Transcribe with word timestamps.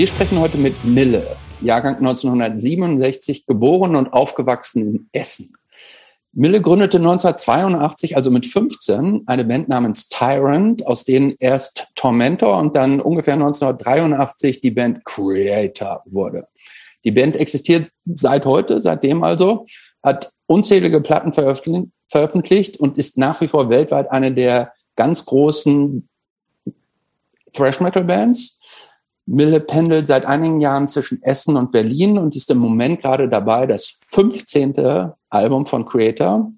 Wir 0.00 0.06
sprechen 0.06 0.40
heute 0.40 0.56
mit 0.56 0.82
Mille, 0.82 1.36
Jahrgang 1.60 1.96
1967, 1.96 3.44
geboren 3.44 3.96
und 3.96 4.14
aufgewachsen 4.14 4.82
in 4.82 5.08
Essen. 5.12 5.52
Mille 6.32 6.62
gründete 6.62 6.96
1982, 6.96 8.16
also 8.16 8.30
mit 8.30 8.46
15, 8.46 9.24
eine 9.26 9.44
Band 9.44 9.68
namens 9.68 10.08
Tyrant, 10.08 10.86
aus 10.86 11.04
denen 11.04 11.34
erst 11.38 11.88
Tormentor 11.96 12.56
und 12.56 12.76
dann 12.76 13.02
ungefähr 13.02 13.34
1983 13.34 14.62
die 14.62 14.70
Band 14.70 15.04
Creator 15.04 16.02
wurde. 16.06 16.46
Die 17.04 17.10
Band 17.10 17.36
existiert 17.36 17.90
seit 18.06 18.46
heute, 18.46 18.80
seitdem 18.80 19.22
also, 19.22 19.66
hat 20.02 20.32
unzählige 20.46 21.02
Platten 21.02 21.34
veröffentlicht 21.34 22.80
und 22.80 22.96
ist 22.96 23.18
nach 23.18 23.42
wie 23.42 23.48
vor 23.48 23.68
weltweit 23.68 24.10
eine 24.10 24.32
der 24.32 24.72
ganz 24.96 25.26
großen 25.26 26.08
Thrash 27.52 27.80
Metal 27.80 28.04
Bands. 28.04 28.59
Mille 29.26 29.60
pendelt 29.60 30.06
seit 30.06 30.24
einigen 30.24 30.60
Jahren 30.60 30.88
zwischen 30.88 31.22
Essen 31.22 31.56
und 31.56 31.70
Berlin 31.70 32.18
und 32.18 32.34
ist 32.34 32.50
im 32.50 32.58
Moment 32.58 33.00
gerade 33.00 33.28
dabei, 33.28 33.66
das 33.66 33.96
15. 34.06 35.12
Album 35.28 35.66
von 35.66 35.84
Creator, 35.84 36.52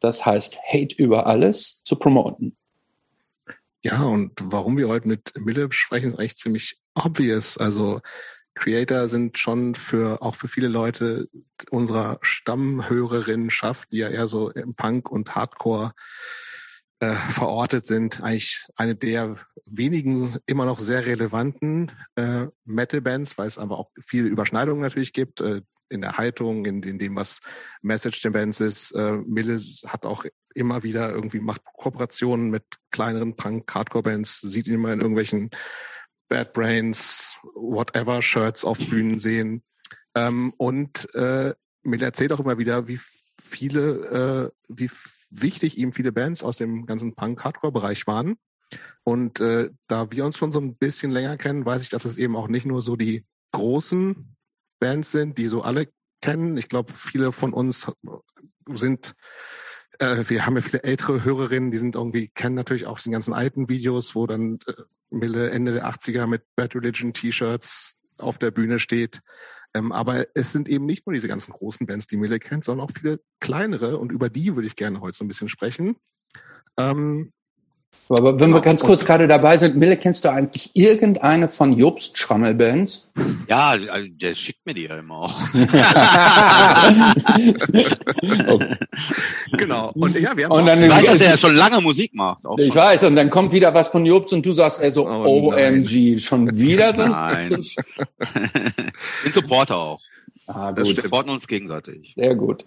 das 0.00 0.26
heißt 0.26 0.58
Hate 0.68 0.94
über 0.96 1.26
alles, 1.26 1.82
zu 1.84 1.96
promoten. 1.96 2.56
Ja, 3.82 4.02
und 4.02 4.32
warum 4.42 4.76
wir 4.76 4.88
heute 4.88 5.08
mit 5.08 5.32
Mille 5.38 5.68
sprechen, 5.70 6.10
ist 6.10 6.18
eigentlich 6.18 6.36
ziemlich 6.36 6.78
obvious. 6.94 7.56
Also 7.56 8.00
Creator 8.54 9.08
sind 9.08 9.38
schon 9.38 9.74
für 9.74 10.20
auch 10.20 10.34
für 10.34 10.48
viele 10.48 10.68
Leute 10.68 11.28
unserer 11.70 12.18
Stammhörerinnenschaft, 12.20 13.90
die 13.90 13.98
ja 13.98 14.08
eher 14.08 14.28
so 14.28 14.50
im 14.50 14.74
Punk 14.74 15.10
und 15.10 15.34
Hardcore 15.34 15.92
äh, 17.00 17.14
verortet 17.14 17.86
sind, 17.86 18.22
eigentlich 18.22 18.66
eine 18.76 18.94
der 18.94 19.36
wenigen 19.66 20.38
immer 20.46 20.64
noch 20.64 20.78
sehr 20.78 21.06
relevanten 21.06 21.92
äh, 22.16 22.46
Metal-Bands, 22.64 23.38
weil 23.38 23.48
es 23.48 23.58
aber 23.58 23.78
auch 23.78 23.90
viele 24.00 24.28
Überschneidungen 24.28 24.82
natürlich 24.82 25.12
gibt. 25.12 25.40
Äh, 25.40 25.62
in 25.90 26.02
der 26.02 26.18
Haltung, 26.18 26.64
in, 26.66 26.82
in 26.82 26.98
dem, 26.98 27.16
was 27.16 27.40
Message 27.82 28.22
der 28.22 28.30
Bands 28.30 28.60
ist. 28.60 28.92
Äh, 28.92 29.18
Mille 29.26 29.60
hat 29.86 30.06
auch 30.06 30.24
immer 30.54 30.82
wieder 30.82 31.10
irgendwie 31.10 31.40
macht 31.40 31.62
Kooperationen 31.64 32.50
mit 32.50 32.64
kleineren 32.90 33.36
Punk-Hardcore-Bands, 33.36 34.40
sieht 34.40 34.68
ihn 34.68 34.74
immer 34.74 34.92
in 34.92 35.00
irgendwelchen 35.00 35.50
Bad 36.28 36.52
Brains, 36.52 37.36
whatever 37.54 38.22
Shirts 38.22 38.64
auf 38.64 38.78
Bühnen 38.78 39.18
sehen. 39.18 39.64
Ähm, 40.14 40.52
und 40.56 41.12
äh, 41.14 41.54
Mille 41.82 42.04
erzählt 42.04 42.32
auch 42.32 42.40
immer 42.40 42.58
wieder, 42.58 42.86
wie 42.86 43.00
viele, 43.42 44.50
äh, 44.50 44.50
wie 44.68 44.90
wichtig 45.30 45.78
ihm 45.78 45.92
viele 45.92 46.12
Bands 46.12 46.42
aus 46.42 46.56
dem 46.56 46.86
ganzen 46.86 47.14
Punk-Hardcore-Bereich 47.14 48.06
waren. 48.06 48.36
Und 49.02 49.40
äh, 49.40 49.70
da 49.88 50.12
wir 50.12 50.24
uns 50.24 50.36
schon 50.36 50.52
so 50.52 50.60
ein 50.60 50.76
bisschen 50.76 51.10
länger 51.10 51.36
kennen, 51.36 51.64
weiß 51.64 51.82
ich, 51.82 51.88
dass 51.88 52.04
es 52.04 52.16
eben 52.16 52.36
auch 52.36 52.48
nicht 52.48 52.66
nur 52.66 52.82
so 52.82 52.96
die 52.96 53.24
großen 53.52 54.36
Bands 54.78 55.10
sind, 55.10 55.38
die 55.38 55.48
so 55.48 55.62
alle 55.62 55.88
kennen. 56.20 56.56
Ich 56.56 56.68
glaube, 56.68 56.92
viele 56.92 57.32
von 57.32 57.52
uns 57.52 57.92
sind, 58.72 59.14
äh, 59.98 60.24
wir 60.28 60.46
haben 60.46 60.56
ja 60.56 60.62
viele 60.62 60.84
ältere 60.84 61.24
Hörerinnen, 61.24 61.70
die 61.70 61.78
sind 61.78 61.96
irgendwie, 61.96 62.28
kennen 62.28 62.54
natürlich 62.54 62.86
auch 62.86 63.00
die 63.00 63.10
ganzen 63.10 63.34
alten 63.34 63.68
Videos, 63.68 64.14
wo 64.14 64.26
dann 64.26 64.58
äh, 64.66 64.74
Mille 65.10 65.50
Ende 65.50 65.72
der 65.72 65.86
80er 65.86 66.26
mit 66.26 66.44
Bad 66.54 66.74
Religion 66.76 67.12
T-Shirts 67.12 67.96
auf 68.18 68.38
der 68.38 68.50
Bühne 68.50 68.78
steht. 68.78 69.20
Ähm, 69.74 69.92
aber 69.92 70.26
es 70.34 70.52
sind 70.52 70.68
eben 70.68 70.86
nicht 70.86 71.06
nur 71.06 71.14
diese 71.14 71.28
ganzen 71.28 71.52
großen 71.52 71.86
Bands, 71.86 72.06
die 72.06 72.16
Mille 72.16 72.38
kennt, 72.38 72.64
sondern 72.64 72.86
auch 72.86 72.92
viele 72.92 73.20
kleinere 73.40 73.98
und 73.98 74.12
über 74.12 74.28
die 74.28 74.54
würde 74.54 74.66
ich 74.66 74.76
gerne 74.76 75.00
heute 75.00 75.16
so 75.16 75.24
ein 75.24 75.28
bisschen 75.28 75.48
sprechen. 75.48 75.96
Ähm, 76.76 77.32
aber 78.10 78.32
wenn 78.40 78.46
genau. 78.48 78.56
wir 78.56 78.60
ganz 78.62 78.82
kurz 78.82 79.04
gerade 79.04 79.28
dabei 79.28 79.56
sind, 79.56 79.76
Mille, 79.76 79.96
kennst 79.96 80.24
du 80.24 80.32
eigentlich 80.32 80.74
irgendeine 80.74 81.48
von 81.48 81.72
Jobst 81.72 82.18
Schrammelbands? 82.18 83.08
Ja, 83.48 83.68
also 83.68 84.08
der 84.08 84.34
schickt 84.34 84.66
mir 84.66 84.74
die 84.74 84.82
ja 84.82 84.98
immer 84.98 85.14
auch. 85.14 85.40
okay. 88.48 88.76
Genau. 89.52 89.92
Und 89.94 90.16
ja, 90.16 90.36
wir 90.36 90.46
haben 90.46 90.52
und 90.52 90.66
dann, 90.66 90.80
du 90.80 90.90
weißt, 90.90 91.06
dass 91.06 91.20
er 91.20 91.30
ja 91.30 91.38
schon 91.38 91.54
lange 91.54 91.80
Musik 91.80 92.12
macht. 92.12 92.42
ich 92.58 92.74
weiß. 92.74 93.04
Und 93.04 93.14
dann 93.14 93.30
kommt 93.30 93.52
wieder 93.52 93.72
was 93.74 93.88
von 93.88 94.04
Jobst 94.04 94.32
und 94.32 94.44
du 94.44 94.54
sagst 94.54 94.82
er 94.82 94.90
so, 94.90 95.08
oh, 95.08 95.52
OMG, 95.52 96.18
schon 96.18 96.56
wieder 96.56 96.92
so? 96.92 97.06
Nein. 97.06 97.56
ich 97.60 97.76
bin 99.22 99.32
Supporter 99.32 99.76
auch. 99.76 100.00
Ah, 100.48 100.72
gut. 100.72 100.84
Wir 100.86 100.94
supporten 100.94 101.30
uns 101.30 101.46
gegenseitig. 101.46 102.12
Sehr 102.16 102.34
gut. 102.34 102.64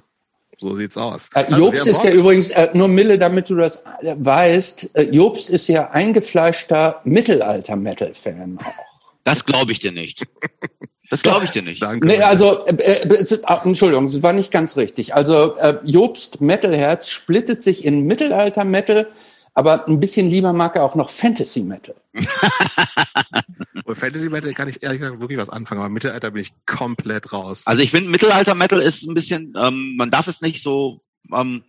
So 0.58 0.76
sieht's 0.76 0.98
aus. 0.98 1.30
Äh, 1.34 1.40
also, 1.40 1.58
Jobst 1.58 1.86
ist 1.88 2.04
ja 2.04 2.12
übrigens, 2.12 2.50
äh, 2.52 2.70
nur 2.74 2.88
Mille, 2.88 3.18
damit 3.18 3.50
du 3.50 3.56
das 3.56 3.84
äh, 4.02 4.16
weißt, 4.18 4.96
äh, 4.96 5.04
Jobst 5.04 5.50
ist 5.50 5.68
ja 5.68 5.90
eingefleischter 5.92 7.02
Mittelalter-Metal-Fan 7.04 8.60
auch. 8.60 8.86
Das 9.24 9.46
glaube 9.46 9.72
ich 9.72 9.80
dir 9.80 9.92
nicht. 9.92 10.24
Das 11.10 11.22
glaube 11.22 11.46
ich 11.46 11.52
dir 11.52 11.62
nicht. 11.62 11.82
Danke. 11.82 12.06
Nee, 12.06 12.22
also, 12.22 12.66
äh, 12.66 12.74
äh, 12.74 13.40
Entschuldigung, 13.64 14.06
das 14.06 14.24
war 14.24 14.34
nicht 14.34 14.52
ganz 14.52 14.78
richtig. 14.78 15.14
Also, 15.14 15.56
äh, 15.58 15.78
Jobst 15.84 16.42
Metalherz 16.42 17.10
splittet 17.10 17.64
sich 17.64 17.86
in 17.86 18.06
Mittelalter-Metal, 18.06 19.08
aber 19.54 19.88
ein 19.88 20.00
bisschen 20.00 20.30
lieber 20.30 20.54
mag 20.54 20.76
er 20.76 20.84
auch 20.84 20.96
noch 20.96 21.10
Fantasy-Metal. 21.10 21.96
Und 23.86 23.96
Fantasy 23.98 24.30
Metal 24.30 24.54
kann 24.54 24.70
ich 24.70 24.82
ehrlich 24.82 25.00
gesagt 25.00 25.20
wirklich 25.20 25.38
was 25.38 25.50
anfangen, 25.50 25.82
aber 25.82 25.90
Mittelalter 25.90 26.32
bin 26.32 26.42
ich 26.42 26.54
komplett 26.66 27.34
raus. 27.34 27.64
Also 27.66 27.82
ich 27.82 27.92
finde 27.92 28.10
Mittelalter 28.10 28.56
Metal 28.56 28.80
ist 28.80 29.04
ein 29.04 29.14
bisschen, 29.14 29.54
ähm, 29.58 29.96
man 29.98 30.10
darf 30.10 30.28
es 30.28 30.42
nicht 30.42 30.64
so 30.64 31.02
ähm, 31.32 31.64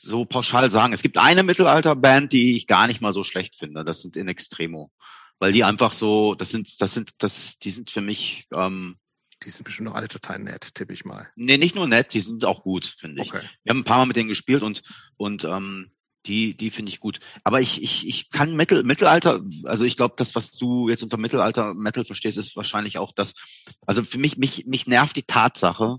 so 0.00 0.24
pauschal 0.24 0.70
sagen. 0.70 0.92
Es 0.92 1.02
gibt 1.02 1.18
eine 1.18 1.42
Mittelalter 1.42 1.94
Band, 1.94 2.32
die 2.32 2.56
ich 2.56 2.66
gar 2.66 2.86
nicht 2.86 3.00
mal 3.00 3.12
so 3.12 3.22
schlecht 3.22 3.56
finde. 3.56 3.84
Das 3.84 4.00
sind 4.00 4.16
In 4.16 4.28
Extremo, 4.28 4.90
weil 5.38 5.52
die 5.52 5.64
einfach 5.64 5.92
so, 5.92 6.34
das 6.34 6.50
sind, 6.50 6.80
das 6.80 6.94
sind, 6.94 7.10
das, 7.18 7.58
die 7.58 7.70
sind 7.70 7.90
für 7.90 8.00
mich. 8.00 8.48
Ähm, 8.52 8.96
die 9.42 9.48
sind 9.48 9.64
bestimmt 9.64 9.88
noch 9.88 9.94
alle 9.94 10.08
total 10.08 10.38
nett, 10.38 10.74
tippe 10.74 10.92
ich 10.92 11.06
mal. 11.06 11.30
Nee, 11.34 11.56
nicht 11.56 11.74
nur 11.74 11.88
nett, 11.88 12.12
die 12.12 12.20
sind 12.20 12.44
auch 12.44 12.62
gut, 12.62 12.84
finde 12.84 13.22
ich. 13.22 13.32
Okay. 13.32 13.48
Wir 13.62 13.70
haben 13.70 13.80
ein 13.80 13.84
paar 13.84 13.96
Mal 13.96 14.04
mit 14.04 14.16
denen 14.16 14.28
gespielt 14.28 14.62
und 14.62 14.82
und 15.16 15.44
ähm, 15.44 15.92
die, 16.26 16.56
die 16.56 16.70
finde 16.70 16.90
ich 16.90 17.00
gut. 17.00 17.20
Aber 17.44 17.60
ich, 17.60 17.82
ich, 17.82 18.06
ich 18.06 18.30
kann 18.30 18.56
Mittel, 18.56 18.84
Mittelalter, 18.84 19.40
also 19.64 19.84
ich 19.84 19.96
glaube, 19.96 20.14
das, 20.16 20.34
was 20.34 20.50
du 20.52 20.88
jetzt 20.88 21.02
unter 21.02 21.16
Mittelalter 21.16 21.74
Metal 21.74 22.04
verstehst, 22.04 22.38
ist 22.38 22.56
wahrscheinlich 22.56 22.98
auch 22.98 23.12
das, 23.12 23.34
also 23.86 24.04
für 24.04 24.18
mich, 24.18 24.36
mich, 24.36 24.66
mich 24.66 24.86
nervt 24.86 25.16
die 25.16 25.22
Tatsache 25.22 25.98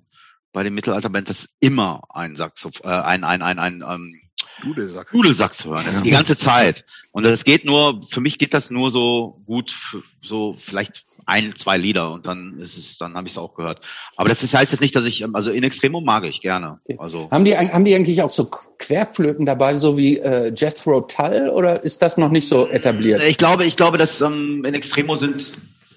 bei 0.54 0.64
den 0.64 0.74
Mittelalterband, 0.74 1.30
dass 1.30 1.48
immer 1.60 2.02
ein 2.10 2.36
Saxoph, 2.36 2.81
äh, 2.84 2.88
ein, 2.88 3.24
ein, 3.24 3.42
ein, 3.42 3.60
ein, 3.60 3.84
ähm, 3.88 4.20
Dudelsack. 4.62 5.12
Dudelsack 5.12 5.53
zu 5.53 5.69
hören. 5.69 5.84
Ja. 5.94 6.01
Die 6.01 6.12
ganze 6.12 6.38
Zeit. 6.38 6.85
Und 7.13 7.23
das 7.23 7.44
geht 7.44 7.66
nur, 7.66 8.01
für 8.09 8.22
mich 8.22 8.38
geht 8.38 8.53
das 8.53 8.72
nur 8.72 8.89
so 8.89 9.41
gut, 9.45 9.75
so 10.22 10.56
vielleicht 10.57 11.03
ein, 11.25 11.56
zwei 11.57 11.78
Lieder 11.78 12.12
und 12.13 12.25
dann 12.25 12.57
ist 12.59 12.78
es, 12.78 12.97
dann 12.97 13.16
habe 13.16 13.28
ich 13.28 13.34
es 13.34 13.38
auch 13.38 13.53
gehört. 13.53 13.81
Aber 14.16 14.29
das 14.29 14.44
ist, 14.44 14.53
heißt 14.53 14.72
jetzt 14.72 14.81
nicht, 14.81 14.95
dass 14.95 15.03
ich, 15.03 15.25
also 15.34 15.51
in 15.51 15.63
Extremo 15.63 16.00
mag 16.00 16.23
ich 16.23 16.41
gerne. 16.41 16.79
Also. 16.97 17.29
Haben 17.29 17.44
die, 17.44 17.57
haben 17.57 17.84
die 17.84 17.95
eigentlich 17.95 18.22
auch 18.22 18.29
so 18.29 18.50
Querflöten 18.78 19.45
dabei, 19.45 19.75
so 19.75 19.97
wie 19.97 20.19
äh, 20.19 20.53
Jethro 20.56 21.01
Tull 21.01 21.51
oder 21.53 21.83
ist 21.83 22.01
das 22.01 22.18
noch 22.18 22.29
nicht 22.29 22.47
so 22.47 22.68
etabliert? 22.68 23.22
Ich 23.23 23.38
glaube, 23.38 23.66
ich 23.66 23.75
glaube, 23.75 23.97
dass 23.97 24.22
ähm, 24.22 24.63
in 24.63 24.73
Extremo 24.73 25.18
sind, 25.18 25.44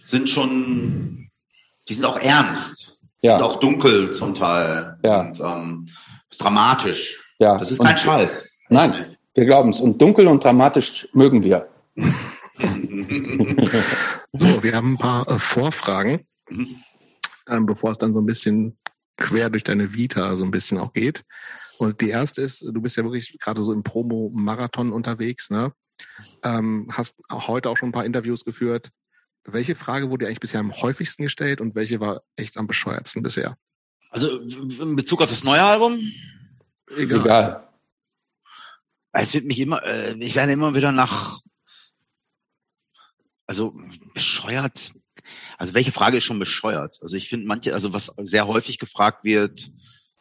sind 0.04 0.28
schon, 0.28 1.28
die 1.88 1.94
sind 1.94 2.04
auch 2.04 2.18
ernst. 2.18 3.02
Ja. 3.22 3.38
Sind 3.38 3.42
auch 3.42 3.60
dunkel 3.60 4.14
zum 4.14 4.34
Teil. 4.34 4.98
Ja. 5.04 5.20
Und 5.20 5.40
ähm, 5.40 5.88
dramatisch. 6.36 7.23
Ja. 7.44 7.58
Das 7.58 7.70
ist 7.70 7.78
kein 7.78 7.98
Scheiß. 7.98 8.50
Nein, 8.70 9.16
wir 9.34 9.44
glauben 9.44 9.68
es. 9.68 9.78
Und 9.78 10.00
dunkel 10.00 10.26
und 10.28 10.42
dramatisch 10.42 11.06
mögen 11.12 11.42
wir. 11.42 11.68
so, 14.32 14.62
wir 14.62 14.74
haben 14.74 14.94
ein 14.94 14.98
paar 14.98 15.28
äh, 15.28 15.38
Vorfragen, 15.38 16.26
ähm, 16.48 17.66
bevor 17.66 17.90
es 17.90 17.98
dann 17.98 18.14
so 18.14 18.20
ein 18.22 18.26
bisschen 18.26 18.78
quer 19.18 19.50
durch 19.50 19.62
deine 19.62 19.92
Vita 19.92 20.36
so 20.36 20.44
ein 20.44 20.50
bisschen 20.50 20.78
auch 20.78 20.94
geht. 20.94 21.22
Und 21.76 22.00
die 22.00 22.08
erste 22.08 22.40
ist, 22.40 22.62
du 22.62 22.80
bist 22.80 22.96
ja 22.96 23.04
wirklich 23.04 23.36
gerade 23.38 23.60
so 23.60 23.74
im 23.74 23.82
Promo-Marathon 23.82 24.90
unterwegs, 24.90 25.50
ne? 25.50 25.74
Ähm, 26.42 26.88
hast 26.92 27.16
auch 27.28 27.48
heute 27.48 27.68
auch 27.68 27.76
schon 27.76 27.90
ein 27.90 27.92
paar 27.92 28.06
Interviews 28.06 28.46
geführt. 28.46 28.88
Welche 29.44 29.74
Frage 29.74 30.08
wurde 30.08 30.24
dir 30.24 30.28
eigentlich 30.28 30.40
bisher 30.40 30.60
am 30.60 30.72
häufigsten 30.72 31.24
gestellt 31.24 31.60
und 31.60 31.74
welche 31.74 32.00
war 32.00 32.22
echt 32.36 32.56
am 32.56 32.66
bescheuertsten 32.66 33.22
bisher? 33.22 33.58
Also 34.08 34.40
in 34.40 34.96
Bezug 34.96 35.20
auf 35.20 35.28
das 35.28 35.44
neue 35.44 35.62
Album? 35.62 36.00
Egal. 36.96 37.20
Egal. 37.20 37.68
Es 39.12 39.32
wird 39.32 39.44
mich 39.44 39.60
immer, 39.60 39.82
äh, 39.84 40.14
ich 40.18 40.34
werde 40.34 40.52
immer 40.52 40.74
wieder 40.74 40.90
nach, 40.90 41.38
also 43.46 43.74
bescheuert. 44.12 44.92
Also 45.56 45.74
welche 45.74 45.92
Frage 45.92 46.18
ist 46.18 46.24
schon 46.24 46.40
bescheuert? 46.40 46.98
Also 47.00 47.16
ich 47.16 47.28
finde 47.28 47.46
manche, 47.46 47.74
also 47.74 47.92
was 47.92 48.12
sehr 48.22 48.46
häufig 48.46 48.78
gefragt 48.78 49.22
wird, 49.22 49.70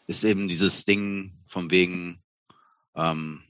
ist 0.08 0.24
eben 0.24 0.48
dieses 0.48 0.86
Ding 0.86 1.38
von 1.48 1.72
wegen, 1.72 2.22
ähm, 2.96 3.44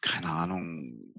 keine 0.00 0.28
Ahnung. 0.28 1.14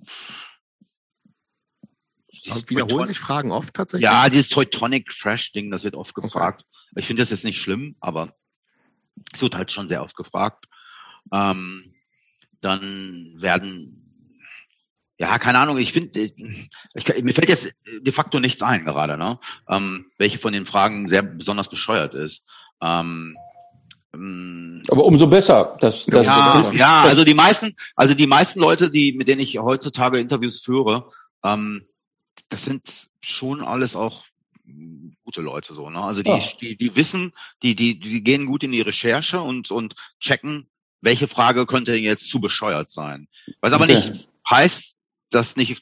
Wiederholen 2.68 3.08
sich 3.08 3.20
Fragen 3.20 3.52
oft 3.52 3.74
tatsächlich? 3.74 4.06
Ja, 4.06 4.30
dieses 4.30 4.50
Teutonic 4.50 5.12
Fresh 5.12 5.52
Ding, 5.52 5.72
das 5.72 5.84
wird 5.84 5.96
oft 5.96 6.14
gefragt. 6.14 6.62
Okay. 6.62 7.00
Ich 7.00 7.08
finde 7.08 7.22
das 7.22 7.32
jetzt 7.32 7.44
nicht 7.44 7.60
schlimm, 7.60 7.98
aber 8.00 8.38
es 9.34 9.42
wird 9.42 9.56
halt 9.56 9.72
schon 9.72 9.88
sehr 9.88 10.04
oft 10.04 10.16
gefragt. 10.16 10.66
Ähm, 11.32 11.94
dann 12.62 13.34
werden 13.38 14.08
ja, 15.20 15.40
keine 15.40 15.60
Ahnung, 15.60 15.78
ich 15.80 15.94
finde, 15.94 16.32
mir 17.24 17.34
fällt 17.34 17.50
jetzt 17.50 17.74
de 18.02 18.14
facto 18.14 18.40
nichts 18.40 18.62
ein 18.62 18.86
gerade, 18.86 19.18
ne? 19.18 19.40
Ähm, 19.68 20.12
welche 20.20 20.38
von 20.38 20.54
den 20.54 20.68
Fragen 20.68 21.10
sehr 21.10 21.24
besonders 21.24 21.70
bescheuert 21.70 22.14
ist. 22.14 22.46
Ähm, 22.82 23.36
ähm 24.14 24.84
aber 24.92 25.06
umso 25.06 25.26
besser. 25.26 25.76
Das, 25.80 26.06
das, 26.06 26.28
ja, 26.28 26.72
ja, 26.72 27.02
also 27.02 27.24
die 27.24 27.34
meisten, 27.34 27.76
also 27.96 28.14
die 28.14 28.28
meisten 28.28 28.60
Leute, 28.60 28.92
die, 28.92 29.14
mit 29.14 29.28
denen 29.28 29.42
ich 29.42 29.58
heutzutage 29.58 30.20
Interviews 30.20 30.62
führe, 30.62 31.10
ähm, 31.44 31.88
das 32.50 32.66
sind 32.66 33.08
schon 33.20 33.64
alles 33.64 33.96
auch 33.96 34.24
gute 35.24 35.42
Leute 35.42 35.74
so, 35.74 35.90
ne? 35.90 36.02
Also 36.02 36.24
die, 36.24 36.30
ja. 36.30 36.40
die, 36.62 36.78
die 36.78 36.96
wissen, 36.96 37.34
die, 37.64 37.76
die, 37.76 38.00
die 38.00 38.24
gehen 38.24 38.46
gut 38.46 38.64
in 38.64 38.72
die 38.72 38.82
Recherche 38.82 39.42
und, 39.42 39.72
und 39.72 39.96
checken, 40.20 40.70
welche 41.02 41.28
Frage 41.28 41.66
könnte 41.66 41.96
jetzt 41.96 42.30
zu 42.30 42.40
bescheuert 42.40 42.90
sein. 42.90 43.28
Was 43.62 43.74
aber 43.74 43.86
okay. 43.86 43.96
nicht 43.96 44.30
heißt, 44.50 44.98
dass 45.30 45.56
nicht 45.56 45.82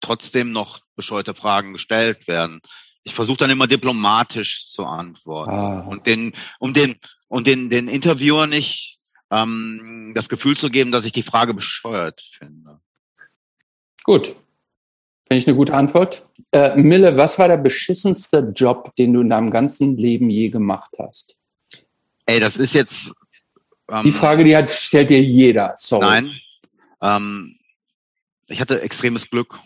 trotzdem 0.00 0.52
noch 0.52 0.80
bescheuerte 0.96 1.34
Fragen 1.34 1.72
gestellt 1.72 2.26
werden. 2.26 2.60
Ich 3.02 3.14
versuche 3.14 3.38
dann 3.38 3.50
immer 3.50 3.66
diplomatisch 3.66 4.70
zu 4.70 4.84
antworten 4.84 5.50
ah. 5.50 5.86
und 5.86 6.06
den, 6.06 6.32
um 6.58 6.74
den, 6.74 6.96
und 7.28 7.46
den, 7.46 7.70
den 7.70 7.88
Interviewer 7.88 8.46
nicht 8.46 8.98
ähm, 9.30 10.12
das 10.14 10.28
Gefühl 10.28 10.56
zu 10.56 10.68
geben, 10.68 10.92
dass 10.92 11.04
ich 11.04 11.12
die 11.12 11.22
Frage 11.22 11.54
bescheuert 11.54 12.20
finde. 12.20 12.80
Gut. 14.02 14.36
Finde 15.30 15.42
ich 15.42 15.46
eine 15.46 15.56
gute 15.56 15.74
Antwort. 15.74 16.26
Äh, 16.50 16.74
Mille, 16.74 17.16
was 17.16 17.38
war 17.38 17.46
der 17.46 17.58
beschissenste 17.58 18.52
Job, 18.52 18.96
den 18.96 19.12
du 19.12 19.20
in 19.20 19.30
deinem 19.30 19.52
ganzen 19.52 19.96
Leben 19.96 20.28
je 20.28 20.48
gemacht 20.48 20.90
hast? 20.98 21.36
Ey, 22.26 22.40
das 22.40 22.56
ist 22.56 22.72
jetzt. 22.72 23.12
Ähm, 23.88 24.02
die 24.02 24.10
Frage, 24.10 24.42
die 24.42 24.56
hat, 24.56 24.68
stellt 24.72 25.08
dir 25.08 25.22
jeder. 25.22 25.74
Sorry. 25.76 26.04
Nein. 26.04 26.40
Ähm, 27.00 27.56
ich 28.48 28.60
hatte 28.60 28.80
extremes 28.80 29.30
Glück. 29.30 29.60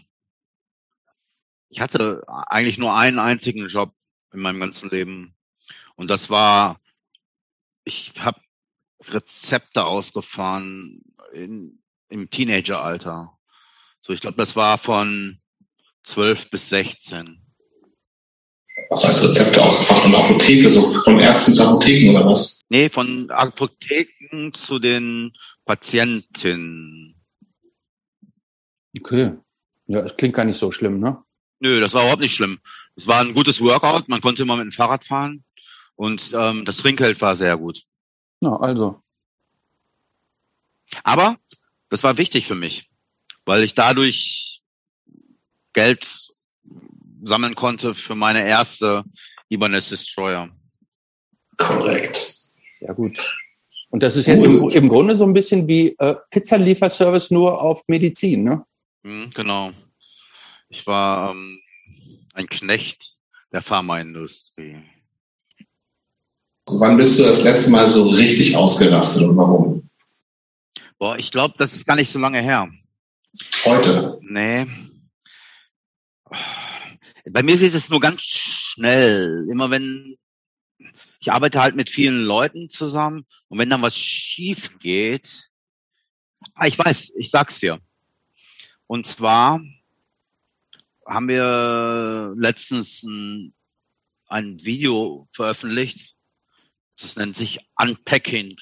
Ich 1.70 1.80
hatte 1.80 2.22
eigentlich 2.26 2.76
nur 2.76 2.94
einen 2.94 3.18
einzigen 3.18 3.66
Job 3.68 3.94
in 4.34 4.40
meinem 4.40 4.60
ganzen 4.60 4.90
Leben. 4.90 5.34
Und 5.94 6.10
das 6.10 6.28
war, 6.28 6.78
ich 7.84 8.12
habe 8.20 8.38
Rezepte 9.08 9.86
ausgefahren 9.86 11.00
in, 11.32 11.82
im 12.10 12.28
Teenageralter. 12.28 13.38
So, 14.02 14.12
ich 14.12 14.20
glaube, 14.20 14.36
das 14.36 14.56
war 14.56 14.76
von 14.76 15.40
12 16.04 16.50
bis 16.50 16.68
16. 16.68 17.40
Was 18.90 19.04
heißt 19.04 19.24
Rezepte 19.24 19.62
ausgefahren? 19.62 20.12
Von 20.12 20.14
Apotheke, 20.14 20.70
so 20.70 21.02
von 21.02 21.18
Ärzten 21.18 21.54
zu 21.54 21.62
Apotheken 21.62 22.10
oder 22.10 22.26
was? 22.26 22.60
Nee, 22.68 22.88
von 22.88 23.30
Apotheken 23.30 24.52
zu 24.52 24.78
den 24.78 25.32
Patientinnen. 25.64 27.14
Okay. 29.00 29.32
Ja, 29.86 30.00
es 30.00 30.16
klingt 30.16 30.34
gar 30.34 30.44
nicht 30.44 30.58
so 30.58 30.70
schlimm, 30.70 31.00
ne? 31.00 31.22
Nö, 31.60 31.80
das 31.80 31.94
war 31.94 32.02
überhaupt 32.02 32.22
nicht 32.22 32.34
schlimm. 32.34 32.58
Es 32.96 33.06
war 33.06 33.20
ein 33.20 33.34
gutes 33.34 33.60
Workout, 33.60 34.08
man 34.08 34.20
konnte 34.20 34.42
immer 34.42 34.56
mit 34.56 34.64
dem 34.64 34.72
Fahrrad 34.72 35.04
fahren 35.04 35.44
und 35.96 36.30
ähm, 36.34 36.64
das 36.64 36.76
Trinkgeld 36.78 37.20
war 37.20 37.36
sehr 37.36 37.56
gut. 37.56 37.82
Na, 38.40 38.56
also. 38.56 39.02
Aber 41.02 41.38
das 41.88 42.02
war 42.02 42.18
wichtig 42.18 42.46
für 42.46 42.54
mich, 42.54 42.90
weil 43.44 43.62
ich 43.62 43.74
dadurch 43.74 44.53
Geld 45.74 46.28
sammeln 47.22 47.54
konnte 47.54 47.94
für 47.94 48.14
meine 48.14 48.46
erste 48.46 49.04
Ibanez 49.48 49.90
Destroyer. 49.90 50.48
Korrekt. 51.58 52.48
Sehr 52.80 52.94
gut. 52.94 53.34
Und 53.90 54.02
das 54.02 54.16
ist 54.16 54.26
ja 54.26 54.34
im, 54.34 54.70
im 54.70 54.88
Grunde 54.88 55.16
so 55.16 55.24
ein 55.24 55.34
bisschen 55.34 55.68
wie 55.68 55.94
äh, 55.98 56.16
Pizzalieferservice 56.30 57.30
nur 57.30 57.60
auf 57.62 57.82
Medizin, 57.86 58.42
ne? 58.42 58.64
Hm, 59.04 59.30
genau. 59.32 59.70
Ich 60.68 60.86
war 60.86 61.30
ähm, 61.30 61.60
ein 62.32 62.48
Knecht 62.48 63.18
der 63.52 63.62
Pharmaindustrie. 63.62 64.78
Wann 66.66 66.96
bist 66.96 67.18
du 67.18 67.22
das 67.22 67.44
letzte 67.44 67.70
Mal 67.70 67.86
so 67.86 68.08
richtig 68.08 68.56
ausgerastet 68.56 69.28
und 69.28 69.36
warum? 69.36 69.88
Boah, 70.98 71.16
ich 71.18 71.30
glaube, 71.30 71.54
das 71.58 71.74
ist 71.74 71.86
gar 71.86 71.96
nicht 71.96 72.10
so 72.10 72.18
lange 72.18 72.40
her. 72.40 72.68
Heute? 73.64 74.18
Nee. 74.22 74.66
Bei 77.30 77.42
mir 77.42 77.54
ist 77.54 77.74
es 77.74 77.88
nur 77.88 78.00
ganz 78.00 78.22
schnell. 78.22 79.46
Immer 79.50 79.70
wenn 79.70 80.18
ich 81.20 81.32
arbeite 81.32 81.60
halt 81.62 81.74
mit 81.74 81.88
vielen 81.88 82.22
Leuten 82.22 82.68
zusammen 82.68 83.26
und 83.48 83.58
wenn 83.58 83.70
dann 83.70 83.80
was 83.80 83.96
schief 83.96 84.78
geht, 84.78 85.50
ah, 86.54 86.66
ich 86.66 86.78
weiß, 86.78 87.14
ich 87.16 87.30
sag's 87.30 87.60
dir. 87.60 87.80
Und 88.86 89.06
zwar 89.06 89.62
haben 91.06 91.28
wir 91.28 92.34
letztens 92.36 93.02
ein, 93.04 93.54
ein 94.26 94.62
Video 94.64 95.26
veröffentlicht. 95.30 96.14
Das 96.98 97.16
nennt 97.16 97.38
sich 97.38 97.60
Unpacking, 97.80 98.54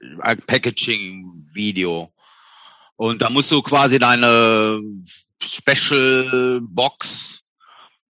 Unpackaging 0.00 1.46
Video. 1.52 2.12
Und 2.96 3.20
da 3.20 3.28
musst 3.28 3.50
du 3.50 3.60
quasi 3.60 3.98
deine 3.98 4.80
Special 5.42 6.60
Box 6.62 7.44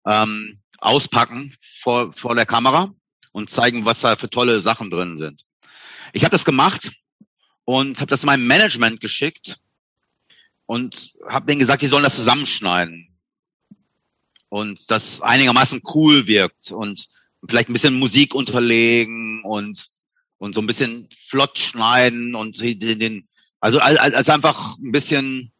ähm, 0.05 0.59
auspacken 0.79 1.53
vor, 1.59 2.11
vor 2.13 2.35
der 2.35 2.45
Kamera 2.45 2.93
und 3.31 3.49
zeigen, 3.49 3.85
was 3.85 4.01
da 4.01 4.15
für 4.15 4.29
tolle 4.29 4.61
Sachen 4.61 4.89
drin 4.89 5.17
sind. 5.17 5.43
Ich 6.13 6.23
habe 6.23 6.31
das 6.31 6.45
gemacht 6.45 6.91
und 7.65 7.99
habe 7.99 8.09
das 8.09 8.23
meinem 8.23 8.47
Management 8.47 9.01
geschickt 9.01 9.57
und 10.65 11.13
habe 11.27 11.45
denen 11.45 11.59
gesagt, 11.59 11.81
die 11.81 11.87
sollen 11.87 12.03
das 12.03 12.15
zusammenschneiden 12.15 13.09
und 14.49 14.89
das 14.89 15.21
einigermaßen 15.21 15.81
cool 15.93 16.27
wirkt 16.27 16.71
und 16.71 17.07
vielleicht 17.47 17.69
ein 17.69 17.73
bisschen 17.73 17.99
Musik 17.99 18.33
unterlegen 18.33 19.43
und 19.43 19.91
und 20.37 20.53
so 20.53 20.61
ein 20.61 20.67
bisschen 20.67 21.09
flott 21.27 21.57
schneiden 21.57 22.35
und 22.35 22.59
den, 22.61 22.99
den 22.99 23.27
also 23.59 23.79
als, 23.79 24.29
einfach 24.29 24.77
ein 24.77 24.91
bisschen, 24.91 25.51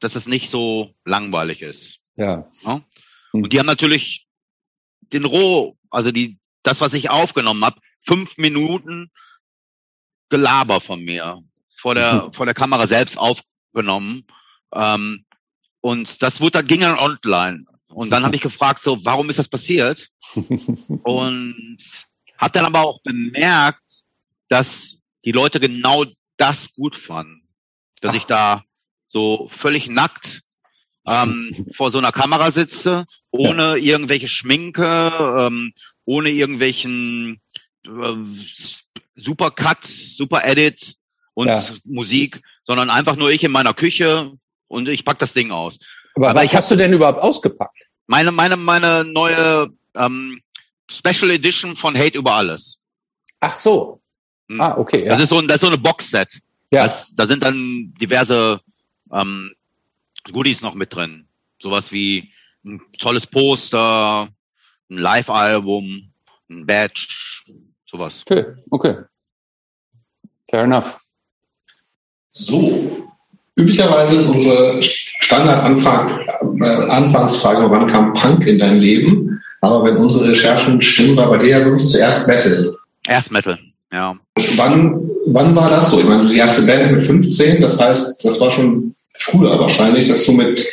dass 0.00 0.16
es 0.16 0.26
nicht 0.26 0.50
so 0.50 0.94
langweilig 1.04 1.62
ist. 1.62 2.00
Ja. 2.16 2.46
ja? 2.64 2.80
Und 3.32 3.52
die 3.52 3.58
haben 3.58 3.66
natürlich 3.66 4.26
den 5.12 5.24
Roh, 5.24 5.76
also 5.90 6.12
die 6.12 6.38
das, 6.62 6.80
was 6.80 6.94
ich 6.94 7.10
aufgenommen 7.10 7.64
habe, 7.64 7.80
fünf 8.00 8.36
Minuten 8.38 9.10
Gelaber 10.28 10.80
von 10.80 11.02
mir 11.02 11.42
vor 11.74 11.94
der 11.94 12.30
vor 12.32 12.46
der 12.46 12.54
Kamera 12.54 12.86
selbst 12.86 13.18
aufgenommen 13.18 14.26
ähm, 14.72 15.24
und 15.80 16.22
das 16.22 16.40
wurde 16.40 16.52
dann 16.52 16.66
ging 16.66 16.80
dann 16.80 16.98
online. 16.98 17.64
Und 17.88 18.10
dann 18.10 18.24
habe 18.24 18.36
ich 18.36 18.42
gefragt, 18.42 18.82
so, 18.82 19.04
warum 19.04 19.30
ist 19.30 19.38
das 19.38 19.48
passiert? 19.48 20.10
und 20.34 21.78
habe 22.36 22.52
dann 22.52 22.66
aber 22.66 22.80
auch 22.80 23.00
bemerkt, 23.02 24.04
dass 24.48 24.98
die 25.24 25.32
Leute 25.32 25.58
genau 25.58 26.04
das 26.36 26.72
gut 26.74 26.96
fanden. 26.96 27.48
Dass 28.00 28.10
Ach. 28.10 28.14
ich 28.14 28.24
da 28.24 28.62
so 29.06 29.48
völlig 29.50 29.88
nackt 29.88 30.42
ähm, 31.08 31.66
vor 31.72 31.90
so 31.90 31.98
einer 31.98 32.12
Kamera 32.12 32.50
sitze, 32.50 33.04
ohne 33.30 33.76
ja. 33.78 33.96
irgendwelche 33.96 34.28
Schminke, 34.28 35.12
ähm, 35.38 35.72
ohne 36.04 36.30
irgendwelchen 36.30 37.40
äh, 37.86 38.14
Super 39.16 39.50
Cut, 39.50 39.84
Super 39.84 40.44
Edit 40.44 40.96
und 41.34 41.48
ja. 41.48 41.64
Musik, 41.84 42.40
sondern 42.64 42.90
einfach 42.90 43.16
nur 43.16 43.30
ich 43.30 43.44
in 43.44 43.52
meiner 43.52 43.74
Küche 43.74 44.32
und 44.68 44.88
ich 44.88 45.04
pack 45.04 45.18
das 45.18 45.32
Ding 45.32 45.50
aus. 45.50 45.78
Aber, 46.14 46.30
Aber 46.30 46.40
was 46.40 46.52
hast 46.52 46.70
du 46.70 46.76
denn 46.76 46.92
überhaupt 46.92 47.20
ausgepackt? 47.20 47.88
Meine, 48.06 48.32
meine, 48.32 48.56
meine 48.56 49.04
neue 49.04 49.68
ähm, 49.94 50.40
Special 50.90 51.30
Edition 51.30 51.76
von 51.76 51.96
Hate 51.96 52.18
über 52.18 52.34
alles. 52.34 52.80
Ach 53.40 53.58
so. 53.58 54.00
Hm. 54.48 54.60
Ah, 54.60 54.76
okay. 54.78 55.04
Ja. 55.04 55.10
Das 55.10 55.20
ist 55.20 55.28
so, 55.28 55.40
das 55.42 55.56
ist 55.56 55.60
so 55.60 55.66
eine 55.68 55.78
Boxset. 55.78 56.40
Ja. 56.72 56.84
Das, 56.84 57.14
da 57.14 57.26
sind 57.26 57.42
dann 57.42 57.94
diverse 58.00 58.60
ähm, 59.12 59.52
Goodies 60.32 60.60
noch 60.60 60.74
mit 60.74 60.94
drin. 60.94 61.26
Sowas 61.60 61.92
wie 61.92 62.30
ein 62.64 62.80
tolles 62.98 63.26
Poster, 63.26 64.28
ein 64.90 64.98
Live-Album, 64.98 66.12
ein 66.50 66.66
Badge, 66.66 67.08
sowas. 67.84 68.22
Okay, 68.28 68.44
okay. 68.70 68.96
Fair 70.48 70.64
enough. 70.64 71.00
So, 72.30 73.08
Üblicherweise 73.58 74.14
ist 74.14 74.26
unsere 74.26 74.80
Standard-Anfangsfrage, 74.80 77.64
äh, 77.64 77.70
wann 77.70 77.88
kam 77.88 78.12
Punk 78.12 78.46
in 78.46 78.60
dein 78.60 78.76
Leben? 78.76 79.42
Aber 79.60 79.82
wenn 79.84 79.96
unsere 79.96 80.28
Recherchen 80.28 80.80
stimmen, 80.80 81.16
war 81.16 81.28
bei 81.28 81.38
dir 81.38 81.48
ja 81.48 81.64
wirklich 81.64 81.88
zuerst 81.88 82.28
Metal. 82.28 82.76
Erst 83.08 83.32
Metal, 83.32 83.58
ja. 83.92 84.14
Wann, 84.54 85.10
wann 85.26 85.56
war 85.56 85.68
das 85.68 85.90
so? 85.90 85.98
Ich 85.98 86.06
meine, 86.06 86.28
die 86.28 86.36
erste 86.36 86.62
Band 86.62 86.92
mit 86.92 87.04
15, 87.04 87.60
das 87.60 87.80
heißt, 87.80 88.24
das 88.24 88.40
war 88.40 88.52
schon 88.52 88.94
früher 89.18 89.58
wahrscheinlich, 89.58 90.08
dass 90.08 90.24
du 90.24 90.32
mit 90.32 90.64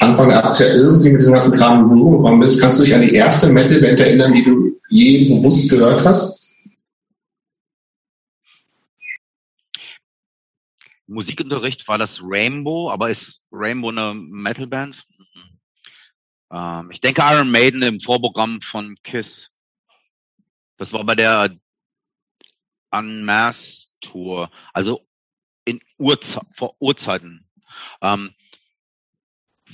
Anfang 0.00 0.28
der 0.28 0.44
80er 0.44 0.74
irgendwie 0.74 1.10
mit 1.10 1.22
dem 1.22 1.32
ganzen 1.32 1.52
Kram 1.52 1.90
in 1.90 1.98
gekommen 1.98 2.40
bist. 2.40 2.60
Kannst 2.60 2.78
du 2.78 2.84
dich 2.84 2.94
an 2.94 3.02
die 3.02 3.14
erste 3.14 3.48
Metal-Band 3.48 4.00
erinnern, 4.00 4.34
die 4.34 4.44
du 4.44 4.80
je 4.90 5.28
bewusst 5.28 5.70
gehört 5.70 6.04
hast? 6.04 6.54
Musikunterricht 11.06 11.86
war 11.88 11.98
das 11.98 12.20
Rainbow, 12.22 12.90
aber 12.90 13.10
ist 13.10 13.40
Rainbow 13.52 13.90
eine 13.90 14.14
Metalband? 14.14 15.06
Ähm, 16.52 16.90
ich 16.90 17.00
denke 17.00 17.22
Iron 17.24 17.50
Maiden 17.50 17.82
im 17.82 18.00
Vorprogramm 18.00 18.60
von 18.60 18.96
Kiss. 19.02 19.52
Das 20.76 20.92
war 20.92 21.04
bei 21.04 21.14
der 21.14 21.56
Unmasked 22.90 23.88
Tour, 24.00 24.50
also 24.72 25.06
in 25.64 25.80
Urze 25.98 26.40
vor 26.52 26.76
Urzeiten. 26.80 27.45
Ähm, 28.00 28.34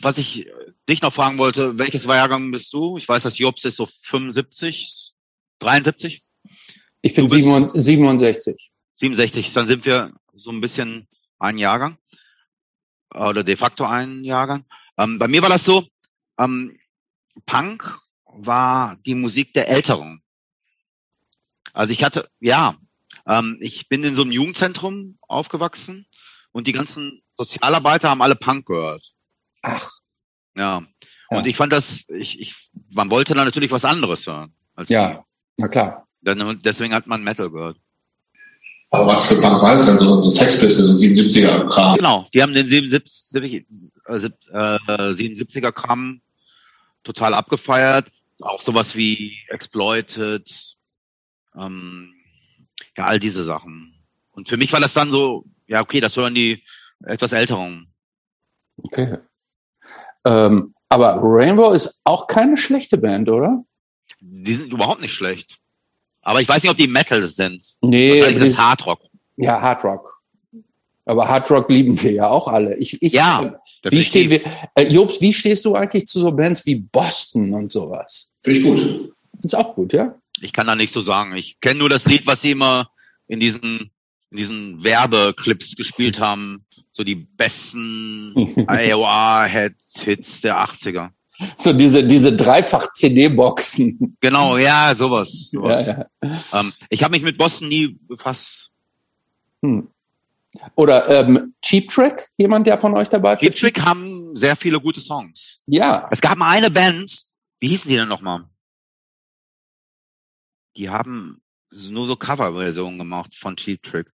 was 0.01 0.19
ich 0.19 0.49
dich 0.89 1.03
noch 1.03 1.13
fragen 1.13 1.39
wollte, 1.39 1.79
welches 1.79 2.05
Jahrgang 2.05 2.51
bist 2.51 2.73
du? 2.73 2.97
Ich 2.97 3.09
weiß, 3.09 3.23
dass 3.23 3.39
Jobs 3.39 3.65
ist 3.65 3.77
so 3.77 3.87
75, 3.87 5.13
73? 5.59 6.25
Ich 7.03 7.15
bin 7.15 7.29
67. 7.29 8.73
67, 8.97 9.53
dann 9.53 9.67
sind 9.67 9.85
wir 9.85 10.13
so 10.35 10.51
ein 10.51 10.61
bisschen 10.61 11.09
ein 11.39 11.59
Jahrgang 11.59 11.99
oder 13.15 13.45
de 13.45 13.57
facto 13.57 13.85
ein 13.85 14.25
Jahrgang. 14.25 14.65
Ähm, 14.97 15.19
bei 15.19 15.29
mir 15.29 15.43
war 15.43 15.49
das 15.49 15.65
so, 15.65 15.87
ähm, 16.39 16.79
Punk 17.47 17.99
war 18.25 18.97
die 19.05 19.15
Musik 19.15 19.53
der 19.53 19.69
Älteren. 19.69 20.23
Also 21.73 21.93
ich 21.93 22.05
hatte, 22.05 22.29
ja, 22.41 22.77
ähm, 23.27 23.59
ich 23.61 23.89
bin 23.89 24.05
in 24.05 24.15
so 24.15 24.23
einem 24.23 24.33
Jugendzentrum 24.33 25.19
aufgewachsen 25.23 26.07
und 26.53 26.67
die 26.67 26.73
ganzen 26.73 27.23
Sozialarbeiter 27.43 28.11
haben 28.11 28.23
alle 28.23 28.37
Punk 28.37 28.67
gehört. 28.67 29.13
Ach. 29.63 29.91
Ja. 30.57 30.83
ja. 31.31 31.39
Und 31.39 31.47
ich 31.47 31.57
fand 31.57 31.73
das, 31.73 32.05
ich, 32.09 32.41
ich, 32.41 32.55
man 32.91 33.11
wollte 33.11 33.35
da 33.35 33.45
natürlich 33.45 33.73
was 33.73 33.85
anderes 33.85 34.27
hören. 34.27 34.53
ja, 34.87 35.15
die. 35.15 35.19
na 35.59 35.69
klar. 35.69 36.07
Dann, 36.21 36.61
deswegen 36.63 36.95
hat 36.95 37.07
man 37.09 37.25
Metal 37.25 37.51
gehört. 37.51 37.79
Aber 38.91 39.07
was 39.07 39.27
für 39.27 39.37
Punk 39.37 39.61
war 39.63 39.73
das 39.73 39.87
denn? 39.87 39.99
So, 39.99 40.21
so 40.21 40.29
Sex 40.29 40.61
Pistols, 40.61 40.99
so 40.99 41.07
77er 41.07 41.69
Kram? 41.71 41.97
Genau, 41.97 42.29
die 42.33 42.43
haben 42.43 42.53
den 42.53 42.69
77, 42.69 43.65
äh, 44.07 44.13
77er 44.13 45.73
Kram 45.73 46.21
total 47.03 47.35
abgefeiert. 47.35 48.13
Auch 48.41 48.63
sowas 48.63 48.95
wie 48.95 49.39
Exploited, 49.49 50.77
ähm, 51.57 52.13
ja, 52.97 53.05
all 53.05 53.19
diese 53.19 53.43
Sachen. 53.45 53.95
Und 54.33 54.49
für 54.49 54.57
mich 54.57 54.73
war 54.73 54.81
das 54.81 54.93
dann 54.93 55.11
so, 55.11 55.45
ja, 55.67 55.81
okay, 55.81 56.01
das 56.01 56.17
hören 56.17 56.35
die 56.35 56.63
etwas 57.07 57.33
Älteren. 57.33 57.93
Okay. 58.79 59.19
Ähm, 60.25 60.75
aber 60.89 61.19
Rainbow 61.21 61.73
ist 61.73 61.99
auch 62.05 62.27
keine 62.27 62.57
schlechte 62.57 62.99
Band, 62.99 63.29
oder? 63.29 63.65
Die 64.21 64.55
sind 64.55 64.73
überhaupt 64.73 65.01
nicht 65.01 65.15
schlecht. 65.15 65.59
Aber 66.23 66.41
ich 66.41 66.49
weiß 66.49 66.63
nicht, 66.63 66.71
ob 66.71 66.77
die 66.77 66.87
Metal 66.87 67.27
sind. 67.27 67.67
Nee. 67.81 68.21
Wahrscheinlich 68.21 68.43
ist 68.43 68.49
es 68.51 68.59
Hardrock. 68.59 69.01
Ja, 69.37 69.61
Hardrock. 69.61 70.23
Aber 71.05 71.29
Hardrock 71.29 71.69
lieben 71.69 72.01
wir 72.01 72.13
ja 72.13 72.29
auch 72.29 72.47
alle. 72.47 72.77
Ich, 72.77 73.03
ich, 73.03 73.13
ja. 73.13 73.59
Äh, 73.83 73.91
wie 73.91 74.05
stehen 74.05 74.31
wir, 74.31 74.41
äh, 74.77 74.85
Jobs, 74.85 75.21
wie 75.21 75.33
stehst 75.33 75.65
du 75.65 75.75
eigentlich 75.75 76.07
zu 76.07 76.21
so 76.21 76.31
Bands 76.31 76.65
wie 76.65 76.77
Boston 76.77 77.53
und 77.55 77.73
sowas? 77.73 78.31
Finde 78.43 78.59
ich 78.61 78.65
gut. 78.65 79.15
Ist 79.43 79.57
auch 79.57 79.75
gut, 79.75 79.93
ja? 79.93 80.15
Ich 80.41 80.53
kann 80.53 80.69
da 80.69 80.77
nicht 80.77 80.93
so 80.93 81.01
sagen. 81.01 81.35
Ich 81.35 81.61
kenne 81.61 81.81
nur 81.81 81.89
das 81.89 82.05
Lied, 82.05 82.27
was 82.27 82.41
sie 82.41 82.53
immer 82.53 82.91
in 83.27 83.41
diesen, 83.41 83.91
in 84.33 84.39
diesen 84.39 84.83
Werbeclips 84.83 85.77
gespielt 85.77 86.19
haben. 86.21 86.65
So 86.91 87.05
die 87.05 87.15
besten 87.15 88.35
IOA-Hits 88.69 90.41
der 90.43 90.63
80er. 90.63 91.11
So 91.57 91.73
diese, 91.73 92.05
diese 92.05 92.37
Dreifach-CD-Boxen. 92.37 94.17
Genau, 94.21 94.59
ja, 94.59 94.95
sowas. 94.95 95.51
sowas. 95.51 95.87
Ja, 95.87 96.07
ja. 96.23 96.61
Ähm, 96.61 96.73
ich 96.91 97.03
habe 97.03 97.13
mich 97.13 97.23
mit 97.23 97.39
Boston 97.39 97.69
nie 97.69 97.99
befasst. 98.07 98.71
Hm. 99.63 99.89
Oder 100.75 101.09
ähm, 101.09 101.55
Cheap 101.63 101.89
Trick, 101.89 102.29
jemand, 102.37 102.67
der 102.67 102.77
von 102.77 102.95
euch 102.95 103.09
dabei 103.09 103.35
ist? 103.35 103.41
Cheap 103.41 103.55
Trick 103.55 103.81
haben 103.81 104.37
sehr 104.37 104.55
viele 104.55 104.79
gute 104.79 105.01
Songs. 105.01 105.61
Ja. 105.67 106.09
Es 106.11 106.21
gab 106.21 106.37
mal 106.37 106.51
eine 106.51 106.71
Band, 106.71 107.23
wie 107.61 107.69
hießen 107.69 107.89
die 107.89 107.97
denn 107.97 108.09
nochmal? 108.09 108.45
Die 110.77 110.91
haben 110.91 111.43
nur 111.91 112.07
so 112.07 112.17
Coverversionen 112.17 112.99
gemacht 112.99 113.35
von 113.37 113.57
Cheap 113.57 113.83
Trick. 113.83 114.07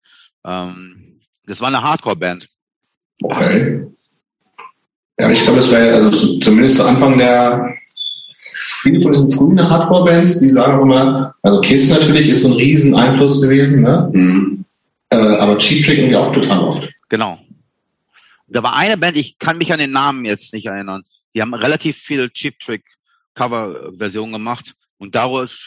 Ähm, 0.44 1.20
das 1.46 1.60
war 1.60 1.68
eine 1.68 1.82
Hardcore-Band. 1.82 2.48
Okay. 3.22 3.86
Ja, 5.18 5.30
ich 5.30 5.42
glaube, 5.42 5.58
das 5.58 5.70
wäre 5.72 5.94
also 5.94 6.38
zumindest 6.38 6.76
zu 6.76 6.84
Anfang 6.84 7.18
der 7.18 7.74
viele 8.58 9.00
von 9.00 9.12
diesen 9.12 9.30
frühen 9.30 9.68
Hardcore-Bands, 9.68 10.40
die 10.40 10.48
sagen 10.48 10.78
auch 10.78 10.82
immer, 10.82 11.34
also 11.42 11.60
Kiss 11.60 11.90
natürlich 11.90 12.28
ist 12.28 12.42
so 12.42 12.48
ein 12.48 12.54
riesen 12.54 12.94
Einfluss 12.94 13.40
gewesen, 13.40 13.82
ne? 13.82 14.10
Mhm. 14.12 14.64
Äh, 15.10 15.16
aber 15.16 15.58
Cheap 15.58 15.84
Trick 15.84 15.98
irgendwie 15.98 16.16
auch 16.16 16.32
total 16.32 16.60
oft. 16.60 16.88
Genau. 17.08 17.38
Da 18.46 18.62
war 18.62 18.76
eine 18.76 18.96
Band, 18.96 19.16
ich 19.16 19.38
kann 19.38 19.58
mich 19.58 19.72
an 19.72 19.78
den 19.78 19.90
Namen 19.90 20.24
jetzt 20.24 20.52
nicht 20.52 20.66
erinnern. 20.66 21.04
Die 21.34 21.42
haben 21.42 21.54
relativ 21.54 21.96
viele 21.96 22.30
Cheap 22.30 22.58
Trick 22.58 22.84
Cover-Versionen 23.34 24.32
gemacht 24.32 24.74
und 24.98 25.14
daraus, 25.14 25.58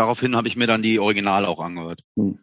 daraufhin 0.00 0.34
habe 0.34 0.48
ich 0.48 0.56
mir 0.56 0.66
dann 0.66 0.82
die 0.82 0.98
Originale 0.98 1.46
auch 1.46 1.60
angehört. 1.60 2.02
Hm. 2.16 2.38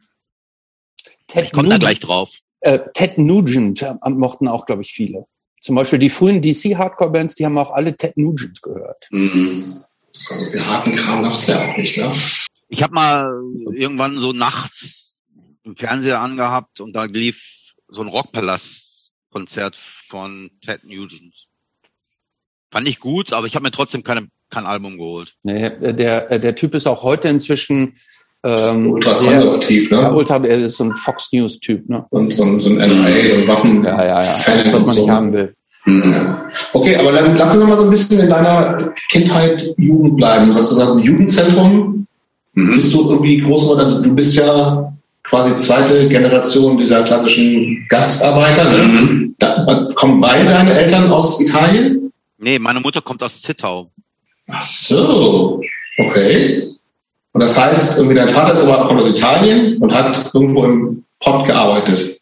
Ted 1.27 1.45
ich 1.45 1.51
komme 1.51 1.69
da 1.69 1.77
gleich 1.77 1.99
drauf. 1.99 2.39
Äh, 2.61 2.79
Ted 2.93 3.17
Nugent 3.17 3.81
äh, 3.81 3.95
mochten 4.09 4.47
auch, 4.47 4.65
glaube 4.65 4.83
ich, 4.83 4.91
viele. 4.91 5.25
Zum 5.61 5.75
Beispiel 5.75 5.99
die 5.99 6.09
frühen 6.09 6.41
DC-Hardcore-Bands, 6.41 7.35
die 7.35 7.45
haben 7.45 7.57
auch 7.57 7.71
alle 7.71 7.97
Ted 7.97 8.15
Nugent 8.15 8.61
gehört. 8.61 9.07
Mhm. 9.11 9.83
So 10.11 10.35
viel 10.35 10.65
harten 10.65 10.91
Kram 10.93 11.23
gab's 11.23 11.47
ja 11.47 11.57
auch 11.57 11.77
nicht, 11.77 11.97
ne? 11.97 12.11
Ich 12.69 12.83
habe 12.83 12.93
mal 12.93 13.41
irgendwann 13.71 14.19
so 14.19 14.33
nachts 14.33 15.17
im 15.63 15.75
Fernseher 15.75 16.19
angehabt 16.19 16.79
und 16.79 16.93
da 16.93 17.05
lief 17.05 17.73
so 17.87 18.01
ein 18.01 18.07
Rockpalast-Konzert 18.07 19.75
von 19.75 20.51
Ted 20.61 20.83
Nugent. 20.83 21.47
Fand 22.71 22.87
ich 22.87 22.99
gut, 22.99 23.33
aber 23.33 23.47
ich 23.47 23.55
habe 23.55 23.63
mir 23.63 23.71
trotzdem 23.71 24.03
keine, 24.03 24.27
kein 24.49 24.65
Album 24.65 24.97
geholt. 24.97 25.35
Nee, 25.43 25.69
der, 25.79 26.39
der 26.39 26.55
Typ 26.55 26.75
ist 26.75 26.87
auch 26.87 27.03
heute 27.03 27.27
inzwischen 27.27 27.95
ähm, 28.43 28.91
ultra 28.91 29.13
konservativ, 29.13 29.91
ne? 29.91 29.97
Ja, 29.97 30.11
ultra, 30.11 30.37
er 30.37 30.57
ist 30.57 30.77
so 30.77 30.85
ein 30.85 30.95
Fox 30.95 31.29
News-Typ, 31.31 31.89
ne? 31.89 32.05
Und 32.09 32.33
so 32.33 32.43
ein, 32.43 32.59
so 32.59 32.69
ein 32.69 32.77
NRA, 32.77 33.27
so 33.27 33.35
ein 33.35 33.47
Waffen. 33.47 33.83
Ja, 33.83 34.03
ja, 34.03 34.07
ja. 34.07 34.15
Das, 34.15 34.47
was 34.47 34.71
man 34.71 34.87
so. 34.87 35.01
nicht 35.01 35.09
haben 35.09 35.33
will. 35.33 35.53
Mhm. 35.85 36.35
Okay, 36.73 36.95
aber 36.97 37.13
dann 37.13 37.35
lass 37.35 37.55
uns 37.55 37.65
mal 37.65 37.77
so 37.77 37.83
ein 37.83 37.89
bisschen 37.89 38.19
in 38.19 38.29
deiner 38.29 38.93
Kindheit, 39.09 39.73
Jugend 39.77 40.17
bleiben. 40.17 40.51
Du 40.51 40.57
hast 40.57 40.69
gesagt, 40.69 40.91
im 40.91 40.99
Jugendzentrum 40.99 42.07
mhm. 42.53 42.73
bist 42.73 42.93
du 42.93 43.09
irgendwie 43.09 43.37
groß 43.37 43.61
geworden. 43.63 43.79
Also 43.79 44.01
du 44.01 44.13
bist 44.13 44.35
ja 44.35 44.93
quasi 45.23 45.55
zweite 45.55 46.07
Generation 46.07 46.77
dieser 46.77 47.03
klassischen 47.03 47.85
Gastarbeiter. 47.89 48.69
Ne? 48.69 48.83
Mhm. 48.83 49.35
Da, 49.39 49.87
kommen 49.95 50.21
beide 50.21 50.45
deine 50.47 50.73
Eltern 50.73 51.11
aus 51.11 51.39
Italien? 51.41 52.11
Nee, 52.37 52.59
meine 52.59 52.79
Mutter 52.79 53.01
kommt 53.01 53.23
aus 53.23 53.41
Zittau. 53.41 53.89
Ach 54.47 54.61
so, 54.61 55.61
okay. 55.97 56.73
Und 57.33 57.41
das 57.41 57.57
heißt, 57.57 57.97
irgendwie 57.97 58.15
dein 58.15 58.29
Vater 58.29 58.53
ist 58.53 58.63
aber, 58.63 58.87
kommt 58.87 58.99
aus 58.99 59.09
Italien 59.09 59.77
und 59.77 59.93
hat 59.93 60.33
irgendwo 60.33 60.65
im 60.65 61.05
Pott 61.19 61.45
gearbeitet. 61.45 62.19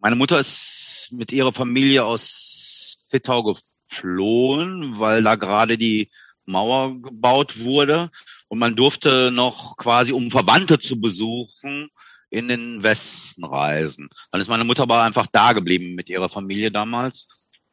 Meine 0.00 0.16
Mutter 0.16 0.38
ist 0.38 1.08
mit 1.12 1.32
ihrer 1.32 1.52
Familie 1.52 2.04
aus 2.04 3.06
Zittau 3.10 3.42
geflohen, 3.42 4.98
weil 4.98 5.22
da 5.22 5.34
gerade 5.34 5.76
die 5.76 6.10
Mauer 6.46 7.00
gebaut 7.00 7.60
wurde 7.60 8.10
und 8.48 8.58
man 8.58 8.76
durfte 8.76 9.30
noch 9.30 9.76
quasi, 9.76 10.12
um 10.12 10.30
Verwandte 10.30 10.78
zu 10.78 11.00
besuchen, 11.00 11.88
in 12.30 12.48
den 12.48 12.82
Westen 12.82 13.44
reisen. 13.44 14.08
Dann 14.30 14.40
ist 14.40 14.48
meine 14.48 14.64
Mutter 14.64 14.82
aber 14.82 15.02
einfach 15.02 15.26
da 15.30 15.52
geblieben 15.52 15.94
mit 15.94 16.08
ihrer 16.08 16.28
Familie 16.28 16.70
damals. 16.70 17.28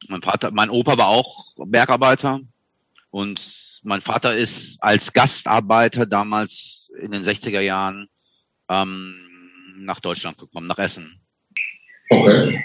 Mein 0.07 0.21
Vater, 0.21 0.51
mein 0.51 0.69
Opa 0.69 0.97
war 0.97 1.07
auch 1.07 1.53
Bergarbeiter 1.57 2.41
und 3.11 3.81
mein 3.83 4.01
Vater 4.01 4.35
ist 4.35 4.77
als 4.81 5.13
Gastarbeiter 5.13 6.05
damals 6.05 6.89
in 6.99 7.11
den 7.11 7.23
60er 7.23 7.59
Jahren 7.59 8.07
ähm, 8.69 9.15
nach 9.77 9.99
Deutschland 9.99 10.37
gekommen, 10.37 10.67
nach 10.67 10.77
Essen. 10.77 11.21
Okay. 12.09 12.63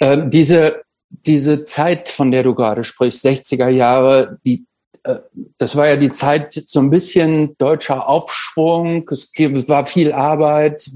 Ähm, 0.00 0.30
diese, 0.30 0.82
diese 1.08 1.64
Zeit, 1.64 2.08
von 2.08 2.30
der 2.30 2.42
du 2.42 2.54
gerade 2.54 2.84
sprichst, 2.84 3.24
60er 3.24 3.68
Jahre, 3.68 4.38
die, 4.44 4.66
äh, 5.04 5.18
das 5.58 5.76
war 5.76 5.88
ja 5.88 5.96
die 5.96 6.12
Zeit 6.12 6.62
so 6.66 6.80
ein 6.80 6.90
bisschen 6.90 7.56
deutscher 7.58 8.08
Aufschwung, 8.08 9.08
es 9.10 9.32
war 9.68 9.86
viel 9.86 10.12
Arbeit, 10.12 10.90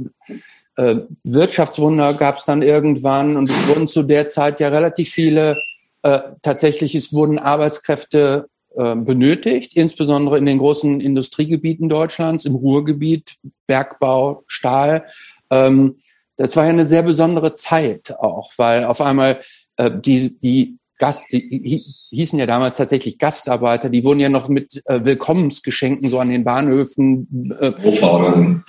äh, 0.77 0.97
Wirtschaftswunder 1.25 2.15
gab 2.15 2.39
es 2.39 2.45
dann 2.45 2.63
irgendwann 2.63 3.37
und 3.37 3.49
es 3.49 3.67
wurden 3.67 3.89
zu 3.89 4.03
der 4.03 4.29
Zeit 4.29 4.61
ja 4.61 4.69
relativ 4.69 5.11
viele, 5.11 5.57
äh, 6.03 6.21
tatsächlich 6.43 6.95
es 6.95 7.13
wurden 7.13 7.39
Arbeitskräfte 7.39 8.49
benötigt, 8.77 9.75
insbesondere 9.75 10.39
in 10.39 10.47
den 10.47 10.59
großen 10.59 11.01
Industriegebieten 11.01 11.89
Deutschlands, 11.89 12.45
im 12.45 12.55
Ruhrgebiet, 12.55 13.37
Bergbau, 13.67 14.45
Stahl. 14.47 15.07
Ähm, 15.51 15.97
das 16.37 16.55
war 16.57 16.65
ja 16.65 16.71
eine 16.71 16.87
sehr 16.87 17.03
besondere 17.03 17.55
Zeit 17.55 18.15
auch, 18.19 18.53
weil 18.59 18.85
auf 18.85 19.01
einmal 19.01 19.41
äh, 19.77 19.91
die, 19.91 20.39
die 20.39 20.79
Gast, 20.99 21.33
die 21.33 21.85
hießen 22.11 22.39
ja 22.39 22.47
damals 22.47 22.77
tatsächlich 22.77 23.19
Gastarbeiter, 23.19 23.91
die 23.91 24.05
wurden 24.05 24.21
ja 24.21 24.29
noch 24.29 24.49
mit 24.49 24.83
äh, 24.87 25.05
Willkommensgeschenken 25.05 26.09
so 26.09 26.19
an 26.19 26.31
den 26.31 26.45
Bahnhöfen. 26.45 27.55
Äh, 27.61 27.73
Hochfahren. 27.83 28.65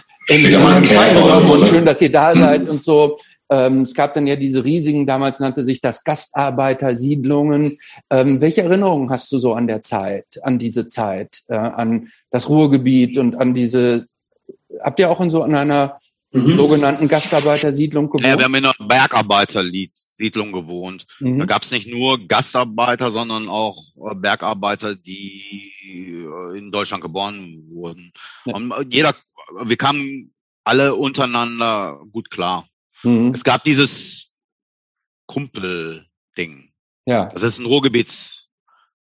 und 1.49 1.65
schön, 1.65 1.85
dass 1.85 2.01
ihr 2.01 2.11
da 2.11 2.33
seid 2.33 2.67
und 2.67 2.83
so. 2.83 3.17
Ähm, 3.49 3.83
es 3.83 3.93
gab 3.93 4.13
dann 4.13 4.27
ja 4.27 4.35
diese 4.35 4.63
riesigen, 4.63 5.05
damals 5.05 5.39
nannte 5.39 5.63
sich 5.63 5.79
das 5.79 6.03
Gastarbeitersiedlungen. 6.03 7.77
Ähm, 8.09 8.41
welche 8.41 8.63
Erinnerungen 8.63 9.09
hast 9.09 9.31
du 9.31 9.37
so 9.37 9.53
an 9.53 9.67
der 9.67 9.81
Zeit, 9.81 10.25
an 10.43 10.57
diese 10.57 10.87
Zeit, 10.87 11.43
äh, 11.47 11.55
an 11.55 12.09
das 12.29 12.49
Ruhrgebiet 12.49 13.17
und 13.17 13.35
an 13.35 13.53
diese, 13.53 14.05
habt 14.81 14.99
ihr 14.99 15.09
auch 15.09 15.21
in 15.21 15.29
so 15.29 15.43
einer 15.43 15.97
mhm. 16.31 16.57
sogenannten 16.57 17.07
Gastarbeitersiedlung 17.07 18.09
gewohnt? 18.09 18.25
Ja, 18.25 18.37
wir 18.37 18.45
haben 18.45 18.55
in 18.55 18.65
einer 18.65 18.73
Bergarbeitersiedlung 18.79 20.51
gewohnt. 20.51 21.05
Mhm. 21.19 21.39
Da 21.39 21.45
gab 21.45 21.63
es 21.63 21.71
nicht 21.71 21.87
nur 21.87 22.27
Gastarbeiter, 22.27 23.11
sondern 23.11 23.47
auch 23.47 23.81
äh, 23.95 24.15
Bergarbeiter, 24.15 24.95
die 24.95 25.71
äh, 25.85 26.57
in 26.57 26.71
Deutschland 26.71 27.01
geboren 27.01 27.63
wurden. 27.69 28.11
Ja. 28.45 28.55
Und 28.55 28.93
jeder, 28.93 29.15
wir 29.63 29.77
kamen 29.77 30.33
alle 30.65 30.95
untereinander 30.95 32.01
gut 32.11 32.29
klar. 32.29 32.67
Mhm. 33.03 33.33
Es 33.33 33.43
gab 33.43 33.63
dieses 33.63 34.35
Kumpel-Ding. 35.27 36.71
Ja. 37.05 37.25
Das 37.25 37.43
ist 37.43 37.59
ein 37.59 37.65
Ruhrgebiets 37.65 38.49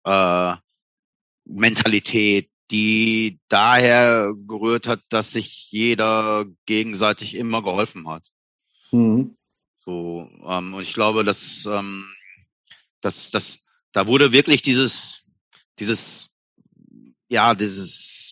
äh, 0.04 0.56
Mentalität, 1.46 2.50
die 2.72 3.40
daher 3.50 4.34
gerührt 4.48 4.88
hat, 4.88 5.02
dass 5.10 5.32
sich 5.32 5.70
jeder 5.72 6.46
gegenseitig 6.66 7.36
immer 7.36 7.62
geholfen 7.62 8.08
hat. 8.08 8.24
Mhm. 8.92 9.38
So, 9.86 10.30
ähm, 10.46 10.74
und 10.74 10.84
ich 10.84 10.94
glaube, 10.94 11.24
dass, 11.24 11.66
ähm, 11.66 12.06
dass, 13.02 13.32
dass 13.32 13.60
da 13.92 14.08
wurde 14.08 14.32
wirklich 14.32 14.62
dieses, 14.62 15.30
dieses, 15.78 16.30
ja, 17.30 17.54
dieses 17.54 18.23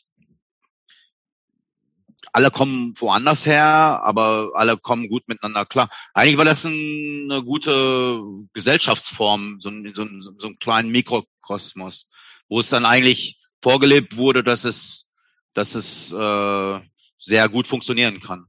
alle 2.32 2.52
kommen 2.52 2.94
woanders 2.98 3.46
her, 3.46 3.66
aber 4.04 4.52
alle 4.56 4.78
kommen 4.78 5.10
gut 5.10 5.28
miteinander 5.28 5.66
klar. 5.66 5.90
Eigentlich 6.14 6.38
war 6.38 6.46
das 6.46 6.66
eine 6.66 7.44
gute 7.44 8.22
Gesellschaftsform, 8.54 9.60
so 9.60 9.70
ein, 9.70 9.92
so 9.94 10.04
ein, 10.04 10.22
so 10.38 10.48
ein 10.48 10.60
kleinen 10.60 10.92
Mikrokosmos, 10.92 12.08
wo 12.48 12.60
es 12.60 12.70
dann 12.70 12.86
eigentlich 12.86 13.40
vorgelebt 13.62 14.18
wurde, 14.18 14.44
dass 14.44 14.64
es, 14.64 15.10
dass 15.54 15.76
es 15.76 16.12
äh, 16.12 16.80
sehr 17.20 17.50
gut 17.50 17.68
funktionieren 17.68 18.20
kann. 18.22 18.46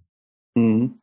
Mhm. 0.55 1.01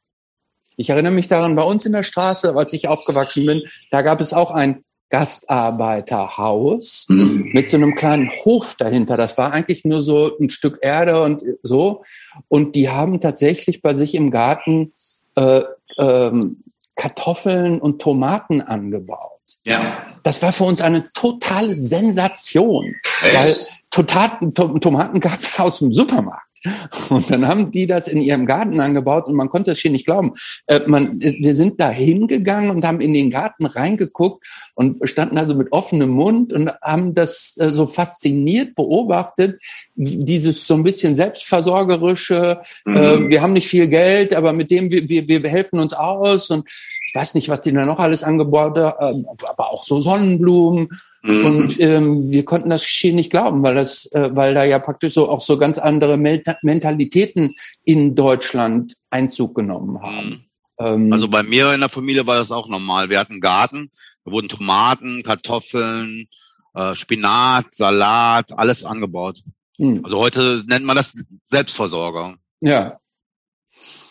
Ich 0.78 0.90
erinnere 0.90 1.12
mich 1.12 1.28
daran, 1.28 1.56
bei 1.56 1.64
uns 1.64 1.86
in 1.86 1.92
der 1.92 2.04
Straße, 2.04 2.56
als 2.56 2.72
ich 2.72 2.88
aufgewachsen 2.88 3.46
bin, 3.46 3.64
da 3.92 4.02
gab 4.02 4.22
es 4.22 4.34
auch 4.34 4.52
ein 4.52 4.86
Gastarbeiterhaus 5.10 7.06
mhm. 7.10 7.50
mit 7.54 7.70
so 7.70 7.78
einem 7.78 7.96
kleinen 7.96 8.30
Hof 8.30 8.76
dahinter. 8.76 9.18
Das 9.18 9.38
war 9.38 9.52
eigentlich 9.52 9.86
nur 9.86 10.02
so 10.02 10.38
ein 10.40 10.50
Stück 10.50 10.80
Erde 10.82 11.22
und 11.24 11.44
so. 11.64 12.04
Und 12.48 12.76
die 12.76 12.90
haben 12.90 13.20
tatsächlich 13.20 13.82
bei 13.82 13.94
sich 13.94 14.16
im 14.16 14.32
Garten 14.32 14.94
äh, 15.36 15.62
ähm, 15.98 16.64
Kartoffeln 16.96 17.80
und 17.80 18.02
Tomaten 18.02 18.62
angebaut. 18.62 19.40
Ja. 19.66 19.80
Das 20.24 20.42
war 20.42 20.52
für 20.52 20.66
uns 20.66 20.82
eine 20.82 21.12
totale 21.14 21.74
Sensation, 21.74 22.94
Echt? 23.24 23.36
weil 23.36 23.56
Tomaten, 23.90 24.54
Tomaten 24.54 25.20
gab 25.20 25.42
es 25.42 25.60
aus 25.60 25.80
dem 25.80 25.94
Supermarkt. 25.94 26.49
Und 27.10 27.30
dann 27.32 27.48
haben 27.48 27.72
die 27.72 27.88
das 27.88 28.08
in 28.08 28.22
ihrem 28.22 28.46
Garten 28.46 28.80
angebaut 28.80 29.28
und 29.28 29.36
man 29.36 29.50
konnte 29.50 29.72
es 29.72 29.80
hier 29.80 29.92
nicht 29.92 30.06
glauben. 30.06 30.34
Äh, 30.68 30.82
man, 30.88 31.22
wir 31.22 31.56
sind 31.56 31.80
da 31.80 31.90
hingegangen 31.90 32.72
und 32.72 32.86
haben 32.86 33.02
in 33.02 33.14
den 33.14 33.30
Garten 33.30 33.66
reingeguckt 33.66 34.46
und 34.76 34.98
standen 35.08 35.38
also 35.38 35.56
mit 35.56 35.72
offenem 35.72 36.10
Mund 36.10 36.54
und 36.54 36.72
haben 36.82 37.14
das 37.14 37.56
äh, 37.60 37.70
so 37.70 37.88
fasziniert 37.88 38.76
beobachtet, 38.76 39.62
dieses 39.96 40.68
so 40.68 40.76
ein 40.76 40.84
bisschen 40.84 41.14
selbstversorgerische, 41.14 42.62
äh, 42.86 42.90
mhm. 42.90 42.96
äh, 42.96 43.30
wir 43.30 43.42
haben 43.42 43.54
nicht 43.54 43.68
viel 43.68 43.88
Geld, 43.88 44.34
aber 44.34 44.54
mit 44.54 44.72
dem 44.72 44.92
wir, 44.92 45.08
wir, 45.08 45.28
wir 45.28 45.50
helfen 45.50 45.80
uns 45.80 45.94
aus 45.94 46.50
und 46.50 46.68
ich 46.68 47.16
weiß 47.16 47.36
nicht, 47.36 47.50
was 47.50 47.62
die 47.62 47.74
da 47.74 47.86
noch 47.86 48.00
alles 48.00 48.24
angebaut 48.24 48.78
haben, 48.78 49.26
aber 49.48 49.72
auch 49.72 49.84
so 49.84 50.00
Sonnenblumen 50.00 50.90
Mhm. 51.22 51.46
Und 51.46 51.80
ähm, 51.80 52.32
wir 52.32 52.46
konnten 52.46 52.70
das 52.70 52.84
Geschehen 52.84 53.16
nicht 53.16 53.30
glauben, 53.30 53.64
weil 53.64 53.76
das, 53.76 54.06
äh, 54.14 54.30
weil 54.34 54.54
da 54.54 54.64
ja 54.64 54.80
praktisch 54.80 55.14
so 55.14 55.30
auch 55.30 55.42
so 55.42 55.58
ganz 55.58 55.78
andere 55.78 56.18
Mentalitäten 56.18 57.54
in 57.84 58.16
Deutschland 58.16 58.96
Einzug 59.10 59.56
genommen 59.56 60.02
haben. 60.02 60.28
Mhm. 60.28 60.44
Ähm, 60.80 61.14
also 61.14 61.28
bei 61.28 61.44
mir 61.44 61.74
in 61.74 61.82
der 61.82 61.90
Familie 61.90 62.26
war 62.26 62.38
das 62.38 62.52
auch 62.52 62.68
normal. 62.68 63.10
Wir 63.10 63.20
hatten 63.20 63.34
einen 63.34 63.42
Garten, 63.42 63.92
da 64.24 64.32
wurden 64.32 64.48
Tomaten, 64.48 65.24
Kartoffeln, 65.24 66.28
äh, 66.74 66.96
Spinat, 66.96 67.66
Salat, 67.74 68.58
alles 68.58 68.84
angebaut. 68.84 69.42
Mhm. 69.78 70.02
Also 70.04 70.20
heute 70.20 70.64
nennt 70.68 70.86
man 70.86 70.96
das 70.96 71.14
Selbstversorger. 71.50 72.36
Ja. 72.62 73.00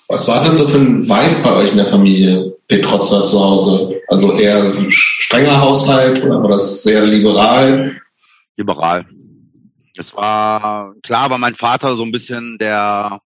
Was 0.09 0.27
war 0.29 0.43
das 0.45 0.57
so 0.57 0.69
für 0.69 0.79
ein 0.79 1.07
Vibe 1.07 1.43
bei 1.43 1.55
euch 1.55 1.71
in 1.71 1.77
der 1.77 1.87
Familie, 1.87 2.57
Petrozza 2.69 3.23
zu 3.23 3.41
Hause? 3.41 4.03
Also 4.09 4.39
eher 4.39 4.63
ein 4.63 4.91
strenger 4.91 5.59
Haushalt 5.59 6.23
oder 6.23 6.43
war 6.43 6.51
das 6.51 6.83
sehr 6.83 7.05
liberal? 7.07 7.99
Liberal. 8.57 9.07
Es 9.97 10.15
war 10.15 10.95
klar, 11.03 11.31
war 11.31 11.39
mein 11.39 11.55
Vater 11.55 11.97
so 11.97 12.05
ein 12.05 12.13
bisschen 12.13 12.59
der 12.59 13.21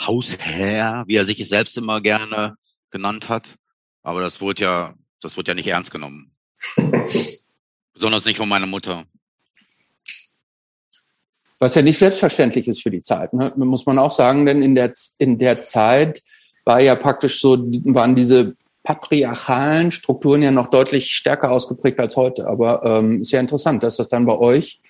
Hausherr, 0.00 1.04
wie 1.06 1.16
er 1.16 1.24
sich 1.24 1.46
selbst 1.48 1.76
immer 1.76 2.00
gerne 2.00 2.56
genannt 2.90 3.28
hat. 3.28 3.56
Aber 4.02 4.20
das 4.20 4.40
wurde 4.40 4.62
ja, 4.62 4.94
das 5.20 5.36
wurde 5.36 5.50
ja 5.50 5.54
nicht 5.54 5.68
ernst 5.68 5.90
genommen. 5.90 6.32
Besonders 7.92 8.24
nicht 8.24 8.38
von 8.38 8.48
meiner 8.48 8.66
Mutter. 8.66 9.04
Was 11.58 11.74
ja 11.74 11.82
nicht 11.82 11.98
selbstverständlich 11.98 12.68
ist 12.68 12.82
für 12.82 12.90
die 12.90 13.00
Zeit, 13.00 13.32
ne? 13.32 13.52
muss 13.56 13.86
man 13.86 13.98
auch 13.98 14.10
sagen, 14.10 14.44
denn 14.44 14.60
in 14.60 14.74
der, 14.74 14.92
in 15.18 15.38
der 15.38 15.62
Zeit 15.62 16.22
war 16.66 16.80
ja 16.80 16.94
praktisch 16.96 17.40
so, 17.40 17.56
waren 17.84 18.14
diese 18.14 18.56
patriarchalen 18.82 19.90
Strukturen 19.90 20.42
ja 20.42 20.50
noch 20.50 20.66
deutlich 20.66 21.12
stärker 21.12 21.50
ausgeprägt 21.50 21.98
als 21.98 22.16
heute. 22.16 22.46
Aber 22.46 22.84
ähm, 22.84 23.22
ist 23.22 23.32
ja 23.32 23.40
interessant, 23.40 23.82
dass 23.82 23.96
das 23.96 24.08
dann 24.08 24.26
bei 24.26 24.36
euch 24.36 24.80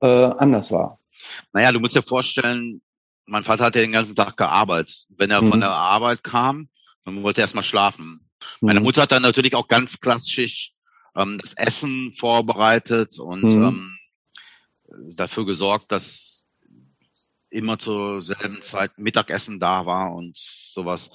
äh, 0.00 0.06
anders 0.06 0.72
war. 0.72 0.98
Naja, 1.52 1.72
du 1.72 1.80
musst 1.80 1.94
dir 1.94 2.02
vorstellen, 2.02 2.80
mein 3.26 3.44
Vater 3.44 3.64
hat 3.64 3.76
ja 3.76 3.82
den 3.82 3.92
ganzen 3.92 4.14
Tag 4.14 4.36
gearbeitet. 4.36 5.06
Wenn 5.16 5.30
er 5.30 5.42
mhm. 5.42 5.50
von 5.50 5.60
der 5.60 5.70
Arbeit 5.70 6.24
kam, 6.24 6.68
dann 7.04 7.22
wollte 7.22 7.40
er 7.40 7.44
erstmal 7.44 7.64
schlafen. 7.64 8.20
Mhm. 8.60 8.66
Meine 8.66 8.80
Mutter 8.80 9.02
hat 9.02 9.12
dann 9.12 9.22
natürlich 9.22 9.54
auch 9.54 9.68
ganz 9.68 10.00
klassisch 10.00 10.72
ähm, 11.14 11.38
das 11.40 11.54
Essen 11.54 12.12
vorbereitet 12.16 13.18
und 13.18 13.42
mhm. 13.42 13.64
ähm, 13.64 13.98
dafür 15.14 15.44
gesorgt, 15.44 15.92
dass 15.92 16.44
immer 17.50 17.78
zur 17.78 18.22
selben 18.22 18.60
Zeit 18.62 18.98
Mittagessen 18.98 19.58
da 19.58 19.86
war 19.86 20.14
und 20.14 20.36
sowas. 20.36 21.10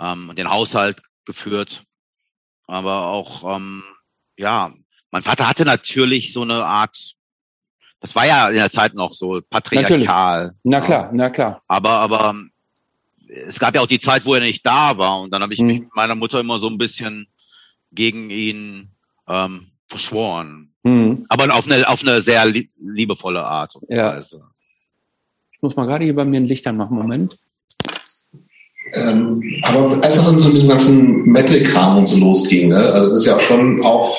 Ähm, 0.00 0.32
den 0.36 0.50
Haushalt 0.50 1.02
geführt. 1.24 1.84
Aber 2.66 3.06
auch, 3.06 3.56
ähm, 3.56 3.82
ja, 4.36 4.72
mein 5.10 5.22
Vater 5.22 5.48
hatte 5.48 5.64
natürlich 5.64 6.32
so 6.32 6.42
eine 6.42 6.64
Art, 6.64 6.96
das 8.00 8.14
war 8.14 8.26
ja 8.26 8.48
in 8.48 8.54
der 8.54 8.70
Zeit 8.70 8.94
noch 8.94 9.12
so 9.12 9.40
patriarchal. 9.50 10.44
Natürlich. 10.44 10.58
Na 10.64 10.80
klar, 10.80 11.10
na 11.12 11.30
klar. 11.30 11.62
Aber, 11.66 11.90
aber 11.90 12.34
es 13.46 13.58
gab 13.58 13.74
ja 13.74 13.80
auch 13.80 13.86
die 13.86 14.00
Zeit, 14.00 14.24
wo 14.24 14.34
er 14.34 14.40
nicht 14.40 14.64
da 14.64 14.96
war. 14.96 15.20
Und 15.20 15.32
dann 15.32 15.42
habe 15.42 15.52
ich 15.52 15.60
mhm. 15.60 15.66
mich 15.66 15.80
mit 15.80 15.94
meiner 15.94 16.14
Mutter 16.14 16.40
immer 16.40 16.58
so 16.58 16.68
ein 16.68 16.78
bisschen 16.78 17.28
gegen 17.92 18.30
ihn 18.30 18.90
ähm, 19.28 19.70
verschworen. 19.88 20.72
Mhm. 20.82 21.26
Aber 21.28 21.54
auf 21.54 21.66
eine, 21.66 21.88
auf 21.88 22.02
eine 22.02 22.22
sehr 22.22 22.44
liebevolle 22.46 23.44
Art 23.44 23.76
und 23.76 23.90
ja. 23.90 24.14
Weise. 24.14 24.44
Ich 25.52 25.60
muss 25.62 25.76
mal 25.76 25.86
gerade 25.86 26.04
hier 26.04 26.14
bei 26.14 26.24
mir 26.24 26.40
ein 26.40 26.46
Licht 26.46 26.66
anmachen. 26.66 26.96
Moment. 26.96 27.38
Ähm, 28.94 29.42
aber 29.62 29.98
als 30.02 30.16
es 30.16 30.24
dann 30.24 30.38
so 30.38 30.50
diesem 30.50 30.68
ganzen 30.68 31.22
Metal-Kram 31.24 31.98
und 31.98 32.06
so 32.06 32.16
losging, 32.16 32.68
ne? 32.68 32.76
also 32.76 33.08
es 33.08 33.22
ist 33.22 33.26
ja 33.26 33.38
schon 33.38 33.80
auch 33.82 34.16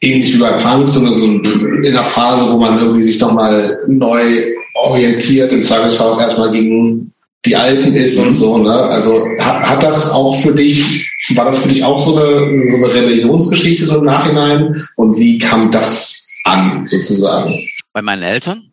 ähnlich 0.00 0.34
wie 0.34 0.38
bei 0.38 0.52
Punk, 0.52 0.88
so, 0.88 1.00
so 1.12 1.24
in 1.24 1.86
einer 1.86 2.04
Phase, 2.04 2.52
wo 2.52 2.58
man 2.58 2.78
irgendwie 2.78 3.02
sich 3.02 3.18
nochmal 3.20 3.78
neu 3.86 4.54
orientiert, 4.74 5.52
im 5.52 5.62
Zweifelsfall 5.62 6.12
auch 6.12 6.20
erstmal 6.20 6.52
gegen 6.52 7.12
die 7.44 7.56
Alten 7.56 7.94
ist 7.94 8.18
und 8.18 8.32
so. 8.32 8.58
Ne? 8.58 8.72
Also 8.72 9.28
hat, 9.40 9.70
hat 9.70 9.82
das 9.82 10.10
auch 10.10 10.40
für 10.40 10.54
dich 10.54 11.04
war 11.34 11.46
das 11.46 11.58
für 11.58 11.68
dich 11.68 11.82
auch 11.82 11.98
so 11.98 12.16
eine, 12.16 12.70
so 12.70 12.76
eine 12.76 12.94
Rebellionsgeschichte 12.94 13.86
so 13.86 13.98
im 13.98 14.04
Nachhinein? 14.04 14.86
Und 14.96 15.18
wie 15.18 15.38
kam 15.38 15.70
das 15.70 16.28
an, 16.44 16.86
sozusagen? 16.86 17.52
Bei 17.92 18.02
meinen 18.02 18.22
Eltern? 18.22 18.70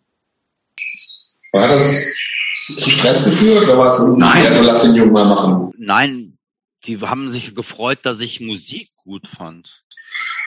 War 1.53 1.67
das 1.69 2.05
zu 2.77 2.89
Stress 2.89 3.25
geführt 3.25 3.63
oder 3.63 3.77
war 3.77 3.87
es 3.87 3.97
so, 3.97 4.15
Nein. 4.15 4.47
Also 4.47 4.61
lass 4.61 4.81
den 4.81 4.95
Jungen 4.95 5.11
mal 5.11 5.25
machen? 5.25 5.71
Nein, 5.77 6.37
die 6.85 6.99
haben 6.99 7.31
sich 7.31 7.55
gefreut, 7.55 7.99
dass 8.03 8.19
ich 8.19 8.41
Musik 8.41 8.91
gut 8.97 9.27
fand. 9.27 9.83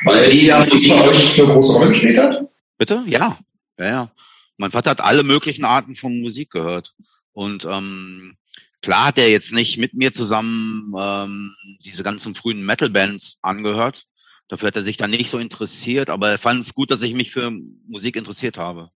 Weil 0.04 0.30
die 0.30 0.46
ja 0.46 0.64
Musik 0.64 0.88
bei 0.90 1.08
euch 1.08 1.40
eine 1.40 1.52
große 1.52 1.72
Rolle 1.72 1.88
gespielt 1.88 2.18
hat? 2.18 2.48
Bitte? 2.78 3.04
Ja. 3.06 3.38
ja, 3.78 3.84
ja. 3.86 4.10
Mein 4.56 4.70
Vater 4.70 4.90
hat 4.90 5.00
alle 5.00 5.22
möglichen 5.22 5.64
Arten 5.64 5.96
von 5.96 6.20
Musik 6.20 6.50
gehört. 6.50 6.94
Und 7.32 7.64
ähm, 7.64 8.36
Klar 8.84 9.06
hat 9.06 9.18
er 9.18 9.30
jetzt 9.30 9.54
nicht 9.54 9.78
mit 9.78 9.94
mir 9.94 10.12
zusammen 10.12 10.92
ähm, 10.98 11.54
diese 11.86 12.02
ganzen 12.02 12.34
frühen 12.34 12.66
Metal-Bands 12.66 13.38
angehört. 13.40 14.06
Dafür 14.48 14.66
hat 14.66 14.76
er 14.76 14.82
sich 14.82 14.98
dann 14.98 15.08
nicht 15.08 15.30
so 15.30 15.38
interessiert, 15.38 16.10
aber 16.10 16.28
er 16.28 16.38
fand 16.38 16.60
es 16.60 16.74
gut, 16.74 16.90
dass 16.90 17.00
ich 17.00 17.14
mich 17.14 17.30
für 17.30 17.50
Musik 17.88 18.14
interessiert 18.14 18.58
habe. 18.58 18.90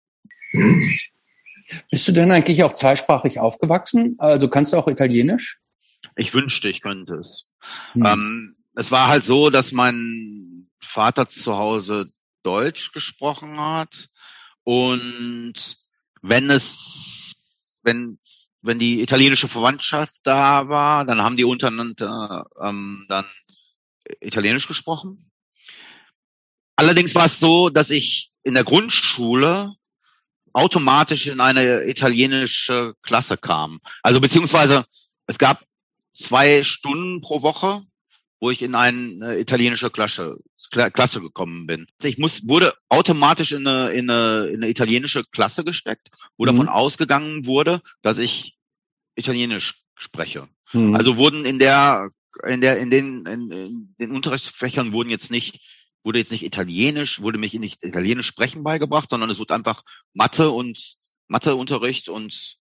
Bist 1.89 2.07
du 2.07 2.11
denn 2.11 2.31
eigentlich 2.31 2.63
auch 2.63 2.73
zweisprachig 2.73 3.39
aufgewachsen? 3.39 4.15
Also 4.19 4.47
kannst 4.49 4.73
du 4.73 4.77
auch 4.77 4.87
Italienisch? 4.87 5.59
Ich 6.15 6.33
wünschte, 6.33 6.69
ich 6.69 6.81
könnte 6.81 7.15
es. 7.15 7.49
Hm. 7.93 8.05
Ähm, 8.05 8.55
es 8.75 8.91
war 8.91 9.07
halt 9.07 9.23
so, 9.23 9.49
dass 9.49 9.71
mein 9.71 10.69
Vater 10.79 11.29
zu 11.29 11.57
Hause 11.57 12.11
Deutsch 12.43 12.91
gesprochen 12.91 13.59
hat 13.59 14.09
und 14.63 15.53
wenn 16.21 16.49
es, 16.49 17.35
wenn, 17.83 18.19
wenn 18.61 18.79
die 18.79 19.01
italienische 19.01 19.47
Verwandtschaft 19.47 20.15
da 20.23 20.69
war, 20.69 21.05
dann 21.05 21.21
haben 21.21 21.37
die 21.37 21.43
untereinander 21.43 22.47
ähm, 22.61 23.05
dann 23.07 23.25
Italienisch 24.19 24.67
gesprochen. 24.67 25.31
Allerdings 26.75 27.15
war 27.15 27.25
es 27.25 27.39
so, 27.39 27.69
dass 27.69 27.89
ich 27.89 28.31
in 28.43 28.53
der 28.53 28.63
Grundschule 28.63 29.75
automatisch 30.55 31.27
in 31.27 31.41
eine 31.41 31.83
italienische 31.83 32.95
Klasse 33.01 33.37
kam. 33.37 33.79
Also 34.01 34.21
beziehungsweise 34.21 34.85
es 35.27 35.37
gab 35.37 35.63
zwei 36.17 36.63
Stunden 36.63 37.19
pro 37.19 37.41
Woche, 37.41 37.83
wo 38.39 38.49
ich 38.51 38.61
in 38.61 38.73
eine 38.73 39.37
italienische 39.37 39.91
Klasse, 39.91 40.37
Klasse 40.71 41.19
gekommen 41.19 41.67
bin. 41.67 41.87
Ich 42.01 42.17
muss, 42.17 42.47
wurde 42.47 42.73
automatisch 42.87 43.51
in 43.51 43.67
eine, 43.67 43.91
in 43.91 44.09
eine, 44.09 44.47
in 44.47 44.55
eine 44.55 44.69
italienische 44.69 45.25
Klasse 45.25 45.65
gesteckt, 45.65 46.09
wo 46.37 46.45
mhm. 46.45 46.47
davon 46.47 46.69
ausgegangen 46.69 47.45
wurde, 47.45 47.81
dass 48.01 48.17
ich 48.17 48.55
Italienisch 49.15 49.83
spreche. 49.95 50.47
Mhm. 50.71 50.95
Also 50.95 51.17
wurden 51.17 51.43
in 51.43 51.59
der, 51.59 52.11
in 52.47 52.61
der, 52.61 52.77
in 52.77 52.89
den, 52.89 53.25
in, 53.25 53.51
in 53.51 53.95
den 53.99 54.11
Unterrichtsfächern 54.11 54.93
wurden 54.93 55.09
jetzt 55.09 55.31
nicht 55.31 55.59
wurde 56.05 56.19
jetzt 56.19 56.31
nicht 56.31 56.45
Italienisch, 56.45 57.21
wurde 57.21 57.37
mich 57.37 57.53
nicht 57.53 57.83
Italienisch 57.83 58.27
sprechen 58.27 58.63
beigebracht, 58.63 59.09
sondern 59.09 59.29
es 59.29 59.39
wurde 59.39 59.55
einfach 59.55 59.83
Mathe 60.13 60.51
und 60.51 60.97
Matheunterricht 61.27 62.09
und 62.09 62.57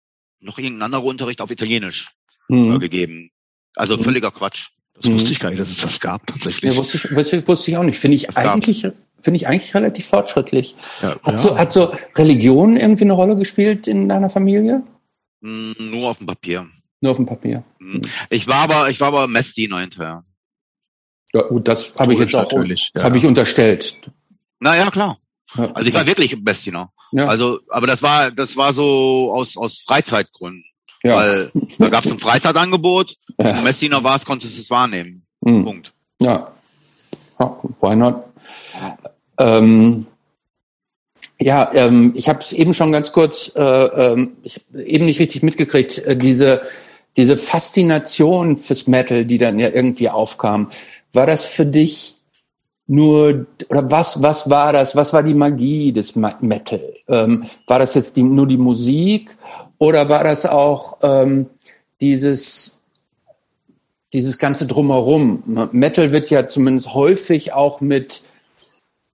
noch 0.42 0.58
irgendein 0.58 0.84
anderer 0.84 1.06
Unterricht 1.06 1.42
auf 1.42 1.50
Italienisch 1.50 2.10
mhm. 2.50 2.80
gegeben. 2.80 3.32
Also 3.76 3.98
mhm. 3.98 4.04
völliger 4.04 4.32
Quatsch. 4.32 4.70
Das 4.96 5.06
mhm. 5.06 5.16
wusste 5.16 5.32
ich 5.32 5.40
gar 5.40 5.50
nicht, 5.50 5.62
dass 5.62 5.70
es 5.70 5.78
das 5.78 6.00
gab 6.00 6.28
tatsächlich. 6.28 6.72
Ja, 6.72 6.78
wusste 6.78 6.98
ich, 6.98 7.16
wusste, 7.16 7.48
wusste 7.48 7.72
ich 7.72 7.78
auch 7.78 7.84
nicht. 7.84 7.98
Finde 7.98 8.16
ich 8.16 8.24
das 8.24 8.36
eigentlich, 8.36 8.82
finde 9.22 9.38
ich 9.38 9.48
eigentlich 9.48 9.74
relativ 9.74 10.06
fortschrittlich. 10.06 10.76
Ja, 11.02 11.20
hat, 11.24 11.32
ja. 11.32 11.38
So, 11.38 11.58
hat 11.58 11.72
so 11.72 11.94
Religion 12.16 12.76
irgendwie 12.76 13.06
eine 13.06 13.14
Rolle 13.14 13.38
gespielt 13.38 13.88
in 13.88 14.10
deiner 14.10 14.30
Familie? 14.30 14.84
Hm, 15.42 15.76
nur 15.80 16.10
auf 16.10 16.18
dem 16.18 16.28
Papier. 16.28 16.70
Nur 17.00 17.12
auf 17.12 17.18
dem 17.18 17.26
Papier. 17.26 17.64
Hm. 17.80 18.02
Ich 18.30 18.48
war 18.48 18.70
aber, 18.70 18.90
ich 18.90 19.00
war 19.00 19.08
aber 19.08 19.28
Messdiener 19.28 19.80
hinterher. 19.80 20.26
Ja, 21.34 21.42
gut, 21.44 21.68
das 21.68 21.94
habe 21.98 22.14
ich 22.14 22.20
jetzt 22.20 22.36
auch, 22.36 22.52
ja. 22.52 23.04
habe 23.04 23.18
ich 23.18 23.26
unterstellt. 23.26 24.00
Na 24.60 24.76
ja, 24.76 24.90
klar. 24.90 25.18
Also 25.56 25.88
ich 25.88 25.94
war 25.94 26.06
wirklich 26.06 26.40
Messdiener. 26.40 26.92
Ja. 27.12 27.28
Also, 27.28 27.60
aber 27.70 27.88
das 27.88 28.04
war, 28.04 28.32
das 28.32 28.56
war 28.56 28.74
so 28.74 29.32
aus, 29.34 29.58
aus 29.58 29.80
Freizeitgründen. 29.80 30.66
Ja. 31.04 31.16
Weil 31.16 31.52
da 31.78 31.90
gab 31.90 32.06
es 32.06 32.12
ein 32.12 32.20
Freizeitangebot, 32.20 33.16
ja. 33.38 33.52
und 33.52 33.64
Messdiener 33.64 34.04
war 34.04 34.16
es, 34.16 34.26
konntest 34.26 34.58
du 34.58 34.62
es 34.62 34.70
wahrnehmen. 34.70 35.26
Mhm. 35.42 35.64
Punkt. 35.64 35.94
Ja. 36.22 36.52
ja. 37.40 37.60
Why 37.82 37.96
not? 37.96 38.24
Ähm, 39.38 40.08
ja, 41.40 41.72
ähm, 41.74 42.12
ich 42.16 42.28
habe 42.28 42.40
es 42.42 42.52
eben 42.52 42.74
schon 42.74 42.92
ganz 42.92 43.14
kurz, 43.14 43.52
äh, 43.56 43.62
ähm, 43.62 44.34
ich 44.44 44.62
eben 44.74 45.06
nicht 45.06 45.22
richtig 45.22 45.42
mitgekriegt, 45.42 46.00
äh, 46.00 46.18
diese, 46.18 46.62
diese 47.16 47.38
Faszination 47.38 48.58
fürs 48.58 48.88
Metal, 48.88 49.26
die 49.26 49.38
dann 49.38 49.58
ja 49.58 49.70
irgendwie 49.70 50.10
aufkam. 50.10 50.70
War 51.14 51.28
das 51.28 51.46
für 51.46 51.66
dich 51.66 52.16
nur, 52.90 53.46
oder 53.70 53.92
was, 53.92 54.22
was 54.22 54.50
war 54.50 54.74
das? 54.74 54.96
Was 54.96 55.14
war 55.14 55.22
die 55.22 55.36
Magie 55.36 55.92
des 55.92 56.16
Metal? 56.16 56.82
Ähm, 57.08 57.46
war 57.68 57.80
das 57.80 57.94
jetzt 57.94 58.18
die, 58.18 58.24
nur 58.24 58.48
die 58.48 58.58
Musik 58.58 59.38
oder 59.78 60.10
war 60.10 60.24
das 60.24 60.46
auch 60.46 60.98
ähm, 61.04 61.48
dieses, 62.02 62.78
dieses 64.12 64.40
ganze 64.40 64.66
Drumherum? 64.66 65.70
Metal 65.72 66.12
wird 66.12 66.32
ja 66.32 66.48
zumindest 66.48 66.96
häufig 66.96 67.54
auch 67.54 67.80
mit, 67.80 68.22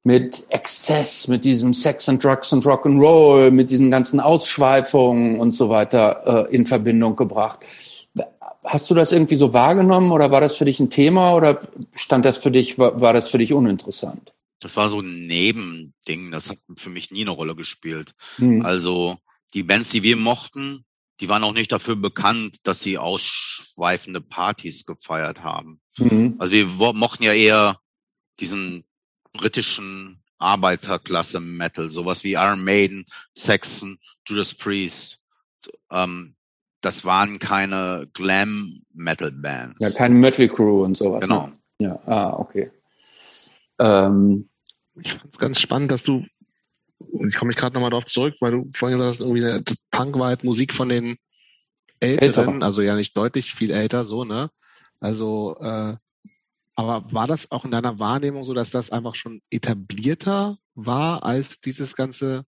mit 0.04 0.46
Exzess, 0.50 1.28
mit 1.28 1.44
diesem 1.44 1.74
Sex 1.74 2.08
and 2.08 2.24
Drugs 2.24 2.54
and 2.54 2.66
Rock'n'Roll, 2.66 3.52
mit 3.52 3.70
diesen 3.70 3.92
ganzen 3.92 4.22
Ausschweifungen 4.22 5.40
und 5.40 5.52
so 5.52 5.68
weiter 5.68 6.48
äh, 6.50 6.56
in 6.56 6.66
Verbindung 6.66 7.18
gebracht. 7.18 7.60
Hast 8.66 8.90
du 8.90 8.96
das 8.96 9.12
irgendwie 9.12 9.36
so 9.36 9.54
wahrgenommen 9.54 10.12
oder 10.12 10.32
war 10.32 10.42
das 10.42 10.58
für 10.58 10.66
dich 10.66 10.80
ein 10.80 10.90
Thema 10.90 11.34
oder 11.34 11.62
stand 11.94 12.26
das 12.26 12.38
für 12.38 12.52
dich, 12.52 12.80
war, 12.80 13.00
war 13.00 13.14
das 13.14 13.30
für 13.30 13.38
dich 13.38 13.54
uninteressant? 13.54 14.34
Das 14.60 14.76
war 14.76 14.90
so 14.90 15.00
ein 15.00 15.28
Nebending, 15.28 16.32
das 16.32 16.50
hat 16.50 16.58
für 16.76 16.90
mich 16.90 17.12
nie 17.12 17.22
eine 17.22 17.32
Rolle 17.32 17.56
gespielt. 17.56 18.14
Hm. 18.38 18.66
Also 18.66 19.18
die 19.54 19.64
Bands, 19.64 19.90
die 19.90 20.04
wir 20.04 20.18
mochten, 20.18 20.86
die 21.20 21.30
waren 21.30 21.44
auch 21.44 21.54
nicht 21.54 21.72
dafür 21.72 21.96
bekannt, 21.96 22.58
dass 22.64 22.82
sie 22.82 22.98
ausschweifende 22.98 24.22
Partys 24.22 24.86
gefeiert 24.86 25.44
haben. 25.44 25.80
Mhm. 25.98 26.36
Also 26.40 26.54
wir 26.54 26.66
mochten 26.94 27.24
ja 27.24 27.34
eher 27.34 27.80
diesen 28.40 28.84
britischen 29.32 30.22
Arbeiterklasse 30.38 31.40
Metal, 31.40 31.92
sowas 31.92 32.24
wie 32.24 32.34
Iron 32.34 32.64
Maiden, 32.64 33.06
Saxon, 33.34 33.98
Judas 34.28 34.54
Priest. 34.54 35.22
Ähm, 35.90 36.35
das 36.86 37.04
waren 37.04 37.40
keine 37.40 38.08
Glam 38.14 38.82
Metal 38.94 39.32
Bands. 39.32 39.76
Ja, 39.80 39.90
keine 39.90 40.16
Metal 40.16 40.48
Crew 40.48 40.84
und 40.84 40.96
sowas. 40.96 41.28
Ne? 41.28 41.28
Genau. 41.28 41.48
Ne? 41.48 41.54
Ja, 41.80 42.00
ah, 42.06 42.40
okay. 42.40 42.72
Ähm, 43.80 44.50
ich 45.02 45.14
fand 45.14 45.34
es 45.34 45.40
ganz 45.40 45.60
spannend, 45.60 45.92
dass 45.92 46.04
du 46.04 46.26
und 47.12 47.30
ich 47.30 47.36
komme 47.36 47.50
mich 47.50 47.58
gerade 47.58 47.74
nochmal 47.74 47.90
darauf 47.90 48.06
zurück, 48.06 48.36
weil 48.40 48.52
du 48.52 48.70
vorhin 48.74 48.98
gesagt 48.98 49.20
hast, 49.20 49.20
irgendwie 49.22 49.76
Punk 49.92 50.18
war 50.18 50.28
halt 50.28 50.44
Musik 50.44 50.74
von 50.74 50.90
den 50.90 51.18
Älteren, 52.00 52.56
Ältere. 52.56 52.66
also 52.66 52.82
ja 52.82 52.96
nicht 52.96 53.16
deutlich 53.18 53.54
viel 53.54 53.72
älter, 53.72 54.06
so, 54.06 54.24
ne? 54.24 54.50
Also, 55.00 55.58
äh, 55.62 55.96
aber 56.76 57.14
war 57.14 57.28
das 57.28 57.52
auch 57.52 57.66
in 57.66 57.72
deiner 57.72 58.00
Wahrnehmung 58.00 58.44
so, 58.44 58.54
dass 58.54 58.72
das 58.72 58.92
einfach 58.92 59.16
schon 59.16 59.42
etablierter 59.50 60.58
war 60.74 61.24
als 61.24 61.60
dieses 61.60 61.96
ganze 61.96 62.44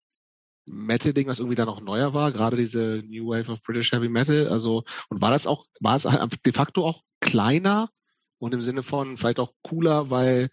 Metal-Ding, 0.66 1.28
was 1.28 1.40
irgendwie 1.40 1.56
da 1.56 1.66
noch 1.66 1.82
neuer 1.82 2.14
war, 2.14 2.32
gerade 2.32 2.58
diese 2.58 3.04
New 3.08 3.28
Wave 3.28 3.52
of 3.52 3.62
British 3.64 3.92
Heavy 3.92 4.10
Metal, 4.10 4.48
also, 4.48 4.84
und 5.10 5.22
war 5.22 5.32
das 5.32 5.48
auch, 5.48 5.66
war 5.80 5.96
es 5.96 6.04
de 6.04 6.54
facto 6.54 6.86
auch 6.86 7.04
kleiner 7.22 7.90
und 8.40 8.54
im 8.54 8.62
Sinne 8.62 8.84
von 8.84 9.18
vielleicht 9.18 9.40
auch 9.40 9.54
cooler, 9.64 10.10
weil 10.10 10.50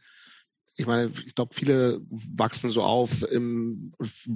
ich 0.74 0.86
meine, 0.86 1.12
ich 1.26 1.34
glaube, 1.34 1.54
viele 1.54 2.00
wachsen 2.08 2.70
so 2.70 2.82
auf, 2.82 3.22
im, 3.22 3.92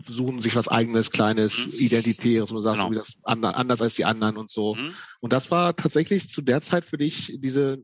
suchen 0.06 0.42
sich 0.42 0.54
was 0.54 0.68
eigenes, 0.68 1.10
kleines, 1.10 1.66
mhm. 1.66 1.72
identitäres, 1.78 2.52
man 2.52 2.62
sagt, 2.62 2.78
genau. 2.78 2.92
das 2.92 3.16
anders 3.22 3.80
als 3.80 3.94
die 3.94 4.04
anderen 4.04 4.36
und 4.36 4.50
so. 4.50 4.74
Mhm. 4.74 4.92
Und 5.20 5.32
das 5.32 5.50
war 5.50 5.74
tatsächlich 5.74 6.28
zu 6.28 6.42
der 6.42 6.60
Zeit 6.60 6.84
für 6.84 6.98
dich 6.98 7.38
diese 7.38 7.82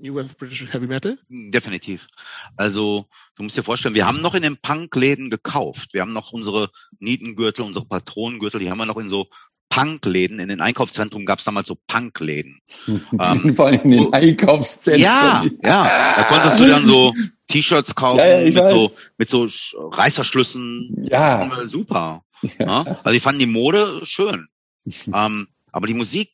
New 0.00 0.14
Wave 0.14 0.34
British 0.36 0.66
Heavy 0.72 0.86
Metal? 0.86 1.18
Definitiv. 1.28 2.08
Also, 2.56 3.06
du 3.36 3.42
musst 3.42 3.56
dir 3.56 3.62
vorstellen, 3.62 3.94
wir 3.94 4.06
haben 4.06 4.20
noch 4.20 4.34
in 4.34 4.42
den 4.42 4.56
Punk-Läden 4.56 5.30
gekauft. 5.30 5.92
Wir 5.92 6.00
haben 6.02 6.12
noch 6.12 6.32
unsere 6.32 6.70
Nietengürtel, 6.98 7.64
unsere 7.64 7.84
Patronengürtel, 7.84 8.60
die 8.60 8.70
haben 8.70 8.78
wir 8.78 8.86
noch 8.86 8.98
in 8.98 9.08
so 9.08 9.28
Punkläden. 9.68 10.38
In 10.38 10.48
den 10.48 10.60
Einkaufszentren 10.60 11.24
gab 11.24 11.38
es 11.38 11.46
damals 11.46 11.68
so 11.68 11.76
Punkläden. 11.86 12.60
ähm, 12.88 13.54
Vor 13.54 13.66
allem 13.66 13.80
in 13.84 13.90
den 13.90 14.12
Einkaufszentren. 14.12 15.02
Ja, 15.02 15.44
ja. 15.64 15.88
Da 16.16 16.22
konntest 16.24 16.60
du 16.60 16.66
dann 16.66 16.86
so 16.86 17.14
T-Shirts 17.48 17.94
kaufen 17.94 18.18
ja, 18.18 18.40
ja, 18.40 18.62
mit, 18.62 18.70
so, 18.70 18.90
mit 19.16 19.30
so 19.30 19.48
Reißverschlüssen. 19.90 21.06
Ja. 21.08 21.66
Super. 21.66 22.22
Ja. 22.58 22.98
Also 23.02 23.16
ich 23.16 23.22
fand 23.22 23.40
die 23.40 23.46
Mode 23.46 24.00
schön. 24.04 24.48
ähm, 25.14 25.48
aber 25.70 25.86
die 25.86 25.94
Musik 25.94 26.30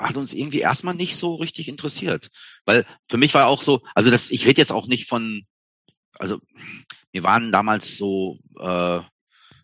hat 0.00 0.16
uns 0.16 0.32
irgendwie 0.32 0.60
erstmal 0.60 0.94
nicht 0.94 1.16
so 1.16 1.34
richtig 1.36 1.68
interessiert. 1.68 2.30
Weil 2.64 2.84
für 3.08 3.16
mich 3.16 3.34
war 3.34 3.46
auch 3.46 3.62
so, 3.62 3.82
also 3.94 4.10
das, 4.10 4.30
ich 4.30 4.46
rede 4.46 4.60
jetzt 4.60 4.72
auch 4.72 4.86
nicht 4.86 5.08
von, 5.08 5.42
also 6.18 6.40
wir 7.12 7.22
waren 7.24 7.52
damals 7.52 7.98
so, 7.98 8.38
äh, 8.58 9.00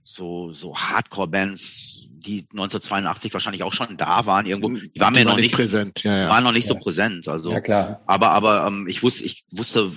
so, 0.05 0.53
so 0.53 0.77
Hardcore-Bands, 0.77 2.09
die 2.11 2.47
1982 2.53 3.33
wahrscheinlich 3.33 3.63
auch 3.63 3.73
schon 3.73 3.97
da 3.97 4.27
waren 4.27 4.47
irgendwo. 4.47 4.69
Die 4.69 5.01
waren 5.01 5.15
die 5.15 5.21
mir 5.21 5.27
noch 5.27 5.37
nicht 5.37 5.53
präsent, 5.53 6.03
ja, 6.03 6.19
ja. 6.19 6.29
waren 6.29 6.45
noch 6.45 6.53
nicht 6.53 6.69
ja. 6.69 6.75
so 6.75 6.81
präsent. 6.81 7.29
Also, 7.29 7.51
ja, 7.53 7.61
klar. 7.61 8.03
aber 8.07 8.31
aber 8.31 8.67
ähm, 8.67 8.87
ich 8.89 9.03
wusste, 9.03 9.25
ich 9.25 9.45
wusste 9.51 9.93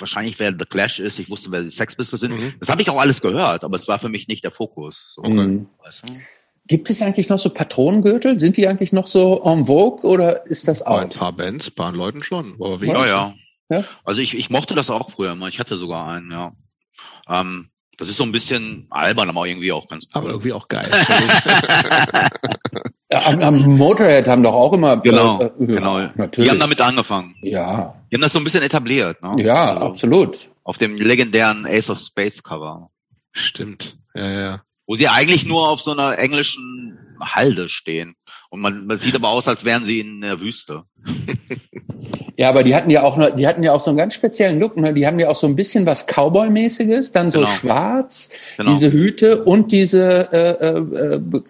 wahrscheinlich, 0.00 0.38
wer 0.38 0.54
The 0.56 0.64
Clash 0.64 1.00
ist. 1.00 1.18
Ich 1.18 1.30
wusste, 1.30 1.50
wer 1.50 1.62
die 1.62 1.70
Sex 1.70 1.96
Pistols 1.96 2.20
sind. 2.20 2.32
Mhm. 2.32 2.54
Das 2.60 2.68
habe 2.68 2.82
ich 2.82 2.90
auch 2.90 2.98
alles 2.98 3.20
gehört, 3.20 3.64
aber 3.64 3.78
es 3.78 3.88
war 3.88 3.98
für 3.98 4.08
mich 4.08 4.28
nicht 4.28 4.44
der 4.44 4.52
Fokus. 4.52 5.12
So, 5.14 5.22
mhm. 5.22 5.68
weißt 5.82 6.08
du? 6.08 6.14
Gibt 6.68 6.90
es 6.90 7.00
eigentlich 7.00 7.30
noch 7.30 7.38
so 7.38 7.48
Patronengürtel? 7.48 8.38
Sind 8.38 8.58
die 8.58 8.68
eigentlich 8.68 8.92
noch 8.92 9.06
so 9.06 9.42
en 9.42 9.64
vogue 9.64 10.08
oder 10.08 10.46
ist 10.46 10.68
das 10.68 10.82
out? 10.82 11.00
Ein 11.00 11.08
paar 11.08 11.32
Bands, 11.32 11.68
ein 11.68 11.74
paar 11.74 11.92
Leuten 11.92 12.22
schon. 12.22 12.56
Aber 12.60 12.84
ja, 12.84 13.06
ja, 13.06 13.34
ja. 13.70 13.84
Also 14.04 14.20
ich, 14.20 14.36
ich 14.36 14.50
mochte 14.50 14.74
das 14.74 14.90
auch 14.90 15.10
früher 15.10 15.34
mal. 15.34 15.48
Ich 15.48 15.58
hatte 15.58 15.78
sogar 15.78 16.06
einen, 16.08 16.30
ja. 16.30 16.52
Ähm, 17.26 17.70
das 17.96 18.08
ist 18.08 18.18
so 18.18 18.24
ein 18.24 18.32
bisschen 18.32 18.86
albern, 18.90 19.30
aber 19.30 19.46
irgendwie 19.46 19.72
auch 19.72 19.88
ganz 19.88 20.04
cool. 20.04 20.10
Aber 20.12 20.28
irgendwie 20.28 20.52
auch 20.52 20.68
geil. 20.68 20.90
am, 23.12 23.40
am, 23.40 23.76
Motorhead 23.76 24.28
haben 24.28 24.42
doch 24.42 24.54
auch 24.54 24.74
immer. 24.74 24.98
Genau, 24.98 25.40
äh, 25.40 25.50
genau. 25.58 25.98
Natürlich. 26.16 26.48
Die 26.48 26.50
haben 26.50 26.60
damit 26.60 26.80
angefangen. 26.82 27.34
Ja. 27.42 27.94
Die 28.10 28.16
haben 28.16 28.22
das 28.22 28.32
so 28.32 28.38
ein 28.38 28.44
bisschen 28.44 28.62
etabliert. 28.62 29.22
Ne? 29.22 29.42
Ja, 29.42 29.70
also 29.70 29.86
absolut. 29.86 30.50
Auf 30.64 30.76
dem 30.76 30.96
legendären 30.96 31.66
Ace 31.66 31.90
of 31.90 31.98
Spades 31.98 32.42
Cover. 32.42 32.90
Stimmt. 33.32 33.96
Ja, 34.14 34.30
ja. 34.30 34.62
Wo 34.88 34.96
sie 34.96 35.06
eigentlich 35.06 35.44
nur 35.44 35.68
auf 35.68 35.80
so 35.80 35.92
einer 35.92 36.18
englischen 36.18 36.98
Halde 37.20 37.68
stehen. 37.68 38.16
Und 38.50 38.60
man, 38.60 38.86
man 38.86 38.96
sieht 38.96 39.14
aber 39.14 39.28
aus, 39.28 39.46
als 39.46 39.64
wären 39.64 39.84
sie 39.84 40.00
in 40.00 40.20
der 40.20 40.40
Wüste. 40.40 40.84
Ja, 42.38 42.50
aber 42.50 42.62
die 42.62 42.72
hatten 42.76 42.88
ja 42.88 43.02
auch, 43.02 43.16
noch, 43.16 43.34
die 43.34 43.48
hatten 43.48 43.64
ja 43.64 43.72
auch 43.72 43.80
so 43.80 43.90
einen 43.90 43.98
ganz 43.98 44.14
speziellen 44.14 44.60
Look. 44.60 44.76
Ne? 44.76 44.94
Die 44.94 45.04
haben 45.08 45.18
ja 45.18 45.28
auch 45.28 45.34
so 45.34 45.48
ein 45.48 45.56
bisschen 45.56 45.86
was 45.86 46.06
Cowboy-mäßiges, 46.06 47.10
dann 47.10 47.32
so 47.32 47.40
Genau. 47.40 47.50
schwarz, 47.50 48.30
Genau. 48.56 48.70
diese 48.70 48.92
Hüte 48.92 49.44
und 49.44 49.72
diese 49.72 50.32
äh, 50.32 50.50
äh, 50.68 51.16
äh, 51.16 51.42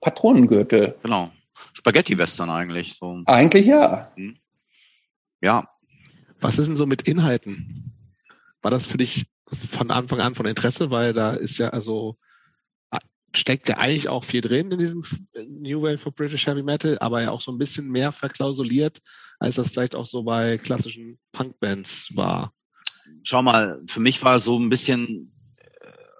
Patronengürtel. 0.00 0.94
Genau. 1.02 1.32
Spaghetti-Western 1.72 2.48
eigentlich. 2.48 2.94
So. 2.94 3.22
Eigentlich 3.26 3.66
ja. 3.66 4.12
Ja. 5.40 5.68
Was 6.40 6.58
ist 6.58 6.68
denn 6.68 6.76
so 6.76 6.86
mit 6.86 7.08
Inhalten? 7.08 7.92
War 8.62 8.70
das 8.70 8.86
für 8.86 8.98
dich 8.98 9.26
von 9.72 9.90
Anfang 9.90 10.20
an 10.20 10.36
von 10.36 10.46
Interesse? 10.46 10.92
Weil 10.92 11.12
da 11.12 11.32
ist 11.32 11.58
ja 11.58 11.70
also 11.70 12.18
steckt 13.34 13.68
ja 13.68 13.78
eigentlich 13.78 14.08
auch 14.08 14.24
viel 14.24 14.40
drin 14.40 14.70
in 14.70 14.78
diesem 14.78 15.04
New 15.48 15.82
Wave 15.82 15.98
for 15.98 16.12
British 16.12 16.46
Heavy 16.46 16.62
Metal, 16.62 16.98
aber 17.00 17.22
ja 17.22 17.30
auch 17.30 17.40
so 17.40 17.52
ein 17.52 17.58
bisschen 17.58 17.88
mehr 17.88 18.12
verklausuliert, 18.12 19.00
als 19.38 19.56
das 19.56 19.68
vielleicht 19.68 19.94
auch 19.94 20.06
so 20.06 20.22
bei 20.22 20.58
klassischen 20.58 21.18
Punkbands 21.32 22.10
war. 22.14 22.52
Schau 23.22 23.42
mal, 23.42 23.82
für 23.86 24.00
mich 24.00 24.22
war 24.22 24.38
so 24.40 24.58
ein 24.58 24.70
bisschen, 24.70 25.32
äh, 25.56 25.66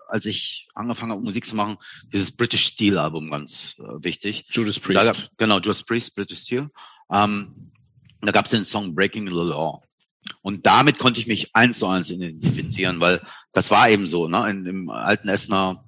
als 0.08 0.26
ich 0.26 0.68
angefangen 0.74 1.12
habe, 1.12 1.22
Musik 1.22 1.46
zu 1.46 1.54
machen, 1.54 1.76
dieses 2.12 2.30
British 2.30 2.66
Steel 2.66 2.98
Album 2.98 3.30
ganz 3.30 3.76
äh, 3.78 4.04
wichtig. 4.04 4.46
Judas 4.50 4.76
Da 4.76 4.80
Priest. 4.80 5.04
gab, 5.04 5.38
genau, 5.38 5.56
Judas 5.56 5.82
Priest, 5.82 6.14
British 6.14 6.40
Steel. 6.40 6.68
Ähm, 7.10 7.72
da 8.20 8.32
gab 8.32 8.46
es 8.46 8.50
den 8.50 8.64
Song 8.64 8.94
Breaking 8.94 9.26
the 9.26 9.32
Law. 9.32 9.82
Und 10.40 10.66
damit 10.66 10.98
konnte 10.98 11.20
ich 11.20 11.26
mich 11.26 11.54
eins 11.54 11.78
zu 11.78 11.86
eins 11.86 12.10
identifizieren, 12.10 12.98
weil 13.00 13.20
das 13.52 13.70
war 13.70 13.90
eben 13.90 14.06
so, 14.06 14.26
ne, 14.26 14.48
in, 14.50 14.66
im 14.66 14.90
alten 14.90 15.28
Essener 15.28 15.84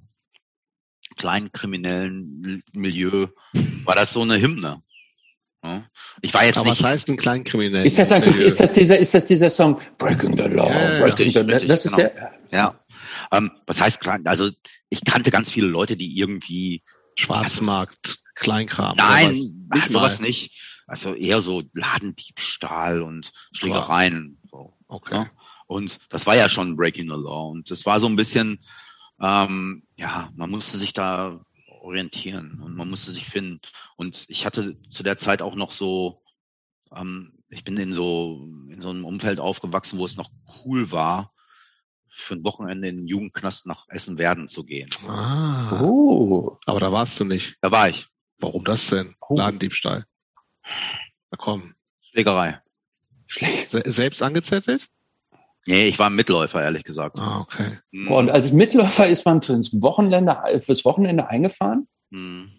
kleinen 1.17 1.51
kriminellen 1.51 2.63
Milieu 2.73 3.27
war 3.83 3.95
das 3.95 4.13
so 4.13 4.21
eine 4.21 4.39
Hymne. 4.39 4.81
Ich 6.21 6.33
war 6.33 6.45
jetzt 6.45 6.57
aber 6.57 6.69
was 6.69 6.77
nicht, 6.79 6.87
heißt 6.87 7.09
ein 7.09 7.17
Kleinkriminell? 7.17 7.85
Ist 7.85 7.99
das 7.99 8.11
eigentlich, 8.11 8.37
ist 8.37 8.59
das 8.59 8.73
dieser, 8.73 8.97
ist 8.97 9.13
das 9.13 9.25
dieser 9.25 9.49
Song 9.49 9.79
Breaking 9.97 10.37
the 10.37 10.43
Law? 10.47 10.69
Ja, 10.69 10.93
ja, 10.93 10.99
Breaking 11.01 11.31
the, 11.31 11.39
richtig, 11.39 11.67
das 11.67 11.85
ist 11.85 11.95
genau. 11.95 12.09
der. 12.15 12.33
ja. 12.51 12.79
Ähm, 13.33 13.51
was 13.65 13.81
heißt 13.81 13.99
klein? 13.99 14.25
Also 14.25 14.49
ich 14.89 15.03
kannte 15.03 15.31
ganz 15.31 15.51
viele 15.51 15.67
Leute, 15.67 15.97
die 15.97 16.17
irgendwie 16.17 16.83
Schwarzmarkt, 17.15 18.19
Kleinkram. 18.35 18.93
oder 18.93 19.03
Nein, 19.09 19.67
was? 19.69 19.81
ach, 19.83 19.87
sowas 19.89 20.19
nicht. 20.21 20.61
Also 20.85 21.13
eher 21.15 21.41
so 21.41 21.63
Ladendiebstahl 21.73 23.01
und 23.01 23.33
Schlägereien. 23.51 24.39
So, 24.49 24.77
Okay. 24.87 25.15
ja. 25.15 25.31
Und 25.65 25.99
das 26.09 26.25
war 26.25 26.35
ja 26.37 26.47
schon 26.47 26.77
Breaking 26.77 27.09
the 27.09 27.15
Law. 27.15 27.49
Und 27.49 27.69
das 27.71 27.85
war 27.85 27.99
so 27.99 28.07
ein 28.07 28.15
bisschen, 28.15 28.63
ähm, 29.21 29.83
ja, 29.97 30.31
man 30.35 30.49
musste 30.49 30.77
sich 30.77 30.93
da 30.93 31.39
orientieren 31.81 32.61
und 32.61 32.75
man 32.75 32.89
musste 32.89 33.11
sich 33.11 33.25
finden. 33.25 33.59
Und 33.95 34.25
ich 34.29 34.45
hatte 34.45 34.77
zu 34.89 35.03
der 35.03 35.17
Zeit 35.17 35.41
auch 35.41 35.55
noch 35.55 35.71
so, 35.71 36.23
ähm, 36.95 37.33
ich 37.49 37.63
bin 37.63 37.77
in 37.77 37.93
so 37.93 38.45
in 38.69 38.81
so 38.81 38.89
einem 38.89 39.05
Umfeld 39.05 39.39
aufgewachsen, 39.39 39.97
wo 39.99 40.05
es 40.05 40.17
noch 40.17 40.29
cool 40.65 40.91
war, 40.91 41.33
für 42.09 42.35
ein 42.35 42.43
Wochenende 42.43 42.87
in 42.87 42.97
den 42.97 43.07
Jugendknast 43.07 43.67
nach 43.67 43.85
Essen-Werden 43.89 44.47
zu 44.47 44.65
gehen. 44.65 44.89
Ah, 45.07 45.79
Oh. 45.81 46.57
aber 46.65 46.79
da 46.79 46.91
warst 46.91 47.19
du 47.19 47.25
nicht. 47.25 47.57
Da 47.61 47.71
war 47.71 47.89
ich. 47.89 48.07
Warum 48.39 48.63
das 48.65 48.87
denn? 48.87 49.15
Oh. 49.21 49.37
Ladendiebstahl. 49.37 50.05
Na 51.31 51.37
komm. 51.37 51.73
Schlägerei. 52.01 52.61
Se 53.27 53.81
selbst 53.85 54.21
angezettelt? 54.21 54.87
Nee, 55.67 55.87
ich 55.89 55.99
war 55.99 56.09
ein 56.09 56.15
Mitläufer, 56.15 56.61
ehrlich 56.61 56.85
gesagt. 56.85 57.19
Ah, 57.19 57.41
okay. 57.41 57.79
Mhm. 57.91 58.07
Und 58.07 58.31
als 58.31 58.53
Mitläufer 58.53 59.05
ist 59.05 59.25
man 59.25 59.41
fürs 59.41 59.73
Wochenende, 59.81 60.37
fürs 60.61 60.85
Wochenende 60.85 61.27
eingefahren? 61.29 61.87
Hm. 62.11 62.49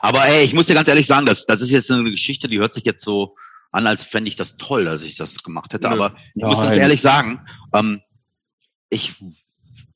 Aber 0.00 0.26
ey, 0.26 0.44
ich 0.44 0.52
muss 0.52 0.66
dir 0.66 0.74
ganz 0.74 0.88
ehrlich 0.88 1.06
sagen, 1.06 1.24
das, 1.24 1.46
das 1.46 1.62
ist 1.62 1.70
jetzt 1.70 1.90
eine 1.90 2.10
Geschichte, 2.10 2.48
die 2.48 2.58
hört 2.58 2.74
sich 2.74 2.84
jetzt 2.84 3.02
so 3.02 3.34
an, 3.72 3.86
als 3.86 4.04
fände 4.04 4.28
ich 4.28 4.36
das 4.36 4.58
toll, 4.58 4.84
dass 4.84 5.02
ich 5.02 5.16
das 5.16 5.42
gemacht 5.42 5.72
hätte. 5.72 5.88
Nö. 5.88 5.94
Aber 5.94 6.16
ich 6.34 6.44
muss 6.44 6.58
ganz 6.58 6.70
Nein. 6.70 6.80
ehrlich 6.80 7.00
sagen, 7.00 7.40
ähm, 7.72 8.02
ich 8.90 9.14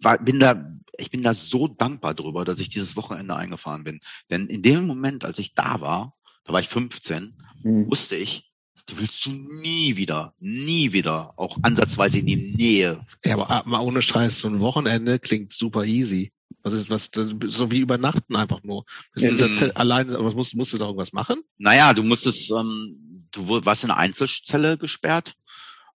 war, 0.00 0.18
bin 0.18 0.40
da, 0.40 0.72
ich 0.96 1.10
bin 1.10 1.22
da 1.22 1.34
so 1.34 1.68
dankbar 1.68 2.14
drüber, 2.14 2.46
dass 2.46 2.60
ich 2.60 2.70
dieses 2.70 2.96
Wochenende 2.96 3.36
eingefahren 3.36 3.84
bin. 3.84 4.00
Denn 4.30 4.46
in 4.46 4.62
dem 4.62 4.86
Moment, 4.86 5.24
als 5.24 5.38
ich 5.38 5.54
da 5.54 5.80
war, 5.80 6.14
da 6.44 6.54
war 6.54 6.60
ich 6.60 6.68
15, 6.68 7.34
Hm. 7.62 7.90
wusste 7.90 8.16
ich, 8.16 8.47
du 8.88 8.98
willst 8.98 9.24
du 9.26 9.30
nie 9.30 9.96
wieder, 9.96 10.34
nie 10.40 10.92
wieder, 10.92 11.34
auch 11.36 11.56
ansatzweise 11.62 12.18
in 12.18 12.26
die 12.26 12.36
Nähe. 12.36 13.00
Ja, 13.24 13.38
aber 13.38 13.62
mal 13.66 13.80
ohne 13.80 14.02
Scheiß, 14.02 14.40
so 14.40 14.48
ein 14.48 14.60
Wochenende 14.60 15.18
klingt 15.18 15.52
super 15.52 15.84
easy. 15.84 16.32
Was 16.62 16.72
ist 16.74 16.90
was, 16.90 17.10
das, 17.10 17.34
so 17.46 17.70
wie 17.70 17.78
übernachten 17.78 18.34
einfach 18.34 18.62
nur. 18.62 18.84
Das 19.14 19.22
Ja, 19.22 19.30
ist 19.30 19.40
das 19.62 19.76
allein, 19.76 20.10
aber 20.10 20.24
was 20.24 20.34
musst, 20.34 20.56
musst 20.56 20.72
du 20.72 20.78
da 20.78 20.86
irgendwas 20.86 21.12
machen? 21.12 21.42
Naja, 21.58 21.94
du 21.94 22.02
musstest, 22.02 22.50
ähm, 22.50 23.26
du 23.30 23.64
warst 23.64 23.84
in 23.84 23.90
einer 23.90 24.00
Einzelzelle 24.00 24.76
gesperrt, 24.76 25.34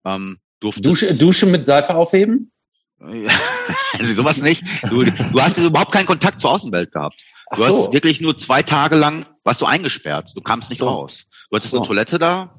ähm, 0.04 0.38
durftest, 0.60 0.86
Dusche, 0.86 1.14
Dusche 1.16 1.46
mit 1.46 1.66
Seife 1.66 1.94
aufheben? 1.94 2.50
also 3.98 4.14
sowas 4.14 4.40
nicht. 4.40 4.62
Du, 4.88 5.02
du 5.04 5.40
hast 5.40 5.58
überhaupt 5.58 5.92
keinen 5.92 6.06
Kontakt 6.06 6.40
zur 6.40 6.52
Außenwelt 6.52 6.92
gehabt. 6.92 7.22
Du 7.54 7.60
so. 7.60 7.66
hast 7.66 7.92
wirklich 7.92 8.20
nur 8.20 8.38
zwei 8.38 8.62
Tage 8.62 8.94
lang, 8.96 9.26
warst 9.42 9.60
du 9.60 9.66
eingesperrt. 9.66 10.32
Du 10.34 10.40
kamst 10.40 10.70
nicht 10.70 10.78
So. 10.78 10.88
raus. 10.88 11.26
Du 11.50 11.56
hattest 11.56 11.72
So. 11.72 11.78
eine 11.78 11.86
Toilette 11.86 12.18
da 12.18 12.54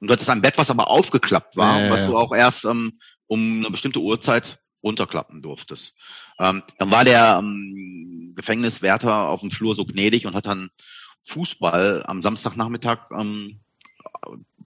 und 0.00 0.08
du 0.08 0.12
hattest 0.12 0.30
ein 0.30 0.42
Bett, 0.42 0.56
was 0.58 0.70
aber 0.70 0.88
aufgeklappt 0.88 1.56
war, 1.56 1.78
Ja, 1.78 1.84
ja, 1.86 1.90
was 1.90 2.06
du 2.06 2.16
auch 2.16 2.32
erst 2.34 2.64
ähm, 2.64 2.98
um 3.26 3.58
eine 3.60 3.70
bestimmte 3.70 4.00
Uhrzeit 4.00 4.60
runterklappen 4.82 5.42
durftest. 5.42 5.94
Ähm, 6.38 6.62
dann 6.78 6.90
war 6.90 7.04
der 7.04 7.38
ähm, 7.42 8.32
Gefängniswärter 8.34 9.28
auf 9.28 9.40
dem 9.40 9.50
Flur 9.50 9.74
so 9.74 9.84
gnädig 9.84 10.26
und 10.26 10.34
hat 10.34 10.46
dann 10.46 10.70
Fußball 11.20 12.02
am 12.06 12.22
Samstagnachmittag 12.22 13.10
ähm, 13.16 13.60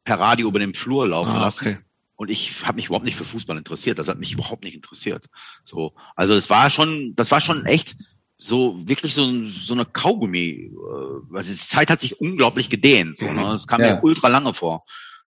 per 0.05 0.21
Radio 0.21 0.49
über 0.49 0.59
den 0.61 0.75
Flur 0.75 1.07
laufen 1.09 1.33
Ah, 1.37 1.41
lassen. 1.43 1.67
okay. 1.67 1.79
Und 2.17 2.31
ich 2.31 2.65
habe 2.65 2.77
mich 2.77 2.87
überhaupt 2.87 3.05
nicht 3.05 3.17
für 3.17 3.25
Fußball 3.25 3.59
interessiert. 3.59 3.99
Das 3.99 4.07
hat 4.07 4.19
mich 4.19 4.33
überhaupt 4.33 4.63
nicht 4.63 4.75
interessiert. 4.77 5.27
So, 5.65 5.95
also 6.15 6.35
es 6.35 6.49
war 6.49 6.71
schon, 6.71 7.15
das 7.17 7.33
war 7.33 7.41
schon 7.41 7.67
echt 7.67 7.97
so 8.39 8.77
wirklich 8.87 9.15
so, 9.15 9.43
so 9.43 9.75
eine 9.75 9.85
Kaugummi. 9.85 10.71
äh, 10.71 11.37
Also 11.37 11.51
die 11.53 11.59
Zeit 11.59 11.91
hat 11.91 12.01
sich 12.01 12.21
unglaublich 12.21 12.71
gedehnt. 12.71 13.19
So, 13.19 13.33
ne? 13.33 13.53
Es 13.53 13.67
kam 13.67 13.83
Ja. 13.83 13.97
mir 13.97 14.05
ultra 14.05 14.29
lange 14.29 14.55
vor. 14.55 14.85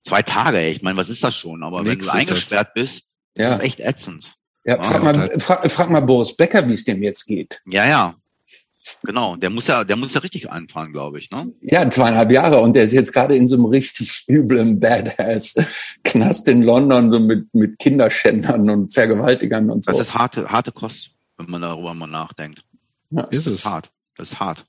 Zwei 0.05 0.21
Tage, 0.21 0.59
ey. 0.59 0.71
ich 0.71 0.81
meine, 0.83 0.97
was 0.97 1.09
ist 1.09 1.23
das 1.23 1.35
schon? 1.35 1.63
Aber 1.63 1.79
wenn 1.79 1.85
Nix 1.85 1.97
du 1.97 2.01
ist 2.05 2.07
das. 2.13 2.15
eingesperrt 2.15 2.73
bist, 2.75 2.97
ist 2.99 3.07
Ja. 3.37 3.49
das 3.49 3.59
echt 3.59 3.79
ätzend. 3.79 4.35
Ja, 4.63 4.81
frag, 4.81 5.03
Ja, 5.03 5.13
mal, 5.13 5.39
frag, 5.39 5.71
frag 5.71 5.89
mal 5.89 5.99
Boris 6.01 6.35
Becker, 6.35 6.67
wie 6.69 6.73
es 6.73 6.83
dem 6.83 7.03
jetzt 7.03 7.25
geht. 7.25 7.61
Ja, 7.65 7.87
ja. 7.87 8.15
Genau. 9.03 9.35
Der 9.35 9.49
muss 9.49 9.65
ja, 9.67 9.83
der 9.83 9.95
muss 9.95 10.13
ja 10.13 10.21
richtig 10.21 10.51
einfahren, 10.51 10.91
glaube 10.93 11.17
ich. 11.17 11.31
Ne? 11.31 11.51
Ja, 11.61 11.89
zweieinhalb 11.89 12.31
Jahre 12.31 12.59
und 12.59 12.75
der 12.75 12.83
ist 12.83 12.93
jetzt 12.93 13.11
gerade 13.13 13.35
in 13.35 13.47
so 13.47 13.55
einem 13.55 13.65
richtig 13.65 14.25
üblen 14.29 14.79
Badass-Knast 14.79 16.47
in 16.47 16.61
London, 16.63 17.11
so 17.11 17.19
mit, 17.19 17.51
mit 17.53 17.79
Kinderschändern 17.79 18.69
und 18.69 18.93
Vergewaltigern 18.93 19.69
und 19.69 19.83
so. 19.83 19.91
Das 19.91 19.99
ist 19.99 20.13
harte, 20.13 20.49
harte 20.49 20.71
Kost, 20.71 21.11
wenn 21.37 21.49
man 21.49 21.61
darüber 21.61 21.93
mal 21.93 22.07
nachdenkt. 22.07 22.63
Ist 23.11 23.25
Das 23.31 23.45
es. 23.47 23.53
ist 23.55 23.65
hart. 23.65 23.91
Das 24.17 24.29
ist 24.31 24.39
hart. 24.39 24.65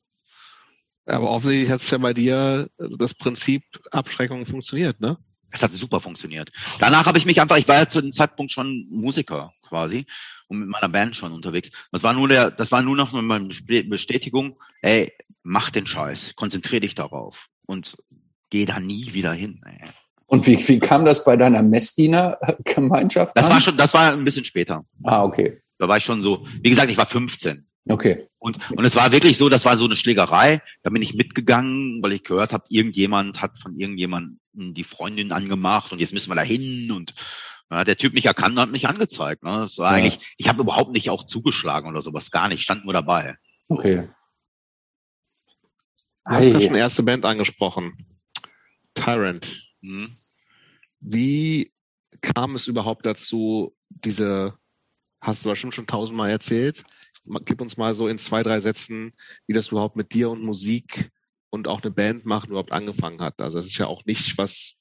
Aber 1.07 1.31
offensichtlich 1.31 1.71
hat 1.71 1.81
es 1.81 1.91
ja 1.91 1.99
bei 1.99 2.13
dir 2.13 2.69
äh, 2.79 2.85
das 2.99 3.15
Prinzip 3.15 3.63
Abschreckung 3.91 4.45
funktioniert, 4.47 5.01
ne? 5.01 5.17
Es 5.51 5.63
hat 5.63 5.73
super 5.73 6.01
funktioniert. 6.01 6.51
Danach 6.81 7.07
habe 7.07 7.17
ich 7.17 7.25
mich 7.25 7.41
einfach, 7.41 7.57
ich 7.57 7.69
war 7.69 7.77
ja 7.77 7.89
zu 7.89 8.03
dem 8.03 8.13
Zeitpunkt 8.13 8.53
schon 8.53 8.87
Musiker 8.91 9.53
quasi 9.63 10.05
und 10.49 10.59
mit 10.59 10.69
meiner 10.69 10.89
Band 10.89 11.17
schon 11.17 11.33
unterwegs. 11.33 11.71
Das 11.93 12.03
war 12.03 12.13
nur 12.13 12.29
der, 12.29 12.51
das 12.51 12.73
war 12.73 12.83
nur 12.83 12.97
noch 12.97 13.13
meine 13.13 13.49
Bestätigung, 13.49 14.59
ey, 14.83 15.13
mach 15.43 15.71
den 15.71 15.87
Scheiß, 15.87 16.35
konzentrier 16.37 16.81
dich 16.81 16.95
darauf 16.95 17.47
und 17.67 17.97
geh 18.51 18.67
da 18.67 18.81
nie 18.81 19.15
wieder 19.15 19.33
hin. 19.33 19.63
Ey. 19.65 19.89
Und 20.27 20.47
wie, 20.47 20.59
wie 20.69 20.79
kam 20.81 21.05
das 21.05 21.25
bei 21.25 21.37
deiner 21.37 21.63
Messdiener-Gemeinschaft 21.63 23.33
Das 23.37 23.47
an? 23.47 23.53
war 23.53 23.61
schon, 23.61 23.77
das 23.77 23.95
war 23.95 24.13
ein 24.13 24.25
bisschen 24.25 24.45
später. 24.45 24.85
Ah, 25.05 25.23
okay. 25.23 25.63
Da 25.79 25.89
war 25.89 25.97
ich 25.97 26.05
schon 26.05 26.23
so, 26.23 26.47
wie 26.63 26.71
gesagt, 26.71 26.91
ich 26.91 26.99
war 26.99 27.07
15. 27.07 27.67
Okay. 27.89 28.29
Und, 28.39 28.59
und 28.73 28.85
es 28.85 28.97
war 28.97 29.13
wirklich 29.13 29.39
so, 29.39 29.49
das 29.49 29.65
war 29.65 29.77
so 29.77 29.85
eine 29.85 29.97
Schlägerei. 29.97 30.61
Da 30.83 30.91
bin 30.91 31.03
ich 31.03 31.15
mitgegangen, 31.15 32.03
weil 32.03 32.13
ich 32.13 32.25
gehört 32.25 32.53
habe, 32.53 32.65
irgendjemand 32.69 33.41
hat 33.43 33.59
von 33.59 33.79
irgendjemandem 33.79 34.39
die 34.55 34.85
Freundin 34.85 35.33
angemacht 35.33 35.93
und 35.93 36.01
jetzt 36.01 36.13
müssen 36.13 36.31
wir 36.31 36.35
da 36.35 36.43
hin 36.43 36.91
und 36.91 37.15
ja, 37.71 37.85
der 37.85 37.97
Typ 37.97 38.15
mich 38.15 38.27
erkannt 38.27 38.55
und 38.55 38.61
hat 38.61 38.71
mich 38.71 38.89
angezeigt. 38.89 39.43
Ne? 39.43 39.51
Das 39.51 39.79
war 39.79 39.97
Ja. 39.97 40.05
eigentlich, 40.05 40.35
ich 40.37 40.49
habe 40.49 40.63
überhaupt 40.63 40.93
nicht 40.93 41.11
auch 41.11 41.25
zugeschlagen 41.27 41.89
oder 41.89 42.03
sowas, 42.03 42.31
gar 42.31 42.49
nicht, 42.49 42.63
stand 42.63 42.85
nur 42.85 42.95
dabei. 42.95 43.37
Okay. 43.69 44.09
Du 46.25 46.33
hast 46.33 46.45
ja 46.45 46.61
schon 46.61 46.75
erste 46.75 47.03
Band 47.03 47.25
angesprochen. 47.25 48.07
Tyrant. 48.95 49.63
Hm? 49.83 50.17
Wie 51.01 51.73
kam 52.21 52.57
es 52.57 52.67
überhaupt 52.67 53.07
dazu, 53.07 53.77
diese, 53.89 54.59
hast 55.21 55.45
du 55.45 55.51
bestimmt 55.51 55.75
schon 55.75 55.87
tausendmal 55.87 56.31
erzählt, 56.31 56.85
gib 57.45 57.61
uns 57.61 57.77
mal 57.77 57.95
so 57.95 58.09
in 58.09 58.19
zwei, 58.19 58.43
drei 58.43 58.61
Sätzen, 58.61 59.13
wie 59.47 59.53
das 59.53 59.69
überhaupt 59.69 59.97
mit 59.97 60.13
dir 60.13 60.31
und 60.31 60.43
Musik 60.43 61.11
und 61.51 61.69
auch 61.69 61.83
eine 61.83 61.91
Band 61.91 62.27
machen 62.27 62.51
überhaupt 62.51 62.73
angefangen 62.73 63.21
hat. 63.21 63.41
Also 63.41 63.59
das 63.59 63.67
ist 63.67 63.79
ja 63.79 63.87
auch 63.87 64.05
nicht, 64.05 64.39
was 64.39 64.77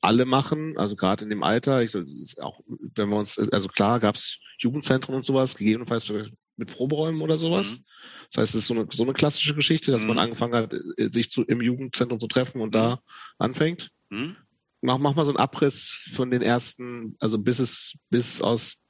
alle 0.00 0.24
machen, 0.24 0.78
also 0.78 0.94
gerade 0.96 1.24
in 1.24 1.30
dem 1.30 1.42
Alter, 1.42 1.82
ich, 1.82 1.94
auch, 2.40 2.60
wenn 2.94 3.08
wir 3.08 3.16
uns, 3.16 3.38
also 3.38 3.68
klar 3.68 3.98
gab 3.98 4.14
es 4.14 4.38
Jugendzentren 4.58 5.14
und 5.14 5.24
sowas, 5.24 5.56
gegebenenfalls 5.56 6.12
mit 6.56 6.70
Proberäumen 6.70 7.20
oder 7.20 7.38
sowas. 7.38 7.78
Mhm. 7.78 7.84
Das 8.30 8.42
heißt, 8.42 8.54
es 8.54 8.60
ist 8.62 8.66
so 8.66 8.74
eine, 8.74 8.86
so 8.90 9.02
eine 9.04 9.12
klassische 9.12 9.54
Geschichte, 9.54 9.90
dass 9.90 10.02
mhm. 10.02 10.08
man 10.08 10.18
angefangen 10.18 10.54
hat, 10.54 10.72
äh, 10.72 11.08
sich 11.08 11.30
zu, 11.30 11.44
im 11.44 11.62
Jugendzentrum 11.62 12.20
zu 12.20 12.28
treffen 12.28 12.60
und 12.60 12.74
da 12.74 13.00
anfängt. 13.38 13.90
Mhm. 14.10 14.36
Mach, 14.80 14.98
mach 14.98 15.14
mal 15.14 15.24
so 15.24 15.30
einen 15.30 15.38
Abriss 15.38 16.08
von 16.12 16.30
den 16.30 16.42
ersten, 16.42 17.16
also 17.18 17.38
bis 17.38 17.58
es, 17.58 17.98
bis 18.10 18.40
aus 18.40 18.82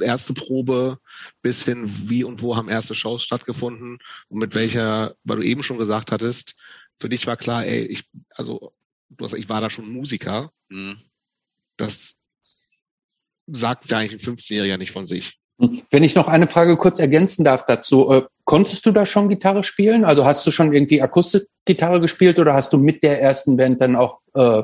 erste 0.00 0.34
Probe 0.34 0.98
bis 1.42 1.64
hin, 1.64 1.84
wie 2.08 2.24
und 2.24 2.42
wo 2.42 2.56
haben 2.56 2.68
erste 2.68 2.94
Shows 2.94 3.22
stattgefunden 3.22 3.98
und 4.28 4.38
mit 4.38 4.54
welcher, 4.54 5.14
weil 5.24 5.38
du 5.38 5.42
eben 5.42 5.62
schon 5.62 5.78
gesagt 5.78 6.12
hattest, 6.12 6.54
für 6.98 7.08
dich 7.08 7.26
war 7.26 7.36
klar, 7.36 7.64
ey, 7.64 7.84
ich, 7.84 8.04
also, 8.34 8.72
ich 9.36 9.48
war 9.48 9.60
da 9.60 9.70
schon 9.70 9.90
Musiker. 9.90 10.50
Mhm. 10.68 10.98
Das 11.76 12.14
sagt 13.46 13.90
ja 13.90 13.98
eigentlich 13.98 14.26
ein 14.26 14.36
15-Jähriger 14.36 14.76
nicht 14.76 14.92
von 14.92 15.06
sich. 15.06 15.38
Wenn 15.90 16.04
ich 16.04 16.14
noch 16.14 16.28
eine 16.28 16.46
Frage 16.46 16.76
kurz 16.76 17.00
ergänzen 17.00 17.44
darf 17.44 17.64
dazu, 17.64 18.10
äh, 18.12 18.22
konntest 18.44 18.86
du 18.86 18.92
da 18.92 19.04
schon 19.06 19.28
Gitarre 19.28 19.64
spielen? 19.64 20.04
Also 20.04 20.24
hast 20.24 20.46
du 20.46 20.52
schon 20.52 20.72
irgendwie 20.72 21.02
Akustikgitarre 21.02 22.00
gespielt 22.00 22.38
oder 22.38 22.54
hast 22.54 22.72
du 22.72 22.78
mit 22.78 23.02
der 23.02 23.20
ersten 23.20 23.56
Band 23.56 23.80
dann 23.80 23.96
auch 23.96 24.20
äh, 24.34 24.62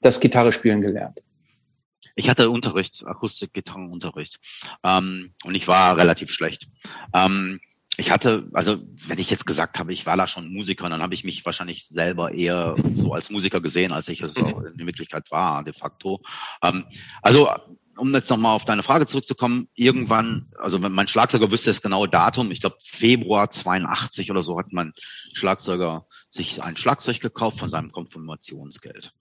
das 0.00 0.18
Gitarre 0.18 0.52
spielen 0.52 0.80
gelernt? 0.80 1.20
Ich 2.16 2.28
hatte 2.28 2.50
Unterricht, 2.50 3.04
Akustik-Gitarrenunterricht. 3.06 4.38
Ähm, 4.82 5.34
und 5.44 5.54
ich 5.54 5.68
war 5.68 5.96
relativ 5.96 6.30
schlecht. 6.30 6.68
Ähm, 7.14 7.60
ich 7.98 8.10
hatte, 8.10 8.48
also 8.54 8.78
wenn 9.06 9.18
ich 9.18 9.30
jetzt 9.30 9.44
gesagt 9.44 9.78
habe, 9.78 9.92
ich 9.92 10.06
war 10.06 10.16
da 10.16 10.26
schon 10.26 10.52
Musiker, 10.52 10.88
dann 10.88 11.02
habe 11.02 11.14
ich 11.14 11.24
mich 11.24 11.44
wahrscheinlich 11.44 11.86
selber 11.88 12.32
eher 12.32 12.74
so 12.96 13.12
als 13.12 13.30
Musiker 13.30 13.60
gesehen, 13.60 13.92
als 13.92 14.08
ich 14.08 14.22
es 14.22 14.34
mhm. 14.34 14.72
in 14.78 14.86
Wirklichkeit 14.86 15.30
war, 15.30 15.62
de 15.62 15.74
facto. 15.74 16.22
Ähm, 16.62 16.84
also 17.20 17.50
um 17.96 18.14
jetzt 18.14 18.30
nochmal 18.30 18.56
auf 18.56 18.64
deine 18.64 18.82
Frage 18.82 19.06
zurückzukommen, 19.06 19.68
irgendwann, 19.74 20.50
also 20.56 20.78
mein 20.78 21.08
Schlagzeuger 21.08 21.50
wüsste 21.52 21.70
das 21.70 21.82
genaue 21.82 22.08
Datum, 22.08 22.50
ich 22.50 22.60
glaube 22.60 22.76
Februar 22.82 23.50
82 23.50 24.30
oder 24.30 24.42
so 24.42 24.58
hat 24.58 24.72
mein 24.72 24.92
Schlagzeuger 25.34 26.06
sich 26.30 26.62
ein 26.62 26.78
Schlagzeug 26.78 27.20
gekauft 27.20 27.58
von 27.58 27.68
seinem 27.68 27.92
Konfirmationsgeld. 27.92 29.12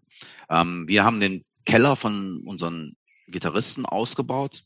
Ähm, 0.50 0.88
wir 0.88 1.04
haben 1.04 1.20
den 1.20 1.44
Keller 1.66 1.96
von 1.96 2.42
unseren 2.46 2.96
Gitarristen 3.28 3.86
ausgebaut, 3.86 4.66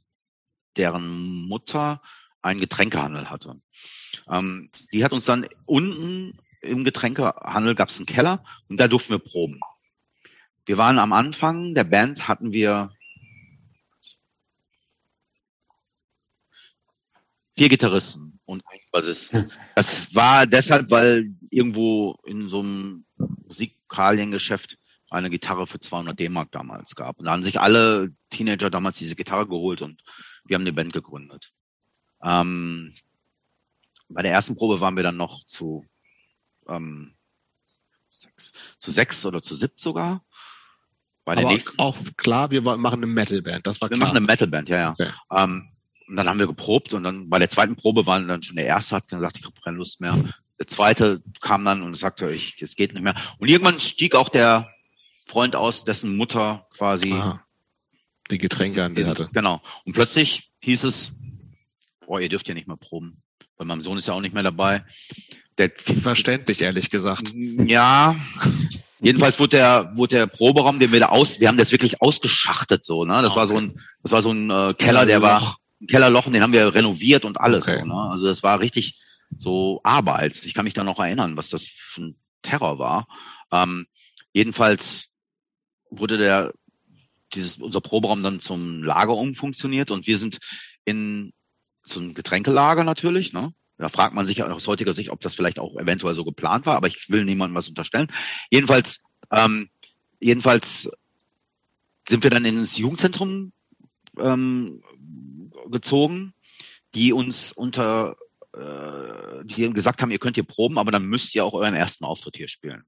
deren 0.78 1.48
Mutter 1.48 2.02
einen 2.42 2.60
Getränkehandel 2.60 3.30
hatte. 3.30 3.62
Ähm, 4.30 4.70
sie 4.74 5.04
hat 5.04 5.12
uns 5.12 5.26
dann 5.26 5.48
unten 5.66 6.38
im 6.62 6.84
Getränkehandel 6.84 7.76
gab 7.76 7.90
es 7.90 7.98
einen 7.98 8.06
Keller 8.06 8.44
und 8.68 8.78
da 8.80 8.88
durften 8.88 9.12
wir 9.12 9.20
proben. 9.20 9.60
Wir 10.66 10.78
waren 10.78 10.98
am 10.98 11.14
Anfang 11.14 11.76
der 11.76 11.84
Band, 11.84 12.28
hatten 12.28 12.52
wir 12.52 12.92
vier 17.56 17.70
Gitarristen 17.70 18.40
und 18.46 18.64
ein 18.68 18.80
Bassisten. 18.92 19.52
Das 19.76 20.14
war 20.16 20.48
deshalb, 20.48 20.90
weil 20.90 21.36
irgendwo 21.50 22.18
in 22.26 22.50
so 22.50 22.60
einem 22.62 23.06
Musikaliengeschäft 23.18 24.78
eine 25.16 25.30
Gitarre 25.30 25.68
für 25.68 25.80
200 25.80 26.20
D-Mark 26.20 26.52
damals 26.52 26.96
gab. 26.96 27.20
Und 27.20 27.26
da 27.26 27.32
haben 27.32 27.44
sich 27.44 27.60
alle 27.60 28.12
Teenager 28.30 28.70
damals 28.70 28.98
diese 28.98 29.16
Gitarre 29.16 29.48
geholt 29.48 29.82
und 29.82 30.04
wir 30.46 30.56
haben 30.56 30.64
eine 30.64 30.74
Band 30.74 30.94
gegründet. 30.94 31.52
Ähm, 32.24 32.96
bei 34.10 34.22
der 34.22 34.32
ersten 34.32 34.56
Probe 34.56 34.80
waren 34.82 34.96
wir 34.96 35.04
dann 35.04 35.18
noch 35.18 35.46
zu, 35.46 35.86
ähm, 36.68 37.16
sechs, 38.10 38.54
zu 38.80 38.92
sechs 38.92 39.26
oder 39.26 39.42
zu 39.42 39.56
sieb 39.56 39.74
sogar. 39.76 40.24
Bei 41.24 41.36
der 41.36 41.46
Aber 41.46 41.54
nächsten 41.54 41.80
auch 41.80 41.98
klar, 42.18 42.52
wir 42.52 42.62
machen 42.62 42.86
eine 42.86 43.08
Metalband. 43.08 43.66
Das 43.66 43.82
war 43.82 43.90
wir 43.90 43.98
klar. 43.98 44.08
Wir 44.08 44.14
machen 44.14 44.18
eine 44.18 44.26
Metalband, 44.26 44.70
ja, 44.70 44.78
ja. 44.78 44.92
Okay. 44.92 45.12
Ähm, 45.32 45.70
und 46.08 46.18
dann 46.18 46.30
haben 46.30 46.40
wir 46.40 46.48
geprobt 46.48 46.94
und 46.94 47.04
dann 47.04 47.30
bei 47.30 47.40
der 47.40 47.50
zweiten 47.50 47.76
Probe 47.76 48.06
waren 48.06 48.28
dann 48.28 48.44
schon 48.44 48.58
der 48.58 48.68
erste 48.68 48.96
hat 48.96 49.08
gesagt, 49.08 49.40
ich 49.40 49.46
habe 49.46 49.60
keine 49.64 49.78
Lust 49.78 50.02
mehr. 50.02 50.16
Der 50.60 50.68
zweite 50.68 51.22
kam 51.42 51.66
dann 51.66 51.82
und 51.82 51.98
sagte, 51.98 52.32
ich, 52.32 52.62
es 52.62 52.76
geht 52.76 52.94
nicht 52.94 53.02
mehr. 53.02 53.16
Und 53.40 53.50
irgendwann 53.50 53.80
stieg 53.80 54.16
auch 54.16 54.30
der 54.30 54.70
Freund 55.26 55.56
aus, 55.56 55.84
dessen 55.84 56.16
Mutter 56.16 56.68
quasi 56.76 57.12
Aha. 57.14 57.44
die 58.30 58.38
Getränke 58.38 58.84
an 58.84 58.96
die 58.96 59.06
hatte. 59.06 59.30
Genau. 59.34 59.62
Und 59.86 59.94
plötzlich 59.94 60.52
hieß 60.60 60.84
es, 60.84 61.14
boah, 62.06 62.20
ihr 62.20 62.30
dürft 62.30 62.48
ja 62.48 62.54
nicht 62.54 62.68
mehr 62.68 62.78
proben. 62.78 63.22
Weil 63.58 63.68
meinem 63.68 63.82
Sohn 63.82 63.98
ist 63.98 64.08
ja 64.08 64.14
auch 64.14 64.22
nicht 64.22 64.34
mehr 64.34 64.44
dabei. 64.44 64.84
Der, 65.58 65.72
Verständlich, 65.76 66.62
ehrlich 66.62 66.90
gesagt. 66.90 67.34
Ja. 67.34 68.16
Jedenfalls 69.00 69.40
wurde 69.40 69.58
der, 69.58 69.92
wurde 69.96 70.18
der 70.18 70.28
Proberaum, 70.28 70.80
den 70.80 70.92
wir 70.92 71.00
da 71.00 71.08
aus, 71.08 71.40
wir 71.40 71.48
haben 71.48 71.58
das 71.58 71.72
wirklich 71.72 72.02
ausgeschachtet 72.02 72.84
so, 72.86 73.06
ne? 73.06 73.22
Das 73.22 73.32
okay. 73.32 73.40
war 73.40 73.48
so 73.48 73.58
ein, 73.58 73.80
das 74.04 74.12
war 74.12 74.22
so 74.22 74.32
ein 74.32 74.50
äh, 74.50 74.74
Keller, 74.74 75.06
der 75.06 75.22
war 75.22 75.58
ein 75.82 75.88
Kellerloch, 75.88 76.30
den 76.30 76.42
haben 76.42 76.54
wir 76.54 76.74
renoviert 76.74 77.24
und 77.24 77.40
alles 77.40 77.68
okay. 77.68 77.80
so, 77.80 77.86
ne? 77.86 78.10
Also 78.12 78.26
das 78.26 78.44
war 78.44 78.60
richtig 78.60 79.00
so 79.38 79.80
Arbeit. 79.84 80.46
Ich 80.46 80.54
kann 80.54 80.66
mich 80.66 80.74
da 80.74 80.84
noch 80.84 81.00
erinnern, 81.00 81.38
was 81.38 81.50
das 81.50 81.66
für 81.68 82.02
ein 82.02 82.16
Terror 82.42 82.80
war. 82.80 83.08
Ähm, 83.52 83.86
jedenfalls 84.34 85.14
wurde 86.00 86.18
der 86.18 86.54
dieses 87.34 87.58
unser 87.58 87.82
Proberaum 87.82 88.22
dann 88.24 88.40
zum 88.40 88.84
Lager 88.84 89.16
umfunktioniert 89.16 89.92
und 89.92 90.08
wir 90.08 90.18
sind 90.18 90.40
in 90.86 91.34
zum 91.84 92.14
Getränkelager 92.14 92.84
natürlich, 92.84 93.34
ne? 93.34 93.54
Da 93.78 93.90
fragt 93.90 94.14
man 94.14 94.26
sich 94.26 94.42
aus 94.42 94.68
heutiger 94.68 94.94
Sicht, 94.94 95.10
ob 95.10 95.20
das 95.20 95.36
vielleicht 95.36 95.60
auch 95.60 95.76
eventuell 95.76 96.14
so 96.14 96.24
geplant 96.24 96.66
war, 96.66 96.78
aber 96.78 96.88
ich 96.88 97.10
will 97.10 97.26
niemandem 97.26 97.56
was 97.56 97.68
unterstellen. 97.68 98.08
Jedenfalls, 98.50 99.02
ähm, 99.32 99.70
jedenfalls 100.20 100.90
sind 102.08 102.24
wir 102.24 102.30
dann 102.30 102.46
ins 102.46 102.78
Jugendzentrum 102.78 103.52
ähm, 104.18 104.82
gezogen, 105.70 106.34
die 106.94 107.12
uns 107.12 107.52
unter, 107.52 108.16
äh, 108.54 109.44
die 109.44 109.70
gesagt 109.74 110.02
haben, 110.02 110.12
ihr 110.12 110.20
könnt 110.20 110.38
hier 110.38 110.46
proben, 110.46 110.78
aber 110.78 110.92
dann 110.92 111.06
müsst 111.06 111.36
ihr 111.36 111.44
auch 111.44 111.54
euren 111.54 111.76
ersten 111.76 112.06
Auftritt 112.06 112.38
hier 112.38 112.48
spielen. 112.48 112.86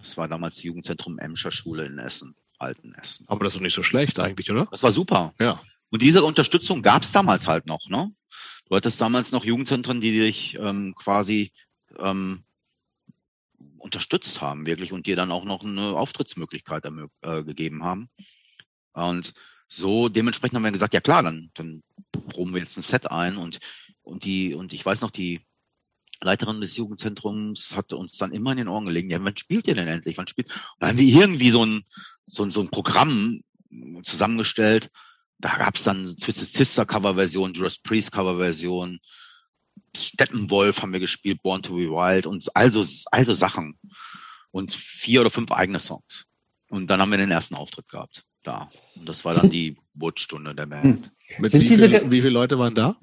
Das 0.00 0.16
war 0.16 0.28
damals 0.28 0.56
die 0.56 0.68
Jugendzentrum 0.68 1.18
Emscher 1.18 1.52
Schule 1.52 1.86
in 1.86 1.98
Essen, 1.98 2.34
Alten 2.58 2.94
Essen. 2.94 3.26
Aber 3.28 3.44
das 3.44 3.52
ist 3.52 3.58
doch 3.58 3.62
nicht 3.62 3.74
so 3.74 3.82
schlecht 3.82 4.18
eigentlich, 4.18 4.50
oder? 4.50 4.66
Das 4.70 4.82
war 4.82 4.92
super. 4.92 5.34
Ja. 5.38 5.62
Und 5.90 6.02
diese 6.02 6.22
Unterstützung 6.24 6.82
gab 6.82 7.02
es 7.02 7.12
damals 7.12 7.46
halt 7.46 7.66
noch. 7.66 7.88
Ne? 7.88 8.12
Du 8.66 8.76
hattest 8.76 9.00
damals 9.00 9.32
noch 9.32 9.44
Jugendzentren, 9.44 10.00
die 10.00 10.12
dich 10.12 10.56
ähm, 10.60 10.94
quasi 10.94 11.52
ähm, 11.98 12.44
unterstützt 13.78 14.40
haben, 14.40 14.66
wirklich, 14.66 14.92
und 14.92 15.06
dir 15.06 15.16
dann 15.16 15.32
auch 15.32 15.44
noch 15.44 15.64
eine 15.64 15.96
Auftrittsmöglichkeit 15.96 16.84
äh, 17.22 17.42
gegeben 17.42 17.82
haben. 17.82 18.10
Und 18.92 19.34
so 19.68 20.08
dementsprechend 20.08 20.56
haben 20.56 20.64
wir 20.64 20.72
gesagt, 20.72 20.94
ja 20.94 21.00
klar, 21.00 21.22
dann, 21.22 21.50
dann 21.54 21.82
proben 22.28 22.52
wir 22.52 22.60
jetzt 22.60 22.76
ein 22.76 22.82
Set 22.82 23.10
ein 23.10 23.36
und, 23.36 23.58
und 24.02 24.24
die, 24.24 24.54
und 24.54 24.72
ich 24.72 24.84
weiß 24.84 25.00
noch, 25.00 25.10
die 25.10 25.40
Leiterin 26.22 26.60
des 26.60 26.76
Jugendzentrums 26.76 27.74
hatte 27.76 27.96
uns 27.96 28.18
dann 28.18 28.32
immer 28.32 28.52
in 28.52 28.58
den 28.58 28.68
Ohren 28.68 28.86
gelegen, 28.86 29.10
ja, 29.10 29.22
wann 29.22 29.36
spielt 29.36 29.66
ihr 29.66 29.74
denn 29.74 29.88
endlich? 29.88 30.18
Wann 30.18 30.28
spielt? 30.28 30.48
Und 30.48 30.56
dann 30.80 30.90
haben 30.90 30.98
wir 30.98 31.20
irgendwie 31.20 31.50
so 31.50 31.64
ein, 31.64 31.82
so 32.26 32.42
ein, 32.44 32.52
so 32.52 32.60
ein 32.60 32.68
Programm 32.68 33.42
zusammengestellt, 34.02 34.90
da 35.38 35.56
gab 35.56 35.76
es 35.76 35.84
dann 35.84 36.16
Twisted 36.16 36.52
Sister 36.52 36.84
Coverversion, 36.84 37.54
Judas 37.54 37.78
Priest 37.78 38.12
Coverversion, 38.12 39.00
Steppenwolf 39.96 40.82
haben 40.82 40.92
wir 40.92 41.00
gespielt, 41.00 41.42
Born 41.42 41.62
to 41.62 41.74
be 41.74 41.88
Wild 41.88 42.26
und 42.26 42.44
also, 42.54 42.84
also 43.10 43.34
Sachen. 43.34 43.78
Und 44.52 44.72
vier 44.72 45.20
oder 45.20 45.30
fünf 45.30 45.52
eigene 45.52 45.78
Songs. 45.78 46.24
Und 46.70 46.88
dann 46.88 47.00
haben 47.00 47.10
wir 47.10 47.18
den 47.18 47.30
ersten 47.30 47.54
Auftritt 47.54 47.88
gehabt. 47.88 48.24
Da. 48.42 48.68
Und 48.96 49.08
das 49.08 49.24
war 49.24 49.34
dann 49.34 49.50
die 49.50 49.76
Geburtsstunde 49.92 50.54
der 50.54 50.66
Band. 50.66 51.10
Hm. 51.36 51.46
Sind 51.46 51.60
wie, 51.60 51.64
diese 51.64 51.88
viel, 51.88 52.10
wie 52.10 52.20
viele 52.20 52.30
Leute 52.30 52.58
waren 52.58 52.74
da? 52.74 52.96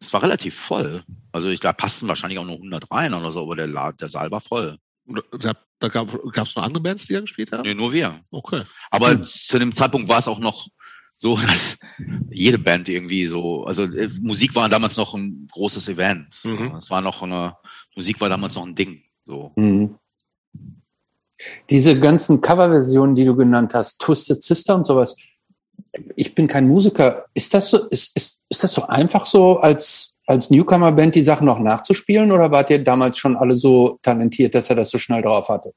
Es 0.00 0.12
war 0.12 0.22
relativ 0.22 0.54
voll. 0.54 1.02
Also 1.32 1.48
ich 1.48 1.60
glaube, 1.60 1.76
passten 1.76 2.08
wahrscheinlich 2.08 2.38
auch 2.38 2.44
nur 2.44 2.56
100 2.56 2.90
rein 2.90 3.14
oder 3.14 3.32
so, 3.32 3.42
aber 3.42 3.56
der, 3.56 3.92
der 3.92 4.08
Saal 4.08 4.30
war 4.30 4.40
voll. 4.40 4.78
Da, 5.40 5.52
da 5.78 5.88
gab 5.88 6.08
es 6.46 6.56
noch 6.56 6.64
andere 6.64 6.82
Bands, 6.82 7.06
die 7.06 7.14
da 7.14 7.20
gespielt 7.20 7.52
haben? 7.52 7.62
Nee, 7.62 7.74
nur 7.74 7.92
wir. 7.92 8.20
Okay. 8.30 8.62
Aber 8.90 9.10
hm. 9.10 9.24
zu 9.24 9.58
dem 9.58 9.72
Zeitpunkt 9.72 10.08
war 10.08 10.18
es 10.18 10.28
auch 10.28 10.38
noch 10.38 10.68
so, 11.14 11.36
dass 11.46 11.78
jede 12.30 12.58
Band 12.58 12.88
irgendwie 12.88 13.26
so, 13.26 13.64
also 13.64 13.84
äh, 13.84 14.08
Musik 14.20 14.54
war 14.54 14.68
damals 14.68 14.96
noch 14.96 15.14
ein 15.14 15.48
großes 15.50 15.88
Event. 15.88 16.38
Mhm. 16.44 16.76
Es 16.76 16.90
war 16.90 17.00
noch 17.00 17.22
eine, 17.22 17.56
Musik 17.94 18.20
war 18.20 18.28
damals 18.28 18.54
noch 18.54 18.66
ein 18.66 18.74
Ding. 18.74 19.02
So. 19.24 19.52
Mhm. 19.56 19.96
Diese 21.68 21.98
ganzen 21.98 22.40
Coverversionen, 22.40 23.14
die 23.14 23.24
du 23.24 23.36
genannt 23.36 23.74
hast, 23.74 24.00
Twisted 24.00 24.42
Sister 24.42 24.74
und 24.74 24.84
sowas, 24.84 25.16
ich 26.16 26.34
bin 26.34 26.46
kein 26.46 26.68
Musiker. 26.68 27.26
Ist 27.34 27.54
das 27.54 27.70
so, 27.70 27.88
ist, 27.88 28.16
ist, 28.16 28.40
ist 28.48 28.64
das 28.64 28.72
so 28.72 28.86
einfach 28.86 29.26
so, 29.26 29.58
als, 29.58 30.16
als 30.26 30.50
Newcomer-Band 30.50 31.14
die 31.14 31.22
Sachen 31.22 31.46
noch 31.46 31.58
nachzuspielen 31.58 32.32
oder 32.32 32.50
wart 32.50 32.70
ihr 32.70 32.82
damals 32.82 33.18
schon 33.18 33.36
alle 33.36 33.56
so 33.56 33.98
talentiert, 34.02 34.54
dass 34.54 34.70
ihr 34.70 34.76
das 34.76 34.90
so 34.90 34.98
schnell 34.98 35.22
drauf 35.22 35.48
hattet? 35.48 35.74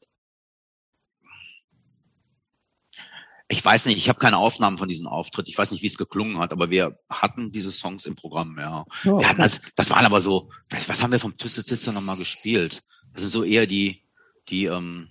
Ich 3.52 3.66
weiß 3.66 3.86
nicht, 3.88 3.98
ich 3.98 4.10
habe 4.10 4.20
keine 4.20 4.38
Aufnahmen 4.38 4.78
von 4.78 4.88
diesem 4.88 5.08
Auftritt. 5.08 5.50
Ich 5.50 5.58
weiß 5.58 5.72
nicht, 5.72 5.82
wie 5.82 5.88
es 5.88 5.98
geklungen 5.98 6.38
hat, 6.38 6.52
aber 6.52 6.70
wir 6.70 7.00
hatten 7.10 7.52
diese 7.52 7.72
Songs 7.72 8.06
im 8.06 8.16
Programm, 8.16 8.58
ja. 8.60 8.86
Oh, 9.06 9.16
okay. 9.16 9.34
das, 9.38 9.60
das 9.76 9.90
waren 9.90 10.06
aber 10.06 10.22
so, 10.22 10.52
was 10.86 11.02
haben 11.02 11.12
wir 11.12 11.20
vom 11.20 11.36
Twisted 11.36 11.66
Sister 11.66 11.92
nochmal 11.92 12.18
gespielt? 12.18 12.84
Das 13.12 13.24
sind 13.24 13.32
so 13.32 13.44
eher 13.44 13.66
die, 13.66 14.04
die, 14.50 14.66
ähm, 14.66 15.10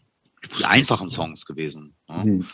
die 0.56 0.64
einfachen 0.64 1.10
Songs 1.10 1.46
gewesen. 1.46 1.96
Ne? 2.08 2.24
Mhm. 2.24 2.48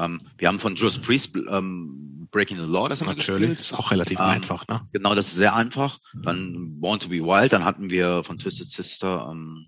Ähm, 0.00 0.20
wir 0.38 0.48
haben 0.48 0.60
von 0.60 0.74
Judas 0.76 0.98
Priest 0.98 1.34
ähm, 1.48 2.28
Breaking 2.30 2.58
the 2.58 2.64
Law, 2.64 2.88
das 2.88 3.00
haben 3.00 3.08
wir 3.08 3.16
Natürlich, 3.16 3.50
gespielt. 3.50 3.60
ist 3.60 3.72
auch 3.74 3.90
relativ 3.90 4.18
Ähm, 4.18 4.24
einfach, 4.24 4.66
ne? 4.68 4.88
Genau, 4.92 5.14
das 5.14 5.28
ist 5.28 5.34
sehr 5.34 5.54
einfach. 5.54 5.98
Dann 6.22 6.80
Born 6.80 7.00
to 7.00 7.08
be 7.08 7.16
Wild, 7.22 7.52
dann 7.52 7.64
hatten 7.64 7.90
wir 7.90 8.22
von 8.24 8.38
Twisted 8.38 8.68
Sister, 8.70 9.28
ähm, 9.30 9.66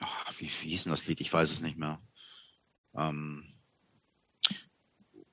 ah, 0.00 0.06
wie, 0.38 0.46
wie 0.62 0.68
hieß 0.70 0.84
denn 0.84 0.92
das 0.92 1.06
Lied? 1.06 1.20
Ich 1.20 1.32
weiß 1.32 1.50
es 1.50 1.60
nicht 1.60 1.76
mehr. 1.78 2.00
Ähm, 2.96 3.44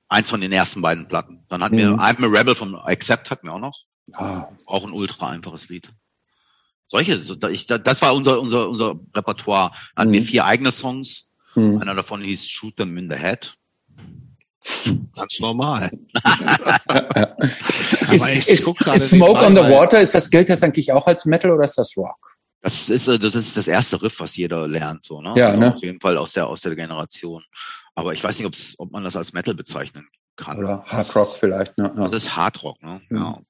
eins 0.08 0.30
von 0.30 0.40
den 0.40 0.52
ersten 0.52 0.82
beiden 0.82 1.08
Platten. 1.08 1.44
Dann 1.48 1.62
hatten 1.62 1.76
wir 1.78 1.92
Mhm. 1.92 2.00
I'm 2.00 2.24
a 2.24 2.38
Rebel 2.38 2.54
von 2.54 2.74
Accept 2.76 3.30
hatten 3.30 3.46
wir 3.46 3.54
auch 3.54 3.60
noch. 3.60 3.84
Ah, 4.14 4.48
Auch 4.66 4.84
ein 4.84 4.92
ultra 4.92 5.30
einfaches 5.30 5.68
Lied. 5.68 5.92
Solche, 6.88 7.18
das 7.18 8.02
war 8.02 8.14
unser, 8.14 8.40
unser, 8.40 8.68
unser 8.68 8.94
Repertoire. 9.14 9.70
Dann 9.94 10.02
hatten 10.02 10.12
wir 10.12 10.20
Mhm. 10.20 10.24
vier 10.26 10.44
eigene 10.44 10.70
Songs. 10.70 11.28
Hm. 11.56 11.80
Einer 11.80 11.94
davon 11.94 12.22
hieß 12.22 12.48
Shoot 12.48 12.76
Them 12.76 12.96
in 12.98 13.10
the 13.10 13.16
Head. 13.16 13.56
Ganz 15.14 15.40
normal. 15.40 15.90
Ist, 18.10 18.28
ich 18.30 18.48
ist, 18.48 18.68
ist 18.94 19.08
Smoke 19.08 19.44
on 19.44 19.54
the 19.54 19.62
Water, 19.62 20.00
ist 20.00 20.14
das, 20.14 20.30
gilt 20.30 20.48
das 20.48 20.62
eigentlich 20.62 20.92
auch 20.92 21.06
als 21.06 21.24
Metal 21.24 21.50
oder 21.50 21.64
ist 21.64 21.76
das 21.76 21.96
Rock? 21.96 22.36
Das 22.62 22.88
ist, 22.90 23.06
äh, 23.08 23.18
das 23.18 23.34
ist 23.34 23.56
das 23.56 23.68
erste 23.68 24.00
Riff, 24.02 24.18
was 24.20 24.36
jeder 24.36 24.66
lernt, 24.66 25.04
so, 25.04 25.20
ne? 25.20 25.34
Ja, 25.36 25.48
also 25.48 25.60
ne? 25.60 25.74
Auf 25.74 25.82
jeden 25.82 26.00
Fall 26.00 26.16
aus 26.16 26.32
der, 26.32 26.46
aus 26.46 26.62
der 26.62 26.74
Generation. 26.74 27.42
Aber 27.94 28.12
ich 28.12 28.22
weiß 28.22 28.38
nicht, 28.38 28.46
ob's, 28.46 28.74
ob 28.78 28.90
man 28.90 29.04
das 29.04 29.16
als 29.16 29.32
Metal 29.32 29.54
bezeichnen 29.54 30.08
kann. 30.36 30.58
Oder 30.58 30.84
Hard 30.84 31.14
Rock 31.14 31.36
vielleicht, 31.36 31.78
ne? 31.78 31.92
Das 31.96 32.10
Ja. 32.12 32.16
ist 32.16 32.36
Hard 32.36 32.62
Rock, 32.62 32.82
ne? 32.82 33.00
Mhm. 33.08 33.16
Ja. 33.16 33.40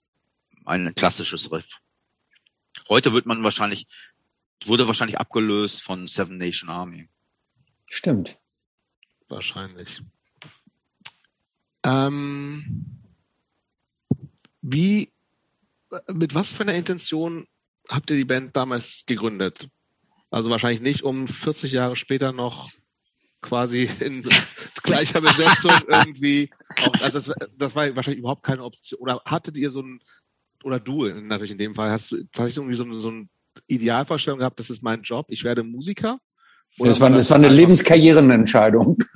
Ein 0.64 0.94
klassisches 0.94 1.50
Riff. 1.52 1.66
Heute 2.88 3.12
wird 3.12 3.26
man 3.26 3.42
wahrscheinlich, 3.42 3.86
wurde 4.64 4.86
wahrscheinlich 4.86 5.18
abgelöst 5.18 5.82
von 5.82 6.06
Seven 6.08 6.36
Nation 6.36 6.68
Army. 6.70 7.08
Stimmt. 7.88 8.38
Wahrscheinlich. 9.28 10.02
Ähm, 11.84 13.00
wie, 14.62 15.12
mit 16.12 16.34
was 16.34 16.50
für 16.50 16.62
einer 16.62 16.74
Intention 16.74 17.46
habt 17.88 18.10
ihr 18.10 18.16
die 18.16 18.24
Band 18.24 18.56
damals 18.56 19.04
gegründet? 19.06 19.68
Also 20.30 20.50
wahrscheinlich 20.50 20.80
nicht, 20.80 21.02
um 21.02 21.28
40 21.28 21.72
Jahre 21.72 21.96
später 21.96 22.32
noch 22.32 22.68
quasi 23.40 23.88
in 24.00 24.22
gleicher 24.82 25.20
Besetzung 25.20 25.72
irgendwie, 25.86 26.50
auch, 26.82 27.00
also 27.00 27.20
das, 27.20 27.48
das 27.56 27.74
war 27.74 27.94
wahrscheinlich 27.94 28.18
überhaupt 28.18 28.42
keine 28.42 28.64
Option. 28.64 29.00
Oder 29.00 29.22
hattet 29.24 29.56
ihr 29.56 29.70
so 29.70 29.82
ein, 29.82 30.00
oder 30.64 30.80
du 30.80 31.06
natürlich 31.06 31.52
in 31.52 31.58
dem 31.58 31.74
Fall, 31.74 31.90
hast 31.90 32.10
du 32.10 32.24
tatsächlich 32.24 32.56
irgendwie 32.56 32.76
so, 32.76 33.00
so 33.00 33.08
eine 33.08 33.28
Idealvorstellung 33.68 34.40
gehabt, 34.40 34.58
das 34.58 34.70
ist 34.70 34.82
mein 34.82 35.02
Job, 35.02 35.26
ich 35.28 35.44
werde 35.44 35.62
Musiker? 35.62 36.18
Das 36.78 37.00
war, 37.00 37.10
das 37.10 37.30
war 37.30 37.36
eine 37.36 37.48
Lebenskarrierenentscheidung. 37.48 38.98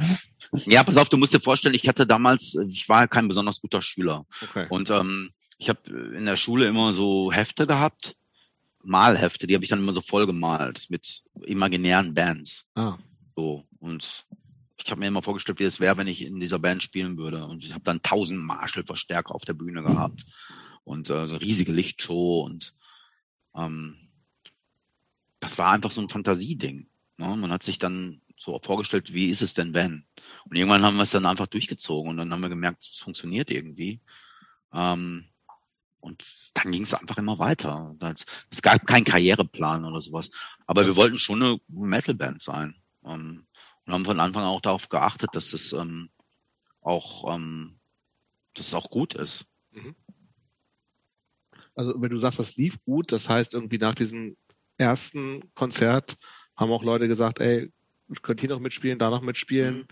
Ja, 0.67 0.83
pass 0.83 0.97
auf, 0.97 1.09
du 1.09 1.17
musst 1.17 1.33
dir 1.33 1.39
vorstellen, 1.39 1.77
ich 1.77 1.87
hatte 1.87 2.09
damals, 2.09 2.57
ich 2.69 2.89
war 2.89 3.07
kein 3.07 3.29
besonders 3.29 3.61
guter 3.61 3.83
Schüler. 3.83 4.27
Okay. 4.43 4.67
Und 4.69 4.91
ähm, 4.91 5.31
ich 5.59 5.69
habe 5.69 5.89
in 6.17 6.25
der 6.25 6.37
Schule 6.37 6.67
immer 6.67 6.93
so 6.93 7.31
Hefte 7.31 7.69
gehabt, 7.69 8.17
Malhefte, 8.83 9.47
die 9.47 9.55
habe 9.55 9.63
ich 9.63 9.71
dann 9.71 9.79
immer 9.79 9.93
so 9.93 10.01
voll 10.01 10.27
gemalt 10.27 10.87
mit 10.89 11.23
imaginären 11.45 12.15
Bands. 12.15 12.65
Ah. 12.75 12.97
So. 13.37 13.65
Und 13.79 14.27
ich 14.77 14.91
habe 14.91 15.01
mir 15.01 15.07
immer 15.07 15.23
vorgestellt, 15.23 15.61
wie 15.61 15.65
es 15.65 15.81
wäre, 15.81 15.97
wenn 15.99 16.09
ich 16.09 16.23
in 16.23 16.41
dieser 16.41 16.59
Band 16.59 16.83
spielen 16.83 17.17
würde. 17.17 17.45
Und 17.45 17.65
ich 17.65 17.73
habe 17.73 17.85
dann 17.85 18.03
tausend 18.03 18.41
Marshall-Verstärker 18.41 19.35
auf 19.35 19.45
der 19.45 19.55
Bühne 19.55 19.83
gehabt. 19.83 20.25
Und 20.85 21.11
äh, 21.11 21.27
so 21.29 21.37
riesige 21.37 21.73
Lichtshow 21.73 22.43
und 22.43 22.75
ähm, 23.55 23.97
das 25.39 25.59
war 25.59 25.71
einfach 25.73 25.91
so 25.91 26.01
ein 26.01 26.09
Fantasieding. 26.09 26.87
Ne? 27.21 27.37
Man 27.37 27.53
hat 27.53 27.62
sich 27.62 27.79
dann 27.79 28.23
so 28.37 28.59
vorgestellt, 28.62 29.12
wie 29.12 29.27
ist 29.31 29.43
es 29.43 29.53
denn, 29.55 29.75
wenn? 29.75 30.07
Und 30.47 30.57
irgendwann 30.57 30.83
haben 30.83 30.97
wir 30.97 31.03
es 31.03 31.11
dann 31.11 31.27
einfach 31.27 31.47
durchgezogen 31.47 32.11
und 32.11 32.16
dann 32.16 32.33
haben 32.33 32.41
wir 32.41 32.49
gemerkt, 32.49 32.83
es 32.85 32.99
funktioniert 32.99 33.51
irgendwie. 33.51 34.01
Ähm, 34.73 35.27
und 36.01 36.25
dann 36.55 36.73
ging 36.73 36.83
es 36.85 36.95
einfach 36.95 37.18
immer 37.18 37.39
weiter. 37.39 37.95
Das- 37.99 38.25
Es 38.51 38.62
gab 38.62 38.87
keinen 38.87 39.05
Karriereplan 39.05 39.85
oder 39.85 40.01
sowas. 40.01 40.31
Aber 40.66 40.87
wir 40.87 40.97
wollten 40.97 41.18
schon 41.18 41.43
eine 41.43 41.61
Metalband 41.68 42.43
sein. 42.43 42.75
Ähm, 43.05 43.47
und 43.85 43.93
haben 43.93 44.05
von 44.07 44.21
Anfang 44.21 44.43
an 44.45 44.49
auch 44.49 44.62
darauf 44.62 44.89
geachtet, 44.89 45.31
dass 45.35 45.53
es 45.53 45.73
ähm, 45.75 46.09
auch, 46.81 47.35
ähm, 47.35 47.79
dass 48.55 48.68
es 48.68 48.75
auch 48.75 48.89
gut 48.89 49.14
ist. 49.14 49.45
Also 51.75 52.01
wenn 52.01 52.11
du 52.11 52.16
sagst, 52.18 52.39
das 52.39 52.57
lief 52.57 52.83
gut, 52.85 53.12
das 53.12 53.29
heißt 53.29 53.53
irgendwie 53.53 53.79
nach 53.79 53.95
diesem 53.95 54.37
ersten 54.79 55.53
Konzert 55.55 56.16
haben 56.61 56.71
auch 56.71 56.85
Leute 56.85 57.09
gesagt, 57.09 57.41
ey, 57.41 57.73
könnt 58.23 58.41
hier 58.41 58.51
noch 58.51 58.61
mitspielen, 58.61 58.99
da 58.99 59.11
noch 59.11 59.23
mitspielen. 59.23 59.87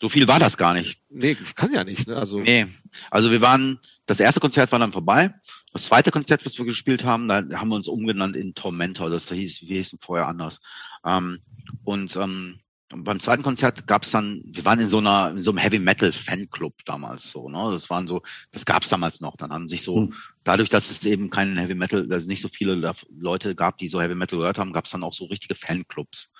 So 0.00 0.08
viel 0.08 0.26
war 0.26 0.38
das 0.38 0.56
gar 0.56 0.72
nicht. 0.72 1.02
Nee, 1.10 1.36
das 1.38 1.54
kann 1.54 1.72
ja 1.72 1.84
nicht, 1.84 2.08
ne? 2.08 2.16
Also 2.16 2.40
Nee. 2.40 2.66
Also 3.10 3.30
wir 3.30 3.42
waren, 3.42 3.78
das 4.06 4.20
erste 4.20 4.40
Konzert 4.40 4.72
war 4.72 4.78
dann 4.78 4.92
vorbei. 4.92 5.34
Das 5.72 5.84
zweite 5.84 6.10
Konzert, 6.10 6.46
was 6.46 6.56
wir 6.56 6.64
gespielt 6.64 7.04
haben, 7.04 7.28
da 7.28 7.44
haben 7.52 7.68
wir 7.68 7.76
uns 7.76 7.88
umgenannt 7.88 8.36
in 8.36 8.54
Tormentor. 8.54 9.10
Das 9.10 9.30
hieß, 9.30 9.62
wir 9.62 9.76
hießen 9.76 9.98
vorher 10.00 10.28
anders. 10.28 10.60
Ähm, 11.04 11.40
und 11.84 12.16
ähm, 12.16 12.60
beim 12.88 13.20
zweiten 13.20 13.42
Konzert 13.42 13.86
gab 13.86 14.04
es 14.04 14.12
dann, 14.12 14.42
wir 14.46 14.64
waren 14.64 14.80
in 14.80 14.88
so 14.88 14.98
einer, 14.98 15.30
in 15.32 15.42
so 15.42 15.50
einem 15.50 15.58
Heavy 15.58 15.78
Metal 15.78 16.12
Fanclub 16.12 16.74
damals 16.86 17.30
so, 17.30 17.50
ne? 17.50 17.70
Das 17.70 17.90
waren 17.90 18.08
so, 18.08 18.22
das 18.52 18.64
gab 18.64 18.82
es 18.82 18.88
damals 18.88 19.20
noch. 19.20 19.36
Dann 19.36 19.52
haben 19.52 19.68
sich 19.68 19.82
so, 19.82 19.96
Hm. 19.96 20.14
Dadurch, 20.46 20.70
dass 20.70 20.90
es 20.90 21.04
eben 21.04 21.28
keinen 21.28 21.58
Heavy 21.58 21.74
Metal, 21.74 22.06
dass 22.06 22.22
es 22.22 22.28
nicht 22.28 22.40
so 22.40 22.48
viele 22.48 22.94
Leute 23.18 23.56
gab, 23.56 23.78
die 23.78 23.88
so 23.88 24.00
Heavy 24.00 24.14
Metal 24.14 24.38
gehört 24.38 24.58
haben, 24.58 24.72
gab 24.72 24.84
es 24.84 24.92
dann 24.92 25.02
auch 25.02 25.12
so 25.12 25.24
richtige 25.24 25.56
Fanclubs. 25.56 26.30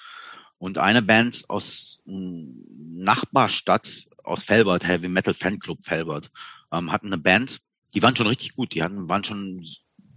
Und 0.58 0.78
eine 0.78 1.02
Band 1.02 1.44
aus 1.48 1.98
mm, 2.04 3.02
Nachbarstadt, 3.02 4.06
aus 4.22 4.44
Felbert, 4.44 4.86
Heavy 4.86 5.08
Metal 5.08 5.34
Fanclub 5.34 5.84
Felbert, 5.84 6.30
ähm, 6.72 6.92
hatten 6.92 7.08
eine 7.08 7.18
Band, 7.18 7.60
die 7.94 8.02
waren 8.02 8.14
schon 8.14 8.28
richtig 8.28 8.54
gut, 8.54 8.74
die 8.74 8.82
hatten, 8.82 9.08
waren 9.08 9.24
schon 9.24 9.66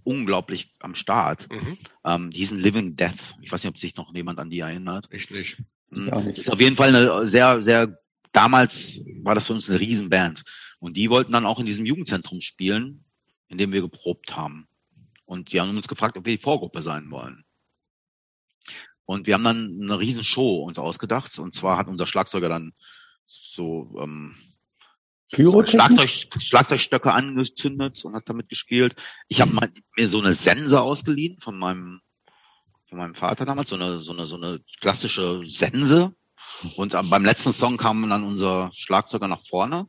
unglaublich 0.03 0.71
am 0.79 0.93
Start. 0.93 1.51
mhm. 1.51 1.77
Ähm, 2.05 2.29
die 2.29 2.37
hießen 2.37 2.59
Living 2.59 2.95
Death. 2.95 3.35
Ich 3.41 3.51
weiß 3.51 3.63
nicht, 3.63 3.71
ob 3.71 3.79
sich 3.79 3.95
noch 3.95 4.13
jemand 4.13 4.37
an 4.37 4.51
die 4.51 4.59
erinnert. 4.59 5.09
ich 5.11 5.31
nicht. 5.31 5.57
Mhm. 5.89 6.13
auch 6.13 6.23
nicht. 6.23 6.37
Ist 6.37 6.51
auf 6.51 6.61
jeden 6.61 6.75
Fall 6.75 6.95
eine 6.95 7.25
sehr, 7.25 7.61
sehr, 7.63 7.97
damals 8.31 9.01
war 9.23 9.33
das 9.33 9.47
für 9.47 9.53
uns 9.53 9.67
eine 9.67 9.79
Riesenband. 9.79 10.43
Und 10.77 10.95
die 10.95 11.09
wollten 11.09 11.33
dann 11.33 11.47
auch 11.47 11.59
in 11.59 11.65
diesem 11.65 11.87
Jugendzentrum 11.87 12.41
spielen, 12.41 13.03
in 13.49 13.57
dem 13.57 13.71
wir 13.71 13.81
geprobt 13.81 14.35
haben. 14.35 14.67
Und 15.25 15.51
die 15.51 15.59
haben 15.59 15.75
uns 15.75 15.87
gefragt, 15.87 16.17
ob 16.17 16.25
wir 16.25 16.37
die 16.37 16.41
Vorgruppe 16.41 16.81
sein 16.81 17.11
wollen. 17.11 17.43
Und 19.05 19.27
wir 19.27 19.33
haben 19.33 19.43
dann 19.43 19.79
eine 19.81 19.99
Riesenshow 19.99 20.63
uns 20.63 20.79
ausgedacht. 20.79 21.37
Und 21.39 21.53
zwar 21.53 21.77
hat 21.77 21.87
unser 21.87 22.07
Schlagzeuger 22.07 22.47
dann 22.47 22.73
so 23.25 23.95
ähm? 23.99 24.35
Schlagzeug, 25.31 26.09
Schlagzeugstöcke 26.39 27.13
angezündet 27.13 28.03
und 28.03 28.15
hat 28.15 28.27
damit 28.27 28.49
gespielt. 28.49 28.95
Ich 29.27 29.41
habe 29.41 29.51
mir 29.95 30.07
so 30.07 30.19
eine 30.19 30.33
Sense 30.33 30.79
ausgeliehen 30.79 31.39
von 31.39 31.57
meinem 31.57 32.01
von 32.87 32.97
meinem 32.97 33.13
Vater 33.13 33.45
damals, 33.45 33.69
so 33.69 33.75
eine 33.75 33.99
so 33.99 34.11
eine 34.11 34.25
so 34.25 34.37
eine 34.37 34.59
klassische 34.79 35.41
Sense. 35.45 36.15
Und 36.77 36.95
beim 37.09 37.25
letzten 37.25 37.53
Song 37.53 37.77
kam 37.77 38.09
dann 38.09 38.23
unser 38.23 38.71
Schlagzeuger 38.73 39.27
nach 39.27 39.41
vorne 39.41 39.87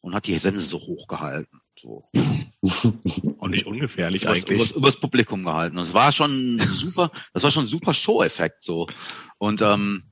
und 0.00 0.14
hat 0.14 0.26
die 0.26 0.38
Sense 0.38 0.66
so 0.66 0.78
hochgehalten. 0.78 1.60
So. 1.80 2.08
Und 3.38 3.50
nicht 3.50 3.66
ungefährlich 3.66 4.22
Übers, 4.22 4.36
eigentlich. 4.36 4.56
übers, 4.56 4.70
übers 4.72 5.00
Publikum 5.00 5.44
gehalten. 5.44 5.78
Und 5.78 5.84
es 5.84 5.94
war 5.94 6.12
schon 6.12 6.58
super, 6.60 7.10
das 7.32 7.42
war 7.42 7.50
schon 7.50 7.64
ein 7.64 7.68
super 7.68 7.94
Show-Effekt 7.94 8.62
so. 8.62 8.88
Und 9.38 9.62
ähm, 9.62 10.04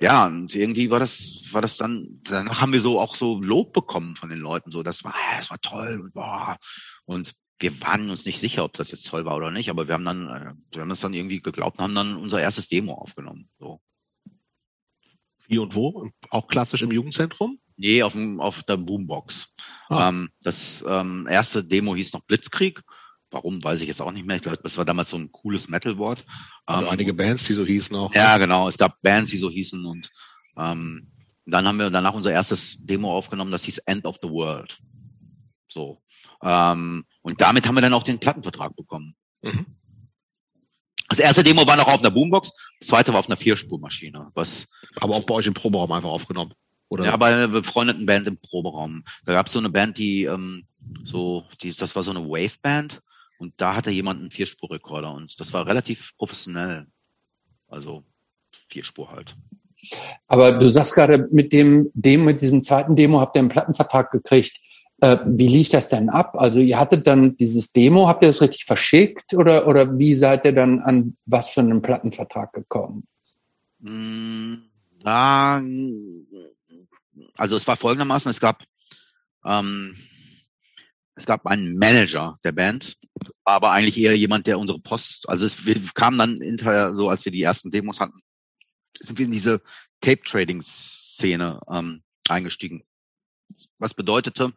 ja, 0.00 0.26
und 0.26 0.54
irgendwie 0.54 0.90
war 0.90 0.98
das, 0.98 1.42
war 1.52 1.62
das 1.62 1.76
dann, 1.76 2.20
danach 2.24 2.60
haben 2.60 2.72
wir 2.72 2.80
so 2.80 3.00
auch 3.00 3.14
so 3.14 3.40
Lob 3.40 3.72
bekommen 3.72 4.16
von 4.16 4.30
den 4.30 4.40
Leuten. 4.40 4.70
So, 4.70 4.82
das 4.82 5.04
war, 5.04 5.14
das 5.36 5.50
war 5.50 5.60
toll 5.60 6.00
und 6.02 6.14
boah. 6.14 6.58
Und 7.04 7.34
wir 7.60 7.80
waren 7.80 8.10
uns 8.10 8.24
nicht 8.24 8.40
sicher, 8.40 8.64
ob 8.64 8.72
das 8.74 8.90
jetzt 8.90 9.06
toll 9.06 9.24
war 9.24 9.36
oder 9.36 9.52
nicht, 9.52 9.70
aber 9.70 9.86
wir 9.86 9.94
haben 9.94 10.04
dann, 10.04 10.28
äh, 10.28 10.54
wir 10.72 10.82
haben 10.82 10.88
das 10.88 11.00
dann 11.00 11.14
irgendwie 11.14 11.40
geglaubt 11.40 11.78
und 11.78 11.84
haben 11.84 11.94
dann 11.94 12.16
unser 12.16 12.40
erstes 12.40 12.66
Demo 12.66 12.94
aufgenommen. 12.94 13.48
So. 13.60 13.80
Wie 15.46 15.58
und 15.58 15.74
wo? 15.76 16.10
Auch 16.30 16.48
klassisch 16.48 16.82
im 16.82 16.90
Jugendzentrum? 16.90 17.60
Nee, 17.76 18.02
auf, 18.02 18.12
dem, 18.12 18.40
auf 18.40 18.62
der 18.62 18.76
Boombox. 18.76 19.48
Ah. 19.88 20.08
Ähm, 20.08 20.30
das 20.42 20.84
ähm, 20.86 21.26
erste 21.28 21.64
Demo 21.64 21.94
hieß 21.94 22.12
noch 22.12 22.22
Blitzkrieg. 22.22 22.82
Warum, 23.30 23.64
weiß 23.64 23.80
ich 23.80 23.88
jetzt 23.88 24.02
auch 24.02 24.12
nicht 24.12 24.26
mehr. 24.26 24.36
Ich 24.36 24.42
glaube, 24.42 24.58
das 24.62 24.76
war 24.76 24.84
damals 24.84 25.10
so 25.10 25.16
ein 25.16 25.32
cooles 25.32 25.68
Metal-Wort. 25.68 26.24
Also 26.66 26.86
Ähm, 26.86 26.92
einige 26.92 27.14
Bands, 27.14 27.44
die 27.44 27.54
so 27.54 27.64
hießen 27.64 27.96
auch. 27.96 28.14
Ja, 28.14 28.36
genau. 28.36 28.68
Es 28.68 28.76
gab 28.76 29.00
Bands, 29.00 29.30
die 29.30 29.38
so 29.38 29.48
hießen 29.48 29.84
und 29.86 30.10
ähm, 30.56 31.08
dann 31.46 31.66
haben 31.66 31.78
wir 31.78 31.90
danach 31.90 32.14
unser 32.14 32.30
erstes 32.32 32.76
Demo 32.84 33.16
aufgenommen, 33.16 33.50
das 33.50 33.64
hieß 33.64 33.78
End 33.78 34.04
of 34.04 34.18
the 34.22 34.28
World. 34.28 34.78
So. 35.68 36.02
Ähm, 36.42 37.04
und 37.22 37.40
damit 37.40 37.66
haben 37.66 37.74
wir 37.74 37.80
dann 37.80 37.94
auch 37.94 38.02
den 38.02 38.18
Plattenvertrag 38.18 38.76
bekommen. 38.76 39.14
Mhm. 39.42 39.66
Das 41.08 41.18
erste 41.18 41.44
Demo 41.44 41.66
war 41.66 41.76
noch 41.76 41.88
auf 41.88 42.00
einer 42.00 42.10
Boombox, 42.10 42.52
das 42.80 42.88
zweite 42.88 43.12
war 43.12 43.20
auf 43.20 43.28
einer 43.28 43.36
Vierspurmaschine, 43.36 44.30
was 44.34 44.68
Aber 44.96 45.16
auch 45.16 45.24
bei 45.24 45.34
euch 45.34 45.46
im 45.46 45.54
Proberaum 45.54 45.92
einfach 45.92 46.08
aufgenommen. 46.08 46.54
Oder? 46.92 47.06
ja, 47.06 47.16
bei 47.16 47.28
einer 47.28 47.48
befreundeten 47.48 48.04
Band 48.04 48.26
im 48.26 48.36
Proberaum. 48.36 49.02
Da 49.24 49.32
gab 49.32 49.46
es 49.46 49.54
so 49.54 49.58
eine 49.58 49.70
Band, 49.70 49.96
die 49.96 50.24
ähm, 50.24 50.66
so, 51.04 51.44
die, 51.62 51.72
das 51.72 51.96
war 51.96 52.02
so 52.02 52.10
eine 52.10 52.28
Wave-Band 52.28 53.00
und 53.38 53.54
da 53.56 53.74
hatte 53.74 53.90
jemand 53.90 54.20
einen 54.20 54.30
Vierspurrekorder 54.30 55.10
und 55.10 55.40
das 55.40 55.54
war 55.54 55.66
relativ 55.66 56.14
professionell. 56.18 56.86
Also 57.66 58.04
Vierspur 58.68 59.10
halt. 59.10 59.34
Aber 60.28 60.52
du 60.52 60.68
sagst 60.68 60.94
gerade, 60.94 61.28
mit 61.32 61.54
dem 61.54 61.90
Demo, 61.94 62.24
mit 62.24 62.42
diesem 62.42 62.62
zweiten 62.62 62.94
Demo 62.94 63.20
habt 63.20 63.36
ihr 63.36 63.40
einen 63.40 63.48
Plattenvertrag 63.48 64.10
gekriegt. 64.10 64.60
Äh, 65.00 65.16
wie 65.24 65.48
lief 65.48 65.70
das 65.70 65.88
denn 65.88 66.10
ab? 66.10 66.34
Also 66.36 66.60
ihr 66.60 66.78
hattet 66.78 67.06
dann 67.06 67.38
dieses 67.38 67.72
Demo, 67.72 68.06
habt 68.06 68.22
ihr 68.22 68.28
das 68.28 68.42
richtig 68.42 68.66
verschickt 68.66 69.32
oder, 69.32 69.66
oder 69.66 69.98
wie 69.98 70.14
seid 70.14 70.44
ihr 70.44 70.52
dann 70.52 70.78
an 70.80 71.16
was 71.24 71.48
für 71.48 71.60
einen 71.60 71.80
Plattenvertrag 71.80 72.52
gekommen? 72.52 73.04
Mm, 73.80 74.56
na, 75.02 75.60
also 77.36 77.56
es 77.56 77.66
war 77.66 77.76
folgendermaßen, 77.76 78.30
es 78.30 78.40
gab 78.40 78.64
ähm, 79.44 79.96
es 81.14 81.26
gab 81.26 81.46
einen 81.46 81.76
Manager 81.76 82.38
der 82.42 82.52
Band, 82.52 82.96
aber 83.44 83.70
eigentlich 83.72 83.98
eher 83.98 84.16
jemand, 84.16 84.46
der 84.46 84.58
unsere 84.58 84.80
Post, 84.80 85.28
also 85.28 85.44
es 85.44 85.66
wir 85.66 85.80
kamen 85.94 86.18
dann 86.18 86.36
hinterher 86.40 86.94
so, 86.94 87.08
als 87.08 87.24
wir 87.24 87.32
die 87.32 87.42
ersten 87.42 87.70
Demos 87.70 88.00
hatten, 88.00 88.20
sind 89.00 89.18
wir 89.18 89.26
in 89.26 89.32
diese 89.32 89.62
Tape-Trading-Szene 90.00 91.60
ähm, 91.70 92.02
eingestiegen. 92.28 92.84
Was 93.78 93.94
bedeutete, 93.94 94.52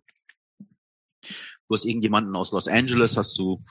du 1.21 1.75
hast 1.75 1.85
irgendjemanden 1.85 2.35
aus 2.35 2.51
Los 2.51 2.67
Angeles, 2.67 3.17
hast 3.17 3.37
du 3.37 3.63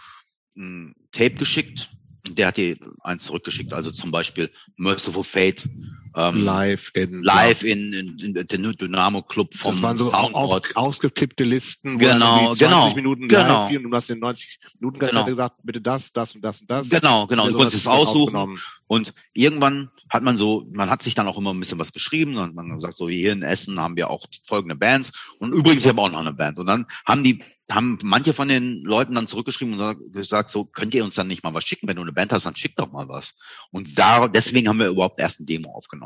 ein 0.56 0.94
Tape 1.10 1.34
geschickt, 1.34 1.90
der 2.28 2.48
hat 2.48 2.56
dir 2.58 2.76
eins 3.00 3.24
zurückgeschickt, 3.24 3.72
also 3.72 3.90
zum 3.90 4.10
Beispiel 4.10 4.52
Merciful 4.76 5.24
Fate 5.24 5.68
ähm, 6.16 6.44
live 6.44 6.90
in 6.94 7.22
live 7.22 7.62
in, 7.62 7.92
in, 7.92 8.18
in, 8.18 8.34
in 8.36 8.46
den 8.48 8.72
Dynamo 8.76 9.22
Club 9.22 9.54
vom 9.54 9.72
das 9.72 9.82
waren 9.82 9.96
so 9.96 10.10
Soundboard. 10.10 10.76
Auf, 10.76 10.84
ausgetippte 10.84 11.44
Listen, 11.44 11.98
genau, 11.98 12.54
20 12.54 12.66
genau, 12.66 12.94
Minuten 12.94 13.28
genau. 13.28 13.68
live 13.68 13.76
und 13.84 13.90
du 13.90 13.96
hast 13.96 14.10
in 14.10 14.18
90 14.20 14.58
Minuten 14.80 14.98
Genau. 14.98 15.24
gesagt, 15.24 15.56
bitte 15.62 15.80
das, 15.80 16.12
das 16.12 16.34
und 16.34 16.42
das 16.44 16.60
und 16.60 16.70
das. 16.70 16.88
Genau, 16.88 17.26
genau. 17.26 17.44
Und 17.46 17.52
Du 17.52 17.58
konntest 17.58 17.76
es 17.76 17.86
aussuchen. 17.86 18.58
Und 18.86 19.12
irgendwann 19.32 19.90
hat 20.10 20.22
man 20.22 20.36
so, 20.36 20.66
man 20.72 20.90
hat 20.90 21.02
sich 21.02 21.14
dann 21.14 21.26
auch 21.26 21.38
immer 21.38 21.52
ein 21.52 21.58
bisschen 21.58 21.78
was 21.78 21.92
geschrieben 21.92 22.36
und 22.36 22.54
man 22.54 22.68
gesagt, 22.68 22.96
so 22.96 23.08
hier 23.08 23.32
in 23.32 23.42
Essen 23.42 23.80
haben 23.80 23.96
wir 23.96 24.10
auch 24.10 24.26
folgende 24.46 24.76
Bands 24.76 25.10
und 25.38 25.52
übrigens, 25.52 25.82
wir 25.84 25.90
haben 25.90 25.98
auch 25.98 26.10
noch 26.10 26.20
eine 26.20 26.34
Band. 26.34 26.58
Und 26.58 26.66
dann 26.66 26.86
haben 27.06 27.24
die, 27.24 27.42
haben 27.70 27.98
manche 28.02 28.34
von 28.34 28.46
den 28.46 28.82
Leuten 28.82 29.14
dann 29.14 29.26
zurückgeschrieben 29.26 29.72
und 29.74 29.80
sag- 29.80 30.12
gesagt, 30.12 30.50
so 30.50 30.64
könnt 30.66 30.94
ihr 30.94 31.02
uns 31.02 31.14
dann 31.14 31.28
nicht 31.28 31.42
mal 31.42 31.54
was 31.54 31.64
schicken? 31.64 31.88
Wenn 31.88 31.96
du 31.96 32.02
eine 32.02 32.12
Band 32.12 32.32
hast, 32.34 32.44
dann 32.44 32.54
schick 32.54 32.76
doch 32.76 32.92
mal 32.92 33.08
was. 33.08 33.32
Und 33.70 33.98
da, 33.98 34.28
deswegen 34.28 34.68
haben 34.68 34.78
wir 34.78 34.88
überhaupt 34.88 35.18
erst 35.18 35.40
ein 35.40 35.46
Demo 35.46 35.72
aufgenommen. 35.74 36.03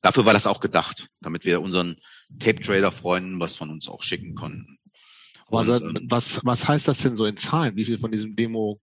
Dafür 0.00 0.24
war 0.24 0.32
das 0.32 0.46
auch 0.46 0.60
gedacht, 0.60 1.08
damit 1.20 1.44
wir 1.44 1.60
unseren 1.62 1.96
Tape-Trader-Freunden 2.38 3.40
was 3.40 3.56
von 3.56 3.70
uns 3.70 3.88
auch 3.88 4.02
schicken 4.02 4.34
konnten. 4.34 4.78
Aber 5.48 5.60
Und, 5.60 5.98
ähm, 5.98 6.06
was, 6.08 6.40
was 6.44 6.68
heißt 6.68 6.86
das 6.88 6.98
denn 6.98 7.16
so 7.16 7.26
in 7.26 7.36
Zahlen? 7.36 7.76
Wie 7.76 7.84
viel 7.84 7.98
von 7.98 8.12
diesem 8.12 8.36
Demo 8.36 8.80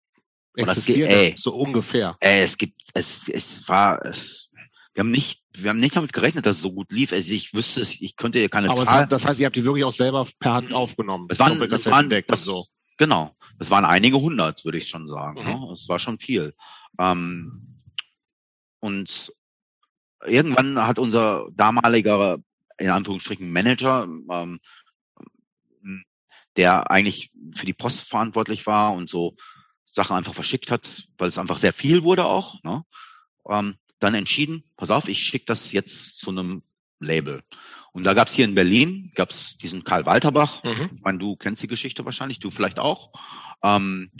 Oh, 0.58 0.62
existiert? 0.62 1.10
ey. 1.10 1.34
So 1.38 1.54
ungefähr. 1.54 2.16
Äh, 2.20 2.42
es 2.42 2.56
gibt, 2.56 2.80
es, 2.94 3.28
es 3.28 3.68
war, 3.68 4.04
es, 4.06 4.48
wir 4.94 5.00
haben 5.00 5.10
nicht, 5.10 5.42
wir 5.52 5.68
haben 5.70 5.78
nicht 5.78 5.94
damit 5.94 6.12
gerechnet, 6.14 6.46
dass 6.46 6.56
es 6.56 6.62
so 6.62 6.72
gut 6.72 6.90
lief. 6.90 7.12
Also 7.12 7.32
ich 7.32 7.52
wüsste, 7.52 7.82
es, 7.82 8.00
ich 8.00 8.16
könnte 8.16 8.38
dir 8.38 8.48
keine 8.48 8.70
Aber 8.70 8.84
Zahl. 8.84 9.02
hat, 9.02 9.12
das 9.12 9.26
heißt, 9.26 9.38
ihr 9.38 9.46
habt 9.46 9.56
die 9.56 9.64
wirklich 9.64 9.84
auch 9.84 9.92
selber 9.92 10.26
per 10.38 10.54
Hand 10.54 10.72
aufgenommen. 10.72 11.26
Es 11.28 11.38
waren, 11.38 11.58
das 11.68 11.86
waren, 11.86 12.08
das, 12.26 12.42
so. 12.44 12.66
genau, 12.96 13.36
das 13.58 13.70
waren 13.70 13.84
einige 13.84 14.18
hundert, 14.18 14.64
würde 14.64 14.78
ich 14.78 14.88
schon 14.88 15.08
sagen. 15.08 15.42
Mhm. 15.42 15.66
Ne? 15.66 15.72
Es 15.72 15.88
war 15.88 15.98
schon 15.98 16.18
viel. 16.18 16.54
Ähm, 16.98 17.82
und 18.80 19.32
irgendwann 20.24 20.78
hat 20.86 20.98
unser 20.98 21.46
damaliger, 21.52 22.38
in 22.78 22.90
Anführungsstrichen, 22.90 23.50
Manager, 23.50 24.04
ähm, 24.30 24.60
der 26.56 26.90
eigentlich 26.90 27.30
für 27.54 27.66
die 27.66 27.74
Post 27.74 28.08
verantwortlich 28.08 28.66
war 28.66 28.94
und 28.94 29.08
so 29.08 29.36
Sachen 29.84 30.16
einfach 30.16 30.34
verschickt 30.34 30.70
hat, 30.70 31.06
weil 31.18 31.28
es 31.28 31.38
einfach 31.38 31.58
sehr 31.58 31.72
viel 31.72 32.02
wurde 32.02 32.24
auch, 32.24 32.62
ne? 32.62 32.84
ähm, 33.48 33.76
dann 33.98 34.14
entschieden, 34.14 34.64
pass 34.76 34.90
auf, 34.90 35.08
ich 35.08 35.22
schicke 35.22 35.46
das 35.46 35.72
jetzt 35.72 36.18
zu 36.18 36.30
einem 36.30 36.62
Label. 37.00 37.42
Und 37.92 38.04
da 38.04 38.12
gab 38.12 38.28
es 38.28 38.34
hier 38.34 38.44
in 38.44 38.54
Berlin, 38.54 39.10
gab 39.14 39.30
es 39.30 39.56
diesen 39.56 39.84
Karl 39.84 40.04
Walterbach, 40.04 40.62
Mhm. 40.64 40.90
ich 40.96 41.02
meine, 41.02 41.18
du 41.18 41.36
kennst 41.36 41.62
die 41.62 41.66
Geschichte 41.66 42.04
wahrscheinlich, 42.04 42.40
du 42.40 42.50
vielleicht 42.50 42.78
auch. 42.78 43.12
Ähm, 43.62 44.10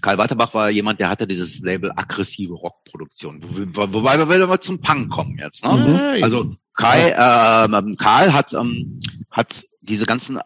Karl 0.00 0.18
Walterbach 0.18 0.54
war 0.54 0.70
jemand, 0.70 1.00
der 1.00 1.08
hatte 1.08 1.26
dieses 1.26 1.60
Label 1.60 1.90
aggressive 1.96 2.54
Rockproduktion. 2.54 3.40
Wo- 3.74 3.92
Wobei 3.92 4.16
wir 4.18 4.28
wieder 4.28 4.46
mal 4.46 4.60
zum 4.60 4.80
Punk 4.80 5.10
kommen 5.10 5.38
jetzt. 5.38 5.64
Ne? 5.64 5.72
Mhm. 5.72 5.96
Hey. 5.96 6.22
Also 6.22 6.54
Kai, 6.74 7.10
ähm, 7.10 7.96
Karl 7.98 8.32
hat, 8.32 8.52
ähm, 8.54 9.00
hat 9.30 9.64
diese 9.80 10.06
ganzen 10.06 10.36
äh, 10.38 10.40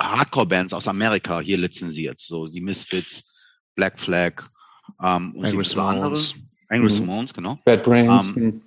Hardcore-Bands 0.00 0.74
aus 0.74 0.88
Amerika 0.88 1.40
hier 1.40 1.58
lizenziert. 1.58 2.18
So 2.18 2.48
die 2.48 2.60
Misfits, 2.60 3.32
Black 3.76 4.00
Flag 4.00 4.42
ähm, 5.02 5.34
und 5.36 5.44
Angry 5.44 5.62
diverse 5.62 5.82
andere. 5.82 6.18
Angry 6.68 6.84
Mhm. 6.86 6.90
Simones, 6.90 7.32
genau. 7.32 7.58
Bad 7.64 7.82
Brains. 7.84 8.36
Ähm, 8.36 8.62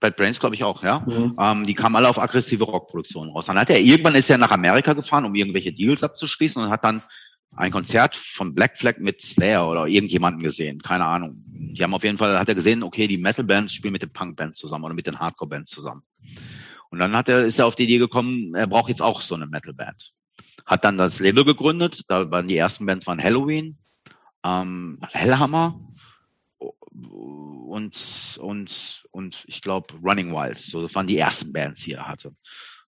Bad 0.00 0.16
Brains, 0.16 0.40
glaube 0.40 0.54
ich 0.54 0.64
auch, 0.64 0.82
ja. 0.82 1.00
Mhm. 1.00 1.36
Ähm, 1.38 1.66
die 1.66 1.74
kamen 1.74 1.94
alle 1.96 2.08
auf 2.08 2.18
aggressive 2.18 2.64
Rockproduktionen 2.64 3.30
raus. 3.32 3.46
Dann 3.46 3.58
hat 3.58 3.68
er 3.68 3.80
irgendwann 3.80 4.14
ist 4.14 4.30
er 4.30 4.38
nach 4.38 4.50
Amerika 4.52 4.94
gefahren, 4.94 5.26
um 5.26 5.34
irgendwelche 5.34 5.72
Deals 5.74 6.02
abzuschließen 6.02 6.62
und 6.62 6.70
hat 6.70 6.84
dann 6.84 7.02
ein 7.56 7.70
Konzert 7.70 8.16
von 8.16 8.54
Black 8.54 8.76
Flag 8.76 8.98
mit 8.98 9.20
Slayer 9.20 9.68
oder 9.68 9.86
irgendjemanden 9.86 10.42
gesehen, 10.42 10.80
keine 10.80 11.04
Ahnung. 11.04 11.42
Die 11.46 11.82
haben 11.82 11.94
auf 11.94 12.04
jeden 12.04 12.18
Fall, 12.18 12.38
hat 12.38 12.48
er 12.48 12.54
gesehen, 12.54 12.82
okay, 12.82 13.06
die 13.06 13.18
Metal 13.18 13.44
Bands 13.44 13.72
spielen 13.72 13.92
mit 13.92 14.02
den 14.02 14.12
Punk 14.12 14.36
Bands 14.36 14.58
zusammen 14.58 14.84
oder 14.84 14.94
mit 14.94 15.06
den 15.06 15.18
Hardcore 15.18 15.48
Bands 15.48 15.70
zusammen. 15.70 16.02
Und 16.90 16.98
dann 16.98 17.16
hat 17.16 17.28
er, 17.28 17.44
ist 17.44 17.58
er 17.58 17.66
auf 17.66 17.76
die 17.76 17.84
Idee 17.84 17.98
gekommen, 17.98 18.54
er 18.54 18.66
braucht 18.66 18.88
jetzt 18.88 19.02
auch 19.02 19.20
so 19.20 19.34
eine 19.34 19.46
Metal 19.46 19.74
Band. 19.74 20.12
Hat 20.66 20.84
dann 20.84 20.96
das 20.96 21.20
Label 21.20 21.44
gegründet, 21.44 22.02
da 22.08 22.30
waren 22.30 22.48
die 22.48 22.56
ersten 22.56 22.86
Bands 22.86 23.06
waren 23.06 23.22
Halloween, 23.22 23.78
ähm, 24.44 24.98
Hellhammer 25.12 25.80
und 27.74 28.38
und 28.40 29.04
und 29.10 29.44
ich 29.48 29.60
glaube 29.60 29.94
Running 30.02 30.32
Wild. 30.32 30.58
So, 30.58 30.80
das 30.80 30.94
waren 30.94 31.06
die 31.06 31.18
ersten 31.18 31.52
Bands, 31.52 31.82
die 31.82 31.92
er 31.92 32.06
hatte. 32.06 32.34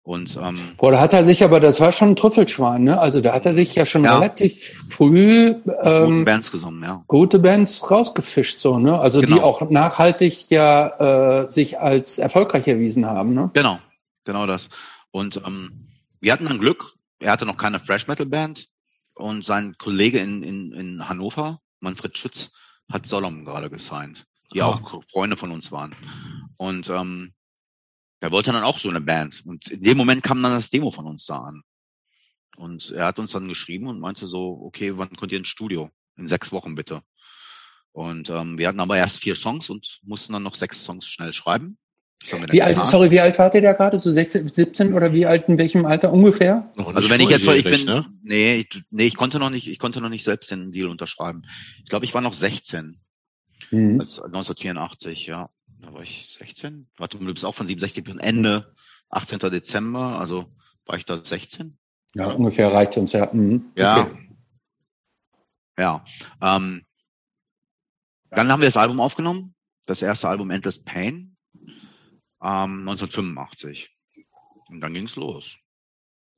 Und 0.04 0.36
ähm, 0.36 0.58
Boah, 0.76 0.92
da 0.92 1.00
hat 1.00 1.14
er 1.14 1.24
sich 1.24 1.42
aber, 1.44 1.60
das 1.60 1.80
war 1.80 1.90
schon 1.90 2.10
ein 2.10 2.16
Trüffelschwein, 2.16 2.84
ne? 2.84 2.98
Also 3.00 3.22
da 3.22 3.32
hat 3.32 3.46
er 3.46 3.54
sich 3.54 3.74
ja 3.74 3.86
schon 3.86 4.04
Ja. 4.04 4.16
relativ 4.18 4.84
früh 4.90 5.54
ähm, 5.82 6.26
Bands 6.26 6.50
gesungen, 6.52 6.82
ja. 6.82 7.02
gute 7.08 7.38
Bands 7.38 7.90
rausgefischt, 7.90 8.58
so, 8.58 8.78
ne? 8.78 8.98
Also 8.98 9.20
die 9.20 9.28
Genau. 9.32 9.42
auch 9.42 9.70
nachhaltig 9.70 10.50
ja 10.50 11.44
äh, 11.44 11.50
sich 11.50 11.80
als 11.80 12.18
erfolgreich 12.18 12.68
erwiesen 12.68 13.06
haben, 13.06 13.32
ne? 13.32 13.50
Genau, 13.54 13.78
genau 14.24 14.46
das. 14.46 14.68
Und 15.10 15.40
ähm, 15.46 15.88
wir 16.20 16.32
hatten 16.34 16.44
dann 16.44 16.58
Glück. 16.58 16.92
Er 17.18 17.32
hatte 17.32 17.46
noch 17.46 17.56
keine 17.56 17.80
Fresh 17.80 18.06
Metal 18.06 18.26
Band 18.26 18.68
und 19.14 19.42
sein 19.42 19.74
Kollege 19.78 20.18
in, 20.18 20.42
in, 20.42 20.72
in 20.72 21.08
Hannover, 21.08 21.60
Manfred 21.80 22.18
Schütz, 22.18 22.50
hat 22.92 23.06
Solomon 23.06 23.46
gerade 23.46 23.70
gesigned, 23.70 24.26
die 24.52 24.60
Ah. 24.60 24.66
auch 24.66 25.02
Freunde 25.10 25.38
von 25.38 25.50
uns 25.50 25.72
waren. 25.72 25.94
Und 26.58 26.90
ähm, 26.90 27.32
der 28.24 28.32
wollte 28.32 28.52
dann 28.52 28.64
auch 28.64 28.78
so 28.78 28.88
eine 28.88 29.02
Band. 29.02 29.42
Und 29.44 29.68
in 29.68 29.82
dem 29.82 29.98
Moment 29.98 30.22
kam 30.22 30.42
dann 30.42 30.54
das 30.54 30.70
Demo 30.70 30.90
von 30.90 31.04
uns 31.04 31.26
da 31.26 31.40
an. 31.40 31.60
Und 32.56 32.90
er 32.90 33.04
hat 33.04 33.18
uns 33.18 33.32
dann 33.32 33.48
geschrieben 33.48 33.86
und 33.86 34.00
meinte 34.00 34.26
so, 34.26 34.62
okay, 34.64 34.96
wann 34.96 35.10
könnt 35.10 35.30
ihr 35.30 35.36
ins 35.36 35.48
Studio? 35.48 35.90
In 36.16 36.26
sechs 36.26 36.50
Wochen 36.50 36.74
bitte. 36.74 37.02
Und 37.92 38.30
ähm, 38.30 38.56
wir 38.56 38.68
hatten 38.68 38.80
aber 38.80 38.96
erst 38.96 39.18
vier 39.18 39.36
Songs 39.36 39.68
und 39.68 40.00
mussten 40.04 40.32
dann 40.32 40.42
noch 40.42 40.54
sechs 40.54 40.82
Songs 40.82 41.06
schnell 41.06 41.34
schreiben. 41.34 41.76
Wie 42.48 42.62
alt, 42.62 42.76
getan. 42.76 42.90
sorry, 42.90 43.10
wie 43.10 43.20
alt 43.20 43.38
wart 43.38 43.54
ihr 43.56 43.60
da 43.60 43.74
gerade? 43.74 43.98
So 43.98 44.10
16, 44.10 44.48
17 44.48 44.94
oder 44.94 45.12
wie 45.12 45.26
alt, 45.26 45.46
in 45.50 45.58
welchem 45.58 45.84
Alter 45.84 46.10
ungefähr? 46.10 46.72
Also 46.78 47.10
wenn 47.10 47.20
ich 47.20 47.28
jetzt, 47.28 47.46
ich 47.46 47.64
bin, 47.64 47.84
ne? 47.84 48.06
nee, 48.22 48.54
ich, 48.60 48.82
nee, 48.90 49.04
ich 49.04 49.16
konnte 49.16 49.38
noch 49.38 49.50
nicht, 49.50 49.68
ich 49.68 49.78
konnte 49.78 50.00
noch 50.00 50.08
nicht 50.08 50.24
selbst 50.24 50.50
den 50.50 50.72
Deal 50.72 50.88
unterschreiben. 50.88 51.42
Ich 51.82 51.90
glaube, 51.90 52.06
ich 52.06 52.14
war 52.14 52.22
noch 52.22 52.32
16, 52.32 52.98
Mhm. 53.70 54.00
als 54.00 54.18
1984, 54.18 55.26
ja. 55.26 55.50
Da 55.84 55.92
war 55.92 56.02
ich 56.02 56.28
16. 56.38 56.88
Warte, 56.96 57.18
du 57.18 57.32
bist 57.32 57.44
auch 57.44 57.54
von 57.54 57.66
67 57.66 58.04
bis 58.04 58.16
Ende 58.16 58.74
18. 59.10 59.38
Dezember, 59.38 60.18
also 60.18 60.50
war 60.86 60.96
ich 60.96 61.04
da 61.04 61.22
16? 61.22 61.78
Ja, 62.14 62.30
ungefähr 62.30 62.72
reicht 62.72 62.96
uns, 62.96 63.12
ja. 63.12 63.28
Mhm. 63.32 63.72
Ja. 63.76 64.02
Okay. 64.02 64.28
Ja. 65.78 66.04
Ähm, 66.40 66.84
dann 68.30 68.50
haben 68.50 68.60
wir 68.60 68.68
das 68.68 68.76
Album 68.76 69.00
aufgenommen, 69.00 69.54
das 69.86 70.00
erste 70.00 70.28
Album 70.28 70.50
Endless 70.50 70.82
Pain, 70.82 71.36
ähm, 72.40 72.88
1985. 72.88 73.94
Und 74.68 74.80
dann 74.80 74.94
ging's 74.94 75.16
los. 75.16 75.56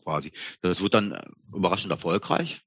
Quasi. 0.03 0.33
Das 0.61 0.81
wurde 0.81 0.91
dann 0.91 1.13
äh, 1.13 1.25
überraschend 1.55 1.91
erfolgreich. 1.93 2.66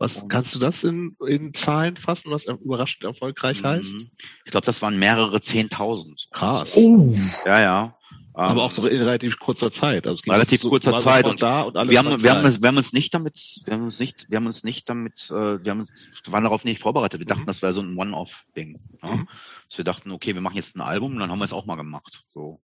Was 0.00 0.24
kannst 0.28 0.54
du 0.54 0.58
das 0.58 0.82
in, 0.82 1.14
in 1.28 1.52
Zahlen 1.52 1.96
fassen, 1.96 2.30
was 2.30 2.46
überraschend 2.46 3.04
erfolgreich 3.04 3.62
heißt? 3.62 3.92
Mhm. 3.92 4.10
Ich 4.46 4.50
glaube, 4.50 4.64
das 4.64 4.80
waren 4.80 4.98
mehrere 4.98 5.42
Zehntausend. 5.42 6.26
Krass. 6.32 6.72
Oh, 6.74 7.14
Ja, 7.44 7.60
ja. 7.60 7.96
Aber 8.32 8.52
Ähm, 8.52 8.58
auch 8.60 8.70
so 8.70 8.86
in 8.86 9.02
relativ 9.02 9.38
kurzer 9.38 9.70
Zeit. 9.70 10.06
Also 10.06 10.22
es 10.24 10.32
Relativ 10.32 10.62
kurzer 10.62 10.92
war 10.92 11.00
Zeit 11.00 11.26
und 11.26 11.42
da 11.42 11.62
und 11.62 11.76
alles 11.76 11.90
wir 11.90 11.98
haben, 11.98 12.22
wir 12.22 12.30
haben, 12.30 12.44
uns, 12.46 12.62
wir 12.62 12.68
haben 12.68 12.76
uns 12.78 12.92
nicht 12.94 13.12
damit, 13.12 13.60
wir 13.66 13.74
haben 13.74 13.82
uns 13.82 13.98
nicht, 14.00 14.26
wir 14.30 14.36
haben 14.36 14.46
uns 14.46 14.64
nicht 14.64 14.88
damit, 14.88 15.30
äh, 15.30 15.62
wir 15.62 15.70
haben 15.70 15.80
uns, 15.80 15.92
waren 16.28 16.44
darauf 16.44 16.64
nicht 16.64 16.80
vorbereitet. 16.80 17.20
Wir 17.20 17.26
dachten, 17.26 17.42
Mhm. 17.42 17.46
das 17.46 17.60
wäre 17.60 17.74
so 17.74 17.82
ein 17.82 17.94
One-Off-Ding. 17.98 18.80
Ja? 19.02 19.16
Mhm. 19.16 19.28
Dass 19.68 19.78
wir 19.78 19.84
dachten, 19.84 20.12
okay, 20.12 20.32
wir 20.34 20.40
machen 20.40 20.56
jetzt 20.56 20.76
ein 20.76 20.80
Album 20.80 21.12
und 21.12 21.18
dann 21.18 21.30
haben 21.30 21.40
wir 21.40 21.44
es 21.44 21.52
auch 21.52 21.66
mal 21.66 21.76
gemacht. 21.76 22.22
So. 22.32 22.62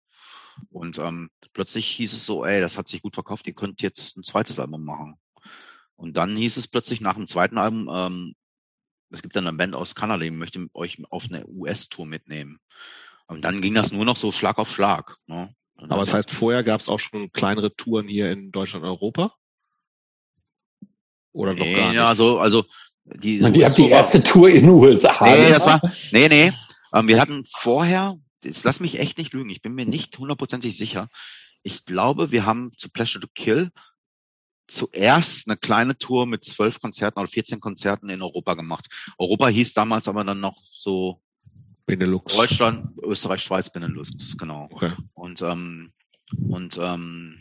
Und 0.70 0.98
ähm, 0.98 1.30
plötzlich 1.54 1.86
hieß 1.88 2.12
es 2.12 2.26
so, 2.26 2.44
ey, 2.44 2.60
das 2.60 2.78
hat 2.78 2.90
sich 2.90 3.02
gut 3.02 3.14
verkauft, 3.14 3.48
ihr 3.48 3.54
könnt 3.54 3.82
jetzt 3.82 4.18
ein 4.18 4.24
zweites 4.24 4.60
Album 4.60 4.84
machen. 4.84 5.16
Und 6.02 6.18
dann 6.18 6.36
hieß 6.36 6.58
es 6.58 6.68
plötzlich 6.68 7.00
nach 7.00 7.14
dem 7.14 7.28
zweiten 7.28 7.60
Album, 7.60 7.88
ähm, 7.94 8.36
es 9.12 9.22
gibt 9.22 9.36
dann 9.36 9.46
eine 9.46 9.56
Band 9.56 9.76
aus 9.76 9.94
Kanada, 9.94 10.24
die 10.24 10.32
möchte 10.32 10.66
euch 10.74 10.98
auf 11.12 11.26
eine 11.30 11.46
US-Tour 11.46 12.08
mitnehmen. 12.08 12.60
Und 13.28 13.44
dann 13.44 13.62
ging 13.62 13.76
das 13.76 13.92
nur 13.92 14.04
noch 14.04 14.18
so 14.18 14.32
Schlag 14.32 14.58
auf 14.58 14.72
Schlag. 14.72 15.18
Ne? 15.28 15.54
Aber 15.76 16.00
das 16.00 16.12
heißt, 16.12 16.32
vorher 16.32 16.64
gab 16.64 16.82
es 16.82 16.90
auch 16.90 17.00
schon 17.00 17.32
kleinere 17.32 17.76
Touren 17.76 18.08
hier 18.08 18.32
in 18.32 18.52
Deutschland 18.52 18.84
und 18.84 18.90
Europa? 18.90 19.36
Oder 21.34 21.54
nee, 21.54 21.60
noch 21.72 21.78
gar 21.78 21.88
nicht? 21.90 21.98
Ja, 21.98 22.08
also, 22.08 22.40
also 22.40 22.66
die, 23.04 23.40
und 23.44 23.56
ihr 23.56 23.68
habt 23.68 23.78
die 23.78 23.90
erste 23.90 24.24
Tour 24.24 24.50
in 24.50 24.62
den 24.62 24.70
USA. 24.70 25.16
Nee, 25.24 25.50
das 25.50 25.68
war, 25.68 25.82
nee, 26.12 26.28
nee. 26.28 26.52
Ähm, 26.96 27.08
wir 27.08 27.22
hatten 27.22 27.46
vorher, 27.46 28.18
jetzt 28.44 28.64
lass 28.64 28.80
mich 28.80 28.98
echt 28.98 29.20
nicht 29.20 29.34
lügen, 29.34 29.52
ich 29.52 29.62
bin 29.62 29.76
mir 29.76 29.86
nicht 29.86 30.18
hundertprozentig 30.18 30.76
sicher. 30.76 31.10
Ich 31.62 31.86
glaube, 31.86 32.32
wir 32.32 32.48
haben 32.48 32.72
zu 32.76 32.90
Pleasure 32.90 33.22
to 33.22 33.28
Kill 33.36 33.70
zuerst 34.72 35.48
eine 35.48 35.58
kleine 35.58 35.98
Tour 35.98 36.26
mit 36.26 36.46
zwölf 36.46 36.80
Konzerten 36.80 37.20
oder 37.20 37.28
14 37.28 37.60
Konzerten 37.60 38.10
in 38.10 38.22
Europa 38.22 38.54
gemacht. 38.54 38.88
Europa 39.18 39.48
hieß 39.48 39.74
damals 39.74 40.08
aber 40.08 40.24
dann 40.24 40.40
noch 40.40 40.58
so 40.72 41.22
Benelux. 41.86 42.34
Deutschland, 42.34 42.98
Österreich, 43.04 43.42
Schweiz, 43.42 43.70
Benelux, 43.70 44.38
genau. 44.38 44.70
Okay. 44.72 44.94
Und 45.14 45.42
ähm, 45.42 45.92
und 46.48 46.78
ähm, 46.82 47.40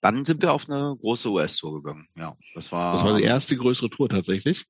dann 0.00 0.24
sind 0.24 0.42
wir 0.42 0.52
auf 0.52 0.68
eine 0.68 0.96
große 1.00 1.30
US-Tour 1.30 1.82
gegangen. 1.82 2.08
Ja, 2.16 2.36
das 2.54 2.70
war. 2.72 2.92
Das 2.92 3.04
war 3.04 3.16
die 3.16 3.24
erste 3.24 3.56
größere 3.56 3.90
Tour 3.90 4.08
tatsächlich. 4.08 4.64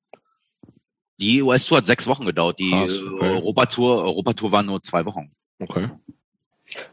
Die 1.19 1.41
US-Tour 1.41 1.79
hat 1.79 1.85
sechs 1.85 2.07
Wochen 2.07 2.25
gedauert. 2.25 2.59
Die 2.59 2.73
okay. 2.73 3.35
Europa-Tour, 3.35 4.03
Europa-Tour 4.03 4.51
war 4.51 4.63
nur 4.63 4.81
zwei 4.81 5.05
Wochen. 5.05 5.31
Okay. 5.59 5.89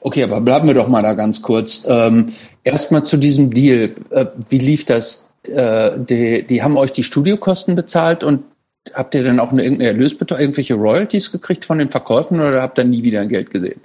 Okay, 0.00 0.24
aber 0.24 0.40
bleiben 0.40 0.66
wir 0.66 0.74
doch 0.74 0.88
mal 0.88 1.02
da 1.02 1.12
ganz 1.12 1.42
kurz. 1.42 1.84
Ähm, 1.86 2.26
Erstmal 2.64 3.04
zu 3.04 3.16
diesem 3.16 3.52
Deal. 3.52 3.94
Äh, 4.10 4.26
wie 4.48 4.58
lief 4.58 4.84
das? 4.84 5.28
Äh, 5.46 5.92
die, 5.98 6.46
die 6.46 6.62
haben 6.62 6.76
euch 6.76 6.92
die 6.92 7.04
Studiokosten 7.04 7.76
bezahlt 7.76 8.24
und 8.24 8.42
habt 8.94 9.14
ihr 9.14 9.22
dann 9.22 9.38
auch 9.38 9.52
eine, 9.52 9.62
irgendeine 9.62 9.90
Erlösbetrag, 9.90 10.40
irgendwelche 10.40 10.74
Royalties 10.74 11.30
gekriegt 11.30 11.64
von 11.64 11.78
den 11.78 11.90
Verkäufen 11.90 12.40
oder 12.40 12.62
habt 12.62 12.78
ihr 12.78 12.84
nie 12.84 13.02
wieder 13.02 13.20
ein 13.20 13.28
Geld 13.28 13.50
gesehen? 13.50 13.80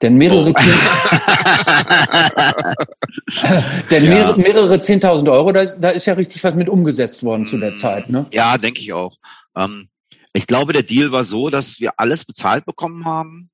Denn 0.00 0.18
mehrere, 0.18 0.50
oh. 0.50 0.52
denn 3.90 4.08
mehrere, 4.08 4.36
mehrere 4.36 4.74
10.000 4.74 5.30
Euro, 5.30 5.52
da, 5.52 5.64
da 5.64 5.90
ist 5.90 6.06
ja 6.06 6.14
richtig 6.14 6.42
was 6.42 6.56
mit 6.56 6.68
umgesetzt 6.68 7.22
worden 7.22 7.46
zu 7.46 7.58
der 7.58 7.70
mm, 7.70 7.76
Zeit, 7.76 8.10
ne? 8.10 8.26
Ja, 8.32 8.58
denke 8.58 8.80
ich 8.80 8.92
auch. 8.92 9.16
Ähm, 9.56 9.86
ich 10.32 10.48
glaube, 10.48 10.72
der 10.72 10.82
Deal 10.82 11.12
war 11.12 11.22
so, 11.22 11.50
dass 11.50 11.78
wir 11.78 11.92
alles 11.98 12.24
bezahlt 12.24 12.64
bekommen 12.64 13.04
haben 13.04 13.51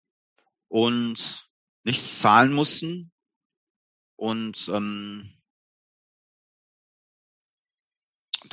und 0.69 1.49
nichts 1.85 2.21
zahlen 2.21 2.53
mussten 2.53 3.11
und 4.17 4.69
ähm, 4.73 5.31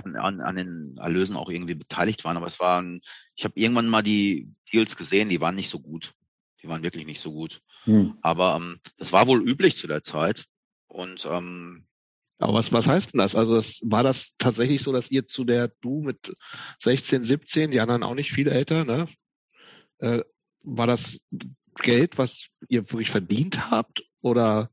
dann 0.03 0.16
an, 0.16 0.41
an 0.41 0.55
den 0.55 0.97
Erlösen 0.97 1.36
auch 1.36 1.49
irgendwie 1.49 1.76
beteiligt 1.76 2.24
waren. 2.24 2.38
Aber 2.38 2.47
es 2.47 2.59
waren, 2.59 3.01
ich 3.36 3.43
habe 3.43 3.59
irgendwann 3.59 3.88
mal 3.88 4.01
die 4.01 4.49
Deals 4.72 4.95
gesehen, 4.95 5.30
die 5.30 5.41
waren 5.41 5.55
nicht 5.55 5.70
so 5.70 5.80
gut. 5.80 6.13
Die 6.61 6.68
waren 6.68 6.84
wirklich 6.84 7.05
nicht 7.05 7.22
so 7.22 7.32
gut. 7.32 7.61
Hm. 7.84 8.18
Aber 8.22 8.55
ähm, 8.55 8.80
das 8.97 9.11
war 9.13 9.28
wohl 9.28 9.47
üblich 9.47 9.76
zu 9.76 9.88
der 9.88 10.03
Zeit. 10.03 10.45
Und 10.88 11.26
ähm, 11.30 11.86
aber 12.39 12.53
was, 12.53 12.74
was 12.74 12.88
heißt 12.88 13.13
denn 13.13 13.20
das? 13.20 13.36
Also 13.36 13.55
das, 13.55 13.80
war 13.84 14.03
das 14.03 14.36
tatsächlich 14.38 14.84
so, 14.84 14.91
dass 14.91 15.09
ihr 15.09 15.26
zu 15.28 15.45
der, 15.45 15.70
du 15.82 16.01
mit 16.01 16.34
16, 16.80 17.24
17, 17.24 17.72
die 17.72 17.80
anderen 17.80 18.03
auch 18.03 18.16
nicht 18.16 18.32
viel 18.32 18.49
älter, 18.49 18.84
ne? 18.84 19.07
Äh, 19.99 20.22
war 20.61 20.88
das 20.88 21.18
Geld, 21.76 22.17
was 22.17 22.47
ihr 22.67 22.89
wirklich 22.91 23.11
verdient 23.11 23.69
habt? 23.71 24.03
Oder 24.21 24.69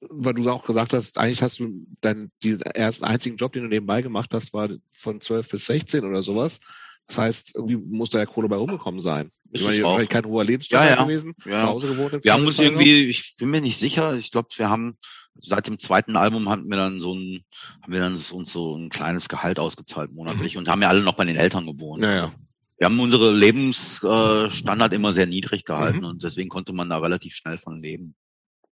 weil 0.00 0.34
du 0.34 0.48
auch 0.50 0.64
gesagt 0.64 0.94
hast, 0.94 1.18
eigentlich 1.18 1.42
hast 1.42 1.58
du 1.58 1.86
deinen 2.00 2.32
diesen 2.42 2.62
ersten 2.62 3.04
einzigen 3.04 3.36
Job, 3.36 3.52
den 3.52 3.64
du 3.64 3.68
nebenbei 3.68 4.02
gemacht 4.02 4.30
hast, 4.32 4.52
war 4.52 4.70
von 4.96 5.20
12 5.20 5.48
bis 5.48 5.66
16 5.66 6.04
oder 6.04 6.22
sowas. 6.22 6.58
Das 7.06 7.18
heißt, 7.18 7.54
irgendwie 7.54 7.76
muss 7.76 8.10
da 8.10 8.18
ja 8.18 8.26
Kohle 8.26 8.48
bei 8.48 8.56
rumgekommen 8.56 9.00
sein. 9.00 9.30
Ist 9.52 9.68
ich 9.68 9.82
meine, 9.82 10.06
kein 10.06 10.24
hoher 10.24 10.44
Lebensstandard 10.44 10.90
ja, 10.90 10.96
ja. 10.96 11.04
gewesen, 11.04 11.34
ja. 11.44 11.62
zu 11.62 11.66
Hause 11.66 11.88
gewohnt. 11.88 12.24
Wir 12.24 12.32
haben 12.32 12.46
uns 12.46 12.58
irgendwie, 12.58 13.08
ich 13.08 13.34
bin 13.36 13.50
mir 13.50 13.60
nicht 13.60 13.78
sicher, 13.78 14.14
ich 14.14 14.30
glaube, 14.30 14.48
wir 14.56 14.70
haben 14.70 14.96
seit 15.40 15.66
dem 15.66 15.78
zweiten 15.78 16.16
Album 16.16 16.48
haben 16.48 16.68
wir 16.68 16.76
dann 16.76 17.00
so 17.00 17.14
ein, 17.14 17.44
haben 17.82 17.92
wir 17.92 18.00
dann 18.00 18.12
uns 18.12 18.52
so 18.52 18.76
ein 18.76 18.90
kleines 18.90 19.28
Gehalt 19.28 19.58
ausgezahlt 19.58 20.12
monatlich 20.12 20.54
mhm. 20.54 20.60
und 20.60 20.68
haben 20.68 20.82
ja 20.82 20.88
alle 20.88 21.02
noch 21.02 21.14
bei 21.14 21.24
den 21.24 21.36
Eltern 21.36 21.66
gewohnt. 21.66 22.02
Ja, 22.02 22.14
ja. 22.14 22.34
Wir 22.80 22.86
haben 22.86 22.98
unsere 22.98 23.30
Lebensstandard 23.30 24.94
immer 24.94 25.12
sehr 25.12 25.26
niedrig 25.26 25.66
gehalten 25.66 25.98
mhm. 25.98 26.06
und 26.06 26.22
deswegen 26.22 26.48
konnte 26.48 26.72
man 26.72 26.88
da 26.88 26.96
relativ 26.96 27.34
schnell 27.34 27.58
von 27.58 27.82
leben. 27.82 28.14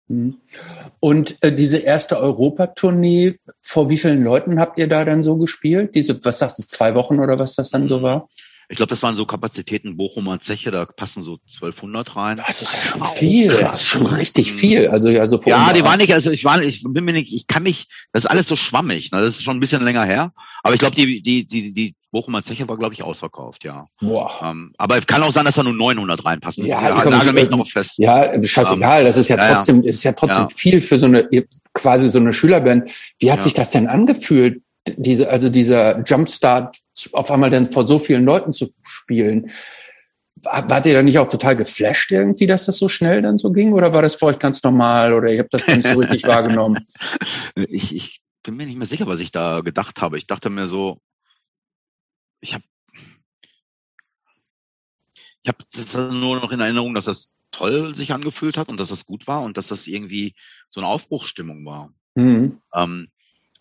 Mhm. 0.08 0.38
Und 1.01 1.36
äh, 1.41 1.53
diese 1.53 1.80
erste 1.80 2.18
Europatournee, 2.18 3.36
vor 3.62 3.89
wie 3.89 3.97
vielen 3.97 4.24
Leuten 4.24 4.62
habt 4.62 4.80
ihr 4.80 4.88
da 4.88 5.03
dann 5.03 5.26
so 5.26 5.36
gespielt? 5.36 5.93
Diese, 5.93 6.18
was 6.24 6.39
sagst 6.39 6.58
du, 6.58 6.64
zwei 6.64 6.95
Wochen 6.95 7.20
oder 7.20 7.38
was 7.38 7.55
das 7.55 7.70
dann 7.70 7.89
so 7.89 8.01
war? 8.01 8.30
Ich 8.70 8.78
glaube, 8.78 8.89
das 8.89 9.03
waren 9.03 9.18
so 9.18 9.26
Kapazitäten 9.26 9.97
Bochumer 9.97 10.39
Zeche, 10.39 10.72
da 10.72 10.86
passen 10.86 11.22
so 11.22 11.39
1200 11.53 12.16
rein. 12.16 12.38
Das 12.47 12.62
ist 12.62 12.74
ja 12.74 12.82
schon 12.82 13.03
viel, 13.03 13.58
das 13.58 13.82
ist 13.82 13.88
schon 13.88 14.05
richtig 14.05 14.53
viel. 14.53 14.88
Also 14.88 15.10
ja, 15.10 15.28
so 15.28 15.38
Ja, 15.45 15.74
die 15.74 15.84
waren 15.84 15.97
nicht, 15.97 16.14
also 16.14 16.32
ich 16.32 16.45
war, 16.45 16.62
ich 16.62 16.82
bin 16.84 17.03
mir 17.03 17.14
nicht, 17.14 17.34
ich 17.34 17.47
kann 17.47 17.64
mich, 17.64 17.88
das 18.14 18.24
ist 18.24 18.30
alles 18.30 18.47
so 18.47 18.55
schwammig, 18.55 19.12
ne? 19.12 19.20
das 19.20 19.36
ist 19.36 19.43
schon 19.43 19.58
ein 19.58 19.62
bisschen 19.62 19.84
länger 19.84 20.05
her. 20.05 20.34
Aber 20.64 20.74
ich 20.74 20.80
glaube, 20.80 20.95
die, 20.95 21.22
die, 21.22 21.45
die, 21.45 21.74
die 21.74 21.95
Bochumer 22.12 22.41
Zeche 22.41 22.68
war, 22.70 22.78
glaube 22.78 22.93
ich, 22.93 23.03
ausverkauft, 23.03 23.64
ja. 23.66 23.84
Boah. 23.99 24.32
Ähm, 24.41 24.74
aber 24.78 24.99
kann 25.01 25.24
auch 25.24 25.34
sein, 25.34 25.45
dass 25.45 25.55
da 25.55 25.64
nur 25.64 25.74
900 25.74 26.24
reinpassen. 26.24 26.66
Ja, 26.66 26.82
ja 26.82 27.03
ich 27.03 27.10
nagel 27.10 27.34
mich 27.34 27.49
noch 27.49 27.68
fest. 27.68 27.95
Ja, 27.97 28.32
scheißegal, 28.41 29.03
das 29.03 29.18
ist 29.18 29.28
ja 29.28 29.38
trotzdem, 29.38 29.82
ja. 29.82 29.89
ist 29.89 30.03
ja 30.03 30.14
trotzdem 30.14 30.43
ja. 30.43 30.49
viel 30.55 30.82
für 30.82 30.99
so 30.99 31.08
eine, 31.08 31.28
quasi 31.74 32.10
so 32.10 32.20
eine 32.20 32.32
Schülerband. 32.32 32.89
Wie 33.20 33.32
hat 33.32 33.39
ja. 33.39 33.43
sich 33.43 33.53
das 33.53 33.72
denn 33.72 33.88
angefühlt? 33.88 34.62
Diese, 34.95 35.30
also 35.30 35.49
dieser 35.49 36.01
Jumpstart 36.03 36.78
auf 37.12 37.30
einmal 37.30 37.49
dann 37.49 37.66
vor 37.66 37.86
so 37.86 37.99
vielen 37.99 38.24
Leuten 38.24 38.53
zu 38.53 38.70
spielen. 38.84 39.51
Wart 40.43 40.86
ihr 40.86 40.93
da 40.93 41.01
nicht 41.01 41.20
auch 41.20 41.28
total 41.28 41.58
geflasht 41.58 42.12
irgendwie, 42.12 42.47
dass 42.47 42.68
das 42.68 42.78
so 42.78 42.88
schnell 42.88 43.22
dann 43.22 43.38
so 43.38 43.51
ging? 43.51 43.74
Oder 43.74 43.91
war 43.91 44.01
das 44.01 44.16
für 44.16 44.28
euch 44.28 44.39
ganz 44.39 44.64
normal 44.64 45.14
oder 45.14 45.30
ihr 45.30 45.39
habt 45.39 45.53
das 45.53 45.68
nicht 45.68 45.88
so 45.88 45.99
richtig 45.99 46.24
wahrgenommen? 46.28 46.86
Ich, 47.55 47.93
ich 47.93 48.22
bin 48.43 48.55
mir 48.55 48.66
nicht 48.66 48.78
mehr 48.78 48.88
sicher, 48.88 49.08
was 49.08 49.20
ich 49.20 49.32
da 49.32 49.60
gedacht 49.60 49.99
habe. 49.99 50.18
Ich 50.18 50.26
dachte 50.26 50.49
mir 50.49 50.68
so, 50.68 50.99
ich 52.42 52.54
habe 52.54 52.64
ich 55.44 55.96
habe 55.96 56.14
nur 56.14 56.42
noch 56.42 56.52
in 56.52 56.60
Erinnerung, 56.60 56.94
dass 56.94 57.06
das 57.06 57.34
toll 57.52 57.96
sich 57.96 58.12
angefühlt 58.12 58.58
hat 58.58 58.68
und 58.68 58.80
dass 58.80 58.90
das 58.90 59.06
gut 59.06 59.28
war 59.28 59.42
und 59.42 59.58
dass 59.58 59.68
das 59.68 59.88
irgendwie 59.88 60.36
so 60.70 60.82
eine 60.82 60.90
Aufbruchsstimmung 60.90 61.66
war. 61.66 61.94
Mhm. 62.16 62.62
Ähm, 62.74 63.08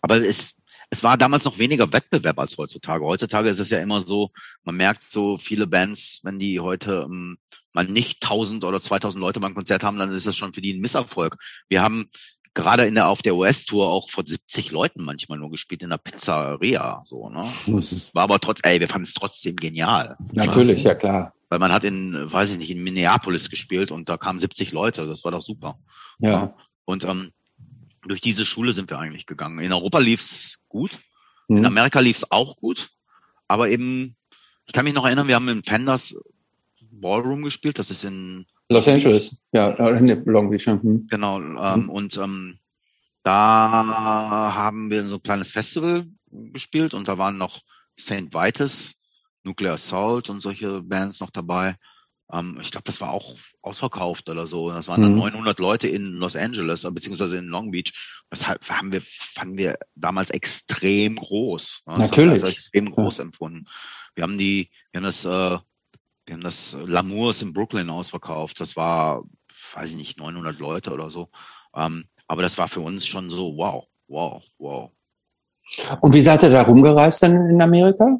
aber 0.01 0.17
es, 0.17 0.55
es 0.89 1.03
war 1.03 1.17
damals 1.17 1.45
noch 1.45 1.57
weniger 1.57 1.91
Wettbewerb 1.91 2.39
als 2.39 2.57
heutzutage. 2.57 3.05
Heutzutage 3.05 3.49
ist 3.49 3.59
es 3.59 3.69
ja 3.69 3.79
immer 3.79 4.01
so, 4.01 4.31
man 4.63 4.75
merkt 4.75 5.03
so 5.03 5.37
viele 5.37 5.67
Bands, 5.67 6.19
wenn 6.23 6.39
die 6.39 6.59
heute 6.59 7.05
ähm, 7.05 7.37
mal 7.73 7.85
nicht 7.85 8.23
1000 8.23 8.63
oder 8.63 8.81
2000 8.81 9.21
Leute 9.21 9.39
beim 9.39 9.55
Konzert 9.55 9.83
haben, 9.83 9.97
dann 9.97 10.11
ist 10.11 10.27
das 10.27 10.35
schon 10.35 10.53
für 10.53 10.61
die 10.61 10.73
ein 10.73 10.81
Misserfolg. 10.81 11.37
Wir 11.69 11.81
haben 11.81 12.09
gerade 12.57 12.85
in 12.85 12.95
der 12.95 13.07
auf 13.07 13.21
der 13.21 13.35
US-Tour 13.35 13.87
auch 13.87 14.09
vor 14.09 14.25
70 14.25 14.71
Leuten 14.71 15.03
manchmal 15.03 15.37
nur 15.37 15.51
gespielt 15.51 15.83
in 15.83 15.91
der 15.91 15.99
Pizzeria. 15.99 17.03
So, 17.05 17.29
ne? 17.29 17.45
Das 17.67 18.15
war 18.15 18.23
aber 18.23 18.39
trotz, 18.39 18.59
ey, 18.63 18.79
wir 18.79 18.87
fanden 18.87 19.03
es 19.03 19.13
trotzdem 19.13 19.55
genial. 19.55 20.17
Natürlich, 20.33 20.83
ja 20.83 20.95
klar. 20.95 21.33
Weil 21.49 21.59
man 21.59 21.71
hat 21.71 21.83
in, 21.83 22.15
weiß 22.15 22.51
ich 22.51 22.57
nicht, 22.57 22.71
in 22.71 22.83
Minneapolis 22.83 23.51
gespielt 23.51 23.91
und 23.91 24.09
da 24.09 24.17
kamen 24.17 24.39
70 24.39 24.71
Leute. 24.71 25.05
Das 25.05 25.23
war 25.23 25.31
doch 25.31 25.43
super. 25.43 25.77
Ja. 26.19 26.55
Und 26.83 27.05
ähm, 27.05 27.31
durch 28.05 28.21
diese 28.21 28.43
Schule 28.43 28.73
sind 28.73 28.89
wir 28.89 28.97
eigentlich 28.97 29.27
gegangen. 29.27 29.59
In 29.59 29.71
Europa 29.71 29.99
lief's 29.99 30.63
gut. 30.67 30.99
Mhm. 31.47 31.57
In 31.57 31.65
Amerika 31.67 31.99
lief's 31.99 32.29
auch 32.31 32.57
gut. 32.57 32.89
Aber 33.47 33.69
eben, 33.69 34.15
ich 34.65 34.73
kann 34.73 34.83
mich 34.83 34.95
noch 34.95 35.05
erinnern, 35.05 35.27
wir 35.27 35.35
haben 35.35 35.47
im 35.47 35.63
Fenders 35.63 36.15
Ballroom 36.81 37.43
gespielt. 37.43 37.77
Das 37.77 37.91
ist 37.91 38.03
in 38.03 38.47
Los 38.69 38.87
Angeles, 38.87 39.37
ja, 39.53 39.69
in 39.69 40.23
Long 40.25 40.49
Beach. 40.49 40.65
Hm. 40.65 41.07
Genau, 41.09 41.39
ähm, 41.39 41.83
mhm. 41.83 41.89
und 41.89 42.17
ähm, 42.17 42.59
da 43.23 44.53
haben 44.53 44.89
wir 44.89 45.05
so 45.05 45.15
ein 45.15 45.23
kleines 45.23 45.51
Festival 45.51 46.07
gespielt 46.31 46.93
und 46.93 47.07
da 47.07 47.17
waren 47.17 47.37
noch 47.37 47.61
St. 47.99 48.33
Vitus, 48.33 48.95
Nuclear 49.43 49.75
Assault 49.75 50.29
und 50.29 50.41
solche 50.41 50.81
Bands 50.81 51.19
noch 51.19 51.31
dabei. 51.31 51.75
Ähm, 52.31 52.57
ich 52.61 52.71
glaube, 52.71 52.83
das 52.85 52.99
war 53.01 53.11
auch 53.11 53.35
ausverkauft 53.61 54.29
oder 54.29 54.47
so. 54.47 54.69
Das 54.69 54.87
waren 54.87 55.01
dann 55.01 55.13
mhm. 55.13 55.19
900 55.19 55.59
Leute 55.59 55.87
in 55.87 56.05
Los 56.13 56.35
Angeles, 56.35 56.83
äh, 56.83 56.91
beziehungsweise 56.91 57.37
in 57.37 57.47
Long 57.47 57.71
Beach. 57.71 57.93
Das 58.29 58.47
haben 58.47 58.91
wir, 58.91 59.01
fanden 59.01 59.57
wir 59.57 59.77
damals 59.95 60.29
extrem 60.29 61.15
groß. 61.15 61.83
Das 61.85 61.99
Natürlich. 61.99 62.41
Haben 62.41 62.49
extrem 62.49 62.91
groß 62.91 63.17
ja. 63.17 63.23
empfunden. 63.23 63.65
Wir 64.15 64.23
haben 64.23 64.37
die, 64.37 64.69
wir 64.91 64.99
haben 64.99 65.05
das 65.05 65.25
äh, 65.25 65.57
wir 66.27 66.33
haben 66.33 66.43
das 66.43 66.77
Lamours 66.85 67.41
in 67.41 67.53
Brooklyn 67.53 67.89
ausverkauft. 67.89 68.59
Das 68.59 68.75
war, 68.75 69.23
weiß 69.73 69.91
ich 69.91 69.95
nicht, 69.95 70.19
900 70.19 70.59
Leute 70.59 70.91
oder 70.91 71.09
so. 71.09 71.29
Ähm, 71.73 72.05
aber 72.27 72.41
das 72.41 72.57
war 72.57 72.67
für 72.67 72.81
uns 72.81 73.07
schon 73.07 73.29
so, 73.29 73.55
wow, 73.55 73.85
wow, 74.07 74.43
wow. 74.57 74.91
Und 76.01 76.13
wie 76.13 76.21
seid 76.21 76.43
ihr 76.43 76.49
da 76.49 76.63
rumgereist 76.63 77.23
dann 77.23 77.35
in 77.49 77.61
Amerika? 77.61 78.17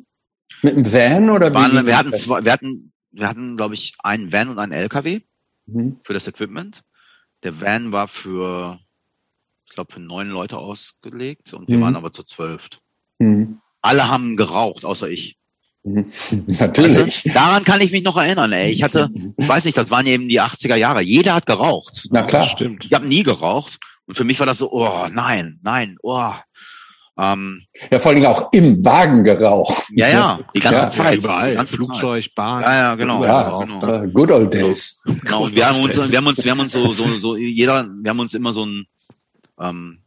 Mit 0.62 0.74
einem 0.74 0.94
Van 0.94 1.30
oder 1.30 1.54
Waren, 1.54 1.86
wir 1.86 1.98
hatten 1.98 2.14
zwei, 2.14 2.44
wir 2.44 2.52
hatten, 2.52 2.92
wir 3.12 3.28
hatten, 3.28 3.58
glaube 3.58 3.76
ich, 3.76 3.96
einen 4.00 4.32
Van 4.32 4.50
und 4.50 4.60
einen 4.60 4.72
LKW 4.72 5.22
mhm. 5.66 6.00
für 6.04 6.14
das 6.14 6.28
Equipment. 6.28 6.84
Der 7.44 7.60
Van 7.60 7.92
war 7.92 8.08
für, 8.08 8.80
ich 9.66 9.74
glaube, 9.74 9.94
für 9.94 10.00
neun 10.00 10.30
Leute 10.30 10.58
ausgelegt 10.58 11.54
und 11.54 11.68
wir 11.68 11.78
mhm. 11.78 11.82
waren 11.82 11.96
aber 11.96 12.12
zu 12.12 12.24
zwölf. 12.24 12.70
Mhm. 13.20 13.62
Alle 13.82 14.08
haben 14.08 14.38
geraucht, 14.38 14.86
außer 14.86 15.10
ich. 15.10 15.37
Natürlich. 15.88 16.98
Weißt 16.98 17.26
du? 17.26 17.30
Daran 17.30 17.64
kann 17.64 17.82
ich 17.82 17.92
mich 17.92 18.04
noch 18.04 18.18
erinnern, 18.18 18.52
ey. 18.52 18.72
Ich 18.72 18.84
hatte, 18.84 19.10
ich 19.38 19.48
weiß 19.48 19.66
nicht, 19.66 19.78
das 19.78 19.90
waren 19.90 20.06
eben 20.06 20.28
die 20.28 20.42
80er 20.42 20.76
Jahre. 20.76 21.02
Jeder 21.02 21.36
hat 21.36 21.46
geraucht. 21.46 22.08
Na 22.12 22.24
klar. 22.24 22.46
Stimmt. 22.46 22.86
Ich 22.86 22.94
habe 22.94 23.08
nie 23.08 23.24
geraucht. 23.24 23.80
Und 24.06 24.16
für 24.16 24.24
mich 24.24 24.40
war 24.40 24.46
das 24.46 24.60
so, 24.60 24.72
oh 24.72 25.08
nein, 25.12 25.60
nein, 25.64 25.98
oh. 26.02 26.32
Ähm, 27.20 27.64
Ja, 27.92 27.98
vor 28.00 28.10
allen 28.12 28.22
Dingen 28.22 28.32
auch 28.32 28.52
im 28.54 28.86
Wagen 28.86 29.24
geraucht. 29.24 29.86
ja, 29.96 30.08
ja, 30.08 30.40
die 30.56 30.60
ganze 30.60 30.86
Ja, 30.86 30.90
Zeit. 30.90 31.18
Überall. 31.18 31.56
Ganze 31.56 31.74
Flugzeug, 31.76 32.34
Bahn. 32.36 32.64
Zeit. 32.64 32.72
Ja, 32.72 32.78
ja, 32.78 32.96
genau. 32.96 33.24
Ja, 33.24 33.60
genau. 33.60 34.08
good 34.14 34.32
old 34.32 34.54
days. 34.54 35.02
Genau, 35.04 35.46
und 35.46 35.56
wir 35.56 35.68
haben 35.68 35.82
uns, 35.82 35.96
wir 35.96 36.18
haben 36.18 36.28
uns, 36.28 36.44
wir 36.44 36.52
haben 36.52 36.60
uns 36.60 36.74
so, 36.74 36.94
so, 36.94 37.08
so, 37.20 37.36
jeder, 37.36 37.88
wir 37.88 38.10
haben 38.10 38.20
uns 38.20 38.34
immer 38.36 38.54
so 38.54 38.66
ein, 38.66 38.86
ähm, 39.60 40.04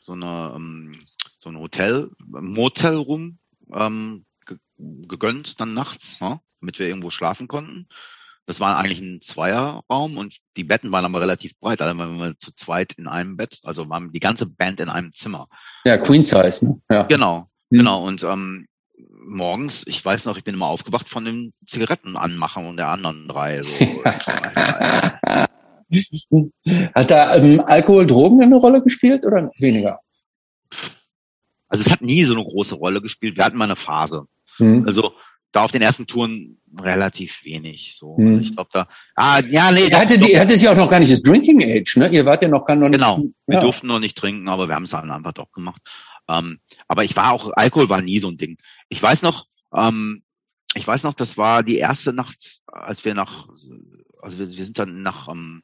so 0.00 0.12
eine, 0.12 0.52
ähm, 0.56 1.00
so 1.36 1.50
ein 1.50 1.58
Hotel, 1.58 2.08
Motelroom, 2.26 3.38
ähm, 3.74 4.24
ge 4.33 4.33
gegönnt 4.78 5.60
dann 5.60 5.74
nachts, 5.74 6.20
ne? 6.20 6.40
damit 6.60 6.78
wir 6.78 6.88
irgendwo 6.88 7.10
schlafen 7.10 7.48
konnten. 7.48 7.88
Das 8.46 8.60
war 8.60 8.76
eigentlich 8.76 9.00
ein 9.00 9.22
Zweierraum 9.22 10.18
und 10.18 10.36
die 10.56 10.64
Betten 10.64 10.92
waren 10.92 11.06
aber 11.06 11.20
relativ 11.20 11.58
breit, 11.58 11.80
also 11.80 11.96
waren 11.98 12.18
wir 12.18 12.38
zu 12.38 12.54
zweit 12.54 12.92
in 12.94 13.06
einem 13.08 13.36
Bett, 13.38 13.60
also 13.62 13.88
waren 13.88 14.12
die 14.12 14.20
ganze 14.20 14.44
Band 14.46 14.80
in 14.80 14.90
einem 14.90 15.14
Zimmer. 15.14 15.48
Ja, 15.86 15.96
Queen 15.96 16.24
Size, 16.24 16.66
ne? 16.66 16.80
Ja. 16.90 17.02
Genau, 17.04 17.48
Hm. 17.70 17.78
genau. 17.78 18.04
Und 18.04 18.22
ähm, 18.22 18.66
morgens, 19.26 19.86
ich 19.86 20.04
weiß 20.04 20.26
noch, 20.26 20.36
ich 20.36 20.44
bin 20.44 20.54
immer 20.54 20.66
aufgewacht 20.66 21.08
von 21.08 21.24
dem 21.24 21.52
Zigaretten 21.66 22.16
anmachen 22.16 22.66
und 22.66 22.76
der 22.76 22.88
anderen 22.88 23.28
drei. 23.28 23.62
So. 23.62 23.84
Hat 26.94 27.10
da 27.10 27.36
ähm, 27.36 27.60
Alkohol, 27.66 28.06
Drogen 28.06 28.42
eine 28.42 28.56
Rolle 28.56 28.82
gespielt 28.82 29.24
oder 29.24 29.50
weniger? 29.58 30.00
Also 31.68 31.84
es 31.84 31.92
hat 31.92 32.02
nie 32.02 32.24
so 32.24 32.34
eine 32.34 32.44
große 32.44 32.74
Rolle 32.74 33.00
gespielt. 33.00 33.36
Wir 33.36 33.44
hatten 33.44 33.56
mal 33.58 33.64
eine 33.64 33.76
Phase. 33.76 34.26
Hm. 34.58 34.84
Also 34.86 35.14
da 35.52 35.62
auf 35.64 35.72
den 35.72 35.82
ersten 35.82 36.06
Touren 36.06 36.58
relativ 36.80 37.44
wenig. 37.44 37.94
So, 37.96 38.16
Hm. 38.16 38.26
also 38.26 38.40
ich 38.40 38.54
glaube 38.54 38.70
da. 38.72 38.88
Ah, 39.14 39.40
ja, 39.48 39.70
nee. 39.70 39.86
Ihr 39.88 39.98
hattet, 39.98 40.22
doch, 40.22 40.28
ihr 40.28 40.40
hattet 40.40 40.60
ja 40.60 40.72
auch 40.72 40.76
noch 40.76 40.90
gar 40.90 40.98
nicht 41.00 41.12
das 41.12 41.22
Drinking 41.22 41.62
Age, 41.62 41.96
ne? 41.96 42.08
Ihr 42.08 42.24
wart 42.26 42.42
ja 42.42 42.48
noch 42.48 42.64
gar 42.64 42.76
noch 42.76 42.90
Genau. 42.90 43.18
nicht. 43.18 43.34
Wir 43.46 43.56
Ja. 43.56 43.60
durften 43.62 43.86
noch 43.86 44.00
nicht 44.00 44.16
trinken, 44.18 44.48
aber 44.48 44.68
wir 44.68 44.74
haben 44.74 44.84
es 44.84 44.90
dann 44.90 45.10
einfach 45.10 45.32
doch 45.32 45.52
gemacht. 45.52 45.80
Ähm, 46.28 46.58
aber 46.88 47.04
ich 47.04 47.14
war 47.16 47.32
auch, 47.32 47.52
Alkohol 47.54 47.88
war 47.88 48.00
nie 48.02 48.18
so 48.18 48.28
ein 48.28 48.36
Ding. 48.38 48.56
Ich 48.88 49.00
weiß 49.02 49.22
noch, 49.22 49.46
ähm, 49.74 50.22
ich 50.74 50.86
weiß 50.86 51.04
noch, 51.04 51.14
das 51.14 51.36
war 51.38 51.62
die 51.62 51.76
erste 51.76 52.12
Nacht, 52.12 52.60
als 52.66 53.04
wir 53.04 53.14
nach, 53.14 53.46
also 54.20 54.38
wir, 54.38 54.48
wir 54.56 54.64
sind 54.64 54.78
dann 54.78 55.02
nach, 55.02 55.28
ähm, 55.28 55.62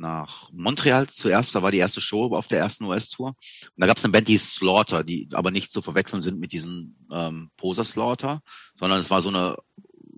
nach 0.00 0.50
Montreal 0.52 1.08
zuerst, 1.08 1.54
da 1.54 1.62
war 1.62 1.70
die 1.70 1.78
erste 1.78 2.00
Show 2.00 2.24
auf 2.34 2.48
der 2.48 2.58
ersten 2.58 2.84
US-Tour. 2.84 3.28
Und 3.28 3.36
da 3.76 3.86
gab 3.86 3.98
es 3.98 4.04
eine 4.04 4.12
Band, 4.12 4.28
die 4.28 4.32
hieß 4.32 4.54
Slaughter, 4.54 5.04
die 5.04 5.28
aber 5.32 5.50
nicht 5.50 5.72
zu 5.72 5.82
verwechseln 5.82 6.22
sind 6.22 6.40
mit 6.40 6.52
diesem 6.52 6.96
ähm, 7.12 7.50
Poser 7.56 7.84
Slaughter, 7.84 8.42
sondern 8.74 8.98
es 8.98 9.10
war 9.10 9.20
so 9.22 9.28
eine 9.28 9.56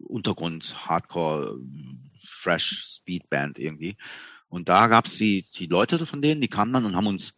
Untergrund, 0.06 0.86
Hardcore, 0.86 1.58
Fresh 2.24 2.96
Speed 2.96 3.28
Band 3.28 3.58
irgendwie. 3.58 3.96
Und 4.48 4.68
da 4.68 4.86
gab's 4.86 5.16
die, 5.16 5.46
die 5.54 5.66
Leute 5.66 6.06
von 6.06 6.22
denen, 6.22 6.40
die 6.40 6.48
kamen 6.48 6.72
dann 6.72 6.84
und 6.84 6.94
haben 6.94 7.06
uns 7.06 7.34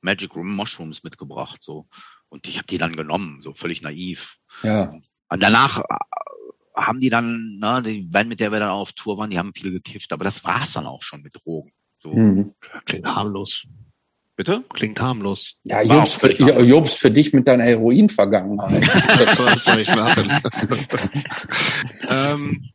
Magic 0.00 0.36
Mushrooms 0.36 1.02
mitgebracht, 1.02 1.62
so. 1.62 1.86
Und 2.28 2.48
ich 2.48 2.58
habe 2.58 2.66
die 2.66 2.78
dann 2.78 2.96
genommen, 2.96 3.40
so 3.40 3.54
völlig 3.54 3.82
naiv. 3.82 4.36
Ja. 4.62 4.92
Und 5.28 5.42
danach 5.42 5.78
äh, 5.78 5.84
haben 6.74 7.00
die 7.00 7.08
dann, 7.08 7.58
ne, 7.58 7.82
die 7.82 8.02
Band, 8.02 8.28
mit 8.28 8.40
der 8.40 8.52
wir 8.52 8.58
dann 8.58 8.70
auf 8.70 8.92
Tour 8.92 9.16
waren, 9.16 9.30
die 9.30 9.38
haben 9.38 9.54
viel 9.54 9.70
gekifft, 9.70 10.12
aber 10.12 10.24
das 10.24 10.44
war's 10.44 10.72
dann 10.72 10.86
auch 10.86 11.02
schon 11.02 11.22
mit 11.22 11.36
Drogen. 11.36 11.72
So. 12.06 12.12
Hm. 12.12 12.54
Klingt 12.84 13.06
harmlos. 13.06 13.66
Bitte? 14.36 14.64
Klingt 14.74 15.00
harmlos. 15.00 15.54
Ja, 15.64 15.82
Jobs 15.82 16.12
für, 16.12 16.28
anders. 16.28 16.68
Jobs 16.68 16.94
für 16.94 17.10
dich 17.10 17.32
mit 17.32 17.48
deiner 17.48 17.64
Heroin-Vergangenheit. 17.64 18.82
Das 19.18 19.64
soll, 19.64 19.80
ich 19.80 19.88
machen. 19.94 20.30
ähm, 22.08 22.68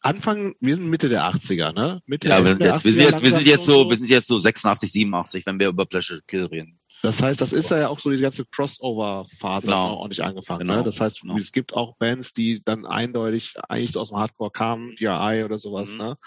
Anfang, 0.00 0.54
wir 0.60 0.76
sind 0.76 0.88
Mitte 0.88 1.08
der 1.08 1.24
80er, 1.24 1.74
ne? 1.74 2.00
Mitte 2.06 2.28
Ja, 2.28 2.42
wir 2.42 2.52
sind 2.52 2.62
der 2.62 2.74
jetzt, 2.74 2.84
wir 2.84 2.92
80er 2.92 2.94
sind 2.94 3.02
jetzt, 3.04 3.22
wir 3.22 3.30
sind 3.30 3.46
jetzt 3.46 3.64
so, 3.66 3.80
und 3.82 3.90
wir 3.90 3.96
sind 3.96 4.08
jetzt 4.08 4.28
so 4.28 4.38
86, 4.38 4.90
87, 4.90 5.46
wenn 5.46 5.60
wir 5.60 5.68
über 5.68 5.84
Pleasure 5.84 6.20
Kill 6.26 6.46
reden. 6.46 6.78
Das 7.02 7.20
heißt, 7.22 7.40
das 7.40 7.52
ist 7.52 7.70
ja 7.70 7.88
auch 7.88 8.00
so 8.00 8.10
diese 8.10 8.22
ganze 8.22 8.44
Crossover-Phase 8.46 9.66
Genau. 9.66 9.94
auch 9.94 10.08
nicht 10.08 10.22
angefangen. 10.22 10.60
Genau. 10.60 10.76
Ne? 10.76 10.84
Das 10.84 11.00
heißt, 11.00 11.20
Genau. 11.20 11.36
es 11.36 11.52
gibt 11.52 11.74
auch 11.74 11.96
Bands, 11.98 12.32
die 12.32 12.62
dann 12.64 12.86
eindeutig 12.86 13.54
eigentlich 13.68 13.92
so 13.92 14.00
aus 14.00 14.08
dem 14.08 14.16
Hardcore 14.16 14.50
kamen, 14.50 14.96
DRI 14.96 15.44
oder 15.44 15.58
sowas. 15.58 15.92
Mhm. 15.92 15.98
Ne? 15.98 16.18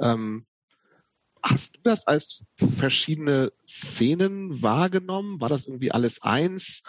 Ähm, 0.00 0.46
hast 1.42 1.76
du 1.76 1.80
das 1.82 2.06
als 2.06 2.44
verschiedene 2.56 3.52
Szenen 3.66 4.62
wahrgenommen? 4.62 5.40
War 5.40 5.48
das 5.48 5.66
irgendwie 5.66 5.92
alles 5.92 6.22
eins? 6.22 6.82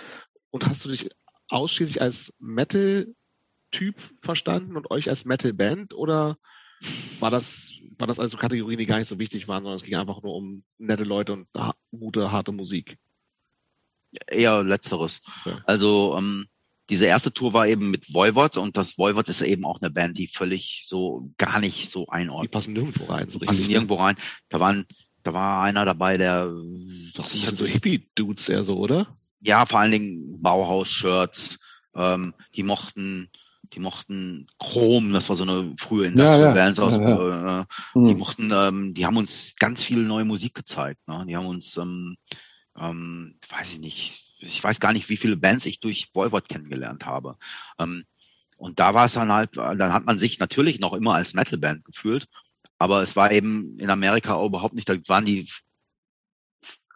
Und 0.52 0.68
hast 0.68 0.86
du 0.86 0.90
dich 0.90 1.10
ausschließlich 1.50 2.02
als 2.02 2.34
Metal-Typ 2.40 3.96
verstanden 4.22 4.78
und 4.78 4.92
euch 4.92 5.10
als 5.10 5.26
Metal-Band? 5.26 5.94
Oder 5.94 6.38
war 7.20 7.32
das, 7.32 7.74
war 7.98 8.08
das 8.08 8.20
also 8.20 8.38
Kategorien, 8.38 8.80
die 8.80 8.86
gar 8.86 9.00
nicht 9.00 9.08
so 9.08 9.20
wichtig 9.20 9.48
waren, 9.48 9.64
sondern 9.64 9.78
es 9.78 9.84
ging 9.84 9.96
einfach 9.96 10.22
nur 10.22 10.36
um 10.36 10.64
nette 10.78 11.04
Leute 11.04 11.34
und 11.34 11.48
gute, 11.92 12.32
harte 12.32 12.52
Musik? 12.52 12.98
Eher 14.28 14.64
letzteres. 14.64 15.22
Ja. 15.46 15.62
Also 15.66 16.16
ähm, 16.18 16.48
diese 16.90 17.06
erste 17.06 17.32
Tour 17.32 17.54
war 17.54 17.68
eben 17.68 17.90
mit 17.92 18.14
Voivod 18.14 18.58
und 18.58 18.76
das 18.78 18.98
Voivod 18.98 19.30
ist 19.30 19.42
eben 19.42 19.64
auch 19.66 19.80
eine 19.82 19.90
Band, 19.92 20.18
die 20.18 20.28
völlig 20.28 20.86
so 20.88 21.32
gar 21.38 21.60
nicht 21.60 21.90
so 21.90 22.06
Die 22.06 22.12
einordnet. 22.12 22.52
passen 22.52 22.74
nirgendwo 22.74 23.06
rein, 23.06 23.30
so 23.30 23.40
Die 23.40 23.46
passen 23.46 23.58
richtig. 23.60 23.70
nirgendwo 23.70 23.96
rein. 23.96 24.16
Da 24.50 24.60
waren, 24.60 24.86
da 25.24 25.34
war 25.34 25.62
einer 25.64 25.86
dabei, 25.86 26.18
der 26.18 26.52
Das 27.16 27.32
sind 27.32 27.56
so 27.56 27.66
Hippie-Dudes 27.66 28.50
eher 28.50 28.64
so, 28.64 28.78
oder? 28.78 29.16
ja 29.42 29.66
vor 29.66 29.80
allen 29.80 29.92
Dingen 29.92 30.42
Bauhaus-Shirts. 30.42 31.60
Ähm, 31.96 32.34
die 32.56 32.64
mochten, 32.64 33.30
die 33.74 33.80
mochten 33.80 34.48
Chrom. 34.60 35.14
Das 35.14 35.30
war 35.30 35.36
so 35.36 35.44
eine 35.44 35.74
frühe 35.80 36.08
Industrial 36.08 36.42
ja. 36.42 36.54
Bands 36.54 36.80
aus. 36.80 36.96
Ja, 36.98 37.62
Äh, 37.62 37.66
die 37.96 38.12
Hm. 38.12 38.18
mochten, 38.18 38.52
ähm, 38.54 38.94
die 38.94 39.06
haben 39.06 39.18
uns 39.18 39.54
ganz 39.60 39.84
viel 39.84 40.00
neue 40.04 40.26
Musik 40.26 40.54
gezeigt. 40.56 41.00
Ne? 41.08 41.26
Die 41.28 41.36
haben 41.36 41.46
uns, 41.48 41.78
ähm, 41.78 42.18
ähm, 42.80 43.36
weiß 43.50 43.74
ich 43.74 43.80
nicht, 43.80 44.26
ich 44.40 44.64
weiß 44.64 44.80
gar 44.80 44.94
nicht, 44.94 45.10
wie 45.10 45.18
viele 45.18 45.38
Bands 45.38 45.66
ich 45.66 45.80
durch 45.80 46.10
Voivod 46.14 46.50
kennengelernt 46.50 47.06
habe. 47.06 47.38
Ähm, 47.78 48.06
und 48.58 48.80
da 48.80 48.94
war 48.94 49.06
es 49.06 49.14
dann 49.14 49.32
halt, 49.32 49.56
dann 49.56 49.94
hat 49.94 50.06
man 50.06 50.20
sich 50.20 50.40
natürlich 50.40 50.80
noch 50.80 50.94
immer 50.94 51.16
als 51.16 51.34
Metalband 51.34 51.86
gefühlt, 51.86 52.28
aber 52.78 53.02
es 53.02 53.16
war 53.16 53.32
eben 53.32 53.80
in 53.80 53.90
Amerika 53.90 54.34
auch 54.34 54.48
überhaupt 54.48 54.76
nicht, 54.76 54.90
da 54.90 54.96
waren 55.08 55.26
die 55.26 55.50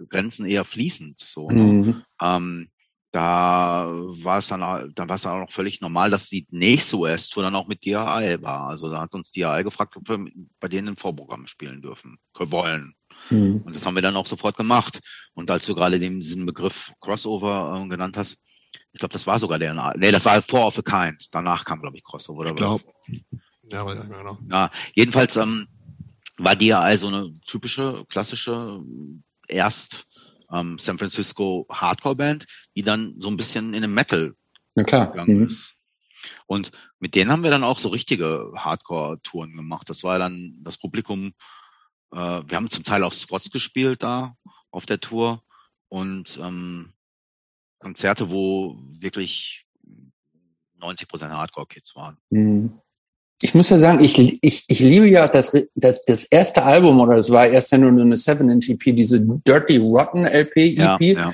Grenzen 0.10 0.46
eher 0.46 0.66
fließend. 0.66 1.20
So, 1.20 1.50
ne? 1.50 1.64
Mhm. 1.64 2.04
ähm, 2.22 2.70
da 3.12 3.92
war 3.94 4.40
es 4.40 4.48
dann, 4.48 4.62
da 4.96 5.08
war 5.08 5.16
es 5.16 5.22
dann 5.22 5.34
auch 5.34 5.46
noch 5.46 5.52
völlig 5.52 5.82
normal, 5.82 6.10
dass 6.10 6.30
die 6.30 6.48
nächste 6.50 6.98
US-Tour 6.98 7.44
dann 7.44 7.56
auch 7.56 7.68
mit 7.68 7.86
DRI 7.86 8.42
war. 8.42 8.70
Also 8.70 8.90
da 8.90 9.02
hat 9.02 9.14
uns 9.14 9.32
DRI 9.32 9.64
gefragt, 9.64 9.96
ob 9.96 10.10
wir 10.10 10.26
bei 10.60 10.68
denen 10.68 10.90
im 10.90 10.98
Vorprogramm 10.98 11.46
spielen 11.46 11.84
dürfen, 11.84 12.18
wollen. 12.34 12.96
Mhm. 13.30 13.62
Und 13.66 13.76
das 13.76 13.86
haben 13.86 13.96
wir 13.96 14.02
dann 14.02 14.16
auch 14.16 14.28
sofort 14.28 14.58
gemacht. 14.58 15.00
Und 15.34 15.50
als 15.50 15.66
du 15.66 15.76
gerade 15.76 16.00
den, 16.00 16.20
diesen 16.20 16.46
Begriff 16.46 16.92
Crossover 17.00 17.82
äh, 17.84 17.90
genannt 17.90 18.18
hast, 18.18 18.38
ich 18.92 19.00
glaube, 19.00 19.14
das 19.14 19.26
war 19.28 19.40
sogar 19.40 19.60
der, 19.60 19.74
nee, 19.98 20.12
das 20.12 20.26
war 20.26 20.42
Four 20.42 20.68
of 20.68 20.80
a 20.80 20.82
Kind. 20.82 21.28
Danach 21.32 21.66
kam, 21.66 21.82
glaube 21.82 21.98
ich, 21.98 22.04
Crossover. 22.04 22.40
Oder 22.42 22.52
Ich 22.52 22.56
glaube. 22.58 22.84
Ja, 23.70 23.86
mehr 23.86 23.96
genau. 23.96 24.38
ja, 24.50 24.70
jedenfalls 24.94 25.36
ähm, 25.38 25.68
war 26.38 26.56
die 26.56 26.68
ja 26.68 26.80
also 26.80 27.08
eine 27.08 27.34
typische, 27.46 28.04
klassische, 28.10 28.82
erst 29.48 30.06
ähm, 30.52 30.78
San 30.78 30.98
Francisco 30.98 31.66
Hardcore-Band, 31.72 32.46
die 32.76 32.84
dann 32.84 33.16
so 33.20 33.30
ein 33.30 33.38
bisschen 33.38 33.74
in 33.74 33.82
den 33.82 33.94
Metal 33.94 34.34
Na 34.76 34.84
klar. 34.84 35.12
gegangen 35.12 35.38
Mhm. 35.40 35.48
ist. 35.48 35.74
Und 36.46 36.72
mit 37.00 37.16
denen 37.16 37.32
haben 37.32 37.44
wir 37.44 37.52
dann 37.52 37.64
auch 37.64 37.80
so 37.80 37.90
richtige 37.90 38.52
Hardcore-Touren 38.56 39.56
gemacht. 39.56 39.90
Das 39.90 40.04
war 40.04 40.20
dann 40.20 40.56
das 40.62 40.78
Publikum, 40.78 41.34
äh, 42.14 42.42
wir 42.48 42.56
haben 42.56 42.70
zum 42.70 42.84
Teil 42.84 43.04
auch 43.04 43.14
Squats 43.14 43.50
gespielt 43.50 44.04
da 44.04 44.36
auf 44.72 44.86
der 44.86 45.00
Tour 45.00 45.44
und 45.90 46.40
ähm, 46.42 46.94
Konzerte, 47.80 48.32
wo 48.32 48.78
wirklich 49.00 49.66
90 50.80 51.08
Prozent 51.08 51.32
Hardcore-Kids 51.32 51.96
waren. 51.96 52.18
Mhm. 52.30 52.80
Ich 53.42 53.54
muss 53.54 53.70
ja 53.70 53.78
sagen, 53.78 54.02
ich, 54.02 54.18
ich, 54.42 54.64
ich 54.68 54.80
liebe 54.80 55.10
ja 55.10 55.28
das, 55.28 55.52
das, 55.76 56.06
das 56.06 56.24
erste 56.24 56.64
Album, 56.64 57.02
oder 57.02 57.18
es 57.18 57.30
war 57.30 57.46
erst 57.46 57.74
ja 57.74 57.78
nur 57.78 57.92
eine 57.92 58.16
7-Inch-EP, 58.16 58.96
diese 58.96 59.20
Dirty 59.20 59.78
Rotten 59.78 60.26
LP-EP, 60.26 60.78
Ja, 60.78 60.98
ja, 61.00 61.34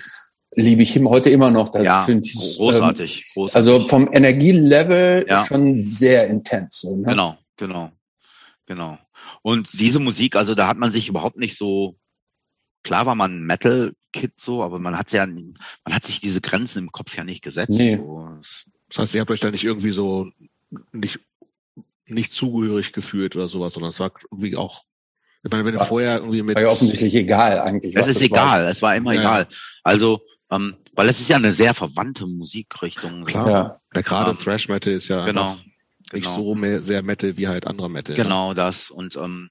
liebe 0.56 0.82
ich 0.82 0.96
heute 0.98 1.30
immer 1.30 1.52
noch. 1.52 1.70
Das 1.70 1.84
ja 1.84 2.04
finde 2.06 2.26
ich, 2.26 2.34
ähm, 2.34 2.58
großartig, 2.58 3.32
großartig. 3.34 3.56
Also 3.56 3.88
vom 3.88 4.12
Energielevel 4.12 5.26
Ja. 5.30 5.46
schon 5.46 5.84
sehr 5.84 6.28
intens. 6.28 6.82
So, 6.82 6.96
ne? 6.96 7.10
Genau, 7.10 7.38
genau, 7.58 7.92
genau. 8.66 8.98
Und 9.42 9.80
diese 9.80 10.00
Musik, 10.00 10.36
also 10.36 10.56
da 10.56 10.68
hat 10.68 10.78
man 10.78 10.92
sich 10.92 11.08
überhaupt 11.08 11.38
nicht 11.38 11.58
so, 11.58 11.98
klar 12.84 13.06
war 13.06 13.16
man 13.16 13.44
Metal-Kid 13.44 14.34
so, 14.38 14.64
aber 14.64 14.80
man 14.80 14.98
hat 14.98 15.12
ja, 15.12 15.26
man 15.26 15.94
hat 15.94 16.06
sich 16.06 16.22
diese 16.22 16.42
Grenzen 16.42 16.80
im 16.80 16.92
Kopf 16.92 17.16
ja 17.16 17.24
nicht 17.24 17.42
gesetzt. 17.42 17.70
Nee. 17.72 17.98
So. 17.98 18.28
Das 18.90 18.98
heißt, 18.98 19.16
ihr 19.16 19.22
habt 19.22 19.32
euch 19.32 19.40
da 19.40 19.52
nicht 19.52 19.64
irgendwie 19.64 19.92
so 19.92 20.30
nicht, 20.92 21.20
nicht 22.06 22.34
zugehörig 22.34 22.94
gefühlt 22.94 23.36
oder 23.36 23.48
sowas, 23.48 23.74
sondern 23.74 23.92
es 23.92 24.00
war 24.00 24.12
irgendwie 24.32 24.56
auch, 24.56 24.84
ich 25.44 25.52
meine, 25.52 25.66
wenn 25.66 25.74
du 25.74 25.80
War- 25.80 25.86
vorher 25.88 26.18
irgendwie 26.18 26.42
mit 26.42 26.56
War 26.56 26.64
ja 26.64 26.70
offensichtlich 26.70 27.16
egal 27.16 27.60
eigentlich. 27.60 27.96
Es 27.96 28.08
ist 28.08 28.22
egal, 28.22 28.68
es 28.68 28.82
war 28.82 28.96
immer 28.96 29.14
Ja, 29.14 29.22
egal. 29.22 29.48
Also, 29.84 30.22
ähm, 30.52 30.76
weil 30.94 31.08
es 31.08 31.20
ist 31.20 31.30
ja 31.30 31.38
eine 31.38 31.52
sehr 31.52 31.74
verwandte 31.74 32.26
Musikrichtung. 32.28 33.24
Klar. 33.24 33.46
War. 33.46 33.52
Ja. 33.52 33.82
Ja, 33.96 34.02
gerade 34.02 34.32
ähm, 34.32 34.38
Thrash 34.38 34.68
Metal 34.68 34.92
ist 34.94 35.08
ja 35.08 35.26
genau, 35.26 35.58
genau. 36.10 36.36
so 36.36 36.56
mehr, 36.56 36.82
sehr 36.82 37.04
Metal 37.04 37.38
wie 37.38 37.48
halt 37.48 37.68
anderer 37.68 37.90
Metal. 37.90 38.16
Genau, 38.16 38.50
ja. 38.50 38.54
das. 38.54 38.90
Und 38.90 39.16
ähm, 39.16 39.50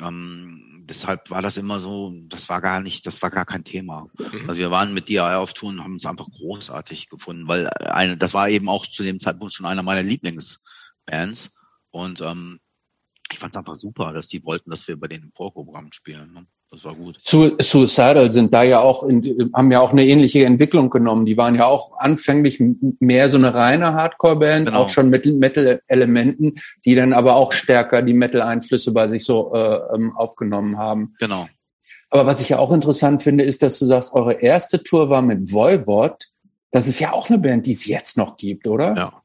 ähm, 0.00 0.84
deshalb 0.88 1.30
war 1.30 1.42
das 1.42 1.56
immer 1.56 1.80
so, 1.80 2.12
das 2.28 2.48
war 2.48 2.60
gar 2.60 2.80
nicht, 2.80 3.06
das 3.06 3.20
war 3.22 3.30
gar 3.30 3.44
kein 3.44 3.64
Thema. 3.64 4.08
Mhm. 4.18 4.48
Also 4.48 4.60
wir 4.60 4.70
waren 4.70 4.94
mit 4.94 5.08
DI 5.08 5.20
auf 5.20 5.52
Tour 5.52 5.70
und 5.70 5.82
haben 5.82 5.96
es 5.96 6.06
einfach 6.06 6.28
großartig 6.30 7.08
gefunden, 7.08 7.48
weil 7.48 7.68
eine, 7.68 8.16
das 8.16 8.34
war 8.34 8.48
eben 8.48 8.68
auch 8.68 8.86
zu 8.86 9.02
dem 9.02 9.20
Zeitpunkt 9.20 9.54
schon 9.54 9.66
einer 9.66 9.82
meiner 9.82 10.02
Lieblingsbands. 10.02 11.50
Und 11.90 12.20
ähm, 12.22 12.60
ich 13.30 13.38
fand 13.38 13.54
es 13.54 13.58
einfach 13.58 13.74
super, 13.74 14.12
dass 14.12 14.28
die 14.28 14.44
wollten, 14.44 14.70
dass 14.70 14.88
wir 14.88 14.98
bei 14.98 15.08
den 15.08 15.32
Vorprogrammen 15.34 15.92
spielen. 15.92 16.32
Ne? 16.32 16.46
Das 16.72 16.84
war 16.84 16.94
gut. 16.94 17.18
Suicidal 17.20 18.32
sind 18.32 18.54
da 18.54 18.62
ja 18.62 18.80
auch, 18.80 19.02
in, 19.02 19.50
haben 19.54 19.70
ja 19.70 19.80
auch 19.80 19.92
eine 19.92 20.06
ähnliche 20.06 20.46
Entwicklung 20.46 20.88
genommen. 20.88 21.26
Die 21.26 21.36
waren 21.36 21.54
ja 21.54 21.66
auch 21.66 21.98
anfänglich 21.98 22.62
mehr 22.98 23.28
so 23.28 23.36
eine 23.36 23.52
reine 23.52 23.92
Hardcore-Band, 23.92 24.66
genau. 24.66 24.78
auch 24.78 24.88
schon 24.88 25.10
mit 25.10 25.26
Metal-Elementen, 25.26 26.54
die 26.86 26.94
dann 26.94 27.12
aber 27.12 27.36
auch 27.36 27.52
stärker 27.52 28.00
die 28.00 28.14
Metal-Einflüsse 28.14 28.92
bei 28.92 29.06
sich 29.08 29.22
so 29.26 29.52
äh, 29.54 29.80
ähm, 29.94 30.16
aufgenommen 30.16 30.78
haben. 30.78 31.14
Genau. 31.20 31.46
Aber 32.08 32.24
was 32.24 32.40
ich 32.40 32.48
ja 32.48 32.58
auch 32.58 32.72
interessant 32.72 33.22
finde, 33.22 33.44
ist, 33.44 33.62
dass 33.62 33.78
du 33.78 33.84
sagst, 33.84 34.14
eure 34.14 34.40
erste 34.40 34.82
Tour 34.82 35.10
war 35.10 35.20
mit 35.20 35.52
Voivod. 35.52 36.28
Das 36.70 36.88
ist 36.88 37.00
ja 37.00 37.12
auch 37.12 37.28
eine 37.28 37.38
Band, 37.38 37.66
die 37.66 37.72
es 37.72 37.84
jetzt 37.84 38.16
noch 38.16 38.38
gibt, 38.38 38.66
oder? 38.66 38.96
Ja. 38.96 39.22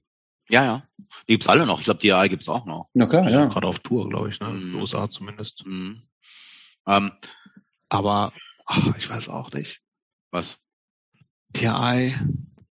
Ja, 0.50 0.64
ja. 0.64 0.84
Die 1.28 1.34
gibt's 1.34 1.48
alle 1.48 1.66
noch. 1.66 1.80
Ich 1.80 1.86
glaube, 1.86 2.00
die 2.02 2.12
AI 2.12 2.28
gibt's 2.28 2.50
auch 2.50 2.66
noch. 2.66 2.89
Na 2.93 3.06
klar, 3.06 3.30
ja. 3.30 3.45
Gerade 3.45 3.68
auf 3.68 3.80
Tour, 3.80 4.10
glaube 4.10 4.30
ich, 4.30 4.39
ne? 4.41 4.50
Mhm. 4.50 4.76
USA 4.76 5.10
zumindest. 5.10 5.66
Mhm. 5.66 6.02
Ähm, 6.88 7.12
aber 7.90 8.34
ach, 8.66 8.96
ich 8.98 9.10
weiß 9.10 9.30
auch 9.30 9.52
nicht. 9.52 9.82
Was? 10.32 10.58
TI. 11.54 12.16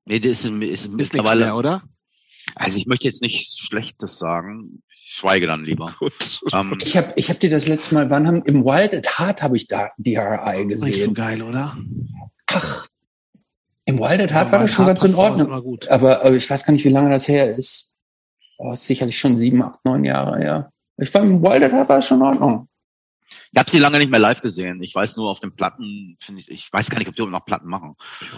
Nee, 0.05 0.21
das 0.21 0.45
ist, 0.45 0.47
ist, 0.47 0.87
ist 0.87 0.93
mittlerweile, 0.93 1.47
mehr, 1.47 1.57
oder? 1.57 1.83
Also 2.55 2.79
ich 2.79 2.87
möchte 2.87 3.07
jetzt 3.07 3.23
nichts 3.23 3.59
Schlechtes 3.59 4.19
sagen. 4.19 4.83
Ich 4.93 5.15
schweige 5.17 5.47
dann 5.47 5.65
lieber. 5.65 5.95
Ähm, 6.53 6.79
ich 6.83 6.97
habe 6.97 7.13
ich 7.17 7.29
hab 7.29 7.39
dir 7.39 7.51
das 7.51 7.69
letzte 7.69 7.95
Mal, 7.95 8.09
wann 8.09 8.27
haben, 8.27 8.43
im 8.45 8.65
Wild 8.65 8.95
at 8.95 9.19
Heart 9.19 9.43
habe 9.43 9.57
ich 9.57 9.69
da 9.69 9.91
DRI 9.99 10.67
gesehen. 10.67 10.89
Nicht 10.89 11.05
so 11.05 11.13
geil, 11.13 11.43
oder? 11.43 11.77
Ach, 12.47 12.87
im 13.85 13.99
Wild 13.99 14.23
at 14.23 14.33
Heart 14.33 14.47
ja, 14.47 14.53
war 14.53 14.59
das 14.61 14.73
schon 14.73 14.87
ganz 14.87 15.05
in 15.05 15.15
Ordnung. 15.15 15.53
Aber, 15.89 16.25
aber 16.25 16.35
ich 16.35 16.49
weiß 16.49 16.65
gar 16.65 16.73
nicht, 16.73 16.85
wie 16.85 16.91
lange 16.91 17.11
das 17.11 17.29
her 17.29 17.55
ist. 17.55 17.89
Oh, 18.57 18.75
sicherlich 18.75 19.19
schon 19.19 19.37
sieben, 19.37 19.63
acht, 19.63 19.85
neun 19.85 20.03
Jahre 20.03 20.39
her. 20.39 20.73
Ich 20.97 21.13
war 21.13 21.23
im 21.23 21.43
Wild 21.43 21.63
at 21.63 21.73
Heart 21.73 21.89
war 21.89 21.99
es 21.99 22.07
schon 22.07 22.19
in 22.19 22.27
Ordnung. 22.27 22.69
Ich 23.53 23.59
habe 23.59 23.71
sie 23.71 23.79
lange 23.79 23.99
nicht 23.99 24.11
mehr 24.11 24.21
live 24.21 24.43
gesehen. 24.43 24.83
Ich 24.83 24.95
weiß 24.95 25.17
nur 25.17 25.31
auf 25.31 25.41
den 25.41 25.55
Platten, 25.55 26.17
finde 26.21 26.41
ich, 26.41 26.51
ich 26.51 26.73
weiß 26.73 26.91
gar 26.91 26.99
nicht, 26.99 27.09
ob 27.09 27.17
die 27.17 27.25
noch 27.25 27.45
Platten 27.45 27.69
machen. 27.69 27.97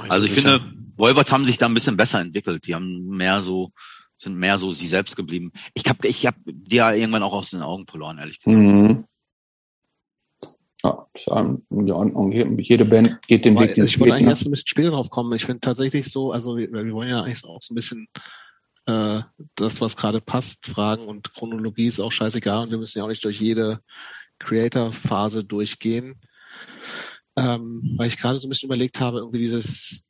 Also 0.09 0.27
ich 0.27 0.33
finde, 0.33 0.61
Wolverts 0.97 1.33
haben 1.33 1.47
sich 1.47 1.59
da 1.59 1.67
ein 1.67 1.75
bisschen 1.75 1.97
besser 1.97 2.21
entwickelt. 2.21 2.67
Die 2.67 2.75
haben 2.75 3.07
mehr 3.09 3.43
so, 3.43 3.73
sind 4.19 4.37
mehr 4.37 4.59
so 4.59 4.73
sie 4.73 4.89
selbst 4.89 5.17
geblieben. 5.17 5.53
Ich 5.75 5.89
habe 5.89 6.07
ich 6.07 6.27
hab 6.27 6.37
die 6.45 6.77
ja 6.77 6.93
irgendwann 6.93 7.23
auch 7.23 7.35
aus 7.35 7.51
den 7.51 7.63
Augen 7.63 7.87
verloren, 7.87 8.19
ehrlich 8.19 8.41
gesagt. 8.41 8.63
Mhm. 8.63 9.05
Ja, 10.85 11.07
ist 11.15 11.29
in 11.29 11.91
Ordnung. 11.93 12.33
Jede 12.33 12.85
Band 12.85 13.21
geht 13.29 13.45
den 13.45 13.59
Weg, 13.59 13.75
den 13.75 13.87
Ich 13.87 14.01
wollte 14.01 14.15
eigentlich 14.15 14.29
erst 14.29 14.47
ein 14.47 14.51
bisschen 14.51 14.67
später 14.67 14.91
drauf 14.91 15.11
kommen. 15.11 15.33
Ich 15.35 15.45
finde 15.45 15.61
tatsächlich 15.61 16.11
so, 16.11 16.33
also 16.33 16.57
wir, 16.57 16.73
wir 16.73 16.93
wollen 16.93 17.09
ja 17.09 17.23
eigentlich 17.23 17.45
auch 17.45 17.63
so 17.63 17.73
ein 17.73 17.77
bisschen 17.77 18.09
äh, 18.87 19.21
das, 19.55 19.81
was 19.81 19.97
gerade 19.97 20.21
passt, 20.21 20.67
fragen 20.67 21.07
und 21.07 21.33
Chronologie 21.35 21.87
ist 21.87 22.01
auch 22.01 22.11
scheißegal 22.11 22.65
und 22.65 22.71
wir 22.73 22.79
müssen 22.79 22.99
ja 22.99 23.05
auch 23.05 23.09
nicht 23.09 23.25
durch 23.25 23.41
jede 23.41 23.81
Creator-Phase 24.43 25.45
durchgehen, 25.45 26.21
ähm, 27.37 27.95
weil 27.97 28.09
ich 28.09 28.19
gerade 28.19 28.39
so 28.39 28.47
ein 28.47 28.51
bisschen 28.51 28.69
überlegt 28.69 29.01
habe, 29.01 29.19
irgendwie 29.19 29.39
dieses, 29.39 30.03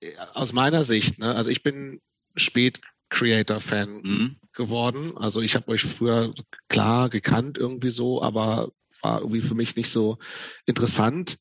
äh, 0.00 0.12
aus 0.34 0.52
meiner 0.52 0.84
Sicht, 0.84 1.18
ne, 1.18 1.34
also 1.34 1.50
ich 1.50 1.62
bin 1.62 2.00
spät 2.36 2.80
Creator-Fan 3.10 4.00
mhm. 4.02 4.36
geworden. 4.52 5.16
Also 5.16 5.40
ich 5.40 5.54
habe 5.54 5.68
euch 5.68 5.82
früher 5.82 6.34
klar 6.68 7.08
gekannt 7.08 7.58
irgendwie 7.58 7.90
so, 7.90 8.22
aber 8.22 8.70
war 9.02 9.20
irgendwie 9.20 9.42
für 9.42 9.54
mich 9.54 9.76
nicht 9.76 9.90
so 9.90 10.18
interessant. 10.66 11.36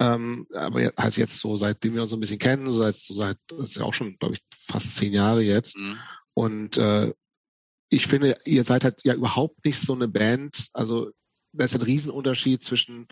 Ähm, 0.00 0.46
aber 0.52 0.92
halt 0.96 1.16
jetzt 1.16 1.38
so, 1.38 1.56
seitdem 1.56 1.94
wir 1.94 2.02
uns 2.02 2.10
so 2.10 2.16
ein 2.16 2.20
bisschen 2.20 2.38
kennen, 2.38 2.66
so 2.66 2.78
seit, 2.78 2.96
so 2.96 3.14
seit 3.14 3.38
das 3.46 3.70
ist 3.70 3.76
ja 3.76 3.84
auch 3.84 3.94
schon, 3.94 4.16
glaube 4.18 4.34
ich, 4.34 4.40
fast 4.58 4.96
zehn 4.96 5.12
Jahre 5.12 5.42
jetzt. 5.42 5.76
Mhm. 5.76 5.98
Und 6.34 6.76
äh, 6.76 7.12
ich 7.88 8.06
finde, 8.06 8.36
ihr 8.44 8.64
seid 8.64 8.84
halt 8.84 9.00
ja 9.04 9.14
überhaupt 9.14 9.64
nicht 9.64 9.78
so 9.78 9.94
eine 9.94 10.08
Band. 10.08 10.68
Also 10.72 11.12
da 11.52 11.64
ist 11.64 11.74
ein 11.74 11.82
Riesenunterschied 11.82 12.62
zwischen 12.62 13.08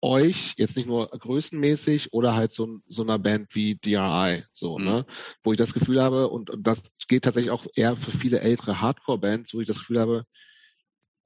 euch, 0.00 0.54
jetzt 0.56 0.76
nicht 0.76 0.86
nur 0.86 1.08
größenmäßig 1.08 2.12
oder 2.12 2.34
halt 2.34 2.52
so, 2.52 2.80
so 2.86 3.02
einer 3.02 3.18
Band 3.18 3.54
wie 3.54 3.76
DRI, 3.76 4.44
so, 4.52 4.78
mhm. 4.78 4.84
ne? 4.84 5.06
Wo 5.42 5.52
ich 5.52 5.58
das 5.58 5.74
Gefühl 5.74 6.00
habe, 6.00 6.28
und, 6.28 6.50
und 6.50 6.66
das 6.66 6.82
geht 7.08 7.24
tatsächlich 7.24 7.50
auch 7.50 7.66
eher 7.74 7.96
für 7.96 8.12
viele 8.12 8.40
ältere 8.40 8.80
Hardcore-Bands, 8.80 9.54
wo 9.54 9.60
ich 9.60 9.66
das 9.66 9.78
Gefühl 9.78 9.98
habe, 9.98 10.24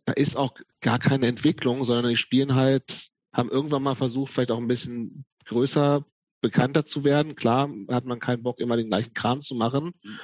da 0.06 0.14
ist 0.14 0.36
auch 0.36 0.54
gar 0.80 0.98
keine 0.98 1.26
Entwicklung, 1.26 1.84
sondern 1.84 2.08
die 2.08 2.16
spielen 2.16 2.54
halt, 2.54 3.10
haben 3.32 3.50
irgendwann 3.50 3.82
mal 3.82 3.94
versucht, 3.94 4.32
vielleicht 4.32 4.50
auch 4.50 4.58
ein 4.58 4.68
bisschen 4.68 5.24
größer, 5.44 6.04
bekannter 6.40 6.84
zu 6.84 7.04
werden. 7.04 7.36
Klar 7.36 7.70
hat 7.88 8.04
man 8.04 8.18
keinen 8.18 8.42
Bock, 8.42 8.58
immer 8.58 8.76
den 8.76 8.88
gleichen 8.88 9.14
Kram 9.14 9.40
zu 9.42 9.54
machen. 9.54 9.92
Mhm. 10.02 10.18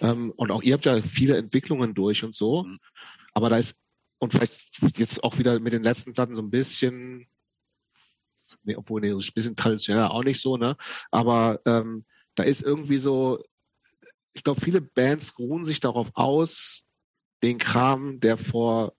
Ähm, 0.00 0.32
und 0.36 0.50
auch 0.50 0.62
ihr 0.62 0.74
habt 0.74 0.86
ja 0.86 1.02
viele 1.02 1.36
Entwicklungen 1.36 1.94
durch 1.94 2.22
und 2.22 2.34
so. 2.34 2.62
Mhm. 2.62 2.78
Aber 3.32 3.50
da 3.50 3.58
ist 3.58 3.74
und 4.18 4.32
vielleicht 4.32 4.80
jetzt 4.96 5.22
auch 5.22 5.38
wieder 5.38 5.58
mit 5.60 5.72
den 5.72 5.82
letzten 5.82 6.12
Platten 6.12 6.36
so 6.36 6.42
ein 6.42 6.50
bisschen, 6.50 7.26
nee, 8.62 8.76
obwohl 8.76 9.00
nee, 9.00 9.12
ein 9.12 9.18
bisschen 9.34 9.56
traditionell 9.56 10.04
auch 10.04 10.24
nicht 10.24 10.40
so, 10.40 10.56
ne? 10.56 10.76
Aber 11.10 11.60
ähm, 11.66 12.04
da 12.34 12.42
ist 12.42 12.62
irgendwie 12.62 12.98
so, 12.98 13.42
ich 14.32 14.42
glaube, 14.42 14.60
viele 14.60 14.80
Bands 14.80 15.38
ruhen 15.38 15.66
sich 15.66 15.80
darauf 15.80 16.10
aus, 16.14 16.84
den 17.42 17.58
Kram, 17.58 18.20
der 18.20 18.36
vor 18.36 18.94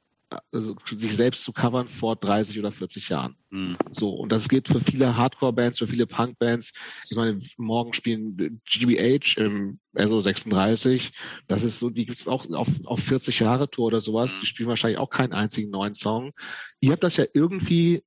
also 0.51 0.75
sich 0.97 1.15
selbst 1.15 1.43
zu 1.43 1.53
covern 1.53 1.87
vor 1.87 2.15
30 2.15 2.59
oder 2.59 2.71
40 2.71 3.09
Jahren. 3.09 3.35
Mhm. 3.49 3.77
So, 3.91 4.09
und 4.09 4.31
das 4.31 4.49
geht 4.49 4.67
für 4.67 4.79
viele 4.79 5.15
Hardcore-Bands, 5.15 5.79
für 5.79 5.87
viele 5.87 6.07
Punk-Bands. 6.07 6.71
Ich 7.09 7.15
meine, 7.15 7.39
morgen 7.57 7.93
spielen 7.93 8.61
GBH 8.65 9.37
im 9.37 9.79
also 9.93 10.19
36. 10.19 11.13
Das 11.47 11.63
ist 11.63 11.79
so, 11.79 11.89
die 11.89 12.05
gibt's 12.05 12.27
auch 12.27 12.49
auf, 12.51 12.69
auf 12.85 12.99
40 12.99 13.39
Jahre 13.39 13.69
Tour 13.69 13.87
oder 13.87 14.01
sowas. 14.01 14.39
Die 14.41 14.45
spielen 14.45 14.69
wahrscheinlich 14.69 14.99
auch 14.99 15.09
keinen 15.09 15.33
einzigen 15.33 15.69
neuen 15.69 15.95
Song. 15.95 16.33
Ihr 16.81 16.91
habt 16.91 17.03
das 17.03 17.17
ja 17.17 17.25
irgendwie 17.33 18.03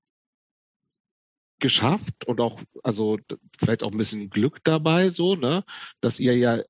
geschafft 1.60 2.26
und 2.26 2.40
auch, 2.40 2.60
also 2.82 3.18
vielleicht 3.58 3.82
auch 3.82 3.90
ein 3.90 3.98
bisschen 3.98 4.30
Glück 4.30 4.62
dabei, 4.62 5.10
so, 5.10 5.34
ne, 5.34 5.64
dass 6.00 6.20
ihr 6.20 6.36
ja 6.36 6.62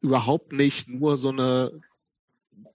überhaupt 0.00 0.52
nicht 0.52 0.88
nur 0.88 1.16
so 1.16 1.30
eine 1.30 1.80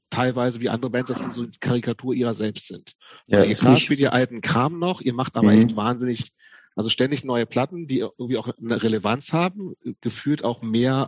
teilweise 0.10 0.60
wie 0.60 0.70
andere 0.70 0.91
Bands, 0.91 1.10
dass 1.10 1.20
sie 1.20 1.32
so 1.32 1.43
eine 1.43 1.51
Karikatur 1.60 2.14
ihrer 2.14 2.34
selbst 2.34 2.68
sind. 2.68 2.93
Ja, 3.28 3.43
ihr 3.43 3.55
klar 3.55 3.78
spielt 3.78 3.99
ihr 3.99 4.14
alten 4.14 4.41
Kram 4.41 4.80
noch, 4.80 5.01
ihr 5.01 5.14
macht 5.14 5.36
aber 5.36 5.51
mhm. 5.51 5.62
echt 5.62 5.76
wahnsinnig, 5.76 6.32
also 6.76 6.89
ständig 6.89 7.24
neue 7.24 7.45
Platten, 7.45 7.88
die 7.88 7.99
irgendwie 7.99 8.38
auch 8.38 8.49
eine 8.57 8.82
Relevanz 8.82 9.34
haben, 9.34 9.74
gefühlt 10.01 10.43
auch 10.43 10.62
mehr, 10.62 11.07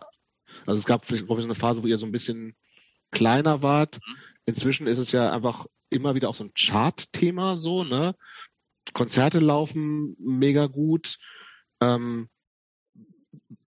also 0.66 0.78
es 0.78 0.86
gab 0.86 1.06
vielleicht 1.06 1.28
so 1.28 1.36
eine 1.36 1.56
Phase, 1.56 1.84
wo 1.84 1.88
ihr 1.88 1.98
so 1.98 2.06
ein 2.06 2.12
bisschen 2.12 2.56
kleiner 3.12 3.62
wart. 3.62 4.00
Mhm. 4.06 4.16
Inzwischen 4.46 4.88
ist 4.88 4.98
es 4.98 5.12
ja 5.12 5.32
einfach 5.32 5.66
immer 5.90 6.16
wieder 6.16 6.30
auch 6.30 6.36
so 6.36 6.44
ein 6.44 6.54
Chart-Thema 6.54 7.58
so, 7.58 7.84
ne? 7.84 8.16
Konzerte 8.94 9.40
laufen 9.40 10.16
mega 10.20 10.66
gut. 10.66 11.18
Ähm, 11.82 12.30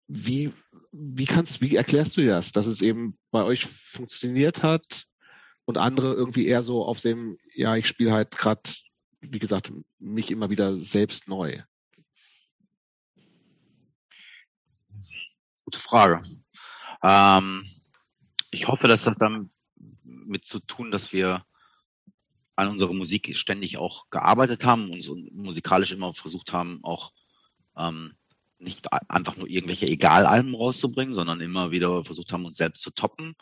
wie, 0.08 0.52
wie 0.92 1.26
kannst, 1.26 1.60
wie 1.60 1.76
erklärst 1.76 2.16
du 2.16 2.26
das, 2.26 2.52
dass 2.52 2.66
es 2.66 2.82
eben 2.82 3.16
bei 3.30 3.44
euch 3.44 3.66
funktioniert 3.66 4.62
hat 4.62 5.06
und 5.64 5.78
andere 5.78 6.14
irgendwie 6.14 6.46
eher 6.46 6.62
so 6.62 6.84
auf 6.84 7.00
dem, 7.00 7.38
ja, 7.54 7.76
ich 7.76 7.86
spiele 7.86 8.12
halt 8.12 8.30
gerade, 8.30 8.62
wie 9.20 9.38
gesagt, 9.38 9.72
mich 9.98 10.30
immer 10.30 10.50
wieder 10.50 10.78
selbst 10.80 11.28
neu? 11.28 11.62
Gute 15.64 15.78
Frage. 15.78 16.22
Ähm, 17.02 17.66
ich 18.50 18.68
hoffe, 18.68 18.88
dass 18.88 19.04
das 19.04 19.16
dann 19.16 19.48
mit 20.02 20.44
zu 20.46 20.60
tun, 20.60 20.90
dass 20.90 21.12
wir 21.12 21.44
an 22.56 22.68
unserer 22.68 22.92
Musik 22.92 23.36
ständig 23.36 23.78
auch 23.78 24.08
gearbeitet 24.10 24.64
haben 24.64 24.90
und 24.90 25.34
musikalisch 25.34 25.92
immer 25.92 26.14
versucht 26.14 26.52
haben, 26.52 26.80
auch 26.82 27.12
ähm, 27.76 28.14
nicht 28.58 28.92
einfach 29.10 29.36
nur 29.36 29.48
irgendwelche 29.48 29.86
Egalalben 29.86 30.54
rauszubringen, 30.54 31.14
sondern 31.14 31.40
immer 31.40 31.70
wieder 31.70 32.04
versucht 32.04 32.32
haben, 32.32 32.44
uns 32.44 32.56
selbst 32.56 32.82
zu 32.82 32.92
toppen. 32.92 33.34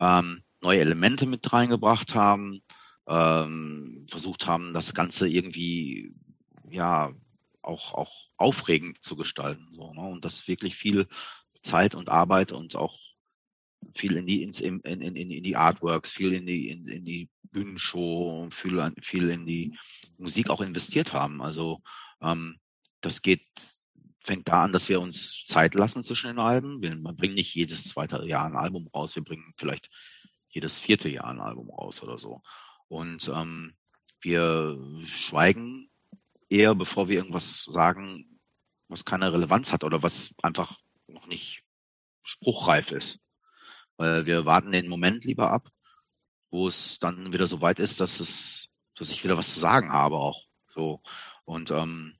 Ähm, 0.00 0.42
neue 0.60 0.80
Elemente 0.80 1.26
mit 1.26 1.52
reingebracht 1.52 2.14
haben, 2.14 2.62
ähm, 3.06 4.06
versucht 4.08 4.46
haben, 4.46 4.74
das 4.74 4.94
Ganze 4.94 5.28
irgendwie 5.28 6.14
ja 6.70 7.12
auch 7.62 7.94
auch 7.94 8.12
aufregend 8.36 8.98
zu 9.02 9.16
gestalten, 9.16 9.68
so 9.72 9.92
ne? 9.92 10.02
und 10.02 10.24
das 10.24 10.46
wirklich 10.48 10.76
viel 10.76 11.06
Zeit 11.62 11.94
und 11.94 12.08
Arbeit 12.08 12.52
und 12.52 12.76
auch 12.76 12.98
viel 13.94 14.16
in 14.16 14.26
die 14.26 14.42
ins, 14.42 14.60
in, 14.60 14.80
in, 14.80 15.00
in, 15.16 15.42
die 15.42 15.56
Artworks, 15.56 16.10
viel 16.10 16.32
in 16.32 16.46
die 16.46 16.68
in, 16.68 16.86
in 16.88 17.04
die 17.04 17.28
Bühnenshow, 17.50 18.48
viel 18.50 18.92
viel 19.02 19.28
in 19.30 19.46
die 19.46 19.76
Musik 20.18 20.50
auch 20.50 20.60
investiert 20.60 21.12
haben. 21.12 21.42
Also 21.42 21.82
ähm, 22.20 22.58
das 23.00 23.22
geht 23.22 23.46
fängt 24.20 24.48
da 24.48 24.64
an, 24.64 24.72
dass 24.72 24.88
wir 24.90 25.00
uns 25.00 25.44
Zeit 25.46 25.74
lassen 25.74 26.02
zwischen 26.02 26.26
den 26.26 26.38
Alben. 26.38 26.82
Wir 26.82 26.94
bringen 27.14 27.34
nicht 27.34 27.54
jedes 27.54 27.84
zweite 27.84 28.22
Jahr 28.26 28.44
ein 28.44 28.56
Album 28.56 28.88
raus, 28.88 29.16
wir 29.16 29.24
bringen 29.24 29.54
vielleicht 29.56 29.88
jedes 30.48 30.78
vierte 30.78 31.08
Jahr 31.08 31.26
ein 31.26 31.40
Album 31.40 31.70
raus 31.70 32.02
oder 32.02 32.18
so. 32.18 32.42
Und 32.88 33.28
ähm, 33.28 33.74
wir 34.20 34.78
schweigen 35.04 35.90
eher, 36.48 36.74
bevor 36.74 37.08
wir 37.08 37.16
irgendwas 37.16 37.64
sagen, 37.64 38.40
was 38.88 39.04
keine 39.04 39.32
Relevanz 39.32 39.72
hat 39.72 39.84
oder 39.84 40.02
was 40.02 40.34
einfach 40.42 40.78
noch 41.06 41.26
nicht 41.26 41.62
spruchreif 42.22 42.92
ist. 42.92 43.20
Weil 43.96 44.26
wir 44.26 44.46
warten 44.46 44.72
den 44.72 44.88
Moment 44.88 45.24
lieber 45.24 45.50
ab, 45.50 45.68
wo 46.50 46.66
es 46.66 46.98
dann 46.98 47.32
wieder 47.32 47.46
so 47.46 47.60
weit 47.60 47.78
ist, 47.78 48.00
dass 48.00 48.20
es, 48.20 48.68
dass 48.94 49.10
ich 49.10 49.22
wieder 49.24 49.36
was 49.36 49.52
zu 49.52 49.60
sagen 49.60 49.92
habe 49.92 50.16
auch. 50.16 50.44
So. 50.68 51.02
Und 51.44 51.70
ähm, 51.70 52.16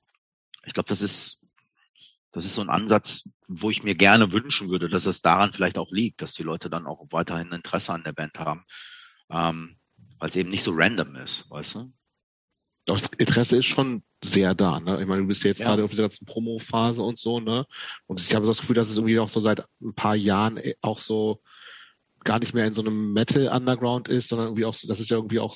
ich 0.65 0.73
glaube, 0.73 0.89
das 0.89 1.01
ist, 1.01 1.38
das 2.31 2.45
ist 2.45 2.55
so 2.55 2.61
ein 2.61 2.69
Ansatz, 2.69 3.27
wo 3.47 3.69
ich 3.69 3.83
mir 3.83 3.95
gerne 3.95 4.31
wünschen 4.31 4.69
würde, 4.69 4.89
dass 4.89 5.05
es 5.05 5.21
daran 5.21 5.53
vielleicht 5.53 5.77
auch 5.77 5.91
liegt, 5.91 6.21
dass 6.21 6.33
die 6.33 6.43
Leute 6.43 6.69
dann 6.69 6.85
auch 6.85 7.05
weiterhin 7.09 7.51
Interesse 7.51 7.93
an 7.93 8.03
der 8.03 8.13
Band 8.13 8.37
haben. 8.39 8.65
Ähm, 9.31 9.77
weil 10.19 10.29
es 10.29 10.35
eben 10.35 10.49
nicht 10.49 10.63
so 10.63 10.71
random 10.73 11.15
ist, 11.15 11.49
weißt 11.49 11.75
du? 11.75 11.93
Das 12.85 13.07
Interesse 13.17 13.57
ist 13.57 13.65
schon 13.65 14.03
sehr 14.23 14.53
da, 14.53 14.79
ne? 14.79 15.01
Ich 15.01 15.07
meine, 15.07 15.21
du 15.21 15.27
bist 15.27 15.43
jetzt 15.43 15.59
ja. 15.59 15.67
gerade 15.67 15.83
auf 15.83 15.91
dieser 15.91 16.03
ganzen 16.03 16.25
Promo-Phase 16.25 17.01
und 17.01 17.17
so, 17.17 17.39
ne? 17.39 17.65
Und 18.07 18.19
ich 18.19 18.33
habe 18.35 18.45
das 18.45 18.59
Gefühl, 18.59 18.75
dass 18.75 18.89
es 18.89 18.97
irgendwie 18.97 19.19
auch 19.19 19.29
so 19.29 19.39
seit 19.39 19.63
ein 19.81 19.93
paar 19.93 20.15
Jahren 20.15 20.57
äh, 20.57 20.75
auch 20.81 20.99
so 20.99 21.41
gar 22.23 22.39
nicht 22.39 22.53
mehr 22.53 22.65
in 22.65 22.73
so 22.73 22.81
einem 22.81 23.13
Metal-Underground 23.13 24.09
ist, 24.09 24.29
sondern 24.29 24.47
irgendwie 24.47 24.65
auch 24.65 24.73
so, 24.73 24.87
das 24.87 24.99
ist 24.99 25.09
ja 25.09 25.17
irgendwie 25.17 25.39
auch 25.39 25.55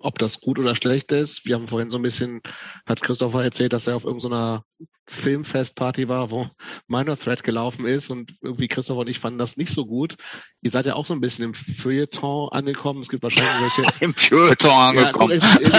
ob 0.00 0.18
das 0.18 0.40
gut 0.40 0.58
oder 0.58 0.74
schlecht 0.74 1.12
ist. 1.12 1.44
Wir 1.44 1.54
haben 1.54 1.68
vorhin 1.68 1.90
so 1.90 1.98
ein 1.98 2.02
bisschen, 2.02 2.40
hat 2.86 3.02
Christopher 3.02 3.44
erzählt, 3.44 3.72
dass 3.72 3.86
er 3.86 3.96
auf 3.96 4.04
irgendeiner 4.04 4.64
Filmfestparty 5.06 6.08
war, 6.08 6.30
wo 6.30 6.46
Minor 6.88 7.18
Threat 7.18 7.42
gelaufen 7.42 7.84
ist 7.84 8.10
und 8.10 8.32
irgendwie 8.40 8.68
Christopher 8.68 9.00
und 9.00 9.08
ich 9.08 9.18
fanden 9.18 9.38
das 9.38 9.56
nicht 9.56 9.74
so 9.74 9.84
gut. 9.84 10.16
Ihr 10.62 10.70
seid 10.70 10.86
ja 10.86 10.94
auch 10.94 11.04
so 11.04 11.12
ein 11.12 11.20
bisschen 11.20 11.44
im 11.44 11.54
Feuilleton 11.54 12.48
angekommen. 12.50 13.02
Es 13.02 13.08
gibt 13.08 13.22
wahrscheinlich 13.22 13.76
welche. 13.76 13.90
Im 14.04 14.14
Feuilleton 14.14 14.70
angekommen. 14.70 15.30
Ja, 15.30 15.36
ist, 15.36 15.60
ist, 15.60 15.72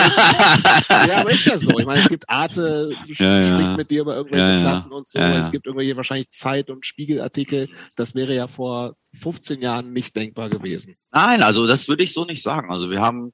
ja, 0.90 1.18
aber 1.22 1.32
ist 1.32 1.46
ja 1.46 1.58
so. 1.58 1.80
Ich 1.80 1.86
meine, 1.86 2.02
es 2.02 2.10
gibt 2.10 2.30
Arte, 2.30 2.92
ja, 3.08 3.14
spricht 3.16 3.20
ja. 3.20 3.78
mit 3.78 3.90
dir 3.90 4.02
über 4.02 4.16
irgendwelche 4.16 4.46
ja, 4.46 4.60
Platten 4.60 4.92
und 4.92 5.08
so. 5.08 5.18
Es 5.20 5.52
gibt 5.52 5.66
irgendwelche 5.66 5.98
wahrscheinlich 5.98 6.30
Zeit- 6.30 6.70
und 6.70 6.86
Spiegelartikel. 6.86 7.70
Das 7.96 8.14
wäre 8.14 8.36
ja 8.36 8.48
vor 8.48 8.96
15 9.14 9.62
Jahren 9.62 9.94
nicht 9.94 10.16
denkbar 10.16 10.50
gewesen. 10.50 10.96
Nein, 11.12 11.42
also 11.42 11.66
das 11.68 11.88
würde 11.88 12.04
ich 12.04 12.14
so 12.14 12.26
nicht 12.26 12.42
sagen. 12.42 12.72
Also 12.72 12.90
wir 12.90 13.02
haben 13.02 13.34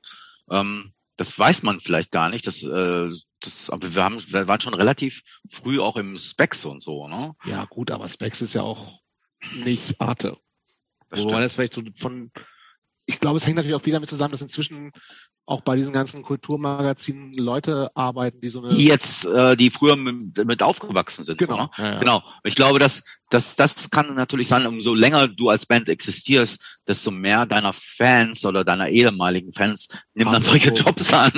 ähm, 0.50 0.92
das 1.18 1.38
weiß 1.38 1.64
man 1.64 1.80
vielleicht 1.80 2.12
gar 2.12 2.30
nicht. 2.30 2.48
Das, 2.48 2.64
äh, 2.64 3.10
das, 3.42 3.70
aber 3.70 3.94
wir 3.94 4.04
haben, 4.04 4.20
wir 4.20 4.48
waren 4.48 4.62
schon 4.62 4.74
relativ 4.74 5.22
früh 5.50 5.80
auch 5.80 5.98
im 5.98 6.18
Specs 6.18 6.66
und 6.66 6.82
so, 6.82 7.08
ne? 7.08 7.36
Ja, 7.46 7.66
gut, 7.66 7.92
aber 7.92 8.08
Specs 8.08 8.42
ist 8.42 8.54
ja 8.54 8.62
auch 8.62 9.00
nicht 9.56 10.00
Arte. 10.00 10.38
Das 11.10 11.24
Wo 11.24 11.30
man 11.30 11.42
das 11.42 11.54
vielleicht 11.54 11.74
so 11.74 11.84
von, 11.96 12.32
ich 13.08 13.20
glaube, 13.22 13.38
es 13.38 13.46
hängt 13.46 13.56
natürlich 13.56 13.76
auch 13.76 13.82
viel 13.82 13.94
damit 13.94 14.10
zusammen, 14.10 14.34
dass 14.34 14.42
inzwischen 14.42 14.92
auch 15.46 15.62
bei 15.62 15.78
diesen 15.78 15.94
ganzen 15.94 16.24
Kulturmagazinen 16.24 17.34
Leute 17.34 17.90
arbeiten, 17.96 18.42
die 18.42 18.50
so 18.50 18.62
eine 18.62 18.76
die 18.76 18.86
jetzt, 18.86 19.26
äh, 19.26 19.56
die 19.56 19.70
früher 19.70 19.96
mit, 19.96 20.46
mit 20.46 20.62
aufgewachsen 20.62 21.24
sind. 21.24 21.38
Genau, 21.38 21.56
so, 21.56 21.62
ne? 21.62 21.70
ja, 21.78 21.94
ja. 21.94 22.00
genau. 22.00 22.24
Ich 22.44 22.56
glaube, 22.56 22.80
dass, 22.80 23.02
dass 23.30 23.56
das 23.56 23.90
kann 23.90 24.14
natürlich 24.14 24.50
sein, 24.50 24.68
umso 24.68 24.94
länger 24.94 25.30
du 25.30 25.50
als 25.50 25.66
Band 25.66 25.88
existierst, 25.88 26.82
desto 26.86 27.12
mehr 27.12 27.46
deiner 27.46 27.72
Fans 27.72 28.46
oder 28.46 28.66
deiner 28.66 28.90
ehemaligen 28.90 29.54
Fans 29.54 29.88
nehmen 30.14 30.34
dann 30.34 30.44
solche 30.44 30.76
so, 30.76 30.84
Jobs 30.84 31.14
an. 31.14 31.32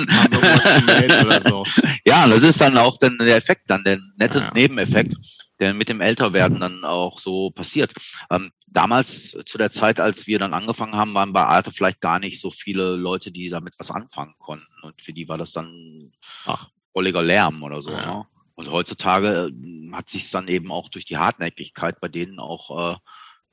so. 1.48 1.62
ja, 2.04 2.26
das 2.26 2.42
ist 2.42 2.60
dann 2.60 2.76
auch 2.78 2.98
dann 2.98 3.16
der 3.16 3.36
Effekt, 3.36 3.62
dann 3.68 3.84
der 3.84 4.00
nette 4.16 4.40
ja, 4.40 4.50
Nebeneffekt 4.52 5.14
der 5.60 5.74
mit 5.74 5.88
dem 5.88 6.00
Älterwerden 6.00 6.58
dann 6.58 6.84
auch 6.84 7.18
so 7.18 7.50
passiert. 7.50 7.92
Ähm, 8.30 8.50
damals, 8.66 9.36
zu 9.44 9.58
der 9.58 9.70
Zeit, 9.70 10.00
als 10.00 10.26
wir 10.26 10.38
dann 10.38 10.54
angefangen 10.54 10.96
haben, 10.96 11.14
waren 11.14 11.32
bei 11.32 11.44
Arte 11.44 11.70
vielleicht 11.70 12.00
gar 12.00 12.18
nicht 12.18 12.40
so 12.40 12.50
viele 12.50 12.96
Leute, 12.96 13.30
die 13.30 13.50
damit 13.50 13.74
was 13.78 13.90
anfangen 13.90 14.34
konnten. 14.38 14.82
Und 14.82 15.00
für 15.02 15.12
die 15.12 15.28
war 15.28 15.38
das 15.38 15.52
dann 15.52 16.12
ach, 16.46 16.68
volliger 16.92 17.22
Lärm 17.22 17.62
oder 17.62 17.82
so. 17.82 17.92
Ja. 17.92 18.06
Ne? 18.06 18.26
Und 18.54 18.70
heutzutage 18.70 19.50
äh, 19.52 19.92
hat 19.92 20.10
sich 20.10 20.30
dann 20.30 20.48
eben 20.48 20.72
auch 20.72 20.88
durch 20.88 21.04
die 21.04 21.18
Hartnäckigkeit 21.18 22.00
bei 22.00 22.08
denen 22.08 22.38
auch 22.38 22.94
äh, 22.94 22.96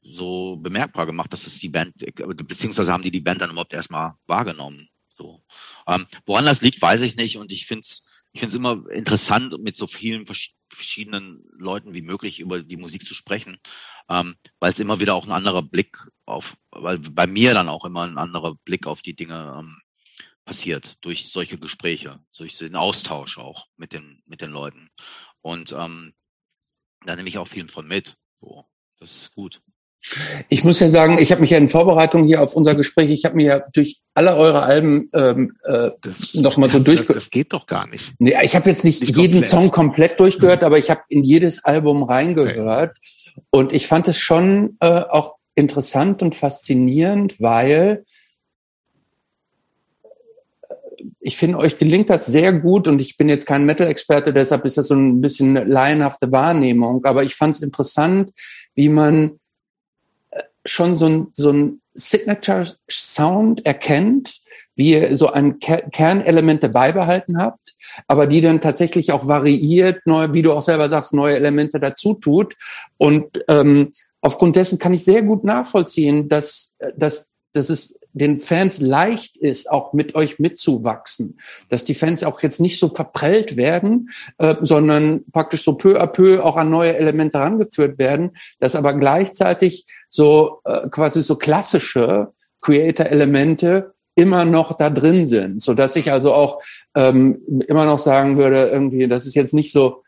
so 0.01 0.55
bemerkbar 0.57 1.05
gemacht, 1.05 1.33
dass 1.33 1.45
es 1.45 1.59
die 1.59 1.69
Band, 1.69 2.01
äh, 2.01 2.11
beziehungsweise 2.11 2.93
haben 2.93 3.03
die 3.03 3.11
die 3.11 3.21
Band 3.21 3.41
dann 3.41 3.51
überhaupt 3.51 3.73
erstmal 3.73 4.13
wahrgenommen. 4.25 4.89
So. 5.17 5.43
Ähm, 5.87 6.05
woran 6.25 6.45
das 6.45 6.61
liegt, 6.61 6.81
weiß 6.81 7.01
ich 7.01 7.15
nicht. 7.15 7.37
Und 7.37 7.51
ich 7.51 7.65
finde 7.65 7.81
es 7.81 8.06
ich 8.37 8.39
finde 8.39 8.51
es 8.51 8.55
immer 8.55 8.87
interessant, 8.91 9.59
mit 9.63 9.75
so 9.75 9.87
vielen 9.87 10.27
verschiedenen 10.69 11.43
Leuten 11.57 11.95
wie 11.95 12.03
möglich 12.03 12.39
über 12.39 12.61
die 12.61 12.77
Musik 12.77 13.07
zu 13.07 13.15
sprechen, 13.15 13.57
ähm, 14.09 14.35
weil 14.59 14.71
es 14.71 14.79
immer 14.79 14.99
wieder 14.99 15.15
auch 15.15 15.25
ein 15.25 15.31
anderer 15.31 15.63
Blick 15.63 15.97
auf, 16.27 16.55
weil 16.69 16.99
bei 16.99 17.25
mir 17.25 17.55
dann 17.55 17.67
auch 17.67 17.83
immer 17.83 18.03
ein 18.03 18.19
anderer 18.19 18.53
Blick 18.63 18.85
auf 18.85 19.01
die 19.01 19.15
Dinge 19.15 19.55
ähm, 19.57 19.81
passiert 20.45 21.03
durch 21.03 21.31
solche 21.31 21.57
Gespräche, 21.57 22.19
durch 22.37 22.55
den 22.59 22.75
Austausch 22.75 23.39
auch 23.39 23.65
mit 23.75 23.91
den 23.91 24.21
mit 24.27 24.41
den 24.41 24.51
Leuten 24.51 24.91
und 25.41 25.71
ähm, 25.71 26.13
da 27.07 27.15
nehme 27.15 27.29
ich 27.29 27.39
auch 27.39 27.47
viel 27.47 27.67
von 27.69 27.87
mit. 27.87 28.17
So, 28.39 28.67
das 28.99 29.11
ist 29.13 29.33
gut. 29.33 29.63
Ich 30.49 30.63
muss 30.63 30.79
ja 30.79 30.89
sagen, 30.89 31.17
ich 31.19 31.31
habe 31.31 31.41
mich 31.41 31.49
ja 31.49 31.57
in 31.57 31.69
Vorbereitung 31.69 32.25
hier 32.25 32.41
auf 32.41 32.55
unser 32.55 32.75
Gespräch, 32.75 33.09
ich 33.09 33.25
habe 33.25 33.35
mir 33.35 33.45
ja 33.45 33.59
durch 33.73 33.99
alle 34.13 34.35
eure 34.35 34.63
Alben 34.63 35.09
ähm, 35.13 35.57
äh, 35.63 35.89
nochmal 36.33 36.69
so 36.69 36.79
durchgehört. 36.79 37.17
Das, 37.17 37.25
das 37.25 37.29
geht 37.29 37.53
doch 37.53 37.65
gar 37.65 37.87
nicht. 37.87 38.13
Nee, 38.19 38.35
ich 38.43 38.55
habe 38.55 38.69
jetzt 38.69 38.83
nicht, 38.83 39.01
nicht 39.01 39.17
jeden 39.17 39.33
komplett. 39.33 39.49
Song 39.49 39.71
komplett 39.71 40.19
durchgehört, 40.19 40.63
aber 40.63 40.77
ich 40.77 40.89
habe 40.89 41.01
in 41.09 41.23
jedes 41.23 41.63
Album 41.63 42.03
reingehört. 42.03 42.97
Okay. 42.97 43.43
Und 43.49 43.73
ich 43.73 43.87
fand 43.87 44.07
es 44.07 44.17
schon 44.19 44.77
äh, 44.79 44.87
auch 44.87 45.35
interessant 45.55 46.21
und 46.21 46.35
faszinierend, 46.35 47.41
weil 47.41 48.03
äh, 50.69 50.73
ich 51.19 51.37
finde, 51.37 51.57
euch 51.57 51.77
gelingt 51.77 52.09
das 52.09 52.27
sehr 52.27 52.53
gut 52.53 52.87
und 52.87 53.01
ich 53.01 53.17
bin 53.17 53.27
jetzt 53.29 53.45
kein 53.45 53.65
Metal-Experte, 53.65 54.31
deshalb 54.31 54.63
ist 54.65 54.77
das 54.77 54.87
so 54.87 54.95
ein 54.95 55.21
bisschen 55.21 55.55
laienhafte 55.55 56.31
Wahrnehmung. 56.31 57.03
Aber 57.05 57.23
ich 57.23 57.35
fand 57.35 57.55
es 57.55 57.61
interessant, 57.61 58.31
wie 58.75 58.89
man 58.89 59.39
schon 60.69 60.97
so 60.97 61.07
ein, 61.07 61.27
so 61.33 61.51
ein 61.51 61.81
Signature 61.93 62.67
Sound 62.89 63.65
erkennt, 63.65 64.41
wie 64.75 64.91
ihr 64.91 65.17
so 65.17 65.27
ein 65.27 65.59
Ker 65.59 65.81
Kernelemente 65.91 66.69
beibehalten 66.69 67.41
habt, 67.41 67.75
aber 68.07 68.27
die 68.27 68.41
dann 68.41 68.61
tatsächlich 68.61 69.11
auch 69.11 69.27
variiert, 69.27 70.05
neu, 70.05 70.29
wie 70.33 70.43
du 70.43 70.53
auch 70.53 70.61
selber 70.61 70.87
sagst, 70.87 71.13
neue 71.13 71.35
Elemente 71.35 71.79
dazu 71.79 72.13
tut. 72.13 72.55
Und 72.97 73.43
ähm, 73.47 73.91
aufgrund 74.21 74.55
dessen 74.55 74.77
kann 74.77 74.93
ich 74.93 75.03
sehr 75.03 75.23
gut 75.23 75.43
nachvollziehen, 75.43 76.29
dass, 76.29 76.75
dass, 76.95 77.31
dass 77.53 77.69
es 77.69 77.97
den 78.13 78.39
Fans 78.39 78.79
leicht 78.79 79.37
ist, 79.37 79.69
auch 79.69 79.93
mit 79.93 80.15
euch 80.15 80.39
mitzuwachsen. 80.39 81.39
Dass 81.69 81.85
die 81.85 81.93
Fans 81.93 82.23
auch 82.23 82.41
jetzt 82.41 82.59
nicht 82.59 82.79
so 82.79 82.89
verprellt 82.89 83.57
werden, 83.57 84.09
äh, 84.37 84.55
sondern 84.61 85.23
praktisch 85.31 85.63
so 85.63 85.73
peu 85.73 85.99
à 85.99 86.07
peu 86.07 86.43
auch 86.43 86.57
an 86.57 86.69
neue 86.69 86.95
Elemente 86.95 87.39
herangeführt 87.39 87.97
werden, 87.99 88.31
dass 88.59 88.75
aber 88.75 88.93
gleichzeitig 88.93 89.85
so 90.09 90.61
äh, 90.65 90.87
quasi 90.89 91.21
so 91.21 91.35
klassische 91.35 92.33
Creator-Elemente 92.61 93.93
immer 94.15 94.45
noch 94.45 94.73
da 94.73 94.89
drin 94.89 95.25
sind, 95.27 95.61
so 95.61 95.73
dass 95.73 95.95
ich 95.95 96.11
also 96.11 96.33
auch 96.33 96.61
ähm, 96.95 97.63
immer 97.67 97.85
noch 97.85 97.99
sagen 97.99 98.37
würde, 98.37 98.65
irgendwie, 98.65 99.07
das 99.07 99.27
ist 99.27 99.35
jetzt 99.35 99.53
nicht 99.53 99.71
so, 99.71 100.03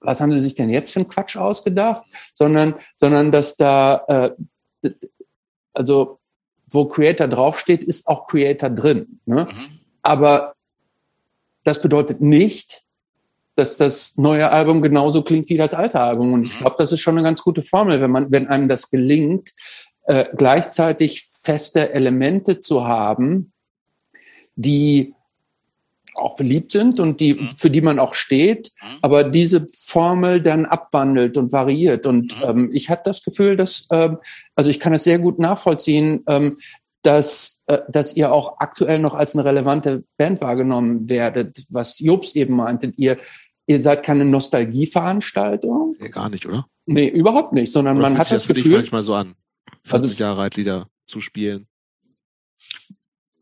was 0.00 0.20
haben 0.20 0.30
Sie 0.32 0.40
sich 0.40 0.54
denn 0.54 0.70
jetzt 0.70 0.92
für 0.92 1.00
einen 1.00 1.08
Quatsch 1.08 1.36
ausgedacht, 1.36 2.04
sondern, 2.34 2.74
sondern 2.94 3.32
dass 3.32 3.56
da, 3.56 4.04
äh, 4.82 4.90
also 5.72 6.20
wo 6.70 6.86
Creator 6.86 7.26
draufsteht, 7.26 7.82
ist 7.82 8.06
auch 8.06 8.26
Creator 8.26 8.70
drin. 8.70 9.20
Ne? 9.26 9.48
Mhm. 9.50 9.80
Aber 10.02 10.54
das 11.64 11.82
bedeutet 11.82 12.20
nicht, 12.20 12.84
dass 13.58 13.76
das 13.76 14.16
neue 14.16 14.50
Album 14.50 14.82
genauso 14.82 15.22
klingt 15.22 15.48
wie 15.48 15.56
das 15.56 15.74
alte 15.74 16.00
Album. 16.00 16.32
Und 16.32 16.44
ich 16.44 16.54
mhm. 16.54 16.60
glaube, 16.60 16.76
das 16.78 16.92
ist 16.92 17.00
schon 17.00 17.18
eine 17.18 17.26
ganz 17.26 17.42
gute 17.42 17.64
Formel, 17.64 18.00
wenn 18.00 18.10
man, 18.10 18.30
wenn 18.30 18.46
einem 18.46 18.68
das 18.68 18.88
gelingt, 18.88 19.52
äh, 20.06 20.26
gleichzeitig 20.36 21.26
feste 21.42 21.92
Elemente 21.92 22.60
zu 22.60 22.86
haben, 22.86 23.52
die 24.54 25.12
auch 26.14 26.36
beliebt 26.36 26.72
sind 26.72 27.00
und 27.00 27.20
die, 27.20 27.34
mhm. 27.34 27.48
für 27.48 27.70
die 27.70 27.80
man 27.80 27.98
auch 27.98 28.14
steht, 28.14 28.70
mhm. 28.80 28.98
aber 29.02 29.24
diese 29.24 29.66
Formel 29.72 30.40
dann 30.40 30.64
abwandelt 30.64 31.36
und 31.36 31.52
variiert. 31.52 32.06
Und 32.06 32.38
mhm. 32.38 32.48
ähm, 32.48 32.70
ich 32.72 32.90
habe 32.90 33.02
das 33.04 33.24
Gefühl, 33.24 33.56
dass, 33.56 33.88
ähm, 33.90 34.18
also 34.54 34.70
ich 34.70 34.78
kann 34.78 34.94
es 34.94 35.04
sehr 35.04 35.18
gut 35.18 35.40
nachvollziehen, 35.40 36.22
ähm, 36.28 36.58
dass, 37.02 37.62
äh, 37.66 37.78
dass 37.88 38.16
ihr 38.16 38.32
auch 38.32 38.58
aktuell 38.60 39.00
noch 39.00 39.14
als 39.14 39.34
eine 39.34 39.44
relevante 39.44 40.04
Band 40.16 40.40
wahrgenommen 40.40 41.08
werdet, 41.08 41.64
was 41.70 41.98
Jobs 41.98 42.34
eben 42.36 42.54
meinte. 42.54 42.92
Ihr, 42.96 43.18
ihr 43.68 43.80
seid 43.80 44.02
keine 44.02 44.24
Nostalgieveranstaltung. 44.24 45.94
Nee, 46.00 46.08
gar 46.08 46.28
nicht, 46.30 46.46
oder? 46.46 46.66
Nee, 46.86 47.08
überhaupt 47.08 47.52
nicht, 47.52 47.70
sondern 47.70 47.98
oder 47.98 48.08
man 48.08 48.18
hat 48.18 48.32
das, 48.32 48.46
das 48.46 48.56
Gefühl. 48.56 48.78
manchmal 48.78 49.02
so 49.02 49.14
an, 49.14 49.34
50 49.84 49.92
also, 50.10 50.24
Jahre 50.24 50.42
alt 50.42 50.56
Lieder 50.56 50.88
zu 51.06 51.20
spielen. 51.20 51.68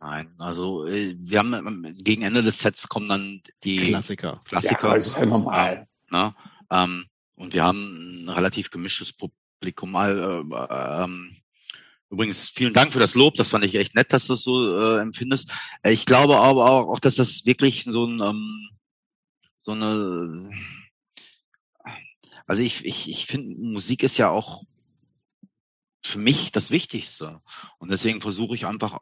Nein, 0.01 0.29
also 0.39 0.87
äh, 0.87 1.17
wir 1.19 1.39
haben 1.39 1.95
gegen 1.99 2.23
Ende 2.23 2.43
des 2.43 2.59
Sets 2.59 2.89
kommen 2.89 3.09
dann 3.09 3.41
die 3.65 3.79
Klassiker. 3.79 4.41
Klassiker. 4.45 4.89
Ja, 4.89 4.95
das 4.95 5.07
ist 5.07 5.17
ja 5.17 5.27
normal. 5.27 5.87
Ne? 6.11 6.35
Ähm, 6.71 7.07
und 7.37 7.55
wir 7.55 7.65
haben 7.65 8.25
ein 8.25 8.29
relativ 8.29 8.71
gemischtes 8.71 9.13
Publikum. 9.13 9.95
Äh, 9.95 10.11
äh, 10.11 11.05
ähm, 11.05 11.37
übrigens, 12.11 12.47
vielen 12.47 12.75
Dank 12.75 12.93
für 12.93 13.01
das 13.01 13.15
Lob. 13.15 13.37
Das 13.37 13.51
fand 13.51 13.65
ich 13.65 13.75
echt 13.77 13.95
nett, 13.95 14.13
dass 14.13 14.27
du 14.27 14.35
es 14.35 14.43
so 14.43 14.77
äh, 14.77 15.01
empfindest. 15.01 15.53
Ich 15.85 16.05
glaube 16.05 16.37
aber 16.37 16.69
auch, 16.69 16.89
auch, 16.89 17.01
dass 17.01 17.15
das 17.15 17.47
wirklich 17.47 17.85
so 17.85 18.07
ein 18.07 18.21
ähm, 18.21 18.69
so 19.67 19.73
eine 19.73 20.49
also 22.47 22.63
ich, 22.63 22.85
ich, 22.85 23.11
ich 23.11 23.27
finde, 23.27 23.61
Musik 23.61 24.05
ist 24.05 24.17
ja 24.17 24.31
auch 24.31 24.63
für 26.05 26.19
mich 26.19 26.53
das 26.53 26.71
Wichtigste. 26.71 27.41
Und 27.79 27.91
deswegen 27.91 28.21
versuche 28.21 28.55
ich 28.55 28.67
einfach 28.67 28.99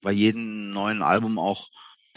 bei 0.00 0.10
jedem 0.10 0.72
neuen 0.72 1.02
Album 1.02 1.38
auch, 1.38 1.68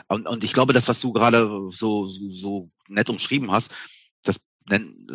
und, 0.07 0.27
und 0.27 0.43
ich 0.43 0.53
glaube, 0.53 0.73
das, 0.73 0.87
was 0.87 0.99
du 0.99 1.13
gerade 1.13 1.69
so, 1.69 2.09
so 2.09 2.71
nett 2.87 3.09
umschrieben 3.09 3.51
hast, 3.51 3.71
das 4.23 4.41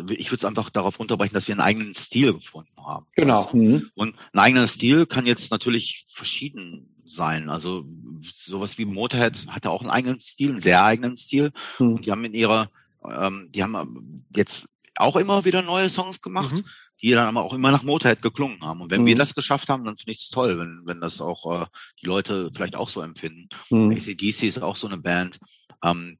ich 0.09 0.29
würde 0.29 0.35
es 0.35 0.45
einfach 0.45 0.69
darauf 0.69 0.99
runterbrechen, 0.99 1.33
dass 1.33 1.47
wir 1.47 1.53
einen 1.53 1.61
eigenen 1.61 1.95
Stil 1.95 2.33
gefunden 2.33 2.77
haben. 2.77 3.07
Genau. 3.15 3.49
Mhm. 3.51 3.89
Und 3.95 4.15
ein 4.31 4.39
eigener 4.39 4.67
Stil 4.67 5.07
kann 5.07 5.25
jetzt 5.25 5.49
natürlich 5.51 6.05
verschieden 6.07 6.98
sein. 7.09 7.49
Also 7.49 7.85
sowas 8.21 8.77
wie 8.77 8.85
Motorhead 8.85 9.47
hatte 9.47 9.69
auch 9.69 9.81
einen 9.81 9.89
eigenen 9.89 10.19
Stil, 10.19 10.51
einen 10.51 10.61
sehr 10.61 10.83
eigenen 10.83 11.17
Stil. 11.17 11.51
Mhm. 11.79 11.95
Und 11.95 12.05
die 12.05 12.11
haben 12.11 12.23
in 12.25 12.33
ihrer, 12.33 12.69
ähm, 13.03 13.49
die 13.51 13.63
haben 13.63 14.25
jetzt 14.35 14.67
auch 14.95 15.15
immer 15.15 15.45
wieder 15.45 15.61
neue 15.61 15.89
Songs 15.89 16.21
gemacht. 16.21 16.53
Mhm 16.53 16.65
die 17.01 17.11
dann 17.11 17.27
aber 17.27 17.43
auch 17.43 17.53
immer 17.53 17.71
nach 17.71 17.83
Motorhead 17.83 18.21
geklungen 18.21 18.61
haben. 18.61 18.81
Und 18.81 18.91
wenn 18.91 19.01
mhm. 19.01 19.07
wir 19.07 19.15
das 19.15 19.35
geschafft 19.35 19.69
haben, 19.69 19.85
dann 19.85 19.95
finde 19.95 20.11
ich 20.11 20.19
es 20.19 20.29
toll, 20.29 20.59
wenn, 20.59 20.81
wenn 20.85 20.99
das 20.99 21.21
auch 21.21 21.61
äh, 21.61 21.65
die 22.01 22.05
Leute 22.05 22.49
vielleicht 22.53 22.75
auch 22.75 22.89
so 22.89 23.01
empfinden. 23.01 23.49
Mhm. 23.69 23.91
ACDC 23.91 24.43
ist 24.43 24.61
auch 24.61 24.75
so 24.75 24.87
eine 24.87 24.97
Band. 24.97 25.39
Ähm, 25.83 26.17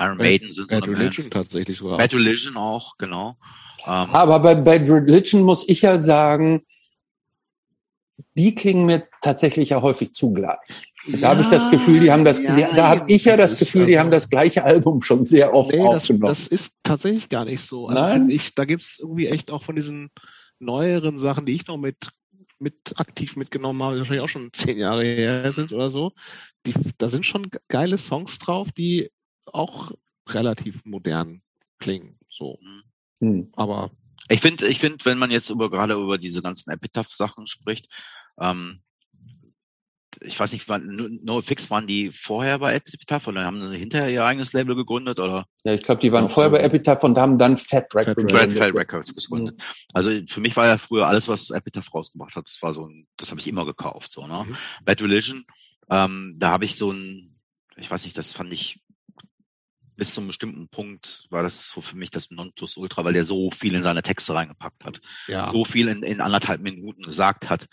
Iron 0.00 0.16
Maiden 0.16 0.52
sind 0.52 0.70
so 0.70 0.76
Bad 0.76 0.88
eine 0.88 0.98
Religion 0.98 1.24
Band. 1.24 1.34
tatsächlich 1.34 1.78
sogar. 1.78 1.98
Bad 1.98 2.14
Religion 2.14 2.56
auch, 2.56 2.96
genau. 2.98 3.38
Ähm, 3.84 4.10
aber 4.10 4.40
bei 4.40 4.56
Bad 4.56 4.88
Religion 4.88 5.42
muss 5.42 5.68
ich 5.68 5.82
ja 5.82 5.96
sagen, 5.98 6.64
die 8.34 8.54
klingen 8.54 8.86
mir 8.86 9.08
tatsächlich 9.22 9.70
ja 9.70 9.82
häufig 9.82 10.12
zugleich. 10.12 10.92
Da 11.06 11.18
ja, 11.18 11.28
habe 11.28 11.42
ich 11.42 11.46
das 11.48 11.70
Gefühl, 11.70 12.00
die 12.00 12.10
haben 12.10 12.24
das, 12.24 12.42
ja, 12.42 12.74
da 12.74 12.88
habe 12.88 13.12
ich 13.12 13.24
ja 13.24 13.36
das 13.36 13.56
Gefühl, 13.56 13.86
die 13.86 13.98
haben 13.98 14.10
das 14.10 14.28
gleiche 14.28 14.64
Album 14.64 15.02
schon 15.02 15.24
sehr 15.24 15.54
oft 15.54 15.72
nee, 15.72 15.80
aufgenommen. 15.80 16.26
Das, 16.26 16.44
das 16.44 16.48
ist 16.48 16.72
tatsächlich 16.82 17.28
gar 17.28 17.44
nicht 17.44 17.60
so. 17.60 17.86
Also 17.86 18.00
Nein? 18.00 18.30
Ich, 18.30 18.54
da 18.54 18.64
gibt's 18.64 18.98
irgendwie 18.98 19.28
echt 19.28 19.50
auch 19.50 19.62
von 19.62 19.76
diesen 19.76 20.10
neueren 20.58 21.16
Sachen, 21.18 21.46
die 21.46 21.54
ich 21.54 21.66
noch 21.66 21.76
mit, 21.76 21.96
mit 22.58 22.94
aktiv 22.96 23.36
mitgenommen 23.36 23.82
habe, 23.82 23.94
die 23.94 24.00
wahrscheinlich 24.00 24.24
auch 24.24 24.28
schon 24.28 24.50
zehn 24.52 24.78
Jahre 24.78 25.04
her 25.04 25.52
sind 25.52 25.72
oder 25.72 25.90
so. 25.90 26.12
Die, 26.66 26.74
da 26.98 27.08
sind 27.08 27.24
schon 27.24 27.48
geile 27.68 27.98
Songs 27.98 28.38
drauf, 28.38 28.72
die 28.72 29.10
auch 29.44 29.92
relativ 30.28 30.84
modern 30.84 31.42
klingen. 31.78 32.18
So. 32.28 32.58
Hm. 33.20 33.50
Aber 33.54 33.90
ich 34.28 34.40
finde, 34.40 34.66
ich 34.66 34.78
finde, 34.78 35.04
wenn 35.04 35.18
man 35.18 35.30
jetzt 35.30 35.50
über 35.50 35.70
gerade 35.70 35.94
über 35.94 36.18
diese 36.18 36.42
ganzen 36.42 36.70
Epitaph-Sachen 36.70 37.46
spricht, 37.46 37.88
ähm, 38.40 38.82
ich 40.22 40.38
weiß 40.38 40.52
nicht, 40.52 40.68
wann 40.68 41.20
NoFX 41.22 41.70
waren 41.70 41.86
die 41.86 42.10
vorher 42.12 42.58
bei 42.58 42.74
Epitaph 42.74 43.26
oder 43.26 43.44
haben 43.44 43.68
sie 43.68 43.76
hinterher 43.76 44.10
ihr 44.10 44.24
eigenes 44.24 44.52
Label 44.52 44.74
gegründet 44.74 45.20
oder? 45.20 45.46
Ja, 45.64 45.74
ich 45.74 45.82
glaube, 45.82 46.00
die 46.00 46.12
waren 46.12 46.28
vorher 46.28 46.50
bei 46.50 46.60
Epitaph 46.60 47.04
und 47.04 47.18
haben 47.18 47.38
dann 47.38 47.56
Fat 47.56 47.94
Records, 47.94 48.32
Fat, 48.32 48.52
Fat 48.52 48.74
Records 48.74 49.14
gegründet. 49.14 49.58
Mhm. 49.58 49.62
Also 49.92 50.10
für 50.26 50.40
mich 50.40 50.56
war 50.56 50.66
ja 50.66 50.78
früher 50.78 51.06
alles, 51.06 51.28
was 51.28 51.50
Epitaph 51.50 51.92
rausgebracht 51.92 52.36
hat, 52.36 52.48
das 52.48 52.62
war 52.62 52.72
so 52.72 52.86
ein, 52.86 53.06
das 53.16 53.30
habe 53.30 53.40
ich 53.40 53.48
immer 53.48 53.66
gekauft, 53.66 54.10
so, 54.10 54.26
ne? 54.26 54.44
Mhm. 54.46 54.56
Bad 54.84 55.02
Religion, 55.02 55.44
ähm, 55.90 56.36
da 56.38 56.50
habe 56.50 56.64
ich 56.64 56.76
so 56.76 56.92
ein, 56.92 57.36
ich 57.76 57.90
weiß 57.90 58.04
nicht, 58.04 58.16
das 58.16 58.32
fand 58.32 58.52
ich 58.52 58.80
bis 59.96 60.12
zum 60.12 60.26
bestimmten 60.26 60.68
Punkt 60.68 61.26
war 61.30 61.42
das 61.42 61.70
so 61.70 61.80
für 61.80 61.96
mich 61.96 62.10
das 62.10 62.30
Nonplusultra, 62.30 63.04
weil 63.04 63.14
der 63.14 63.24
so 63.24 63.50
viel 63.50 63.74
in 63.74 63.82
seine 63.82 64.02
Texte 64.02 64.34
reingepackt 64.34 64.84
hat. 64.84 65.00
Ja. 65.26 65.46
So 65.46 65.64
viel 65.64 65.88
in, 65.88 66.02
in 66.02 66.20
anderthalb 66.20 66.60
Minuten 66.60 67.02
gesagt 67.02 67.48
hat. 67.48 67.66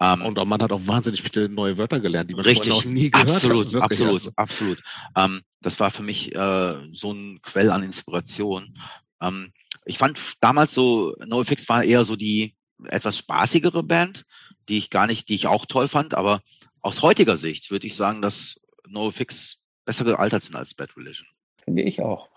Ähm, 0.00 0.22
und 0.22 0.36
man 0.48 0.60
hat 0.60 0.72
auch 0.72 0.86
wahnsinnig 0.86 1.22
viele 1.22 1.48
neue 1.48 1.78
Wörter 1.78 2.00
gelernt, 2.00 2.28
die 2.28 2.34
man 2.34 2.44
richtig, 2.44 2.70
noch 2.70 2.84
nie 2.84 3.10
gehört 3.10 3.30
absolut, 3.30 3.74
hat. 3.74 3.82
Absolut, 3.82 4.14
also. 4.14 4.32
absolut. 4.36 4.82
Ähm, 5.16 5.42
das 5.60 5.78
war 5.78 5.92
für 5.92 6.02
mich 6.02 6.34
äh, 6.34 6.74
so 6.92 7.12
ein 7.12 7.40
Quell 7.42 7.70
an 7.70 7.84
Inspiration. 7.84 8.76
Ähm, 9.20 9.52
ich 9.84 9.98
fand 9.98 10.20
damals 10.40 10.74
so, 10.74 11.14
NoFX 11.24 11.68
war 11.68 11.84
eher 11.84 12.04
so 12.04 12.16
die 12.16 12.56
etwas 12.84 13.18
spaßigere 13.18 13.84
Band, 13.84 14.24
die 14.68 14.78
ich 14.78 14.90
gar 14.90 15.06
nicht, 15.06 15.28
die 15.28 15.34
ich 15.34 15.46
auch 15.46 15.66
toll 15.66 15.86
fand, 15.86 16.14
aber 16.14 16.40
aus 16.80 17.02
heutiger 17.02 17.36
Sicht 17.36 17.70
würde 17.70 17.86
ich 17.86 17.94
sagen, 17.94 18.22
dass 18.22 18.60
NoFX 18.88 19.58
besser 19.84 20.04
gealtert 20.04 20.42
sind 20.42 20.56
als 20.56 20.74
Bad 20.74 20.96
Religion. 20.96 21.28
Finde 21.64 21.82
ich 21.82 22.02
auch. 22.02 22.28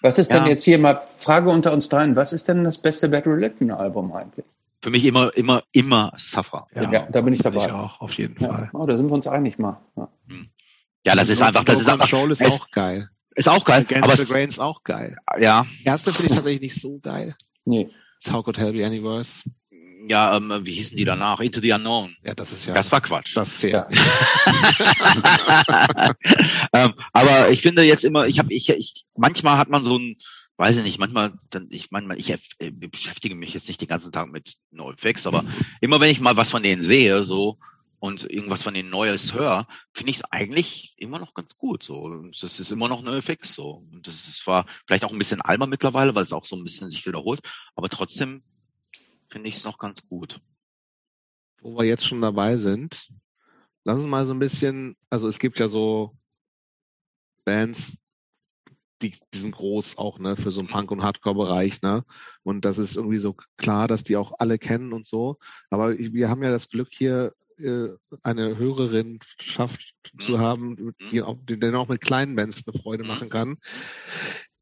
Was 0.00 0.18
ist 0.18 0.30
ja. 0.30 0.38
denn 0.38 0.48
jetzt 0.48 0.64
hier 0.64 0.78
mal, 0.78 0.98
Frage 0.98 1.50
unter 1.50 1.72
uns 1.72 1.88
dreien, 1.88 2.14
was 2.14 2.32
ist 2.32 2.48
denn 2.48 2.64
das 2.64 2.78
beste 2.78 3.08
Bad 3.08 3.26
Religion 3.26 3.70
Album 3.70 4.12
eigentlich? 4.12 4.46
Für 4.80 4.90
mich 4.90 5.04
immer, 5.04 5.36
immer, 5.36 5.64
immer 5.72 6.12
Suffer. 6.16 6.66
Ja, 6.74 6.90
ja 6.90 7.08
da 7.10 7.20
bin 7.20 7.32
ich 7.32 7.40
dabei. 7.40 7.66
Ich 7.66 7.72
auch, 7.72 8.00
auf 8.00 8.12
jeden 8.12 8.40
ja. 8.40 8.48
Fall. 8.48 8.70
Oh, 8.72 8.86
da 8.86 8.96
sind 8.96 9.10
wir 9.10 9.14
uns 9.14 9.26
einig 9.26 9.58
mal. 9.58 9.80
Ja, 9.96 10.08
hm. 10.28 10.48
ja 11.04 11.14
das 11.16 11.28
ist 11.28 11.42
einfach, 11.42 11.64
das 11.64 11.80
ist 11.80 11.88
einfach. 11.88 12.08
Control 12.08 12.30
ist 12.32 12.44
auch 12.44 12.70
geil. 12.70 13.10
Ist 13.34 13.48
auch 13.48 13.64
geil. 13.64 13.80
Against 13.82 14.04
aber 14.04 14.16
the 14.16 14.24
Grain 14.24 14.48
ist 14.48 14.60
auch 14.60 14.84
geil. 14.84 15.16
Ja. 15.38 15.66
Erste 15.84 16.12
finde 16.12 16.30
ich 16.30 16.34
tatsächlich 16.36 16.60
nicht 16.60 16.80
so 16.80 16.98
geil. 17.00 17.36
Nee. 17.64 17.90
It's 18.20 18.32
How 18.32 18.44
Could 18.44 18.58
Hell 18.58 18.72
Be 18.72 18.84
Anyverse? 18.84 19.42
Ja, 20.08 20.36
ähm, 20.36 20.60
wie 20.64 20.72
hießen 20.72 20.96
die 20.96 21.04
danach? 21.04 21.40
Into 21.40 21.60
the 21.60 21.72
Unknown. 21.72 22.16
Ja, 22.24 22.34
das 22.34 22.52
ist 22.52 22.66
ja. 22.66 22.74
Das 22.74 22.90
war 22.90 23.00
Quatsch. 23.00 23.36
Das 23.36 23.58
zählt. 23.58 23.74
Ja. 23.74 23.88
ähm, 26.72 26.92
aber 27.12 27.50
ich 27.50 27.62
finde 27.62 27.82
jetzt 27.82 28.04
immer, 28.04 28.26
ich 28.26 28.38
habe, 28.38 28.52
ich, 28.52 28.68
ich, 28.68 29.06
manchmal 29.16 29.58
hat 29.58 29.68
man 29.68 29.84
so 29.84 29.98
ein, 29.98 30.16
weiß 30.56 30.76
ich 30.78 30.84
nicht, 30.84 30.98
manchmal, 30.98 31.32
dann, 31.50 31.68
ich 31.70 31.90
manchmal, 31.90 32.18
ich 32.18 32.30
äh, 32.30 32.70
beschäftige 32.70 33.34
mich 33.34 33.54
jetzt 33.54 33.68
nicht 33.68 33.80
den 33.80 33.88
ganzen 33.88 34.12
Tag 34.12 34.30
mit 34.30 34.54
NoFX, 34.70 35.26
aber 35.26 35.42
mhm. 35.42 35.50
immer 35.80 36.00
wenn 36.00 36.10
ich 36.10 36.20
mal 36.20 36.36
was 36.36 36.50
von 36.50 36.62
denen 36.62 36.82
sehe, 36.82 37.22
so 37.24 37.58
und 38.00 38.30
irgendwas 38.30 38.62
von 38.62 38.74
denen 38.74 38.90
Neues 38.90 39.34
höre, 39.34 39.66
finde 39.92 40.10
ich 40.10 40.16
es 40.16 40.24
eigentlich 40.24 40.94
immer 40.96 41.18
noch 41.18 41.34
ganz 41.34 41.56
gut. 41.56 41.82
So, 41.82 42.22
das 42.40 42.60
ist 42.60 42.70
immer 42.70 42.88
noch 42.88 43.02
NoFX 43.02 43.54
so. 43.54 43.84
Und 43.92 44.06
das 44.06 44.14
ist 44.14 44.38
zwar 44.38 44.66
vielleicht 44.86 45.04
auch 45.04 45.12
ein 45.12 45.18
bisschen 45.18 45.40
alber 45.40 45.66
mittlerweile, 45.66 46.14
weil 46.14 46.24
es 46.24 46.32
auch 46.32 46.46
so 46.46 46.56
ein 46.56 46.64
bisschen 46.64 46.90
sich 46.90 47.04
wiederholt, 47.06 47.40
aber 47.74 47.88
trotzdem 47.88 48.42
finde 49.28 49.48
ich 49.48 49.56
es 49.56 49.64
noch 49.64 49.78
ganz 49.78 50.08
gut. 50.08 50.40
Wo 51.60 51.76
wir 51.76 51.84
jetzt 51.84 52.06
schon 52.06 52.20
dabei 52.20 52.56
sind, 52.56 53.08
lass 53.88 53.96
uns 53.96 54.06
mal 54.06 54.26
so 54.26 54.34
ein 54.34 54.38
bisschen, 54.38 54.96
also 55.08 55.28
es 55.28 55.38
gibt 55.38 55.58
ja 55.58 55.70
so 55.70 56.14
Bands, 57.46 57.96
die, 59.00 59.14
die 59.32 59.38
sind 59.38 59.54
groß 59.54 59.96
auch, 59.96 60.18
ne, 60.18 60.36
für 60.36 60.52
so 60.52 60.60
einen 60.60 60.68
Punk- 60.68 60.90
und 60.90 61.02
Hardcore-Bereich, 61.02 61.80
ne? 61.80 62.04
Und 62.42 62.66
das 62.66 62.76
ist 62.76 62.96
irgendwie 62.96 63.18
so 63.18 63.34
klar, 63.56 63.88
dass 63.88 64.04
die 64.04 64.18
auch 64.18 64.34
alle 64.40 64.58
kennen 64.58 64.92
und 64.92 65.06
so. 65.06 65.38
Aber 65.70 65.96
wir 65.96 66.28
haben 66.28 66.42
ja 66.42 66.50
das 66.50 66.68
Glück 66.68 66.88
hier, 66.90 67.32
äh, 67.56 67.88
eine 68.22 68.58
Hörerin 68.58 69.20
schafft 69.40 69.94
zu 70.18 70.32
mhm. 70.32 70.38
haben, 70.38 70.94
die 71.10 71.22
auch, 71.22 71.38
die 71.48 71.58
dann 71.58 71.74
auch 71.74 71.88
mit 71.88 72.02
kleinen 72.02 72.36
Bands 72.36 72.64
eine 72.66 72.78
Freude 72.78 73.04
mhm. 73.04 73.08
machen 73.08 73.30
kann. 73.30 73.56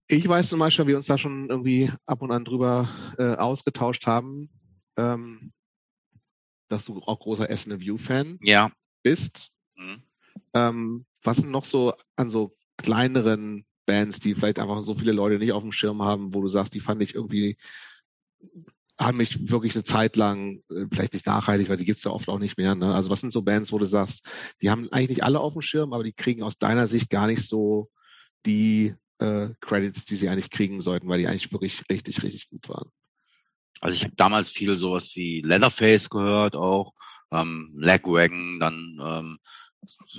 Ich 0.07 0.29
weiß 0.29 0.51
zum 0.51 0.61
Beispiel, 0.61 0.87
wir 0.87 0.97
uns 0.97 1.07
da 1.07 1.19
schon 1.19 1.51
irgendwie 1.51 1.91
ab 2.07 2.23
und 2.23 2.31
an 2.31 2.45
drüber 2.45 2.89
äh, 3.19 3.35
ausgetauscht 3.35 4.07
haben, 4.07 4.51
ähm, 4.97 5.53
dass 6.69 6.85
du 6.85 7.03
auch 7.03 7.19
großer 7.19 7.51
Essen 7.51 7.81
View-Fan 7.81 8.39
ja. 8.41 8.71
Bist. 9.07 9.53
Mhm. 9.77 10.03
Ähm, 10.53 11.07
was 11.23 11.37
sind 11.37 11.53
noch 11.53 11.65
so 11.65 11.95
an 12.17 12.29
so 12.29 12.57
kleineren 12.77 13.65
Bands, 13.87 14.19
die 14.19 14.35
vielleicht 14.35 14.59
einfach 14.59 14.83
so 14.83 14.97
viele 14.97 15.13
Leute 15.13 15.39
nicht 15.39 15.53
auf 15.53 15.63
dem 15.63 15.71
Schirm 15.71 16.03
haben, 16.03 16.35
wo 16.35 16.43
du 16.43 16.49
sagst, 16.49 16.75
die 16.75 16.81
fand 16.81 17.01
ich 17.03 17.15
irgendwie, 17.15 17.57
haben 18.99 19.19
mich 19.19 19.49
wirklich 19.49 19.77
eine 19.77 19.85
Zeit 19.85 20.17
lang, 20.17 20.61
äh, 20.73 20.87
vielleicht 20.91 21.13
nicht 21.13 21.25
nachhaltig, 21.25 21.69
weil 21.69 21.77
die 21.77 21.85
gibt's 21.85 22.03
ja 22.03 22.11
oft 22.11 22.29
auch 22.29 22.41
nicht 22.41 22.59
mehr. 22.59 22.75
Ne? 22.75 22.93
Also 22.93 23.09
was 23.09 23.21
sind 23.21 23.33
so 23.33 23.43
Bands, 23.43 23.71
wo 23.71 23.79
du 23.79 23.87
sagst, 23.87 24.27
die 24.61 24.71
haben 24.71 24.91
eigentlich 24.91 25.11
nicht 25.11 25.23
alle 25.23 25.39
auf 25.39 25.53
dem 25.53 25.63
Schirm, 25.63 25.93
aber 25.93 26.03
die 26.03 26.13
kriegen 26.13 26.43
aus 26.43 26.59
deiner 26.59 26.89
Sicht 26.89 27.09
gar 27.09 27.29
nicht 27.29 27.47
so 27.47 27.89
die 28.45 28.93
äh, 29.19 29.51
Credits, 29.61 30.05
die 30.05 30.17
sie 30.17 30.29
eigentlich 30.29 30.51
kriegen 30.51 30.83
sollten, 30.83 31.09
weil 31.09 31.21
die 31.21 31.29
eigentlich 31.29 31.53
wirklich 31.53 31.85
richtig, 31.89 32.25
richtig 32.25 32.51
gut 32.51 32.69
waren. 32.69 32.91
Also 33.81 33.95
ich 33.95 34.03
habe 34.03 34.17
damals 34.17 34.51
viel 34.51 34.77
sowas 34.77 35.15
wie 35.15 35.43
Leatherface 35.43 36.11
gehört 36.11 36.57
auch, 36.57 36.93
ähm, 37.33 37.73
Lagwagon, 37.77 38.61
dann 38.61 38.99
ähm, 39.03 39.39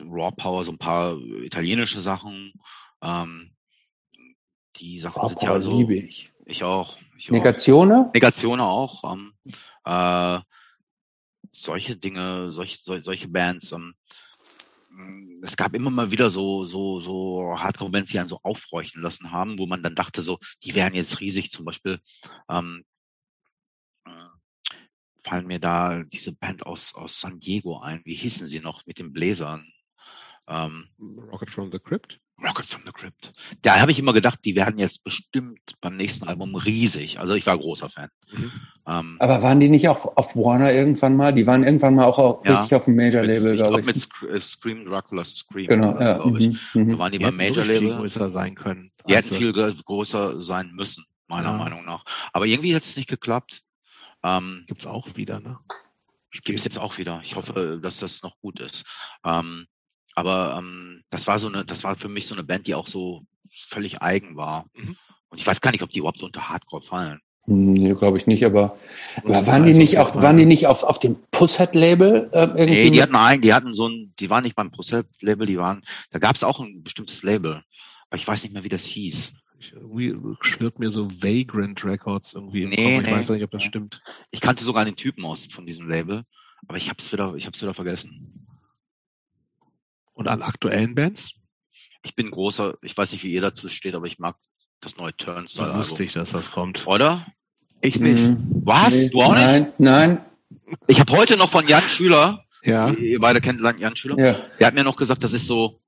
Raw 0.10 0.32
Power, 0.36 0.64
so 0.66 0.72
ein 0.72 0.78
paar 0.78 1.18
italienische 1.18 2.02
Sachen. 2.02 2.54
Ähm, 3.02 3.52
die 4.78 5.00
Sachen 5.00 5.20
Raw 5.20 5.28
sind 5.28 5.40
Power 5.40 5.56
ja 5.56 5.62
so. 5.62 5.78
liebe 5.78 5.96
ich. 5.96 6.32
Ich 6.46 6.64
auch. 6.64 6.98
Ich 7.18 7.30
Negatione? 7.30 8.08
Auch. 8.08 8.14
Negatione 8.14 8.64
auch. 8.64 9.04
Ähm, 9.12 9.34
äh, 9.86 10.40
solche 11.52 11.98
Dinge, 11.98 12.52
solche, 12.52 13.02
solche 13.02 13.28
Bands. 13.28 13.72
Ähm, 13.72 13.96
es 15.44 15.58
gab 15.58 15.76
immer 15.76 15.90
mal 15.90 16.12
wieder 16.12 16.30
so, 16.30 16.64
so, 16.64 17.00
so 17.00 17.56
Hardcore-Bands, 17.58 18.12
die 18.12 18.20
einen 18.20 18.28
so 18.28 18.40
aufhorchen 18.44 19.02
lassen 19.02 19.32
haben, 19.32 19.60
wo 19.60 19.68
man 19.68 19.84
dann 19.84 19.96
dachte 19.96 20.22
so, 20.22 20.40
die 20.64 20.74
wären 20.74 20.94
jetzt 20.94 21.20
riesig. 21.20 21.52
Zum 21.52 21.66
Beispiel 21.66 22.00
ähm, 22.50 22.84
fallen 25.28 25.48
mir 25.48 25.60
da 25.60 26.04
diese 26.04 26.32
Band 26.32 26.66
aus, 26.66 26.96
aus 26.96 27.20
San 27.20 27.40
Diego 27.40 27.80
ein. 27.80 28.02
Wie 28.06 28.16
hießen 28.16 28.48
sie 28.48 28.60
noch 28.60 28.86
mit 28.86 29.00
den 29.00 29.14
Bläsern? 29.14 29.66
Ähm, 30.48 30.88
Rocket 31.00 31.50
from 31.50 31.72
the 31.72 31.80
Crypt? 31.80 32.20
Rocket 32.44 32.68
from 32.68 32.84
the 32.86 32.92
Crypt. 32.92 33.34
Da 33.64 33.80
habe 33.80 33.92
ich 33.92 33.98
immer 33.98 34.14
gedacht, 34.14 34.40
die 34.46 34.56
werden 34.56 34.78
jetzt 34.78 35.04
bestimmt 35.04 35.60
beim 35.82 35.98
nächsten 35.98 36.28
Album 36.28 36.56
riesig. 36.56 37.20
Also 37.20 37.34
ich 37.34 37.48
war 37.48 37.58
großer 37.58 37.90
Fan. 37.90 38.10
Mhm. 38.32 38.52
Ähm, 38.88 39.18
Aber 39.20 39.42
waren 39.42 39.60
die 39.60 39.70
nicht 39.70 39.90
auch 39.90 40.16
auf 40.16 40.36
Warner 40.36 40.72
irgendwann 40.72 41.18
mal? 41.18 41.34
Die 41.34 41.48
waren 41.48 41.64
irgendwann 41.64 41.96
mal 41.96 42.06
auch, 42.06 42.20
auch 42.20 42.46
ja, 42.46 42.60
richtig 42.60 42.76
auf 42.76 42.86
dem 42.86 42.96
Major-Label, 42.96 43.56
glaube 43.56 43.80
ich. 43.80 43.86
Glaub, 43.86 44.22
mit 44.22 44.36
äh, 44.36 44.40
Scream 44.40 44.86
Dracula 44.86 45.26
Scream. 45.26 45.68
Genau, 45.68 46.00
ja. 46.00 46.18
glaube 46.18 46.38
ich. 46.38 46.76
Mhm. 46.76 46.92
Da 46.92 47.00
waren 47.00 47.12
die, 47.12 47.18
die 47.18 47.26
beim 47.26 47.38
Major-Label. 47.38 47.80
viel 47.80 47.96
größer 47.96 48.32
sein 48.32 48.54
können. 48.54 48.92
Die 49.10 49.16
hätten 49.16 49.34
viel 49.34 49.52
größer 49.52 50.40
sein 50.40 50.72
müssen, 50.74 51.06
meiner 51.28 51.50
ja. 51.50 51.58
Meinung 51.58 51.86
nach. 51.86 52.04
Aber 52.34 52.46
irgendwie 52.46 52.76
hat 52.76 52.84
es 52.84 52.96
nicht 52.96 53.10
geklappt. 53.10 53.64
Ähm, 54.28 54.66
Gibt's 54.68 54.86
auch 54.86 55.16
wieder, 55.16 55.40
ne? 55.40 55.58
Gibt 56.44 56.60
es 56.60 56.66
jetzt 56.66 56.78
auch 56.78 56.98
wieder. 56.98 57.22
Ich 57.24 57.36
hoffe, 57.36 57.80
dass 57.82 57.98
das 57.98 58.22
noch 58.22 58.38
gut 58.40 58.60
ist. 58.60 58.84
Ähm, 59.26 59.66
aber 60.14 60.58
ähm, 60.60 61.04
das 61.10 61.26
war 61.28 61.40
so 61.40 61.48
eine, 61.48 61.64
das 61.64 61.84
war 61.84 61.96
für 61.96 62.10
mich 62.10 62.28
so 62.28 62.36
eine 62.36 62.44
Band, 62.44 62.68
die 62.68 62.76
auch 62.76 62.88
so 62.88 63.24
völlig 63.50 64.02
eigen 64.02 64.36
war. 64.36 64.66
Mhm. 64.76 64.98
Und 65.30 65.40
ich 65.40 65.48
weiß 65.48 65.62
gar 65.62 65.72
nicht, 65.72 65.84
ob 65.84 65.90
die 65.90 66.00
überhaupt 66.00 66.22
unter 66.22 66.50
Hardcore 66.50 66.82
fallen. 66.82 67.20
Nee, 67.50 67.94
glaube 67.94 68.18
ich 68.18 68.28
nicht, 68.28 68.46
aber, 68.46 68.78
aber 69.24 69.48
waren 69.48 69.66
die 69.66 69.74
nicht 69.74 69.98
auch, 70.00 70.22
waren 70.22 70.36
die 70.36 70.46
nicht 70.46 70.68
auf, 70.68 70.84
auf 70.84 71.00
dem 71.00 71.16
Pusshead-Label 71.32 72.30
äh, 72.34 72.40
irgendwie? 72.42 72.66
Nee, 72.66 72.90
die 72.90 73.02
hatten 73.02 73.16
ein, 73.16 73.40
die 73.40 73.54
hatten 73.54 73.74
so 73.74 73.88
ein, 73.88 74.14
die 74.20 74.30
waren 74.30 74.44
nicht 74.44 74.58
beim 74.58 74.70
Pusshead-Label, 74.70 75.48
die 75.48 75.58
waren, 75.58 75.82
da 76.12 76.20
gab 76.20 76.36
es 76.36 76.44
auch 76.44 76.60
ein 76.60 76.84
bestimmtes 76.84 77.24
Label. 77.24 77.62
Aber 78.10 78.18
ich 78.18 78.28
weiß 78.28 78.44
nicht 78.44 78.52
mehr, 78.52 78.66
wie 78.66 78.70
das 78.70 78.84
hieß. 78.84 79.32
Irgendwie 79.60 80.14
schwirrt 80.42 80.80
mir 80.80 80.92
so 80.92 81.10
Vagrant 81.10 81.84
Records 81.84 82.34
irgendwie 82.34 82.64
im 82.64 82.70
nee, 82.70 82.98
Ich 82.98 83.04
nee. 83.04 83.12
weiß 83.12 83.30
nicht, 83.30 83.44
ob 83.44 83.52
das 83.52 83.64
stimmt. 83.64 84.02
Ich 84.32 84.42
kannte 84.42 84.64
sogar 84.64 84.86
den 84.86 84.96
Typen 84.96 85.26
aus 85.26 85.48
von 85.48 85.66
diesem 85.66 85.88
Label, 85.88 86.24
aber 86.68 86.78
ich 86.78 86.90
hab's 86.90 87.12
wieder, 87.12 87.34
ich 87.36 87.46
hab's 87.48 87.62
wieder 87.62 87.74
vergessen. 87.74 88.46
Und 90.14 90.28
an 90.28 90.42
aktuellen 90.42 90.96
Bands? 90.96 91.32
Ich 92.04 92.16
bin 92.16 92.32
großer, 92.32 92.76
ich 92.82 92.96
weiß 92.96 93.12
nicht, 93.12 93.24
wie 93.24 93.32
ihr 93.32 93.42
dazu 93.42 93.68
steht, 93.70 93.96
aber 93.96 94.08
ich 94.08 94.20
mag 94.20 94.36
das 94.80 94.98
neue 94.98 95.16
Turnstile. 95.16 95.68
Da 95.68 95.78
wusste 95.78 96.04
ich, 96.04 96.14
dass 96.14 96.32
das 96.32 96.52
kommt. 96.52 96.86
Oder? 96.88 97.26
Ich 97.82 98.00
nicht. 98.00 98.24
Mhm. 98.24 98.62
Was? 98.64 98.94
Nee, 98.94 99.10
du 99.10 99.22
auch 99.22 99.34
nicht? 99.34 99.46
Nein, 99.46 99.74
nein. 99.78 100.26
Ich 100.88 101.00
habe 101.00 101.12
heute 101.14 101.38
noch 101.38 101.50
von 101.50 101.68
Jan 101.68 101.88
Schüler, 101.88 102.44
ja. 102.64 102.90
ihr 102.92 103.20
beide 103.20 103.42
kennt 103.42 103.62
Jan 103.62 103.96
Schüler, 103.96 104.18
ja. 104.18 104.36
der 104.60 104.68
hat 104.68 104.74
mir 104.74 104.84
noch 104.84 104.96
gesagt, 104.96 105.24
das 105.24 105.34
ist 105.34 105.48
so 105.48 105.80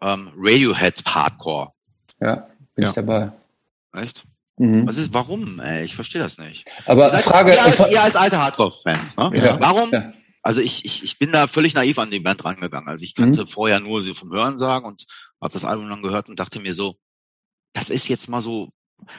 ähm, 0.00 0.30
Radiohead 0.36 1.04
Hardcore. 1.04 1.72
Ja, 2.20 2.48
bin 2.74 2.84
ja. 2.84 2.88
ich 2.88 2.94
dabei. 2.94 3.32
Echt? 3.92 4.24
Mhm. 4.56 4.86
Was 4.86 4.98
ist, 4.98 5.12
warum? 5.12 5.60
Ey, 5.60 5.84
ich 5.84 5.94
verstehe 5.94 6.22
das 6.22 6.38
nicht. 6.38 6.70
Aber 6.86 7.10
Frage, 7.18 7.52
ihr, 7.52 7.64
als, 7.64 7.80
ihr 7.90 8.02
als 8.02 8.16
alte 8.16 8.38
Hardcore-Fans, 8.38 9.16
ne? 9.16 9.32
Ja. 9.34 9.58
Warum 9.60 9.92
Ja. 9.92 10.12
Also 10.44 10.60
ich, 10.60 10.84
ich, 10.84 11.02
ich 11.02 11.18
bin 11.18 11.32
da 11.32 11.46
völlig 11.46 11.72
naiv 11.72 11.98
an 11.98 12.10
die 12.10 12.20
Band 12.20 12.44
rangegangen. 12.44 12.86
Also 12.86 13.02
ich 13.02 13.14
kannte 13.14 13.42
mhm. 13.42 13.48
vorher 13.48 13.80
nur 13.80 14.02
sie 14.02 14.14
vom 14.14 14.30
Hören 14.30 14.58
sagen 14.58 14.84
und 14.84 15.06
habe 15.40 15.54
das 15.54 15.64
Album 15.64 15.88
dann 15.88 16.02
gehört 16.02 16.28
und 16.28 16.38
dachte 16.38 16.60
mir 16.60 16.74
so, 16.74 16.96
das 17.72 17.88
ist 17.88 18.08
jetzt 18.08 18.28
mal 18.28 18.42
so, 18.42 18.68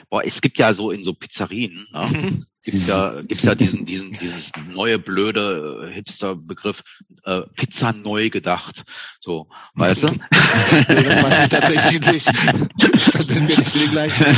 boah, 0.10 0.24
es 0.24 0.40
gibt 0.40 0.60
ja 0.60 0.72
so 0.76 0.92
in 0.92 1.04
so 1.04 1.16
Pizzerien, 1.16 1.88
ne? 1.92 2.46
gibt's 2.66 2.88
ja, 2.88 3.22
gibt's 3.22 3.44
ja 3.44 3.56
diesen, 3.56 3.86
diesen, 3.86 4.12
dieses 4.12 4.52
neue 4.74 5.00
blöde 5.00 5.88
äh, 5.88 5.94
Hipster-Begriff 5.94 6.84
äh, 7.24 7.42
Pizza 7.56 7.94
neu 7.94 8.30
gedacht. 8.30 8.84
So, 9.20 9.48
weißt 9.76 10.04
du? 10.04 10.08
nee, 10.10 10.20
das 10.88 11.24
weiß 11.24 11.44
ich 11.44 11.50
tatsächlich 11.50 12.12
nicht. 12.12 12.28
Dann 13.14 13.28
sind 13.28 13.48
wir 13.48 13.58
nicht 13.58 13.74
die 13.74 13.88
gleichen. 13.88 14.26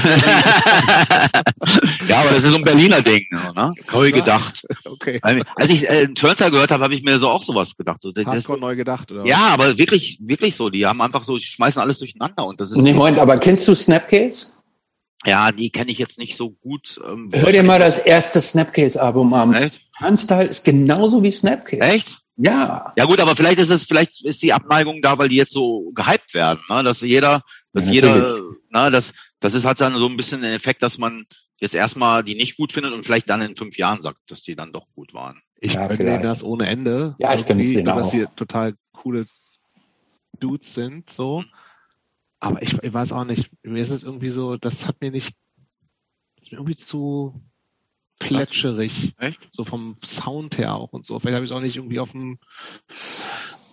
ja, 2.08 2.20
aber 2.20 2.30
das 2.30 2.44
ist 2.44 2.52
so 2.52 2.58
ein 2.58 2.64
Berliner 2.64 3.02
Ding, 3.02 3.26
ne? 3.32 3.74
Neu 3.92 4.12
gedacht. 4.12 4.68
Okay. 4.86 5.20
Als 5.22 5.70
ich 5.70 5.90
äh, 5.90 6.08
Turnstile 6.08 6.52
gehört 6.52 6.72
habe, 6.72 6.84
habe 6.84 6.94
ich 6.94 7.04
mir 7.04 7.20
so 7.20 7.30
auch 7.30 7.44
sowas 7.44 7.76
gedacht. 7.76 8.02
So, 8.02 8.12
Hardcore 8.14 8.60
neu 8.60 8.76
gedacht, 8.76 9.12
oder? 9.12 9.26
Ja, 9.26 9.48
aber 9.50 9.78
wirklich, 9.78 10.20
wirklich 10.22 10.56
so. 10.56 10.70
Die 10.70 10.86
haben 10.86 11.02
einfach 11.02 11.24
so, 11.24 11.40
schmeißen 11.40 11.82
alles 11.82 12.00
durcheinander 12.00 12.46
und 12.46 12.60
das 12.60 12.72
ist. 12.72 12.78
Nee, 12.78 12.94
Moment, 12.94 13.20
aber 13.20 13.38
kennst 13.38 13.68
du 13.68 13.76
Snapcase? 13.76 14.48
Ja, 15.28 15.52
die 15.52 15.70
kenne 15.72 15.92
ich 15.92 15.98
jetzt 15.98 16.18
nicht 16.18 16.38
so 16.38 16.52
gut. 16.52 17.02
Ähm, 17.06 17.30
Hör 17.34 17.52
dir 17.52 17.62
mal 17.62 17.80
das 17.80 18.00
erste 18.00 18.40
Snapcase-Album 18.40 19.34
an. 19.34 19.54
Echt? 19.54 19.82
Turnstile 20.00 20.46
ist 20.46 20.64
genauso 20.64 21.22
wie 21.22 21.32
Snapcase. 21.32 21.82
Echt? 21.82 22.20
Ja. 22.38 22.94
Ja 22.98 23.04
gut, 23.04 23.20
aber 23.20 23.36
vielleicht 23.36 23.60
ist 23.60 23.70
es, 23.70 23.84
vielleicht 23.84 24.24
ist 24.24 24.42
die 24.42 24.54
Abneigung 24.54 25.02
da, 25.02 25.18
weil 25.18 25.28
die 25.28 25.36
jetzt 25.36 25.52
so 25.52 25.92
gehypt 25.94 26.34
werden, 26.34 26.62
ne? 26.70 26.82
dass 26.82 27.02
jeder, 27.02 27.44
dass 27.74 27.88
Ja, 27.88 27.92
jeder, 27.92 28.40
ne, 28.70 28.90
das, 28.90 29.12
das 29.42 29.54
ist 29.54 29.66
halt 29.66 29.82
dann 29.82 29.96
so 29.96 30.08
ein 30.08 30.16
bisschen 30.16 30.42
der 30.42 30.54
Effekt, 30.54 30.82
dass 30.82 30.98
man 30.98 31.26
jetzt 31.60 31.76
erstmal 31.76 32.24
die 32.24 32.36
nicht 32.36 32.56
gut 32.56 32.72
findet 32.72 32.94
und 32.94 33.04
vielleicht 33.04 33.30
dann 33.30 33.42
in 33.42 33.58
fünf 33.58 33.78
Jahren 33.78 34.02
sagt, 34.02 34.20
dass 34.28 34.44
die 34.44 34.56
dann 34.56 34.72
doch 34.72 34.86
gut 34.96 35.14
waren. 35.14 35.42
Ich 35.60 35.74
Ja, 35.74 35.88
denen 35.90 36.22
das 36.22 36.42
ohne 36.42 36.68
Ende. 36.68 37.16
Ja, 37.20 37.34
ich 37.34 37.46
gönn's 37.46 37.66
Irgendwie, 37.66 37.74
denen 37.74 37.86
Dass 37.88 38.08
auch. 38.08 38.12
sie 38.12 38.28
total 38.36 38.76
coole 38.94 39.26
Dudes 40.40 40.74
sind, 40.74 41.10
so. 41.10 41.44
Aber 42.40 42.62
ich, 42.62 42.82
ich 42.82 42.94
weiß 42.94 43.12
auch 43.12 43.26
nicht, 43.26 43.50
mir 43.64 43.82
ist 43.82 43.90
es 43.90 44.04
irgendwie 44.04 44.30
so, 44.30 44.58
das 44.58 44.88
hat 44.88 45.02
mir 45.02 45.12
nicht, 45.12 45.36
das 46.36 46.44
ist 46.44 46.52
mir 46.52 46.60
irgendwie 46.60 46.78
zu 46.78 47.42
plätscherig. 48.20 49.14
Echt? 49.18 49.48
So 49.52 49.64
vom 49.64 49.98
Sound 50.04 50.58
her 50.58 50.76
auch 50.76 50.94
und 50.94 51.06
so. 51.06 51.20
Vielleicht 51.20 51.36
habe 51.36 51.46
ich 51.46 51.52
es 51.52 51.58
auch 51.58 51.62
nicht 51.62 51.78
irgendwie 51.78 52.00
auf 52.00 52.14
einem 52.14 52.38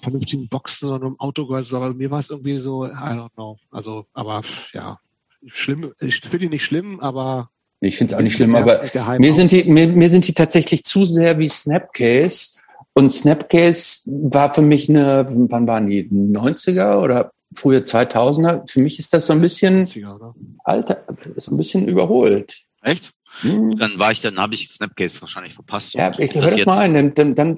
vernünftigen 0.03 0.49
Boxen 0.49 0.91
oder 0.91 1.07
im 1.07 1.19
Auto 1.19 1.47
gehört, 1.47 1.73
aber 1.73 1.95
mir 1.95 2.11
war 2.11 2.21
es 2.21 2.31
irgendwie 2.31 2.59
so, 2.59 2.87
I 2.87 2.91
don't 2.91 3.33
know. 3.35 3.59
Also, 3.71 4.07
aber 4.13 4.43
ja, 4.73 4.99
schlimm, 5.47 5.93
ich 6.01 6.21
finde 6.21 6.41
die 6.41 6.49
nicht 6.49 6.65
schlimm, 6.65 7.01
aber 7.01 7.51
Ich 7.81 7.97
finde 7.97 8.15
es 8.15 8.19
auch 8.19 8.23
nicht 8.23 8.35
schlimm, 8.35 8.55
aber 8.55 8.83
Hype 8.83 9.21
mir 9.21 9.35
sind 9.35 9.51
die, 9.51 9.65
mir, 9.65 9.89
mir 9.89 10.09
sind 10.09 10.29
die 10.29 10.35
tatsächlich 10.35 10.85
zu 10.85 11.05
sehr 11.05 11.39
wie 11.39 11.49
Snapcase. 11.49 12.61
Und 12.93 13.11
Snapcase 13.11 14.03
war 14.07 14.55
für 14.55 14.63
mich 14.63 14.89
eine, 14.89 15.27
wann 15.29 15.67
waren 15.67 15.89
die? 15.89 16.09
90er 16.09 17.03
oder 17.03 17.33
frühe 17.55 17.79
2000er? 17.79 18.69
Für 18.71 18.81
mich 18.81 18.99
ist 18.99 19.13
das 19.13 19.27
so 19.27 19.33
ein 19.33 19.41
bisschen 19.41 19.87
90er, 19.87 20.15
oder? 20.15 20.35
alter, 20.65 21.05
so 21.37 21.53
ein 21.53 21.57
bisschen 21.57 21.89
überholt. 21.89 22.63
Echt? 22.83 23.13
Hm. 23.41 23.79
Dann 23.79 23.99
war 23.99 24.13
ich, 24.13 24.21
dann 24.21 24.39
habe 24.39 24.55
ich 24.55 24.69
Snapcase 24.69 25.21
wahrscheinlich 25.21 25.55
verpasst. 25.55 25.95
Ja, 25.95 26.13
ich 26.19 26.35
hör 26.35 26.51
das 26.51 26.67
mal 26.67 26.79
ein, 26.81 26.95
dann, 26.95 27.15
dann, 27.15 27.35
dann, 27.35 27.57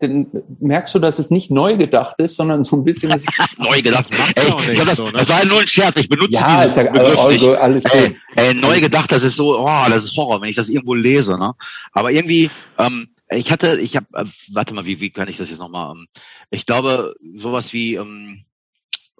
dann 0.00 0.26
merkst 0.58 0.94
du, 0.94 0.98
dass 0.98 1.18
es 1.18 1.30
nicht 1.30 1.50
neu 1.50 1.76
gedacht 1.76 2.18
ist, 2.18 2.36
sondern 2.36 2.64
so 2.64 2.76
ein 2.76 2.84
bisschen 2.84 3.12
ist, 3.12 3.28
Neu 3.58 3.80
gedacht. 3.82 4.06
Ey, 4.34 4.72
ich 4.72 4.80
hab 4.80 4.86
das, 4.86 4.98
so, 4.98 5.04
ne? 5.04 5.12
das 5.12 5.28
war 5.28 5.40
ja 5.40 5.44
nur 5.44 5.60
ein 5.60 5.68
Scherz. 5.68 5.96
Ich 5.96 6.08
benutze 6.08 6.32
ja, 6.32 6.64
ist 6.64 6.76
diesen 6.76 6.86
ja 6.86 6.92
Begriff 6.92 7.18
all, 7.18 7.32
nicht. 7.32 7.44
all, 7.44 7.56
alles 7.56 7.84
Ey, 7.84 8.08
gut. 8.08 8.18
ey, 8.34 8.54
neu 8.54 8.80
gedacht, 8.80 9.12
das 9.12 9.22
ist 9.22 9.36
so, 9.36 9.60
oh, 9.60 9.84
das 9.88 10.04
ist 10.04 10.16
Horror, 10.16 10.40
wenn 10.40 10.48
ich 10.48 10.56
das 10.56 10.68
irgendwo 10.68 10.94
lese, 10.94 11.38
ne? 11.38 11.52
Aber 11.92 12.10
irgendwie, 12.10 12.50
ähm, 12.78 13.08
ich 13.30 13.52
hatte, 13.52 13.80
ich 13.80 13.96
habe, 13.96 14.06
äh, 14.14 14.24
warte 14.52 14.74
mal, 14.74 14.84
wie, 14.86 15.00
wie 15.00 15.10
kann 15.10 15.28
ich 15.28 15.36
das 15.36 15.50
jetzt 15.50 15.60
nochmal? 15.60 15.94
Ähm, 15.94 16.06
ich 16.50 16.66
glaube, 16.66 17.14
sowas 17.34 17.72
wie 17.72 17.94
ähm, 17.94 18.44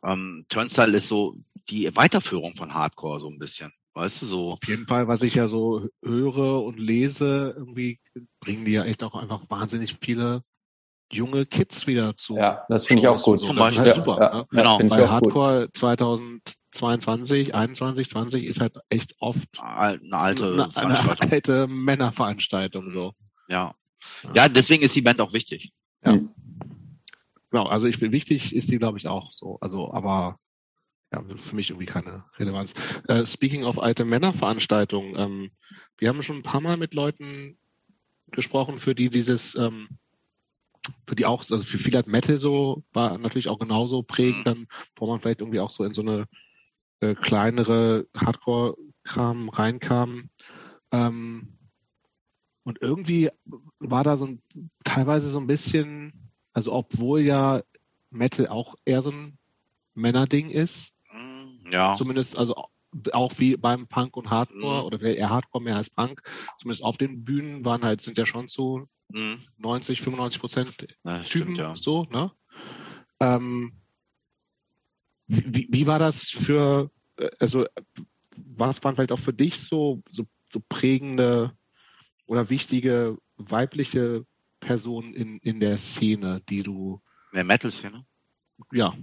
ähm, 0.05 0.47
Turnstile 0.49 0.97
ist 0.97 1.09
so 1.09 1.37
die 1.69 1.95
Weiterführung 1.95 2.57
von 2.57 2.74
Hardcore 2.74 3.20
so 3.20 3.29
ein 3.29 3.39
bisschen, 3.39 3.73
weißt 3.95 4.23
du 4.23 4.27
so? 4.27 4.53
Auf 4.53 4.66
jeden 4.66 4.87
Fall, 4.87 5.09
was 5.09 5.23
ich 5.23 5.35
ja 5.35 5.49
so 5.49 5.89
höre 6.05 6.62
und 6.62 6.79
lese, 6.79 7.55
irgendwie 7.57 8.01
bringen 8.41 8.65
die 8.65 8.73
ja 8.73 8.85
echt 8.85 9.03
auch 9.03 9.15
einfach 9.15 9.43
wahnsinnig 9.49 9.97
viele 10.01 10.43
junge 11.12 11.47
Kids 11.47 11.87
wieder 11.87 12.16
zu. 12.16 12.37
Ja, 12.37 12.65
das 12.69 12.87
finde 12.87 13.03
ich 13.03 13.09
auch 13.09 13.23
gut. 13.23 13.41
So, 13.41 13.47
Zum 13.47 13.57
das 13.57 13.73
ist 13.73 13.77
Beispiel. 13.77 13.95
halt 13.95 14.05
super. 14.05 14.20
Ja, 14.20 14.35
ne? 14.35 14.47
ja, 14.51 14.59
Genau. 14.62 14.79
Bei 14.89 14.97
auch 15.05 15.20
gut. 15.20 15.35
Hardcore 15.35 15.69
2022, 15.74 17.55
21, 17.55 18.09
20 18.09 18.45
ist 18.45 18.61
halt 18.61 18.77
echt 18.89 19.15
oft 19.19 19.49
Eine 19.61 20.01
alte 20.12 20.47
eine, 20.47 20.77
eine 20.77 21.20
alte 21.31 21.66
Männerveranstaltung 21.69 22.91
so. 22.91 23.12
Ja. 23.49 23.74
Ja, 24.35 24.49
deswegen 24.49 24.83
ist 24.83 24.97
die 24.97 25.03
Band 25.03 25.20
auch 25.20 25.33
wichtig. 25.33 25.73
Genau, 27.53 27.66
also 27.66 27.87
ich 27.87 28.01
will 28.01 28.12
wichtig 28.12 28.55
ist 28.55 28.70
die, 28.70 28.79
glaube 28.79 28.97
ich, 28.97 29.07
auch 29.07 29.31
so. 29.31 29.59
Also, 29.61 29.93
aber 29.93 30.39
ja, 31.12 31.23
für 31.37 31.55
mich 31.55 31.69
irgendwie 31.69 31.85
keine 31.85 32.24
Relevanz. 32.39 32.73
Äh, 33.09 33.27
speaking 33.27 33.65
of 33.65 33.79
alte 33.79 34.07
Männerveranstaltungen, 34.07 35.15
ähm, 35.16 35.51
wir 35.99 36.09
haben 36.09 36.23
schon 36.23 36.37
ein 36.37 36.43
paar 36.43 36.62
Mal 36.62 36.79
mit 36.79 36.95
Leuten 36.95 37.59
gesprochen, 38.31 38.79
für 38.79 38.95
die 38.95 39.11
dieses, 39.11 39.55
ähm, 39.55 39.99
für 41.07 41.15
die 41.15 41.27
auch, 41.27 41.41
also 41.41 41.59
für 41.59 41.77
viele 41.77 41.99
hat 41.99 42.07
Metal 42.07 42.39
so, 42.39 42.85
war 42.95 43.19
natürlich 43.19 43.49
auch 43.49 43.59
genauso 43.59 44.03
prägend, 44.03 44.47
dann, 44.47 44.66
wo 44.97 45.07
man 45.07 45.20
vielleicht 45.20 45.41
irgendwie 45.41 45.61
auch 45.61 45.70
so 45.70 45.85
in 45.85 45.93
so 45.93 46.01
eine 46.01 46.27
äh, 47.01 47.15
kleinere 47.15 48.07
Hardcore-Kram 48.16 49.51
reinkam. 49.51 50.31
Ähm, 50.91 51.59
und 52.65 52.81
irgendwie 52.81 53.29
war 53.79 54.05
da 54.05 54.16
so 54.16 54.24
ein, 54.24 54.43
teilweise 54.85 55.31
so 55.31 55.39
ein 55.39 55.47
bisschen, 55.47 56.22
also 56.53 56.73
obwohl 56.73 57.20
ja 57.20 57.62
Metal 58.11 58.47
auch 58.49 58.74
eher 58.85 59.03
so 59.03 59.11
ein 59.11 59.39
Männerding 59.95 60.51
ist, 60.51 60.91
Hm, 61.09 61.61
Ja. 61.70 61.97
zumindest 61.97 62.37
also 62.37 62.55
auch 63.12 63.33
wie 63.39 63.57
beim 63.57 63.87
Punk 63.87 64.16
und 64.16 64.31
Hardcore 64.31 64.81
Mhm. 64.81 64.87
oder 64.87 65.01
eher 65.01 65.31
Hardcore 65.31 65.65
mehr 65.65 65.77
als 65.77 65.91
Punk, 65.91 66.23
zumindest 66.59 66.85
auf 66.85 66.99
den 66.99 67.24
Bühnen 67.24 67.65
waren 67.65 67.83
halt, 67.85 68.03
sind 68.03 68.19
ja 68.19 68.27
schon 68.27 68.49
zu 68.49 68.87
Hm, 69.12 69.41
90, 69.59 70.01
95 70.03 70.41
Prozent 70.41 70.77
Typen 70.79 71.24
stimmt, 71.24 71.59
ja. 71.59 71.74
so, 71.74 72.05
ne? 72.11 72.33
Ähm, 73.20 73.73
wie, 75.27 75.69
wie 75.70 75.87
war 75.87 75.99
das 75.99 76.23
für, 76.31 76.91
also 77.39 77.66
was 78.37 78.83
waren 78.83 78.95
vielleicht 78.95 79.12
auch 79.12 79.19
für 79.19 79.33
dich 79.33 79.61
so, 79.61 80.03
so, 80.11 80.24
so 80.53 80.61
prägende 80.69 81.53
oder 82.27 82.51
wichtige 82.51 83.19
weibliche 83.37 84.27
Personen 84.63 85.13
in, 85.13 85.39
in 85.39 85.61
der 85.61 85.77
Szene, 85.77 86.41
die 86.49 86.63
du, 86.63 87.03
In 87.33 87.37
der 87.37 87.45
Metal-Szene. 87.45 88.07
ja, 88.73 88.95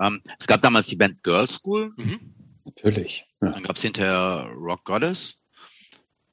Ähm, 0.00 0.22
es 0.38 0.46
gab 0.46 0.62
damals 0.62 0.86
die 0.86 0.96
Band 0.96 1.22
Girl 1.22 1.48
School. 1.48 1.92
Mhm. 1.96 2.34
Natürlich. 2.64 3.24
Ja. 3.40 3.52
Dann 3.52 3.62
gab 3.62 3.76
es 3.76 3.82
hinterher 3.82 4.52
Rock 4.56 4.84
Goddess. 4.84 5.38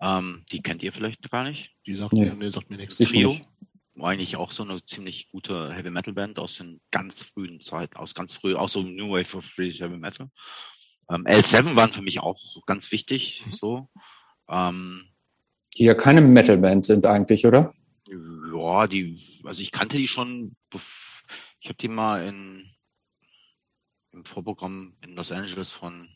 Ähm, 0.01 0.43
die 0.51 0.61
kennt 0.61 0.83
ihr 0.83 0.93
vielleicht 0.93 1.29
gar 1.31 1.43
nicht. 1.43 1.75
Die 1.85 1.95
sagt, 1.95 2.13
nee. 2.13 2.29
mir, 2.31 2.51
sagt 2.51 2.69
mir 2.69 2.77
nichts. 2.77 2.97
Trio. 2.97 3.35
War 3.95 4.11
eigentlich 4.11 4.37
auch 4.37 4.51
so 4.51 4.63
eine 4.63 4.83
ziemlich 4.85 5.29
gute 5.29 5.73
Heavy 5.73 5.89
Metal 5.89 6.13
Band 6.13 6.39
aus 6.39 6.57
den 6.57 6.79
ganz 6.91 7.23
frühen 7.23 7.59
Zeiten, 7.59 7.97
aus 7.97 8.15
ganz 8.15 8.33
früh, 8.33 8.55
auch 8.55 8.69
so 8.69 8.81
New 8.81 9.09
Wave 9.09 9.37
of 9.37 9.45
British 9.55 9.81
Heavy 9.81 9.97
Metal. 9.97 10.29
Ähm, 11.09 11.25
L7 11.25 11.75
waren 11.75 11.91
für 11.91 12.01
mich 12.01 12.19
auch 12.21 12.39
ganz 12.65 12.91
wichtig, 12.91 13.43
mhm. 13.45 13.51
so. 13.51 13.89
Ähm, 14.47 15.09
die 15.77 15.85
ja 15.85 15.93
keine 15.93 16.21
Metal 16.21 16.57
Band 16.57 16.85
sind 16.85 17.05
eigentlich, 17.05 17.45
oder? 17.45 17.73
Ja, 18.07 18.87
die, 18.87 19.21
also 19.43 19.61
ich 19.61 19.71
kannte 19.71 19.97
die 19.97 20.07
schon, 20.07 20.55
ich 21.59 21.67
habe 21.67 21.77
die 21.79 21.87
mal 21.87 22.27
in, 22.27 22.69
im 24.11 24.25
Vorprogramm 24.25 24.95
in 25.01 25.15
Los 25.15 25.31
Angeles 25.31 25.69
von 25.69 26.09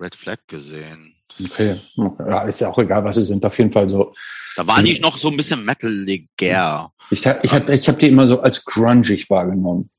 Red 0.00 0.14
Flag 0.14 0.38
gesehen. 0.46 1.14
Okay. 1.40 1.80
Ja, 1.96 2.42
ist 2.42 2.60
ja 2.60 2.70
auch 2.70 2.78
egal, 2.78 3.04
was 3.04 3.16
sie 3.16 3.22
sind. 3.22 3.44
Auf 3.44 3.58
jeden 3.58 3.72
Fall 3.72 3.88
so. 3.88 4.12
Da 4.56 4.66
waren 4.66 4.84
die 4.84 4.98
noch 5.00 5.18
so 5.18 5.28
ein 5.28 5.36
bisschen 5.36 5.64
metaligär. 5.64 6.90
Ich, 7.10 7.24
ich, 7.24 7.52
hab, 7.52 7.68
ich 7.68 7.88
habe 7.88 7.98
die 7.98 8.08
immer 8.08 8.26
so 8.26 8.40
als 8.40 8.64
grungig 8.64 9.28
wahrgenommen. 9.30 9.90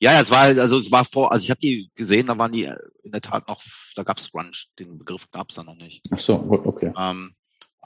Ja, 0.00 0.12
ja, 0.12 0.20
es 0.20 0.30
war 0.30 0.42
also 0.42 0.76
es 0.76 0.90
war 0.92 1.04
vor, 1.04 1.32
also 1.32 1.42
ich 1.42 1.50
habe 1.50 1.60
die 1.60 1.90
gesehen, 1.94 2.28
da 2.28 2.38
waren 2.38 2.52
die 2.52 2.70
in 3.02 3.10
der 3.10 3.20
Tat 3.20 3.48
noch, 3.48 3.60
da 3.96 4.04
gab's 4.04 4.30
Grunge, 4.30 4.52
den 4.78 4.96
Begriff 4.96 5.28
gab's 5.32 5.56
da 5.56 5.64
noch 5.64 5.74
nicht. 5.74 6.02
Ach 6.12 6.18
so, 6.18 6.38
gut, 6.38 6.64
okay. 6.64 6.92
Ähm, 6.96 7.32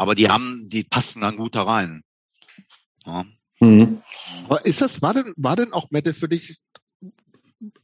aber 0.02 0.14
die 0.14 0.28
haben, 0.28 0.68
die 0.68 0.84
passen 0.84 1.22
dann 1.22 1.36
gut 1.36 1.54
da 1.54 1.62
rein. 1.62 2.02
Ja. 3.06 3.24
Mhm. 3.60 4.02
Aber 4.44 4.64
ist 4.66 4.80
das, 4.80 5.00
war 5.02 5.14
denn, 5.14 5.32
war 5.36 5.56
denn 5.56 5.72
auch 5.72 5.90
Metal 5.90 6.12
für 6.12 6.28
dich 6.28 6.58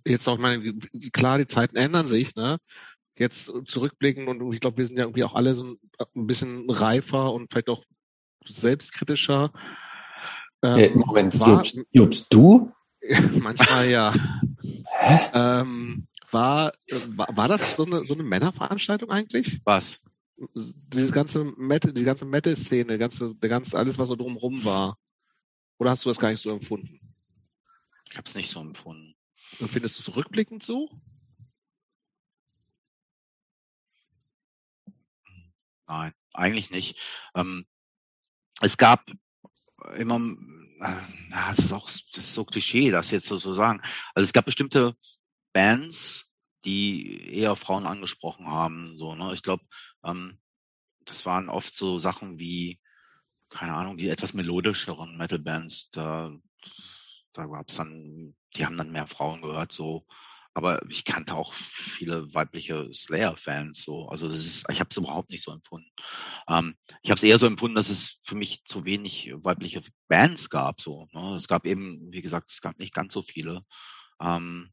jetzt 0.04 0.28
auch 0.28 0.38
meine, 0.38 0.74
klar, 1.12 1.38
die 1.38 1.46
Zeiten 1.46 1.76
ändern 1.76 2.08
sich, 2.08 2.34
ne? 2.34 2.58
jetzt 3.18 3.50
zurückblicken 3.66 4.28
und 4.28 4.52
ich 4.52 4.60
glaube, 4.60 4.78
wir 4.78 4.86
sind 4.86 4.96
ja 4.96 5.04
irgendwie 5.04 5.24
auch 5.24 5.34
alle 5.34 5.54
so 5.54 5.76
ein 6.14 6.26
bisschen 6.26 6.70
reifer 6.70 7.32
und 7.32 7.50
vielleicht 7.50 7.68
auch 7.68 7.84
selbstkritischer. 8.46 9.52
Ähm, 10.62 10.98
Moment, 10.98 11.38
war, 11.38 11.48
Jobst, 11.48 11.80
Jobst, 11.90 12.26
du? 12.32 12.70
manchmal 13.40 13.88
ja. 13.88 14.14
Hä? 14.82 15.18
Ähm, 15.34 16.06
war, 16.30 16.72
war, 17.16 17.28
war 17.36 17.48
das 17.48 17.76
so 17.76 17.84
eine, 17.84 18.04
so 18.04 18.14
eine 18.14 18.22
Männerveranstaltung 18.22 19.10
eigentlich? 19.10 19.60
Was? 19.64 20.00
Dieses 20.92 21.12
ganze 21.12 21.44
Metal, 21.56 21.92
die 21.92 22.04
ganze 22.04 22.24
Metal-Szene, 22.24 22.98
ganze, 22.98 23.34
der 23.34 23.48
ganze, 23.48 23.76
alles, 23.76 23.98
was 23.98 24.08
so 24.08 24.16
drumherum 24.16 24.64
war. 24.64 24.98
Oder 25.78 25.90
hast 25.90 26.04
du 26.04 26.10
das 26.10 26.18
gar 26.18 26.30
nicht 26.30 26.40
so 26.40 26.50
empfunden? 26.50 27.00
Ich 28.10 28.16
habe 28.16 28.26
es 28.26 28.34
nicht 28.34 28.50
so 28.50 28.60
empfunden. 28.60 29.14
Und 29.58 29.70
findest 29.70 29.98
du 29.98 30.10
es 30.10 30.16
rückblickend 30.16 30.62
so? 30.62 30.88
Nein, 35.86 36.12
eigentlich 36.34 36.70
nicht. 36.70 37.00
Ähm, 37.34 37.66
es 38.60 38.76
gab 38.76 39.10
immer, 39.96 40.20
äh, 40.80 40.96
das 41.30 41.58
ist 41.58 41.72
auch 41.72 41.88
das 41.88 42.24
ist 42.24 42.34
so 42.34 42.44
Klischee, 42.44 42.90
das 42.90 43.10
jetzt 43.10 43.26
so 43.26 43.38
zu 43.38 43.54
sagen. 43.54 43.80
Also 44.14 44.26
es 44.26 44.32
gab 44.32 44.44
bestimmte 44.44 44.96
Bands, 45.52 46.27
die 46.64 47.32
eher 47.32 47.56
Frauen 47.56 47.86
angesprochen 47.86 48.46
haben. 48.46 48.96
So, 48.96 49.14
ne? 49.14 49.32
Ich 49.32 49.42
glaube, 49.42 49.64
ähm, 50.04 50.38
das 51.04 51.26
waren 51.26 51.48
oft 51.48 51.74
so 51.74 51.98
Sachen 51.98 52.38
wie, 52.38 52.80
keine 53.48 53.74
Ahnung, 53.74 53.96
die 53.96 54.08
etwas 54.08 54.34
melodischeren 54.34 55.16
Metal-Bands. 55.16 55.90
Da, 55.90 56.32
da 57.32 57.46
gab's 57.46 57.76
dann, 57.76 58.36
die 58.56 58.66
haben 58.66 58.76
dann 58.76 58.92
mehr 58.92 59.06
Frauen 59.06 59.42
gehört, 59.42 59.72
so 59.72 60.06
aber 60.58 60.84
ich 60.90 61.04
kannte 61.04 61.36
auch 61.36 61.52
viele 61.54 62.34
weibliche 62.34 62.92
Slayer-Fans 62.92 63.84
so. 63.84 64.08
Also 64.08 64.28
das 64.28 64.40
ist, 64.40 64.66
ich 64.68 64.80
habe 64.80 64.88
es 64.90 64.96
überhaupt 64.96 65.30
nicht 65.30 65.44
so 65.44 65.52
empfunden. 65.52 65.88
Ähm, 66.48 66.74
ich 67.00 67.10
habe 67.10 67.18
es 67.18 67.22
eher 67.22 67.38
so 67.38 67.46
empfunden, 67.46 67.76
dass 67.76 67.90
es 67.90 68.18
für 68.24 68.34
mich 68.34 68.64
zu 68.64 68.84
wenig 68.84 69.32
weibliche 69.36 69.82
Bands 70.08 70.50
gab. 70.50 70.80
So, 70.80 71.06
ne? 71.12 71.36
Es 71.36 71.46
gab 71.46 71.64
eben, 71.64 72.12
wie 72.12 72.22
gesagt, 72.22 72.50
es 72.50 72.60
gab 72.60 72.76
nicht 72.80 72.92
ganz 72.92 73.14
so 73.14 73.22
viele. 73.22 73.62
Ähm, 74.20 74.72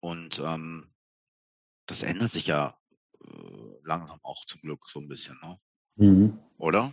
und 0.00 0.40
ähm, 0.40 0.91
das 1.86 2.02
ändert 2.02 2.32
sich 2.32 2.46
ja 2.46 2.76
äh, 3.24 3.28
langsam 3.84 4.18
auch 4.22 4.44
zum 4.46 4.60
Glück 4.60 4.80
so 4.88 5.00
ein 5.00 5.08
bisschen, 5.08 5.36
ne? 5.42 5.58
Mhm. 5.96 6.38
Oder? 6.58 6.92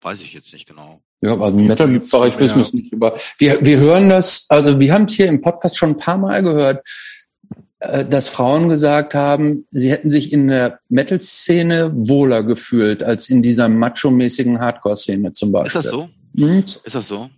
Weiß 0.00 0.20
ich 0.20 0.32
jetzt 0.32 0.52
nicht 0.52 0.66
genau. 0.66 1.02
Ja, 1.20 1.32
also 1.38 1.58
im 1.58 1.66
Metal-Bereich 1.66 2.38
wissen 2.38 2.56
wir 2.56 2.62
es 2.62 2.72
nicht. 2.72 2.92
Aber 2.94 3.14
wir, 3.38 3.64
wir 3.64 3.78
hören 3.78 4.08
das, 4.08 4.46
also 4.48 4.80
wir 4.80 4.92
haben 4.94 5.04
es 5.04 5.12
hier 5.12 5.26
im 5.26 5.42
Podcast 5.42 5.76
schon 5.76 5.90
ein 5.90 5.98
paar 5.98 6.16
Mal 6.16 6.42
gehört 6.42 6.82
äh, 7.80 8.04
dass 8.04 8.28
Frauen 8.28 8.68
gesagt 8.68 9.14
haben, 9.14 9.66
sie 9.70 9.90
hätten 9.90 10.10
sich 10.10 10.34
in 10.34 10.48
der 10.48 10.80
Metal-Szene 10.90 11.90
wohler 11.94 12.42
gefühlt 12.42 13.02
als 13.02 13.30
in 13.30 13.42
dieser 13.42 13.70
macho-mäßigen 13.70 14.60
Hardcore-Szene 14.60 15.32
zum 15.32 15.50
Beispiel. 15.50 15.80
Ist 15.80 15.86
das 15.86 15.90
so? 15.90 16.10
Hm? 16.36 16.58
Ist 16.58 16.94
das 16.94 17.08
so? 17.08 17.30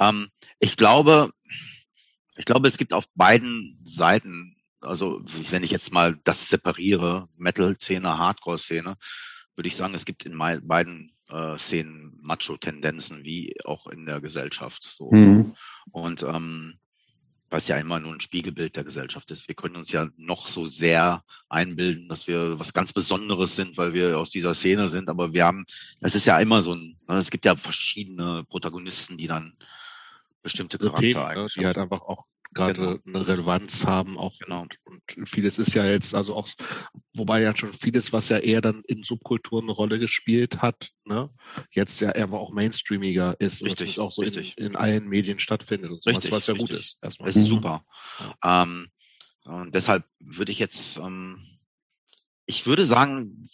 Ähm, 0.00 0.28
ich 0.58 0.76
glaube, 0.76 1.30
ich 2.36 2.44
glaube, 2.44 2.66
es 2.66 2.76
gibt 2.76 2.92
auf 2.92 3.04
beiden 3.14 3.78
Seiten, 3.84 4.53
also 4.84 5.22
wenn 5.50 5.64
ich 5.64 5.70
jetzt 5.70 5.92
mal 5.92 6.18
das 6.24 6.48
separiere, 6.48 7.28
Metal-Szene, 7.36 8.18
Hardcore-Szene, 8.18 8.96
würde 9.56 9.68
ich 9.68 9.76
sagen, 9.76 9.94
es 9.94 10.04
gibt 10.04 10.24
in 10.24 10.36
beiden 10.38 11.12
äh, 11.28 11.58
Szenen 11.58 12.18
Macho-Tendenzen, 12.20 13.24
wie 13.24 13.54
auch 13.64 13.86
in 13.86 14.06
der 14.06 14.20
Gesellschaft. 14.20 14.84
So. 14.84 15.10
Mhm. 15.10 15.54
Und 15.90 16.22
ähm, 16.22 16.78
was 17.54 17.68
ja 17.68 17.78
immer 17.78 18.00
nur 18.00 18.12
ein 18.12 18.20
Spiegelbild 18.20 18.74
der 18.74 18.82
Gesellschaft 18.82 19.30
ist. 19.30 19.46
Wir 19.46 19.54
können 19.54 19.76
uns 19.76 19.92
ja 19.92 20.08
noch 20.16 20.48
so 20.48 20.66
sehr 20.66 21.22
einbilden, 21.48 22.08
dass 22.08 22.26
wir 22.26 22.58
was 22.58 22.72
ganz 22.72 22.92
Besonderes 22.92 23.54
sind, 23.54 23.78
weil 23.78 23.94
wir 23.94 24.18
aus 24.18 24.30
dieser 24.30 24.54
Szene 24.54 24.88
sind, 24.88 25.08
aber 25.08 25.32
wir 25.32 25.44
haben, 25.44 25.64
das 26.00 26.16
ist 26.16 26.26
ja 26.26 26.40
immer 26.40 26.62
so 26.62 26.74
ein, 26.74 26.96
ne, 27.06 27.16
es 27.16 27.30
gibt 27.30 27.44
ja 27.44 27.54
verschiedene 27.54 28.44
Protagonisten, 28.48 29.16
die 29.16 29.28
dann 29.28 29.56
bestimmte 30.42 30.78
Charaktereigenschaften. 30.78 31.60
Ne, 31.60 31.62
die 31.62 31.66
halt 31.66 31.78
einfach 31.78 32.02
auch 32.02 32.26
gerade 32.54 33.00
genau. 33.04 33.18
eine 33.18 33.26
Relevanz 33.26 33.86
haben 33.86 34.16
auch 34.16 34.38
genau. 34.38 34.62
Und, 34.62 34.78
und, 34.84 35.28
vieles 35.28 35.58
ist 35.58 35.74
ja 35.74 35.84
jetzt 35.84 36.14
also 36.14 36.34
auch 36.34 36.48
wobei 37.14 37.42
ja 37.42 37.54
schon 37.54 37.72
vieles 37.72 38.12
was 38.12 38.28
ja 38.28 38.38
eher 38.38 38.60
dann 38.60 38.82
in 38.86 39.02
Subkulturen 39.02 39.64
eine 39.64 39.72
Rolle 39.72 39.98
gespielt 39.98 40.62
hat 40.62 40.90
ne 41.04 41.30
jetzt 41.72 42.00
ja 42.00 42.10
eher 42.10 42.32
auch 42.32 42.52
mainstreamiger 42.52 43.38
ist 43.40 43.62
richtig 43.62 43.98
auch 43.98 44.12
so 44.12 44.22
richtig. 44.22 44.56
In, 44.56 44.66
in, 44.66 44.76
allen 44.76 45.08
Medien 45.08 45.38
stattfindet 45.38 45.90
und 45.90 46.02
sowas, 46.02 46.16
richtig, 46.16 46.32
was 46.32 46.46
ja 46.46 46.54
richtig. 46.54 46.70
gut 46.70 46.78
ist 46.78 46.98
erstmal 47.02 47.26
das 47.26 47.36
ist 47.36 47.46
super 47.46 47.84
ja. 48.20 48.62
ähm, 48.62 48.88
und 49.44 49.74
deshalb 49.74 50.04
würde 50.20 50.52
ich 50.52 50.58
jetzt 50.58 50.96
ähm, 50.96 51.44
ich 52.46 52.66
würde 52.66 52.86
sagen 52.86 53.48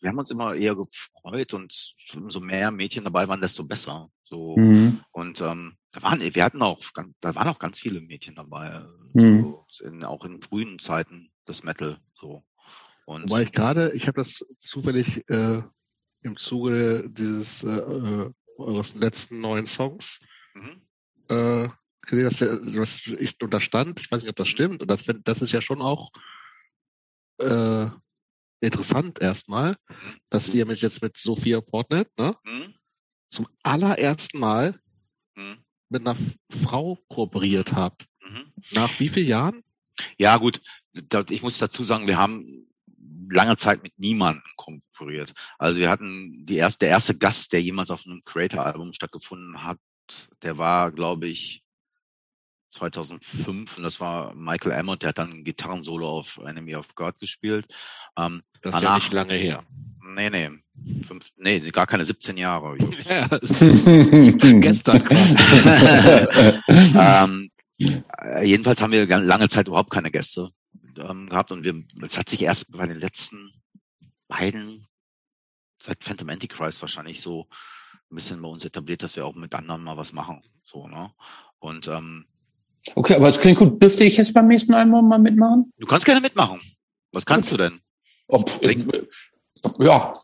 wir 0.00 0.10
haben 0.10 0.18
uns 0.18 0.30
immer 0.30 0.54
eher 0.54 0.76
gefreut 0.76 1.54
und 1.54 1.94
umso 2.14 2.40
mehr 2.40 2.70
Mädchen 2.70 3.04
dabei 3.04 3.26
waren 3.28 3.40
desto 3.40 3.64
besser 3.64 4.10
so 4.24 4.56
mhm. 4.56 5.00
und 5.12 5.40
ähm, 5.40 5.76
da 5.94 6.02
waren, 6.02 6.20
wir 6.20 6.44
hatten 6.44 6.60
auch, 6.60 6.82
da 7.20 7.34
waren 7.36 7.48
auch 7.48 7.60
ganz 7.60 7.78
viele 7.78 8.00
Mädchen 8.00 8.34
dabei, 8.34 8.84
mhm. 9.12 9.54
so 9.68 9.84
in, 9.84 10.04
auch 10.04 10.24
in 10.24 10.42
frühen 10.42 10.80
Zeiten 10.80 11.30
des 11.46 11.62
Metal, 11.62 11.98
so. 12.14 12.44
Und 13.06 13.30
Wobei 13.30 13.42
ich 13.42 13.52
gerade, 13.52 13.92
ich 13.92 14.08
habe 14.08 14.20
das 14.20 14.44
zufällig 14.58 15.28
äh, 15.28 15.62
im 16.22 16.36
Zuge 16.36 17.08
dieses 17.08 17.62
äh, 17.62 17.70
äh 17.70 18.30
eures 18.56 18.94
letzten 18.94 19.40
neuen 19.40 19.66
Songs 19.66 20.20
mhm. 20.54 20.82
äh, 21.28 21.68
gesehen, 22.02 22.24
dass 22.24 22.36
der, 22.36 22.60
was 22.78 23.06
ich 23.06 23.40
unterstand, 23.42 23.98
ich 23.98 24.10
weiß 24.10 24.22
nicht, 24.22 24.30
ob 24.30 24.36
das 24.36 24.48
mhm. 24.48 24.52
stimmt, 24.52 24.82
und 24.82 24.88
das, 24.88 25.04
das 25.24 25.42
ist 25.42 25.52
ja 25.52 25.60
schon 25.60 25.82
auch 25.82 26.12
äh, 27.38 27.88
interessant 28.60 29.20
erstmal, 29.20 29.72
mhm. 29.88 30.18
dass 30.30 30.52
wir 30.52 30.64
jetzt 30.66 31.02
mit 31.02 31.16
Sophia 31.16 31.60
Portnet, 31.60 32.08
ne, 32.16 32.36
mhm. 32.44 32.74
zum 33.30 33.46
allerersten 33.62 34.38
Mal 34.38 34.80
mhm 35.34 35.63
mit 35.88 36.06
einer 36.06 36.16
Frau 36.50 36.98
kooperiert 37.08 37.72
habt. 37.72 38.06
Mhm. 38.20 38.52
Nach 38.72 39.00
wie 39.00 39.08
vielen 39.08 39.26
Jahren? 39.26 39.62
Ja, 40.18 40.36
gut. 40.36 40.60
Ich 41.30 41.42
muss 41.42 41.58
dazu 41.58 41.84
sagen, 41.84 42.06
wir 42.06 42.18
haben 42.18 42.68
lange 43.28 43.56
Zeit 43.56 43.82
mit 43.82 43.98
niemandem 43.98 44.44
kooperiert. 44.56 45.32
Also 45.58 45.80
wir 45.80 45.90
hatten 45.90 46.46
die 46.46 46.56
erste, 46.56 46.86
der 46.86 46.90
erste 46.90 47.16
Gast, 47.16 47.52
der 47.52 47.62
jemals 47.62 47.90
auf 47.90 48.06
einem 48.06 48.22
Creator-Album 48.22 48.92
stattgefunden 48.92 49.64
hat, 49.64 49.78
der 50.42 50.58
war, 50.58 50.92
glaube 50.92 51.26
ich, 51.26 51.63
2005 52.74 53.78
und 53.78 53.82
das 53.82 54.00
war 54.00 54.34
Michael 54.34 54.72
Emmott, 54.72 55.02
der 55.02 55.10
hat 55.10 55.18
dann 55.18 55.30
ein 55.30 55.44
Gitarrensolo 55.44 56.08
auf 56.08 56.38
Enemy 56.38 56.76
of 56.76 56.94
God 56.94 57.18
gespielt. 57.18 57.66
Ähm, 58.16 58.42
das 58.62 58.74
ist 58.74 58.82
danach, 58.82 58.90
ja 58.90 58.96
nicht 58.96 59.12
lange 59.12 59.34
her. 59.34 59.64
Nee, 60.14 60.30
nee. 60.30 60.50
Fünf, 61.02 61.30
nee, 61.36 61.60
gar 61.70 61.86
keine 61.86 62.04
17 62.04 62.36
Jahre. 62.36 62.76
ja, 63.08 63.26
gestern. 64.60 65.08
ähm, 66.68 67.50
äh, 67.78 68.44
jedenfalls 68.44 68.82
haben 68.82 68.92
wir 68.92 69.06
lange 69.06 69.48
Zeit 69.48 69.68
überhaupt 69.68 69.90
keine 69.90 70.10
Gäste 70.10 70.50
ähm, 70.98 71.28
gehabt 71.28 71.52
und 71.52 71.64
wir, 71.64 71.82
es 72.02 72.18
hat 72.18 72.28
sich 72.28 72.42
erst 72.42 72.72
bei 72.72 72.86
den 72.86 72.98
letzten 72.98 73.52
beiden, 74.28 74.86
seit 75.80 76.02
Phantom 76.04 76.28
Antichrist 76.28 76.80
wahrscheinlich 76.82 77.20
so 77.20 77.48
ein 78.10 78.16
bisschen 78.16 78.42
bei 78.42 78.48
uns 78.48 78.64
etabliert, 78.64 79.02
dass 79.02 79.16
wir 79.16 79.26
auch 79.26 79.34
mit 79.34 79.54
anderen 79.54 79.82
mal 79.82 79.96
was 79.96 80.12
machen. 80.12 80.42
So, 80.64 80.88
ne? 80.88 81.12
Und 81.58 81.88
ähm, 81.88 82.26
Okay, 82.94 83.14
aber 83.14 83.28
es 83.28 83.40
klingt 83.40 83.58
gut. 83.58 83.82
Dürfte 83.82 84.04
ich 84.04 84.16
jetzt 84.16 84.34
beim 84.34 84.48
nächsten 84.48 84.74
Album 84.74 85.08
mal 85.08 85.18
mitmachen? 85.18 85.72
Du 85.78 85.86
kannst 85.86 86.04
gerne 86.04 86.20
mitmachen. 86.20 86.60
Was 87.12 87.24
kannst 87.24 87.52
okay. 87.52 87.62
du 87.62 87.70
denn? 87.70 87.80
Ob, 88.28 88.50
ja. 89.78 90.14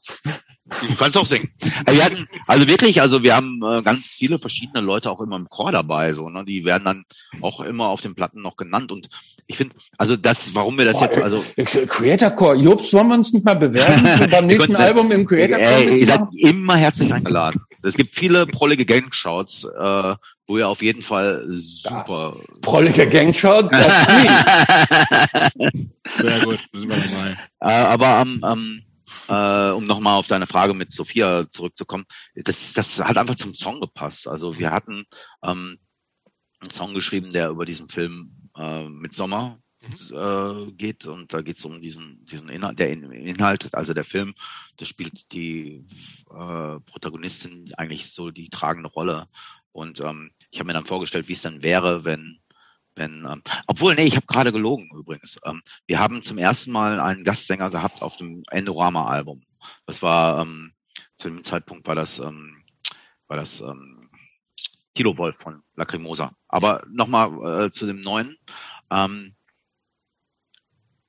Du 0.66 0.95
kannst 0.97 1.16
auch 1.16 1.27
singen. 1.27 1.51
Äh, 1.87 1.95
wir 1.95 2.05
hatten, 2.05 2.28
also 2.47 2.69
wirklich, 2.69 3.01
also 3.01 3.23
wir 3.23 3.35
haben 3.35 3.61
äh, 3.62 3.82
ganz 3.82 4.07
viele 4.07 4.39
verschiedene 4.39 4.81
Leute 4.81 5.11
auch 5.11 5.20
immer 5.20 5.37
im 5.37 5.49
Chor 5.49 5.73
dabei, 5.73 6.15
so, 6.15 6.28
ne? 6.28 6.45
Die 6.45 6.65
werden 6.65 6.85
dann 6.85 7.05
auch 7.41 7.61
immer 7.61 7.89
auf 7.89 8.03
den 8.03 8.15
Platten 8.15 8.41
noch 8.41 8.57
genannt. 8.57 8.93
Und 8.93 9.09
ich 9.47 9.57
finde, 9.57 9.74
also 9.99 10.16
das, 10.16 10.55
warum 10.55 10.78
wir 10.78 10.85
das 10.85 10.99
Boah, 10.99 11.07
jetzt, 11.07 11.19
also. 11.19 11.45
Creator 11.57 12.31
Core, 12.31 12.57
Jobs, 12.57 12.93
wollen 12.93 13.09
wir 13.09 13.15
uns 13.16 13.32
nicht 13.32 13.45
mal 13.45 13.57
bewerben 13.57 14.31
beim 14.31 14.47
nächsten 14.47 14.77
Album 14.77 15.11
im 15.11 15.27
Creator? 15.27 15.59
Äh, 15.59 15.99
ihr 15.99 16.07
seid 16.07 16.23
immer 16.37 16.77
herzlich 16.77 17.12
eingeladen. 17.12 17.61
Es 17.82 17.97
gibt 17.97 18.15
viele 18.15 18.47
prollige 18.47 18.85
Gangshots, 18.85 19.65
äh, 19.65 20.15
wo 20.47 20.59
ihr 20.59 20.69
auf 20.69 20.82
jeden 20.82 21.03
Fall 21.03 21.45
super. 21.49 22.37
Ja, 22.37 22.43
prollige 22.61 23.09
Gangshot? 23.09 23.70
Sehr 26.20 26.41
gut, 26.45 26.59
sind 26.73 26.89
wir 26.89 26.97
dabei. 26.97 27.39
Äh, 27.61 27.73
aber 27.73 28.07
am, 28.07 28.28
ähm, 28.35 28.43
ähm, 28.45 28.82
äh, 29.28 29.70
um 29.70 29.87
nochmal 29.87 30.19
auf 30.19 30.27
deine 30.27 30.47
Frage 30.47 30.74
mit 30.74 30.93
Sophia 30.93 31.49
zurückzukommen, 31.51 32.05
das, 32.35 32.73
das 32.73 32.99
hat 33.01 33.16
einfach 33.16 33.35
zum 33.35 33.55
Song 33.55 33.81
gepasst. 33.81 34.28
Also 34.28 34.59
wir 34.59 34.70
hatten 34.70 35.05
ähm, 35.43 35.78
einen 36.61 36.70
Song 36.70 36.95
geschrieben, 36.95 37.31
der 37.31 37.51
über 37.51 37.65
diesen 37.65 37.89
Film 37.89 38.32
äh, 38.57 38.89
mit 38.89 39.15
Sommer 39.15 39.59
mhm. 39.81 40.16
äh, 40.16 40.73
geht 40.73 41.07
und 41.07 41.32
da 41.32 41.43
geht 41.43 41.59
es 41.59 41.65
um 41.65 41.81
diesen 41.81 42.24
diesen 42.27 42.49
Inhalt, 42.49 42.78
der 42.78 42.91
Inhalt, 42.91 43.74
also 43.74 43.95
der 43.95 44.05
Film, 44.05 44.35
das 44.77 44.89
spielt 44.89 45.32
die 45.32 45.87
äh, 46.31 46.81
Protagonistin 46.81 47.73
eigentlich 47.77 48.11
so 48.11 48.31
die 48.31 48.51
tragende 48.51 48.91
Rolle 48.91 49.28
und 49.73 50.01
ähm, 50.01 50.31
ich 50.51 50.59
habe 50.59 50.66
mir 50.66 50.74
dann 50.74 50.87
vorgestellt, 50.87 51.28
wie 51.28 51.35
es 51.35 51.43
dann 51.43 51.62
wäre, 51.62 52.05
wenn 52.05 52.41
wenn, 52.94 53.24
ähm, 53.24 53.42
obwohl, 53.66 53.94
nee, 53.94 54.04
ich 54.04 54.16
habe 54.16 54.26
gerade 54.26 54.52
gelogen 54.52 54.90
übrigens. 54.94 55.38
Ähm, 55.44 55.62
wir 55.86 55.98
haben 55.98 56.22
zum 56.22 56.38
ersten 56.38 56.70
Mal 56.72 57.00
einen 57.00 57.24
Gastsänger 57.24 57.70
gehabt 57.70 58.02
auf 58.02 58.16
dem 58.16 58.42
Endorama-Album. 58.50 59.42
Das 59.86 60.02
war 60.02 60.42
ähm, 60.42 60.72
zu 61.14 61.28
dem 61.28 61.44
Zeitpunkt 61.44 61.86
war 61.86 61.94
das 61.94 62.18
ähm, 62.18 62.64
war 63.28 63.36
das 63.36 63.60
ähm, 63.60 64.10
Kilo 64.94 65.16
Wolf 65.16 65.36
von 65.38 65.62
Lacrimosa. 65.76 66.32
Aber 66.48 66.84
nochmal 66.90 67.66
äh, 67.66 67.70
zu 67.70 67.86
dem 67.86 68.00
neuen. 68.00 68.36
Ähm, 68.90 69.36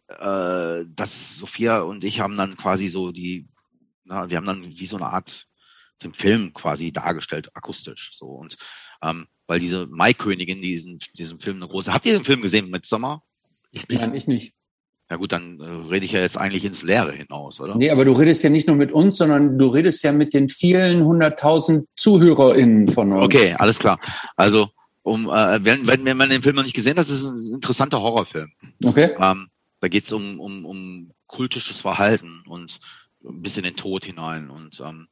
äh, 0.08 0.86
das 0.88 1.38
Sophia 1.38 1.80
und 1.80 2.04
ich 2.04 2.20
haben 2.20 2.36
dann 2.36 2.58
quasi 2.58 2.90
so 2.90 3.12
die, 3.12 3.48
na, 4.04 4.30
wir 4.30 4.38
haben 4.38 4.46
dann 4.46 4.64
wie 4.64 4.86
so 4.86 4.98
eine 4.98 5.08
Art 5.08 5.48
den 6.04 6.14
Film 6.14 6.54
quasi 6.54 6.92
dargestellt, 6.92 7.56
akustisch. 7.56 8.12
So 8.16 8.28
und 8.28 8.58
ähm, 9.02 9.28
weil 9.52 9.60
diese 9.60 9.86
Maikönigin, 9.88 10.62
die 10.62 10.76
diesen, 10.76 11.00
diesem 11.18 11.38
Film 11.38 11.58
eine 11.58 11.68
große. 11.68 11.94
Habt 11.94 12.06
ihr 12.06 12.14
den 12.14 12.24
Film 12.24 12.42
gesehen 12.42 12.70
mit 12.70 12.86
Sommer? 12.86 13.22
Ich 13.74 13.86
nicht. 13.90 14.00
Nein, 14.00 14.16
ich 14.16 14.26
nicht. 14.26 14.54
Ja 15.10 15.18
gut, 15.18 15.34
dann 15.34 15.60
äh, 15.60 15.90
rede 15.92 16.06
ich 16.06 16.14
ja 16.14 16.22
jetzt 16.22 16.38
eigentlich 16.38 16.64
ins 16.64 16.84
Leere 16.84 17.12
hinaus, 17.12 17.60
oder? 17.60 17.76
Nee, 17.76 17.90
aber 17.90 18.06
du 18.06 18.14
redest 18.14 18.44
ja 18.44 18.50
nicht 18.50 18.68
nur 18.68 18.78
mit 18.78 18.94
uns, 18.94 19.18
sondern 19.18 19.60
du 19.60 19.68
redest 19.68 20.06
ja 20.06 20.14
mit 20.14 20.34
den 20.34 20.48
vielen 20.48 21.04
hunderttausend 21.04 21.86
ZuhörerInnen 21.98 22.92
von 22.92 23.12
uns. 23.12 23.26
Okay, 23.26 23.54
alles 23.60 23.78
klar. 23.78 24.00
Also, 24.38 24.70
um, 25.02 25.28
äh, 25.28 25.60
wenn, 25.66 25.86
wenn, 25.86 26.06
wenn 26.06 26.16
man 26.16 26.30
den 26.30 26.44
Film 26.44 26.56
noch 26.56 26.64
nicht 26.64 26.74
gesehen 26.74 26.98
hat, 26.98 27.08
das 27.08 27.12
ist 27.12 27.26
ein 27.26 27.56
interessanter 27.56 28.02
Horrorfilm. 28.02 28.54
Okay. 28.86 29.10
Ähm, 29.20 29.48
da 29.82 29.90
geht 29.90 30.06
es 30.06 30.14
um, 30.14 30.40
um, 30.40 30.66
um 30.66 31.12
kultisches 31.28 31.82
Verhalten 31.82 32.42
und 32.48 32.80
ein 33.26 33.42
bisschen 33.42 33.64
den 33.64 33.76
Tod 33.76 34.06
hinein. 34.06 34.50
Und 34.50 34.80
ähm, 34.80 35.10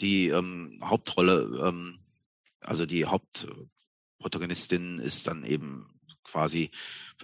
die 0.00 0.28
ähm, 0.28 0.80
Hauptrolle 0.82 1.62
ähm, 1.62 1.98
also 2.60 2.86
die 2.86 3.04
Hauptprotagonistin 3.04 4.98
ist 4.98 5.26
dann 5.26 5.44
eben 5.44 5.88
quasi 6.24 6.70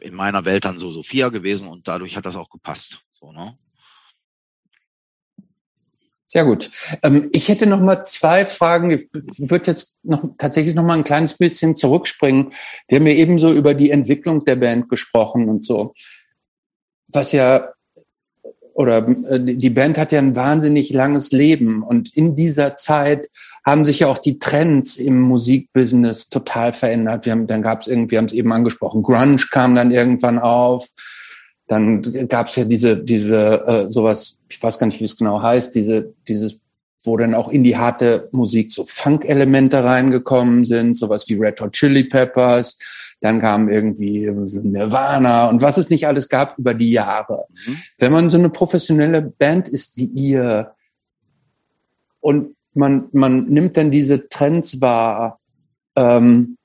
in 0.01 0.15
meiner 0.15 0.45
Welt 0.45 0.65
dann 0.65 0.79
so 0.79 0.91
Sophia 0.93 1.29
gewesen 1.29 1.69
und 1.69 1.89
dadurch 1.89 2.17
hat 2.17 2.27
das 2.27 2.37
auch 2.37 2.51
gepasst. 2.51 3.01
So, 3.13 3.33
ne? 3.33 3.59
Sehr 6.33 6.47
gut. 6.47 6.71
Ähm, 7.03 7.29
ich 7.33 7.49
hätte 7.49 7.67
noch 7.67 7.81
mal 7.81 8.05
zwei 8.05 8.47
Fragen. 8.47 8.91
Ich 8.91 9.07
würde 9.13 9.67
jetzt 9.67 9.99
noch 10.03 10.25
tatsächlich 10.39 10.75
noch 10.75 10.83
mal 10.83 10.97
ein 10.97 11.05
kleines 11.05 11.37
bisschen 11.37 11.77
zurückspringen. 11.77 12.55
Wir 12.89 12.99
haben 12.99 13.07
ja 13.07 13.13
eben 13.13 13.39
so 13.39 13.53
über 13.53 13.75
die 13.75 13.91
Entwicklung 13.91 14.43
der 14.43 14.57
Band 14.57 14.89
gesprochen 14.89 15.51
und 15.51 15.67
so. 15.67 15.93
Was 17.09 17.33
ja 17.33 17.69
oder 18.73 19.07
äh, 19.07 19.41
die 19.41 19.69
Band 19.69 19.99
hat 19.99 20.13
ja 20.13 20.21
ein 20.21 20.35
wahnsinnig 20.35 20.91
langes 20.91 21.33
Leben 21.33 21.83
und 21.83 22.17
in 22.17 22.35
dieser 22.35 22.77
Zeit 22.77 23.29
haben 23.65 23.85
sich 23.85 24.01
ja 24.01 24.09
auch 24.09 24.19
die 24.19 24.39
Trends 24.39 24.97
im 24.97 25.21
Musikbusiness 25.21 26.29
total 26.29 26.73
verändert. 26.73 27.27
Wir 27.27 27.33
haben, 27.33 27.47
dann 27.47 27.63
gab 27.63 27.83
es 27.83 27.87
irgendwie, 27.87 28.13
wir 28.13 28.19
haben 28.19 28.27
es 28.27 28.33
eben 28.33 28.53
angesprochen, 28.53 29.03
Grunge 29.03 29.37
kam 29.51 29.75
dann 29.75 29.93
irgendwann 29.93 30.39
auf. 30.39 30.89
Dann 31.69 32.29
gab 32.29 32.49
es 32.49 32.57
ja 32.57 32.65
diese, 32.65 32.99
diese 32.99 33.67
äh, 33.67 33.89
sowas, 33.89 34.39
ich 34.49 34.61
weiß 34.63 34.79
gar 34.79 34.87
nicht, 34.87 35.01
wie 35.01 35.05
es 35.05 35.17
genau 35.17 35.41
heißt, 35.41 35.75
diese, 35.75 36.13
dieses, 36.27 36.59
wo 37.05 37.17
dann 37.17 37.35
auch 37.35 37.49
in 37.49 37.63
die 37.63 37.77
harte 37.77 38.29
Musik 38.33 38.73
so 38.73 38.85
Funk-Elemente 38.85 39.83
reingekommen 39.83 40.65
sind, 40.65 40.97
sowas 40.97 41.29
wie 41.29 41.35
Red 41.35 41.61
Hot 41.61 41.73
Chili 41.73 42.05
Peppers. 42.05 42.79
Dann 43.21 43.41
kam 43.41 43.69
irgendwie 43.69 44.29
Nirvana 44.29 45.49
und 45.49 45.63
was 45.63 45.79
es 45.79 45.89
nicht 45.89 46.09
alles 46.09 46.29
gab 46.29 46.59
über 46.59 46.75
die 46.75 46.91
Jahre. 46.91 47.47
Mhm. 47.67 47.77
Wenn 47.99 48.13
man 48.13 48.31
so 48.31 48.39
eine 48.39 48.51
professionelle 48.51 49.23
Band 49.23 49.69
ist 49.69 49.97
wie 49.97 50.07
ihr 50.07 50.75
und 52.21 52.57
man, 52.75 53.09
man 53.13 53.47
nimmt 53.47 53.77
dann 53.77 53.91
diese 53.91 54.29
Trends 54.29 54.81
wahr. 54.81 55.39
Ähm, 55.97 56.57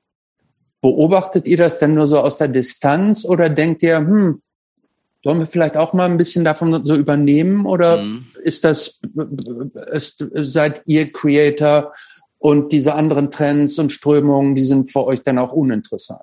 beobachtet 0.81 1.47
ihr 1.47 1.57
das 1.57 1.79
denn 1.79 1.95
nur 1.95 2.07
so 2.07 2.19
aus 2.19 2.37
der 2.37 2.47
Distanz 2.47 3.25
oder 3.25 3.49
denkt 3.49 3.83
ihr, 3.83 3.97
hm, 3.97 4.41
sollen 5.23 5.39
wir 5.39 5.47
vielleicht 5.47 5.75
auch 5.75 5.93
mal 5.93 6.09
ein 6.09 6.17
bisschen 6.17 6.45
davon 6.45 6.85
so 6.85 6.95
übernehmen 6.95 7.65
oder 7.65 8.01
mhm. 8.01 8.27
ist 8.43 8.63
das, 8.63 9.01
ist, 9.91 10.25
seid 10.33 10.83
ihr 10.85 11.11
Creator 11.11 11.91
und 12.37 12.71
diese 12.71 12.93
anderen 12.95 13.31
Trends 13.31 13.79
und 13.79 13.91
Strömungen, 13.91 14.55
die 14.55 14.63
sind 14.63 14.91
für 14.91 15.05
euch 15.05 15.23
dann 15.23 15.39
auch 15.39 15.51
uninteressant? 15.51 16.21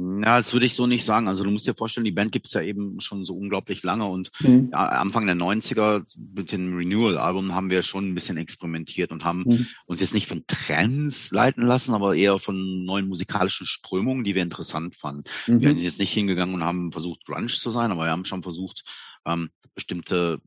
Ja, 0.00 0.36
das 0.36 0.52
würde 0.52 0.64
ich 0.64 0.76
so 0.76 0.86
nicht 0.86 1.04
sagen. 1.04 1.26
Also 1.26 1.42
du 1.42 1.50
musst 1.50 1.66
dir 1.66 1.74
vorstellen, 1.74 2.04
die 2.04 2.12
Band 2.12 2.30
gibt's 2.30 2.52
ja 2.52 2.62
eben 2.62 3.00
schon 3.00 3.24
so 3.24 3.34
unglaublich 3.34 3.82
lange 3.82 4.06
und 4.06 4.30
mhm. 4.38 4.68
Anfang 4.72 5.26
der 5.26 5.34
90er 5.34 6.04
mit 6.16 6.52
dem 6.52 6.76
Renewal-Album 6.76 7.52
haben 7.52 7.68
wir 7.68 7.82
schon 7.82 8.08
ein 8.08 8.14
bisschen 8.14 8.36
experimentiert 8.36 9.10
und 9.10 9.24
haben 9.24 9.40
mhm. 9.40 9.66
uns 9.86 10.00
jetzt 10.00 10.14
nicht 10.14 10.28
von 10.28 10.44
Trends 10.46 11.32
leiten 11.32 11.66
lassen, 11.66 11.94
aber 11.94 12.14
eher 12.14 12.38
von 12.38 12.84
neuen 12.84 13.08
musikalischen 13.08 13.66
Strömungen, 13.66 14.22
die 14.22 14.36
wir 14.36 14.42
interessant 14.42 14.94
fanden. 14.94 15.24
Mhm. 15.48 15.60
Wir 15.62 15.68
sind 15.70 15.80
jetzt 15.80 15.98
nicht 15.98 16.12
hingegangen 16.12 16.54
und 16.54 16.62
haben 16.62 16.92
versucht, 16.92 17.24
Grunge 17.24 17.48
zu 17.48 17.70
sein, 17.70 17.90
aber 17.90 18.04
wir 18.04 18.12
haben 18.12 18.24
schon 18.24 18.42
versucht, 18.42 18.84
ähm, 19.26 19.50
bestimmte 19.74 20.40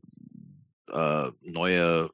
äh, 0.90 1.30
neue 1.42 2.08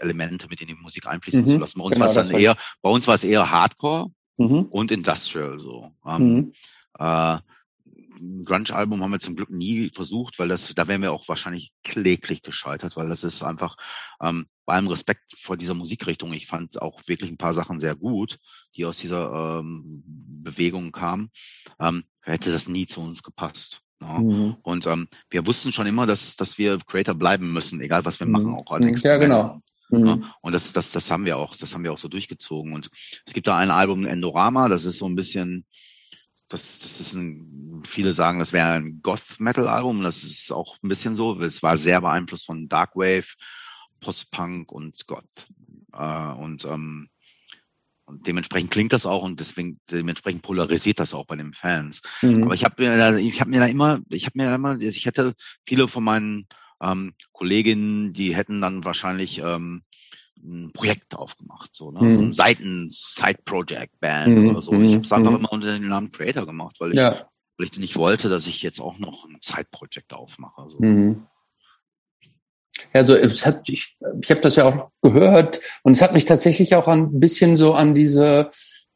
Elemente 0.00 0.48
mit 0.48 0.60
in 0.60 0.66
die 0.66 0.74
Musik 0.74 1.06
einfließen 1.06 1.46
zu 1.46 1.54
mhm. 1.54 1.60
lassen. 1.60 1.78
Bei 1.78 1.84
uns 1.84 1.94
genau, 1.94 2.06
war 2.06 2.16
es 2.16 2.28
dann 2.28 2.40
eher, 2.40 2.56
bei 2.80 2.90
uns 2.90 3.06
war 3.06 3.14
es 3.14 3.22
eher 3.22 3.48
Hardcore 3.48 4.10
mhm. 4.48 4.62
und 4.70 4.90
Industrial 4.90 5.58
so. 5.58 5.92
Ähm, 6.06 6.34
mhm. 6.34 6.52
äh, 6.98 7.38
Grunge-Album 8.44 9.02
haben 9.02 9.10
wir 9.10 9.20
zum 9.20 9.34
Glück 9.36 9.50
nie 9.50 9.90
versucht, 9.90 10.38
weil 10.38 10.48
das, 10.48 10.72
da 10.74 10.86
wären 10.86 11.02
wir 11.02 11.12
auch 11.12 11.28
wahrscheinlich 11.28 11.72
kläglich 11.82 12.42
gescheitert, 12.42 12.96
weil 12.96 13.08
das 13.08 13.24
ist 13.24 13.42
einfach, 13.42 13.76
ähm, 14.20 14.46
bei 14.64 14.74
allem 14.74 14.88
Respekt 14.88 15.34
vor 15.36 15.56
dieser 15.56 15.74
Musikrichtung, 15.74 16.32
ich 16.32 16.46
fand 16.46 16.80
auch 16.80 17.00
wirklich 17.06 17.30
ein 17.30 17.36
paar 17.36 17.54
Sachen 17.54 17.80
sehr 17.80 17.96
gut, 17.96 18.38
die 18.76 18.86
aus 18.86 18.98
dieser 18.98 19.60
ähm, 19.60 20.02
Bewegung 20.06 20.92
kamen, 20.92 21.30
ähm, 21.80 22.04
hätte 22.20 22.52
das 22.52 22.68
nie 22.68 22.86
zu 22.86 23.00
uns 23.00 23.22
gepasst. 23.22 23.82
Ja. 24.00 24.18
Ne? 24.20 24.34
Mhm. 24.34 24.56
Und 24.62 24.86
ähm, 24.86 25.08
wir 25.30 25.46
wussten 25.46 25.72
schon 25.72 25.86
immer, 25.86 26.06
dass, 26.06 26.36
dass 26.36 26.58
wir 26.58 26.78
Creator 26.78 27.14
bleiben 27.14 27.52
müssen, 27.52 27.80
egal 27.80 28.04
was 28.04 28.20
wir 28.20 28.26
mhm. 28.26 28.32
machen, 28.32 28.54
auch 28.54 28.70
als 28.70 29.02
Ja, 29.02 29.16
genau. 29.16 29.60
Ne? 29.92 30.16
Mhm. 30.16 30.24
Und 30.40 30.52
das, 30.52 30.72
das, 30.72 30.90
das 30.92 31.10
haben 31.10 31.24
wir 31.24 31.36
auch, 31.36 31.54
das 31.54 31.74
haben 31.74 31.84
wir 31.84 31.92
auch 31.92 31.98
so 31.98 32.08
durchgezogen. 32.08 32.72
Und 32.72 32.88
es 33.26 33.34
gibt 33.34 33.46
da 33.46 33.58
ein 33.58 33.70
Album 33.70 34.06
Endorama, 34.06 34.68
das 34.68 34.84
ist 34.84 34.98
so 34.98 35.08
ein 35.08 35.14
bisschen, 35.14 35.66
das, 36.48 36.78
das 36.78 37.00
ist 37.00 37.14
ein, 37.14 37.82
viele 37.84 38.12
sagen, 38.12 38.38
das 38.38 38.52
wäre 38.52 38.72
ein 38.72 39.00
Goth-Metal-Album. 39.02 40.02
Das 40.02 40.24
ist 40.24 40.50
auch 40.52 40.76
ein 40.82 40.88
bisschen 40.88 41.14
so. 41.14 41.40
Es 41.40 41.62
war 41.62 41.76
sehr 41.76 42.00
beeinflusst 42.00 42.46
von 42.46 42.68
Darkwave, 42.68 43.26
Post-Punk 44.00 44.72
und 44.72 45.06
Goth. 45.06 45.48
Äh, 45.92 46.32
und, 46.32 46.64
ähm, 46.64 47.08
und 48.04 48.26
dementsprechend 48.26 48.70
klingt 48.70 48.92
das 48.92 49.06
auch 49.06 49.22
und 49.22 49.40
deswegen 49.40 49.78
dementsprechend 49.90 50.42
polarisiert 50.42 50.98
das 51.00 51.14
auch 51.14 51.26
bei 51.26 51.36
den 51.36 51.52
Fans. 51.52 52.02
Mhm. 52.20 52.44
Aber 52.44 52.54
ich 52.54 52.64
habe 52.64 52.82
mir 52.82 52.96
da, 52.96 53.16
ich 53.16 53.40
habe 53.40 53.50
mir 53.50 53.60
da 53.60 53.66
immer, 53.66 54.00
ich 54.08 54.26
habe 54.26 54.38
mir 54.38 54.48
da 54.48 54.54
immer, 54.54 54.80
ich 54.80 55.06
hätte 55.06 55.34
viele 55.66 55.88
von 55.88 56.04
meinen 56.04 56.46
ähm, 56.82 57.14
Kolleginnen, 57.32 58.12
die 58.12 58.34
hätten 58.34 58.60
dann 58.60 58.84
wahrscheinlich 58.84 59.38
ähm, 59.38 59.82
ein 60.44 60.72
Projekt 60.72 61.14
aufgemacht, 61.14 61.70
so, 61.72 61.90
ne? 61.90 62.00
Mhm. 62.02 62.18
ein 62.18 62.32
Seiten 62.32 62.88
Side 62.90 63.40
Project 63.44 63.98
Band 64.00 64.38
mhm. 64.38 64.50
oder 64.50 64.62
so. 64.62 64.72
Ich 64.72 64.94
habe 64.94 65.04
es 65.04 65.12
einfach 65.12 65.30
mhm. 65.30 65.36
immer 65.38 65.52
unter 65.52 65.72
dem 65.72 65.88
Namen 65.88 66.10
Creator 66.10 66.46
gemacht, 66.46 66.76
weil 66.80 66.90
ich, 66.90 66.96
ja. 66.96 67.26
weil 67.56 67.68
ich 67.70 67.78
nicht 67.78 67.96
wollte, 67.96 68.28
dass 68.28 68.46
ich 68.46 68.62
jetzt 68.62 68.80
auch 68.80 68.98
noch 68.98 69.24
ein 69.24 69.38
Side 69.40 69.68
Project 69.70 70.12
aufmache. 70.12 70.68
So. 70.68 70.78
Mhm. 70.80 71.26
Also 72.92 73.14
es 73.14 73.46
hat, 73.46 73.68
ich, 73.68 73.96
ich 74.20 74.30
habe 74.30 74.40
das 74.40 74.56
ja 74.56 74.64
auch 74.64 74.90
gehört 75.00 75.60
und 75.82 75.92
es 75.92 76.02
hat 76.02 76.12
mich 76.12 76.24
tatsächlich 76.24 76.74
auch 76.74 76.88
ein 76.88 77.20
bisschen 77.20 77.56
so 77.56 77.74
an 77.74 77.94
diese 77.94 78.50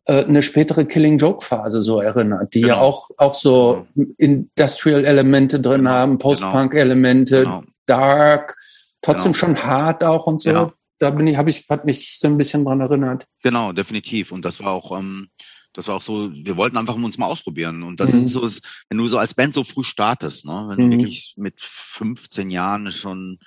äh, 0.06 0.24
eine 0.24 0.42
spätere 0.42 0.84
Killing 0.84 1.18
Joke 1.18 1.44
Phase 1.44 1.82
so 1.82 2.00
erinnert, 2.00 2.54
die 2.54 2.62
genau. 2.62 2.74
ja 2.74 2.80
auch 2.80 3.10
auch 3.16 3.34
so 3.34 3.86
genau. 3.94 4.10
Industrial 4.18 5.04
Elemente 5.04 5.60
drin 5.60 5.78
genau. 5.78 5.90
haben, 5.90 6.18
Post 6.18 6.42
Punk 6.42 6.74
Elemente, 6.74 7.42
genau. 7.42 7.62
Dark, 7.86 8.56
trotzdem 9.02 9.32
genau. 9.32 9.38
schon 9.38 9.64
hart 9.64 10.04
auch 10.04 10.26
und 10.26 10.42
so. 10.42 10.50
Ja. 10.50 10.72
Da 10.98 11.10
bin 11.10 11.26
ich, 11.26 11.36
habe 11.36 11.50
ich, 11.50 11.66
hat 11.68 11.84
mich 11.84 12.18
so 12.18 12.26
ein 12.26 12.38
bisschen 12.38 12.64
dran 12.64 12.80
erinnert. 12.80 13.26
Genau, 13.42 13.72
definitiv. 13.72 14.32
Und 14.32 14.44
das 14.44 14.60
war 14.60 14.72
auch, 14.72 14.98
ähm, 14.98 15.28
das 15.74 15.88
war 15.88 15.96
auch 15.96 16.02
so, 16.02 16.32
wir 16.32 16.56
wollten 16.56 16.78
einfach 16.78 16.94
uns 16.94 17.18
mal 17.18 17.26
ausprobieren. 17.26 17.82
Und 17.82 18.00
das 18.00 18.12
mhm. 18.12 18.24
ist 18.24 18.32
so, 18.32 18.48
wenn 18.88 18.98
du 18.98 19.06
so 19.08 19.18
als 19.18 19.34
Band 19.34 19.52
so 19.52 19.62
früh 19.62 19.84
startest, 19.84 20.46
ne? 20.46 20.66
wenn 20.68 20.86
mhm. 20.86 20.90
du 20.90 20.96
wirklich 20.96 21.34
mit 21.36 21.60
15 21.60 22.50
Jahren 22.50 22.90
schon 22.90 23.38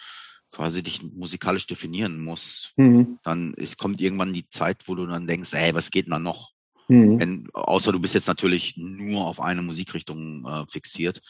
quasi 0.51 0.83
dich 0.83 1.01
musikalisch 1.03 1.67
definieren 1.67 2.19
musst, 2.19 2.73
mhm. 2.75 3.19
dann 3.23 3.53
ist, 3.55 3.77
kommt 3.77 4.01
irgendwann 4.01 4.33
die 4.33 4.47
Zeit, 4.49 4.87
wo 4.87 4.95
du 4.95 5.05
dann 5.07 5.27
denkst, 5.27 5.53
ey, 5.53 5.73
was 5.73 5.91
geht 5.91 6.05
denn 6.05 6.11
da 6.11 6.19
noch? 6.19 6.51
Mhm. 6.87 7.19
Wenn, 7.19 7.49
außer 7.53 7.91
du 7.91 7.99
bist 7.99 8.15
jetzt 8.15 8.27
natürlich 8.27 8.75
nur 8.77 9.25
auf 9.25 9.39
eine 9.39 9.61
Musikrichtung 9.61 10.45
äh, 10.45 10.65
fixiert. 10.69 11.21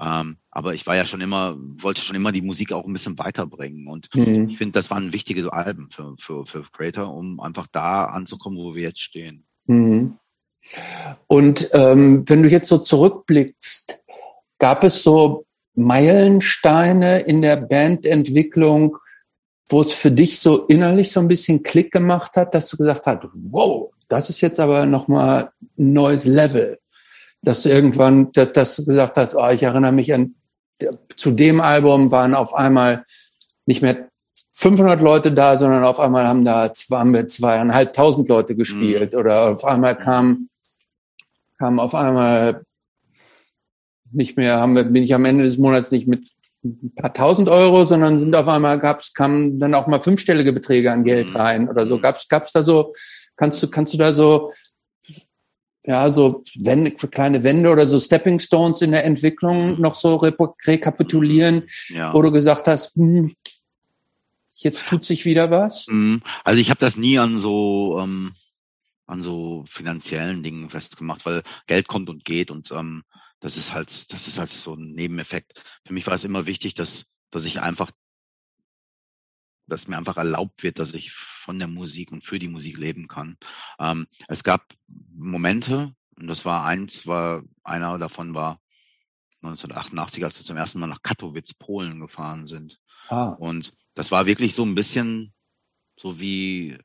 Ähm, 0.00 0.36
aber 0.50 0.74
ich 0.74 0.86
war 0.86 0.96
ja 0.96 1.04
schon 1.04 1.20
immer, 1.20 1.56
wollte 1.58 2.02
schon 2.02 2.16
immer 2.16 2.32
die 2.32 2.42
Musik 2.42 2.72
auch 2.72 2.84
ein 2.84 2.92
bisschen 2.92 3.18
weiterbringen. 3.18 3.86
Und 3.88 4.08
mhm. 4.14 4.48
ich 4.48 4.58
finde, 4.58 4.72
das 4.72 4.90
waren 4.90 5.12
wichtige 5.12 5.52
Alben 5.52 5.90
für, 5.90 6.14
für, 6.18 6.46
für 6.46 6.62
Creator, 6.72 7.12
um 7.12 7.40
einfach 7.40 7.66
da 7.66 8.04
anzukommen, 8.06 8.58
wo 8.58 8.74
wir 8.74 8.82
jetzt 8.82 9.00
stehen. 9.00 9.44
Mhm. 9.66 10.18
Und 11.26 11.70
ähm, 11.72 12.28
wenn 12.28 12.42
du 12.42 12.48
jetzt 12.48 12.68
so 12.68 12.78
zurückblickst, 12.78 14.02
gab 14.58 14.84
es 14.84 15.02
so 15.02 15.46
Meilensteine 15.74 17.20
in 17.20 17.42
der 17.42 17.56
Bandentwicklung, 17.56 18.98
wo 19.68 19.80
es 19.80 19.92
für 19.92 20.10
dich 20.10 20.40
so 20.40 20.66
innerlich 20.66 21.10
so 21.10 21.20
ein 21.20 21.28
bisschen 21.28 21.62
Klick 21.62 21.92
gemacht 21.92 22.36
hat, 22.36 22.54
dass 22.54 22.68
du 22.70 22.76
gesagt 22.76 23.06
hast, 23.06 23.20
wow, 23.32 23.92
das 24.08 24.30
ist 24.30 24.40
jetzt 24.40 24.58
aber 24.58 24.86
nochmal 24.86 25.52
ein 25.78 25.92
neues 25.92 26.24
Level. 26.24 26.78
Dass 27.42 27.62
du 27.62 27.68
irgendwann, 27.68 28.32
dass, 28.32 28.52
dass 28.52 28.76
du 28.76 28.84
gesagt 28.84 29.16
hast, 29.16 29.34
oh, 29.34 29.48
ich 29.48 29.62
erinnere 29.62 29.92
mich 29.92 30.12
an, 30.12 30.34
zu 31.16 31.30
dem 31.30 31.60
Album 31.60 32.10
waren 32.10 32.34
auf 32.34 32.54
einmal 32.54 33.04
nicht 33.66 33.82
mehr 33.82 34.08
500 34.54 35.00
Leute 35.00 35.32
da, 35.32 35.56
sondern 35.56 35.84
auf 35.84 36.00
einmal 36.00 36.26
haben 36.26 36.44
da 36.44 36.70
haben 36.90 37.14
wir 37.14 37.26
zweieinhalbtausend 37.26 38.28
Leute 38.28 38.56
gespielt 38.56 39.12
mhm. 39.12 39.20
oder 39.20 39.52
auf 39.52 39.64
einmal 39.64 39.96
kam, 39.96 40.48
kam 41.58 41.78
auf 41.78 41.94
einmal 41.94 42.62
nicht 44.10 44.36
mehr, 44.36 44.58
haben 44.58 44.74
wir, 44.74 44.84
bin 44.84 45.04
ich 45.04 45.14
am 45.14 45.24
Ende 45.24 45.44
des 45.44 45.58
Monats 45.58 45.90
nicht 45.92 46.08
mit 46.08 46.28
ein 46.64 46.92
paar 46.96 47.12
tausend 47.12 47.48
Euro, 47.48 47.84
sondern 47.84 48.18
sind 48.18 48.34
auf 48.34 48.48
einmal 48.48 48.78
gab's, 48.78 49.12
kamen 49.14 49.60
dann 49.60 49.74
auch 49.74 49.86
mal 49.86 50.00
fünfstellige 50.00 50.52
Beträge 50.52 50.90
an 50.90 51.04
Geld 51.04 51.30
mhm. 51.30 51.36
rein 51.36 51.68
oder 51.68 51.86
so. 51.86 51.98
Mhm. 51.98 52.02
Gab's, 52.02 52.28
gab's 52.28 52.52
da 52.52 52.62
so, 52.62 52.94
kannst 53.36 53.62
du, 53.62 53.68
kannst 53.68 53.94
du 53.94 53.98
da 53.98 54.12
so, 54.12 54.52
ja, 55.88 56.10
so 56.10 56.42
Wände, 56.56 56.90
kleine 56.90 57.44
Wände 57.44 57.70
oder 57.70 57.86
so 57.86 57.98
Stepping 57.98 58.38
Stones 58.40 58.82
in 58.82 58.92
der 58.92 59.06
Entwicklung 59.06 59.76
mhm. 59.76 59.80
noch 59.80 59.94
so 59.94 60.16
re 60.16 60.36
rekapitulieren, 60.66 61.62
ja. 61.88 62.12
wo 62.12 62.20
du 62.20 62.30
gesagt 62.30 62.66
hast, 62.66 62.94
hm, 62.94 63.34
jetzt 64.52 64.86
tut 64.86 65.02
sich 65.02 65.24
wieder 65.24 65.50
was? 65.50 65.86
Also 66.44 66.60
ich 66.60 66.68
habe 66.68 66.78
das 66.78 66.98
nie 66.98 67.18
an 67.18 67.38
so 67.38 67.98
ähm, 68.00 68.32
an 69.06 69.22
so 69.22 69.64
finanziellen 69.66 70.42
Dingen 70.42 70.68
festgemacht, 70.68 71.24
weil 71.24 71.42
Geld 71.66 71.88
kommt 71.88 72.10
und 72.10 72.22
geht 72.22 72.50
und 72.50 72.70
ähm, 72.70 73.02
das 73.40 73.56
ist 73.56 73.72
halt, 73.72 74.12
das 74.12 74.28
ist 74.28 74.38
halt 74.38 74.50
so 74.50 74.74
ein 74.74 74.92
Nebeneffekt. 74.92 75.64
Für 75.86 75.94
mich 75.94 76.06
war 76.06 76.12
es 76.12 76.24
immer 76.24 76.44
wichtig, 76.44 76.74
dass, 76.74 77.06
dass 77.30 77.46
ich 77.46 77.60
einfach, 77.60 77.90
dass 79.68 79.88
mir 79.88 79.96
einfach 79.96 80.16
erlaubt 80.16 80.62
wird, 80.62 80.78
dass 80.78 80.94
ich 80.94 81.12
von 81.12 81.58
der 81.58 81.68
Musik 81.68 82.10
und 82.12 82.24
für 82.24 82.38
die 82.38 82.48
Musik 82.48 82.78
leben 82.78 83.08
kann. 83.08 83.36
Ähm, 83.78 84.06
es 84.26 84.42
gab 84.42 84.74
Momente, 85.14 85.94
und 86.18 86.26
das 86.26 86.44
war 86.44 86.64
eins, 86.64 87.06
war, 87.06 87.42
einer 87.62 87.98
davon 87.98 88.34
war 88.34 88.60
1988, 89.42 90.24
als 90.24 90.38
wir 90.38 90.44
zum 90.44 90.56
ersten 90.56 90.80
Mal 90.80 90.88
nach 90.88 91.02
Katowice, 91.02 91.54
Polen 91.54 92.00
gefahren 92.00 92.46
sind. 92.46 92.80
Ah. 93.08 93.30
Und 93.38 93.72
das 93.94 94.10
war 94.10 94.26
wirklich 94.26 94.54
so 94.54 94.64
ein 94.64 94.74
bisschen 94.74 95.32
so 95.96 96.20
wie, 96.20 96.78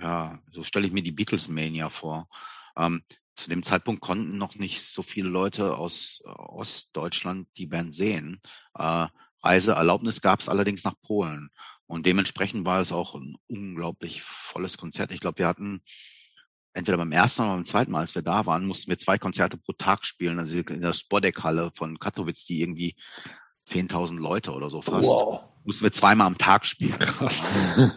ja, 0.00 0.40
so 0.52 0.62
stelle 0.62 0.86
ich 0.86 0.92
mir 0.92 1.02
die 1.02 1.12
Beatles 1.12 1.48
Mania 1.48 1.90
vor. 1.90 2.28
Ähm, 2.76 3.02
zu 3.34 3.48
dem 3.48 3.62
Zeitpunkt 3.62 4.00
konnten 4.00 4.36
noch 4.36 4.56
nicht 4.56 4.82
so 4.82 5.02
viele 5.02 5.28
Leute 5.28 5.76
aus 5.76 6.22
äh, 6.24 6.28
Ostdeutschland 6.28 7.48
die 7.56 7.66
Band 7.66 7.94
sehen. 7.94 8.40
Äh, 8.74 9.06
Reiseerlaubnis 9.42 10.20
gab 10.20 10.40
es 10.40 10.48
allerdings 10.48 10.84
nach 10.84 10.94
Polen. 11.02 11.50
Und 11.92 12.06
dementsprechend 12.06 12.64
war 12.64 12.80
es 12.80 12.90
auch 12.90 13.14
ein 13.14 13.36
unglaublich 13.48 14.22
volles 14.22 14.78
Konzert. 14.78 15.12
Ich 15.12 15.20
glaube, 15.20 15.40
wir 15.40 15.46
hatten 15.46 15.82
entweder 16.72 16.96
beim 16.96 17.12
ersten 17.12 17.42
oder 17.42 17.52
beim 17.52 17.66
zweiten 17.66 17.92
Mal, 17.92 18.00
als 18.00 18.14
wir 18.14 18.22
da 18.22 18.46
waren, 18.46 18.64
mussten 18.64 18.88
wir 18.88 18.98
zwei 18.98 19.18
Konzerte 19.18 19.58
pro 19.58 19.74
Tag 19.74 20.06
spielen. 20.06 20.38
Also 20.38 20.58
in 20.58 20.80
der 20.80 20.94
Spodek-Halle 20.94 21.70
von 21.74 21.98
Katowice, 21.98 22.46
die 22.46 22.62
irgendwie 22.62 22.96
10.000 23.68 24.18
Leute 24.18 24.52
oder 24.52 24.70
so 24.70 24.80
fast. 24.80 25.06
Wow. 25.06 25.50
Mussten 25.64 25.84
wir 25.84 25.92
zweimal 25.92 26.28
am 26.28 26.38
Tag 26.38 26.64
spielen, 26.64 26.98
Krass. 26.98 27.42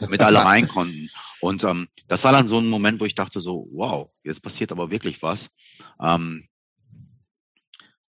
damit 0.01 0.21
alle 0.21 0.43
rein 0.43 0.67
konnten. 0.67 1.09
Und 1.39 1.63
ähm, 1.63 1.87
das 2.09 2.25
war 2.25 2.33
dann 2.33 2.49
so 2.49 2.57
ein 2.57 2.67
Moment, 2.67 2.99
wo 2.99 3.05
ich 3.05 3.15
dachte 3.15 3.39
so, 3.39 3.65
wow, 3.71 4.11
jetzt 4.25 4.43
passiert 4.43 4.73
aber 4.73 4.91
wirklich 4.91 5.21
was. 5.21 5.55
Ähm, 6.01 6.49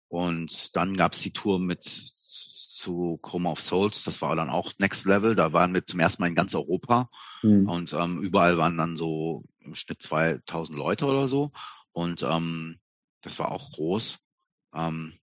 und 0.09 0.77
dann 0.77 0.95
gab's 0.95 1.21
die 1.23 1.33
Tour 1.33 1.59
mit 1.59 2.13
zu 2.81 3.19
Chroma 3.23 3.51
of 3.51 3.61
Souls, 3.61 4.05
das 4.05 4.23
war 4.23 4.35
dann 4.35 4.51
auch 4.51 4.73
Next 4.79 5.05
Level, 5.05 5.35
da 5.35 5.53
waren 5.53 5.75
wir 5.75 5.85
zum 5.85 6.01
ersten 6.01 6.23
Mal 6.23 6.29
in 6.29 6.35
ganz 6.35 6.55
Europa 6.55 7.11
mhm. 7.43 7.69
und 7.69 7.93
ähm, 7.93 8.19
überall 8.19 8.57
waren 8.59 8.79
dann 8.79 8.97
so 8.97 9.45
im 9.61 9.75
Schnitt 9.75 10.03
2000 10.03 10.77
Leute 10.77 11.07
oder 11.07 11.29
so 11.29 11.53
und 11.93 12.23
ähm, 12.23 12.79
das 13.23 13.39
war 13.39 13.53
auch 13.53 13.73
groß. 13.73 14.19
Ähm, 14.75 15.15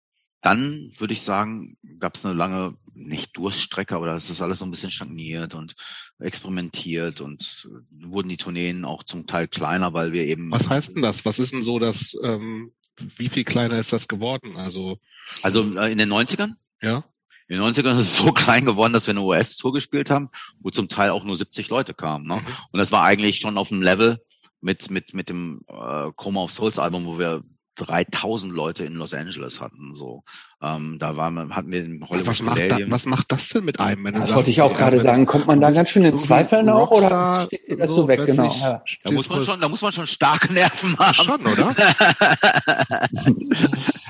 dann 0.41 0.93
würde 0.97 1.13
ich 1.13 1.23
sagen, 1.23 1.77
gab 1.99 2.15
es 2.15 2.25
eine 2.25 2.35
lange, 2.35 2.77
nicht 2.93 3.35
Durststrecke, 3.35 3.95
aber 3.95 4.05
das 4.05 4.29
ist 4.29 4.41
alles 4.41 4.59
so 4.59 4.65
ein 4.65 4.71
bisschen 4.71 4.91
stagniert 4.91 5.55
und 5.55 5.75
experimentiert 6.19 7.21
und 7.21 7.67
äh, 7.69 8.05
wurden 8.05 8.29
die 8.29 8.37
Tourneen 8.37 8.85
auch 8.85 9.03
zum 9.03 9.25
Teil 9.25 9.47
kleiner, 9.47 9.93
weil 9.93 10.13
wir 10.13 10.25
eben. 10.25 10.51
Was 10.51 10.69
heißt 10.69 10.95
denn 10.95 11.01
das? 11.01 11.25
Was 11.25 11.39
ist 11.39 11.53
denn 11.53 11.63
so 11.63 11.79
das, 11.79 12.15
ähm, 12.23 12.71
wie 12.97 13.29
viel 13.29 13.43
kleiner 13.43 13.79
ist 13.79 13.93
das 13.93 14.07
geworden? 14.07 14.57
Also, 14.57 14.99
also 15.41 15.63
äh, 15.79 15.91
in 15.91 15.97
den 15.97 16.11
90ern? 16.11 16.53
Ja. 16.81 17.03
In 17.47 17.59
den 17.59 17.63
90ern 17.63 17.95
ist 17.95 18.07
es 18.07 18.17
so 18.17 18.31
klein 18.33 18.65
geworden, 18.65 18.93
dass 18.93 19.07
wir 19.07 19.11
eine 19.11 19.21
US-Tour 19.21 19.73
gespielt 19.73 20.09
haben, 20.09 20.29
wo 20.59 20.69
zum 20.69 20.89
Teil 20.89 21.11
auch 21.11 21.23
nur 21.23 21.35
70 21.35 21.69
Leute 21.69 21.93
kamen. 21.93 22.27
Ne? 22.27 22.35
Mhm. 22.35 22.47
Und 22.71 22.79
das 22.79 22.91
war 22.91 23.03
eigentlich 23.03 23.37
schon 23.37 23.57
auf 23.57 23.69
dem 23.69 23.81
Level 23.81 24.17
mit, 24.61 24.89
mit, 24.91 25.13
mit 25.13 25.29
dem 25.29 25.61
äh, 25.67 26.11
Chroma 26.15 26.43
of 26.43 26.51
Souls 26.51 26.79
Album, 26.79 27.05
wo 27.05 27.17
wir 27.17 27.43
3000 27.77 28.51
Leute 28.51 28.83
in 28.85 28.93
Los 28.93 29.13
Angeles 29.13 29.61
hatten. 29.61 29.93
So, 29.93 30.23
ähm, 30.61 30.97
da 30.99 31.15
waren, 31.15 31.55
hatten 31.55 31.71
wir 31.71 31.85
in 31.85 32.03
Hollywood. 32.07 32.27
Was 32.27 32.41
macht, 32.41 32.59
da, 32.59 32.77
was 32.87 33.05
macht 33.05 33.31
das 33.31 33.49
denn 33.49 33.65
mit 33.65 33.79
einem? 33.79 34.03
Wenn 34.03 34.15
das 34.15 34.33
wollte 34.33 34.49
ich 34.49 34.61
auch 34.61 34.73
gerade 34.73 34.99
sagen. 34.99 35.25
Kommt 35.25 35.47
man 35.47 35.61
da 35.61 35.71
ganz 35.71 35.89
schön 35.89 36.03
in 36.03 36.17
Zweifeln 36.17 36.69
auch 36.69 36.91
oder 36.91 37.41
steht 37.45 37.79
das 37.79 37.89
so, 37.89 38.01
so 38.01 38.07
weg? 38.07 38.25
Genau. 38.25 38.53
Ja. 38.59 38.81
Da 39.03 39.11
muss 39.11 39.29
man 39.29 39.43
schon, 39.43 39.61
da 39.61 39.69
muss 39.69 39.81
man 39.81 39.91
schon 39.91 40.07
starke 40.07 40.51
Nerven 40.51 40.97
haben. 40.97 41.13
Schon, 41.13 41.45
oder? 41.45 41.75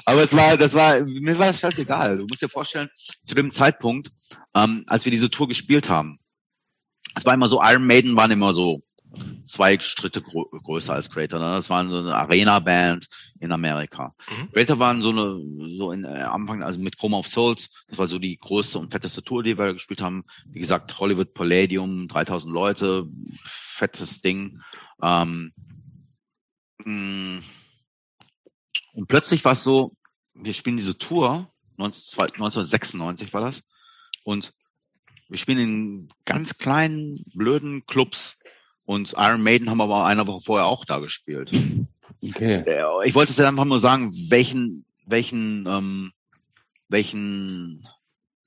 Aber 0.07 0.23
es 0.23 0.33
war, 0.33 0.55
das 0.55 0.73
war, 0.73 1.01
mir 1.01 1.37
war 1.37 1.47
das 1.47 1.59
scheißegal. 1.59 2.19
Du 2.19 2.27
musst 2.27 2.41
dir 2.41 2.47
vorstellen, 2.47 2.89
zu 3.25 3.35
dem 3.35 3.51
Zeitpunkt, 3.51 4.09
ähm, 4.55 4.85
als 4.87 5.03
wir 5.03 5.11
diese 5.11 5.29
Tour 5.29 5.49
gespielt 5.49 5.89
haben, 5.89 6.17
es 7.13 7.25
war 7.25 7.33
immer 7.33 7.49
so, 7.49 7.61
Iron 7.61 7.85
Maiden 7.85 8.15
waren 8.15 8.31
immer 8.31 8.53
so 8.53 8.83
zwei 9.45 9.77
Schritte 9.81 10.21
grö 10.21 10.43
größer 10.63 10.93
als 10.93 11.09
Creator. 11.09 11.39
Ne? 11.39 11.55
Das 11.55 11.69
waren 11.69 11.89
so 11.89 11.97
eine 11.97 12.15
Arena-Band 12.15 13.07
in 13.41 13.51
Amerika. 13.51 14.15
Mhm. 14.29 14.51
Creator 14.53 14.79
waren 14.79 15.01
so 15.01 15.09
eine, 15.09 15.41
so 15.75 15.91
in 15.91 16.05
äh, 16.05 16.07
Anfang, 16.07 16.63
also 16.63 16.79
mit 16.79 16.97
Chroma 16.97 17.17
of 17.17 17.27
Souls, 17.27 17.69
das 17.89 17.99
war 17.99 18.07
so 18.07 18.17
die 18.17 18.37
größte 18.37 18.79
und 18.79 18.91
fetteste 18.91 19.25
Tour, 19.25 19.43
die 19.43 19.57
wir 19.57 19.73
gespielt 19.73 20.01
haben. 20.01 20.23
Wie 20.45 20.59
gesagt, 20.59 20.97
Hollywood 20.99 21.33
Palladium, 21.33 22.07
3000 22.07 22.53
Leute, 22.53 23.07
fettes 23.43 24.21
Ding. 24.21 24.61
Ähm, 25.01 25.51
mm. 26.85 27.39
Und 28.97 29.07
plötzlich 29.07 29.45
war 29.45 29.51
es 29.51 29.63
so, 29.63 29.93
wir 30.33 30.55
spielen 30.55 30.77
diese 30.77 30.97
Tour, 30.97 31.47
1996 31.77 33.31
war 33.31 33.41
das, 33.41 33.61
und 34.23 34.53
wir 35.29 35.37
spielen 35.37 35.59
in 35.59 36.09
ganz 36.25 36.57
kleinen, 36.57 37.23
blöden 37.35 37.85
Clubs 37.85 38.39
und 38.85 39.13
Iron 39.15 39.43
Maiden 39.43 39.69
haben 39.69 39.81
aber 39.81 40.05
eine 40.05 40.25
Woche 40.25 40.41
vorher 40.43 40.65
auch 40.65 40.83
da 40.83 40.97
gespielt. 40.97 41.51
Okay. 42.23 42.63
Ich 43.05 43.13
wollte 43.13 43.31
es 43.31 43.39
einfach 43.39 43.65
nur 43.65 43.79
sagen, 43.79 44.11
welchen, 44.29 44.83
welchen, 45.05 45.67
ähm, 45.67 46.11
welchen 46.89 47.87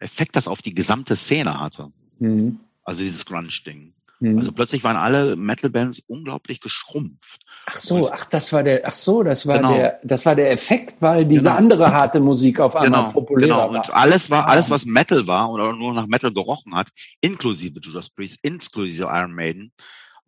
Effekt 0.00 0.34
das 0.34 0.48
auf 0.48 0.62
die 0.62 0.74
gesamte 0.74 1.14
Szene 1.14 1.60
hatte. 1.60 1.92
Mhm. 2.18 2.58
Also 2.82 3.04
dieses 3.04 3.24
Grunge-Ding. 3.24 3.94
Mhm. 4.20 4.38
Also 4.38 4.52
plötzlich 4.52 4.84
waren 4.84 4.96
alle 4.96 5.34
Metal-Bands 5.34 6.02
unglaublich 6.06 6.60
geschrumpft. 6.60 7.40
Ach 7.66 7.76
so, 7.76 8.10
ach 8.10 8.26
das 8.26 8.52
war 8.52 8.62
der, 8.62 8.82
ach 8.84 8.92
so, 8.92 9.22
das 9.22 9.46
war 9.46 9.56
genau. 9.56 9.72
der, 9.72 10.00
das 10.04 10.26
war 10.26 10.36
der 10.36 10.52
Effekt, 10.52 10.96
weil 11.00 11.24
diese 11.24 11.44
genau. 11.44 11.56
andere 11.56 11.92
harte 11.92 12.20
Musik 12.20 12.60
auf 12.60 12.76
einmal 12.76 13.02
genau, 13.02 13.12
populärer 13.12 13.48
genau. 13.48 13.58
war. 13.58 13.68
Und 13.70 13.90
alles 13.94 14.30
war, 14.30 14.46
alles 14.46 14.68
was 14.68 14.84
Metal 14.84 15.26
war 15.26 15.50
oder 15.50 15.72
nur 15.72 15.94
nach 15.94 16.06
Metal 16.06 16.32
gerochen 16.32 16.74
hat, 16.74 16.88
inklusive 17.22 17.80
Judas 17.80 18.10
Priest, 18.10 18.38
inklusive 18.42 19.04
Iron 19.04 19.32
Maiden, 19.32 19.72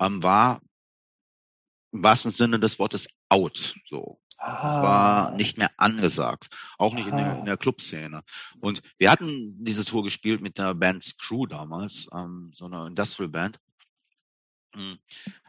ähm, 0.01 0.23
war 0.23 0.61
im 1.93 2.03
wahrsten 2.03 2.33
Sinne 2.33 2.59
des 2.59 2.79
Wortes 2.79 3.07
out. 3.29 3.75
So. 3.89 4.19
Ah. 4.39 4.83
War 4.83 5.31
nicht 5.33 5.57
mehr 5.57 5.71
angesagt. 5.77 6.49
Auch 6.77 6.95
nicht 6.95 7.07
in 7.07 7.17
der, 7.17 7.39
in 7.39 7.45
der 7.45 7.57
Clubszene. 7.57 8.23
Und 8.59 8.83
wir 8.99 9.11
hatten 9.11 9.63
diese 9.63 9.85
Tour 9.85 10.03
gespielt 10.03 10.41
mit 10.41 10.59
der 10.59 10.75
Band 10.75 11.05
Screw 11.05 11.47
damals, 11.47 12.09
ähm, 12.13 12.51
so 12.53 12.65
einer 12.65 12.87
Industrial 12.87 13.29
Band. 13.29 13.61
Hm. 14.75 14.99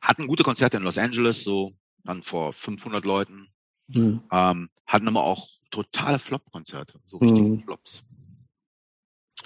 Hatten 0.02 0.28
gute 0.28 0.44
Konzerte 0.44 0.78
in 0.78 0.84
Los 0.84 0.98
Angeles, 0.98 1.44
so 1.44 1.74
dann 2.04 2.24
vor 2.24 2.54
500 2.54 3.06
Leuten. 3.06 3.48
Mhm. 3.88 4.22
Ähm, 4.32 4.70
hatten 4.86 5.08
aber 5.08 5.24
auch 5.24 5.48
totale 5.72 6.20
Flop-Konzerte, 6.20 7.00
so 7.06 7.18
richtige 7.18 7.48
mhm. 7.48 7.64
Flops. 7.64 8.04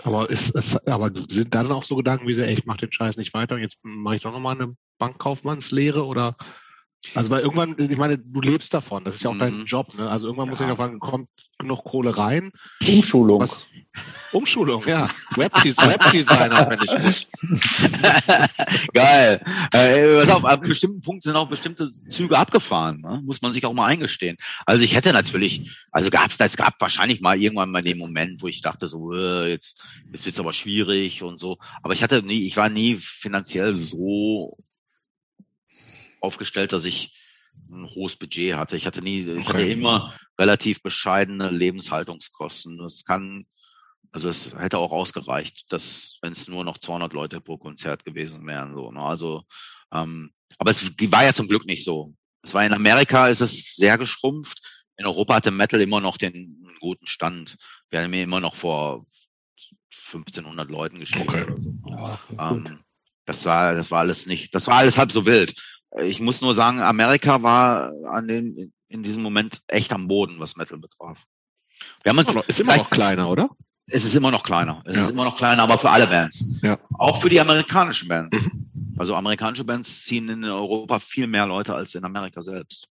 Aber 0.03 0.29
ist 0.29 0.55
es, 0.55 0.75
aber 0.85 1.11
sind 1.27 1.53
dann 1.55 1.71
auch 1.71 1.83
so 1.83 1.95
Gedanken 1.95 2.27
wie, 2.27 2.39
ey, 2.39 2.53
ich 2.53 2.65
mach 2.65 2.77
den 2.77 2.91
Scheiß 2.91 3.17
nicht 3.17 3.33
weiter, 3.33 3.57
jetzt 3.57 3.79
mache 3.83 4.15
ich 4.15 4.21
doch 4.21 4.31
nochmal 4.31 4.55
eine 4.55 4.75
Bankkaufmannslehre 4.99 6.05
oder 6.05 6.35
also 7.13 7.29
weil 7.29 7.41
irgendwann, 7.41 7.75
ich 7.77 7.97
meine, 7.97 8.17
du 8.17 8.41
lebst 8.41 8.73
davon, 8.73 9.03
das 9.05 9.15
ist 9.15 9.23
ja 9.23 9.29
auch 9.29 9.35
mhm. 9.35 9.39
dein 9.39 9.65
Job, 9.65 9.93
ne? 9.93 10.09
Also 10.09 10.27
irgendwann 10.27 10.47
ja. 10.47 10.49
muss 10.49 10.61
ich 10.61 10.67
noch 10.67 10.77
fragen, 10.77 10.99
kommt 10.99 11.29
genug 11.57 11.83
Kohle 11.83 12.17
rein? 12.17 12.51
Umschulung. 12.87 13.41
Was? 13.41 13.65
Umschulung, 14.31 14.85
ja. 14.85 15.09
Webdesigner 15.35 16.67
finde 16.67 16.85
ich 16.85 16.91
gut. 16.91 17.27
Geil. 18.93 19.41
Äh, 19.71 20.17
was 20.17 20.29
auf, 20.29 20.45
ab 20.45 20.61
bestimmten 20.61 21.01
Punkten 21.01 21.21
sind 21.21 21.35
auch 21.35 21.49
bestimmte 21.49 21.89
Züge 21.89 22.37
abgefahren, 22.37 23.01
ne? 23.01 23.21
muss 23.25 23.41
man 23.41 23.53
sich 23.53 23.65
auch 23.65 23.73
mal 23.73 23.87
eingestehen. 23.87 24.37
Also 24.65 24.83
ich 24.83 24.93
hätte 24.93 25.13
natürlich, 25.13 25.71
also 25.91 26.09
gab's, 26.09 26.35
es 26.39 26.57
gab 26.57 26.79
wahrscheinlich 26.79 27.21
mal 27.21 27.39
irgendwann 27.39 27.71
mal 27.71 27.81
den 27.81 27.97
Moment, 27.97 28.41
wo 28.41 28.47
ich 28.47 28.61
dachte 28.61 28.87
so, 28.87 29.13
äh, 29.13 29.49
jetzt, 29.49 29.81
jetzt 30.11 30.25
wird's 30.25 30.39
aber 30.39 30.53
schwierig 30.53 31.23
und 31.23 31.39
so. 31.39 31.57
Aber 31.81 31.93
ich 31.93 32.03
hatte 32.03 32.21
nie, 32.21 32.45
ich 32.45 32.57
war 32.57 32.69
nie 32.69 32.97
finanziell 32.97 33.75
so 33.75 34.57
aufgestellt, 36.19 36.73
dass 36.73 36.85
ich 36.85 37.13
ein 37.69 37.89
hohes 37.95 38.15
Budget 38.15 38.55
hatte. 38.55 38.75
Ich 38.77 38.85
hatte 38.85 39.01
nie, 39.01 39.21
ich 39.21 39.47
hatte 39.47 39.61
immer 39.61 40.13
relativ 40.39 40.81
bescheidene 40.81 41.49
Lebenshaltungskosten. 41.49 42.77
Das 42.77 43.03
kann, 43.03 43.45
also 44.11 44.29
es 44.29 44.53
hätte 44.57 44.77
auch 44.77 44.91
ausgereicht, 44.91 45.65
dass 45.69 46.17
wenn 46.21 46.33
es 46.33 46.47
nur 46.47 46.63
noch 46.63 46.77
200 46.77 47.13
Leute 47.13 47.41
pro 47.41 47.57
Konzert 47.57 48.05
gewesen 48.05 48.45
wären, 48.47 48.73
so. 48.73 48.91
Ne? 48.91 49.01
Also, 49.01 49.43
ähm, 49.91 50.31
aber 50.57 50.71
es 50.71 50.83
war 50.83 51.23
ja 51.23 51.33
zum 51.33 51.47
Glück 51.47 51.65
nicht 51.65 51.83
so. 51.83 52.13
Es 52.43 52.53
war 52.53 52.65
in 52.65 52.73
Amerika 52.73 53.27
ist 53.27 53.41
es 53.41 53.75
sehr 53.75 53.97
geschrumpft. 53.97 54.61
In 54.97 55.05
Europa 55.05 55.35
hatte 55.35 55.51
Metal 55.51 55.81
immer 55.81 56.01
noch 56.01 56.17
den 56.17 56.67
guten 56.79 57.07
Stand. 57.07 57.57
Wir 57.89 58.01
haben 58.01 58.09
mir 58.09 58.23
immer 58.23 58.39
noch 58.39 58.55
vor 58.55 59.05
1500 59.91 60.69
Leuten 60.69 60.99
gespielt 60.99 61.27
okay. 61.27 61.43
oder 61.43 61.61
so. 61.61 61.73
Ja, 61.89 62.19
okay, 62.29 62.55
ähm, 62.55 62.79
das 63.25 63.43
war, 63.45 63.75
das 63.75 63.91
war 63.91 63.99
alles 63.99 64.25
nicht, 64.25 64.55
das 64.55 64.67
war 64.67 64.75
alles 64.75 64.97
halb 64.97 65.11
so 65.11 65.25
wild. 65.25 65.53
Ich 66.01 66.19
muss 66.19 66.41
nur 66.41 66.53
sagen, 66.53 66.81
Amerika 66.81 67.41
war 67.43 67.91
an 68.05 68.27
dem, 68.27 68.71
in 68.89 69.03
diesem 69.03 69.23
Moment 69.23 69.61
echt 69.67 69.93
am 69.93 70.07
Boden, 70.07 70.39
was 70.39 70.55
Metal 70.55 70.77
betraf. 70.77 71.23
Wir 72.03 72.11
haben 72.11 72.19
uns 72.19 72.35
ist 72.47 72.59
immer 72.59 72.77
noch 72.77 72.89
kleiner, 72.89 73.29
oder? 73.29 73.49
Es 73.89 74.03
ist 74.03 74.15
immer 74.15 74.31
noch 74.31 74.43
kleiner. 74.43 74.83
Es 74.85 74.95
ja. 74.95 75.03
ist 75.03 75.11
immer 75.11 75.23
noch 75.23 75.37
kleiner, 75.37 75.63
aber 75.63 75.77
für 75.77 75.89
alle 75.89 76.07
Bands. 76.07 76.43
Ja. 76.61 76.77
Auch 76.97 77.21
für 77.21 77.29
die 77.29 77.39
amerikanischen 77.39 78.09
Bands. 78.09 78.37
Mhm. 78.41 78.95
Also 78.97 79.15
amerikanische 79.15 79.63
Bands 79.63 80.03
ziehen 80.03 80.27
in 80.27 80.43
Europa 80.43 80.99
viel 80.99 81.27
mehr 81.27 81.45
Leute 81.45 81.73
als 81.73 81.95
in 81.95 82.03
Amerika 82.03 82.41
selbst. 82.41 82.89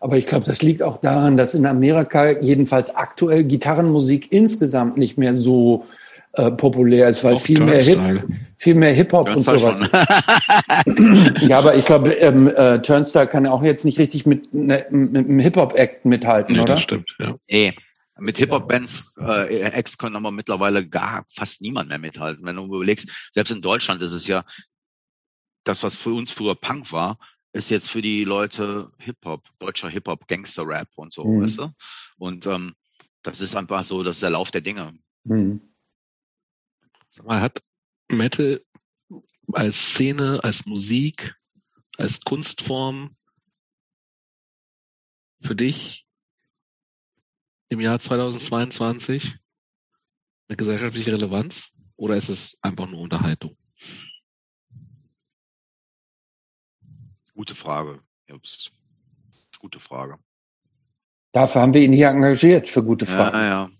Aber 0.00 0.16
ich 0.16 0.26
glaube, 0.26 0.46
das 0.46 0.62
liegt 0.62 0.82
auch 0.82 0.98
daran, 0.98 1.36
dass 1.36 1.54
in 1.54 1.66
Amerika 1.66 2.40
jedenfalls 2.40 2.94
aktuell 2.94 3.44
Gitarrenmusik 3.44 4.30
insgesamt 4.30 4.96
nicht 4.96 5.18
mehr 5.18 5.34
so 5.34 5.84
äh, 6.34 6.50
populär 6.50 7.08
ist, 7.08 7.22
weil 7.24 7.36
viel 7.36 7.60
mehr, 7.60 7.82
Hip, 7.82 7.98
viel 8.56 8.74
mehr 8.74 8.92
Hip-Hop 8.92 9.36
und 9.36 9.42
sowas. 9.42 9.80
ja, 11.42 11.58
aber 11.58 11.74
ich 11.74 11.84
glaube, 11.84 12.12
ähm, 12.12 12.48
äh, 12.48 12.80
Turnstyle 12.80 13.26
kann 13.26 13.46
auch 13.46 13.62
jetzt 13.62 13.84
nicht 13.84 13.98
richtig 13.98 14.24
mit, 14.24 14.52
ne, 14.54 14.86
mit 14.90 15.26
einem 15.26 15.38
Hip-Hop-Act 15.40 16.06
mithalten, 16.06 16.56
nee, 16.56 16.62
oder? 16.62 16.74
Das 16.74 16.82
stimmt, 16.82 17.14
ja. 17.18 17.36
Nee. 17.48 17.74
Mit 18.18 18.38
Hip-Hop-Bands, 18.38 19.14
äh, 19.18 19.60
Acts 19.60 19.98
können 19.98 20.16
aber 20.16 20.30
mittlerweile 20.30 20.86
gar 20.86 21.24
fast 21.34 21.60
niemand 21.60 21.88
mehr 21.88 21.98
mithalten. 21.98 22.44
Wenn 22.44 22.56
du 22.56 22.64
überlegst, 22.64 23.08
selbst 23.34 23.50
in 23.50 23.60
Deutschland 23.62 24.00
ist 24.00 24.12
es 24.12 24.26
ja, 24.26 24.44
das, 25.64 25.82
was 25.82 25.94
für 25.94 26.14
uns 26.14 26.30
früher 26.30 26.54
Punk 26.54 26.92
war, 26.92 27.18
ist 27.52 27.70
jetzt 27.70 27.90
für 27.90 28.00
die 28.00 28.24
Leute 28.24 28.90
Hip-Hop, 28.98 29.42
deutscher 29.58 29.88
Hip-Hop, 29.88 30.26
Gangster-Rap 30.28 30.88
und 30.94 31.12
so, 31.12 31.24
mhm. 31.24 31.42
weißt 31.42 31.58
du? 31.58 31.72
Und 32.16 32.46
ähm, 32.46 32.74
das 33.22 33.40
ist 33.40 33.54
einfach 33.54 33.84
so, 33.84 34.02
das 34.02 34.16
ist 34.16 34.22
der 34.22 34.30
Lauf 34.30 34.50
der 34.50 34.62
Dinge. 34.62 34.94
Mhm. 35.24 35.60
Sag 37.14 37.26
mal, 37.26 37.42
hat 37.42 37.62
Metal 38.10 38.64
als 39.52 39.76
Szene, 39.76 40.40
als 40.42 40.64
Musik, 40.64 41.34
als 41.98 42.20
Kunstform 42.20 43.18
für 45.42 45.54
dich 45.54 46.06
im 47.68 47.80
Jahr 47.80 47.98
2022 47.98 49.36
eine 50.48 50.56
gesellschaftliche 50.56 51.12
Relevanz 51.12 51.68
oder 51.96 52.16
ist 52.16 52.30
es 52.30 52.56
einfach 52.62 52.88
nur 52.88 53.00
Unterhaltung? 53.00 53.58
Gute 57.34 57.54
Frage. 57.54 58.02
Gute 59.58 59.80
Frage. 59.80 60.18
Dafür 61.32 61.60
haben 61.60 61.74
wir 61.74 61.82
ihn 61.82 61.92
hier 61.92 62.08
engagiert 62.08 62.68
für 62.68 62.82
gute 62.82 63.04
Fragen. 63.04 63.36
Ja, 63.36 63.44
ja. 63.44 63.70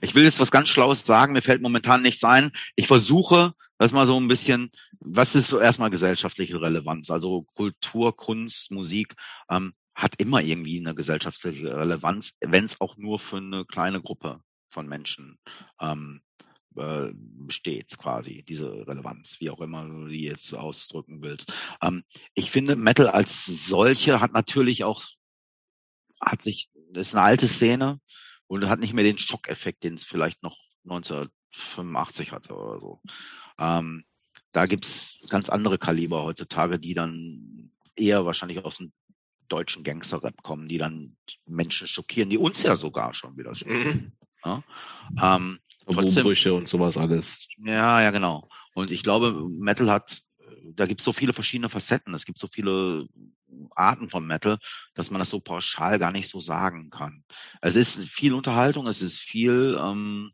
Ich 0.00 0.14
will 0.14 0.24
jetzt 0.24 0.40
was 0.40 0.50
ganz 0.50 0.68
Schlaues 0.68 1.04
sagen, 1.04 1.32
mir 1.32 1.42
fällt 1.42 1.62
momentan 1.62 2.02
nichts 2.02 2.24
ein. 2.24 2.52
Ich 2.74 2.86
versuche, 2.86 3.54
das 3.78 3.92
mal 3.92 4.06
so 4.06 4.18
ein 4.18 4.28
bisschen, 4.28 4.70
was 5.00 5.34
ist 5.34 5.48
so 5.48 5.58
erstmal 5.58 5.90
gesellschaftliche 5.90 6.60
Relevanz? 6.60 7.10
Also 7.10 7.42
Kultur, 7.54 8.16
Kunst, 8.16 8.70
Musik 8.70 9.14
ähm, 9.50 9.74
hat 9.94 10.14
immer 10.18 10.42
irgendwie 10.42 10.78
eine 10.78 10.94
gesellschaftliche 10.94 11.76
Relevanz, 11.76 12.34
wenn 12.40 12.64
es 12.64 12.80
auch 12.80 12.96
nur 12.96 13.18
für 13.18 13.38
eine 13.38 13.64
kleine 13.64 14.00
Gruppe 14.00 14.40
von 14.68 14.86
Menschen 14.86 15.38
ähm, 15.80 16.20
äh, 16.76 17.10
besteht 17.14 17.96
quasi, 17.96 18.42
diese 18.42 18.86
Relevanz, 18.86 19.40
wie 19.40 19.48
auch 19.48 19.60
immer 19.60 19.86
du 19.86 20.08
die 20.08 20.24
jetzt 20.24 20.52
ausdrücken 20.54 21.22
willst. 21.22 21.52
Ähm, 21.80 22.04
ich 22.34 22.50
finde, 22.50 22.76
Metal 22.76 23.08
als 23.08 23.46
solche 23.46 24.20
hat 24.20 24.32
natürlich 24.32 24.84
auch, 24.84 25.04
hat 26.20 26.42
sich, 26.42 26.68
ist 26.92 27.14
eine 27.14 27.24
alte 27.24 27.48
Szene, 27.48 28.00
und 28.46 28.68
hat 28.68 28.80
nicht 28.80 28.94
mehr 28.94 29.04
den 29.04 29.18
Schockeffekt, 29.18 29.84
den 29.84 29.94
es 29.94 30.04
vielleicht 30.04 30.42
noch 30.42 30.56
1985 30.84 32.32
hatte 32.32 32.54
oder 32.54 32.80
so. 32.80 33.00
Ähm, 33.58 34.04
da 34.52 34.66
gibt's 34.66 35.16
ganz 35.28 35.48
andere 35.48 35.78
Kaliber 35.78 36.22
heutzutage, 36.22 36.78
die 36.78 36.94
dann 36.94 37.72
eher 37.94 38.24
wahrscheinlich 38.24 38.64
aus 38.64 38.78
dem 38.78 38.92
deutschen 39.48 39.84
Gangster-Rap 39.84 40.42
kommen, 40.42 40.68
die 40.68 40.78
dann 40.78 41.16
Menschen 41.46 41.86
schockieren, 41.86 42.30
die 42.30 42.38
uns 42.38 42.62
ja 42.62 42.76
sogar 42.76 43.14
schon 43.14 43.36
wieder 43.36 43.54
schockieren. 43.54 43.96
Mhm. 43.96 44.12
Ja? 44.44 44.62
Ähm, 45.36 45.58
Umbrüche 45.86 46.52
und 46.52 46.68
sowas 46.68 46.96
alles. 46.96 47.46
Ja, 47.58 48.02
ja, 48.02 48.10
genau. 48.10 48.48
Und 48.74 48.90
ich 48.90 49.02
glaube, 49.02 49.48
Metal 49.48 49.90
hat, 49.90 50.22
da 50.74 50.86
gibt 50.86 51.00
es 51.00 51.04
so 51.04 51.12
viele 51.12 51.32
verschiedene 51.32 51.68
Facetten, 51.68 52.14
es 52.14 52.24
gibt 52.24 52.38
so 52.38 52.46
viele 52.46 53.06
Arten 53.74 54.10
von 54.10 54.26
Metal, 54.26 54.58
dass 54.94 55.10
man 55.10 55.18
das 55.18 55.30
so 55.30 55.40
pauschal 55.40 55.98
gar 55.98 56.12
nicht 56.12 56.28
so 56.28 56.40
sagen 56.40 56.90
kann. 56.90 57.24
Es 57.60 57.76
ist 57.76 58.00
viel 58.04 58.34
Unterhaltung, 58.34 58.86
es 58.86 59.02
ist 59.02 59.18
viel. 59.18 59.78
Ähm, 59.80 60.32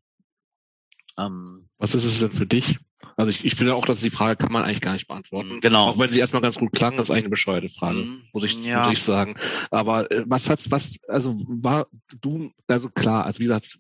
ähm, 1.19 1.69
Was 1.79 1.95
ist 1.95 2.05
es 2.05 2.21
denn 2.21 2.33
für 2.33 2.47
dich? 2.47 2.79
Also 3.17 3.31
ich, 3.31 3.45
ich 3.45 3.55
finde 3.55 3.75
auch, 3.75 3.85
dass 3.85 4.01
die 4.01 4.11
Frage 4.11 4.37
kann 4.37 4.53
man 4.53 4.63
eigentlich 4.63 4.81
gar 4.81 4.95
nicht 4.95 5.07
beantworten. 5.07 5.61
Genau. 5.61 5.89
Auch 5.89 5.99
wenn 5.99 6.11
sie 6.11 6.19
erstmal 6.19 6.43
ganz 6.43 6.57
gut 6.57 6.73
klang, 6.73 6.99
ist 6.99 7.11
eigentlich 7.11 7.25
eine 7.25 7.31
bescheuerte 7.31 7.69
Frage, 7.69 7.99
mhm. 7.99 8.23
muss 8.33 8.45
ich, 8.45 8.55
ja. 8.65 8.85
muss 8.85 8.95
ich 8.95 9.03
sagen. 9.03 9.37
Aber 9.71 10.11
äh, 10.11 10.25
was 10.27 10.49
hat's, 10.49 10.71
was, 10.71 10.97
also 11.09 11.37
war 11.47 11.87
du, 12.21 12.53
also 12.67 12.89
klar, 12.89 13.27
also 13.27 13.41
wie 13.41 13.45
gesagt, 13.45 13.79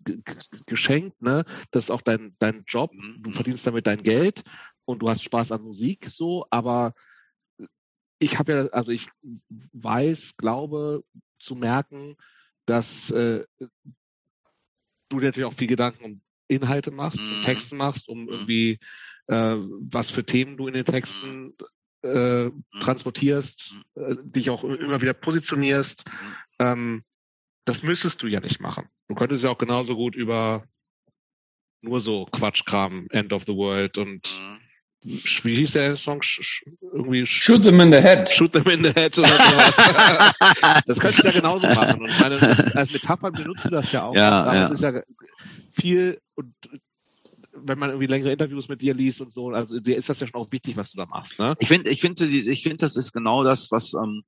geschenkt, 0.66 1.22
ne? 1.22 1.44
Das 1.70 1.84
ist 1.84 1.90
auch 1.90 2.02
dein, 2.02 2.34
dein 2.38 2.64
Job, 2.66 2.92
mhm. 2.92 3.22
du 3.22 3.32
verdienst 3.32 3.66
damit 3.66 3.86
dein 3.86 4.02
Geld 4.02 4.42
und 4.84 5.00
du 5.00 5.08
hast 5.08 5.22
Spaß 5.22 5.52
an 5.52 5.62
Musik 5.62 6.08
so, 6.10 6.46
aber 6.50 6.94
ich 8.18 8.38
habe 8.38 8.52
ja, 8.52 8.66
also 8.68 8.92
ich 8.92 9.08
weiß, 9.48 10.36
glaube 10.36 11.04
zu 11.40 11.56
merken, 11.56 12.16
dass 12.66 13.10
äh, 13.10 13.44
du 15.08 15.20
dir 15.20 15.26
natürlich 15.26 15.46
auch 15.46 15.54
viel 15.54 15.66
Gedanken 15.66 16.04
um 16.04 16.20
Inhalte 16.48 16.90
machst, 16.90 17.18
um 17.18 17.38
mhm. 17.38 17.42
Texten 17.42 17.76
machst, 17.76 18.08
um 18.08 18.22
mhm. 18.22 18.28
irgendwie 18.28 18.78
äh, 19.26 19.56
was 19.56 20.10
für 20.10 20.24
Themen 20.24 20.56
du 20.56 20.68
in 20.68 20.74
den 20.74 20.84
Texten 20.84 21.54
äh, 22.02 22.44
mhm. 22.44 22.64
transportierst, 22.80 23.74
äh, 23.94 24.16
dich 24.22 24.50
auch 24.50 24.64
immer 24.64 25.00
wieder 25.00 25.14
positionierst. 25.14 26.04
Ähm, 26.58 27.04
das 27.64 27.82
müsstest 27.82 28.22
du 28.22 28.26
ja 28.26 28.40
nicht 28.40 28.60
machen. 28.60 28.88
Du 29.08 29.14
könntest 29.14 29.44
ja 29.44 29.50
auch 29.50 29.58
genauso 29.58 29.96
gut 29.96 30.14
über 30.14 30.66
nur 31.80 32.00
so 32.00 32.26
Quatschkram, 32.26 33.08
End 33.10 33.32
of 33.32 33.44
the 33.44 33.54
World 33.54 33.98
und 33.98 34.28
wie 35.02 35.56
hieß 35.56 35.72
der 35.72 35.96
Song? 35.96 36.22
Sch 36.22 36.64
irgendwie 36.80 37.26
Shoot 37.26 37.62
them 37.62 37.80
in 37.80 37.92
the 37.92 37.98
head. 37.98 38.28
Shoot 38.28 38.52
them 38.52 38.68
in 38.68 38.84
the 38.84 38.92
head 38.92 39.18
oder 39.18 39.28
sowas. 39.28 39.76
das 40.86 40.98
könntest 40.98 41.24
du 41.24 41.28
ja 41.28 41.32
genauso 41.32 41.66
machen. 41.66 42.02
Und 42.02 42.20
meine, 42.20 42.74
als 42.74 42.92
Metapher 42.92 43.30
benutzt 43.30 43.64
du 43.64 43.70
das 43.70 43.90
ja 43.90 44.04
auch. 44.04 44.14
Ja, 44.14 44.54
ja. 44.54 44.68
Das 44.68 44.72
ist 44.72 44.82
ja 44.82 45.02
viel 45.72 46.20
und 46.34 46.54
wenn 47.54 47.78
man 47.78 47.90
irgendwie 47.90 48.06
längere 48.06 48.32
Interviews 48.32 48.68
mit 48.68 48.80
dir 48.80 48.94
liest 48.94 49.20
und 49.20 49.32
so, 49.32 49.50
also 49.50 49.78
dir 49.78 49.96
ist 49.96 50.08
das 50.08 50.20
ja 50.20 50.26
schon 50.26 50.40
auch 50.40 50.50
wichtig, 50.50 50.76
was 50.76 50.90
du 50.90 50.96
da 50.96 51.06
machst, 51.06 51.38
ne? 51.38 51.54
Ich 51.60 51.68
finde, 51.68 51.90
ich 51.90 52.00
finde, 52.00 52.26
ich 52.26 52.62
finde, 52.62 52.78
das 52.78 52.96
ist 52.96 53.12
genau 53.12 53.44
das, 53.44 53.70
was, 53.70 53.92
ähm, 53.94 54.22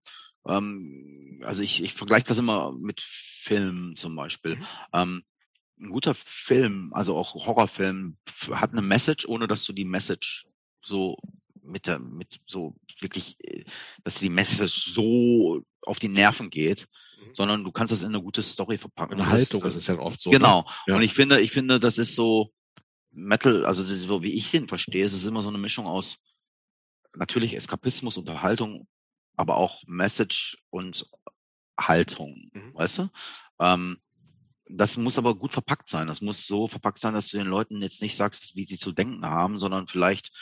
ähm, 0.47 1.43
also 1.45 1.63
ich, 1.63 1.83
ich 1.83 1.95
vergleiche 1.95 2.27
das 2.27 2.39
immer 2.39 2.73
mit 2.73 3.01
Filmen 3.01 3.97
zum 3.97 4.15
Beispiel. 4.15 4.57
Mhm. 4.57 4.67
Ähm, 4.93 5.23
ein 5.81 5.91
guter 5.91 6.15
Film, 6.15 6.93
also 6.95 7.17
auch 7.17 7.35
Horrorfilm, 7.35 8.17
hat 8.53 8.73
eine 8.73 8.83
Message, 8.83 9.27
ohne 9.27 9.49
dass 9.49 9.65
du 9.65 9.73
die 9.73 9.85
Message 9.85 10.47
so 10.85 11.19
mit 11.63 11.87
der, 11.87 11.99
mit 11.99 12.41
so 12.47 12.75
wirklich, 13.01 13.37
äh, 13.41 13.65
dass 14.03 14.19
die 14.19 14.29
Message 14.29 14.93
so 14.93 15.63
auf 15.83 15.99
die 15.99 16.09
Nerven 16.09 16.51
geht, 16.51 16.89
mhm. 17.19 17.35
sondern 17.35 17.65
du 17.65 17.73
kannst 17.73 17.93
das 17.93 18.03
in 18.03 18.09
eine 18.09 18.23
gute 18.23 18.43
Story 18.43 18.79
verpacken. 18.79 19.15
Eine 19.15 19.29
Haltung 19.29 19.63
das, 19.63 19.77
ist 19.77 19.87
ja 19.87 19.99
oft 19.99 20.21
so. 20.21 20.31
Ne? 20.31 20.39
Genau. 20.39 20.63
Ne? 20.63 20.67
Ja. 20.87 20.97
Und 20.97 21.03
ich 21.03 21.15
finde, 21.15 21.41
ich 21.41 21.53
finde, 21.53 21.81
das 21.81 21.99
ist 21.99 22.15
so 22.15 22.53
Metal, 23.11 23.65
also 23.65 23.85
so 23.85 24.23
wie 24.23 24.35
ich 24.35 24.51
den 24.51 24.69
verstehe, 24.69 25.05
ist 25.05 25.13
es 25.13 25.25
immer 25.25 25.43
so 25.43 25.49
eine 25.49 25.59
Mischung 25.59 25.87
aus 25.87 26.19
natürlich 27.17 27.55
Eskapismus, 27.55 28.17
Unterhaltung, 28.17 28.89
aber 29.37 29.57
auch 29.57 29.83
Message 29.87 30.59
und 30.71 31.07
Haltung, 31.79 32.51
mhm. 32.53 32.75
weißt 32.75 32.99
du? 32.99 33.09
Ähm, 33.61 33.99
das 34.67 34.97
muss 34.97 35.19
aber 35.19 35.35
gut 35.35 35.53
verpackt 35.53 35.89
sein. 35.89 36.07
Das 36.07 36.23
muss 36.23 36.47
so 36.47 36.69
verpackt 36.69 36.99
sein, 36.99 37.15
dass 37.15 37.29
du 37.29 37.37
den 37.37 37.47
Leuten 37.47 37.83
jetzt 37.83 38.01
nicht 38.03 38.17
sagst, 38.17 38.57
wie 38.57 38.65
sie 38.65 38.79
zu 38.79 38.93
denken 38.93 39.27
haben, 39.27 39.59
sondern 39.59 39.87
vielleicht 39.87 40.33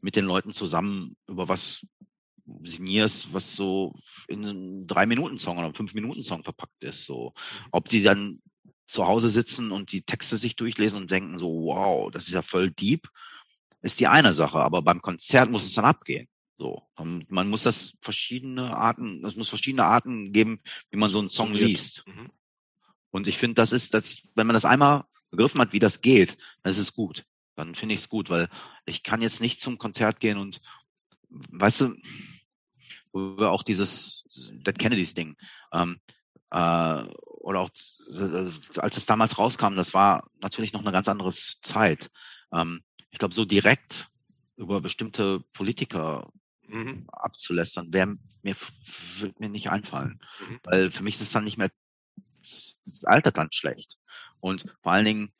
mit 0.00 0.16
den 0.16 0.24
Leuten 0.24 0.52
zusammen 0.52 1.16
über 1.26 1.48
was 1.48 1.86
signierst, 2.64 3.32
was 3.32 3.54
so 3.54 3.94
in 4.28 4.44
einem 4.44 4.86
Drei-Minuten-Song 4.86 5.56
oder 5.56 5.66
einem 5.66 5.74
Fünf-Minuten-Song 5.74 6.42
verpackt 6.42 6.82
ist. 6.82 7.06
So, 7.06 7.34
mhm. 7.34 7.66
ob 7.72 7.88
die 7.88 8.02
dann 8.02 8.40
zu 8.86 9.06
Hause 9.06 9.30
sitzen 9.30 9.70
und 9.70 9.92
die 9.92 10.02
Texte 10.02 10.36
sich 10.36 10.56
durchlesen 10.56 11.00
und 11.00 11.10
denken 11.10 11.38
so, 11.38 11.48
wow, 11.48 12.10
das 12.10 12.26
ist 12.26 12.32
ja 12.32 12.42
voll 12.42 12.70
deep, 12.70 13.08
ist 13.82 14.00
die 14.00 14.08
eine 14.08 14.32
Sache. 14.32 14.58
Aber 14.58 14.82
beim 14.82 15.00
Konzert 15.00 15.50
muss 15.50 15.64
es 15.64 15.74
dann 15.74 15.84
abgehen. 15.84 16.28
So, 16.58 16.82
man 16.98 17.48
muss 17.48 17.62
das 17.62 17.94
verschiedene 18.02 18.76
Arten, 18.76 19.24
es 19.24 19.34
muss 19.34 19.48
verschiedene 19.48 19.84
Arten 19.84 20.32
geben, 20.32 20.60
wie 20.90 20.98
man 20.98 21.10
so 21.10 21.18
einen 21.18 21.30
Song 21.30 21.54
liest. 21.54 22.04
Mhm. 22.06 22.30
Und 23.10 23.28
ich 23.28 23.38
finde, 23.38 23.54
das 23.54 23.72
ist, 23.72 23.94
das, 23.94 24.22
wenn 24.34 24.46
man 24.46 24.54
das 24.54 24.66
einmal 24.66 25.04
begriffen 25.30 25.60
hat, 25.60 25.72
wie 25.72 25.78
das 25.78 26.00
geht, 26.02 26.36
dann 26.62 26.70
ist 26.70 26.78
es 26.78 26.92
gut. 26.92 27.24
Dann 27.56 27.74
finde 27.74 27.94
ich 27.94 28.00
es 28.00 28.08
gut, 28.08 28.28
weil 28.28 28.48
ich 28.90 29.02
kann 29.02 29.22
jetzt 29.22 29.40
nicht 29.40 29.60
zum 29.60 29.78
Konzert 29.78 30.20
gehen 30.20 30.38
und, 30.38 30.60
weißt 31.30 31.82
du, 31.82 31.96
wo 33.12 33.38
wir 33.38 33.50
auch 33.50 33.62
dieses 33.62 34.24
Dead 34.34 34.78
Kennedys 34.78 35.14
Ding, 35.14 35.36
ähm, 35.72 36.00
äh, 36.50 37.02
oder 37.40 37.60
auch, 37.60 37.70
äh, 38.12 38.50
als 38.76 38.96
es 38.96 39.06
damals 39.06 39.38
rauskam, 39.38 39.76
das 39.76 39.94
war 39.94 40.30
natürlich 40.40 40.72
noch 40.72 40.80
eine 40.80 40.92
ganz 40.92 41.08
andere 41.08 41.32
Zeit. 41.32 42.10
Ähm, 42.52 42.82
ich 43.10 43.18
glaube, 43.18 43.34
so 43.34 43.44
direkt 43.44 44.08
über 44.56 44.80
bestimmte 44.80 45.40
Politiker 45.52 46.30
mhm. 46.66 47.06
abzulästern, 47.08 47.92
wäre 47.92 48.16
mir, 48.42 48.56
würde 49.18 49.34
mir 49.38 49.48
nicht 49.48 49.70
einfallen. 49.70 50.20
Mhm. 50.40 50.60
Weil 50.64 50.90
für 50.90 51.02
mich 51.02 51.14
ist 51.14 51.22
es 51.22 51.32
dann 51.32 51.44
nicht 51.44 51.56
mehr 51.56 51.70
das 52.84 53.04
altert 53.04 53.36
dann 53.36 53.52
schlecht. 53.52 53.98
Und 54.40 54.64
vor 54.82 54.92
allen 54.92 55.04
Dingen 55.04 55.32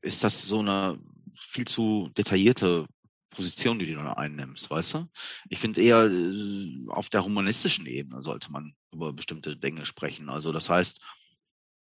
ist 0.00 0.24
das 0.24 0.46
so 0.46 0.60
eine 0.60 0.98
viel 1.38 1.66
zu 1.66 2.10
detaillierte 2.16 2.86
Position, 3.30 3.78
die 3.78 3.86
du 3.86 3.96
dann 3.96 4.08
einnimmst, 4.08 4.70
weißt 4.70 4.94
du? 4.94 5.08
Ich 5.48 5.58
finde 5.58 5.82
eher 5.82 6.04
äh, 6.06 6.86
auf 6.88 7.10
der 7.10 7.24
humanistischen 7.24 7.86
Ebene 7.86 8.22
sollte 8.22 8.50
man 8.50 8.74
über 8.92 9.12
bestimmte 9.12 9.56
Dinge 9.56 9.84
sprechen. 9.86 10.28
Also 10.28 10.52
das 10.52 10.70
heißt, 10.70 11.00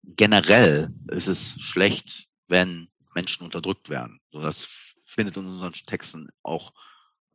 generell 0.03 0.91
ist 1.09 1.27
es 1.27 1.61
schlecht, 1.61 2.29
wenn 2.49 2.89
Menschen 3.15 3.45
unterdrückt 3.45 3.91
werden. 3.91 4.21
So, 4.31 4.41
das 4.41 4.67
findet 5.01 5.37
in 5.37 5.47
unseren 5.47 5.73
Texten 5.73 6.29
auch 6.43 6.73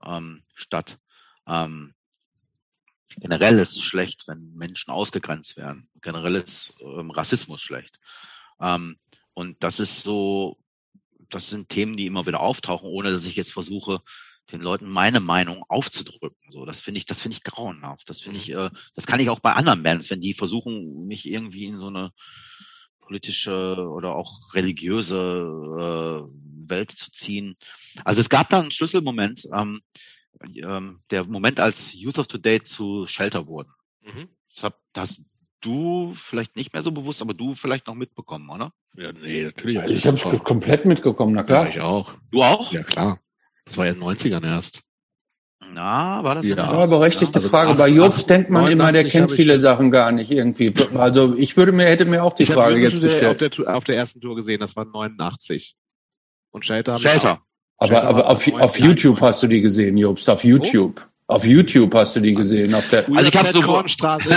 ähm, 0.03 0.43
statt. 0.55 0.97
Ähm, 1.47 1.93
Generell 3.17 3.57
ist 3.59 3.75
es 3.75 3.81
schlecht, 3.81 4.27
wenn 4.27 4.53
Menschen 4.53 4.91
ausgegrenzt 4.91 5.57
werden. 5.57 5.89
Generell 6.01 6.35
ist 6.35 6.81
ähm, 6.81 7.11
Rassismus 7.11 7.61
schlecht. 7.61 7.99
Ähm, 8.59 8.97
und 9.33 9.61
das 9.63 9.79
ist 9.79 10.03
so, 10.03 10.57
das 11.33 11.49
sind 11.49 11.69
Themen, 11.69 11.95
die 11.95 12.05
immer 12.05 12.25
wieder 12.25 12.39
auftauchen, 12.39 12.89
ohne 12.89 13.11
dass 13.11 13.25
ich 13.25 13.35
jetzt 13.35 13.51
versuche, 13.51 14.01
den 14.51 14.61
Leuten 14.61 14.89
meine 14.89 15.19
Meinung 15.19 15.63
aufzudrücken. 15.67 16.51
So, 16.51 16.65
das 16.65 16.81
finde 16.81 16.99
ich, 16.99 17.05
das 17.05 17.21
finde 17.21 17.37
ich 17.37 17.43
grauenhaft. 17.43 18.09
Das 18.09 18.21
finde 18.21 18.39
ich, 18.39 18.49
mhm. 18.49 18.57
äh, 18.57 18.69
das 18.95 19.05
kann 19.05 19.19
ich 19.19 19.29
auch 19.29 19.39
bei 19.39 19.53
anderen 19.53 19.83
Bands, 19.83 20.09
wenn 20.09 20.21
die 20.21 20.33
versuchen, 20.33 21.07
mich 21.07 21.29
irgendwie 21.29 21.65
in 21.65 21.77
so 21.77 21.87
eine 21.87 22.11
politische 22.99 23.87
oder 23.89 24.15
auch 24.15 24.53
religiöse 24.53 25.17
äh, 25.17 26.69
Welt 26.69 26.91
zu 26.91 27.11
ziehen. 27.11 27.57
Also 28.03 28.21
es 28.21 28.29
gab 28.29 28.49
da 28.49 28.59
einen 28.59 28.71
Schlüsselmoment. 28.71 29.47
Ähm, 29.53 29.81
ähm, 30.55 31.01
der 31.09 31.25
Moment, 31.25 31.59
als 31.59 31.93
Youth 31.93 32.19
of 32.19 32.27
Today 32.27 32.63
zu 32.63 33.05
Shelter 33.07 33.47
wurden. 33.47 33.71
Mhm. 34.01 34.29
Das 34.53 34.63
hab, 34.63 34.81
hast 34.95 35.21
du 35.61 36.13
vielleicht 36.15 36.55
nicht 36.55 36.73
mehr 36.73 36.81
so 36.81 36.91
bewusst, 36.91 37.21
aber 37.21 37.33
du 37.33 37.53
vielleicht 37.53 37.87
noch 37.87 37.95
mitbekommen, 37.95 38.49
oder? 38.49 38.73
Ja, 38.95 39.11
nee, 39.13 39.43
natürlich. 39.43 39.79
Also 39.79 39.93
ich 39.93 40.05
habe 40.05 40.17
es 40.17 40.43
komplett 40.43 40.85
mitbekommen, 40.85 41.33
na 41.33 41.43
klar. 41.43 41.65
Ja, 41.65 41.69
ich 41.69 41.79
auch. 41.79 42.13
Du 42.31 42.41
auch? 42.41 42.71
Ja, 42.71 42.83
klar. 42.83 43.19
Das 43.65 43.77
war 43.77 43.85
ja 43.85 43.93
in 43.93 43.99
den 43.99 44.09
90ern 44.09 44.45
erst. 44.45 44.81
Na, 45.73 46.23
war 46.23 46.35
das 46.35 46.47
ja, 46.47 46.55
ja 46.55 46.85
berechtigte 46.85 47.39
ja, 47.39 47.43
also 47.43 47.49
Frage. 47.49 47.75
Bei 47.75 47.87
Jobs 47.87 48.25
denkt 48.25 48.49
man 48.49 48.69
immer, 48.69 48.91
der 48.91 49.05
kennt 49.05 49.31
viele 49.31 49.59
Sachen 49.59 49.89
gar 49.89 50.11
nicht 50.11 50.31
irgendwie. 50.31 50.73
Also 50.95 51.35
ich 51.37 51.55
würde 51.55 51.71
mir, 51.71 51.85
hätte 51.85 52.05
mir 52.05 52.23
auch 52.23 52.33
die 52.33 52.45
Frage 52.45 52.79
jetzt 52.79 53.01
gestellt. 53.01 53.41
Auf 53.41 53.55
der, 53.55 53.75
auf 53.75 53.83
der 53.85 53.95
ersten 53.95 54.19
Tour 54.19 54.35
gesehen, 54.35 54.59
das 54.59 54.75
war 54.75 54.85
89. 54.85 55.77
Und 56.49 56.65
Shelter 56.65 56.99
Shelter. 56.99 57.41
Aber, 57.77 58.03
aber 58.03 58.27
auf, 58.27 58.51
auf 58.53 58.79
YouTube 58.79 59.21
hast 59.21 59.41
du 59.41 59.47
die 59.47 59.61
gesehen, 59.61 59.97
Jobst, 59.97 60.29
auf 60.29 60.43
YouTube. 60.43 61.09
Auf 61.31 61.45
YouTube 61.45 61.95
hast 61.95 62.17
du 62.17 62.19
die 62.19 62.33
gesehen. 62.33 62.73
Auf 62.73 62.89
der 62.89 63.07
also 63.07 63.25
ich 63.25 63.37
habe 63.37 63.53
so 63.53 63.61
Kornstraße 63.61 64.29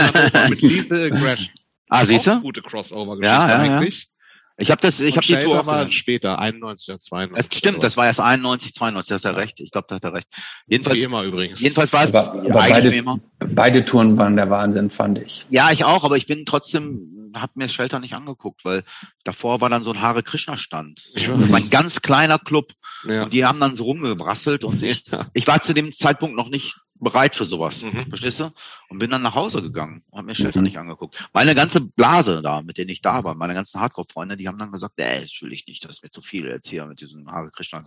mit 0.48 0.62
Lethal 0.62 1.04
Aggression. 1.06 1.48
Ah, 1.88 2.04
siehst 2.04 2.28
du? 2.28 2.40
Gute 2.40 2.62
Crossover 2.62 3.16
ja, 3.20 3.48
ja, 3.48 3.56
eigentlich. 3.56 4.04
Ja. 4.04 4.08
Ich 4.56 4.70
habe 4.70 4.80
das, 4.80 5.00
ich 5.00 5.16
habe 5.16 5.26
die 5.26 5.36
Tour 5.40 5.64
mal 5.64 5.90
später 5.90 6.38
91 6.38 6.88
oder 6.88 6.98
92. 7.00 7.50
Es 7.50 7.58
stimmt, 7.58 7.82
das 7.82 7.96
war 7.96 8.06
erst 8.06 8.20
91, 8.20 8.72
92, 8.74 9.08
das 9.08 9.24
hat 9.24 9.34
er 9.34 9.36
recht. 9.36 9.58
Ich 9.58 9.72
glaube, 9.72 9.86
da 9.88 9.96
hat 9.96 10.04
er 10.04 10.12
recht. 10.12 10.28
Jedenfalls 10.68 10.96
wie 10.98 11.02
immer 11.02 11.24
übrigens. 11.24 11.60
Jedenfalls 11.60 11.92
war 11.92 12.04
es 12.04 12.14
aber, 12.14 12.38
aber 12.38 12.48
beide, 12.50 13.20
beide 13.40 13.84
Touren 13.84 14.16
waren 14.16 14.36
der 14.36 14.48
Wahnsinn, 14.48 14.90
fand 14.90 15.18
ich. 15.18 15.46
Ja, 15.50 15.72
ich 15.72 15.84
auch, 15.84 16.04
aber 16.04 16.16
ich 16.16 16.26
bin 16.26 16.46
trotzdem 16.46 17.14
habe 17.34 17.52
mir 17.56 17.68
Shelter 17.68 17.98
nicht 17.98 18.14
angeguckt, 18.14 18.64
weil 18.64 18.82
davor 19.24 19.60
war 19.60 19.68
dann 19.68 19.82
so 19.82 19.92
ein 19.92 20.00
Hare 20.00 20.22
Krishna 20.22 20.56
Stand. 20.56 21.10
Ich 21.14 21.26
das 21.26 21.50
war 21.50 21.58
ein 21.58 21.70
ganz 21.70 22.00
kleiner 22.00 22.38
Club 22.38 22.72
ja. 23.06 23.24
und 23.24 23.32
die 23.32 23.44
haben 23.44 23.60
dann 23.60 23.76
so 23.76 23.84
rumgebrasselt 23.84 24.64
und 24.64 24.82
ich, 24.84 25.04
ich 25.32 25.46
war 25.46 25.62
zu 25.62 25.74
dem 25.74 25.92
Zeitpunkt 25.92 26.36
noch 26.36 26.48
nicht 26.48 26.76
bereit 27.00 27.36
für 27.36 27.44
sowas, 27.44 27.82
mhm. 27.82 28.06
verstehst 28.08 28.40
du? 28.40 28.50
Und 28.88 28.98
bin 28.98 29.10
dann 29.10 29.22
nach 29.22 29.34
Hause 29.34 29.62
gegangen 29.62 30.02
und 30.10 30.18
habe 30.18 30.26
mir 30.26 30.34
Shelter 30.34 30.60
mhm. 30.60 30.64
nicht 30.64 30.78
angeguckt. 30.78 31.28
Meine 31.32 31.54
ganze 31.54 31.80
Blase 31.80 32.40
da, 32.42 32.62
mit 32.62 32.78
denen 32.78 32.90
ich 32.90 33.02
da 33.02 33.24
war, 33.24 33.34
meine 33.34 33.54
ganzen 33.54 33.80
Hardcore-Freunde, 33.80 34.36
die 34.36 34.48
haben 34.48 34.58
dann 34.58 34.72
gesagt, 34.72 34.94
nee, 34.98 35.22
das 35.22 35.32
will 35.42 35.52
ich 35.52 35.66
nicht, 35.66 35.84
das 35.84 35.96
ist 35.96 36.02
mir 36.02 36.10
zu 36.10 36.22
viel 36.22 36.46
jetzt 36.46 36.68
hier 36.68 36.86
mit 36.86 37.00
diesem 37.00 37.30
Hare 37.30 37.50
Krishna 37.50 37.84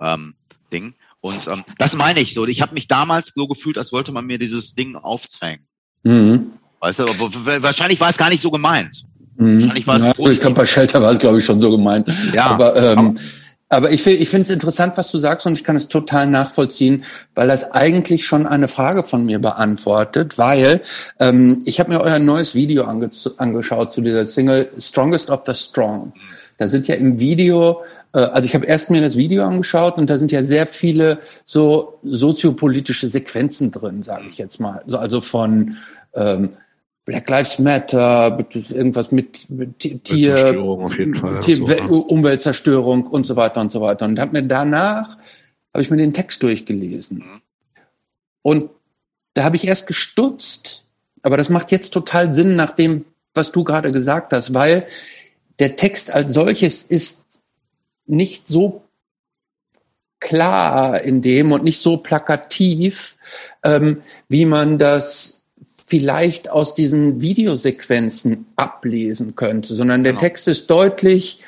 ähm, 0.00 0.34
Ding. 0.72 0.94
Und 1.20 1.46
ähm, 1.48 1.64
das 1.78 1.94
meine 1.94 2.20
ich 2.20 2.34
so. 2.34 2.46
Ich 2.46 2.62
habe 2.62 2.74
mich 2.74 2.88
damals 2.88 3.32
so 3.34 3.46
gefühlt, 3.48 3.78
als 3.78 3.92
wollte 3.92 4.12
man 4.12 4.26
mir 4.26 4.38
dieses 4.38 4.74
Ding 4.74 4.96
aufzwängen. 4.96 5.66
Mhm. 6.02 6.52
Weißt 6.80 7.00
du, 7.00 7.04
aber 7.04 7.62
wahrscheinlich 7.62 8.00
war 8.00 8.08
es 8.08 8.16
gar 8.16 8.28
nicht 8.28 8.42
so 8.42 8.50
gemeint. 8.50 9.04
Mhm. 9.36 9.60
Wahrscheinlich 9.60 9.86
war 9.86 9.96
es 9.96 10.02
ja, 10.02 10.30
ich 10.30 10.40
glaube, 10.40 10.56
bei 10.56 10.66
Shelter 10.66 11.02
war 11.02 11.10
es, 11.10 11.18
glaube 11.18 11.38
ich, 11.38 11.44
schon 11.44 11.60
so 11.60 11.70
gemeint. 11.70 12.08
Ja. 12.32 12.46
Aber, 12.46 12.76
ähm, 12.76 12.98
aber 12.98 13.14
ich, 13.90 14.06
ich 14.06 14.28
finde 14.28 14.42
es 14.42 14.50
interessant, 14.50 14.96
was 14.96 15.10
du 15.10 15.18
sagst, 15.18 15.46
und 15.46 15.52
ich 15.52 15.64
kann 15.64 15.76
es 15.76 15.88
total 15.88 16.26
nachvollziehen, 16.26 17.04
weil 17.34 17.48
das 17.48 17.72
eigentlich 17.72 18.26
schon 18.26 18.46
eine 18.46 18.68
Frage 18.68 19.04
von 19.04 19.26
mir 19.26 19.40
beantwortet, 19.40 20.38
weil 20.38 20.80
ähm, 21.20 21.60
ich 21.66 21.78
habe 21.78 21.92
mir 21.92 22.00
euer 22.00 22.18
neues 22.18 22.54
Video 22.54 22.84
ange 22.84 23.10
angeschaut 23.36 23.92
zu 23.92 24.00
dieser 24.00 24.24
Single 24.24 24.70
Strongest 24.78 25.30
of 25.30 25.42
the 25.46 25.54
Strong. 25.54 26.14
Da 26.56 26.66
sind 26.66 26.88
ja 26.88 26.94
im 26.94 27.18
Video, 27.18 27.82
äh, 28.14 28.20
also 28.20 28.46
ich 28.46 28.54
habe 28.54 28.64
erst 28.64 28.88
mir 28.90 29.02
das 29.02 29.16
Video 29.16 29.44
angeschaut 29.44 29.98
und 29.98 30.08
da 30.08 30.18
sind 30.18 30.32
ja 30.32 30.42
sehr 30.42 30.66
viele 30.66 31.18
so 31.44 31.98
soziopolitische 32.02 33.08
Sequenzen 33.08 33.70
drin, 33.70 34.02
sage 34.02 34.24
ich 34.28 34.38
jetzt 34.38 34.60
mal. 34.60 34.82
So, 34.86 34.98
also 34.98 35.20
von 35.20 35.76
ähm, 36.14 36.50
Black 37.08 37.30
Lives 37.30 37.58
Matter, 37.58 38.46
irgendwas 38.52 39.10
mit, 39.10 39.48
mit 39.48 39.78
Tier, 39.78 40.60
auf 40.60 40.98
jeden 40.98 41.14
Fall 41.14 41.40
Tier, 41.40 41.56
so, 41.56 41.64
ne? 41.64 41.88
Umweltzerstörung 41.88 43.06
und 43.06 43.24
so 43.24 43.34
weiter 43.34 43.62
und 43.62 43.72
so 43.72 43.80
weiter. 43.80 44.04
Und 44.04 44.20
hab 44.20 44.34
mir 44.34 44.42
danach 44.42 45.16
habe 45.72 45.82
ich 45.82 45.90
mir 45.90 45.96
den 45.96 46.12
Text 46.12 46.42
durchgelesen. 46.42 47.18
Mhm. 47.20 47.40
Und 48.42 48.70
da 49.32 49.44
habe 49.44 49.56
ich 49.56 49.66
erst 49.66 49.86
gestutzt, 49.86 50.84
aber 51.22 51.38
das 51.38 51.48
macht 51.48 51.72
jetzt 51.72 51.94
total 51.94 52.34
Sinn 52.34 52.56
nach 52.56 52.72
dem, 52.72 53.06
was 53.32 53.52
du 53.52 53.64
gerade 53.64 53.90
gesagt 53.90 54.34
hast, 54.34 54.52
weil 54.52 54.86
der 55.60 55.76
Text 55.76 56.12
als 56.12 56.34
solches 56.34 56.84
ist 56.84 57.40
nicht 58.04 58.46
so 58.46 58.82
klar 60.20 61.00
in 61.00 61.22
dem 61.22 61.52
und 61.52 61.64
nicht 61.64 61.80
so 61.80 61.96
plakativ, 61.96 63.16
ähm, 63.62 64.02
wie 64.28 64.44
man 64.44 64.78
das 64.78 65.37
vielleicht 65.88 66.50
aus 66.50 66.74
diesen 66.74 67.20
Videosequenzen 67.20 68.46
ablesen 68.56 69.34
könnte, 69.34 69.74
sondern 69.74 70.04
der 70.04 70.12
genau. 70.12 70.20
Text 70.20 70.46
ist 70.48 70.68
deutlich, 70.70 71.40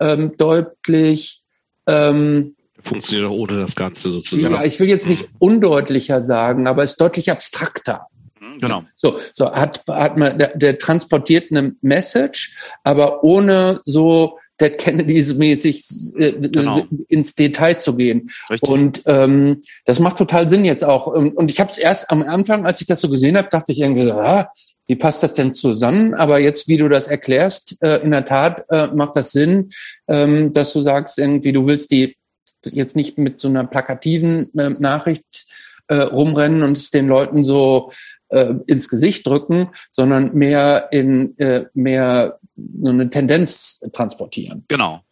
ähm, 0.00 0.36
deutlich 0.36 1.42
ähm, 1.86 2.54
Funktioniert 2.82 3.28
auch 3.28 3.34
ohne 3.34 3.58
das 3.58 3.74
Ganze 3.74 4.10
sozusagen. 4.10 4.54
ja, 4.54 4.62
ich 4.62 4.78
will 4.78 4.88
jetzt 4.88 5.08
nicht 5.08 5.28
undeutlicher 5.40 6.22
sagen, 6.22 6.68
aber 6.68 6.84
ist 6.84 7.00
deutlich 7.00 7.30
abstrakter. 7.32 8.06
Hm, 8.38 8.60
Genau. 8.60 8.84
So, 8.94 9.18
so 9.32 9.50
hat, 9.50 9.82
hat 9.88 10.16
man, 10.16 10.38
der, 10.38 10.56
der 10.56 10.78
transportiert 10.78 11.50
eine 11.50 11.74
Message, 11.80 12.54
aber 12.84 13.24
ohne 13.24 13.80
so 13.84 14.38
der 14.60 14.76
Kennedys-mäßig 14.76 15.84
äh, 16.16 16.32
Genau. 16.32 16.82
ins 17.08 17.34
Detail 17.34 17.78
zu 17.78 17.96
gehen. 17.96 18.30
Richtig. 18.50 18.68
Und 18.68 19.02
ähm, 19.06 19.62
das 19.84 19.98
macht 19.98 20.18
total 20.18 20.48
Sinn 20.48 20.64
jetzt 20.64 20.84
auch. 20.84 21.06
Und, 21.06 21.50
ich 21.50 21.60
habe 21.60 21.70
es 21.70 21.78
erst 21.78 22.10
am 22.10 22.22
Anfang, 22.22 22.66
als 22.66 22.80
ich 22.80 22.86
das 22.86 23.00
so 23.00 23.08
gesehen 23.08 23.36
habe, 23.36 23.48
dachte 23.50 23.72
ich 23.72 23.80
irgendwie, 23.80 24.10
ah, 24.10 24.50
wie 24.86 24.96
passt 24.96 25.22
das 25.22 25.32
denn 25.32 25.52
zusammen? 25.52 26.14
Aber 26.14 26.38
jetzt, 26.38 26.68
wie 26.68 26.76
du 26.76 26.88
das 26.88 27.08
erklärst, 27.08 27.76
äh, 27.82 27.96
in 28.02 28.12
der 28.12 28.24
Tat 28.24 28.64
äh, 28.70 28.88
macht 28.94 29.16
das 29.16 29.32
Sinn, 29.32 29.72
ähm, 30.08 30.52
dass 30.52 30.72
du 30.72 30.80
sagst, 30.80 31.18
irgendwie, 31.18 31.52
du 31.52 31.66
willst 31.66 31.90
die 31.90 32.16
jetzt 32.64 32.96
nicht 32.96 33.18
mit 33.18 33.38
so 33.38 33.48
einer 33.48 33.64
plakativen 33.64 34.56
äh, 34.58 34.70
Nachricht 34.70 35.46
äh, 35.88 35.96
rumrennen 35.96 36.62
und 36.62 36.76
es 36.76 36.90
den 36.90 37.08
Leuten 37.08 37.44
so 37.44 37.92
äh, 38.28 38.54
ins 38.66 38.88
Gesicht 38.88 39.26
drücken, 39.26 39.68
sondern 39.92 40.34
mehr 40.34 40.88
in 40.90 41.38
äh, 41.38 41.66
mehr 41.74 42.38
eine 42.84 43.08
Tendenz 43.10 43.80
transportieren. 43.92 44.64
Genau. 44.68 45.02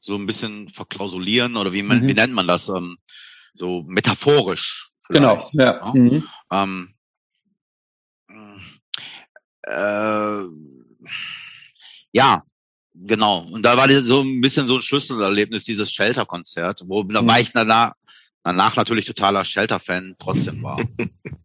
So 0.00 0.16
ein 0.16 0.26
bisschen 0.26 0.68
verklausulieren 0.68 1.56
oder 1.56 1.72
wie, 1.72 1.82
man, 1.82 2.02
Mhm. 2.02 2.08
wie 2.08 2.14
nennt 2.14 2.34
man 2.34 2.46
das? 2.46 2.68
Ähm, 2.68 2.98
so 3.54 3.82
metaphorisch. 3.86 4.90
Genau, 5.08 5.48
ja. 5.52 5.64
ja? 5.84 5.92
Mhm. 5.94 6.26
Ähm, 6.50 6.94
äh, 9.62 10.42
ja, 12.12 12.42
genau. 12.94 13.38
Und 13.50 13.62
da 13.62 13.76
war 13.76 13.88
so 14.02 14.22
ein 14.22 14.40
bisschen 14.40 14.66
so 14.66 14.76
ein 14.76 14.82
Schlüsselerlebnis, 14.82 15.64
dieses 15.64 15.92
Shelter-Konzert, 15.92 16.82
wo 16.86 17.02
da 17.04 17.22
Mhm. 17.22 17.26
war 17.26 17.40
ich 17.40 17.52
danach, 17.52 17.92
danach 18.42 18.76
natürlich 18.76 19.04
totaler 19.06 19.44
Shelter-Fan 19.44 20.16
trotzdem 20.18 20.62
war. 20.62 20.78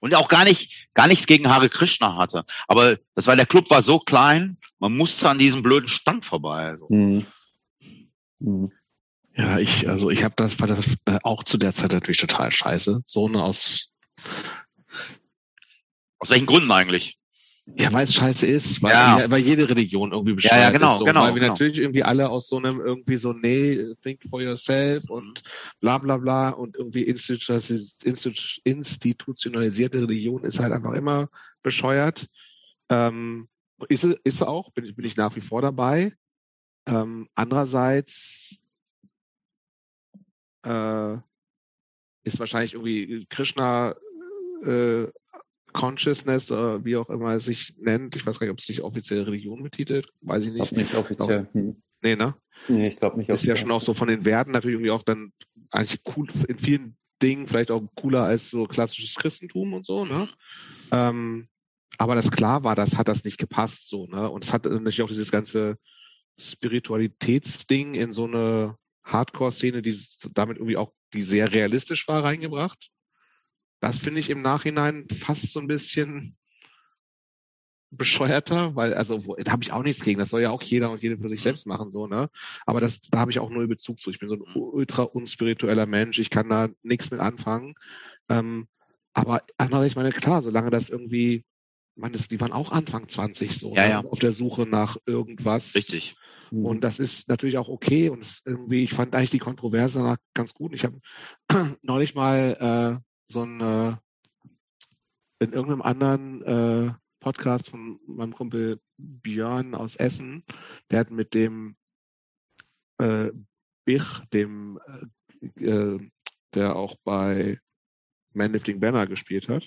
Und 0.00 0.14
auch 0.14 0.28
gar 0.28 0.44
nicht, 0.44 0.88
gar 0.94 1.06
nichts 1.06 1.26
gegen 1.26 1.48
Hare 1.48 1.68
Krishna 1.68 2.16
hatte. 2.16 2.44
Aber 2.68 2.98
das 3.14 3.26
war, 3.26 3.36
der 3.36 3.46
Club 3.46 3.70
war 3.70 3.82
so 3.82 3.98
klein, 3.98 4.58
man 4.78 4.96
musste 4.96 5.28
an 5.28 5.38
diesem 5.38 5.62
blöden 5.62 5.88
Stand 5.88 6.24
vorbei. 6.24 6.66
Also. 6.66 6.86
Mhm. 6.90 7.26
Mhm. 8.38 8.72
Ja, 9.36 9.58
ich, 9.58 9.88
also 9.88 10.10
ich 10.10 10.24
habe 10.24 10.34
das, 10.36 10.54
fand 10.54 10.70
das 10.70 10.86
äh, 11.06 11.18
auch 11.22 11.44
zu 11.44 11.56
der 11.56 11.74
Zeit 11.74 11.92
natürlich 11.92 12.18
total 12.18 12.52
scheiße. 12.52 13.02
So 13.06 13.26
eine 13.26 13.42
aus, 13.42 13.90
Aus 16.18 16.30
welchen 16.30 16.46
Gründen 16.46 16.70
eigentlich? 16.70 17.18
Ja, 17.66 17.92
weil 17.92 18.04
es 18.04 18.14
scheiße 18.14 18.46
ist, 18.46 18.82
weil, 18.82 18.90
Ja. 18.92 19.30
weil 19.30 19.42
jede 19.42 19.68
Religion 19.68 20.12
irgendwie 20.12 20.32
bescheuert 20.34 20.54
Ja, 20.54 20.62
ja, 20.62 20.70
genau, 20.70 20.92
ist. 20.94 20.98
So, 20.98 21.04
genau, 21.04 21.22
Weil 21.22 21.34
wir 21.34 21.40
genau. 21.40 21.52
natürlich 21.52 21.78
irgendwie 21.78 22.02
alle 22.02 22.28
aus 22.28 22.48
so 22.48 22.56
einem 22.56 22.80
irgendwie 22.80 23.16
so, 23.16 23.32
nee, 23.32 23.94
think 24.02 24.22
for 24.28 24.40
yourself 24.42 25.08
und 25.08 25.42
bla 25.80 25.98
bla 25.98 26.16
bla 26.16 26.50
und 26.50 26.76
irgendwie 26.76 27.04
institutionalis- 27.08 28.04
institu- 28.04 28.60
institutionalisierte 28.64 30.00
Religion 30.00 30.42
ist 30.44 30.58
halt 30.58 30.72
einfach 30.72 30.94
immer 30.94 31.28
bescheuert. 31.62 32.26
Ähm, 32.88 33.48
ist, 33.88 34.04
ist 34.04 34.42
auch, 34.42 34.72
bin 34.72 34.84
ich, 34.84 34.96
bin 34.96 35.04
ich 35.04 35.16
nach 35.16 35.34
wie 35.36 35.40
vor 35.40 35.62
dabei. 35.62 36.12
Ähm, 36.86 37.28
andererseits 37.34 38.56
äh, 40.66 41.14
ist 42.24 42.38
wahrscheinlich 42.38 42.74
irgendwie 42.74 43.26
Krishna 43.30 43.94
äh, 44.64 45.06
Consciousness 45.72 46.50
oder 46.50 46.84
wie 46.84 46.96
auch 46.96 47.08
immer 47.10 47.34
es 47.34 47.44
sich 47.44 47.74
nennt. 47.78 48.16
Ich 48.16 48.26
weiß 48.26 48.38
gar 48.38 48.46
nicht, 48.46 48.52
ob 48.52 48.58
es 48.58 48.66
sich 48.66 48.82
offiziell 48.82 49.22
Religion 49.22 49.62
betitelt. 49.62 50.08
Weiß 50.20 50.42
ich 50.44 50.48
Ich 50.48 50.54
nicht. 50.54 50.70
glaube 50.70 50.82
nicht 50.82 50.94
offiziell. 50.94 51.48
Hm. 51.52 51.82
Nee, 52.02 52.16
ne? 52.16 52.34
Nee, 52.68 52.88
ich 52.88 52.96
glaube 52.96 53.18
nicht 53.18 53.28
Ist 53.30 53.44
ja 53.44 53.56
schon 53.56 53.70
auch 53.70 53.82
so 53.82 53.94
von 53.94 54.08
den 54.08 54.24
Werten 54.24 54.50
natürlich 54.52 54.74
irgendwie 54.74 54.90
auch 54.90 55.02
dann 55.02 55.32
eigentlich 55.70 56.00
cool, 56.16 56.28
in 56.48 56.58
vielen 56.58 56.96
Dingen 57.22 57.46
vielleicht 57.46 57.70
auch 57.70 57.82
cooler 57.94 58.24
als 58.24 58.50
so 58.50 58.64
klassisches 58.66 59.14
Christentum 59.14 59.72
und 59.74 59.86
so, 59.86 60.04
ne? 60.04 60.28
Ähm, 60.92 61.48
aber 61.98 62.14
das 62.14 62.30
klar 62.30 62.64
war, 62.64 62.74
das 62.74 62.96
hat 62.96 63.08
das 63.08 63.24
nicht 63.24 63.38
gepasst, 63.38 63.88
so, 63.88 64.06
ne? 64.06 64.28
Und 64.30 64.44
es 64.44 64.52
hat 64.52 64.64
natürlich 64.64 65.02
auch 65.02 65.08
dieses 65.08 65.30
ganze 65.30 65.76
Spiritualitätsding 66.38 67.94
in 67.94 68.12
so 68.12 68.24
eine 68.24 68.76
Hardcore-Szene, 69.04 69.82
die 69.82 69.98
damit 70.32 70.56
irgendwie 70.58 70.76
auch, 70.76 70.92
die 71.12 71.22
sehr 71.22 71.52
realistisch 71.52 72.06
war, 72.08 72.24
reingebracht. 72.24 72.90
Das 73.80 73.98
finde 73.98 74.20
ich 74.20 74.30
im 74.30 74.42
Nachhinein 74.42 75.06
fast 75.08 75.52
so 75.52 75.60
ein 75.60 75.66
bisschen 75.66 76.36
bescheuerter, 77.90 78.76
weil, 78.76 78.94
also, 78.94 79.26
wo, 79.26 79.34
da 79.34 79.52
habe 79.52 79.64
ich 79.64 79.72
auch 79.72 79.82
nichts 79.82 80.04
gegen. 80.04 80.20
Das 80.20 80.30
soll 80.30 80.42
ja 80.42 80.50
auch 80.50 80.62
jeder 80.62 80.90
und 80.90 81.02
jede 81.02 81.18
für 81.18 81.28
sich 81.28 81.40
selbst 81.40 81.66
machen, 81.66 81.90
so, 81.90 82.06
ne? 82.06 82.30
Aber 82.64 82.80
das, 82.80 83.00
da 83.00 83.18
habe 83.18 83.30
ich 83.30 83.40
auch 83.40 83.50
null 83.50 83.66
Bezug 83.66 83.98
zu. 83.98 84.10
Ich 84.10 84.20
bin 84.20 84.28
so 84.28 84.36
ein 84.36 84.42
ultra 84.54 85.02
unspiritueller 85.02 85.86
Mensch. 85.86 86.18
Ich 86.18 86.30
kann 86.30 86.48
da 86.48 86.68
nichts 86.82 87.10
mit 87.10 87.20
anfangen. 87.20 87.74
Ähm, 88.28 88.68
aber 89.12 89.42
andererseits, 89.58 89.92
ich 89.92 89.96
meine, 89.96 90.12
klar, 90.12 90.40
solange 90.42 90.70
das 90.70 90.88
irgendwie, 90.88 91.44
meine, 91.96 92.16
das, 92.16 92.28
die 92.28 92.40
waren 92.40 92.52
auch 92.52 92.70
Anfang 92.70 93.08
20 93.08 93.58
so, 93.58 93.74
Ja, 93.74 93.84
ne? 93.84 93.90
ja. 93.90 94.00
auf 94.04 94.20
der 94.20 94.32
Suche 94.32 94.66
nach 94.66 94.96
irgendwas. 95.06 95.74
Richtig. 95.74 96.14
Hm. 96.50 96.64
Und 96.64 96.84
das 96.84 97.00
ist 97.00 97.28
natürlich 97.28 97.58
auch 97.58 97.68
okay. 97.68 98.08
Und 98.08 98.40
irgendwie, 98.44 98.84
ich 98.84 98.94
fand 98.94 99.16
eigentlich 99.16 99.30
die 99.30 99.38
Kontroverse 99.40 99.98
danach 99.98 100.18
ganz 100.34 100.54
gut. 100.54 100.74
Ich 100.74 100.84
habe 100.84 101.00
neulich 101.82 102.14
mal 102.14 103.00
äh, 103.00 103.09
so 103.30 103.42
ein 103.44 103.60
äh, 103.60 103.96
in 105.38 105.52
irgendeinem 105.52 105.82
anderen 105.82 106.42
äh, 106.42 106.92
Podcast 107.20 107.70
von 107.70 108.00
meinem 108.06 108.34
Kumpel 108.34 108.80
Björn 108.98 109.74
aus 109.74 109.96
Essen, 109.96 110.44
der 110.90 111.00
hat 111.00 111.10
mit 111.10 111.32
dem 111.34 111.76
äh, 112.98 113.30
Bich, 113.84 114.04
dem 114.32 114.78
äh, 115.60 115.64
äh, 115.64 116.10
der 116.54 116.76
auch 116.76 116.96
bei 117.04 117.58
Manlifting 118.32 118.80
Banner 118.80 119.06
gespielt 119.06 119.48
hat, 119.48 119.66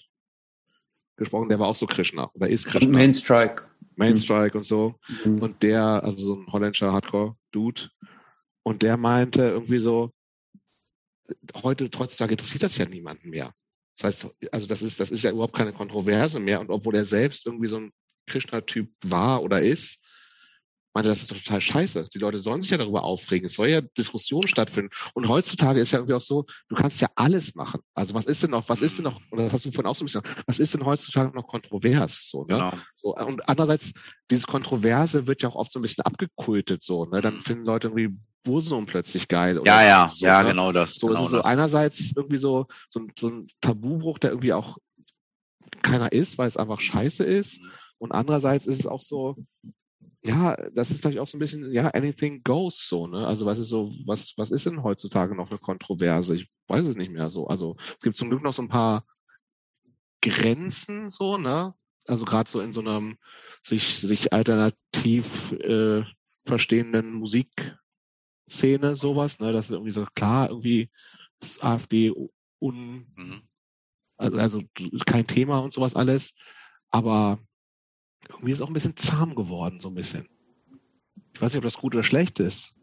gesprochen. 1.18 1.50
Der 1.50 1.60
war 1.60 1.68
auch 1.68 1.76
so 1.76 1.88
Krishna 1.88 2.30
oder 2.34 2.50
ist 2.50 2.66
Krishna. 2.66 2.92
Mainstrike. 2.92 3.70
Mainstrike 3.96 4.58
und 4.58 4.64
so. 4.64 4.96
Mhm. 5.24 5.40
Und 5.42 5.64
der, 5.64 6.04
also 6.04 6.18
so 6.18 6.36
ein 6.36 6.48
holländischer 6.52 6.92
Hardcore-Dude, 6.92 7.90
und 8.64 8.82
der 8.82 8.98
meinte 8.98 9.42
irgendwie 9.42 9.80
so, 9.80 10.12
heute, 11.64 11.90
heutzutage 11.98 12.34
interessiert 12.34 12.64
das 12.64 12.78
ja 12.78 12.86
niemanden 12.86 13.30
mehr. 13.30 13.54
Das 13.98 14.24
heißt, 14.24 14.28
also 14.52 14.68
das 14.68 14.82
ist, 14.82 15.00
das 15.00 15.12
ist 15.12 15.24
ja 15.24 15.32
überhaupt 15.32 15.56
keine 15.56 15.74
Kontroverse 15.74 16.40
mehr. 16.40 16.60
Und 16.60 16.70
obwohl 16.70 16.96
er 16.96 17.06
selbst 17.06 17.46
irgendwie 17.46 17.68
so 17.68 17.78
ein 17.78 17.92
Krishna-Typ 18.28 18.90
war 19.04 19.44
oder 19.44 19.62
ist, 19.62 20.00
meinte, 20.94 21.10
das 21.10 21.22
ist 21.22 21.28
total 21.30 21.60
scheiße. 21.62 22.10
Die 22.14 22.18
Leute 22.20 22.38
sollen 22.40 22.62
sich 22.62 22.70
ja 22.72 22.78
darüber 22.78 23.04
aufregen. 23.04 23.46
Es 23.48 23.56
soll 23.56 23.70
ja 23.70 23.82
Diskussionen 23.82 24.48
stattfinden. 24.48 24.92
Und 25.14 25.28
heutzutage 25.28 25.80
ist 25.80 25.92
ja 25.92 26.00
irgendwie 26.00 26.14
auch 26.14 26.22
so, 26.22 26.46
du 26.70 26.76
kannst 26.76 27.02
ja 27.02 27.10
alles 27.16 27.56
machen. 27.56 27.82
Also 27.94 28.14
was 28.14 28.26
ist 28.26 28.44
denn 28.44 28.52
noch, 28.52 28.68
was 28.70 28.82
ist 28.82 28.98
denn 28.98 29.06
noch, 29.06 29.20
oder 29.32 29.44
das 29.46 29.54
hast 29.54 29.66
du 29.66 29.72
vorhin 29.72 29.90
auch 29.90 29.96
so 29.96 30.04
ein 30.04 30.06
bisschen, 30.06 30.22
was 30.46 30.60
ist 30.60 30.74
denn 30.74 30.86
heutzutage 30.86 31.36
noch 31.36 31.48
kontrovers? 31.48 32.28
So, 32.30 32.42
ne? 32.42 32.56
Genau. 32.56 32.74
So, 32.96 33.16
und 33.16 33.48
andererseits, 33.50 33.92
dieses 34.30 34.46
Kontroverse 34.48 35.26
wird 35.28 35.42
ja 35.42 35.50
auch 35.50 35.56
oft 35.56 35.72
so 35.72 35.80
ein 35.80 35.82
bisschen 35.84 36.04
abgekultet, 36.06 36.84
so, 36.84 37.06
ne? 37.06 37.22
Dann 37.22 37.42
finden 37.42 37.66
Leute 37.66 37.88
irgendwie 37.88 38.16
Bursum 38.44 38.86
plötzlich 38.86 39.28
geil. 39.28 39.58
Oder 39.58 39.72
Ja, 39.72 39.82
ja, 39.88 40.10
so, 40.12 40.26
ja, 40.26 40.44
ne? 40.44 40.50
genau 40.50 40.72
das. 40.72 40.96
So, 40.96 41.08
genau 41.08 41.20
es 41.22 41.26
ist 41.26 41.32
so 41.32 41.38
das. 41.38 41.46
einerseits 41.46 42.12
irgendwie 42.16 42.38
so, 42.38 42.68
so, 42.90 43.00
ein- 43.00 43.12
so 43.18 43.30
ein 43.30 43.48
Tabubruch, 43.62 44.20
der 44.20 44.32
irgendwie 44.32 44.54
auch 44.54 44.78
keiner 45.82 46.12
ist, 46.12 46.38
weil 46.38 46.48
es 46.48 46.58
einfach 46.58 46.80
scheiße 46.80 47.24
ist. 47.24 47.60
Und 47.98 48.12
andererseits 48.12 48.68
ist 48.68 48.82
es 48.82 48.88
auch 48.88 49.02
so, 49.02 49.38
ja, 50.26 50.56
das 50.72 50.92
ist 50.92 51.04
natürlich 51.04 51.20
auch 51.20 51.28
so 51.28 51.38
ein 51.38 51.40
bisschen, 51.40 51.70
ja, 51.72 51.90
anything 51.90 52.42
goes 52.44 52.88
so, 52.88 53.08
ne? 53.08 53.28
Also 53.28 53.46
was 53.46 53.60
ist 53.60 53.68
so, 53.70 53.92
was, 54.06 54.34
was 54.38 54.52
ist 54.52 54.66
denn 54.66 54.84
heutzutage 54.84 55.36
noch 55.36 55.50
eine 55.50 55.60
Kontroverse? 55.60 56.36
Ich 56.36 56.50
weiß 56.68 56.86
es 56.86 56.96
nicht 56.96 57.12
mehr 57.12 57.30
so. 57.30 57.48
Also 57.48 57.76
es 57.80 58.00
gibt 58.00 58.18
zum 58.18 58.30
Glück 58.30 58.42
noch 58.42 58.54
so 58.54 58.62
ein 58.62 58.70
paar 58.70 59.06
Grenzen 60.22 61.10
so, 61.10 61.38
ne? 61.38 61.74
Also 62.08 62.26
gerade 62.26 62.50
so 62.50 62.62
in 62.62 62.72
so 62.74 62.80
einem 62.82 63.18
sich, 63.62 63.98
sich 63.98 64.32
alternativ 64.32 65.52
äh, 65.54 66.04
verstehenden 66.46 67.14
Musikszene, 67.14 67.76
sowas, 68.96 69.40
ne? 69.40 69.52
Das 69.52 69.66
ist 69.66 69.72
irgendwie 69.72 69.92
so 69.92 70.06
klar, 70.16 70.50
irgendwie 70.50 70.90
ist 71.42 71.64
AfD 71.64 72.14
un, 72.60 73.12
Mhm. 73.18 73.42
also, 74.18 74.38
also 74.38 74.62
kein 75.06 75.28
Thema 75.28 75.60
und 75.60 75.74
sowas 75.74 75.96
alles. 75.96 76.34
Aber 76.90 77.40
irgendwie 78.30 78.52
ist 78.52 78.58
es 78.58 78.62
auch 78.62 78.68
ein 78.68 78.74
bisschen 78.74 78.98
zahm 78.98 79.36
geworden, 79.36 79.80
so 79.82 79.90
ein 79.90 79.96
bisschen. 79.96 80.28
Ich 81.34 81.42
weiß 81.42 81.52
nicht, 81.54 81.58
ob 81.58 81.64
das 81.64 81.78
gut 81.78 81.94
oder 81.96 82.04
schlecht 82.04 82.40
ist. 82.40 82.74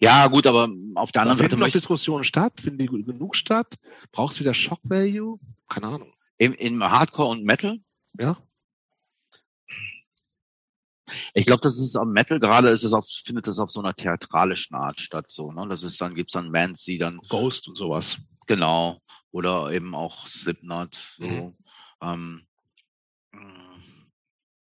Ja, 0.00 0.26
gut, 0.26 0.46
aber 0.46 0.68
auf 0.94 1.10
der 1.12 1.22
anderen 1.22 1.38
Seite 1.38 1.50
finden 1.50 1.64
noch 1.64 1.72
Diskussionen 1.72 2.24
statt, 2.24 2.60
finden 2.60 2.78
die 2.78 2.86
genug 2.86 3.34
statt? 3.34 3.74
Brauchst 4.12 4.36
du 4.36 4.40
wieder 4.40 4.52
Shock 4.52 4.80
Value? 4.82 5.38
Keine 5.68 5.86
Ahnung. 5.86 6.12
im, 6.36 6.52
im 6.54 6.82
Hardcore 6.82 7.30
und 7.30 7.44
Metal. 7.44 7.78
Ja? 8.18 8.36
Ich 11.34 11.46
glaube, 11.46 11.60
das 11.62 11.78
ist 11.78 11.96
am 11.96 12.12
Metal 12.12 12.40
gerade 12.40 12.68
ist 12.70 12.82
es 12.82 12.92
auf, 12.92 13.06
findet 13.24 13.46
es 13.46 13.58
auf 13.58 13.70
so 13.70 13.80
einer 13.80 13.94
theatralischen 13.94 14.74
Art 14.74 15.00
statt, 15.00 15.26
so, 15.28 15.52
ne? 15.52 15.66
Das 15.68 15.82
ist 15.82 16.00
dann, 16.00 16.14
gibt's 16.14 16.32
dann 16.32 16.50
Bands, 16.50 16.84
die 16.84 16.98
dann, 16.98 17.18
Ghost 17.28 17.68
und 17.68 17.76
sowas. 17.76 18.18
genau, 18.46 19.00
oder 19.30 19.70
eben 19.72 19.94
auch 19.94 20.26
Slipknot, 20.26 20.94
so, 21.18 21.24
Mhm. 21.24 21.56
ähm, 22.02 22.46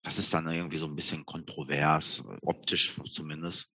das 0.03 0.17
ist 0.19 0.33
dann 0.33 0.47
irgendwie 0.51 0.77
so 0.77 0.85
ein 0.87 0.95
bisschen 0.95 1.25
kontrovers, 1.25 2.23
optisch 2.41 2.93
zumindest. 3.11 3.67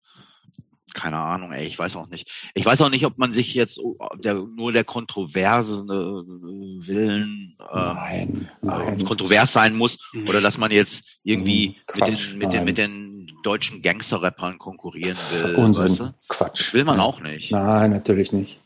keine 0.94 1.16
Ahnung, 1.16 1.52
ey, 1.52 1.66
ich 1.66 1.78
weiß 1.78 1.96
auch 1.96 2.06
nicht. 2.08 2.30
Ich 2.54 2.64
weiß 2.64 2.80
auch 2.82 2.88
nicht, 2.90 3.04
ob 3.04 3.18
man 3.18 3.32
sich 3.32 3.52
jetzt 3.54 3.80
der, 4.22 4.34
nur 4.34 4.72
der 4.72 4.84
Kontroverse 4.84 5.82
äh, 5.88 6.86
Willen 6.86 7.56
ähm, 7.58 7.94
Nein, 7.94 8.48
nein. 8.62 9.04
kontrovers 9.04 9.52
sein 9.52 9.74
muss 9.74 9.98
Nee. 10.12 10.28
oder 10.28 10.40
dass 10.40 10.56
man 10.58 10.70
jetzt 10.70 11.18
irgendwie 11.24 11.68
Hm, 11.68 11.74
Quatsch, 11.86 12.34
mit, 12.34 12.34
den, 12.34 12.38
mit, 12.38 12.48
den, 12.48 12.56
nein. 12.56 12.64
mit 12.64 12.78
den 12.78 13.30
deutschen 13.42 13.82
Gangster-Rappern 13.82 14.58
konkurrieren 14.58 15.16
will. 15.16 15.54
Unsinn. 15.56 15.84
Weißt 15.84 16.00
du? 16.00 16.14
Quatsch. 16.28 16.72
Will 16.74 16.84
man 16.84 16.98
Ja. 16.98 17.02
auch 17.02 17.20
nicht. 17.20 17.50
Nein, 17.50 17.90
natürlich 17.90 18.32
nicht. 18.32 18.60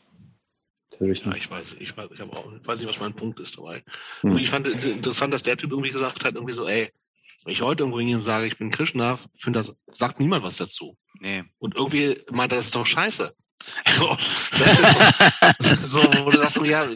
Natürlich 0.91 1.21
Ja, 1.25 1.29
nicht. 1.33 1.45
ich 1.45 1.49
weiß, 1.51 1.75
ich 1.79 1.97
weiß, 1.97 2.09
ich, 2.13 2.21
auch, 2.21 2.51
ich 2.61 2.67
weiß 2.67 2.79
nicht, 2.79 2.89
was 2.89 2.99
mein 2.99 3.13
Punkt 3.13 3.39
ist 3.39 3.57
dabei. 3.57 3.81
Hm. 4.21 4.37
Ich 4.37 4.49
fand 4.49 4.67
es 4.67 4.85
interessant, 4.85 5.33
dass 5.33 5.43
der 5.43 5.57
Typ 5.57 5.71
irgendwie 5.71 5.91
gesagt 5.91 6.23
hat, 6.25 6.35
irgendwie 6.35 6.53
so, 6.53 6.67
ey, 6.67 6.89
wenn 7.43 7.53
ich 7.53 7.61
heute 7.61 7.83
irgendwo 7.83 7.99
hingehe 7.99 8.15
und 8.17 8.21
sage, 8.21 8.47
ich 8.47 8.57
bin 8.57 8.71
Krishna, 8.71 9.17
finde 9.35 9.59
das, 9.59 9.75
sagt 9.97 10.19
niemand 10.19 10.43
was 10.43 10.57
dazu. 10.57 10.97
Nee. 11.19 11.43
Und 11.57 11.75
irgendwie 11.75 12.21
meint 12.31 12.51
er, 12.51 12.57
das 12.57 12.65
ist 12.65 12.75
doch 12.75 12.85
scheiße. 12.85 13.33
So, 13.89 14.17
das 15.59 15.71
ist 15.73 15.85
so, 15.91 16.01
wo 16.23 16.29
du 16.29 16.37
sagst, 16.37 16.55
ja, 16.63 16.87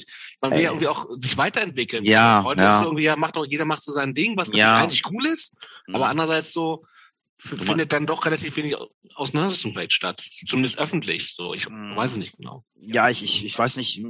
man 0.41 0.51
will 0.51 0.61
ja 0.61 0.69
irgendwie 0.69 0.87
auch 0.87 1.07
sich 1.19 1.37
weiterentwickeln. 1.37 2.05
Ja, 2.05 2.41
Heute 2.45 2.61
ja. 2.61 2.77
ist 2.79 2.85
irgendwie, 2.85 3.03
ja, 3.03 3.17
macht 3.17 3.35
doch, 3.35 3.45
jeder 3.45 3.65
macht 3.65 3.83
so 3.83 3.91
sein 3.91 4.13
Ding, 4.13 4.37
was 4.37 4.53
Ja. 4.53 4.77
eigentlich 4.77 5.03
cool 5.11 5.25
ist, 5.25 5.57
aber 5.91 6.07
andererseits 6.07 6.53
so, 6.53 6.85
findet 7.43 7.91
dann 7.91 8.05
doch 8.05 8.25
relativ 8.25 8.55
wenig 8.55 8.75
Auseinandersetzung 9.15 9.73
vielleicht 9.73 9.91
statt. 9.93 10.21
Zumindest 10.47 10.77
öffentlich. 10.79 11.33
So, 11.35 11.53
ich 11.53 11.67
Mhm. 11.69 11.95
weiß 11.95 12.11
es 12.11 12.17
nicht 12.17 12.37
genau. 12.37 12.63
Ja, 12.75 13.09
ich, 13.09 13.21
ich, 13.21 13.43
ich 13.45 13.57
weiß 13.59 13.75
nicht. 13.75 14.01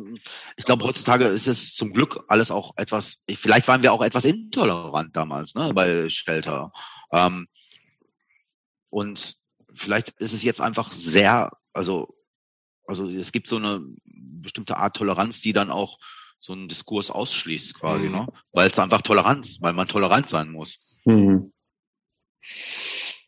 Ich 0.55 0.65
glaube, 0.65 0.84
heutzutage 0.85 1.26
ist 1.26 1.47
es 1.47 1.73
zum 1.73 1.93
Glück 1.93 2.23
alles 2.27 2.51
auch 2.51 2.73
etwas, 2.77 3.23
vielleicht 3.35 3.68
waren 3.68 3.81
wir 3.81 3.91
auch 3.91 4.03
etwas 4.03 4.26
intolerant 4.26 5.15
damals, 5.15 5.55
ne, 5.55 5.73
bei 5.73 6.10
Shelter. 6.10 6.72
Ähm, 7.11 7.47
und 8.89 9.35
vielleicht 9.73 10.10
ist 10.19 10.34
es 10.34 10.43
jetzt 10.43 10.61
einfach 10.61 10.91
sehr, 10.91 11.51
also, 11.73 12.15
also 12.85 13.10
es 13.10 13.31
gibt 13.31 13.47
so 13.47 13.55
eine 13.57 13.81
bestimmte 14.05 14.77
Art 14.77 14.95
Toleranz, 14.95 15.41
die 15.41 15.53
dann 15.53 15.72
auch 15.72 15.97
so 16.39 16.53
einen 16.53 16.68
Diskurs 16.68 17.10
ausschließt 17.10 17.73
quasi, 17.80 18.05
Mhm. 18.05 18.11
ne? 18.11 18.27
Weil 18.51 18.69
es 18.69 18.77
einfach 18.77 19.01
Toleranz, 19.01 19.57
weil 19.61 19.73
man 19.73 19.88
tolerant 19.88 20.30
sein 20.30 20.51
muss. 20.51 20.97
Hm. 21.05 21.51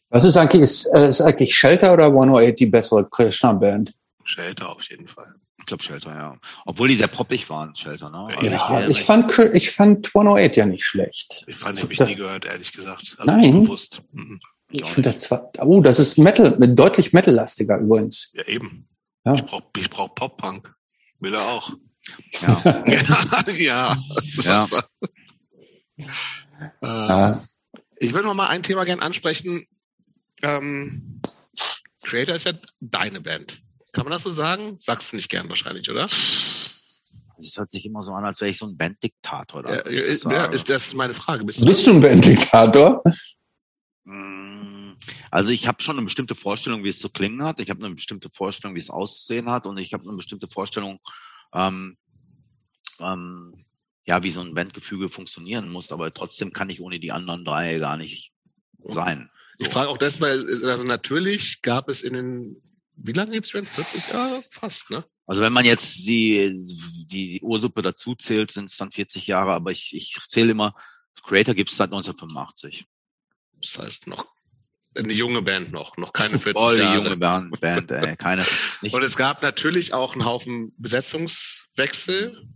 Was 0.10 0.24
ist 0.24 0.38
eigentlich, 0.38 0.62
ist, 0.62 0.86
äh, 0.94 1.10
ist 1.10 1.22
eigentlich 1.22 1.56
Shelter 1.58 1.94
oder 1.94 2.06
108 2.06 2.60
die 2.60 2.66
bessere 2.68 3.08
Krishna-Band? 3.10 3.94
Shelter 4.24 4.70
auf 4.72 4.82
jeden 4.84 5.08
Fall. 5.08 5.36
Ich 5.60 5.66
glaube 5.66 5.84
Shelter, 5.84 6.12
ja. 6.14 6.38
Obwohl 6.66 6.88
die 6.90 6.96
sehr 6.96 7.08
poppig 7.08 7.50
waren, 7.50 7.76
Shelter, 7.76 8.10
ne? 8.12 8.28
Also 8.36 8.46
Ja, 8.46 8.80
äh, 8.82 8.92
ich 8.92 9.02
fand, 9.02 9.38
ich 9.54 9.72
fand 9.72 10.08
108 10.14 10.56
ja 10.58 10.66
nicht 10.68 10.86
schlecht. 10.86 11.44
Ich 11.48 11.56
fand, 11.56 11.82
habe 11.82 11.92
ich 11.92 11.98
das- 11.98 12.10
nie 12.10 12.16
gehört, 12.16 12.46
ehrlich 12.46 12.72
gesagt. 12.72 13.18
Nein. 13.24 13.40
nicht 13.40 13.64
bewusst. 13.64 14.02
Mhm. 14.12 14.40
Ich 14.70 14.86
finde 14.86 15.10
das 15.10 15.22
zwar, 15.22 15.50
oh, 15.60 15.82
das 15.82 16.00
ist 16.00 16.18
Metal, 16.18 16.56
mit 16.60 16.78
deutlich 16.78 17.14
Metallastiger 17.14 17.78
übrigens. 17.80 18.32
Ja, 18.34 18.44
eben. 18.48 18.88
Ja. 19.26 19.34
Ich 19.36 19.44
brauch, 19.46 19.62
ich 19.78 19.90
brauch 19.90 20.14
Pop-Punk. 20.14 20.72
Will 21.20 21.34
er 21.34 21.42
auch. 21.42 21.72
Ja. 22.42 23.48
ja. 23.56 23.98
Ja. 24.44 24.68
Äh, 25.98 26.88
Ja, 26.88 27.42
Ich 27.98 28.14
würde 28.14 28.28
noch 28.28 28.34
mal 28.34 28.48
ein 28.48 28.64
Thema 28.64 28.84
gern 28.86 29.00
ansprechen. 29.00 29.66
Ähm, 30.46 31.22
Creator 32.04 32.36
ist 32.36 32.46
ja 32.46 32.54
deine 32.80 33.20
Band. 33.20 33.62
Kann 33.92 34.04
man 34.04 34.12
das 34.12 34.24
so 34.24 34.32
sagen? 34.32 34.78
Sagst 34.80 35.12
du 35.12 35.16
nicht 35.16 35.30
gern 35.30 35.50
wahrscheinlich, 35.50 35.90
oder? 35.90 36.04
Also 36.04 36.70
Es 37.38 37.58
hört 37.58 37.72
sich 37.72 37.86
immer 37.86 38.04
so 38.04 38.14
an, 38.14 38.26
als 38.26 38.40
wäre 38.42 38.52
ich 38.52 38.58
so 38.58 38.68
ein 38.68 38.78
Banddiktator. 38.78 39.68
Ja, 39.68 39.80
ist, 39.82 40.26
ja, 40.26 40.30
sage. 40.30 40.56
ist 40.56 40.70
das 40.70 40.94
meine 40.94 41.14
Frage. 41.14 41.44
Bist 41.46 41.62
du 41.62 41.66
bist 41.66 41.88
du 41.88 41.94
ein 41.94 42.02
Banddiktator? 42.02 43.02
Mm, 44.04 44.94
Also 45.32 45.50
ich 45.52 45.68
habe 45.68 45.82
schon 45.82 45.98
eine 45.98 46.06
bestimmte 46.06 46.36
Vorstellung, 46.36 46.84
wie 46.84 46.90
es 46.90 47.00
zu 47.00 47.10
klingen 47.10 47.44
hat. 47.44 47.60
Ich 47.60 47.70
habe 47.70 47.84
eine 47.84 47.96
bestimmte 47.96 48.30
Vorstellung, 48.30 48.76
wie 48.76 48.80
es 48.80 48.90
auszusehen 48.92 49.50
hat. 49.50 49.66
Und 49.66 49.78
ich 49.78 49.94
habe 49.94 50.08
eine 50.08 50.16
bestimmte 50.18 50.48
Vorstellung, 50.48 51.00
ähm, 51.54 51.98
ähm, 53.00 53.66
ja, 54.06 54.22
wie 54.22 54.32
so 54.32 54.42
ein 54.42 54.54
Bandgefüge 54.54 55.10
funktionieren 55.10 55.70
muss. 55.70 55.92
Aber 55.92 56.14
trotzdem 56.14 56.54
kann 56.54 56.70
ich 56.70 56.82
ohne 56.82 57.00
die 57.00 57.12
anderen 57.12 57.44
drei 57.44 57.80
gar 57.80 57.98
nicht 57.98 58.32
sein. 58.88 59.32
Ich 59.58 59.70
frage 59.70 59.90
auch 59.90 59.98
das, 59.98 60.20
weil 60.22 60.46
also 60.66 60.84
natürlich 60.84 61.62
gab 61.62 61.90
es 61.90 62.02
in 62.02 62.14
den 62.14 62.62
wie 62.98 63.12
lange 63.12 63.32
gibt's 63.32 63.50
schon? 63.50 63.64
40 63.64 64.14
Jahre? 64.14 64.42
Fast, 64.52 64.90
ne? 64.90 65.06
Also 65.28 65.42
wenn 65.42 65.54
man 65.54 65.66
jetzt 65.66 65.98
die, 66.06 66.66
die, 66.66 67.06
die 67.08 67.42
Ursuppe 67.42 67.82
dazu 67.82 68.16
zählt, 68.16 68.52
sind 68.52 68.72
es 68.72 68.78
dann 68.78 68.92
40 68.92 69.28
Jahre. 69.28 69.54
Aber 69.54 69.72
ich, 69.72 69.94
ich 69.94 70.18
zähle 70.30 70.52
immer, 70.52 70.76
Creator 71.24 71.56
gibt 71.56 71.72
es 71.72 71.78
seit 71.78 71.88
1985. 71.88 72.86
Das 73.62 73.78
heißt 73.80 74.08
noch 74.08 74.28
eine 74.98 75.12
junge 75.12 75.42
Band 75.42 75.74
noch, 75.74 75.98
noch 75.98 76.14
keine 76.14 76.40
40 76.40 76.54
Voll 76.54 76.80
Jahre. 76.80 76.96
junge 76.96 77.18
Band, 77.18 77.60
Band 77.60 77.92
ey, 77.92 78.16
keine. 78.18 78.46
Nicht, 78.82 78.96
Und 78.96 79.04
es 79.04 79.18
gab 79.18 79.42
natürlich 79.42 79.94
auch 79.94 80.14
einen 80.14 80.24
Haufen 80.24 80.74
Besetzungswechsel, 80.78 82.48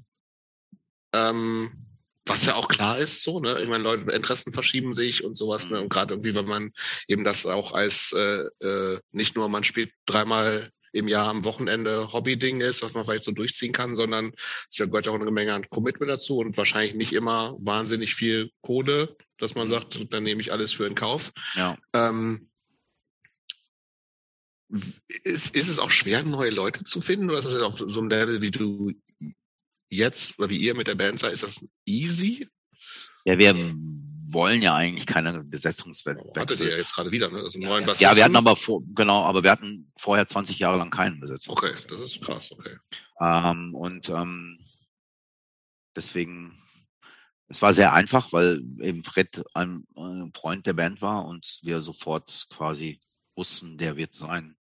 ähm, 1.12 1.89
was 2.30 2.46
ja 2.46 2.56
auch 2.56 2.68
klar 2.68 3.00
ist, 3.00 3.24
so, 3.24 3.40
ne? 3.40 3.62
Ich 3.62 3.68
meine, 3.68 3.84
Leute, 3.84 4.12
Interessen 4.12 4.52
verschieben 4.52 4.94
sich 4.94 5.24
und 5.24 5.36
sowas, 5.36 5.70
ne? 5.70 5.82
Und 5.82 5.90
gerade 5.90 6.14
irgendwie, 6.14 6.36
wenn 6.36 6.46
man 6.46 6.72
eben 7.08 7.24
das 7.24 7.46
auch 7.46 7.74
als 7.74 8.14
äh, 8.14 8.46
äh, 8.66 9.00
nicht 9.12 9.36
nur 9.36 9.50
man 9.50 9.64
spielt 9.64 9.92
dreimal 10.06 10.72
im 10.92 11.08
Jahr 11.08 11.30
am 11.30 11.46
Wochenende 11.46 12.12
Hobby-Ding 12.14 12.62
ist, 12.62 12.82
was 12.82 12.94
man 12.94 13.06
vielleicht 13.06 13.24
so 13.24 13.32
durchziehen 13.32 13.74
kann, 13.74 13.96
sondern 13.96 14.32
es 14.70 14.78
gehört 14.78 15.08
auch 15.08 15.14
eine 15.14 15.32
Menge 15.32 15.54
an 15.54 15.70
Commitment 15.70 16.10
dazu 16.10 16.38
und 16.38 16.58
wahrscheinlich 16.58 16.96
nicht 16.96 17.14
immer 17.14 17.56
wahnsinnig 17.60 18.16
viel 18.16 18.52
Kohle, 18.62 19.16
dass 19.38 19.56
man 19.56 19.68
sagt, 19.68 20.12
dann 20.12 20.24
nehme 20.24 20.42
ich 20.42 20.52
alles 20.52 20.74
für 20.74 20.88
in 20.88 20.96
Kauf. 20.96 21.32
ja. 21.56 21.78
Ähm, 21.94 22.50
ist, 25.24 25.56
ist 25.56 25.68
es 25.68 25.80
auch 25.80 25.90
schwer, 25.90 26.24
neue 26.24 26.52
Leute 26.52 26.84
zu 26.84 27.02
finden? 27.02 27.30
Oder 27.30 27.40
ist 27.40 27.46
das 27.46 27.62
auf 27.62 27.80
so 27.80 28.00
einem 28.00 28.10
Level, 28.10 28.42
wie 28.42 28.52
du 28.52 28.94
jetzt 29.90 30.38
oder 30.40 30.50
wie 30.50 30.58
ihr 30.58 30.76
mit 30.76 30.88
der 30.88 30.96
Band 30.96 31.20
seid, 31.20 31.34
ist 31.34 31.44
das 31.44 31.66
easy? 31.86 32.48
ja, 33.26 33.38
wir 33.38 33.76
wollen 34.32 34.62
ja 34.62 34.76
eigentlich 34.76 35.06
keine 35.06 35.30
Hattet 35.30 35.44
ihr 35.44 35.50
Besetzungswechsel. 35.50 36.70
ja 36.70 36.78
jetzt 36.78 36.94
gerade 36.94 37.12
wieder, 37.12 37.30
ne? 37.30 37.40
Also 37.40 37.60
neuen 37.60 37.88
Ja, 38.00 38.16
wir 38.16 38.24
hatten 38.24 38.36
aber 38.36 38.56
vor, 38.56 38.82
genau, 38.94 39.24
aber 39.24 39.44
wir 39.44 39.52
hatten 39.52 39.92
vorher 39.98 40.28
20 40.28 40.60
Jahre 40.60 40.78
lang 40.78 40.90
keinen 40.90 41.20
Besetzung. 41.20 41.54
Okay, 41.54 41.74
das 41.90 42.00
ist 42.00 42.22
krass, 42.22 42.52
okay. 42.52 42.78
Ähm, 43.20 43.74
und 43.76 44.10
ähm, 44.10 44.60
deswegen, 45.96 46.62
es 47.48 47.62
war 47.62 47.74
sehr 47.74 47.94
einfach, 47.94 48.32
weil 48.32 48.62
eben 48.82 49.04
Fred 49.04 49.44
ein, 49.54 49.86
ein 49.96 50.32
Freund 50.36 50.66
der 50.68 50.74
Band 50.74 51.02
war 51.02 51.26
und 51.26 51.60
wir 51.64 51.82
sofort 51.82 52.48
quasi 52.50 53.00
wussten, 53.36 53.78
der 53.78 53.98
wird 53.98 54.14
sein. 54.14 54.56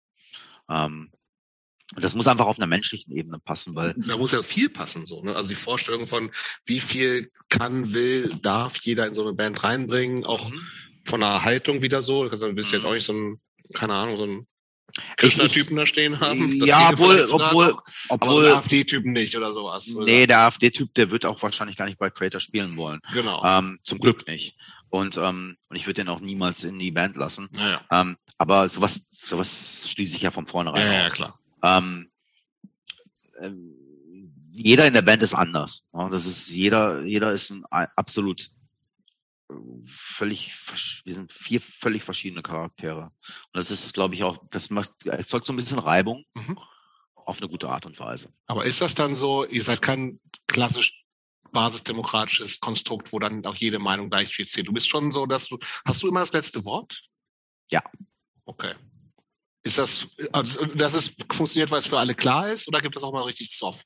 Ähm, 0.67 1.11
und 1.95 2.03
das 2.03 2.13
muss 2.13 2.27
einfach 2.27 2.45
auf 2.45 2.57
einer 2.57 2.67
menschlichen 2.67 3.15
Ebene 3.15 3.39
passen, 3.39 3.75
weil 3.75 3.95
Da 3.97 4.17
muss 4.17 4.31
ja 4.31 4.43
viel 4.43 4.69
passen, 4.69 5.05
so, 5.05 5.23
ne? 5.23 5.35
Also 5.35 5.49
die 5.49 5.55
Vorstellung 5.55 6.05
von, 6.05 6.31
wie 6.65 6.79
viel 6.79 7.31
kann, 7.49 7.93
will, 7.93 8.37
darf 8.41 8.77
jeder 8.81 9.07
in 9.07 9.15
so 9.15 9.23
eine 9.23 9.33
Band 9.33 9.63
reinbringen, 9.63 10.23
auch 10.25 10.51
von 11.05 11.21
der 11.21 11.43
Haltung 11.43 11.81
wieder 11.81 12.01
so. 12.01 12.27
Du 12.27 12.35
du 12.35 12.55
willst 12.55 12.71
jetzt 12.71 12.85
auch 12.85 12.93
nicht 12.93 13.05
so 13.05 13.13
ein, 13.13 13.39
keine 13.73 13.93
Ahnung, 13.93 14.17
so 14.17 14.25
ein 14.25 14.47
Krishna-Typen 15.17 15.75
da 15.75 15.85
stehen 15.85 16.19
haben. 16.19 16.63
Ja, 16.65 16.89
obwohl, 16.91 17.27
obwohl, 17.31 17.67
noch, 17.69 17.83
aber 18.09 18.27
obwohl, 18.27 18.45
einen 18.45 18.55
AfD-Typen 18.55 19.13
nicht 19.13 19.35
oder 19.35 19.53
sowas. 19.53 19.93
oder? 19.95 20.05
nee, 20.05 20.27
der 20.27 20.39
AfD-Typ, 20.41 20.93
der 20.93 21.11
wird 21.11 21.25
auch 21.25 21.41
wahrscheinlich 21.41 21.77
gar 21.77 21.85
nicht 21.85 21.99
bei 21.99 22.09
Creator 22.09 22.41
spielen 22.41 22.77
wollen. 22.77 22.99
Genau. 23.13 23.43
Ähm, 23.43 23.79
zum 23.83 23.99
Glück 23.99 24.27
nicht. 24.27 24.55
Und, 24.89 25.17
ähm, 25.17 25.57
und 25.69 25.75
ich 25.75 25.85
würde 25.85 26.01
den 26.01 26.09
auch 26.09 26.19
niemals 26.19 26.63
in 26.63 26.79
die 26.79 26.91
Band 26.91 27.15
lassen. 27.15 27.47
Naja. 27.51 27.81
Ähm, 27.91 28.17
aber 28.37 28.69
sowas, 28.69 28.99
sowas 29.11 29.87
schließe 29.89 30.15
ich 30.15 30.21
ja 30.21 30.31
von 30.31 30.47
vornherein 30.47 30.85
Ja, 30.85 30.93
ja, 31.03 31.09
klar. 31.09 31.35
Ähm, 31.63 32.11
ähm, 33.39 33.75
jeder 34.51 34.87
in 34.87 34.93
der 34.93 35.01
Band 35.01 35.21
ist 35.23 35.33
anders. 35.33 35.87
Das 35.91 36.25
ist 36.25 36.49
jeder, 36.49 37.01
jeder 37.03 37.31
ist 37.31 37.51
ein 37.51 37.65
absolut 37.71 38.49
äh, 39.49 39.53
völlig, 39.85 40.53
wir 41.05 41.13
sind 41.13 41.31
vier 41.31 41.61
völlig 41.61 42.03
verschiedene 42.03 42.41
Charaktere. 42.41 43.03
Und 43.03 43.53
das 43.53 43.71
ist, 43.71 43.93
glaube 43.93 44.15
ich, 44.15 44.23
auch, 44.23 44.43
das 44.49 44.69
macht, 44.69 45.05
erzeugt 45.05 45.45
so 45.45 45.53
ein 45.53 45.57
bisschen 45.57 45.79
Reibung 45.79 46.25
Mhm. 46.35 46.59
auf 47.15 47.39
eine 47.39 47.49
gute 47.49 47.69
Art 47.69 47.85
und 47.85 47.99
Weise. 47.99 48.33
Aber 48.47 48.65
ist 48.65 48.81
das 48.81 48.95
dann 48.95 49.15
so, 49.15 49.45
ihr 49.45 49.63
seid 49.63 49.81
kein 49.81 50.19
klassisch 50.47 51.05
basisdemokratisches 51.51 52.59
Konstrukt, 52.59 53.11
wo 53.11 53.19
dann 53.19 53.45
auch 53.45 53.55
jede 53.55 53.79
Meinung 53.79 54.09
gleich 54.09 54.31
zählt? 54.31 54.67
Du 54.67 54.73
bist 54.73 54.87
schon 54.87 55.11
so, 55.11 55.25
dass 55.25 55.47
du, 55.47 55.57
hast 55.85 56.03
du 56.03 56.07
immer 56.07 56.19
das 56.19 56.33
letzte 56.33 56.63
Wort? 56.65 57.01
Ja. 57.71 57.81
Okay. 58.45 58.75
Ist 59.69 59.77
das, 59.77 60.07
also 60.33 60.65
das 60.65 60.95
ist, 60.95 61.13
funktioniert, 61.31 61.69
weil 61.69 61.77
es 61.77 61.85
für 61.85 61.99
alle 61.99 62.15
klar 62.15 62.51
ist, 62.51 62.67
oder 62.67 62.79
gibt 62.79 62.97
es 62.97 63.03
auch 63.03 63.13
mal 63.13 63.21
richtig 63.21 63.55
Soft? 63.55 63.85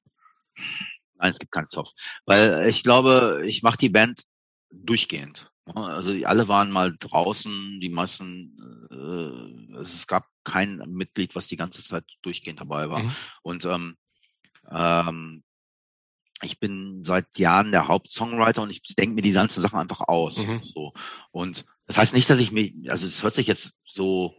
Nein, 1.15 1.31
es 1.31 1.39
gibt 1.39 1.51
keinen 1.51 1.67
Zoff. 1.67 1.91
Weil 2.25 2.69
ich 2.69 2.83
glaube, 2.83 3.43
ich 3.45 3.63
mache 3.63 3.75
die 3.75 3.89
Band 3.89 4.23
durchgehend. 4.71 5.51
Also 5.65 6.13
die 6.13 6.25
alle 6.25 6.47
waren 6.47 6.71
mal 6.71 6.95
draußen, 6.97 7.81
die 7.81 7.89
meisten, 7.89 8.55
äh, 8.91 9.81
es 9.81 10.07
gab 10.07 10.25
kein 10.45 10.77
Mitglied, 10.87 11.35
was 11.35 11.47
die 11.47 11.57
ganze 11.57 11.83
Zeit 11.83 12.05
durchgehend 12.21 12.61
dabei 12.61 12.89
war. 12.89 12.99
Mhm. 12.99 13.15
Und 13.41 13.65
ähm, 13.65 13.97
ähm, 14.71 15.43
ich 16.43 16.61
bin 16.61 17.03
seit 17.03 17.37
Jahren 17.37 17.73
der 17.73 17.89
Hauptsongwriter 17.89 18.61
und 18.61 18.69
ich 18.69 18.81
denke 18.95 19.15
mir 19.15 19.21
die 19.21 19.31
ganzen 19.33 19.59
Sachen 19.59 19.79
einfach 19.79 19.99
aus. 19.99 20.37
Mhm. 20.45 20.61
So. 20.63 20.93
Und 21.31 21.65
das 21.87 21.97
heißt 21.97 22.13
nicht, 22.13 22.29
dass 22.29 22.39
ich 22.39 22.53
mir, 22.53 22.71
also 22.87 23.05
es 23.05 23.21
hört 23.21 23.33
sich 23.33 23.47
jetzt 23.47 23.73
so, 23.83 24.33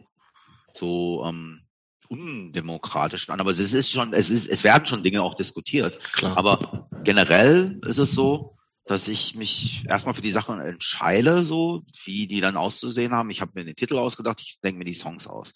so, 0.75 1.23
ähm, 1.25 1.61
undemokratisch 2.07 3.29
an, 3.29 3.39
aber 3.39 3.51
es 3.51 3.59
ist 3.59 3.91
schon, 3.91 4.13
es 4.13 4.29
ist, 4.29 4.47
es 4.47 4.63
werden 4.63 4.85
schon 4.85 5.03
Dinge 5.03 5.21
auch 5.21 5.35
diskutiert. 5.35 5.99
Klar. 6.13 6.37
Aber 6.37 6.87
generell 7.03 7.79
ist 7.87 7.97
es 7.97 8.11
so, 8.11 8.57
dass 8.85 9.07
ich 9.07 9.35
mich 9.35 9.83
erstmal 9.87 10.13
für 10.13 10.21
die 10.21 10.31
Sachen 10.31 10.59
entscheide, 10.59 11.43
so 11.43 11.83
wie 12.03 12.27
die 12.27 12.41
dann 12.41 12.57
auszusehen 12.57 13.13
haben. 13.13 13.31
Ich 13.31 13.41
habe 13.41 13.51
mir 13.55 13.65
den 13.65 13.75
Titel 13.75 13.97
ausgedacht, 13.97 14.39
ich 14.41 14.59
denke 14.63 14.77
mir 14.77 14.85
die 14.85 14.93
Songs 14.93 15.25
aus. 15.25 15.53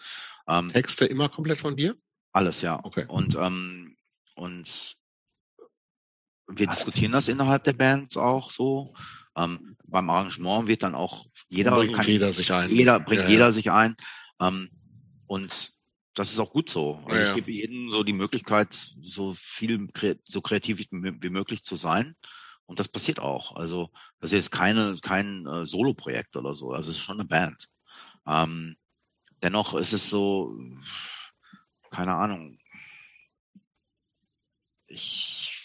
Ähm, 0.48 0.70
Texte 0.74 1.06
immer 1.06 1.30
komplett 1.30 1.60
von 1.60 1.76
dir? 1.76 1.96
Alles, 2.32 2.62
ja. 2.62 2.80
Okay. 2.84 3.06
Und 3.08 3.36
ähm, 3.36 3.96
und 4.36 4.96
wir 6.48 6.68
Was? 6.68 6.78
diskutieren 6.78 7.12
das 7.12 7.28
innerhalb 7.28 7.64
der 7.66 7.74
Bands 7.74 8.18
auch 8.18 8.50
so. 8.50 8.94
Ähm, 9.36 9.78
beim 9.86 10.10
Arrangement 10.10 10.68
wird 10.68 10.82
dann 10.82 10.96
auch 10.96 11.26
jeder, 11.50 11.72
bringt 11.72 11.94
kann, 11.94 12.06
jeder 12.06 12.34
sich 12.34 12.52
ein. 12.52 12.70
Jeder 12.70 13.00
bringt 13.00 13.24
ja, 13.24 13.30
jeder 13.30 13.54
sich 13.54 13.70
ein. 13.70 13.96
Ähm, 14.42 14.70
und 15.30 15.74
das 16.16 16.32
ist 16.32 16.40
auch 16.40 16.52
gut 16.52 16.72
so. 16.72 17.04
Also 17.06 17.16
ja, 17.16 17.30
ich 17.30 17.36
gebe 17.36 17.52
jedem 17.52 17.92
so 17.92 18.04
die 18.04 18.14
Möglichkeit, 18.14 18.74
so 19.04 19.36
viel 19.36 19.88
so 20.26 20.42
kreativ 20.42 20.80
wie 20.90 21.30
möglich 21.30 21.62
zu 21.62 21.76
sein. 21.76 22.16
Und 22.66 22.80
das 22.80 22.88
passiert 22.88 23.20
auch. 23.20 23.56
Also 23.56 23.92
das 24.20 24.32
ist 24.32 24.46
jetzt 24.46 24.52
keine, 24.52 24.98
kein 25.02 25.46
äh, 25.46 25.68
Solo-Projekt 25.68 26.36
oder 26.36 26.56
so. 26.56 26.72
Also 26.72 26.90
es 26.90 26.98
ist 26.98 27.04
schon 27.04 27.20
eine 27.20 27.30
Band. 27.30 27.70
Ähm, 28.26 28.76
dennoch 29.44 29.76
ist 29.76 29.94
es 29.94 30.10
so, 30.10 30.58
keine 31.92 32.16
Ahnung. 32.16 32.58
Ich 34.88 35.62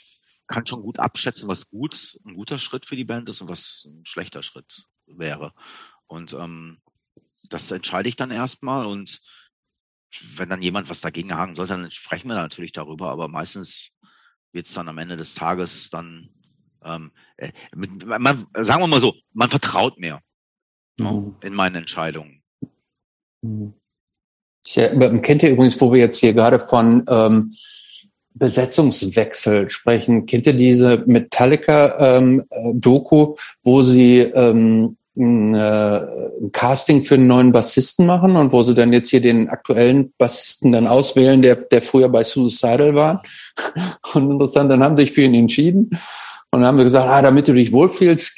kann 0.46 0.66
schon 0.66 0.82
gut 0.82 0.98
abschätzen, 0.98 1.48
was 1.48 1.70
gut, 1.70 2.18
ein 2.26 2.34
guter 2.34 2.58
Schritt 2.58 2.84
für 2.84 2.96
die 2.96 3.06
Band 3.06 3.30
ist 3.30 3.40
und 3.40 3.48
was 3.48 3.86
ein 3.86 4.04
schlechter 4.04 4.42
Schritt 4.42 4.84
wäre. 5.06 5.54
Und 6.06 6.34
ähm, 6.34 6.82
das 7.48 7.70
entscheide 7.70 8.10
ich 8.10 8.16
dann 8.16 8.30
erstmal 8.30 8.86
und 8.86 9.20
wenn 10.36 10.48
dann 10.48 10.62
jemand 10.62 10.90
was 10.90 11.00
dagegen 11.00 11.34
haben 11.34 11.56
sollte, 11.56 11.74
dann 11.74 11.90
sprechen 11.90 12.28
wir 12.28 12.34
natürlich 12.34 12.72
darüber, 12.72 13.10
aber 13.10 13.28
meistens 13.28 13.90
wird 14.52 14.66
es 14.66 14.74
dann 14.74 14.88
am 14.88 14.98
Ende 14.98 15.16
des 15.16 15.34
Tages 15.34 15.90
dann, 15.90 16.30
ähm, 16.84 17.10
äh, 17.36 17.50
mit, 17.74 18.06
man, 18.06 18.46
sagen 18.54 18.82
wir 18.82 18.86
mal 18.86 19.00
so, 19.00 19.14
man 19.32 19.48
vertraut 19.48 19.98
mir 19.98 20.20
ne, 20.98 21.10
mhm. 21.10 21.36
in 21.42 21.54
meinen 21.54 21.76
Entscheidungen. 21.76 22.42
Mhm. 23.42 23.74
Ja, 24.66 24.88
kennt 25.18 25.42
ihr 25.42 25.50
übrigens, 25.50 25.80
wo 25.80 25.92
wir 25.92 26.00
jetzt 26.00 26.18
hier 26.18 26.32
gerade 26.32 26.58
von 26.58 27.04
ähm, 27.08 27.54
Besetzungswechsel 28.34 29.70
sprechen, 29.70 30.26
kennt 30.26 30.46
ihr 30.46 30.52
diese 30.54 31.02
Metallica-Doku, 31.06 33.22
ähm, 33.22 33.34
wo 33.62 33.82
sie 33.82 34.20
ähm, 34.20 34.96
ein, 35.16 35.54
äh, 35.54 36.06
ein 36.42 36.52
Casting 36.52 37.04
für 37.04 37.14
einen 37.14 37.26
neuen 37.26 37.52
Bassisten 37.52 38.06
machen 38.06 38.36
und 38.36 38.52
wo 38.52 38.62
sie 38.62 38.74
dann 38.74 38.92
jetzt 38.92 39.10
hier 39.10 39.20
den 39.20 39.48
aktuellen 39.48 40.12
Bassisten 40.18 40.72
dann 40.72 40.86
auswählen, 40.86 41.42
der, 41.42 41.56
der 41.56 41.82
früher 41.82 42.08
bei 42.08 42.24
Suicidal 42.24 42.94
war. 42.94 43.22
Und 44.14 44.30
interessant, 44.30 44.70
dann 44.70 44.82
haben 44.82 44.96
sie 44.96 45.04
sich 45.04 45.12
für 45.12 45.22
ihn 45.22 45.34
entschieden 45.34 45.90
und 46.54 46.60
dann 46.60 46.68
haben 46.68 46.76
wir 46.76 46.84
gesagt, 46.84 47.08
ah, 47.08 47.20
damit 47.20 47.48
du 47.48 47.52
dich 47.52 47.72
wohlfühlst, 47.72 48.36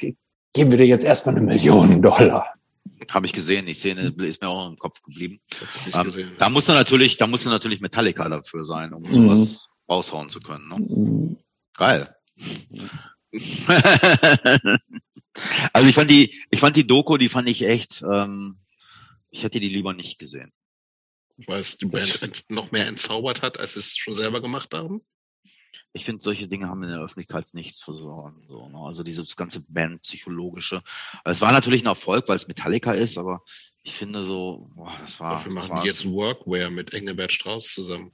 geben 0.53 0.71
wir 0.71 0.77
dir 0.79 0.87
jetzt 0.87 1.05
erstmal 1.05 1.35
eine 1.35 1.45
Million 1.45 2.01
Dollar. 2.01 2.47
Habe 3.11 3.27
ich 3.27 3.33
gesehen, 3.33 3.67
die 3.67 3.75
Szene 3.75 4.11
ist 4.17 4.41
mir 4.41 4.49
auch 4.49 4.67
im 4.67 4.77
Kopf 4.79 5.03
geblieben. 5.03 5.39
Ähm, 5.93 6.11
da 6.39 6.49
muss 6.49 6.67
er 6.67 6.73
natürlich, 6.73 7.17
da 7.17 7.27
muss 7.27 7.45
er 7.45 7.51
natürlich 7.51 7.79
Metallica 7.79 8.27
dafür 8.27 8.65
sein, 8.65 8.91
um 8.91 9.03
sowas 9.13 9.69
mhm. 9.87 9.93
raushauen 9.93 10.29
zu 10.29 10.39
können. 10.39 10.67
Ne? 10.67 10.77
Mhm. 10.79 11.37
Geil. 11.75 12.15
Also 15.73 15.87
ich 15.87 15.95
fand 15.95 16.09
die, 16.09 16.35
ich 16.49 16.59
fand 16.59 16.75
die 16.75 16.87
Doku, 16.87 17.17
die 17.17 17.29
fand 17.29 17.49
ich 17.49 17.63
echt, 17.63 18.01
ähm, 18.01 18.59
ich 19.29 19.43
hätte 19.43 19.59
die 19.59 19.69
lieber 19.69 19.93
nicht 19.93 20.19
gesehen. 20.19 20.51
Weil 21.45 21.59
es 21.59 21.77
die 21.77 21.85
Band 21.85 22.45
noch 22.49 22.71
mehr 22.71 22.87
entzaubert 22.87 23.41
hat, 23.41 23.59
als 23.59 23.73
sie 23.73 23.79
es 23.79 23.95
schon 23.95 24.15
selber 24.15 24.41
gemacht 24.41 24.73
haben? 24.73 25.01
Ich 25.93 26.05
finde, 26.05 26.23
solche 26.23 26.47
Dinge 26.47 26.67
haben 26.67 26.83
in 26.83 26.89
der 26.89 27.01
Öffentlichkeit 27.01 27.45
nichts 27.53 27.81
versorgen. 27.81 28.43
So, 28.47 28.67
ne? 28.69 28.79
Also 28.79 29.03
dieses 29.03 29.35
ganze 29.35 29.61
Band-psychologische. 29.61 30.81
Es 31.25 31.41
war 31.41 31.51
natürlich 31.51 31.83
ein 31.83 31.87
Erfolg, 31.87 32.27
weil 32.27 32.35
es 32.35 32.47
Metallica 32.47 32.93
ist, 32.93 33.17
aber 33.17 33.43
ich 33.83 33.93
finde 33.93 34.23
so, 34.23 34.69
boah, 34.75 34.95
das 34.99 35.19
war. 35.19 35.31
Dafür 35.31 35.53
machen 35.53 35.69
war, 35.69 35.81
die 35.81 35.87
jetzt 35.87 36.09
Workwear 36.09 36.69
mit 36.69 36.93
Engelbert 36.93 37.31
Strauß 37.31 37.73
zusammen. 37.73 38.11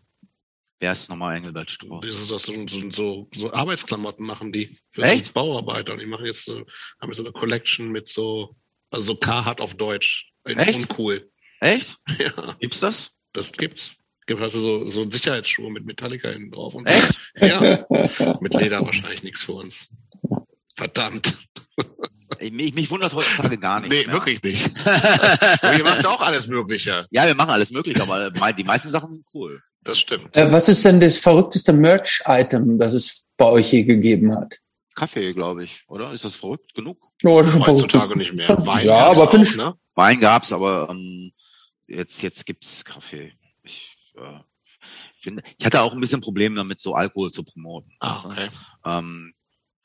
Wer 0.83 0.91
ist 0.91 1.07
nochmal 1.07 1.37
Engelbert 1.37 1.71
Strauß? 1.71 2.05
Das 2.05 2.13
ist 2.13 2.29
das 2.29 2.43
so, 2.43 2.67
so, 2.67 2.91
so, 2.91 3.29
so 3.33 3.53
Arbeitsklamotten 3.53 4.25
machen 4.25 4.51
die 4.51 4.77
für 4.91 5.03
Echt? 5.03 5.33
Bauarbeiter. 5.33 5.93
Und 5.93 5.99
die 5.99 6.05
machen 6.05 6.25
jetzt 6.25 6.43
so, 6.43 6.65
haben 6.99 7.07
jetzt 7.07 7.15
so 7.15 7.23
eine 7.23 7.31
Collection 7.31 7.87
mit 7.87 8.09
so, 8.09 8.57
also 8.91 9.05
so 9.05 9.15
Carhartt 9.15 9.61
auf 9.61 9.75
Deutsch. 9.75 10.33
Echt? 10.43 10.75
Uncool. 10.75 11.31
Echt? 11.61 11.95
Ja. 12.19 12.57
Gibt's 12.59 12.81
das? 12.81 13.11
Das 13.31 13.53
gibt's. 13.53 13.95
Gibt 14.27 14.41
also 14.41 14.59
so, 14.59 14.89
so 14.89 15.09
Sicherheitsschuhe 15.09 15.71
mit 15.71 15.85
Metallica 15.85 16.27
hinten 16.27 16.51
drauf 16.51 16.75
und 16.75 16.85
so. 16.85 16.93
Echt? 16.93 17.17
Ja. 17.37 17.85
mit 18.41 18.53
Leder 18.53 18.85
wahrscheinlich 18.85 19.23
nichts 19.23 19.41
für 19.41 19.53
uns. 19.53 19.87
Verdammt. 20.75 21.47
Mich, 22.41 22.73
mich 22.73 22.91
wundert 22.91 23.13
heutzutage 23.13 23.57
gar 23.57 23.79
nicht. 23.79 23.89
Nee, 23.89 24.03
mehr. 24.03 24.15
wirklich 24.15 24.43
nicht. 24.43 24.67
ihr 25.77 25.83
macht 25.85 26.05
auch 26.05 26.19
alles 26.19 26.47
Mögliche. 26.47 27.07
Ja, 27.09 27.25
wir 27.25 27.35
machen 27.35 27.51
alles 27.51 27.71
Mögliche, 27.71 28.01
aber 28.01 28.51
die 28.51 28.65
meisten 28.65 28.91
Sachen 28.91 29.13
sind 29.13 29.25
cool. 29.33 29.61
Das 29.83 29.99
stimmt. 29.99 30.35
Äh, 30.35 30.51
was 30.51 30.69
ist 30.69 30.85
denn 30.85 30.99
das 30.99 31.17
verrückteste 31.19 31.73
Merch-Item, 31.73 32.77
das 32.77 32.93
es 32.93 33.23
bei 33.37 33.45
euch 33.45 33.71
je 33.71 33.83
gegeben 33.83 34.33
hat? 34.33 34.59
Kaffee, 34.95 35.33
glaube 35.33 35.63
ich, 35.63 35.83
oder? 35.87 36.13
Ist 36.13 36.23
das 36.23 36.35
verrückt 36.35 36.73
genug? 36.73 37.09
Oh, 37.23 37.41
das 37.41 37.55
ist 37.55 37.67
Heutzutage 37.67 38.15
nicht 38.15 38.33
mehr. 38.33 38.47
Wein 38.65 38.85
ja, 38.85 39.07
aber 39.07 39.27
finde 39.27 39.47
ich. 39.47 39.57
Ne? 39.57 39.73
Wein 39.95 40.19
gab's, 40.19 40.51
aber 40.51 40.87
ähm, 40.89 41.31
jetzt 41.87 42.21
jetzt 42.21 42.45
gibt's 42.45 42.85
Kaffee. 42.85 43.33
Ich, 43.63 43.97
äh, 44.15 44.39
finde, 45.19 45.43
ich 45.57 45.65
hatte 45.65 45.81
auch 45.81 45.93
ein 45.93 45.99
bisschen 45.99 46.21
Probleme 46.21 46.55
damit, 46.55 46.79
so 46.79 46.93
Alkohol 46.93 47.31
zu 47.31 47.43
promoten. 47.43 47.91
Ah, 47.99 48.23
okay. 48.23 48.49
Ähm, 48.85 49.33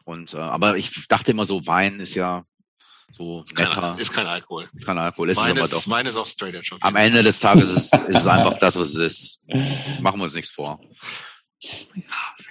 und 0.05 0.35
äh, 0.35 0.39
aber 0.39 0.77
ich 0.77 1.07
dachte 1.09 1.31
immer 1.31 1.47
so, 1.47 1.67
Wein 1.67 2.01
ist 2.01 2.15
ja 2.15 2.45
so 3.13 3.43
ist 3.43 3.57
netter. 3.57 3.81
Kein, 3.81 3.99
ist 3.99 4.13
kein 4.13 4.27
Alkohol. 4.27 4.69
Ist 4.73 4.87
kein 4.87 4.99
Alkohol. 4.99 5.31
Ist 5.31 5.39
Wein, 5.39 5.57
ist, 5.57 5.65
ist, 5.65 5.73
doch, 5.73 5.91
Wein 5.91 6.07
ist 6.07 6.17
auch 6.17 6.27
straight 6.27 6.55
edge. 6.55 6.77
Am 6.81 6.97
Ende 6.97 7.23
des 7.23 7.41
Tages 7.41 7.71
ist, 7.71 7.95
ist 7.95 8.17
es 8.19 8.27
einfach 8.27 8.59
das, 8.59 8.77
was 8.77 8.95
es 8.95 8.97
ist. 8.97 9.41
Machen 10.01 10.21
wir 10.21 10.25
uns 10.25 10.35
nichts 10.35 10.51
vor. 10.51 10.81
Ja, 11.61 12.03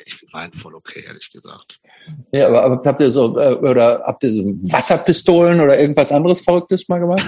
ich 0.06 0.16
finde 0.16 0.34
Wein 0.34 0.54
voll 0.54 0.76
okay, 0.76 1.04
ehrlich 1.08 1.32
gesagt. 1.32 1.80
Ja, 2.34 2.48
aber, 2.48 2.64
aber 2.64 2.82
habt 2.84 3.00
ihr 3.00 3.12
so, 3.12 3.38
äh, 3.40 3.54
oder 3.54 4.04
habt 4.06 4.24
ihr 4.24 4.32
so 4.32 4.44
Wasserpistolen 4.44 5.62
oder 5.62 5.80
irgendwas 5.80 6.12
anderes 6.12 6.42
Verrücktes 6.42 6.90
mal 6.90 7.00
gemacht? 7.00 7.26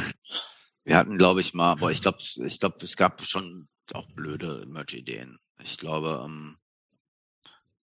Wir 0.84 0.98
hatten, 0.98 1.18
glaube 1.18 1.42
ich, 1.42 1.54
mal, 1.54 1.72
aber 1.74 1.92
ich 1.92 2.02
glaube, 2.02 2.18
ich 2.20 2.60
glaube, 2.60 2.78
es 2.84 2.98
gab 2.98 3.26
schon 3.26 3.68
auch 3.94 4.08
blöde 4.16 4.66
Merch-Ideen. 4.68 5.40
Ich 5.64 5.78
glaube, 5.78 6.24
ähm, 6.26 6.58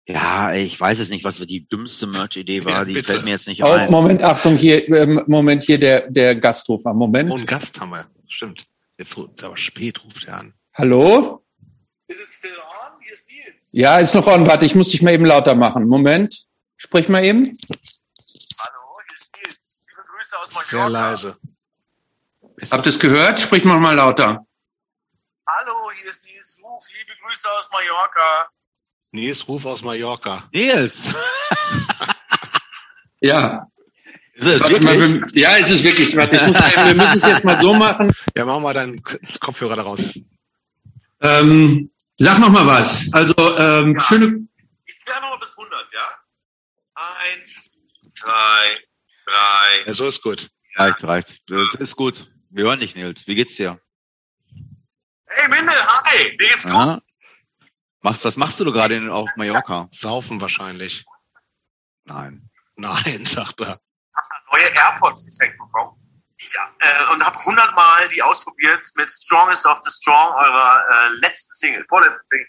ja, 0.09 0.53
ich 0.53 0.79
weiß 0.79 0.97
es 0.97 1.09
nicht, 1.09 1.23
was 1.23 1.37
die 1.37 1.69
dümmste 1.69 2.07
Merch-Idee 2.07 2.65
war. 2.65 2.71
Ja, 2.71 2.85
die 2.85 3.03
fällt 3.03 3.23
mir 3.23 3.29
jetzt 3.29 3.47
nicht 3.47 3.63
oh, 3.63 3.67
ein. 3.67 3.91
Moment, 3.91 4.23
Achtung, 4.23 4.57
hier, 4.57 4.89
ähm, 4.89 5.23
Moment, 5.27 5.63
hier 5.63 5.79
der, 5.79 6.09
der 6.09 6.35
Gastrufer. 6.35 6.95
Moment. 6.95 7.29
Oh, 7.29 7.35
einen 7.35 7.45
Gast 7.45 7.79
haben 7.79 7.91
wir. 7.91 8.07
Stimmt. 8.27 8.65
Jetzt 8.97 9.15
ist 9.15 9.43
aber 9.43 9.55
spät, 9.55 10.03
ruft 10.03 10.27
er 10.27 10.39
an. 10.39 10.53
Hallo? 10.73 11.45
Ist 12.07 12.21
es 12.23 12.33
still 12.37 12.57
on? 12.57 12.99
Hier 13.03 13.13
ist 13.13 13.29
Nils. 13.29 13.69
Ja, 13.71 13.99
ist 13.99 14.15
noch 14.15 14.25
on. 14.25 14.47
Warte, 14.47 14.65
ich 14.65 14.73
muss 14.73 14.89
dich 14.89 15.03
mal 15.03 15.13
eben 15.13 15.25
lauter 15.25 15.53
machen. 15.53 15.87
Moment. 15.87 16.43
Sprich 16.75 17.07
mal 17.07 17.23
eben. 17.23 17.45
Hallo, 17.45 17.55
hier 19.05 19.15
ist 19.15 19.29
Nils. 19.37 19.81
Liebe 19.85 20.01
Grüße 20.07 20.39
aus 20.39 20.49
Mallorca. 20.55 20.69
Sehr 20.69 20.89
leise. 20.89 21.37
Habt 22.71 22.85
ihr 22.87 22.89
es 22.89 22.99
gehört? 22.99 23.39
Sprich 23.39 23.63
mal 23.63 23.79
mal 23.79 23.93
lauter. 23.93 24.43
Hallo, 25.45 25.91
hier 26.01 26.09
ist 26.09 26.23
Nils 26.25 26.57
Ruf. 26.63 26.83
Liebe 26.97 27.13
Grüße 27.21 27.47
aus 27.51 27.69
Mallorca. 27.71 28.49
Nils 29.11 29.47
Ruf 29.47 29.65
aus 29.65 29.83
Mallorca. 29.83 30.47
Nils! 30.53 31.09
ja. 33.21 33.65
Ist 34.33 34.47
es 34.47 34.61
Warte 34.61 34.81
mal, 34.81 34.97
wir, 34.97 35.21
ja, 35.33 35.55
ist 35.55 35.69
es 35.69 35.83
wirklich. 35.83 36.15
Warte, 36.15 36.37
ich 36.37 36.41
muss, 36.43 36.55
wir 36.55 36.93
müssen 36.93 37.17
es 37.17 37.25
jetzt 37.25 37.43
mal 37.43 37.59
so 37.59 37.73
machen. 37.73 38.13
Ja, 38.35 38.45
mach 38.45 38.59
mal 38.59 38.73
deinen 38.73 39.01
Kopfhörer 39.39 39.75
daraus. 39.75 40.17
Ähm, 41.21 41.91
sag 42.17 42.39
noch 42.39 42.49
mal 42.49 42.65
was. 42.65 43.11
Also, 43.11 43.33
ähm, 43.57 43.95
ja. 43.97 44.03
schöne... 44.03 44.47
Ich 44.85 44.95
zähle 45.03 45.21
mal 45.21 45.37
bis 45.39 45.51
100, 45.57 45.87
ja? 45.93 46.09
Eins, 46.95 47.71
zwei, 48.13 48.77
drei... 49.25 49.87
Ja, 49.87 49.93
so 49.93 50.07
ist 50.07 50.21
gut. 50.21 50.49
Reicht, 50.75 51.03
reicht. 51.03 51.41
Das 51.49 51.73
ist 51.75 51.95
gut. 51.95 52.27
Wir 52.51 52.65
hören 52.65 52.79
dich, 52.79 52.95
Nils. 52.95 53.27
Wie 53.27 53.35
geht's 53.35 53.55
dir? 53.55 53.79
Hey, 55.25 55.49
Minde, 55.49 55.71
hi! 55.71 56.31
Wie 56.31 56.37
geht's 56.37 56.63
gut? 56.63 57.01
Machst, 58.01 58.23
was 58.23 58.37
machst 58.37 58.59
du 58.59 58.71
gerade 58.71 59.11
auf 59.13 59.29
Mallorca? 59.35 59.89
Saufen 59.91 60.39
wahrscheinlich. 60.39 61.05
Nein. 62.05 62.49
Nein, 62.75 63.25
sagt 63.25 63.61
er. 63.61 63.79
Neue 64.51 64.69
AirPods 64.73 65.23
geschenkt 65.25 65.57
bekommen. 65.57 65.95
Ja, 66.53 66.69
äh, 66.79 67.13
und 67.13 67.23
habe 67.23 67.37
hundertmal 67.45 68.07
die 68.07 68.23
ausprobiert 68.23 68.81
mit 68.95 69.09
Strongest 69.09 69.65
of 69.65 69.79
the 69.83 69.91
Strong, 69.91 70.33
eurer 70.35 70.83
äh, 70.89 71.19
letzten 71.19 71.53
Single, 71.53 71.85
vorletzten 71.89 72.27
Single. 72.27 72.47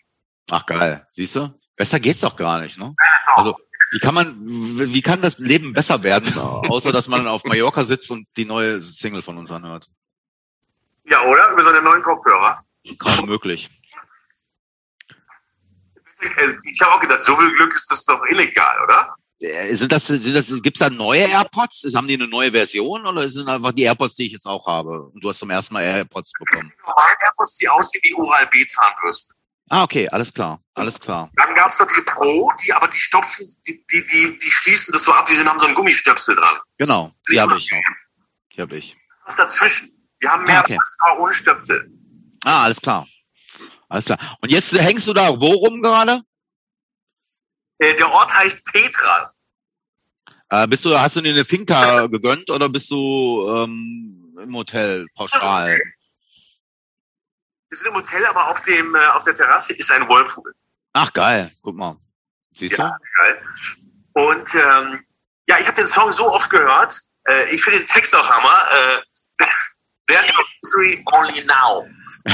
Ach 0.52 0.64
geil, 0.64 1.06
siehst 1.10 1.34
du? 1.34 1.60
Besser 1.76 1.98
geht's 1.98 2.20
doch 2.20 2.36
gar 2.36 2.60
nicht, 2.60 2.78
ne? 2.78 2.94
Also 3.34 3.56
wie 3.92 3.98
kann 3.98 4.14
man, 4.14 4.36
wie 4.38 5.02
kann 5.02 5.20
das 5.20 5.38
Leben 5.38 5.72
besser 5.72 6.02
werden, 6.02 6.32
außer 6.38 6.92
dass 6.92 7.08
man 7.08 7.26
auf 7.26 7.44
Mallorca 7.44 7.82
sitzt 7.84 8.10
und 8.10 8.28
die 8.36 8.44
neue 8.44 8.80
Single 8.80 9.22
von 9.22 9.36
uns 9.38 9.50
anhört? 9.50 9.88
Ja, 11.04 11.22
oder? 11.24 11.50
Über 11.50 11.64
seine 11.64 11.82
neuen 11.82 12.02
Kopfhörer. 12.02 12.62
Kaum 12.98 13.26
möglich. 13.26 13.68
Ich 16.72 16.80
habe 16.80 16.92
auch 16.94 17.00
gedacht, 17.00 17.22
so 17.22 17.34
viel 17.36 17.54
Glück 17.56 17.74
ist 17.74 17.90
das 17.90 18.04
doch 18.04 18.20
illegal, 18.30 18.76
oder? 18.84 19.14
Äh, 19.40 19.74
Sind 19.74 19.90
das, 19.90 20.06
sind 20.06 20.34
das, 20.34 20.48
gibt's 20.62 20.80
da 20.80 20.90
neue 20.90 21.22
AirPods? 21.28 21.86
Haben 21.94 22.06
die 22.08 22.14
eine 22.14 22.28
neue 22.28 22.50
Version 22.50 23.06
oder 23.06 23.28
sind 23.28 23.48
einfach 23.48 23.72
die 23.72 23.82
AirPods, 23.84 24.16
die 24.16 24.26
ich 24.26 24.32
jetzt 24.32 24.46
auch 24.46 24.66
habe? 24.66 25.02
Und 25.04 25.20
du 25.24 25.28
hast 25.30 25.38
zum 25.38 25.48
ersten 25.50 25.72
Mal 25.74 25.82
AirPods 25.84 26.32
bekommen. 26.38 26.72
Normale 26.86 27.14
AirPods, 27.22 27.56
die 27.56 27.68
aussehen 27.68 28.00
wie 28.04 28.14
Oral-B-Zahnbürste. 28.14 29.34
Ah, 29.72 29.84
okay, 29.84 30.08
alles 30.08 30.34
klar, 30.34 30.60
alles 30.74 30.98
klar. 30.98 31.30
Dann 31.36 31.54
gab's 31.54 31.78
noch 31.78 31.86
die 31.86 32.02
Pro, 32.02 32.50
die 32.64 32.72
aber 32.72 32.88
die 32.88 32.98
stopfen, 32.98 33.46
die, 33.68 33.84
die, 33.92 34.04
die, 34.08 34.36
die 34.38 34.50
schließen 34.50 34.90
das 34.92 35.04
so 35.04 35.12
ab, 35.12 35.26
die 35.26 35.38
haben 35.38 35.58
so 35.60 35.66
einen 35.66 35.76
Gummistöpsel 35.76 36.34
dran. 36.34 36.58
Genau, 36.76 37.12
die 37.30 37.40
habe 37.40 37.56
ich 37.56 37.70
noch. 37.70 37.78
Die 38.56 38.60
habe 38.60 38.76
ich. 38.76 38.96
Was 39.26 39.36
dazwischen? 39.36 39.90
Die 40.20 40.28
haben 40.28 40.44
mehr 40.44 40.58
Ah, 40.58 40.62
okay. 40.62 40.74
Plastik 40.76 41.20
ohne 41.22 41.34
Stöpsel. 41.34 41.90
Ah, 42.44 42.64
alles 42.64 42.80
klar. 42.80 43.06
Alles 43.90 44.04
klar. 44.04 44.18
Und 44.40 44.50
jetzt 44.50 44.72
äh, 44.72 44.80
hängst 44.80 45.06
du 45.08 45.12
da 45.12 45.28
wo 45.40 45.52
rum 45.52 45.82
gerade? 45.82 46.22
Äh, 47.78 47.94
der 47.96 48.10
Ort 48.10 48.32
heißt 48.32 48.64
Petra. 48.66 49.34
Äh, 50.48 50.66
bist 50.68 50.84
du, 50.84 50.98
hast 50.98 51.16
du 51.16 51.20
dir 51.20 51.32
eine 51.32 51.44
Finca 51.44 52.06
gegönnt 52.06 52.50
oder 52.50 52.68
bist 52.68 52.90
du 52.90 53.48
ähm, 53.50 54.36
im 54.40 54.54
Hotel 54.54 55.06
pauschal? 55.14 55.80
Wir 57.68 57.76
sind 57.76 57.88
im 57.88 57.94
Hotel, 57.94 58.24
aber 58.26 58.50
auf 58.50 58.62
dem 58.62 58.94
äh, 58.94 59.06
auf 59.08 59.24
der 59.24 59.34
Terrasse 59.34 59.74
ist 59.74 59.90
ein 59.90 60.08
Whirlpool. 60.08 60.52
Ach 60.92 61.12
geil, 61.12 61.52
guck 61.62 61.76
mal. 61.76 61.96
Siehst 62.54 62.78
Ja, 62.78 62.96
geil. 63.16 63.42
Und 64.14 64.54
ähm, 64.54 65.04
ja, 65.48 65.58
ich 65.58 65.66
habe 65.66 65.76
den 65.76 65.86
Song 65.86 66.10
so 66.12 66.28
oft 66.32 66.50
gehört. 66.50 67.00
Äh, 67.24 67.54
ich 67.54 67.62
finde 67.62 67.80
den 67.80 67.88
Text 67.88 68.14
auch 68.14 68.28
Hammer. 68.28 68.64
Äh, 68.72 69.44
There's 70.06 70.28
no 70.28 70.42
victory 70.62 71.04
only 71.12 71.44
now. 71.46 71.86
Du? 72.24 72.32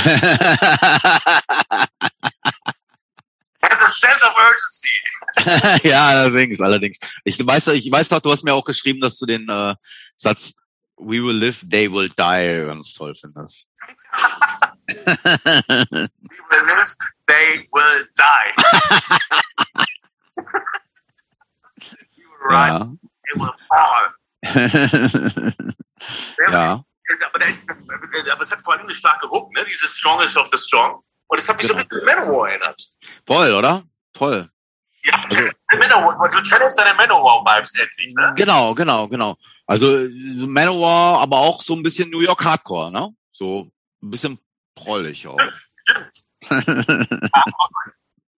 There's 3.62 3.82
a 3.82 3.88
sense 3.88 4.22
of 4.22 4.32
urgency. 4.38 4.88
ja, 5.88 6.06
allerdings, 6.06 6.60
allerdings. 6.60 6.98
Ich 7.24 7.44
weiß, 7.44 7.68
ich 7.68 7.90
weiß 7.90 8.08
doch, 8.08 8.20
du 8.20 8.30
hast 8.30 8.44
mir 8.44 8.54
auch 8.54 8.64
geschrieben, 8.64 9.00
dass 9.00 9.18
du 9.18 9.26
den 9.26 9.48
äh, 9.48 9.74
Satz 10.14 10.54
We 10.98 11.22
will 11.22 11.36
live, 11.36 11.62
they 11.68 11.92
will 11.92 12.08
die 12.08 12.64
ganz 12.66 12.94
toll 12.94 13.14
findest. 13.14 13.66
We 14.88 14.96
will 16.50 16.66
live, 16.66 16.96
they 17.26 17.68
will 17.70 18.08
die. 18.16 18.52
will 22.24 22.48
rise, 22.48 22.68
ja. 22.70 22.96
they 23.24 23.34
will 23.36 23.52
fall. 23.68 24.14
ja. 26.50 26.84
Aber, 27.26 27.38
da 27.38 27.46
ist, 27.46 27.62
aber 28.30 28.42
es 28.42 28.50
hat 28.50 28.62
vor 28.64 28.72
allem 28.74 28.82
eine 28.82 28.94
starke 28.94 29.28
Hook, 29.28 29.52
ne? 29.54 29.64
Dieses 29.64 29.96
Strongest 29.96 30.36
of 30.36 30.48
the 30.52 30.58
Strong. 30.58 31.02
Und 31.28 31.38
es 31.40 31.48
hat 31.48 31.56
mich 31.58 31.66
so 31.66 31.74
ein 31.74 31.86
bisschen 31.86 32.08
an 32.08 32.16
Manowar 32.20 32.48
erinnert. 32.50 32.90
Voll, 33.26 33.52
oder? 33.54 33.84
Voll. 34.16 34.48
Ja, 35.04 35.14
Also- 35.24 35.50
Manowar, 35.78 36.28
du 36.28 36.42
channelst 36.42 36.78
deine 36.78 36.94
Manowar-Vibes 36.94 37.74
endlich, 37.74 38.14
ne? 38.14 38.32
Genau, 38.36 38.74
genau, 38.74 39.06
genau. 39.08 39.36
Also 39.66 39.96
äh, 39.96 40.08
Manowar, 40.08 41.20
aber 41.20 41.38
auch 41.38 41.62
so 41.62 41.74
ein 41.74 41.82
bisschen 41.82 42.10
New 42.10 42.20
York 42.20 42.44
Hardcore, 42.44 42.90
ne? 42.90 43.14
So 43.32 43.70
ein 44.02 44.10
bisschen 44.10 44.38
prollig 44.74 45.26
auch. 45.26 45.38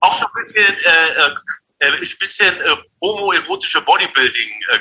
Auch 0.00 0.16
so 0.16 0.26
ein 0.26 0.52
bisschen, 0.54 0.76
äh, 0.76 1.88
äh, 1.88 1.88
äh, 1.88 2.16
bisschen 2.18 2.56
äh, 2.60 2.76
homoerotische 3.04 3.80
Bodybuilding. 3.82 4.48
Äh, 4.70 4.78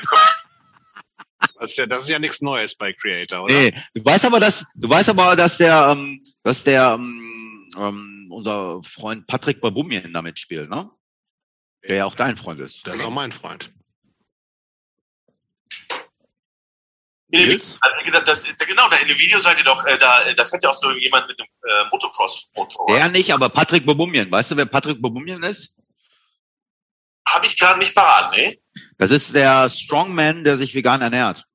Das 1.59 1.69
ist 1.71 1.77
ja, 1.77 1.85
das 1.85 2.01
ist 2.03 2.09
ja 2.09 2.19
nichts 2.19 2.41
Neues 2.41 2.75
bei 2.75 2.93
Creator, 2.93 3.43
oder? 3.43 3.53
Nee, 3.53 3.73
du 3.93 4.03
weißt 4.03 4.25
aber, 4.25 4.39
dass 4.39 4.65
du 4.75 4.89
weißt 4.89 5.09
aber, 5.09 5.35
dass 5.35 5.57
der, 5.57 5.89
ähm, 5.91 6.23
dass 6.43 6.63
der 6.63 6.93
ähm, 6.93 7.69
ähm, 7.77 8.27
unser 8.31 8.81
Freund 8.83 9.27
Patrick 9.27 9.61
Babumien 9.61 10.13
damit 10.13 10.39
spielt, 10.39 10.69
ne? 10.69 10.89
Der 11.87 11.97
ja 11.97 12.05
auch 12.05 12.15
dein 12.15 12.37
Freund 12.37 12.59
ist. 12.59 12.85
Das 12.85 12.95
ist 12.95 13.03
auch 13.03 13.11
mein 13.11 13.31
Freund. 13.31 13.71
Nils? 17.29 17.77
Also, 17.81 18.23
das, 18.25 18.43
das, 18.43 18.57
genau, 18.67 18.87
da 18.89 18.97
in 18.97 19.07
dem 19.07 19.19
Video 19.19 19.39
seid 19.39 19.57
ihr 19.59 19.65
doch, 19.65 19.85
äh, 19.85 19.97
da, 19.97 20.31
da 20.33 20.45
fährt 20.45 20.63
ja 20.63 20.69
auch 20.69 20.73
so 20.73 20.91
jemand 20.91 21.27
mit 21.27 21.39
einem 21.39 21.49
äh, 21.63 21.89
Motocross-Motor. 21.91 22.87
Der 22.87 23.09
nicht, 23.09 23.33
aber 23.33 23.49
Patrick 23.49 23.85
Babumien. 23.85 24.31
Weißt 24.31 24.51
du, 24.51 24.57
wer 24.57 24.65
Patrick 24.65 25.01
Babumien 25.01 25.43
ist? 25.43 25.75
Habe 27.27 27.45
ich 27.45 27.57
gerade 27.59 27.79
nicht 27.79 27.93
parat, 27.93 28.35
ne? 28.37 28.57
Das 28.97 29.11
ist 29.11 29.33
der 29.35 29.69
Strongman, 29.69 30.43
der 30.43 30.57
sich 30.57 30.73
vegan 30.75 31.01
ernährt. 31.01 31.45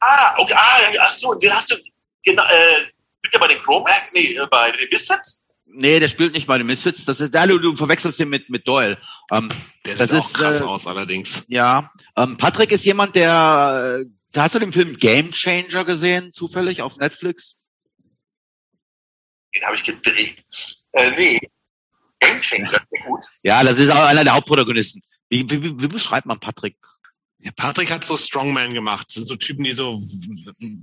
Ah, 0.00 0.34
okay, 0.38 0.54
ah, 0.54 0.78
ach 1.00 1.10
so, 1.10 1.34
den 1.34 1.52
hast 1.52 1.72
du, 1.72 1.76
genau, 2.22 2.44
äh, 2.44 2.78
spielt 3.18 3.34
der 3.34 3.38
bei 3.38 3.48
den 3.48 3.58
Chromax? 3.58 4.12
Nee, 4.12 4.34
äh, 4.34 4.46
bei 4.50 4.70
den 4.72 4.88
Misfits? 4.90 5.42
Nee, 5.64 5.98
der 5.98 6.08
spielt 6.08 6.32
nicht 6.32 6.46
bei 6.46 6.58
den 6.58 6.66
Misfits. 6.66 7.04
Das 7.04 7.20
ist, 7.20 7.34
ja, 7.34 7.46
du, 7.46 7.58
du 7.58 7.74
verwechselst 7.74 8.20
ihn 8.20 8.28
mit, 8.28 8.48
mit 8.48 8.66
Doyle. 8.68 8.96
Ähm, 9.32 9.48
Der 9.84 9.96
Das 9.96 10.10
sieht 10.10 10.20
auch 10.20 10.26
ist, 10.26 10.34
krass 10.34 10.60
äh, 10.60 10.64
aus, 10.64 10.86
allerdings. 10.86 11.44
ja, 11.48 11.90
ähm, 12.16 12.36
Patrick 12.36 12.70
ist 12.72 12.84
jemand, 12.84 13.16
der, 13.16 14.04
äh, 14.34 14.38
hast 14.38 14.54
du 14.54 14.58
den 14.58 14.72
Film 14.72 14.96
Game 14.96 15.32
Changer 15.32 15.84
gesehen, 15.84 16.32
zufällig 16.32 16.82
auf 16.82 16.96
Netflix? 16.98 17.56
Den 19.54 19.64
habe 19.64 19.74
ich 19.74 19.84
gedreht. 19.84 20.44
Äh, 20.92 21.10
nee. 21.16 21.38
Sehr 22.42 22.68
gut. 23.06 23.24
Ja, 23.42 23.62
das 23.64 23.78
ist 23.78 23.90
auch 23.90 24.04
einer 24.04 24.24
der 24.24 24.34
Hauptprotagonisten. 24.34 25.02
Wie, 25.28 25.48
wie, 25.50 25.62
wie, 25.62 25.80
wie 25.82 25.88
beschreibt 25.88 26.26
man 26.26 26.38
Patrick? 26.40 26.76
Ja, 27.38 27.50
Patrick 27.54 27.90
hat 27.90 28.04
so 28.04 28.16
Strongman 28.16 28.72
gemacht. 28.74 29.06
Das 29.08 29.14
sind 29.14 29.26
so 29.26 29.36
Typen, 29.36 29.64
die 29.64 29.72
so 29.72 30.00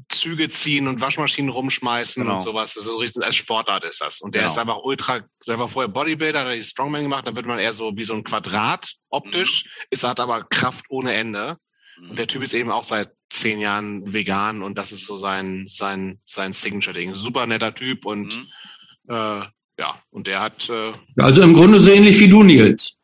Züge 0.10 0.49
ziehen 0.49 0.88
und 0.88 1.02
Waschmaschinen 1.02 1.49
rumschmeißen 1.49 2.24
Genau. 2.24 2.36
und 2.36 2.41
sowas. 2.44 2.74
Das 2.76 2.84
ist 2.84 2.90
so 2.90 2.98
richtig, 2.98 3.24
als 3.24 3.36
Sportart 3.36 3.84
ist 3.84 4.02
das. 4.02 4.22
Und 4.22 4.36
der 4.36 4.44
Genau. 4.44 4.53
ist 4.53 4.57
einfach 4.60 4.78
ultra, 4.84 5.22
der 5.48 5.60
war 5.60 5.68
vorher 5.68 5.90
Bodybuilder, 5.90 6.40
hat 6.41 6.48
er 6.48 6.53
die 6.56 6.64
Strongman 6.64 7.03
gemacht, 7.03 7.28
dann 7.28 7.36
wird 7.36 7.45
man 7.48 7.60
eher 7.60 7.74
so 7.74 7.91
wie 7.95 8.03
so 8.03 8.14
ein 8.14 8.24
Quadrat 8.24 8.94
optisch, 9.10 9.65
ist 9.90 10.03
hat 10.03 10.20
aber 10.20 10.44
Kraft 10.44 10.86
ohne 10.90 11.14
Ende. 11.14 11.57
Und 11.98 12.18
der 12.18 12.28
Typ 12.28 12.44
ist 12.44 12.53
eben 12.53 12.72
auch 12.72 12.84
seit 12.84 13.11
zehn 13.30 13.60
Jahren 13.60 14.14
vegan 14.14 14.61
und 14.61 14.78
das 14.78 14.91
ist 14.91 15.06
so 15.06 15.15
sein, 15.18 15.65
sein, 15.68 16.20
sein 16.26 16.53
Signature-Ding. 16.53 17.14
Super 17.14 17.45
netter 17.48 17.74
Typ 17.74 18.06
und 18.06 18.36
Mhm. 18.36 19.14
äh, 19.14 19.41
ja, 19.79 19.99
und 20.11 20.27
der 20.27 20.39
hat 20.39 20.69
äh, 20.69 20.93
Also 21.17 21.41
im 21.41 21.53
Grunde 21.53 21.79
so 21.79 21.91
ähnlich 21.91 22.19
wie 22.19 22.27
du, 22.27 22.43
Nils. 22.43 22.99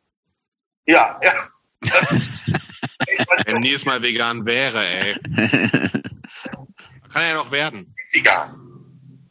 Ja, 0.85 1.19
ja. 1.23 1.33
wenn 3.45 3.61
Nils 3.61 3.85
mal 3.85 4.01
vegan 4.01 4.45
wäre, 4.45 4.85
ey. 4.85 5.13
Kann 7.11 7.21
er 7.21 7.29
ja 7.29 7.33
noch 7.35 7.51
werden. 7.51 7.95
Zigarren. 8.09 9.29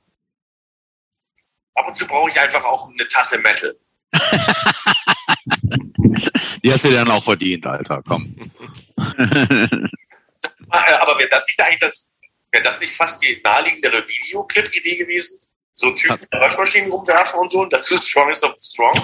Ab 1.74 1.86
und 1.86 1.94
zu 1.94 2.06
brauche 2.06 2.30
ich 2.30 2.40
einfach 2.40 2.64
auch 2.64 2.90
eine 2.90 3.06
Tasse 3.08 3.38
Metal. 3.38 3.76
Die 6.64 6.72
hast 6.72 6.84
du 6.84 6.90
dann 6.90 7.10
auch 7.10 7.22
verdient, 7.22 7.66
Alter. 7.66 8.02
Komm. 8.06 8.34
Aber 8.96 9.18
wäre 11.18 11.28
das 11.30 11.46
nicht 11.46 11.60
eigentlich 11.60 11.80
das, 11.80 12.08
wäre 12.50 12.64
das 12.64 12.80
nicht 12.80 12.96
fast 12.96 13.22
die 13.22 13.40
naheliegendere 13.44 14.06
Videoclip-Idee 14.06 14.96
gewesen? 14.96 15.38
So 15.72 15.90
Typen 15.92 16.26
in 16.30 16.40
Waschmaschinen 16.40 16.90
rumwerfen 16.90 17.38
und 17.38 17.50
so 17.50 17.60
und 17.60 17.72
dazu 17.72 17.96
Strongest 17.96 18.44
of 18.44 18.54
the 18.56 18.72
Strong? 18.72 19.00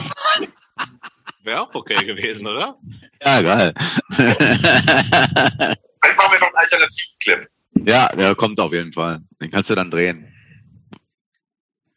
Wäre 1.43 1.63
auch 1.63 1.75
okay 1.75 2.05
gewesen, 2.05 2.47
oder? 2.47 2.79
ja, 3.23 3.43
geil. 3.43 3.75
Vielleicht 4.15 6.17
machen 6.17 6.33
wir 6.33 6.41
noch 6.41 6.49
einen 6.49 6.57
alternativen 6.57 7.19
Clip. 7.21 7.49
ja, 7.87 8.09
der 8.09 8.35
kommt 8.35 8.59
auf 8.61 8.73
jeden 8.73 8.93
Fall. 8.93 9.21
Den 9.41 9.51
kannst 9.51 9.71
du 9.71 9.75
dann 9.75 9.91
drehen. 9.91 10.31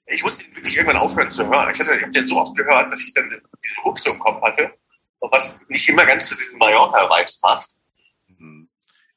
Ich 0.07 0.23
musste 0.23 0.45
ihn 0.45 0.56
wirklich 0.56 0.77
irgendwann 0.77 0.98
aufhören 0.98 1.31
zu 1.31 1.45
hören. 1.45 1.69
Ich, 1.73 1.80
hatte, 1.80 1.95
ich 1.95 2.02
habe 2.02 2.11
den 2.11 2.27
so 2.27 2.38
oft 2.38 2.56
gehört, 2.56 2.91
dass 2.91 3.02
ich 3.02 3.14
dann 3.14 3.30
diesen 3.30 3.84
Hook 3.84 3.99
so 3.99 4.11
im 4.11 4.19
Kopf 4.19 4.41
hatte, 4.41 4.73
und 5.19 5.31
was 5.31 5.60
nicht 5.68 5.89
immer 5.89 6.06
ganz 6.06 6.30
zu 6.30 6.35
diesen 6.35 6.60
Mallorca-Vibes 6.60 7.39
passt. 7.39 7.81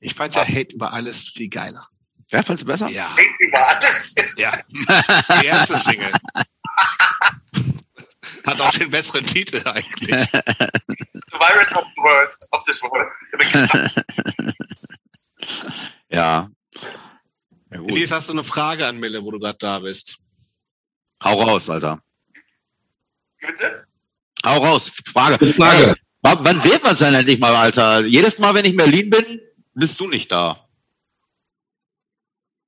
Ich 0.01 0.15
fand 0.15 0.35
ja 0.35 0.43
Hate 0.43 0.75
über 0.75 0.93
alles 0.93 1.29
viel 1.29 1.49
geiler. 1.49 1.87
Ja, 2.33 2.43
fandst 2.43 2.63
du 2.63 2.67
besser? 2.67 2.89
Ja, 2.89 3.15
ja. 4.37 4.53
Die 5.41 5.47
erste 5.47 5.77
Single. 5.79 6.13
Hat 8.47 8.61
auch 8.61 8.71
den 8.71 8.91
besseren 8.91 9.27
Titel 9.27 9.67
eigentlich. 9.69 10.21
The 10.31 11.39
virus 11.39 11.73
of 11.75 11.85
the 11.95 12.03
world, 12.03 12.31
of 12.53 12.65
this 12.65 12.83
world. 12.83 13.09
Ja. 16.09 16.49
ja 17.71 17.79
gut. 17.79 17.91
Lies, 17.91 18.11
hast 18.11 18.29
du 18.29 18.33
eine 18.33 18.45
Frage 18.45 18.87
an 18.87 18.99
Mille, 18.99 19.23
wo 19.25 19.31
du 19.31 19.39
gerade 19.39 19.59
da 19.59 19.79
bist? 19.81 20.19
Hau 21.23 21.43
raus, 21.43 21.69
Alter. 21.69 22.03
Bitte? 23.41 23.85
Hau 24.45 24.59
raus. 24.59 24.91
Frage. 25.13 25.53
Frage. 25.55 25.77
Hey, 25.87 25.95
w- 25.95 26.39
wann 26.41 26.61
sehen 26.61 26.81
wir 26.83 26.91
uns 26.91 26.99
denn 27.01 27.15
endlich 27.15 27.39
mal, 27.39 27.55
Alter? 27.55 28.05
Jedes 28.07 28.39
Mal, 28.39 28.55
wenn 28.55 28.65
ich 28.65 28.73
in 28.73 28.77
Berlin 28.77 29.11
bin, 29.11 29.41
bist 29.75 29.99
du 30.01 30.09
nicht 30.09 30.31
da. 30.33 30.67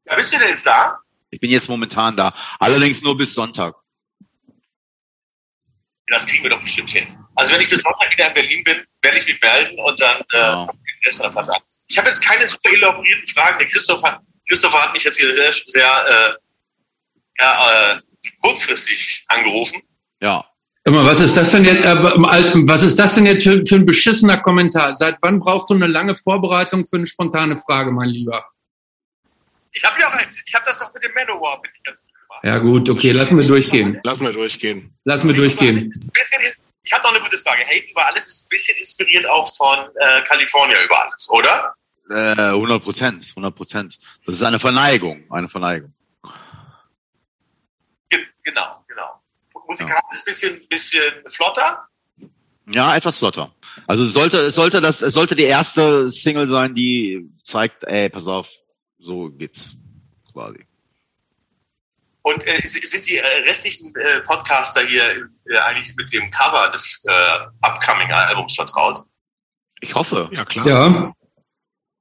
Ja, 0.07 0.17
bist 0.17 0.33
du 0.33 0.39
denn 0.39 0.49
jetzt 0.49 0.67
da? 0.67 0.99
Ich 1.31 1.41
bin 1.41 1.51
jetzt 1.51 1.69
momentan 1.69 2.17
da. 2.17 2.35
Allerdings 2.59 3.01
nur 3.03 3.17
bis 3.17 3.35
Sonntag. 3.35 3.75
Das 6.09 6.27
kriegen 6.27 6.43
wir 6.43 6.51
doch 6.51 6.61
bestimmt 6.61 6.91
hin. 6.91 7.17
Also 7.37 7.53
wenn 7.53 7.61
ich 7.61 7.71
bis 7.71 7.81
Sonntag 7.81 8.13
wieder 8.13 8.29
in 8.29 8.35
Berlin 8.35 8.65
bin, 8.65 8.85
werde 9.03 9.17
ich 9.17 9.27
mich 9.27 9.41
melden 9.41 9.79
und 9.79 10.01
dann 10.01 10.21
äh, 10.33 10.37
Ja. 10.39 10.69
erstmal 11.05 11.35
was 11.35 11.49
an. 11.49 11.61
Ich 11.89 11.97
habe 11.99 12.09
jetzt 12.09 12.23
keine 12.23 12.47
super 12.47 12.71
elaborierten 12.71 13.27
Fragen. 13.29 13.59
Der 13.59 13.69
Christoph 13.69 14.03
hat, 14.03 14.21
Christopher 14.49 14.83
hat 14.83 14.93
mich 14.93 15.05
jetzt 15.05 15.19
hier 15.19 15.35
sehr, 15.35 15.53
sehr 15.67 15.87
äh, 16.07 16.35
ja, 17.41 17.95
äh, 17.95 18.01
kurzfristig 18.43 19.25
angerufen. 19.29 19.81
Ja. 20.21 20.45
Immer, 20.85 21.05
was 21.05 21.21
ist 21.21 21.37
das 21.37 21.53
denn 21.53 21.65
jetzt, 21.65 21.85
äh, 21.85 21.95
was 22.67 22.83
ist 22.83 22.99
das 22.99 23.15
denn 23.15 23.25
jetzt 23.25 23.45
für, 23.45 23.65
für 23.65 23.77
ein 23.77 23.87
beschissener 23.87 24.39
Kommentar? 24.39 24.95
Seit 24.97 25.17
wann 25.23 25.39
brauchst 25.41 25.71
du 25.71 25.75
eine 25.75 25.87
lange 25.87 26.17
Vorbereitung 26.17 26.87
für 26.87 26.97
eine 26.97 27.07
spontane 27.07 27.57
Frage, 27.57 27.93
mein 27.93 28.09
Lieber? 28.09 28.45
Ich 29.73 29.85
habe 29.85 29.99
ja 30.01 30.07
auch 30.07 30.15
ein, 30.15 30.29
ich 30.45 30.55
habe 30.55 30.65
das 30.67 30.79
doch 30.79 30.93
mit 30.93 31.03
dem 31.03 31.13
Manowar 31.15 31.61
mit 31.63 31.73
ganz 31.85 32.01
gut 32.01 32.13
gemacht. 32.15 32.45
Ja 32.45 32.59
gut, 32.59 32.89
okay, 32.91 33.13
lassen 33.13 33.39
wir 33.39 33.47
durchgehen. 33.47 34.01
Lassen 34.05 34.25
wir 34.25 34.33
durchgehen. 34.33 34.95
Lassen 35.05 35.29
wir 35.29 35.35
durchgehen. 35.35 35.93
Ich 36.85 36.93
habe 36.93 37.05
noch 37.05 37.15
eine 37.15 37.23
gute 37.23 37.39
Frage. 37.39 37.63
Hate 37.65 37.91
über 37.91 38.07
alles 38.07 38.27
ist 38.27 38.47
ein 38.47 38.49
bisschen 38.49 38.77
inspiriert 38.77 39.27
auch 39.29 39.51
von 39.57 39.79
äh, 39.79 40.23
California 40.23 40.77
über 40.85 41.07
alles, 41.07 41.29
oder? 41.31 41.75
Äh, 42.11 42.51
100 42.51 42.83
Prozent, 42.83 43.27
100 43.31 43.55
Prozent. 43.55 43.99
Das 44.27 44.35
ist 44.35 44.43
eine 44.43 44.59
Verneigung, 44.59 45.25
eine 45.31 45.49
Verneigung. 45.49 45.95
Ge 48.11 48.27
genau, 48.43 48.85
genau. 48.89 49.23
Musikalisch 49.67 49.97
ja. 50.03 50.19
ein 50.19 50.25
bisschen, 50.25 50.69
bisschen 50.69 51.03
flotter? 51.29 51.89
Ja, 52.75 52.95
etwas 52.95 53.19
flotter. 53.19 53.55
Also 53.87 54.05
sollte, 54.07 54.51
sollte 54.51 54.81
das, 54.81 55.01
es 55.03 55.15
sollte 55.15 55.35
die 55.35 55.45
erste 55.45 56.11
Single 56.11 56.49
sein, 56.49 56.75
die 56.75 57.31
zeigt, 57.43 57.85
ey, 57.85 58.09
pass 58.11 58.27
auf, 58.27 58.51
so 59.03 59.31
geht's 59.31 59.75
quasi. 60.33 60.65
Und 62.23 62.47
äh, 62.47 62.61
sind 62.63 63.09
die 63.09 63.17
äh, 63.17 63.27
restlichen 63.45 63.93
äh, 63.97 64.21
Podcaster 64.21 64.83
hier 64.83 65.29
äh, 65.47 65.59
eigentlich 65.59 65.95
mit 65.97 66.13
dem 66.13 66.31
Cover 66.31 66.71
des 66.71 67.03
äh, 67.05 67.39
upcoming 67.63 68.11
Albums 68.13 68.55
vertraut? 68.55 69.05
Ich 69.81 69.95
hoffe. 69.95 70.31
Ja, 70.33 70.45
klar. 70.45 70.67
Ja. 70.67 71.13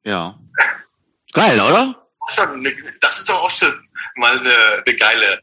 Ja. 0.04 0.40
Geil, 1.34 1.60
oder? 1.60 2.08
Das 3.02 3.18
ist 3.18 3.30
doch 3.30 3.44
auch 3.44 3.50
schon 3.50 3.72
mal 4.16 4.38
eine, 4.38 4.84
eine 4.86 4.96
geile, 4.96 5.42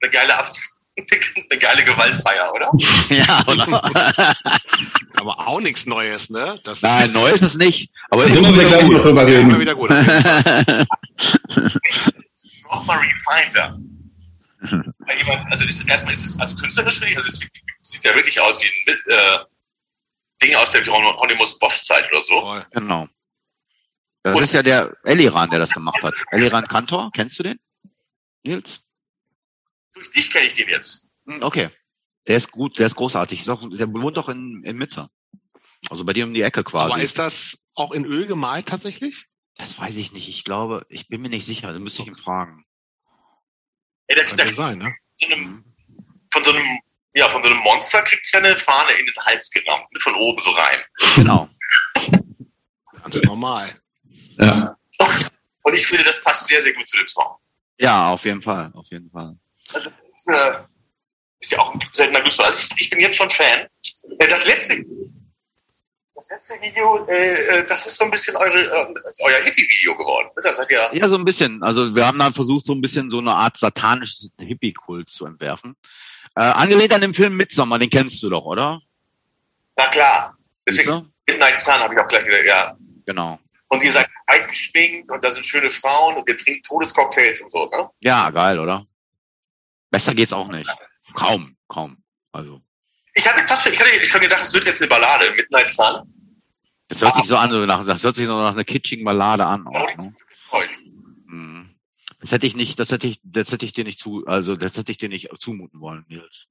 eine 0.00 0.10
geile 0.10 0.38
Ab 0.38 0.50
eine 0.98 1.58
geile 1.58 1.84
Gewaltfeier, 1.84 2.52
oder? 2.54 2.70
ja, 3.16 3.44
oder? 3.46 3.92
aber 5.14 5.46
auch 5.46 5.60
nichts 5.60 5.86
Neues, 5.86 6.30
ne? 6.30 6.60
Das 6.64 6.82
Nein, 6.82 7.12
neu 7.12 7.28
ist 7.30 7.42
es 7.42 7.54
nicht. 7.54 7.90
Aber 8.10 8.26
immer 8.26 8.52
wieder 8.52 8.82
gut. 8.82 9.02
Drüber 9.02 9.26
reden. 9.26 9.50
Immer 9.50 9.60
wieder 9.60 9.74
gut. 9.74 9.90
Nochmal 12.70 12.98
refineder. 12.98 13.78
Jemand, 14.60 15.50
also 15.50 15.64
ist, 15.64 15.88
erstmal 15.88 16.12
ist 16.12 16.26
es 16.26 16.38
also 16.38 16.56
künstlerisch 16.56 16.98
finde 16.98 17.12
ich, 17.12 17.18
also 17.18 17.28
es 17.28 17.38
sieht, 17.38 17.52
sieht 17.80 18.04
ja 18.04 18.14
wirklich 18.14 18.40
aus 18.40 18.60
wie 18.60 18.66
ein 18.66 18.72
äh, 19.06 19.38
Ding 20.42 20.54
aus 20.56 20.72
der 20.72 20.82
Hieronymus 20.82 21.58
Bosch 21.58 21.82
Zeit 21.82 22.10
oder 22.10 22.22
so. 22.22 22.60
Genau. 22.72 23.06
Das 24.22 24.36
Und, 24.36 24.44
ist 24.44 24.54
ja 24.54 24.62
der 24.62 24.96
Eliran, 25.04 25.48
der 25.50 25.60
das 25.60 25.70
gemacht 25.70 26.02
hat. 26.02 26.14
Eliran 26.32 26.66
Kantor, 26.66 27.10
kennst 27.14 27.38
du 27.38 27.44
den? 27.44 27.58
Nils? 28.42 28.80
Durch 29.98 30.10
dich 30.12 30.30
kenne 30.30 30.46
ich 30.46 30.54
den 30.54 30.68
jetzt. 30.68 31.06
Hm, 31.26 31.42
okay. 31.42 31.70
Der 32.26 32.36
ist 32.36 32.50
gut, 32.50 32.78
der 32.78 32.86
ist 32.86 32.96
großartig. 32.96 33.40
Ist 33.40 33.48
auch, 33.48 33.62
der 33.70 33.92
wohnt 33.92 34.16
doch 34.16 34.28
in, 34.28 34.62
in 34.64 34.76
Mitte. 34.76 35.08
Also 35.90 36.04
bei 36.04 36.12
dir 36.12 36.24
um 36.24 36.34
die 36.34 36.42
Ecke 36.42 36.64
quasi. 36.64 36.92
Aber 36.92 37.02
ist 37.02 37.18
das 37.18 37.64
auch 37.74 37.92
in 37.92 38.04
Öl 38.04 38.26
gemalt 38.26 38.66
tatsächlich? 38.66 39.26
Das 39.56 39.78
weiß 39.78 39.96
ich 39.96 40.12
nicht. 40.12 40.28
Ich 40.28 40.44
glaube, 40.44 40.86
ich 40.88 41.08
bin 41.08 41.22
mir 41.22 41.30
nicht 41.30 41.46
sicher. 41.46 41.72
Da 41.72 41.78
müsste 41.78 42.02
ich 42.02 42.08
ihn 42.08 42.16
fragen. 42.16 42.64
Ey, 44.06 44.16
der, 44.16 44.24
der, 44.36 44.54
sein, 44.54 44.78
ne? 44.78 44.94
So 45.16 45.26
einem, 45.26 45.64
von 46.32 46.44
so 46.44 46.50
einem, 46.50 46.80
ja, 47.14 47.28
von 47.28 47.42
so 47.42 47.50
einem 47.50 47.58
Monster 47.60 48.02
kriegt 48.02 48.28
er 48.32 48.44
eine 48.44 48.56
Fahne 48.56 48.92
in 48.92 49.04
den 49.04 49.16
Hals 49.26 49.50
genommen, 49.50 49.84
von 50.00 50.14
oben 50.14 50.38
so 50.38 50.50
rein. 50.52 50.80
Genau. 51.16 51.48
Ganz 53.02 53.22
normal. 53.22 53.68
Ja. 54.38 54.76
Und 55.62 55.74
ich 55.74 55.86
finde, 55.86 56.04
das 56.04 56.22
passt 56.22 56.46
sehr, 56.46 56.62
sehr 56.62 56.72
gut 56.72 56.86
zu 56.88 56.96
dem 56.96 57.08
Song. 57.08 57.36
Ja, 57.78 58.10
auf 58.10 58.24
jeden 58.24 58.40
Fall, 58.40 58.70
auf 58.74 58.86
jeden 58.90 59.10
Fall. 59.10 59.36
Also, 59.72 59.90
das 59.90 60.18
ist, 60.18 60.28
äh, 60.28 60.54
ist 61.40 61.52
ja 61.52 61.58
auch 61.58 61.74
ein 61.74 61.80
seltener 61.90 62.20
Glücksfall. 62.20 62.46
Also 62.46 62.68
ich, 62.76 62.82
ich 62.82 62.90
bin 62.90 63.00
jetzt 63.00 63.16
schon 63.16 63.30
Fan. 63.30 63.66
Äh, 64.18 64.28
das 64.28 64.46
letzte, 64.46 64.84
das 66.14 66.28
letzte 66.30 66.54
Video, 66.60 67.06
äh, 67.06 67.60
äh, 67.60 67.66
das 67.68 67.86
ist 67.86 67.98
so 67.98 68.04
ein 68.04 68.10
bisschen 68.10 68.36
eure, 68.36 68.60
äh, 68.60 68.94
euer 69.24 69.44
Hippie-Video 69.44 69.96
geworden. 69.96 70.28
Ne? 70.36 70.42
Das 70.42 70.66
ja. 70.68 70.92
Ja, 70.92 71.08
so 71.08 71.16
ein 71.16 71.24
bisschen. 71.24 71.62
Also 71.62 71.94
wir 71.94 72.06
haben 72.06 72.18
dann 72.18 72.34
versucht, 72.34 72.66
so 72.66 72.72
ein 72.72 72.80
bisschen 72.80 73.10
so 73.10 73.18
eine 73.18 73.34
Art 73.34 73.56
satanisches 73.56 74.30
Hippie-Kult 74.38 75.08
zu 75.08 75.26
entwerfen. 75.26 75.76
Äh, 76.34 76.42
angelehnt 76.42 76.92
an 76.92 77.00
dem 77.00 77.14
Film 77.14 77.36
Midsommar, 77.36 77.78
den 77.78 77.90
kennst 77.90 78.22
du 78.22 78.30
doch, 78.30 78.44
oder? 78.44 78.80
Na 79.76 79.86
klar. 79.88 80.36
Deswegen 80.66 81.12
Midnight 81.28 81.60
Sun 81.60 81.74
habe 81.74 81.94
ich 81.94 82.00
auch 82.00 82.08
gleich 82.08 82.26
wieder, 82.26 82.44
ja. 82.44 82.76
Genau. 83.06 83.38
Und 83.68 83.84
ihr 83.84 83.92
seid 83.92 84.08
heiß 84.30 84.48
geschminkt 84.48 85.10
und 85.10 85.22
da 85.22 85.30
sind 85.30 85.44
schöne 85.44 85.70
Frauen 85.70 86.16
und 86.16 86.28
ihr 86.28 86.36
trinkt 86.36 86.66
Todescocktails 86.66 87.40
und 87.42 87.50
so, 87.50 87.66
ne? 87.66 87.88
Ja, 88.00 88.30
geil, 88.30 88.58
oder? 88.58 88.86
Besser 89.90 90.14
geht's 90.14 90.32
auch 90.32 90.48
nicht. 90.48 90.70
Kaum, 91.14 91.56
kaum. 91.68 92.02
Also. 92.32 92.60
Ich 93.14 93.26
hatte 93.26 93.42
fast 93.46 93.66
ich 93.66 93.80
hatte 93.80 94.04
schon 94.04 94.20
gedacht, 94.20 94.42
es 94.42 94.54
wird 94.54 94.66
jetzt 94.66 94.80
eine 94.80 94.88
Ballade, 94.88 95.30
Midnight 95.36 95.72
Sun. 95.72 96.14
Das 96.88 97.02
hört 97.02 97.16
sich 97.16 97.26
so 97.26 97.36
an, 97.36 97.50
so 97.50 97.66
nach, 97.66 97.84
das 97.84 98.02
hört 98.02 98.16
sich 98.16 98.26
so 98.26 98.40
nach 98.42 98.52
einer 98.52 98.64
kitschigen 98.64 99.04
Ballade 99.04 99.46
an. 99.46 99.66
Auch, 99.66 99.96
ne? 99.96 100.14
Hm. 101.28 101.74
Das 102.20 102.32
hätte 102.32 102.46
ich 102.46 102.56
nicht, 102.56 102.80
das 102.80 102.90
hätte 102.90 103.06
ich, 103.06 103.20
das 103.22 103.52
hätte 103.52 103.64
ich 103.66 103.72
dir 103.72 103.84
nicht 103.84 104.00
zu, 104.00 104.26
also 104.26 104.56
das 104.56 104.76
hätte 104.76 104.90
ich 104.90 104.98
dir 104.98 105.08
nicht 105.08 105.28
zumuten 105.38 105.80
wollen, 105.80 106.04
Nils. 106.08 106.48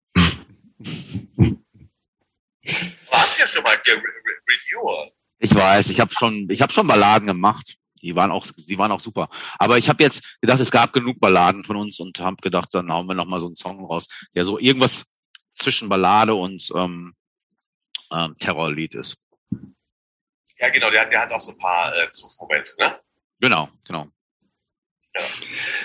Warst 3.10 3.40
ja 3.40 3.48
schon 3.48 3.64
mal 3.64 3.78
der 3.86 3.96
Reviewer. 3.96 5.12
Ich 5.40 5.54
weiß, 5.54 5.90
ich 5.90 6.00
habe 6.00 6.14
schon, 6.14 6.48
ich 6.50 6.62
habe 6.62 6.72
schon 6.72 6.88
Balladen 6.88 7.28
gemacht. 7.28 7.77
Die 8.02 8.16
waren 8.16 8.32
auch, 8.32 8.46
die 8.56 8.78
waren 8.78 8.92
auch 8.92 9.00
super. 9.00 9.30
Aber 9.58 9.78
ich 9.78 9.90
habe 9.90 10.04
jetzt 10.04 10.40
gedacht, 10.42 10.60
es 10.60 10.72
gab 10.72 10.94
genug 10.94 11.20
Balladen 11.20 11.64
von 11.64 11.78
uns 11.78 12.00
und 12.00 12.20
habe 12.20 12.38
gedacht, 12.38 12.70
dann 12.74 12.92
hauen 12.92 13.08
wir 13.08 13.16
noch 13.16 13.26
mal 13.26 13.40
so 13.40 13.48
einen 13.48 13.56
Song 13.56 13.86
raus, 13.86 14.08
der 14.36 14.46
so 14.46 14.60
irgendwas 14.60 15.06
zwischen 15.54 15.90
Ballade 15.90 16.36
und 16.36 16.70
ähm, 16.76 17.16
ähm, 18.12 18.36
Terrorlied 18.40 18.94
ist. 18.96 19.18
Ja, 20.60 20.70
genau, 20.70 20.90
der, 20.90 21.06
der 21.06 21.22
hat 21.22 21.32
auch 21.32 21.42
so 21.42 21.52
ein 21.52 21.58
paar 21.58 21.94
äh, 21.96 22.12
Zugmomente, 22.12 22.74
ne? 22.80 23.00
Genau, 23.40 23.70
genau. 23.86 24.08
Ja. 25.16 25.22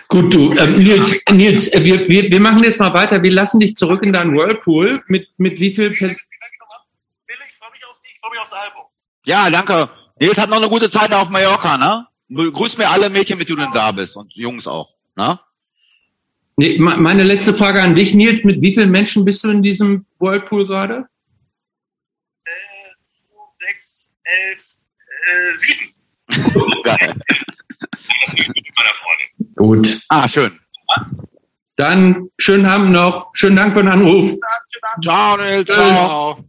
Gut, 0.08 0.32
du, 0.32 0.52
äh, 0.52 0.66
Nils, 0.70 1.22
Nils 1.30 1.74
äh, 1.74 1.84
wir, 1.84 2.08
wir, 2.08 2.30
wir 2.30 2.40
machen 2.40 2.62
jetzt 2.64 2.80
mal 2.80 2.92
weiter. 2.92 3.22
Wir 3.22 3.32
lassen 3.32 3.60
dich 3.60 3.76
zurück 3.76 4.02
in 4.04 4.12
deinen 4.12 4.36
Whirlpool. 4.36 5.02
Mit, 5.08 5.28
mit 5.38 5.60
wie 5.60 5.74
viel? 5.74 5.90
Pers 5.90 6.12
ich 6.12 7.58
freue 7.58 7.70
mich 7.70 7.84
auf 7.86 7.98
dich, 8.00 8.12
ich 8.14 8.20
freue 8.20 8.30
mich 8.30 8.40
aufs 8.40 8.52
Album. 8.52 8.84
Ja, 9.24 9.50
danke. 9.50 9.90
Nils 10.22 10.38
hat 10.38 10.50
noch 10.50 10.58
eine 10.58 10.68
gute 10.68 10.88
Zeit 10.88 11.12
auf 11.12 11.30
Mallorca, 11.30 11.76
ne? 11.76 12.06
Grüß 12.52 12.78
mir 12.78 12.88
alle 12.88 13.10
Mädchen, 13.10 13.38
mit 13.38 13.48
denen 13.48 13.58
du 13.58 13.64
denn 13.64 13.74
da 13.74 13.90
bist 13.90 14.16
und 14.16 14.32
Jungs 14.34 14.68
auch, 14.68 14.94
ne? 15.16 15.40
Nee, 16.56 16.78
meine 16.78 17.24
letzte 17.24 17.52
Frage 17.52 17.82
an 17.82 17.96
dich, 17.96 18.14
Nils. 18.14 18.44
Mit 18.44 18.62
wie 18.62 18.72
vielen 18.72 18.92
Menschen 18.92 19.24
bist 19.24 19.42
du 19.42 19.50
in 19.50 19.64
diesem 19.64 20.06
Whirlpool 20.20 20.68
gerade? 20.68 21.08
Äh, 22.44 22.50
sechs, 23.58 24.10
elf, 24.22 24.64
äh, 25.08 25.56
sieben. 25.56 26.82
Geil. 26.84 27.14
Gut. 29.56 30.02
Ah, 30.08 30.28
schön. 30.28 30.60
Dann 31.74 32.28
schönen 32.38 32.66
Abend 32.66 32.90
noch. 32.90 33.32
Schönen 33.34 33.56
Dank 33.56 33.74
für 33.74 33.80
den 33.82 33.88
Anruf. 33.88 34.36
Ciao, 35.02 35.36
Nils. 35.36 35.66
Ciao. 35.66 36.44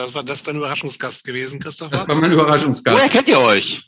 Das 0.00 0.14
war 0.14 0.24
das 0.24 0.42
dein 0.42 0.56
Überraschungsgast 0.56 1.24
gewesen, 1.24 1.60
Christopher? 1.60 1.90
Das 1.90 2.08
war 2.08 2.14
mein 2.14 2.32
Überraschungsgast. 2.32 2.96
Woher 2.96 3.10
kennt 3.10 3.28
ihr 3.28 3.38
euch? 3.38 3.86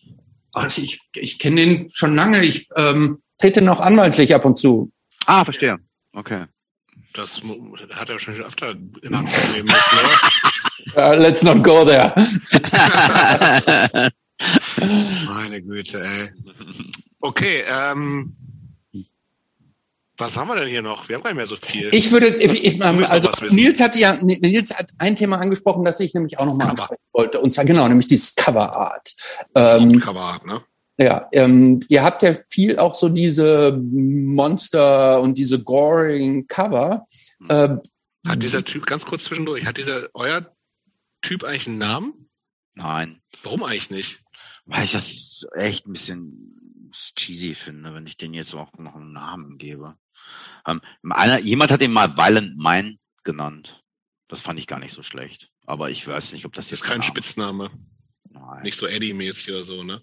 Ach, 0.52 0.76
ich 0.76 1.00
ich 1.14 1.38
kenne 1.38 1.56
den 1.56 1.90
schon 1.90 2.14
lange. 2.14 2.44
Ich 2.44 2.68
ähm, 2.76 3.22
trete 3.38 3.62
noch 3.62 3.80
anwaltlich 3.80 4.34
ab 4.34 4.44
und 4.44 4.58
zu. 4.58 4.92
Ah, 5.24 5.42
verstehe. 5.42 5.78
Okay. 6.12 6.44
Das 7.14 7.40
hat 7.94 8.10
er 8.10 8.18
schon 8.20 8.42
öfter 8.42 8.72
in 9.02 9.14
Anspruch 9.14 9.54
nehmen 9.54 9.68
müssen, 9.68 10.96
uh, 10.96 11.14
let's 11.18 11.42
not 11.42 11.64
go 11.64 11.82
there. 11.86 12.12
Meine 15.28 15.62
Güte, 15.62 16.04
ey. 16.04 16.30
Okay, 17.20 17.64
ähm, 17.66 18.36
was 20.22 20.36
haben 20.36 20.48
wir 20.48 20.56
denn 20.56 20.68
hier 20.68 20.82
noch? 20.82 21.08
Wir 21.08 21.16
haben 21.16 21.22
gar 21.22 21.30
nicht 21.30 21.36
mehr 21.36 21.46
so 21.46 21.56
viel. 21.56 21.88
Ich 21.92 22.12
würde, 22.12 22.28
ich, 22.28 22.64
ich, 22.64 22.82
also 22.82 23.30
Nils 23.50 23.80
hat 23.80 23.96
ja, 23.96 24.14
Nils 24.22 24.74
hat 24.74 24.88
ein 24.98 25.16
Thema 25.16 25.38
angesprochen, 25.38 25.84
das 25.84 26.00
ich 26.00 26.14
nämlich 26.14 26.38
auch 26.38 26.46
nochmal 26.46 26.68
ansprechen 26.68 27.02
wollte. 27.12 27.40
Und 27.40 27.52
zwar 27.52 27.64
genau, 27.64 27.88
nämlich 27.88 28.06
dieses 28.06 28.34
Cover 28.34 28.72
Art. 28.72 29.14
Ähm, 29.54 30.00
Cover 30.00 30.20
Art, 30.20 30.46
ne? 30.46 30.62
Ja, 30.98 31.28
ähm, 31.32 31.80
ihr 31.88 32.02
habt 32.04 32.22
ja 32.22 32.34
viel 32.48 32.78
auch 32.78 32.94
so 32.94 33.08
diese 33.08 33.72
Monster 33.72 35.20
und 35.20 35.36
diese 35.36 35.62
goring 35.62 36.46
Cover. 36.46 37.06
Hm. 37.38 37.48
Ähm, 37.50 37.80
hat 38.26 38.42
dieser 38.42 38.64
Typ, 38.64 38.86
ganz 38.86 39.04
kurz 39.04 39.24
zwischendurch, 39.24 39.66
hat 39.66 39.78
dieser, 39.78 40.08
euer 40.14 40.54
Typ 41.22 41.42
eigentlich 41.42 41.66
einen 41.66 41.78
Namen? 41.78 42.28
Nein. 42.74 43.20
Warum 43.42 43.64
eigentlich 43.64 43.90
nicht? 43.90 44.20
Weil 44.66 44.84
ich 44.84 44.92
das 44.92 45.44
echt 45.56 45.86
ein 45.86 45.92
bisschen 45.92 46.61
cheesy 46.92 47.54
finde, 47.54 47.94
wenn 47.94 48.06
ich 48.06 48.16
den 48.16 48.34
jetzt 48.34 48.54
auch 48.54 48.72
noch 48.78 48.94
einen 48.94 49.12
Namen 49.12 49.58
gebe. 49.58 49.96
Ähm, 50.66 50.80
einer, 51.02 51.38
jemand 51.38 51.70
hat 51.70 51.82
ihn 51.82 51.92
mal 51.92 52.16
Violent 52.16 52.56
Mind 52.56 52.98
genannt. 53.24 53.82
Das 54.28 54.40
fand 54.40 54.58
ich 54.58 54.66
gar 54.66 54.78
nicht 54.78 54.92
so 54.92 55.02
schlecht. 55.02 55.50
Aber 55.66 55.90
ich 55.90 56.06
weiß 56.06 56.32
nicht, 56.32 56.44
ob 56.44 56.52
das 56.52 56.70
jetzt. 56.70 56.82
Das 56.82 56.88
ist 56.88 56.92
kein 56.92 57.02
Spitzname. 57.02 57.70
Nein. 58.30 58.62
Nicht 58.62 58.78
so 58.78 58.86
Eddie-mäßig 58.86 59.50
oder 59.50 59.64
so, 59.64 59.82
ne? 59.82 60.02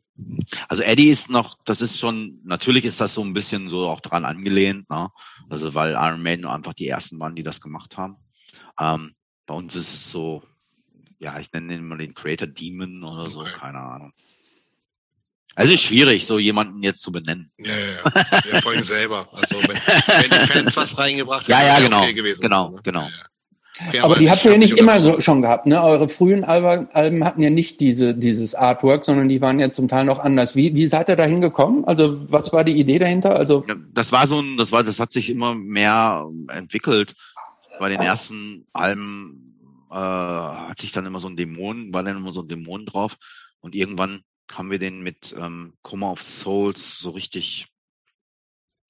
Also 0.67 0.83
Eddie 0.83 1.09
ist 1.09 1.29
noch, 1.29 1.57
das 1.65 1.81
ist 1.81 1.97
schon, 1.97 2.39
natürlich 2.43 2.85
ist 2.85 3.01
das 3.01 3.15
so 3.15 3.23
ein 3.23 3.33
bisschen 3.33 3.69
so 3.69 3.87
auch 3.87 4.01
dran 4.01 4.23
angelehnt, 4.23 4.89
ne? 4.89 5.09
Also 5.49 5.73
weil 5.73 5.93
Iron 5.93 6.21
Maiden 6.21 6.45
einfach 6.45 6.73
die 6.73 6.87
ersten 6.87 7.19
waren, 7.19 7.35
die 7.35 7.43
das 7.43 7.59
gemacht 7.59 7.97
haben. 7.97 8.17
Ähm, 8.79 9.15
bei 9.45 9.55
uns 9.55 9.75
ist 9.75 9.91
es 9.91 10.11
so, 10.11 10.43
ja, 11.17 11.39
ich 11.39 11.51
nenne 11.51 11.75
ihn 11.75 11.87
mal 11.87 11.97
den 11.97 12.13
Creator 12.13 12.47
Demon 12.47 13.03
oder 13.03 13.23
okay. 13.23 13.31
so, 13.31 13.43
keine 13.43 13.79
Ahnung. 13.79 14.13
Also 15.59 15.73
ist 15.73 15.81
schwierig, 15.81 16.25
so 16.25 16.39
jemanden 16.39 16.81
jetzt 16.83 17.01
zu 17.01 17.11
benennen. 17.11 17.51
Ja, 17.57 17.65
ja, 17.67 17.75
ja. 17.75 18.53
ja 18.53 18.61
vor 18.61 18.71
allem 18.71 18.83
selber. 18.83 19.27
Also 19.33 19.57
wenn, 19.57 19.75
wenn 19.77 20.41
die 20.41 20.47
Fans 20.47 20.77
was 20.77 20.97
reingebracht 20.97 21.49
haben, 21.49 21.51
ja, 21.51 21.79
ja, 21.79 21.79
genau, 21.81 22.01
okay 22.01 22.13
gewesen. 22.13 22.41
Genau, 22.41 22.69
ne? 22.69 22.79
genau. 22.81 23.01
Ja, 23.01 23.93
ja. 23.93 24.03
Aber 24.05 24.15
die 24.15 24.31
habt 24.31 24.45
ihr 24.45 24.51
ja 24.51 24.57
nicht 24.57 24.77
immer 24.77 25.01
so 25.01 25.19
schon 25.19 25.41
gehabt, 25.41 25.65
ne? 25.65 25.83
Eure 25.83 26.07
frühen 26.07 26.45
Alben 26.45 27.25
hatten 27.25 27.41
ja 27.41 27.49
nicht 27.49 27.81
diese, 27.81 28.15
dieses 28.15 28.55
Artwork, 28.55 29.03
sondern 29.03 29.27
die 29.27 29.41
waren 29.41 29.59
ja 29.59 29.69
zum 29.69 29.89
Teil 29.89 30.05
noch 30.05 30.19
anders. 30.19 30.55
Wie, 30.55 30.75
wie 30.75 30.87
seid 30.87 31.09
ihr 31.09 31.17
da 31.17 31.25
hingekommen? 31.25 31.83
Also, 31.83 32.31
was 32.31 32.53
war 32.53 32.63
die 32.63 32.79
Idee 32.79 32.99
dahinter? 32.99 33.35
Also. 33.35 33.65
Ja, 33.67 33.75
das 33.93 34.13
war 34.13 34.27
so 34.27 34.39
ein, 34.39 34.55
das 34.55 34.71
war, 34.71 34.83
das 34.83 34.99
hat 35.01 35.11
sich 35.11 35.29
immer 35.29 35.55
mehr 35.55 36.25
entwickelt. 36.47 37.15
Bei 37.79 37.89
den 37.89 37.99
ersten 37.99 38.65
Alben, 38.71 39.49
äh, 39.91 39.95
hat 39.95 40.79
sich 40.79 40.91
dann 40.91 41.05
immer 41.05 41.19
so 41.19 41.27
ein 41.27 41.35
Dämon, 41.35 41.93
war 41.93 42.03
dann 42.03 42.17
immer 42.17 42.31
so 42.31 42.41
ein 42.41 42.47
Dämon 42.47 42.85
drauf. 42.85 43.17
Und 43.61 43.75
irgendwann 43.75 44.21
haben 44.53 44.71
wir 44.71 44.79
den 44.79 45.01
mit 45.01 45.35
ähm, 45.37 45.73
Coma 45.81 46.11
of 46.11 46.21
Souls 46.21 46.99
so 46.99 47.11
richtig 47.11 47.67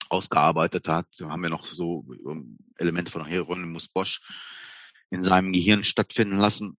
ausgearbeitet 0.10 0.88
hat. 0.88 1.08
Da 1.18 1.30
haben 1.30 1.44
wir 1.44 1.50
noch 1.50 1.66
so 1.66 2.06
ähm, 2.28 2.58
Elemente 2.78 3.12
von 3.12 3.26
Hieronymus 3.26 3.88
Bosch 3.88 4.22
in 5.12 5.24
seinem 5.24 5.52
Gehirn 5.52 5.84
stattfinden 5.84 6.38
lassen. 6.38 6.78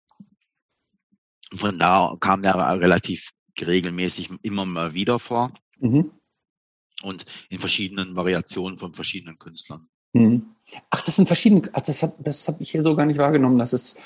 Und 1.53 1.61
von 1.61 1.79
da 1.79 2.17
kam 2.21 2.43
der 2.43 2.57
relativ 2.81 3.31
regelmäßig 3.61 4.31
immer 4.43 4.65
mal 4.65 4.95
wieder 4.95 5.19
vor. 5.19 5.53
Mhm. 5.79 6.13
Und 7.03 7.25
in 7.49 7.61
verschiedenen 7.61 8.15
Variationen 8.15 8.79
von 8.79 8.95
verschiedenen 8.95 9.39
Künstlern. 9.39 9.89
Mhm. 10.13 10.55
Ach, 10.91 11.05
das 11.05 11.17
sind 11.17 11.27
verschiedene, 11.27 11.63
ach, 11.73 11.83
das 11.83 12.03
habe 12.03 12.15
das 12.19 12.47
hab 12.49 12.61
ich 12.61 12.71
hier 12.71 12.83
so 12.83 12.95
gar 12.97 13.07
nicht 13.07 13.19
wahrgenommen, 13.19 13.59
dass 13.59 13.73
es 13.73 13.97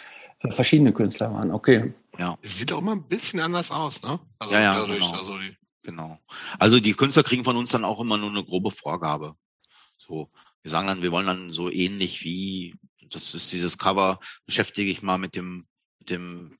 verschiedene 0.52 0.92
Künstler 0.92 1.32
waren. 1.32 1.50
Okay. 1.50 1.94
Ja. 2.18 2.38
Sieht 2.42 2.72
auch 2.72 2.78
immer 2.78 2.92
ein 2.92 3.08
bisschen 3.08 3.40
anders 3.40 3.70
aus, 3.70 4.02
ne? 4.02 4.20
Also 4.38 4.54
ja, 4.54 4.60
ja, 4.60 4.74
dadurch, 4.74 5.00
genau. 5.00 5.12
Also 5.18 5.38
die 5.38 5.56
genau. 5.82 6.18
Also 6.58 6.80
die 6.80 6.94
Künstler 6.94 7.22
kriegen 7.22 7.44
von 7.44 7.56
uns 7.56 7.70
dann 7.70 7.84
auch 7.84 8.00
immer 8.00 8.18
nur 8.18 8.30
eine 8.30 8.44
grobe 8.44 8.70
Vorgabe. 8.70 9.36
So, 9.98 10.30
wir 10.62 10.70
sagen 10.70 10.86
dann, 10.86 11.02
wir 11.02 11.12
wollen 11.12 11.26
dann 11.26 11.52
so 11.52 11.70
ähnlich 11.70 12.24
wie, 12.24 12.74
das 13.10 13.34
ist 13.34 13.52
dieses 13.52 13.78
Cover, 13.78 14.18
beschäftige 14.46 14.90
ich 14.90 15.02
mal 15.02 15.18
mit 15.18 15.36
dem, 15.36 15.66
mit 15.98 16.10
dem 16.10 16.58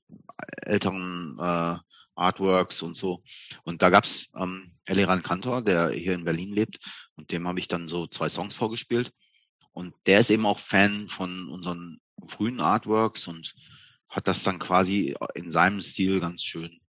älteren 0.63 1.37
äh, 1.39 1.77
Artworks 2.15 2.81
und 2.81 2.95
so. 2.95 3.23
Und 3.63 3.81
da 3.81 3.89
gab's 3.89 4.31
ähm, 4.35 4.73
Eliran 4.85 5.23
Kantor, 5.23 5.61
der 5.61 5.89
hier 5.91 6.13
in 6.13 6.23
Berlin 6.23 6.53
lebt, 6.53 6.79
und 7.15 7.31
dem 7.31 7.47
habe 7.47 7.59
ich 7.59 7.67
dann 7.67 7.87
so 7.87 8.07
zwei 8.07 8.29
Songs 8.29 8.55
vorgespielt. 8.55 9.11
Und 9.71 9.93
der 10.05 10.21
ist 10.21 10.29
eben 10.29 10.45
auch 10.45 10.59
Fan 10.59 11.09
von 11.09 11.49
unseren 11.49 11.99
frühen 12.27 12.61
Artworks 12.61 13.27
und 13.27 13.53
hat 14.15 14.29
das 14.29 14.43
dann 14.43 14.59
quasi 14.59 15.13
in 15.33 15.51
seinem 15.51 15.81
Stil 15.81 16.21
ganz 16.21 16.41
schön 16.41 16.79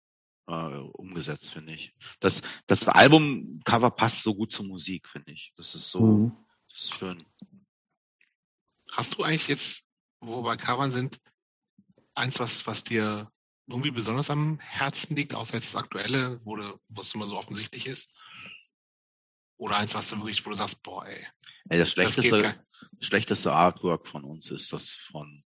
äh, 0.47 0.53
umgesetzt, 0.53 1.53
finde 1.53 1.75
ich. 1.75 1.93
Das, 2.21 2.41
das 2.69 2.87
Albumcover 2.87 3.91
passt 3.91 4.23
so 4.23 4.33
gut 4.33 4.53
zur 4.53 4.65
Musik, 4.65 5.09
finde 5.09 5.33
ich. 5.33 5.53
Das 5.57 5.75
ist 5.75 5.91
so, 5.91 6.07
mhm. 6.07 6.37
das 6.71 6.83
ist 6.83 6.95
schön. 6.95 7.19
Hast 8.93 9.19
du 9.19 9.25
eigentlich 9.25 9.49
jetzt, 9.49 9.85
wo 10.21 10.37
wir 10.37 10.43
bei 10.45 10.57
Covern 10.57 10.93
sind, 10.93 11.19
eins, 12.15 12.39
was, 12.39 12.65
was 12.69 12.85
dir 12.85 13.29
irgendwie 13.67 13.91
besonders 13.91 14.31
am 14.31 14.61
Herzen 14.61 15.17
liegt, 15.17 15.35
außer 15.35 15.55
jetzt 15.55 15.75
das 15.75 15.83
aktuelle, 15.83 16.41
wo, 16.45 16.55
du, 16.55 16.79
wo 16.89 17.01
es 17.01 17.13
immer 17.13 17.27
so 17.27 17.37
offensichtlich 17.37 17.89
ist? 17.89 18.15
Oder 19.57 19.79
eins, 19.79 19.95
was 19.95 20.11
du 20.11 20.19
wirklich, 20.19 20.47
wo 20.47 20.51
du 20.51 20.57
sagst, 20.57 20.81
boah, 20.81 21.05
ey. 21.07 21.27
ey 21.71 21.79
das 21.81 21.91
schlechteste, 21.91 22.39
das 22.39 23.07
schlechteste 23.09 23.53
Artwork 23.53 24.07
von 24.07 24.23
uns 24.23 24.49
ist 24.53 24.73
das 24.73 24.91
von 24.91 25.43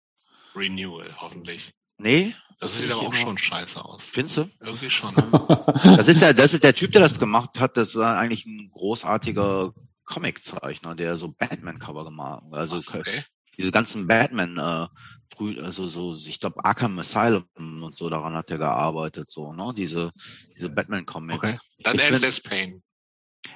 Renewal, 0.58 1.14
hoffentlich. 1.20 1.72
Nee. 1.98 2.34
Das 2.60 2.76
sieht 2.76 2.90
aber 2.90 3.02
auch 3.02 3.14
schon 3.14 3.38
scheiße 3.38 3.84
aus. 3.84 4.08
Findest 4.08 4.38
du? 4.38 4.50
Irgendwie 4.60 4.90
schon. 4.90 5.10
das 5.96 6.08
ist 6.08 6.20
ja, 6.20 6.32
das 6.32 6.54
ist 6.54 6.64
der 6.64 6.74
Typ, 6.74 6.90
der 6.92 7.02
das 7.02 7.18
gemacht 7.18 7.60
hat. 7.60 7.76
Das 7.76 7.94
war 7.94 8.18
eigentlich 8.18 8.46
ein 8.46 8.70
großartiger 8.72 9.72
Comiczeichner, 10.04 10.96
der 10.96 11.16
so 11.16 11.28
Batman-Cover 11.28 12.04
gemacht 12.04 12.42
hat. 12.44 12.58
Also 12.58 12.76
Was, 12.76 12.92
okay. 12.92 13.24
diese 13.56 13.70
ganzen 13.70 14.08
Batman, 14.08 14.58
äh, 14.58 14.88
früh, 15.32 15.60
also 15.60 15.88
so, 15.88 16.16
ich 16.16 16.40
glaube 16.40 16.64
Arkham 16.64 16.98
Asylum 16.98 17.46
und 17.54 17.94
so, 17.96 18.10
daran 18.10 18.34
hat 18.34 18.50
er 18.50 18.58
gearbeitet, 18.58 19.30
so, 19.30 19.52
ne? 19.52 19.72
Diese, 19.76 20.12
diese 20.56 20.68
Batman-Comics. 20.68 21.38
Okay. 21.38 21.58
Dann 21.78 21.98
Endless 21.98 22.40
Pain. 22.40 22.82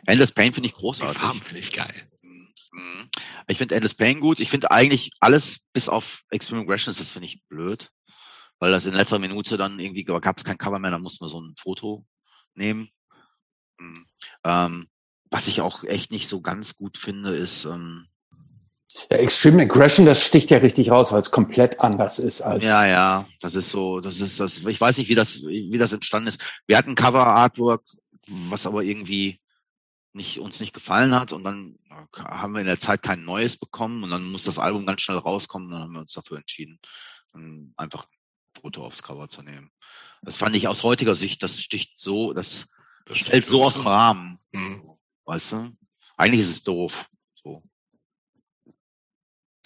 Endless 0.06 0.30
Pain 0.30 0.52
finde 0.52 0.68
ich 0.68 0.74
großartig. 0.74 1.16
Die 1.16 1.24
Farben 1.24 1.40
finde 1.40 1.60
ich 1.60 1.72
geil. 1.72 2.08
Mhm. 2.72 3.08
Ich 3.46 3.58
finde 3.58 3.76
Alice 3.76 3.94
Payne 3.94 4.20
gut. 4.20 4.40
Ich 4.40 4.50
finde 4.50 4.70
eigentlich 4.70 5.10
alles 5.20 5.60
bis 5.72 5.88
auf 5.88 6.22
Extreme 6.30 6.62
Aggressions, 6.62 6.98
das 6.98 7.10
finde 7.10 7.26
ich 7.26 7.42
blöd. 7.48 7.90
Weil 8.58 8.70
das 8.70 8.86
in 8.86 8.94
letzter 8.94 9.18
Minute 9.18 9.56
dann 9.56 9.78
irgendwie 9.78 10.04
gab 10.04 10.36
es 10.36 10.44
kein 10.44 10.58
Cover 10.58 10.78
mehr, 10.78 10.90
dann 10.90 11.02
mussten 11.02 11.24
wir 11.24 11.28
so 11.28 11.40
ein 11.40 11.54
Foto 11.58 12.06
nehmen. 12.54 12.90
Mhm. 13.78 14.06
Ähm, 14.44 14.88
was 15.30 15.48
ich 15.48 15.60
auch 15.60 15.84
echt 15.84 16.10
nicht 16.10 16.28
so 16.28 16.40
ganz 16.40 16.76
gut 16.76 16.98
finde, 16.98 17.34
ist. 17.34 17.64
Ähm, 17.64 18.06
ja, 19.10 19.16
Extreme 19.16 19.62
Aggression, 19.62 20.06
das 20.06 20.24
sticht 20.24 20.50
ja 20.50 20.58
richtig 20.58 20.90
raus, 20.90 21.12
weil 21.12 21.20
es 21.20 21.30
komplett 21.30 21.80
anders 21.80 22.18
ist 22.18 22.42
als. 22.42 22.64
Ja, 22.64 22.86
ja, 22.86 23.26
das 23.40 23.54
ist 23.54 23.70
so, 23.70 24.00
das 24.00 24.20
ist 24.20 24.38
das. 24.38 24.58
Ich 24.58 24.80
weiß 24.80 24.98
nicht, 24.98 25.08
wie 25.08 25.14
das, 25.14 25.42
wie 25.42 25.78
das 25.78 25.92
entstanden 25.92 26.28
ist. 26.28 26.40
Wir 26.66 26.76
hatten 26.76 26.94
Cover 26.94 27.26
Artwork, 27.26 27.82
was 28.28 28.66
aber 28.66 28.82
irgendwie 28.82 29.40
nicht, 30.14 30.38
uns 30.38 30.60
nicht 30.60 30.74
gefallen 30.74 31.14
hat 31.14 31.32
und 31.32 31.44
dann 31.44 31.78
haben 32.16 32.52
wir 32.52 32.60
in 32.60 32.66
der 32.66 32.80
Zeit 32.80 33.02
kein 33.02 33.24
neues 33.24 33.56
bekommen 33.56 34.04
und 34.04 34.10
dann 34.10 34.24
muss 34.24 34.44
das 34.44 34.58
Album 34.58 34.86
ganz 34.86 35.00
schnell 35.00 35.18
rauskommen 35.18 35.68
und 35.68 35.72
dann 35.72 35.82
haben 35.82 35.92
wir 35.92 36.00
uns 36.00 36.12
dafür 36.12 36.38
entschieden, 36.38 36.78
einfach 37.76 38.04
ein 38.04 38.60
Foto 38.60 38.84
aufs 38.84 39.02
Cover 39.02 39.28
zu 39.28 39.42
nehmen. 39.42 39.70
Das 40.22 40.36
fand 40.36 40.54
ich 40.54 40.68
aus 40.68 40.82
heutiger 40.82 41.14
Sicht, 41.14 41.42
das 41.42 41.60
sticht 41.60 41.98
so, 41.98 42.32
das, 42.32 42.66
das 43.06 43.20
fällt 43.20 43.46
so 43.46 43.64
aus 43.64 43.74
dem 43.74 43.86
Rahmen. 43.86 44.38
Mhm. 44.52 44.82
Weißt 45.24 45.52
du? 45.52 45.70
Eigentlich 46.16 46.42
ist 46.42 46.50
es 46.50 46.62
doof. 46.62 47.06
So. 47.42 47.62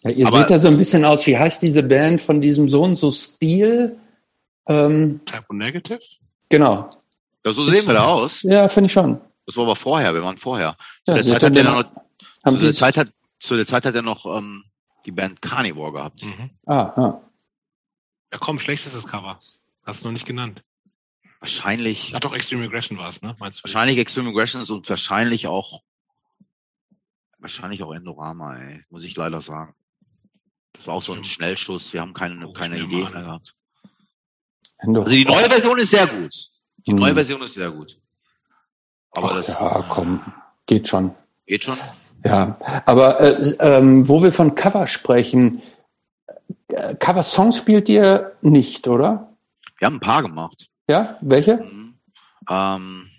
Ja, 0.02 0.10
ihr 0.10 0.26
Aber, 0.26 0.38
seht 0.38 0.50
da 0.50 0.58
so 0.58 0.68
ein 0.68 0.78
bisschen 0.78 1.04
aus, 1.04 1.26
wie 1.26 1.36
heißt 1.36 1.62
diese 1.62 1.82
Band 1.82 2.20
von 2.20 2.40
diesem 2.40 2.68
Sohn, 2.68 2.96
so 2.96 3.10
Stil? 3.10 3.98
Ähm, 4.68 5.20
Type 5.26 5.54
Negative? 5.54 6.00
Genau. 6.48 6.90
Ja, 7.44 7.52
so 7.52 7.66
sehen 7.68 7.86
wir 7.86 7.94
da 7.94 8.04
aus. 8.06 8.42
Ja, 8.42 8.68
finde 8.68 8.86
ich 8.86 8.92
schon. 8.92 9.20
Das 9.46 9.56
war 9.56 9.64
aber 9.64 9.76
vorher, 9.76 10.12
wir 10.12 10.22
waren 10.22 10.38
vorher. 10.38 10.76
Zu, 11.04 11.12
ja, 11.12 11.14
der, 11.14 11.24
Zeit 11.24 11.42
hat, 11.42 11.56
er 11.56 11.64
noch, 11.64 11.84
zu 12.44 12.58
der 12.58 12.72
Zeit 12.72 12.96
hat 12.96 13.12
zu 13.38 13.56
der 13.56 13.66
Zeit 13.66 13.84
hat 13.84 13.94
er 13.94 14.02
noch 14.02 14.26
ähm, 14.26 14.64
die 15.04 15.12
Band 15.12 15.40
Carnivore 15.40 15.92
gehabt. 15.92 16.24
Mhm. 16.24 16.50
Ah, 16.66 16.92
ah. 16.96 17.20
Ja 18.32 18.38
komm, 18.38 18.58
schlechtestes 18.58 19.06
Cover. 19.06 19.38
Hast 19.84 20.02
du 20.02 20.08
noch 20.08 20.12
nicht 20.12 20.26
genannt. 20.26 20.64
Wahrscheinlich. 21.40 22.12
Ach 22.14 22.20
doch, 22.20 22.34
Extreme 22.34 22.64
Aggression 22.64 22.98
war 22.98 23.08
es, 23.08 23.22
ne? 23.22 23.36
Meinst 23.38 23.60
du? 23.60 23.64
Wahrscheinlich 23.64 23.98
Extreme 23.98 24.30
Aggression 24.30 24.62
und 24.62 24.88
wahrscheinlich 24.88 25.46
auch 25.46 25.82
wahrscheinlich 27.38 27.82
auch 27.82 27.92
Endorama, 27.92 28.56
ey, 28.56 28.84
muss 28.90 29.04
ich 29.04 29.14
leider 29.16 29.40
sagen. 29.40 29.74
Das 30.72 30.88
war 30.88 30.94
auch 30.94 31.02
so 31.02 31.12
ein 31.12 31.24
Schnellschuss. 31.24 31.92
Wir 31.92 32.00
haben 32.00 32.12
keine, 32.12 32.52
keine 32.52 32.78
Idee 32.78 33.04
mehr 33.04 33.22
gehabt. 33.22 33.54
Endorama. 34.78 35.04
Also 35.04 35.16
die 35.16 35.24
neue 35.24 35.48
Version 35.48 35.78
ist 35.78 35.90
sehr 35.90 36.06
gut. 36.06 36.34
Die 36.86 36.90
hm. 36.90 36.98
neue 36.98 37.14
Version 37.14 37.42
ist 37.42 37.54
sehr 37.54 37.70
gut. 37.70 38.00
Aber 39.16 39.28
Ach, 39.30 39.36
das, 39.36 39.48
ja, 39.48 39.84
komm, 39.88 40.20
geht 40.66 40.88
schon. 40.88 41.14
Geht 41.46 41.64
schon? 41.64 41.76
Ja, 42.24 42.58
aber 42.86 43.20
äh, 43.20 43.54
ähm, 43.60 44.08
wo 44.08 44.22
wir 44.22 44.32
von 44.32 44.54
Cover 44.54 44.86
sprechen, 44.86 45.62
äh, 46.68 46.94
Cover-Songs 46.96 47.56
spielt 47.56 47.88
ihr 47.88 48.32
nicht, 48.42 48.88
oder? 48.88 49.32
Wir 49.78 49.86
haben 49.86 49.96
ein 49.96 50.00
paar 50.00 50.22
gemacht. 50.22 50.68
Ja, 50.88 51.18
welche? 51.20 51.58
Mhm. 51.58 51.94
Ähm, 52.48 53.10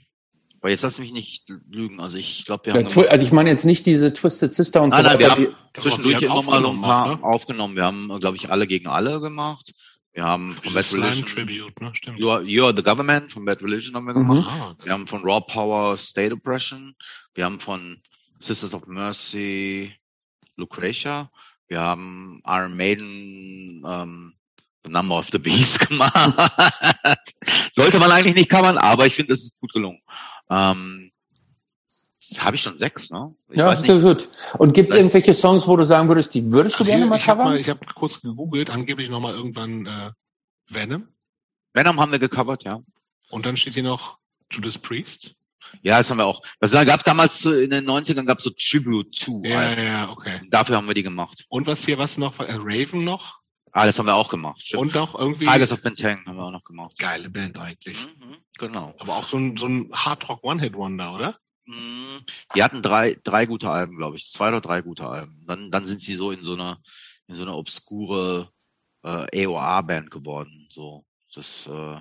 aber 0.60 0.70
jetzt 0.72 0.82
lass 0.82 1.00
mich 1.00 1.14
nicht 1.14 1.50
lügen. 1.70 2.00
Also 2.00 2.18
ich 2.18 2.46
glaube, 2.46 2.66
wir 2.66 2.74
haben. 2.74 2.88
Ja, 2.88 3.10
also 3.10 3.26
ich 3.26 3.32
meine 3.32 3.50
jetzt 3.50 3.66
nicht 3.66 3.86
diese 3.86 4.12
Twisted 4.14 4.54
Sister 4.54 4.82
und 4.82 4.90
nein, 4.90 5.06
so 5.06 5.12
nein, 5.12 5.20
weiter. 5.22 5.38
Wir 5.38 5.48
haben 5.48 5.56
zwischendurch 5.80 6.22
immer 6.22 6.42
mal 6.44 6.66
ein 6.66 6.82
paar 6.82 7.16
ne? 7.16 7.24
aufgenommen. 7.24 7.76
Wir 7.76 7.84
haben, 7.84 8.20
glaube 8.20 8.38
ich, 8.38 8.50
alle 8.50 8.68
gegen 8.68 8.88
alle 8.88 9.20
gemacht. 9.20 9.74
Wir 10.18 10.26
haben 10.26 10.56
von 10.56 10.74
Bad 10.74 10.92
Religion. 10.94 11.26
Tribute, 11.28 11.80
ne? 11.80 11.92
Stimmt. 11.94 12.20
You 12.20 12.32
are, 12.32 12.42
you 12.42 12.66
are 12.66 12.76
the 12.76 12.82
Government 12.82 13.32
von 13.32 13.46
Bad 13.46 13.62
Religion 13.62 13.96
haben 13.96 14.08
wir 14.08 14.16
gemacht. 14.16 14.52
Mhm. 14.52 14.62
Ah, 14.62 14.76
wir 14.84 14.92
haben 14.92 15.06
von 15.06 15.22
Raw 15.22 15.40
Power 15.42 15.96
State 15.96 16.34
Oppression. 16.34 16.96
Wir 17.36 17.46
haben 17.46 17.60
von 17.60 18.02
Sisters 18.40 18.74
of 18.74 18.88
Mercy 18.88 19.94
Lucretia. 20.56 21.30
Wir 21.68 21.82
haben 21.82 22.42
Iron 22.48 22.76
Maiden 22.76 23.84
ähm, 23.88 24.34
The 24.84 24.92
Number 24.92 25.20
of 25.20 25.30
the 25.32 25.38
Beast 25.38 25.80
gemacht. 25.88 26.16
Sollte 27.72 28.00
man 28.00 28.12
eigentlich 28.12 28.34
nicht 28.34 28.50
covern, 28.50 28.80
aber 28.80 29.06
ich 29.06 29.14
finde, 29.14 29.34
es 29.34 29.44
ist 29.44 29.60
gut 29.60 29.72
gelungen. 29.72 30.02
Ähm, 30.50 31.12
habe 32.40 32.56
ich 32.56 32.62
schon 32.62 32.78
sechs, 32.78 33.10
ne? 33.10 33.34
Ich 33.50 33.58
ja, 33.58 33.72
ist 33.72 33.86
gut. 33.86 34.30
Und 34.58 34.74
gibt 34.74 34.92
es 34.92 34.98
irgendwelche 34.98 35.34
Songs, 35.34 35.68
wo 35.68 35.78
du 35.78 35.86
sagen 35.86 36.08
würdest, 36.08 36.34
die 36.34 36.52
würdest 36.52 36.80
du 36.80 36.84
Ach, 36.84 36.88
gerne 36.88 37.06
mal 37.06 37.20
covern? 37.20 37.54
Hab 37.54 37.56
ich 37.56 37.70
habe 37.70 37.86
kurz 37.96 38.22
gegoogelt, 38.22 38.70
angeblich 38.70 39.10
nochmal 39.10 39.34
irgendwann 39.34 39.86
äh, 39.86 40.12
Venom. 40.68 41.08
Venom 41.74 42.00
haben 42.00 42.12
wir 42.12 42.20
gecovert, 42.20 42.64
ja. 42.64 42.82
Und 43.30 43.46
dann 43.46 43.56
steht 43.58 43.76
hier 43.76 43.84
noch 43.84 44.18
Judas 44.52 44.78
Priest. 44.78 45.36
Ja, 45.82 45.98
das 45.98 46.10
haben 46.10 46.18
wir 46.18 46.26
auch. 46.26 46.42
Das 46.60 46.72
gab 46.72 47.04
damals 47.04 47.46
in 47.46 47.70
den 47.70 47.86
90ern 47.90 48.26
gab 48.26 48.38
es 48.38 48.46
so 48.46 48.52
Tribute 48.52 49.12
to. 49.20 49.42
Ja, 49.46 49.60
halt. 49.60 49.80
ja, 49.80 50.10
okay. 50.10 50.42
Dafür 50.50 50.78
haben 50.78 50.88
wir 50.88 50.94
die 50.94 51.04
gemacht. 51.04 51.46
Und 51.50 51.68
was 51.68 51.86
hier, 51.86 51.98
was 51.98 52.18
noch? 52.18 52.40
Äh, 52.40 52.58
Raven 52.58 53.04
noch? 53.04 53.40
Ah, 53.72 53.86
das 53.86 54.00
haben 54.00 54.06
wir 54.06 54.16
auch 54.16 54.30
gemacht. 54.30 54.62
Stimmt. 54.62 54.82
Und 54.82 54.96
noch 54.96 55.14
irgendwie. 55.14 55.46
Tigers 55.46 55.72
of 55.72 55.82
Bentang 55.82 56.26
haben 56.26 56.38
wir 56.38 56.46
auch 56.46 56.52
noch 56.52 56.64
gemacht. 56.64 56.98
Geile 56.98 57.30
Band 57.30 57.60
eigentlich. 57.60 58.08
Mhm, 58.08 58.38
genau. 58.58 58.96
Aber 59.00 59.18
auch 59.18 59.28
so 59.28 59.38
ein, 59.38 59.58
so 59.58 59.68
ein 59.68 59.92
Hard 59.94 60.28
Rock 60.30 60.44
One-Hit-Wonder, 60.44 61.14
oder? 61.14 61.38
Mhm. 61.68 62.22
Die 62.56 62.64
hatten 62.64 62.82
drei, 62.82 63.18
drei 63.24 63.46
gute 63.46 63.70
Alben, 63.70 63.98
glaube 63.98 64.16
ich. 64.18 64.32
Zwei 64.32 64.48
oder 64.48 64.62
drei 64.62 64.82
gute 64.82 65.06
Alben. 65.06 65.44
Dann, 65.46 65.70
dann 65.70 65.86
sind 65.86 66.02
sie 66.02 66.16
so 66.16 66.32
in 66.32 66.44
so 66.44 66.54
einer, 66.54 66.82
in 67.28 67.36
so 67.36 67.44
einer 67.44 67.56
obskure 67.56 68.52
äh, 69.04 69.46
AOA-Band 69.46 70.10
geworden. 70.10 70.68
So, 70.72 71.06
das, 71.34 71.68
äh, 71.68 72.00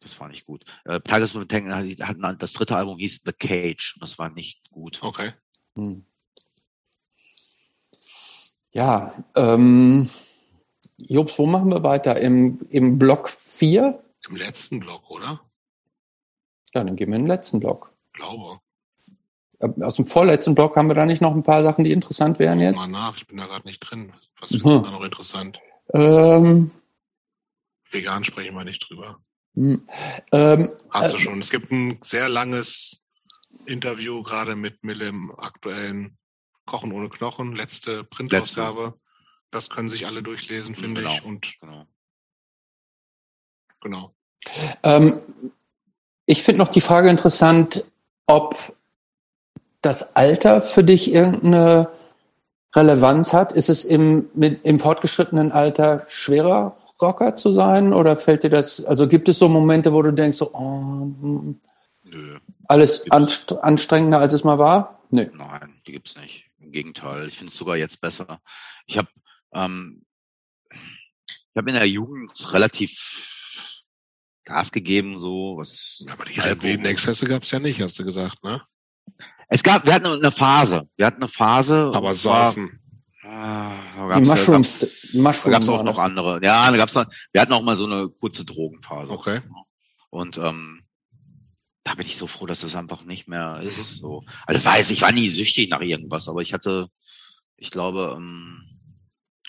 das 0.00 0.20
war 0.20 0.28
nicht 0.28 0.46
gut. 0.46 0.64
Äh, 0.84 1.00
Tigers 1.00 1.34
of 1.34 1.46
Bentang 1.46 1.98
hatten 2.00 2.38
das 2.38 2.52
dritte 2.52 2.76
Album 2.76 2.98
hieß 2.98 3.22
The 3.24 3.32
Cage. 3.32 3.96
Das 4.00 4.18
war 4.18 4.30
nicht 4.30 4.70
gut. 4.70 5.02
Okay. 5.02 5.32
Hm. 5.74 6.04
Ja, 8.72 9.24
ähm, 9.34 10.08
Jobs, 10.98 11.38
wo 11.38 11.46
machen 11.46 11.70
wir 11.70 11.82
weiter? 11.82 12.20
Im, 12.20 12.60
im 12.68 12.98
Block 12.98 13.30
4? 13.30 14.02
Im 14.28 14.36
letzten 14.36 14.80
Block, 14.80 15.10
oder? 15.10 15.40
Ja, 16.74 16.84
dann 16.84 16.94
gehen 16.94 17.08
wir 17.08 17.16
in 17.16 17.22
den 17.22 17.28
letzten 17.28 17.58
Block. 17.58 17.94
Glaube. 18.12 18.60
Äh, 19.60 19.68
aus 19.82 19.96
dem 19.96 20.06
vorletzten 20.06 20.54
Block 20.54 20.76
haben 20.76 20.88
wir 20.88 20.94
da 20.94 21.06
nicht 21.06 21.22
noch 21.22 21.34
ein 21.34 21.42
paar 21.42 21.62
Sachen, 21.62 21.84
die 21.84 21.92
interessant 21.92 22.38
wären 22.38 22.60
jetzt? 22.60 22.76
Mal 22.76 22.88
nach, 22.88 23.16
ich 23.16 23.26
bin 23.26 23.36
da 23.36 23.46
gerade 23.46 23.66
nicht 23.66 23.80
drin. 23.80 24.12
Was 24.40 24.50
findest 24.50 24.66
hm. 24.66 24.82
du 24.82 24.88
da 24.88 24.90
noch 24.90 25.04
interessant? 25.04 25.60
Ähm, 25.92 26.70
Vegan 27.90 28.24
sprechen 28.24 28.54
wir 28.54 28.64
nicht 28.64 28.88
drüber. 28.88 29.20
Hm, 29.54 29.86
ähm, 30.32 30.70
Hast 30.90 31.12
du 31.12 31.16
äh, 31.16 31.20
schon. 31.20 31.40
Es 31.40 31.50
gibt 31.50 31.70
ein 31.72 31.98
sehr 32.02 32.28
langes 32.28 33.00
Interview 33.64 34.22
gerade 34.22 34.56
mit 34.56 34.84
Mille 34.84 35.08
im 35.08 35.32
aktuellen 35.38 36.18
Kochen 36.66 36.92
ohne 36.92 37.08
Knochen, 37.08 37.54
letzte 37.54 38.04
Printausgabe. 38.04 38.84
Letzte. 38.84 39.00
Das 39.50 39.70
können 39.70 39.88
sich 39.88 40.06
alle 40.06 40.22
durchlesen, 40.22 40.74
finde 40.74 41.02
genau. 41.02 41.14
ich. 41.14 41.24
Und 41.24 41.54
genau. 41.60 41.86
genau. 43.80 44.14
Ähm, 44.82 45.20
ich 46.26 46.42
finde 46.42 46.58
noch 46.58 46.68
die 46.68 46.80
Frage 46.80 47.08
interessant, 47.08 47.84
ob 48.26 48.75
das 49.86 50.16
Alter 50.16 50.62
für 50.62 50.84
dich 50.84 51.12
irgendeine 51.12 51.88
Relevanz 52.74 53.32
hat. 53.32 53.52
Ist 53.52 53.70
es 53.70 53.84
im, 53.84 54.28
mit, 54.34 54.64
im 54.64 54.80
fortgeschrittenen 54.80 55.52
Alter 55.52 56.04
schwerer, 56.08 56.76
Rocker 57.00 57.36
zu 57.36 57.54
sein? 57.54 57.92
Oder 57.92 58.16
fällt 58.16 58.42
dir 58.42 58.50
das, 58.50 58.84
also 58.84 59.06
gibt 59.06 59.28
es 59.28 59.38
so 59.38 59.48
Momente, 59.48 59.92
wo 59.92 60.02
du 60.02 60.12
denkst, 60.12 60.38
so, 60.38 60.52
oh, 60.52 60.60
hm, 60.60 61.60
Nö. 62.04 62.38
alles 62.68 63.10
anst 63.10 63.52
anstrengender, 63.62 64.18
als 64.18 64.32
es 64.32 64.44
mal 64.44 64.58
war? 64.58 65.00
Nö. 65.10 65.26
Nein, 65.32 65.80
die 65.86 65.92
gibt's 65.92 66.16
nicht. 66.16 66.44
Im 66.58 66.72
Gegenteil, 66.72 67.28
ich 67.28 67.38
finde 67.38 67.52
es 67.52 67.56
sogar 67.56 67.76
jetzt 67.76 68.00
besser. 68.00 68.40
Ich 68.86 68.98
habe 68.98 69.08
ähm, 69.54 70.02
ich 70.70 71.56
habe 71.58 71.70
in 71.70 71.76
der 71.76 71.88
Jugend 71.88 72.52
relativ 72.52 73.84
Gas 74.44 74.70
gegeben, 74.70 75.16
so 75.16 75.56
was. 75.56 76.04
Aber 76.10 76.24
die 76.24 76.38
Exzesse 76.84 77.26
gab 77.26 77.44
es 77.44 77.50
ja 77.50 77.58
nicht, 77.58 77.80
hast 77.80 77.98
du 77.98 78.04
gesagt, 78.04 78.44
ne? 78.44 78.62
Es 79.48 79.62
gab, 79.62 79.86
wir 79.86 79.94
hatten 79.94 80.06
eine 80.06 80.32
Phase. 80.32 80.88
Wir 80.96 81.06
hatten 81.06 81.22
eine 81.22 81.28
Phase. 81.28 81.90
Aber 81.94 82.14
saufen. 82.14 82.80
Ah, 83.22 84.18
die 84.18 84.24
Mushrooms, 84.24 85.12
ja, 85.12 85.20
Mushrooms 85.20 85.42
da 85.42 85.50
gab's 85.50 85.68
auch 85.68 85.82
noch 85.82 85.98
andere. 85.98 86.40
Ja, 86.44 86.70
da 86.70 86.76
gab's 86.76 86.94
noch, 86.94 87.06
wir 87.32 87.40
hatten 87.40 87.52
auch 87.52 87.62
mal 87.62 87.76
so 87.76 87.86
eine 87.86 88.08
kurze 88.08 88.44
Drogenphase. 88.44 89.10
Okay. 89.10 89.40
Und 90.10 90.38
ähm, 90.38 90.82
da 91.82 91.94
bin 91.94 92.06
ich 92.06 92.16
so 92.16 92.26
froh, 92.26 92.46
dass 92.46 92.60
das 92.60 92.76
einfach 92.76 93.04
nicht 93.04 93.28
mehr 93.28 93.60
ist. 93.62 93.98
So. 93.98 94.24
Also 94.46 94.58
das 94.58 94.64
weiß 94.64 94.90
ich, 94.90 95.02
war 95.02 95.12
nie 95.12 95.28
süchtig 95.28 95.70
nach 95.70 95.80
irgendwas, 95.80 96.28
aber 96.28 96.40
ich 96.42 96.52
hatte, 96.52 96.88
ich 97.56 97.70
glaube, 97.70 98.14
ähm, 98.16 98.62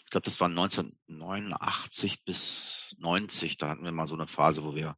ich 0.05 0.11
glaube, 0.11 0.25
das 0.25 0.39
war 0.39 0.47
1989 0.47 2.23
bis 2.23 2.95
90, 2.97 3.57
da 3.57 3.69
hatten 3.69 3.83
wir 3.83 3.91
mal 3.91 4.07
so 4.07 4.15
eine 4.15 4.27
Phase, 4.27 4.63
wo 4.63 4.73
wir 4.73 4.95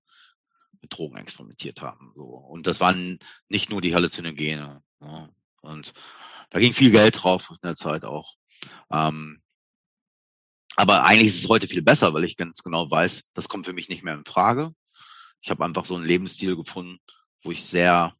mit 0.81 0.95
Drogen 0.95 1.17
experimentiert 1.17 1.81
haben. 1.81 2.11
So. 2.15 2.23
Und 2.23 2.67
das 2.67 2.79
waren 2.79 3.19
nicht 3.47 3.69
nur 3.69 3.81
die 3.81 3.95
Halluzinogene. 3.95 4.81
Ja. 5.01 5.29
Und 5.61 5.93
da 6.49 6.59
ging 6.59 6.73
viel 6.73 6.91
Geld 6.91 7.21
drauf 7.21 7.49
in 7.51 7.57
der 7.63 7.75
Zeit 7.75 8.05
auch. 8.05 8.35
Ähm, 8.91 9.41
aber 10.75 11.03
eigentlich 11.05 11.27
ist 11.27 11.43
es 11.43 11.49
heute 11.49 11.67
viel 11.67 11.81
besser, 11.81 12.13
weil 12.13 12.23
ich 12.23 12.37
ganz 12.37 12.63
genau 12.63 12.89
weiß, 12.89 13.31
das 13.33 13.49
kommt 13.49 13.65
für 13.65 13.73
mich 13.73 13.89
nicht 13.89 14.03
mehr 14.03 14.13
in 14.13 14.25
Frage. 14.25 14.73
Ich 15.41 15.49
habe 15.49 15.65
einfach 15.65 15.85
so 15.85 15.95
einen 15.95 16.05
Lebensstil 16.05 16.55
gefunden, 16.55 16.99
wo 17.43 17.51
ich 17.51 17.65
sehr 17.65 18.15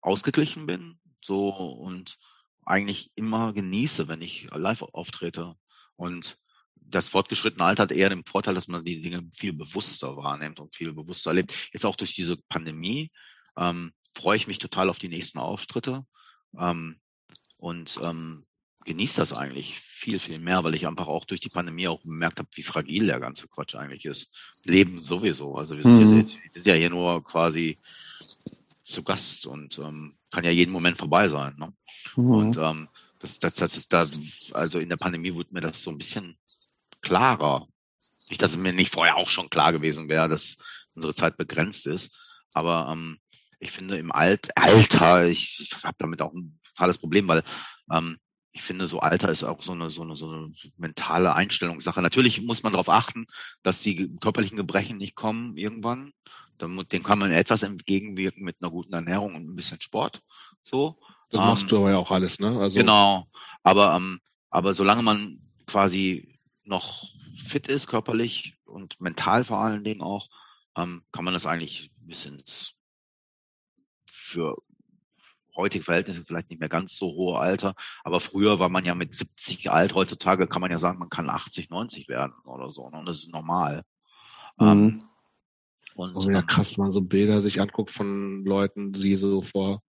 ausgeglichen 0.00 0.66
bin, 0.66 0.98
so 1.20 1.48
und 1.50 2.18
eigentlich 2.64 3.10
immer 3.14 3.52
genieße, 3.52 4.08
wenn 4.08 4.22
ich 4.22 4.48
live 4.52 4.82
auftrete. 4.82 5.54
Und 5.96 6.38
das 6.76 7.08
fortgeschrittene 7.08 7.64
Alter 7.64 7.84
hat 7.84 7.92
eher 7.92 8.08
den 8.08 8.24
Vorteil, 8.24 8.54
dass 8.54 8.68
man 8.68 8.84
die 8.84 9.00
Dinge 9.00 9.28
viel 9.34 9.52
bewusster 9.52 10.16
wahrnimmt 10.16 10.60
und 10.60 10.74
viel 10.74 10.92
bewusster 10.92 11.30
erlebt. 11.30 11.54
Jetzt 11.72 11.86
auch 11.86 11.96
durch 11.96 12.14
diese 12.14 12.36
Pandemie 12.48 13.10
ähm, 13.56 13.92
freue 14.14 14.36
ich 14.36 14.46
mich 14.46 14.58
total 14.58 14.88
auf 14.88 14.98
die 14.98 15.08
nächsten 15.08 15.38
Auftritte 15.38 16.06
ähm, 16.58 16.96
und 17.56 17.98
ähm, 18.02 18.46
genieße 18.84 19.16
das 19.16 19.32
eigentlich 19.32 19.78
viel, 19.80 20.18
viel 20.18 20.38
mehr, 20.38 20.62
weil 20.62 20.74
ich 20.74 20.86
einfach 20.86 21.06
auch 21.06 21.24
durch 21.24 21.40
die 21.40 21.48
Pandemie 21.48 21.88
auch 21.88 22.00
bemerkt 22.02 22.38
habe, 22.38 22.48
wie 22.52 22.62
fragil 22.62 23.06
der 23.06 23.20
ganze 23.20 23.48
Quatsch 23.48 23.74
eigentlich 23.74 24.04
ist. 24.04 24.30
Leben 24.64 25.00
sowieso. 25.00 25.56
Also 25.56 25.76
wir 25.76 25.82
sind, 25.82 25.98
mhm. 25.98 26.26
hier, 26.26 26.42
wir 26.42 26.50
sind 26.50 26.66
ja 26.66 26.74
hier 26.74 26.90
nur 26.90 27.24
quasi 27.24 27.76
zu 28.84 29.02
Gast 29.02 29.46
und 29.46 29.78
ähm, 29.78 30.16
kann 30.30 30.44
ja 30.44 30.50
jeden 30.50 30.72
Moment 30.72 30.98
vorbei 30.98 31.28
sein. 31.28 31.54
Ne? 31.56 31.72
Mhm. 32.16 32.30
Und 32.30 32.56
ähm, 32.58 32.88
das, 33.18 33.38
das, 33.38 33.54
das 33.54 33.76
ist 33.76 33.92
da, 33.92 34.06
also 34.52 34.78
in 34.78 34.90
der 34.90 34.98
Pandemie 34.98 35.32
wurde 35.32 35.52
mir 35.52 35.62
das 35.62 35.82
so 35.82 35.90
ein 35.90 35.98
bisschen 35.98 36.36
klarer. 37.00 37.66
Nicht, 38.28 38.42
dass 38.42 38.52
es 38.52 38.58
mir 38.58 38.72
nicht 38.72 38.92
vorher 38.92 39.16
auch 39.16 39.28
schon 39.28 39.50
klar 39.50 39.72
gewesen 39.72 40.08
wäre, 40.08 40.28
dass 40.28 40.56
unsere 40.94 41.14
Zeit 41.14 41.36
begrenzt 41.36 41.86
ist. 41.86 42.12
Aber 42.52 42.88
ähm, 42.92 43.18
ich 43.64 43.72
finde 43.72 43.96
im 43.96 44.12
Alt 44.12 44.56
Alter, 44.56 45.26
ich, 45.28 45.60
ich 45.60 45.84
habe 45.84 45.96
damit 45.98 46.22
auch 46.22 46.32
ein 46.32 46.58
totales 46.74 46.98
Problem, 46.98 47.28
weil 47.28 47.42
ähm, 47.90 48.18
ich 48.52 48.62
finde, 48.62 48.86
so 48.86 49.00
Alter 49.00 49.30
ist 49.30 49.42
auch 49.42 49.62
so 49.62 49.72
eine, 49.72 49.90
so 49.90 50.02
eine, 50.02 50.14
so 50.14 50.30
eine 50.30 50.52
mentale 50.76 51.34
Einstellungssache. 51.34 52.00
Natürlich 52.00 52.40
muss 52.42 52.62
man 52.62 52.72
darauf 52.72 52.88
achten, 52.88 53.26
dass 53.64 53.80
die 53.80 54.16
körperlichen 54.20 54.56
Gebrechen 54.56 54.96
nicht 54.96 55.16
kommen 55.16 55.56
irgendwann. 55.56 56.12
Dem 56.60 57.02
kann 57.02 57.18
man 57.18 57.32
etwas 57.32 57.64
entgegenwirken 57.64 58.44
mit 58.44 58.56
einer 58.60 58.70
guten 58.70 58.94
Ernährung 58.94 59.34
und 59.34 59.48
ein 59.48 59.56
bisschen 59.56 59.80
Sport. 59.80 60.22
So. 60.62 61.00
Das 61.30 61.40
ähm, 61.40 61.46
machst 61.46 61.70
du 61.70 61.78
aber 61.78 61.90
ja 61.90 61.98
auch 61.98 62.12
alles, 62.12 62.38
ne? 62.38 62.56
Also 62.60 62.78
genau. 62.78 63.26
Aber, 63.64 63.96
ähm, 63.96 64.20
aber 64.50 64.72
solange 64.72 65.02
man 65.02 65.40
quasi 65.66 66.38
noch 66.62 67.08
fit 67.44 67.66
ist, 67.66 67.88
körperlich 67.88 68.54
und 68.64 69.00
mental 69.00 69.44
vor 69.44 69.58
allen 69.58 69.82
Dingen 69.82 70.00
auch, 70.00 70.28
ähm, 70.76 71.02
kann 71.10 71.24
man 71.24 71.34
das 71.34 71.46
eigentlich 71.46 71.90
bis 71.96 72.24
ins 72.24 72.74
für 74.24 74.56
heutige 75.56 75.84
Verhältnisse 75.84 76.24
vielleicht 76.24 76.50
nicht 76.50 76.58
mehr 76.58 76.68
ganz 76.68 76.96
so 76.96 77.06
hohe 77.06 77.38
Alter, 77.38 77.74
aber 78.02 78.20
früher 78.20 78.58
war 78.58 78.68
man 78.68 78.84
ja 78.84 78.94
mit 78.94 79.14
70 79.14 79.70
alt, 79.70 79.94
heutzutage 79.94 80.46
kann 80.46 80.60
man 80.60 80.70
ja 80.70 80.78
sagen, 80.78 80.98
man 80.98 81.10
kann 81.10 81.30
80, 81.30 81.70
90 81.70 82.08
werden 82.08 82.34
oder 82.44 82.70
so, 82.70 82.90
ne? 82.90 82.98
und 82.98 83.06
das 83.06 83.18
ist 83.18 83.32
normal. 83.32 83.82
Mhm. 84.58 84.66
Ähm, 84.66 85.04
und, 85.94 86.28
wieder 86.28 86.40
ähm, 86.40 86.46
krass, 86.46 86.76
man 86.76 86.90
so 86.90 87.02
Bilder 87.02 87.40
sich 87.40 87.60
anguckt 87.60 87.90
von 87.90 88.44
Leuten, 88.44 88.92
die 88.92 89.14
so 89.14 89.42
vor 89.42 89.80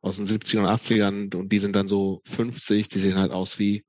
aus 0.00 0.16
den 0.16 0.26
70ern 0.26 0.60
und 0.60 0.66
80ern 0.66 1.36
und 1.36 1.50
die 1.50 1.58
sind 1.58 1.76
dann 1.76 1.88
so 1.88 2.20
50, 2.26 2.88
die 2.88 3.00
sehen 3.00 3.16
halt 3.16 3.32
aus 3.32 3.58
wie 3.58 3.84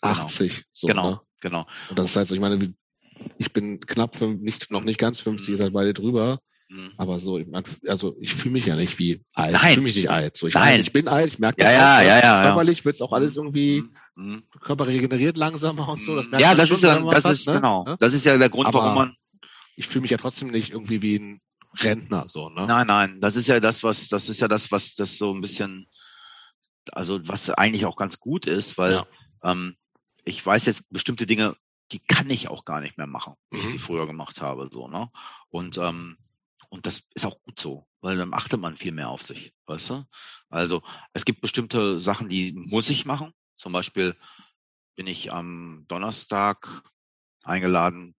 80. 0.00 0.54
Genau, 0.54 0.64
so, 0.72 0.86
genau. 0.86 1.10
Ne? 1.10 1.20
genau. 1.40 1.66
Und 1.90 1.98
das 1.98 2.06
ist 2.06 2.16
halt 2.16 2.28
so, 2.28 2.34
ich 2.34 2.40
meine, 2.40 2.74
ich 3.38 3.52
bin 3.52 3.80
knapp, 3.80 4.16
fünf, 4.16 4.40
nicht, 4.40 4.70
noch 4.70 4.84
nicht 4.84 4.98
ganz 4.98 5.20
50, 5.20 5.48
mhm. 5.48 5.54
ihr 5.54 5.58
seid 5.58 5.72
beide 5.72 5.94
drüber. 5.94 6.38
Mhm. 6.70 6.92
Aber 6.98 7.18
so, 7.18 7.40
also 7.86 8.16
ich 8.20 8.34
fühle 8.34 8.52
mich 8.52 8.66
ja 8.66 8.76
nicht 8.76 8.98
wie 8.98 9.24
alt. 9.32 9.52
Nein. 9.52 9.68
Ich 9.68 9.74
fühle 9.74 9.84
mich 9.84 9.96
nicht 9.96 10.10
alt. 10.10 10.36
So, 10.36 10.46
ich, 10.48 10.54
Nein. 10.54 10.74
Weiß, 10.74 10.80
ich 10.80 10.92
bin 10.92 11.08
alt, 11.08 11.32
ich 11.32 11.38
merke 11.38 11.62
ja, 11.62 11.72
ja, 11.72 12.02
ja, 12.02 12.20
ja, 12.20 12.42
körperlich 12.44 12.84
wird 12.84 12.96
es 12.96 13.00
auch 13.00 13.12
alles 13.12 13.36
irgendwie, 13.36 13.84
mhm. 14.14 14.32
mhm. 14.32 14.42
Körper 14.60 14.86
regeneriert 14.86 15.38
langsamer 15.38 15.88
und 15.88 16.02
so. 16.02 16.16
Das 16.16 16.26
ja, 16.40 16.54
das 16.54 16.70
ist 16.70 16.82
ja, 16.82 16.98
das 16.98 17.24
ist, 17.24 17.46
ne? 17.46 17.54
genau. 17.54 17.96
Das 17.98 18.12
ist 18.12 18.24
ja 18.24 18.36
der 18.36 18.50
Grund, 18.50 18.66
Aber 18.66 18.80
warum 18.80 18.94
man. 18.94 19.14
Ich 19.76 19.86
fühle 19.86 20.02
mich 20.02 20.10
ja 20.10 20.18
trotzdem 20.18 20.50
nicht 20.50 20.72
irgendwie 20.72 21.00
wie 21.02 21.18
ein 21.18 21.40
Rentner, 21.76 22.24
so, 22.28 22.48
ne? 22.50 22.66
Nein, 22.66 22.86
nein, 22.86 23.20
das 23.20 23.36
ist 23.36 23.46
ja 23.46 23.60
das, 23.60 23.82
was, 23.82 24.08
das 24.08 24.28
ist 24.28 24.40
ja 24.40 24.48
das, 24.48 24.72
was 24.72 24.94
das 24.94 25.16
so 25.16 25.32
ein 25.32 25.40
bisschen, 25.40 25.86
also 26.92 27.20
was 27.28 27.50
eigentlich 27.50 27.86
auch 27.86 27.96
ganz 27.96 28.18
gut 28.18 28.46
ist, 28.46 28.76
weil 28.76 28.92
ja. 28.92 29.06
ähm, 29.44 29.76
ich 30.24 30.44
weiß 30.44 30.66
jetzt 30.66 30.90
bestimmte 30.90 31.26
Dinge, 31.26 31.56
die 31.92 32.00
kann 32.00 32.28
ich 32.28 32.48
auch 32.48 32.64
gar 32.64 32.80
nicht 32.80 32.98
mehr 32.98 33.06
machen, 33.06 33.34
wie 33.50 33.58
mhm. 33.58 33.62
ich 33.62 33.68
sie 33.70 33.78
früher 33.78 34.06
gemacht 34.06 34.42
habe, 34.42 34.68
so, 34.70 34.88
ne? 34.88 35.10
Und, 35.48 35.78
ähm, 35.78 36.18
und 36.68 36.86
das 36.86 37.02
ist 37.14 37.24
auch 37.26 37.40
gut 37.42 37.58
so, 37.58 37.86
weil 38.00 38.16
dann 38.16 38.34
achtet 38.34 38.60
man 38.60 38.76
viel 38.76 38.92
mehr 38.92 39.08
auf 39.08 39.22
sich, 39.22 39.54
weißt 39.66 39.90
du? 39.90 40.04
Also, 40.48 40.82
es 41.12 41.24
gibt 41.24 41.40
bestimmte 41.40 42.00
Sachen, 42.00 42.28
die 42.28 42.52
muss 42.52 42.90
ich 42.90 43.04
machen. 43.06 43.32
Zum 43.56 43.72
Beispiel 43.72 44.16
bin 44.96 45.06
ich 45.06 45.32
am 45.32 45.84
Donnerstag 45.88 46.82
eingeladen 47.42 48.14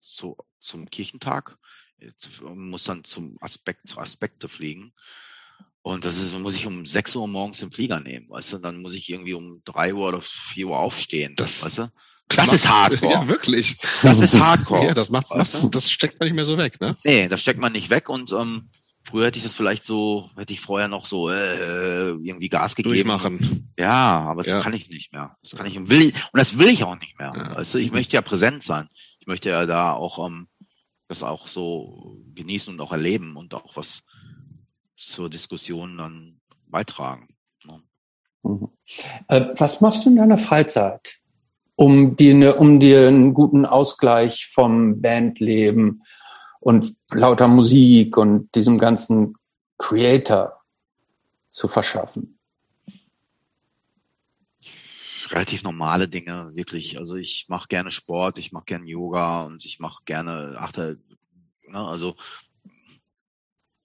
zu, 0.00 0.36
zum 0.60 0.88
Kirchentag 0.90 1.58
muss 2.42 2.84
dann 2.84 3.04
zum 3.04 3.38
Aspekt, 3.40 3.88
zu 3.88 3.98
Aspekte 3.98 4.48
fliegen. 4.48 4.92
Und 5.82 6.04
das 6.04 6.18
ist, 6.18 6.32
muss 6.34 6.54
ich 6.56 6.66
um 6.66 6.84
6 6.84 7.14
Uhr 7.16 7.26
morgens 7.28 7.60
den 7.60 7.70
Flieger 7.70 8.00
nehmen, 8.00 8.28
weißt 8.28 8.54
du? 8.54 8.58
Dann 8.58 8.82
muss 8.82 8.94
ich 8.94 9.08
irgendwie 9.08 9.34
um 9.34 9.62
3 9.64 9.94
Uhr 9.94 10.08
oder 10.08 10.20
4 10.20 10.68
Uhr 10.68 10.78
aufstehen, 10.78 11.34
Das- 11.36 11.64
weißt 11.64 11.78
du? 11.78 11.92
Das, 12.28 12.46
Das 12.46 12.52
ist 12.54 12.68
Hardcore. 12.68 13.12
Ja, 13.12 13.28
wirklich. 13.28 13.76
Das 14.02 14.18
ist 14.18 14.34
Hardcore. 14.40 14.86
Ja, 14.86 14.94
das 14.94 15.10
macht, 15.10 15.26
du? 15.30 15.68
das 15.68 15.90
steckt 15.90 16.18
man 16.18 16.26
nicht 16.28 16.34
mehr 16.36 16.44
so 16.44 16.58
weg, 16.58 16.80
ne? 16.80 16.96
Nee, 17.04 17.28
das 17.28 17.40
steckt 17.40 17.60
man 17.60 17.72
nicht 17.72 17.88
weg 17.90 18.08
und 18.08 18.32
ähm, 18.32 18.68
früher 19.04 19.26
hätte 19.26 19.38
ich 19.38 19.44
das 19.44 19.54
vielleicht 19.54 19.84
so, 19.84 20.28
hätte 20.36 20.52
ich 20.52 20.60
vorher 20.60 20.88
noch 20.88 21.06
so 21.06 21.28
äh, 21.30 22.08
irgendwie 22.10 22.48
Gas 22.48 22.74
gegeben. 22.74 22.94
Durchmachen. 23.08 23.72
Ja, 23.78 24.20
aber 24.22 24.42
das 24.42 24.52
Ja. 24.52 24.60
kann 24.60 24.72
ich 24.74 24.88
nicht 24.88 25.12
mehr. 25.12 25.36
Das 25.42 25.54
kann 25.54 25.66
ich 25.66 25.76
und 25.78 25.88
will 25.88 26.02
ich, 26.02 26.14
und 26.14 26.38
das 26.38 26.58
will 26.58 26.68
ich 26.68 26.82
auch 26.82 26.98
nicht 26.98 27.16
mehr. 27.18 27.32
Ja. 27.36 27.62
Du, 27.62 27.78
ich 27.78 27.92
möchte 27.92 28.14
ja 28.14 28.22
präsent 28.22 28.64
sein. 28.64 28.88
Ich 29.20 29.26
möchte 29.28 29.50
ja 29.50 29.64
da 29.66 29.92
auch 29.92 30.26
ähm, 30.26 30.48
das 31.08 31.22
auch 31.22 31.46
so 31.46 32.18
genießen 32.34 32.74
und 32.74 32.80
auch 32.80 32.90
erleben 32.90 33.36
und 33.36 33.54
auch 33.54 33.76
was 33.76 34.02
zur 34.96 35.30
Diskussion 35.30 35.96
dann 35.98 36.40
beitragen. 36.66 37.28
ne? 37.64 37.82
Mhm. 38.42 38.68
Äh, 39.28 39.46
was 39.56 39.80
machst 39.80 40.04
du 40.04 40.10
in 40.10 40.16
deiner 40.16 40.38
Freizeit, 40.38 41.18
um 41.76 42.16
dir, 42.16 42.34
ne, 42.34 42.54
um 42.54 42.80
dir 42.80 43.08
einen 43.08 43.34
guten 43.34 43.64
Ausgleich 43.64 44.48
vom 44.52 45.00
Bandleben 45.00 46.02
und 46.60 46.96
lauter 47.12 47.48
Musik 47.48 48.16
und 48.16 48.54
diesem 48.54 48.78
ganzen 48.78 49.34
Creator 49.78 50.60
zu 51.50 51.68
verschaffen? 51.68 52.36
relativ 55.30 55.62
normale 55.62 56.08
Dinge, 56.08 56.54
wirklich. 56.54 56.98
Also 56.98 57.16
ich 57.16 57.46
mache 57.48 57.68
gerne 57.68 57.90
Sport, 57.90 58.38
ich 58.38 58.52
mache 58.52 58.66
gerne 58.66 58.86
Yoga 58.86 59.42
und 59.42 59.64
ich 59.64 59.78
mache 59.80 60.02
gerne, 60.04 60.56
achte, 60.58 61.00
ne, 61.66 61.86
also 61.86 62.16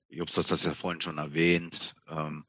Jobs 0.10 0.38
hat 0.38 0.52
das 0.52 0.64
ja 0.64 0.74
vorhin 0.74 1.02
schon 1.02 1.18
erwähnt. 1.18 1.96
Ähm, 2.08 2.46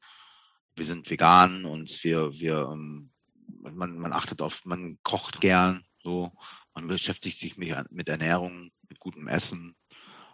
wir 0.75 0.85
sind 0.85 1.09
vegan 1.09 1.65
und 1.65 2.03
wir, 2.03 2.33
wir, 2.33 2.69
ähm, 2.73 3.12
man, 3.47 3.99
man 3.99 4.13
achtet 4.13 4.43
auf, 4.43 4.65
man 4.65 4.99
kocht 5.03 5.41
gern, 5.41 5.85
so, 6.03 6.33
man 6.75 6.89
beschäftigt 6.89 7.39
sich 7.39 7.57
mit, 7.57 7.75
mit 7.91 8.09
Ernährung, 8.09 8.71
mit 8.89 8.99
gutem 8.99 9.29
Essen. 9.29 9.77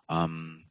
Ähm, 0.08 0.64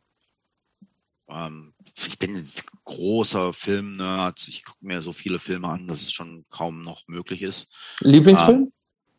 ähm, 1.30 1.74
ich 1.96 2.18
bin 2.18 2.36
ein 2.38 2.50
großer 2.86 3.54
Filmnerd. 3.54 4.48
Ich 4.48 4.64
gucke 4.64 4.86
mir 4.86 5.02
so 5.02 5.14
viele 5.14 5.40
Filme 5.40 5.68
an, 5.68 5.88
dass 5.88 6.02
es 6.02 6.12
schon 6.12 6.46
kaum 6.50 6.84
noch 6.84 7.08
möglich 7.08 7.42
ist. 7.42 7.72
Lieblingsfilm? 8.02 8.72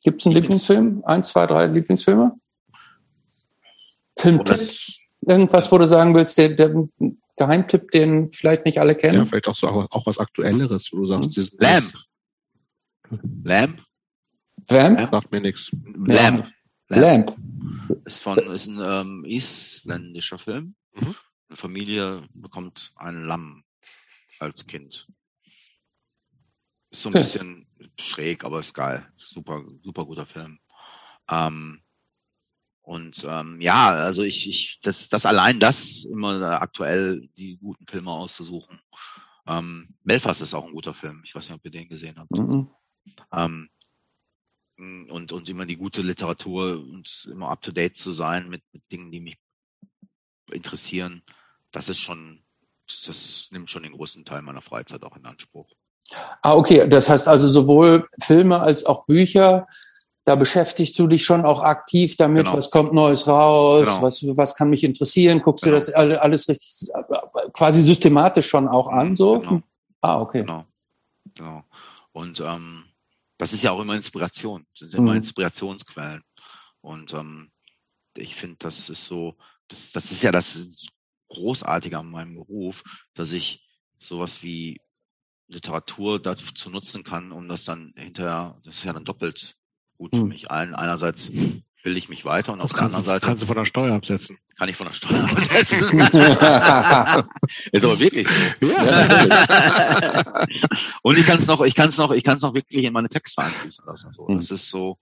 Gibt 0.02 0.20
es 0.20 0.26
einen 0.26 0.36
Lieblings- 0.36 0.42
Lieblingsfilm? 0.42 1.04
Eins, 1.04 1.28
zwei, 1.28 1.46
drei 1.46 1.66
Lieblingsfilme? 1.66 2.32
Oh, 2.32 4.20
Filmtipps? 4.20 5.00
Irgendwas, 5.20 5.70
wo 5.70 5.78
du 5.78 5.86
sagen 5.86 6.14
willst, 6.14 6.38
der, 6.38 6.50
der 6.50 6.88
Geheimtipp, 7.36 7.90
den 7.90 8.30
vielleicht 8.32 8.64
nicht 8.64 8.80
alle 8.80 8.92
Ja, 8.92 8.98
kennen? 8.98 9.26
vielleicht 9.26 9.48
auch 9.48 9.54
so 9.54 9.68
auch, 9.68 9.86
auch 9.90 10.06
was 10.06 10.18
Aktuelleres, 10.18 10.90
wo 10.92 10.98
du 10.98 11.06
sagst, 11.06 11.36
diesen 11.36 11.58
Lamp. 11.58 11.92
Lamp? 13.44 13.82
Vamp? 14.68 14.98
das 14.98 15.10
sagt 15.10 15.32
mir 15.32 15.40
nichts. 15.40 15.70
Lamp. 16.06 16.50
Lamp. 16.88 17.36
Ist 18.04 18.20
von, 18.20 18.38
ist 18.38 18.66
ein 18.66 18.80
ähm, 18.82 19.24
isländischer 19.24 20.38
Film. 20.38 20.74
Mhm. 20.94 21.14
Eine 21.48 21.56
Familie 21.56 22.28
bekommt 22.34 22.92
ein 22.96 23.24
Lamm 23.24 23.64
als 24.38 24.66
Kind. 24.66 25.06
Ist 26.90 27.02
so 27.02 27.08
ein 27.08 27.14
Okay. 27.14 27.22
bisschen 27.22 27.66
schräg, 27.98 28.44
aber 28.44 28.60
ist 28.60 28.74
geil. 28.74 29.06
Super, 29.16 29.62
super 29.82 30.04
guter 30.06 30.26
Film. 30.26 30.58
Ähm, 31.30 31.82
und 32.82 33.22
ähm, 33.28 33.60
ja, 33.60 33.90
also 33.90 34.22
ich, 34.22 34.48
ich, 34.48 34.80
das, 34.82 35.10
das 35.10 35.26
allein 35.26 35.60
das 35.60 36.04
immer 36.04 36.62
aktuell 36.62 37.28
die 37.36 37.58
guten 37.58 37.86
Filme 37.86 38.10
auszusuchen. 38.10 38.80
Ähm, 39.46 39.94
Belfast 40.04 40.40
ist 40.40 40.54
auch 40.54 40.66
ein 40.66 40.72
guter 40.72 40.94
Film. 40.94 41.20
Ich 41.24 41.34
weiß 41.34 41.48
nicht, 41.48 41.56
ob 41.58 41.64
ihr 41.66 41.70
den 41.70 41.88
gesehen 41.88 42.18
habt. 42.18 42.30
Mhm. 42.30 42.70
Ähm, 43.32 43.68
mh, 44.76 45.12
und, 45.12 45.32
und 45.32 45.48
immer 45.48 45.66
die 45.66 45.76
gute 45.76 46.02
Literatur 46.02 46.72
und 46.80 47.28
immer 47.32 47.50
up 47.50 47.62
to 47.62 47.72
date 47.72 47.96
zu 47.96 48.12
sein 48.12 48.48
mit, 48.48 48.62
mit 48.72 48.82
Dingen, 48.92 49.10
die 49.10 49.20
mich 49.20 49.36
interessieren, 50.50 51.22
das 51.72 51.88
ist 51.88 51.98
schon, 51.98 52.42
das 53.06 53.48
nimmt 53.50 53.70
schon 53.70 53.82
den 53.82 53.92
größten 53.92 54.24
Teil 54.24 54.42
meiner 54.42 54.62
Freizeit 54.62 55.02
auch 55.02 55.16
in 55.16 55.26
Anspruch. 55.26 55.68
Ah, 56.42 56.54
okay. 56.54 56.88
Das 56.88 57.08
heißt 57.08 57.28
also 57.28 57.48
sowohl 57.48 58.08
Filme 58.22 58.60
als 58.60 58.86
auch 58.86 59.04
Bücher, 59.04 59.66
da 60.24 60.36
beschäftigst 60.36 60.98
du 60.98 61.06
dich 61.06 61.24
schon 61.24 61.44
auch 61.44 61.62
aktiv 61.62 62.16
damit, 62.16 62.46
Genau. 62.46 62.56
was 62.56 62.70
kommt 62.70 62.92
Neues 62.94 63.26
raus, 63.26 63.84
Genau. 63.86 64.02
was, 64.02 64.22
was 64.36 64.54
kann 64.54 64.70
mich 64.70 64.84
interessieren, 64.84 65.40
guckst 65.42 65.64
Genau. 65.64 65.76
du 65.76 65.80
das 65.80 65.90
alle- 65.92 66.20
alles 66.22 66.48
richtig, 66.48 66.88
quasi 67.52 67.82
systematisch 67.82 68.46
schon 68.48 68.68
auch 68.68 68.88
an, 68.88 69.16
so? 69.16 69.40
Genau. 69.40 69.62
Ah, 70.00 70.20
okay. 70.20 70.40
Genau. 70.42 70.64
Genau. 71.34 71.64
Und 72.12 72.40
ähm, 72.40 72.84
das 73.38 73.52
ist 73.52 73.62
ja 73.62 73.72
auch 73.72 73.80
immer 73.80 73.94
Inspiration, 73.96 74.66
sind 74.76 74.94
immer 74.94 75.12
Mhm. 75.12 75.18
Inspirationsquellen. 75.18 76.22
Und 76.80 77.12
ähm, 77.14 77.50
ich 78.16 78.34
finde, 78.34 78.56
das 78.58 78.90
ist 78.90 79.04
so, 79.06 79.36
das, 79.68 79.92
das 79.92 80.12
ist 80.12 80.22
ja 80.22 80.32
das 80.32 80.68
Großartige 81.28 81.98
an 81.98 82.10
meinem 82.10 82.34
Beruf, 82.36 82.82
dass 83.14 83.32
ich 83.32 83.66
sowas 83.98 84.42
wie 84.42 84.80
Literatur 85.48 86.20
dazu 86.20 86.70
nutzen 86.70 87.04
kann, 87.04 87.32
um 87.32 87.48
das 87.48 87.64
dann 87.64 87.92
hinterher, 87.96 88.60
das 88.64 88.78
ist 88.78 88.84
ja 88.84 88.92
dann 88.92 89.04
doppelt 89.04 89.56
gut 89.96 90.16
für 90.16 90.22
Mhm. 90.22 90.28
mich. 90.28 90.50
Ein, 90.50 90.74
einerseits 90.74 91.30
will 91.84 91.96
ich 91.96 92.08
mich 92.08 92.24
weiter 92.24 92.52
und 92.52 92.60
auf 92.60 92.70
Das 92.70 92.72
der 92.72 92.78
kannst, 92.80 92.94
anderen 92.96 93.04
du, 93.04 93.10
Seite 93.14 93.26
kannst 93.26 93.42
du 93.42 93.46
von 93.46 93.56
der 93.56 93.64
Steuer 93.64 93.94
absetzen. 93.94 94.38
kann 94.58 94.68
ich 94.68 94.76
von 94.76 94.86
der 94.88 94.94
Steuer 94.94 95.24
absetzen. 95.30 96.00
ist 97.72 97.84
aber 97.84 97.98
wirklich 97.98 98.26
so. 98.60 98.66
und 101.02 101.18
ich 101.18 101.26
kann 101.26 101.38
es 101.38 101.46
noch, 101.46 101.60
ich 101.62 101.74
kann 101.74 101.88
es 101.88 101.96
noch, 101.98 102.10
ich 102.12 102.24
kann 102.24 102.36
es 102.36 102.42
noch 102.42 102.54
wirklich 102.54 102.84
in 102.84 102.92
meine 102.92 103.08
Texte 103.08 103.42
einfließen 103.42 103.84
lassen. 103.86 104.12
So. 104.12 104.28
Mhm. 104.28 104.36
Das 104.36 104.50
ist 104.50 104.68
so, 104.68 104.98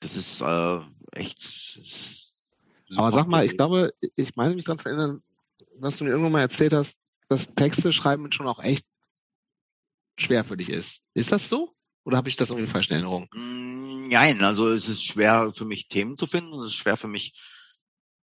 das 0.00 0.16
ist 0.16 0.40
äh, 0.40 0.78
echt. 1.12 1.80
Aber 2.96 3.12
sag 3.12 3.28
mal, 3.28 3.44
ich 3.44 3.56
glaube, 3.56 3.92
ich 4.16 4.34
meine 4.36 4.54
mich 4.54 4.64
daran 4.64 4.78
zu 4.78 4.88
erinnern, 4.88 5.22
dass 5.80 5.98
du 5.98 6.04
mir 6.04 6.10
irgendwann 6.10 6.32
mal 6.32 6.40
erzählt 6.40 6.72
hast, 6.72 6.96
dass 7.28 7.54
Texte 7.54 7.92
schreiben 7.92 8.30
schon 8.32 8.48
auch 8.48 8.62
echt 8.62 8.84
schwer 10.18 10.44
für 10.44 10.56
dich 10.56 10.70
ist. 10.70 11.00
Ist 11.14 11.32
das 11.32 11.48
so? 11.48 11.74
Oder 12.04 12.16
habe 12.16 12.28
ich 12.28 12.36
das 12.36 12.50
irgendwie 12.50 12.70
falsch 12.70 12.88
in 12.88 12.94
Erinnerung? 12.94 13.28
Mm, 13.34 13.87
Nein, 14.08 14.42
also 14.42 14.70
es 14.70 14.88
ist 14.88 15.04
schwer 15.04 15.52
für 15.54 15.64
mich 15.64 15.88
Themen 15.88 16.16
zu 16.16 16.26
finden, 16.26 16.52
es 16.60 16.68
ist 16.68 16.74
schwer 16.76 16.96
für 16.96 17.08
mich 17.08 17.34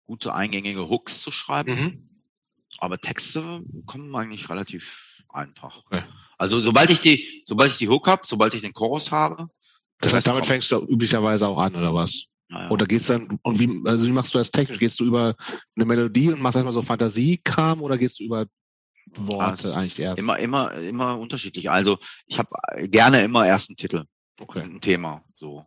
gute 0.06 0.34
eingängige 0.34 0.90
Hooks 0.90 1.22
zu 1.22 1.32
schreiben, 1.32 1.72
Mhm. 1.72 2.10
aber 2.80 2.98
Texte 3.00 3.62
kommen 3.86 4.16
eigentlich 4.16 4.50
relativ 4.50 5.24
einfach. 5.30 5.84
Okay. 5.86 6.04
Also 6.38 6.60
sobald 6.60 6.90
ich 6.90 7.02
die, 7.02 7.44
sobald 7.46 7.72
ich 7.72 7.78
die 7.78 7.90
Hook 7.90 8.08
habe, 8.08 8.24
sobald 8.26 8.54
ich 8.54 8.62
den 8.62 8.74
Chorus 8.74 9.12
habe, 9.12 9.48
Das 10.02 10.14
heißt, 10.14 10.28
damit 10.28 10.46
fängst 10.46 10.72
du 10.72 10.78
üblicherweise 10.86 11.46
auch 11.48 11.60
an, 11.60 11.76
oder 11.76 11.94
was? 11.94 12.26
Naja. 12.48 12.70
Oder 12.72 12.86
geht's 12.86 13.08
dann, 13.08 13.38
und 13.44 13.60
wie, 13.60 13.82
also 13.86 14.08
wie 14.08 14.12
machst 14.12 14.34
du 14.34 14.38
das 14.40 14.50
technisch? 14.50 14.80
Gehst 14.80 15.00
du 15.00 15.04
über 15.04 15.36
eine 15.76 15.86
Melodie 15.86 16.30
und 16.32 16.42
machst 16.42 16.56
erstmal 16.56 16.74
so 16.74 16.82
Fantasiekram 16.82 17.82
oder 17.82 17.98
gehst 17.98 18.20
du 18.20 18.24
über 18.24 18.48
Worte 19.16 19.64
Das 19.64 19.74
eigentlich 19.76 20.00
erst? 20.00 20.18
Immer, 20.20 20.40
immer, 20.40 20.72
immer 20.74 21.20
unterschiedlich. 21.20 21.70
Also 21.70 22.00
ich 22.26 22.40
habe 22.40 22.50
gerne 22.88 23.24
immer 23.24 23.46
erst 23.46 23.70
einen 23.70 23.78
Titel, 23.78 24.06
Okay. 24.40 24.62
ein 24.62 24.82
Thema. 24.82 25.24
So. 25.36 25.66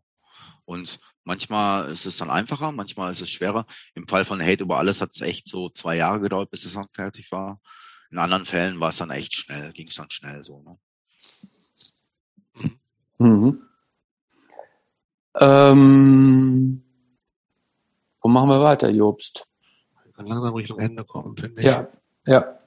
Und 0.64 0.98
manchmal 1.24 1.90
ist 1.92 2.06
es 2.06 2.16
dann 2.16 2.30
einfacher, 2.30 2.72
manchmal 2.72 3.12
ist 3.12 3.20
es 3.20 3.30
schwerer. 3.30 3.66
Im 3.94 4.08
Fall 4.08 4.24
von 4.24 4.40
Hate 4.42 4.62
über 4.62 4.78
alles 4.78 5.00
hat 5.00 5.10
es 5.10 5.20
echt 5.20 5.48
so 5.48 5.68
zwei 5.70 5.96
Jahre 5.96 6.20
gedauert, 6.20 6.50
bis 6.50 6.62
das 6.62 6.72
dann 6.72 6.88
fertig 6.92 7.30
war. 7.32 7.60
In 8.10 8.18
anderen 8.18 8.44
Fällen 8.44 8.80
war 8.80 8.90
es 8.90 8.98
dann 8.98 9.10
echt 9.10 9.34
schnell, 9.34 9.72
ging 9.72 9.88
es 9.88 9.94
dann 9.94 10.10
schnell 10.10 10.44
so. 10.44 10.62
Ne? 10.62 10.78
Mhm. 13.18 13.62
Ähm, 15.34 16.82
wo 18.20 18.28
machen 18.28 18.48
wir 18.50 18.60
weiter, 18.60 18.90
Jobst? 18.90 19.46
Wir 20.04 20.12
können 20.12 20.28
langsam 20.28 20.54
Richtung 20.54 20.78
Ende 20.78 21.04
kommen, 21.04 21.36
finde 21.36 21.62
ich. 21.62 21.66
Ja, 21.66 21.88
ja. 22.26 22.58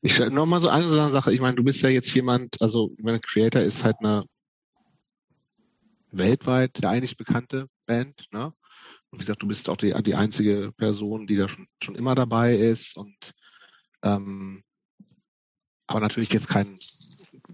Ich 0.00 0.18
noch 0.18 0.46
mal 0.46 0.60
so 0.60 0.68
eine 0.68 0.88
so 0.88 0.98
eine 0.98 1.12
Sache. 1.12 1.32
Ich 1.32 1.40
meine, 1.40 1.56
du 1.56 1.64
bist 1.64 1.82
ja 1.82 1.88
jetzt 1.88 2.14
jemand, 2.14 2.60
also 2.60 2.92
ich 2.96 3.04
meine, 3.04 3.20
Creator 3.20 3.62
ist 3.62 3.84
halt 3.84 3.96
eine 4.00 4.24
weltweit 6.18 6.80
ja 6.82 6.90
eigentlich 6.90 7.16
bekannte 7.16 7.68
Band, 7.86 8.26
ne? 8.32 8.52
Und 9.10 9.20
wie 9.20 9.24
gesagt, 9.24 9.42
du 9.42 9.46
bist 9.46 9.68
auch 9.68 9.76
die, 9.76 9.94
die 10.02 10.14
einzige 10.14 10.72
Person, 10.76 11.26
die 11.26 11.36
da 11.36 11.48
schon, 11.48 11.68
schon 11.82 11.94
immer 11.94 12.14
dabei 12.14 12.56
ist 12.56 12.96
und 12.96 13.32
ähm, 14.02 14.62
aber 15.86 16.00
natürlich 16.00 16.32
jetzt 16.32 16.48
kein 16.48 16.78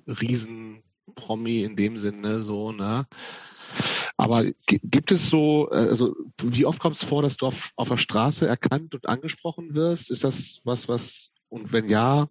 riesen 0.06 0.82
Promi 1.14 1.64
in 1.64 1.76
dem 1.76 1.98
Sinne 1.98 2.40
so, 2.40 2.72
ne? 2.72 3.06
Aber 4.16 4.44
gi- 4.44 4.80
gibt 4.84 5.12
es 5.12 5.30
so, 5.30 5.68
äh, 5.70 5.88
also 5.88 6.14
wie 6.42 6.66
oft 6.66 6.78
kommt 6.78 6.96
es 6.96 7.04
vor, 7.04 7.22
dass 7.22 7.36
du 7.36 7.46
auf, 7.46 7.70
auf 7.76 7.88
der 7.88 7.96
Straße 7.96 8.46
erkannt 8.46 8.94
und 8.94 9.08
angesprochen 9.08 9.74
wirst? 9.74 10.10
Ist 10.10 10.24
das 10.24 10.60
was, 10.64 10.88
was, 10.88 11.32
und 11.48 11.72
wenn 11.72 11.88
ja, 11.88 12.28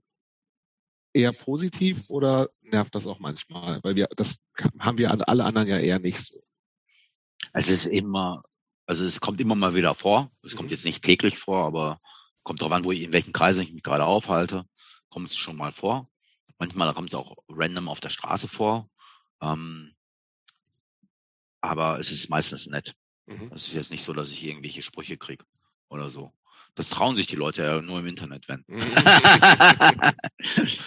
eher 1.20 1.34
positiv 1.34 2.10
oder 2.10 2.50
nervt 2.62 2.96
das 2.96 3.06
auch 3.08 3.20
manchmal? 3.20 3.84
Weil 3.84 3.96
wir, 3.96 4.08
das 4.16 4.36
haben 4.80 4.98
wir 4.98 5.12
alle 5.28 5.44
anderen 5.46 5.68
ja 5.68 5.78
eher 5.78 6.00
nicht 6.00 6.20
so. 6.20 6.42
Es 7.54 7.70
ist 7.70 7.86
immer 7.86 8.44
Also 8.86 9.06
es 9.06 9.22
kommt 9.22 9.40
immer 9.40 9.54
mal 9.56 9.76
wieder 9.76 9.94
vor. 9.94 10.32
Es 10.44 10.56
kommt 10.56 10.70
Mhm. 10.70 10.74
jetzt 10.76 10.86
nicht 10.86 11.04
täglich 11.04 11.38
vor, 11.38 11.64
aber 11.66 12.00
kommt 12.42 12.62
drauf 12.62 12.72
an, 12.72 12.84
wo 12.86 12.92
ich, 12.92 13.04
in 13.04 13.12
welchen 13.12 13.34
Kreisen 13.34 13.62
ich 13.62 13.72
mich 13.72 13.84
gerade 13.84 14.04
aufhalte. 14.06 14.66
Kommt 15.10 15.30
es 15.30 15.38
schon 15.38 15.56
mal 15.58 15.72
vor. 15.72 16.10
Manchmal 16.58 16.92
kommt 16.96 17.10
es 17.10 17.16
auch 17.16 17.36
random 17.50 17.88
auf 17.88 18.00
der 18.00 18.10
Straße 18.10 18.48
vor. 18.48 18.90
Ähm, 19.42 19.94
aber 21.62 22.00
es 22.00 22.12
ist 22.12 22.30
meistens 22.30 22.66
nett. 22.68 22.96
Mhm. 23.28 23.52
Es 23.54 23.68
ist 23.68 23.74
jetzt 23.74 23.92
nicht 23.92 24.04
so, 24.04 24.14
dass 24.14 24.30
ich 24.32 24.44
irgendwelche 24.44 24.82
Sprüche 24.82 25.18
krieg 25.18 25.44
oder 25.90 26.10
so. 26.10 26.34
Das 26.80 26.88
trauen 26.88 27.18
sich 27.18 27.28
die 27.28 27.36
Leute 27.36 27.62
ja 27.62 27.82
nur 27.82 28.00
im 28.00 28.08
Internet, 28.08 28.48
wenn. 28.48 28.64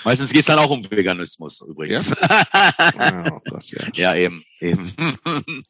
Meistens 0.04 0.32
geht 0.32 0.40
es 0.40 0.46
dann 0.46 0.58
auch 0.58 0.70
um 0.70 0.90
Veganismus 0.90 1.60
übrigens. 1.60 2.16
Ah, 2.18 3.30
oh 3.30 3.40
Gott, 3.46 3.66
ja. 3.66 3.88
Ja, 3.94 4.14
eben, 4.14 4.42
eben. 4.58 4.90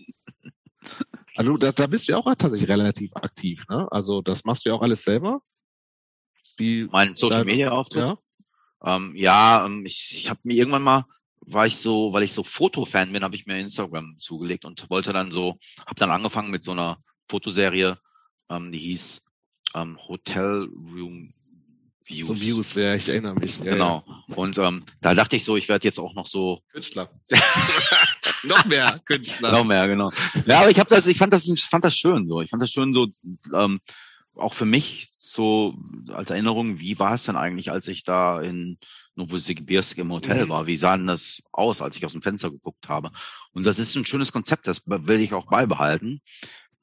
Also 1.35 1.57
da, 1.57 1.73
da 1.73 1.89
bist 1.89 2.07
du 2.07 2.13
ja 2.13 2.19
auch 2.19 2.35
tatsächlich 2.37 2.69
relativ 2.69 3.17
aktiv, 3.17 3.65
ne? 3.69 3.89
Also 3.91 4.23
das 4.23 4.45
machst 4.45 4.65
du 4.65 4.69
ja 4.69 4.77
auch 4.77 4.83
alles 4.83 5.03
selber. 5.03 5.43
Die, 6.57 6.87
mein 6.93 7.17
Social 7.17 7.45
Media 7.45 7.73
Auftritt. 7.73 8.05
ja. 8.07 8.17
Ähm, 8.85 9.17
ja, 9.17 9.67
ähm, 9.67 9.85
ich, 9.85 10.13
ich 10.13 10.31
habe 10.31 10.39
mir 10.45 10.55
irgendwann 10.55 10.83
mal 10.83 11.05
war 11.41 11.67
ich 11.67 11.79
so, 11.79 12.13
weil 12.13 12.23
ich 12.23 12.33
so 12.33 12.45
Fotofan 12.45 13.11
bin, 13.11 13.25
habe 13.25 13.35
ich 13.35 13.47
mir 13.47 13.59
Instagram 13.59 14.15
zugelegt 14.21 14.65
und 14.65 14.89
wollte 14.89 15.13
dann 15.13 15.33
so, 15.33 15.59
habe 15.85 15.99
dann 15.99 16.13
angefangen 16.13 16.53
mit 16.53 16.63
so 16.63 16.71
einer 16.71 16.99
Fotoserie, 17.29 17.99
ähm, 18.49 18.71
die 18.71 18.79
hieß 18.79 19.21
ähm, 19.75 19.99
Hotel 20.09 20.69
Room 20.95 21.33
Views. 22.05 22.27
so 22.27 22.41
Views, 22.41 22.75
ja, 22.75 22.95
ich 22.95 23.09
erinnere 23.09 23.35
mich. 23.35 23.59
Ja, 23.61 23.73
Genau. 23.73 24.05
Und 24.35 24.59
ähm, 24.59 24.85
da 25.01 25.15
dachte 25.15 25.37
ich 25.37 25.45
so, 25.45 25.57
ich 25.57 25.69
werde 25.69 25.87
jetzt 25.87 26.01
auch 26.01 26.15
noch 26.15 26.27
so 26.27 26.61
Ja. 26.67 26.73
Künstler. 26.73 27.11
Noch 28.45 28.65
mehr 28.65 29.01
Künstler. 29.05 29.53
Noch 29.53 29.65
mehr, 29.65 29.87
genau. 29.87 30.11
Ja, 30.47 30.61
aber 30.63 30.71
ich 30.71 30.79
habe 30.81 30.91
das, 30.91 31.07
ich 31.07 31.17
fand 31.19 31.33
das, 31.33 31.47
ich 31.49 31.63
fand 31.63 31.85
das 31.85 31.97
schön 31.97 32.27
so. 32.27 32.41
Ich 32.41 32.51
fand 32.51 32.61
das 32.61 32.71
schön 32.73 32.93
so, 32.93 33.07
ähm, 33.55 33.81
auch 34.35 34.53
für 34.55 34.65
mich 34.65 35.11
so 35.19 35.75
als 36.09 36.31
Erinnerung, 36.31 36.81
wie 36.81 36.99
war 36.99 37.15
es 37.15 37.25
denn 37.25 37.37
eigentlich, 37.37 37.71
als 37.71 37.87
ich 37.87 38.03
da 38.03 38.41
in 38.41 38.79
Novosibirsk 39.15 39.97
im 39.99 40.11
Hotel 40.11 40.47
Mhm. 40.47 40.49
war? 40.49 40.67
Wie 40.67 40.77
sah 40.77 40.97
denn 40.97 41.07
das 41.07 41.43
aus, 41.53 41.81
als 41.83 41.97
ich 41.97 42.05
aus 42.05 42.13
dem 42.13 42.23
Fenster 42.23 42.51
geguckt 42.51 42.89
habe? 42.89 43.13
Und 43.53 43.65
das 43.65 43.79
ist 43.79 43.95
ein 43.95 44.07
schönes 44.07 44.33
Konzept, 44.33 44.67
das 44.67 44.83
will 44.87 45.21
ich 45.21 45.35
auch 45.35 45.47
beibehalten. 45.47 46.21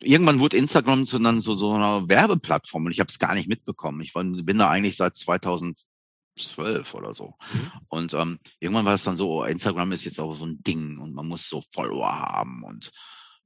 Irgendwann 0.02 0.40
wurde 0.40 0.58
Instagram 0.58 1.06
zu, 1.06 1.19
dann 1.19 1.42
so, 1.42 1.56
so 1.56 1.74
einer 1.74 2.08
Werbeplattform 2.08 2.86
und 2.86 2.92
ich 2.92 3.00
habe 3.00 3.10
es 3.10 3.19
gar 3.19 3.34
nicht 3.34 3.50
mitbekommen. 3.50 4.02
Ich 4.02 4.16
war, 4.16 4.24
bin 4.24 4.58
da 4.58 4.69
eigentlich 4.69 4.95
seit 4.95 5.16
2012 5.16 6.94
oder 6.94 7.14
so. 7.14 7.36
Mhm. 7.53 7.72
Und 7.90 8.14
ähm, 8.14 8.40
irgendwann 8.60 8.86
war 8.86 8.94
es 8.94 9.03
dann 9.03 9.18
so, 9.18 9.30
oh, 9.30 9.44
Instagram 9.44 9.92
ist 9.92 10.06
jetzt 10.06 10.19
auch 10.19 10.34
so 10.34 10.45
ein 10.45 10.64
Ding 10.64 11.00
und 11.00 11.14
man 11.14 11.28
muss 11.28 11.50
so 11.50 11.61
Follower 11.74 12.11
haben 12.11 12.64
und 12.64 12.92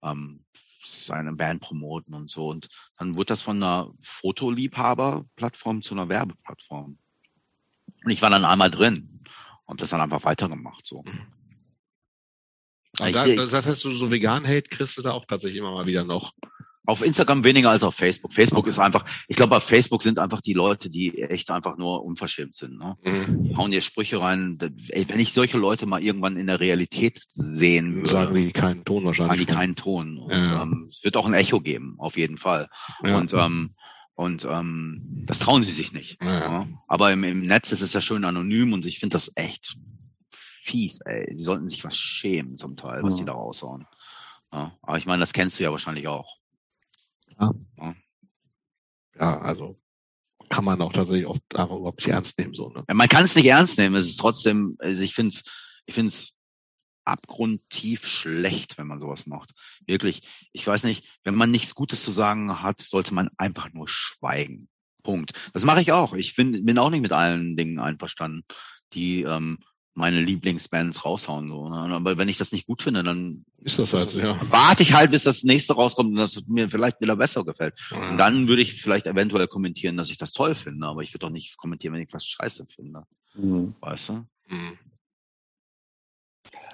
ähm, 0.04 0.46
seine 0.86 1.34
Band 1.34 1.62
promoten 1.62 2.14
und 2.14 2.30
so. 2.30 2.50
Und 2.50 2.70
dann 2.98 3.16
wurde 3.16 3.28
das 3.28 3.42
von 3.42 3.58
einer 3.58 3.92
Fotoliebhaber-Plattform 4.02 5.82
zu 5.82 5.96
einer 5.96 6.10
Werbeplattform. 6.10 6.98
Und 8.04 8.12
ich 8.12 8.22
war 8.22 8.30
dann 8.30 8.46
einmal 8.46 8.70
drin 8.70 9.24
und 9.66 9.82
das 9.82 9.92
dann 9.92 10.02
einfach 10.02 10.24
weitergemacht. 10.26 10.86
So. 10.86 11.04
Und 13.00 13.16
da, 13.16 13.26
das 13.26 13.66
heißt, 13.66 13.84
du 13.84 13.92
so 13.92 14.12
vegan 14.12 14.46
Hate 14.48 14.70
kriegst 14.70 14.98
du 14.98 15.02
da 15.02 15.12
auch 15.12 15.26
tatsächlich 15.26 15.60
immer 15.60 15.72
mal 15.72 15.88
wieder 15.88 16.04
noch. 16.04 16.34
Auf 16.86 17.02
Instagram 17.02 17.46
weniger 17.46 17.70
als 17.70 17.82
auf 17.82 17.96
Facebook. 17.96 18.34
Facebook 18.34 18.68
ist 18.68 18.78
einfach, 18.78 19.06
ich 19.30 19.38
glaube, 19.38 19.56
auf 19.56 19.64
Facebook 19.64 20.04
sind 20.04 20.20
einfach 20.20 20.42
die 20.42 20.52
Leute, 20.54 20.90
die 20.90 21.18
echt 21.22 21.50
einfach 21.50 21.78
nur 21.78 22.04
unverschämt 22.04 22.56
sind. 22.56 22.78
Ne? 22.78 22.98
Die 23.06 23.56
hauen 23.56 23.72
dir 23.72 23.80
Sprüche 23.80 24.20
rein. 24.20 24.58
Ey, 24.90 25.08
wenn 25.08 25.20
ich 25.22 25.32
solche 25.32 25.58
Leute 25.58 25.86
mal 25.86 26.04
irgendwann 26.04 26.36
in 26.36 26.46
der 26.48 26.60
Realität 26.60 27.22
sehen 27.32 27.96
würde, 27.96 28.10
Sagen 28.10 28.36
die 28.36 28.52
keinen 28.52 28.84
Ton 28.84 29.06
wahrscheinlich. 29.06 29.46
die 29.46 29.54
keinen 29.54 29.78
Ton. 29.78 30.18
Und 30.18 30.32
Ja. 30.32 30.64
ähm, 30.64 30.90
es 30.92 31.04
wird 31.06 31.16
auch 31.16 31.26
ein 31.26 31.34
Echo 31.34 31.62
geben, 31.62 31.96
auf 32.00 32.18
jeden 32.18 32.36
Fall. 32.38 32.68
Ja. 33.02 33.18
Und 33.18 33.34
ähm, 33.34 33.72
und 34.16 34.46
ähm, 34.48 35.02
das 35.26 35.40
trauen 35.40 35.64
sie 35.64 35.72
sich 35.72 35.94
nicht. 35.94 36.22
Ja. 36.22 36.40
Ja. 36.42 36.68
Aber 36.88 37.12
im, 37.14 37.24
im 37.24 37.48
Netz 37.48 37.72
ist 37.72 37.82
es 37.82 37.94
ja 37.94 38.02
schön 38.02 38.26
anonym 38.26 38.74
und 38.74 38.86
ich 38.86 39.00
finde 39.00 39.14
das 39.16 39.32
echt 39.36 39.78
fies, 40.64 41.02
ey. 41.02 41.36
Die 41.36 41.44
sollten 41.44 41.68
sich 41.70 41.84
was 41.84 41.96
schämen 41.98 42.56
zum 42.58 42.76
Teil, 42.76 43.04
was 43.04 43.16
Ja. 43.16 43.20
die 43.20 43.26
da 43.26 43.34
raushauen. 43.34 43.86
Ja. 44.52 44.78
Aber 44.82 44.98
ich 44.98 45.06
meine, 45.06 45.20
das 45.20 45.34
kennst 45.34 45.60
du 45.60 45.64
ja 45.64 45.72
wahrscheinlich 45.72 46.08
auch. 46.08 46.38
ja, 49.20 49.40
also 49.42 49.80
kann 50.50 50.66
man 50.66 50.82
auch 50.82 50.94
tatsächlich 50.94 51.26
oft 51.26 51.42
einfach 51.56 51.76
überhaupt 51.76 52.00
nicht 52.00 52.10
ernst 52.14 52.38
nehmen, 52.38 52.54
so, 52.54 52.70
ne? 52.70 52.84
Ja, 52.88 52.94
Man 52.94 53.08
kann 53.10 53.24
es 53.24 53.36
nicht 53.36 53.48
ernst 53.48 53.78
nehmen. 53.78 53.96
Es 53.96 54.06
ist 54.06 54.18
trotzdem, 54.20 54.76
also 54.80 55.02
ich 55.02 55.14
finde 55.16 55.30
es, 55.36 55.44
ich 55.86 55.96
finde 55.96 56.10
es 56.10 56.38
abgrundtief 57.06 58.06
schlecht, 58.06 58.78
wenn 58.78 58.88
man 58.88 59.00
sowas 59.00 59.26
macht. 59.26 59.52
Wirklich. 59.88 60.22
Ich 60.54 60.66
weiß 60.66 60.84
nicht, 60.84 61.06
wenn 61.24 61.36
man 61.36 61.52
nichts 61.52 61.76
Gutes 61.76 62.04
zu 62.04 62.12
sagen 62.12 62.62
hat, 62.62 62.82
sollte 62.82 63.14
man 63.14 63.30
einfach 63.38 63.74
nur 63.74 63.88
schweigen. 63.90 64.70
Punkt. 65.02 65.34
Das 65.54 65.66
mache 65.66 65.82
ich 65.82 65.92
auch. 65.92 66.14
Ich 66.14 66.36
bin, 66.36 66.64
bin 66.66 66.78
auch 66.78 66.90
nicht 66.92 67.02
mit 67.02 67.12
allen 67.12 67.58
Dingen 67.58 67.80
einverstanden, 67.80 68.46
die 68.94 69.24
ähm, 69.24 69.60
meine 69.96 70.22
Lieblingsbands 70.22 71.06
raushauen. 71.06 71.50
So. 71.50 71.70
ne? 71.70 71.76
Aber 71.96 72.18
wenn 72.18 72.30
ich 72.30 72.38
das 72.38 72.52
nicht 72.52 72.66
gut 72.66 72.82
finde, 72.82 73.04
dann 73.04 73.46
Ist 73.64 73.80
das 73.80 73.94
halt 73.94 74.10
so, 74.10 74.20
ja. 74.20 74.40
warte 74.50 74.84
ich 74.84 74.94
halt, 74.94 75.12
bis 75.12 75.24
das 75.24 75.44
nächste 75.44 75.74
rauskommt 75.74 76.10
und 76.10 76.16
das 76.16 76.44
mir 76.48 76.70
vielleicht 76.70 77.00
wieder 77.02 77.16
besser 77.16 77.44
gefällt. 77.44 77.76
Und 77.92 78.18
dann 78.18 78.48
würde 78.48 78.62
ich 78.62 78.82
vielleicht 78.82 79.06
eventuell 79.06 79.48
kommentieren, 79.48 79.98
dass 79.98 80.10
ich 80.10 80.18
das 80.18 80.34
toll 80.34 80.56
finde, 80.56 80.88
aber 80.88 81.02
ich 81.02 81.14
würde 81.14 81.26
doch 81.26 81.30
nicht 81.30 81.58
kommentieren, 81.58 81.94
wenn 81.94 82.02
ich 82.02 82.14
was 82.14 82.26
scheiße 82.26 82.66
finde. 82.74 83.04
Mhm. 83.36 83.76
Weißt 83.82 84.10
du? 84.10 84.14
Mhm. 84.48 84.78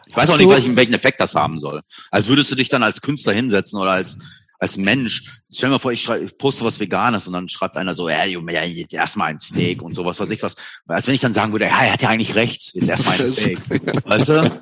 Ich 0.08 0.16
weiß 0.16 0.24
Hast 0.24 0.32
auch 0.32 0.38
nicht, 0.38 0.50
welchen, 0.50 0.76
welchen 0.76 0.94
Effekt 0.96 1.20
das 1.20 1.36
haben 1.36 1.60
soll. 1.60 1.82
Als 2.10 2.28
würdest 2.28 2.50
du 2.50 2.56
dich 2.56 2.70
dann 2.70 2.82
als 2.82 3.02
Künstler 3.02 3.34
hinsetzen 3.34 3.80
oder 3.80 3.92
als, 3.92 4.18
als 4.60 4.78
Mensch. 4.78 5.24
Stell 5.50 5.70
dir 5.70 5.74
mal 5.74 5.80
vor, 5.80 5.92
ich, 5.92 6.04
schrei, 6.04 6.20
ich 6.22 6.38
poste 6.38 6.64
was 6.66 6.80
Veganes 6.80 7.28
und 7.28 7.34
dann 7.34 7.50
schreibt 7.50 7.78
einer 7.78 7.96
so, 7.96 8.10
ja, 8.10 8.24
jetzt 8.26 8.94
erstmal 8.94 9.30
ein 9.30 9.40
Steak 9.40 9.82
und 9.82 9.94
sowas, 9.94 10.20
weiß 10.20 10.30
ich 10.32 10.44
was. 10.44 10.56
Als 10.88 11.08
wenn 11.08 11.16
ich 11.16 11.22
dann 11.22 11.34
sagen 11.34 11.52
würde, 11.54 11.66
ja, 11.66 11.80
er 11.80 11.94
hat 11.94 12.02
ja 12.02 12.10
eigentlich 12.10 12.36
recht, 12.36 12.74
jetzt 12.76 12.90
erstmal 12.90 13.16
ein 13.16 13.32
Steak. 13.32 13.60
weißt 14.06 14.30
du? 14.30 14.60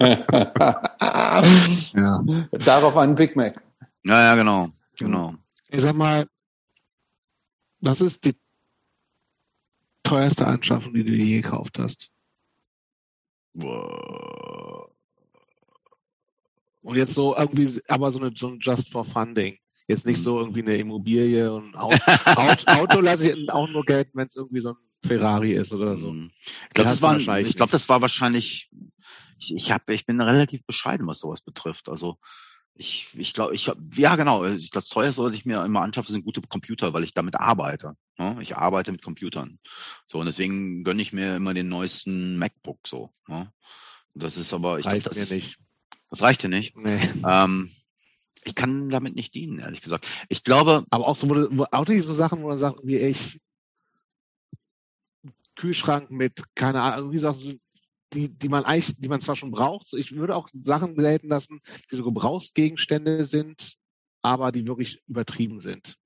Ja. 1.93 2.23
Darauf 2.51 2.97
einen 2.97 3.15
Big 3.15 3.35
Mac. 3.35 3.63
Ja, 4.03 4.21
ja, 4.21 4.35
genau. 4.35 4.69
Genau. 4.97 5.35
Ich 5.69 5.81
sag 5.81 5.95
mal, 5.95 6.27
was 7.79 8.01
ist 8.01 8.23
die 8.25 8.35
teuerste 10.03 10.45
Anschaffung, 10.45 10.93
die 10.93 11.03
du 11.03 11.11
dir 11.11 11.23
je 11.23 11.41
gekauft 11.41 11.79
hast? 11.79 12.09
Und 16.81 16.95
jetzt 16.95 17.13
so 17.13 17.35
irgendwie, 17.35 17.81
aber 17.87 18.11
so, 18.11 18.19
eine, 18.19 18.31
so 18.35 18.47
ein 18.47 18.59
Just 18.59 18.89
for 18.89 19.03
Funding. 19.03 19.57
Jetzt 19.87 20.05
nicht 20.05 20.21
so 20.21 20.39
irgendwie 20.39 20.61
eine 20.61 20.75
Immobilie 20.75 21.51
und 21.51 21.75
Auto, 21.75 21.97
Auto, 22.35 22.71
Auto 22.71 22.99
lasse 22.99 23.31
ich 23.31 23.49
auch 23.49 23.69
nur 23.69 23.85
Geld, 23.85 24.09
wenn 24.13 24.27
es 24.27 24.35
irgendwie 24.35 24.59
so 24.59 24.71
ein 24.71 24.75
Ferrari 25.05 25.53
ist 25.53 25.71
oder 25.71 25.97
so. 25.97 26.11
Mhm. 26.11 26.31
Ich 26.43 26.73
glaube, 26.73 26.89
das, 26.89 27.01
war, 27.01 27.13
wahrscheinlich 27.13 27.49
ich 27.49 27.55
glaub, 27.55 27.71
das 27.71 27.87
war 27.87 28.01
wahrscheinlich, 28.01 28.69
ich, 29.39 29.55
ich, 29.55 29.71
hab, 29.71 29.89
ich 29.89 30.05
bin 30.05 30.19
relativ 30.19 30.65
bescheiden, 30.65 31.07
was 31.07 31.19
sowas 31.19 31.41
betrifft. 31.41 31.87
Also 31.87 32.17
ich, 32.75 33.07
ich 33.17 33.33
glaube, 33.33 33.55
ich 33.55 33.69
hab, 33.69 33.77
ja 33.95 34.15
genau, 34.15 34.45
ich 34.45 34.71
glaube, 34.71 34.87
teuer 34.87 35.13
sollte 35.13 35.37
ich 35.37 35.45
mir 35.45 35.63
immer 35.63 35.81
anschaffen, 35.81 36.11
sind 36.11 36.25
gute 36.25 36.41
Computer, 36.41 36.93
weil 36.93 37.03
ich 37.03 37.13
damit 37.13 37.35
arbeite. 37.35 37.93
Ne? 38.17 38.37
Ich 38.41 38.57
arbeite 38.57 38.91
mit 38.91 39.01
Computern. 39.01 39.59
So, 40.05 40.19
und 40.19 40.25
deswegen 40.25 40.83
gönne 40.83 41.01
ich 41.01 41.13
mir 41.13 41.35
immer 41.37 41.53
den 41.53 41.69
neuesten 41.69 42.37
MacBook 42.37 42.87
so. 42.87 43.11
Ne? 43.27 43.51
Das 44.13 44.37
ist 44.37 44.53
aber, 44.53 44.79
ich 44.79 44.83
glaube, 44.83 45.05
Reicht 45.05 45.31
das, 45.31 45.57
das 46.09 46.21
reicht 46.21 46.43
dir 46.43 46.49
nicht. 46.49 46.75
Nee. 46.77 46.99
Ähm, 47.25 47.71
ich 48.47 48.55
kann 48.55 48.89
damit 48.89 49.15
nicht 49.15 49.35
dienen, 49.35 49.59
ehrlich 49.59 49.81
gesagt. 49.81 50.07
Ich 50.29 50.43
glaube, 50.43 50.85
Aber 50.89 51.07
auch 51.07 51.15
so, 51.15 51.29
wo, 51.29 51.65
auch 51.71 51.85
diese 51.85 52.13
Sachen, 52.15 52.41
wo 52.41 52.47
man 52.47 52.57
sagt, 52.57 52.79
wie 52.83 52.97
ich 52.97 53.39
Kühlschrank 55.55 56.11
mit, 56.11 56.43
keine 56.55 56.81
Ahnung, 56.81 57.11
wie 57.11 57.15
gesagt, 57.15 57.39
so, 57.39 57.53
die, 58.13 58.29
die 58.29 58.49
man 58.49 58.63
eigentlich, 58.63 58.95
die 58.97 59.09
man 59.09 59.19
zwar 59.19 59.35
schon 59.35 59.51
braucht, 59.51 59.91
ich 59.93 60.15
würde 60.15 60.35
auch 60.35 60.47
Sachen 60.53 60.95
gelten 60.95 61.27
lassen, 61.27 61.59
die 61.91 61.97
so 61.97 62.03
Gebrauchsgegenstände 62.03 63.25
sind, 63.25 63.75
aber 64.21 64.51
die 64.51 64.65
wirklich 64.65 65.01
übertrieben 65.07 65.59
sind. 65.59 65.97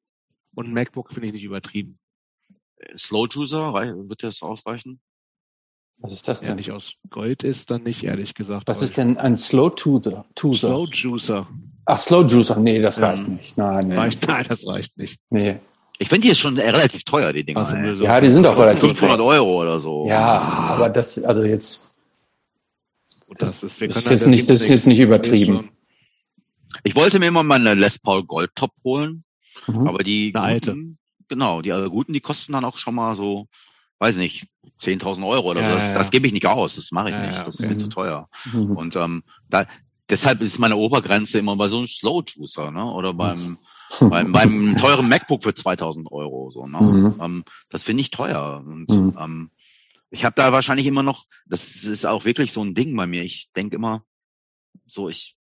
Und 0.55 0.67
ein 0.67 0.73
MacBook 0.73 1.13
finde 1.13 1.27
ich 1.27 1.33
nicht 1.33 1.43
übertrieben. 1.43 1.99
Slow 2.97 3.27
Juicer, 3.29 3.73
wird 3.73 4.23
das 4.23 4.41
ausreichen? 4.41 4.99
Was 6.01 6.11
ist 6.11 6.27
das 6.27 6.41
Wenn 6.41 6.47
denn? 6.49 6.55
nicht 6.57 6.71
aus 6.71 6.93
Gold 7.09 7.43
ist, 7.43 7.69
dann 7.71 7.83
nicht, 7.83 8.03
ehrlich 8.03 8.33
gesagt. 8.33 8.67
Was 8.67 8.81
ist 8.81 8.97
denn 8.97 9.17
ein 9.17 9.37
Slow? 9.37 9.69
Tuser? 9.69 10.25
Slow 10.37 10.87
Juicer. 10.91 11.47
Ach, 11.85 11.97
Slow 11.99 12.25
Juicer. 12.27 12.57
Nee, 12.59 12.81
das 12.81 12.97
Ja. 12.97 13.09
reicht 13.09 13.27
nicht. 13.27 13.57
Nein, 13.57 13.87
nee. 13.89 13.95
Reicht, 13.95 14.27
nein, 14.27 14.45
das 14.47 14.65
reicht 14.67 14.97
nicht. 14.97 15.19
nee. 15.29 15.57
Ich 15.99 16.09
finde, 16.09 16.25
die 16.25 16.31
ist 16.31 16.39
schon 16.39 16.57
relativ 16.57 17.03
teuer, 17.03 17.31
die 17.31 17.43
Dinger. 17.43 17.59
Also, 17.59 17.95
so- 17.97 18.03
Ja, 18.03 18.19
die 18.19 18.31
sind 18.31 18.47
auch 18.47 18.57
relativ 18.57 18.89
500 18.89 19.19
teuer. 19.19 19.25
Euro 19.27 19.61
oder 19.61 19.79
so. 19.79 20.07
Ja, 20.07 20.39
aber 20.39 20.89
das, 20.89 21.23
also 21.23 21.43
jetzt, 21.43 21.85
das 23.37 23.61
ist, 23.63 23.79
wir 23.79 23.87
das 23.87 23.97
ist 23.97 24.03
können 24.05 24.13
jetzt 24.15 24.25
da- 24.25 24.29
nicht, 24.31 24.49
das 24.49 24.61
ist 24.63 24.69
jetzt 24.69 24.87
nicht 24.87 24.97
ist 24.99 25.05
übertrieben. 25.05 25.69
Ich 26.83 26.95
wollte 26.95 27.19
mir 27.19 27.27
immer 27.27 27.43
mal 27.43 27.55
eine 27.59 27.75
Les 27.75 27.99
Paul 27.99 28.23
Gold 28.25 28.49
Top 28.55 28.71
holen, 28.83 29.23
Mhm. 29.67 29.87
aber 29.87 29.99
die 30.03 30.31
Eine 30.33 30.43
alte. 30.43 30.71
guten, 30.71 30.97
genau, 31.27 31.61
die 31.61 31.69
guten, 31.91 32.13
die 32.13 32.21
kosten 32.21 32.53
dann 32.53 32.65
auch 32.65 32.77
schon 32.79 32.95
mal 32.95 33.15
so, 33.15 33.45
weiß 34.01 34.17
nicht, 34.17 34.47
10.000 34.81 35.25
Euro 35.27 35.51
oder 35.51 35.61
Ja, 35.61 35.69
so. 35.69 35.75
Das, 35.75 35.87
ja, 35.89 35.97
das 35.99 36.11
gebe 36.11 36.27
ich 36.27 36.33
nicht 36.33 36.47
aus, 36.47 36.75
das 36.75 36.91
mache 36.91 37.09
ich 37.09 37.15
Ja, 37.15 37.27
nicht, 37.27 37.39
das 37.45 37.59
okay. 37.59 37.65
ist 37.65 37.69
mir 37.69 37.77
zu 37.77 37.87
teuer. 37.87 38.29
Mhm. 38.51 38.71
Und 38.71 38.95
ähm, 38.95 39.23
da, 39.47 39.65
deshalb 40.09 40.41
ist 40.41 40.59
meine 40.59 40.75
Obergrenze 40.75 41.39
immer 41.39 41.55
bei 41.55 41.67
so 41.67 41.77
einem 41.77 41.87
Slow 41.87 42.23
Juicer, 42.27 42.71
ne? 42.71 42.83
Oder 42.83 43.13
beim 43.13 43.57
beim, 43.99 44.31
beim 44.31 44.77
teuren 44.77 45.09
MacBook 45.09 45.43
für 45.43 45.53
2000 45.53 46.11
Euro. 46.11 46.49
So, 46.49 46.65
ne? 46.65 46.81
Mhm. 46.81 47.21
Ähm, 47.21 47.43
das 47.69 47.83
finde 47.83 48.01
ich 48.01 48.11
teuer. 48.11 48.63
Und 48.65 48.89
mhm. 48.89 49.17
ähm, 49.19 49.51
ich 50.09 50.25
habe 50.25 50.35
da 50.35 50.51
wahrscheinlich 50.51 50.87
immer 50.87 51.03
noch, 51.03 51.25
das 51.45 51.83
ist 51.83 52.05
auch 52.05 52.25
wirklich 52.25 52.53
so 52.53 52.63
ein 52.63 52.73
Ding 52.73 52.95
bei 52.95 53.05
mir. 53.05 53.23
Ich 53.23 53.49
denke 53.55 53.75
immer, 53.75 54.03
so 54.85 55.09
ich 55.09 55.35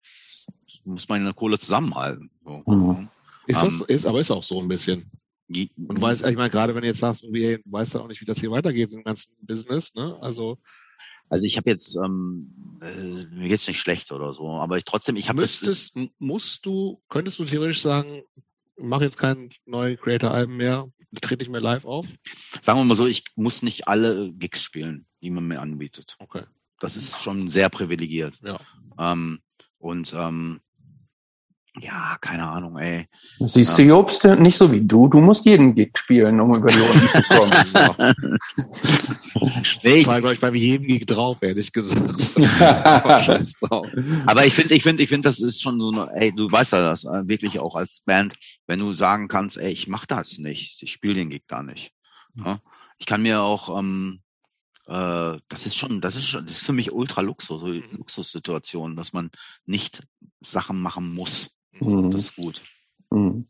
muss 0.83 1.09
meine 1.09 1.33
Kohle 1.33 1.59
zusammenhalten. 1.59 2.31
So. 2.43 2.63
Mhm. 2.65 3.09
Ist 3.45 3.61
das, 3.61 3.73
ähm, 3.73 3.85
ist, 3.87 4.05
aber 4.05 4.19
ist 4.19 4.31
auch 4.31 4.43
so 4.43 4.59
ein 4.61 4.67
bisschen. 4.67 5.11
Und 5.49 6.01
weiß, 6.01 6.23
ich 6.23 6.35
meine, 6.35 6.49
gerade 6.49 6.75
wenn 6.75 6.81
du 6.81 6.87
jetzt 6.87 6.99
sagst, 6.99 7.23
du 7.23 7.29
weißt 7.29 7.93
ja 7.93 8.01
auch 8.01 8.07
nicht, 8.07 8.21
wie 8.21 8.25
das 8.25 8.39
hier 8.39 8.51
weitergeht 8.51 8.91
im 8.91 9.03
ganzen 9.03 9.33
Business, 9.41 9.93
ne? 9.93 10.17
Also 10.21 10.57
also 11.29 11.45
ich 11.45 11.57
habe 11.57 11.69
jetzt, 11.69 11.95
ähm, 11.97 12.79
äh, 12.81 13.25
mir 13.35 13.49
geht's 13.49 13.67
nicht 13.67 13.79
schlecht 13.79 14.11
oder 14.11 14.33
so, 14.33 14.49
aber 14.49 14.77
ich 14.77 14.85
trotzdem, 14.85 15.15
ich 15.15 15.29
habe 15.29 15.41
das. 15.41 15.91
Musst 16.19 16.65
du, 16.65 17.01
könntest 17.09 17.39
du 17.39 17.45
theoretisch 17.45 17.81
sagen, 17.81 18.21
mach 18.77 19.01
jetzt 19.01 19.17
kein 19.17 19.49
neue 19.65 19.97
Creator-Alben 19.97 20.55
mehr, 20.55 20.89
trete 21.21 21.43
ich 21.43 21.49
mehr 21.49 21.61
live 21.61 21.85
auf? 21.85 22.07
Sagen 22.61 22.79
wir 22.79 22.85
mal 22.85 22.95
so, 22.95 23.07
ich 23.07 23.25
muss 23.35 23.61
nicht 23.61 23.87
alle 23.87 24.31
Gigs 24.33 24.63
spielen, 24.63 25.05
die 25.21 25.29
man 25.29 25.47
mir 25.47 25.59
anbietet. 25.59 26.15
Okay. 26.19 26.43
Das 26.79 26.95
ist 26.95 27.21
schon 27.21 27.49
sehr 27.49 27.69
privilegiert. 27.69 28.39
Ja. 28.43 28.59
Ähm, 28.97 29.39
und 29.79 30.13
ähm, 30.15 30.61
ja, 31.79 32.17
keine 32.21 32.47
Ahnung, 32.47 32.77
ey. 32.77 33.07
Siehst 33.39 33.77
ja. 33.77 33.83
du, 33.83 33.89
Jobst, 33.89 34.23
nicht 34.23 34.57
so 34.57 34.71
wie 34.71 34.81
du. 34.81 35.07
Du 35.07 35.19
musst 35.19 35.45
jeden 35.45 35.75
Gig 35.75 35.91
spielen, 35.97 36.39
um 36.39 36.55
über 36.55 36.71
die 36.71 36.79
Runden 36.79 37.07
zu 37.09 37.21
kommen. 37.23 37.51
nee, 39.83 39.99
ich 39.99 40.07
war, 40.07 40.19
glaube 40.19 40.33
ich, 40.33 40.39
bei 40.39 40.51
jedem 40.51 40.87
Gig 40.87 41.05
drauf, 41.05 41.37
ehrlich 41.41 41.71
gesagt. 41.71 42.37
Aber 44.25 44.45
ich 44.45 44.53
finde, 44.53 44.75
ich 44.75 44.83
finde, 44.83 45.03
ich 45.03 45.09
finde, 45.09 45.27
das 45.27 45.39
ist 45.39 45.61
schon 45.61 45.79
so 45.79 45.91
eine, 45.91 46.09
ey, 46.13 46.33
du 46.33 46.51
weißt 46.51 46.73
ja 46.73 46.81
das, 46.81 47.03
äh, 47.03 47.27
wirklich 47.27 47.59
auch 47.59 47.75
als 47.75 48.01
Band, 48.05 48.33
wenn 48.65 48.79
du 48.79 48.93
sagen 48.93 49.27
kannst, 49.27 49.57
ey, 49.57 49.71
ich 49.71 49.87
mach 49.87 50.05
das 50.05 50.37
nicht, 50.37 50.81
ich 50.81 50.91
spiele 50.91 51.15
den 51.15 51.29
Gig 51.29 51.43
da 51.47 51.63
nicht. 51.63 51.91
Ja? 52.35 52.59
Ich 52.97 53.05
kann 53.05 53.21
mir 53.21 53.41
auch, 53.41 53.77
ähm, 53.77 54.21
äh, 54.87 55.37
das 55.47 55.65
ist 55.65 55.75
schon, 55.75 56.01
das 56.01 56.15
ist 56.15 56.27
schon, 56.27 56.45
das 56.45 56.53
ist 56.53 56.65
für 56.65 56.73
mich 56.73 56.91
ultra 56.91 57.21
Luxus, 57.21 57.61
so 57.61 57.67
Luxussituation, 57.67 58.95
dass 58.95 59.13
man 59.13 59.31
nicht 59.65 60.01
Sachen 60.41 60.81
machen 60.81 61.13
muss. 61.13 61.49
Mhm. 61.79 62.11
Das 62.11 62.21
ist 62.21 62.35
gut. 62.35 62.61
Mhm. 63.11 63.47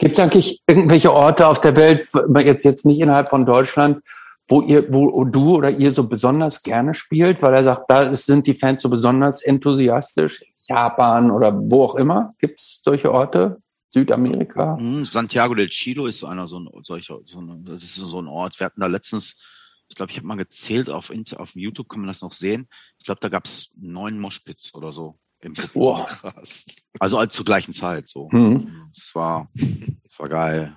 Gibt 0.00 0.14
es 0.14 0.18
eigentlich 0.18 0.62
irgendwelche 0.66 1.12
Orte 1.12 1.46
auf 1.46 1.60
der 1.60 1.76
Welt, 1.76 2.08
jetzt, 2.44 2.64
jetzt 2.64 2.84
nicht 2.84 3.00
innerhalb 3.00 3.30
von 3.30 3.46
Deutschland, 3.46 4.02
wo 4.48 4.60
ihr, 4.60 4.92
wo 4.92 5.24
du 5.24 5.56
oder 5.56 5.70
ihr 5.70 5.92
so 5.92 6.06
besonders 6.06 6.62
gerne 6.62 6.92
spielt, 6.92 7.40
weil 7.40 7.54
er 7.54 7.64
sagt, 7.64 7.88
da 7.88 8.14
sind 8.14 8.46
die 8.46 8.54
Fans 8.54 8.82
so 8.82 8.90
besonders 8.90 9.42
enthusiastisch, 9.42 10.42
Japan 10.68 11.30
oder 11.30 11.54
wo 11.56 11.84
auch 11.84 11.94
immer? 11.94 12.32
Gibt 12.38 12.58
es 12.58 12.80
solche 12.84 13.12
Orte? 13.12 13.58
Südamerika? 13.90 14.76
Mhm, 14.76 15.04
Santiago 15.04 15.54
del 15.54 15.68
Chilo 15.68 16.06
ist 16.06 16.18
so 16.18 16.26
einer 16.26 16.48
so 16.48 16.58
ein 16.58 16.68
solcher, 16.82 17.20
so 17.24 17.40
ein, 17.40 17.64
das 17.64 17.84
ist 17.84 17.94
so 17.94 18.20
ein 18.20 18.26
Ort. 18.26 18.58
Wir 18.58 18.66
hatten 18.66 18.80
da 18.80 18.88
letztens, 18.88 19.36
ich 19.88 19.94
glaube, 19.94 20.10
ich 20.10 20.18
habe 20.18 20.26
mal 20.26 20.36
gezählt 20.36 20.90
auf, 20.90 21.12
auf 21.36 21.54
YouTube 21.54 21.88
kann 21.88 22.00
man 22.00 22.08
das 22.08 22.20
noch 22.20 22.32
sehen. 22.32 22.68
Ich 22.98 23.04
glaube, 23.04 23.20
da 23.20 23.28
gab 23.28 23.44
es 23.44 23.70
neun 23.76 24.18
Moshpits 24.18 24.74
oder 24.74 24.92
so 24.92 25.20
im 25.44 25.54
Oh. 25.74 26.06
Also 26.98 27.24
zur 27.26 27.44
gleichen 27.44 27.74
Zeit 27.74 28.08
so. 28.08 28.28
Mhm. 28.30 28.90
Das 28.94 29.14
war, 29.14 29.50
das 29.54 30.18
war 30.18 30.28
geil. 30.28 30.76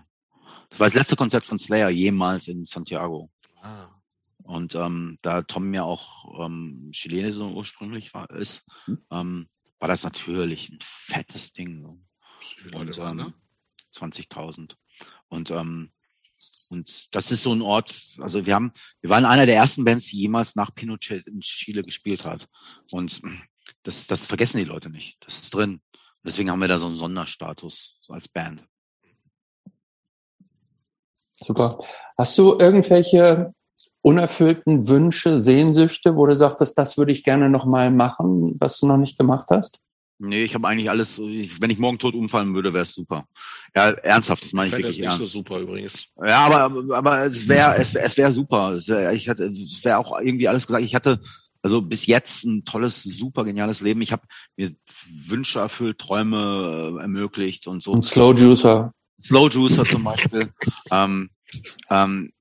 Das 0.69 0.79
war 0.79 0.87
das 0.87 0.93
letzte 0.95 1.15
Konzert 1.15 1.45
von 1.45 1.59
Slayer 1.59 1.89
jemals 1.89 2.47
in 2.47 2.65
Santiago. 2.65 3.31
Ah. 3.61 3.87
Und 4.43 4.75
ähm, 4.75 5.19
da 5.21 5.41
Tom 5.41 5.73
ja 5.73 5.83
auch 5.83 6.45
ähm, 6.45 6.89
Chilene 6.91 7.33
so 7.33 7.49
ursprünglich 7.49 8.13
war, 8.13 8.29
ist, 8.31 8.65
mhm. 8.85 8.99
ähm, 9.11 9.49
war 9.79 9.87
das 9.87 10.03
natürlich 10.03 10.69
ein 10.69 10.79
fettes 10.81 11.53
Ding. 11.53 11.81
So. 11.81 12.77
Und, 12.77 12.97
ähm, 12.97 13.15
ne? 13.15 13.33
20.000. 13.93 14.75
Und 15.29 15.51
ähm, 15.51 15.91
und 16.69 17.15
das 17.15 17.31
ist 17.31 17.43
so 17.43 17.53
ein 17.53 17.61
Ort, 17.61 18.09
also 18.19 18.45
wir 18.45 18.53
haben, 18.53 18.71
wir 19.01 19.09
waren 19.09 19.25
einer 19.25 19.45
der 19.45 19.55
ersten 19.55 19.83
Bands, 19.83 20.07
die 20.07 20.19
jemals 20.19 20.55
nach 20.55 20.73
Pinochet 20.75 21.25
in 21.27 21.39
Chile 21.39 21.83
gespielt 21.83 22.25
hat. 22.25 22.47
Und 22.91 23.21
das, 23.83 24.07
das 24.07 24.25
vergessen 24.25 24.57
die 24.57 24.63
Leute 24.63 24.89
nicht. 24.89 25.17
Das 25.25 25.41
ist 25.41 25.53
drin. 25.53 25.81
Deswegen 26.23 26.51
haben 26.51 26.61
wir 26.61 26.67
da 26.67 26.77
so 26.77 26.87
einen 26.87 26.97
Sonderstatus 26.97 27.97
so 28.01 28.13
als 28.13 28.27
Band. 28.27 28.63
Super. 31.39 31.77
Hast 32.17 32.37
du 32.37 32.57
irgendwelche 32.59 33.53
unerfüllten 34.01 34.87
Wünsche, 34.87 35.41
Sehnsüchte, 35.41 36.15
wo 36.15 36.25
du 36.25 36.35
sagtest, 36.35 36.77
das 36.77 36.97
würde 36.97 37.11
ich 37.11 37.23
gerne 37.23 37.49
noch 37.49 37.65
mal 37.65 37.91
machen, 37.91 38.55
was 38.59 38.79
du 38.79 38.87
noch 38.87 38.97
nicht 38.97 39.17
gemacht 39.17 39.47
hast? 39.49 39.79
Nee, 40.19 40.45
ich 40.45 40.55
habe 40.55 40.67
eigentlich 40.67 40.89
alles, 40.89 41.19
wenn 41.19 41.69
ich 41.69 41.77
morgen 41.77 41.99
tot 41.99 42.15
umfallen 42.15 42.55
würde, 42.55 42.73
wäre 42.73 42.83
es 42.83 42.93
super. 42.93 43.27
Ja, 43.75 43.91
ernsthaft, 43.91 44.43
das 44.43 44.53
meine 44.53 44.69
ich, 44.69 44.73
ich 44.73 44.83
wirklich 44.83 45.01
ernst. 45.01 45.21
Das 45.21 45.31
so 45.31 45.39
super 45.39 45.59
übrigens. 45.59 46.07
Ja, 46.25 46.47
aber, 46.47 46.95
aber 46.95 47.25
es 47.25 47.47
wäre 47.47 47.75
es, 47.75 47.93
es 47.93 48.17
wäre 48.17 48.31
super. 48.31 48.71
Es 48.71 48.87
wäre 48.87 49.13
ich 49.13 49.29
hatte, 49.29 49.43
es 49.45 49.83
wäre 49.83 49.99
auch 49.99 50.19
irgendwie 50.19 50.47
alles 50.47 50.65
gesagt. 50.65 50.83
Ich 50.83 50.95
hatte 50.95 51.21
also 51.67 51.81
bis 51.81 52.05
jetzt 52.05 52.45
ein 52.45 52.63
tolles, 52.63 53.03
super 53.03 53.43
geniales 53.43 53.81
Leben. 53.81 54.01
Ich 54.01 54.13
habe 54.13 54.25
mir 54.55 54.71
Wünsche 55.27 55.59
erfüllt, 55.59 55.99
Träume 55.99 56.95
äh, 56.97 57.01
ermöglicht 57.01 57.67
und 57.67 57.83
so. 57.83 57.93
Ein 57.93 58.03
Slow 58.03 58.33
Juicer. 58.33 58.93
Slow 59.19 59.49
Juicer 59.49 59.83
zum 59.83 60.05
Beispiel. 60.05 60.53
ähm, 60.91 61.29
ähm, 61.89 62.31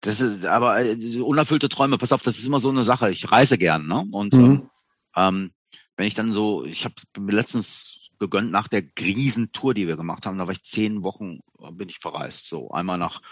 das 0.00 0.20
ist 0.20 0.44
aber 0.44 0.84
äh, 0.84 1.20
unerfüllte 1.20 1.68
Träume. 1.68 1.96
Pass 1.96 2.10
auf, 2.10 2.22
das 2.22 2.38
ist 2.38 2.46
immer 2.46 2.58
so 2.58 2.70
eine 2.70 2.82
Sache. 2.82 3.12
Ich 3.12 3.30
reise 3.30 3.56
gern, 3.56 3.86
ne? 3.86 4.04
Und 4.10 4.32
mhm. 4.32 4.68
ähm, 5.14 5.52
wenn 5.96 6.06
ich 6.08 6.14
dann 6.14 6.32
so, 6.32 6.64
ich 6.64 6.84
habe 6.84 6.94
mir 7.20 7.32
letztens 7.32 8.10
gegönnt 8.18 8.50
nach 8.50 8.66
der 8.66 8.82
Riesentour, 8.98 9.74
die 9.74 9.86
wir 9.86 9.96
gemacht 9.96 10.26
haben. 10.26 10.38
Da 10.38 10.48
war 10.48 10.52
ich 10.52 10.64
zehn 10.64 11.04
Wochen, 11.04 11.38
äh, 11.60 11.70
bin 11.70 11.88
ich 11.88 12.00
verreist. 12.00 12.48
So 12.48 12.72
einmal 12.72 12.98
nach 12.98 13.22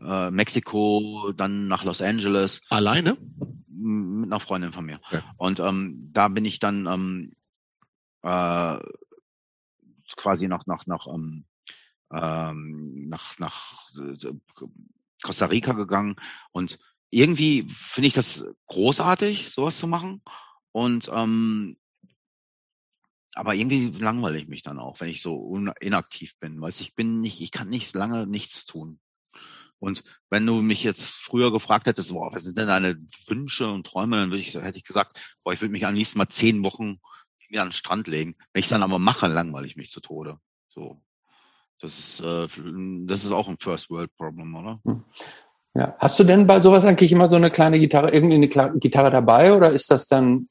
äh, 0.00 0.30
Mexiko, 0.30 1.32
dann 1.36 1.68
nach 1.68 1.84
Los 1.84 2.02
Angeles. 2.02 2.62
Alleine? 2.70 3.16
Mit 3.68 4.32
einer 4.32 4.40
Freundin 4.40 4.72
von 4.72 4.86
mir. 4.86 5.00
Okay. 5.06 5.20
Und 5.36 5.60
ähm, 5.60 6.10
da 6.12 6.28
bin 6.28 6.44
ich 6.44 6.58
dann 6.58 6.86
ähm, 6.86 7.32
äh, 8.22 8.78
quasi 10.16 10.48
noch 10.48 10.66
nach 10.66 10.86
nach 10.86 11.06
ähm, 11.06 11.44
ähm, 12.12 13.08
nach 13.08 13.38
nach 13.38 13.90
äh, 13.98 14.32
Costa 15.22 15.46
Rica 15.46 15.72
gegangen 15.72 16.16
und 16.52 16.78
irgendwie 17.10 17.66
finde 17.68 18.08
ich 18.08 18.14
das 18.14 18.44
großartig, 18.66 19.50
sowas 19.50 19.78
zu 19.78 19.86
machen. 19.86 20.22
Und 20.72 21.08
ähm, 21.12 21.76
aber 23.34 23.54
irgendwie 23.54 23.90
langweile 23.90 24.38
ich 24.38 24.48
mich 24.48 24.62
dann 24.62 24.78
auch, 24.78 25.00
wenn 25.00 25.08
ich 25.08 25.22
so 25.22 25.56
inaktiv 25.80 26.38
bin. 26.38 26.60
Weiß 26.60 26.80
ich 26.80 26.94
bin 26.94 27.20
nicht, 27.20 27.40
ich 27.40 27.50
kann 27.50 27.68
nicht 27.68 27.94
lange 27.94 28.26
nichts 28.26 28.66
tun. 28.66 29.00
Und 29.78 30.02
wenn 30.30 30.46
du 30.46 30.62
mich 30.62 30.82
jetzt 30.82 31.04
früher 31.04 31.52
gefragt 31.52 31.86
hättest, 31.86 32.12
boah, 32.12 32.32
was 32.32 32.44
sind 32.44 32.56
denn 32.56 32.68
deine 32.68 32.96
Wünsche 33.26 33.70
und 33.70 33.86
Träume, 33.86 34.16
dann 34.16 34.30
würde 34.30 34.40
ich, 34.40 34.54
hätte 34.54 34.78
ich 34.78 34.84
gesagt, 34.84 35.18
boah, 35.42 35.52
ich 35.52 35.60
würde 35.60 35.72
mich 35.72 35.86
am 35.86 35.94
liebsten 35.94 36.18
mal 36.18 36.28
zehn 36.28 36.62
Wochen 36.64 37.00
wieder 37.48 37.62
an 37.62 37.68
den 37.68 37.72
Strand 37.72 38.06
legen. 38.06 38.36
Wenn 38.52 38.60
ich 38.60 38.66
es 38.66 38.70
dann 38.70 38.82
aber 38.82 38.98
mache, 38.98 39.26
langweile 39.26 39.66
ich 39.66 39.76
mich 39.76 39.90
zu 39.90 40.00
Tode. 40.00 40.38
So. 40.68 41.00
Das 41.80 41.98
ist, 41.98 42.20
äh, 42.20 42.48
das 43.06 43.24
ist 43.24 43.32
auch 43.32 43.48
ein 43.48 43.58
First 43.58 43.90
World 43.90 44.14
Problem, 44.16 44.54
oder? 44.54 44.80
Hm. 44.84 45.04
Ja. 45.74 45.96
Hast 45.98 46.18
du 46.18 46.24
denn 46.24 46.46
bei 46.46 46.60
sowas 46.60 46.84
eigentlich 46.84 47.10
immer 47.10 47.28
so 47.28 47.36
eine 47.36 47.50
kleine 47.50 47.80
Gitarre, 47.80 48.10
irgendwie 48.10 48.36
eine 48.36 48.78
Gitarre 48.78 49.10
dabei 49.10 49.54
oder 49.54 49.70
ist 49.70 49.90
das 49.90 50.06
dann 50.06 50.48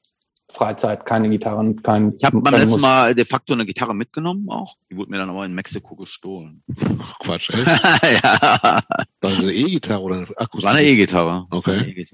Freizeit, 0.50 1.06
keine 1.06 1.30
Gitarren, 1.30 1.82
kein. 1.82 2.14
Ich 2.16 2.24
habe 2.24 2.40
beim 2.40 2.54
letzten 2.54 2.80
Mal 2.80 3.14
de 3.14 3.24
facto 3.24 3.54
eine 3.54 3.64
Gitarre 3.64 3.94
mitgenommen 3.94 4.48
auch. 4.50 4.76
Die 4.90 4.96
wurde 4.96 5.10
mir 5.10 5.18
dann 5.18 5.30
aber 5.30 5.46
in 5.46 5.54
Mexiko 5.54 5.96
gestohlen. 5.96 6.62
Ach, 7.00 7.18
Quatsch, 7.18 7.50
echt? 7.50 7.66
ja. 8.22 8.82
War 8.82 8.84
das 9.20 9.40
eine 9.40 9.52
E-Gitarre 9.52 10.02
oder 10.02 10.16
eine 10.16 10.26
Akustik? 10.36 10.64
War 10.64 10.74
eine 10.74 10.84
E-Gitarre. 10.86 11.46
Okay. 11.50 11.94
E 11.96 12.06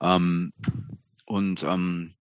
ähm, 0.00 0.52
und 1.26 1.64
ähm, 1.64 2.14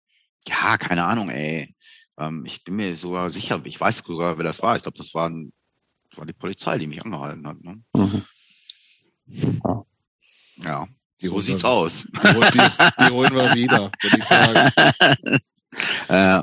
ja, 0.47 0.79
keine 0.79 1.05
Ahnung, 1.05 1.29
ey. 1.29 1.75
Ähm, 2.19 2.45
ich 2.47 2.63
bin 2.63 2.77
mir 2.77 2.95
sogar 2.95 3.31
sicher, 3.31 3.61
ich 3.65 3.81
weiß 3.81 3.99
sogar, 3.99 4.39
wer 4.39 4.45
das 4.45 4.63
war. 4.63 4.77
Ich 4.77 4.83
glaube, 4.83 4.99
das 4.99 5.13
war, 5.13 5.29
das 5.29 6.19
war 6.19 6.27
die 6.27 6.33
Polizei, 6.33 6.79
die 6.79 6.87
mich 6.87 7.05
angehalten 7.05 7.47
hat. 7.47 7.61
Ne? 7.63 7.83
Mhm. 7.95 8.23
Ja. 9.65 9.85
ja. 10.65 10.89
So 11.23 11.41
sieht's 11.41 11.63
wir, 11.63 11.71
aus. 11.71 12.07
Die, 12.13 12.59
die, 12.59 13.13
holen 13.13 13.35
wir 13.35 13.55
wieder, 13.55 13.91
würde 14.03 14.19
ich 14.19 14.25
sagen. 14.25 15.41
Äh, 16.09 16.43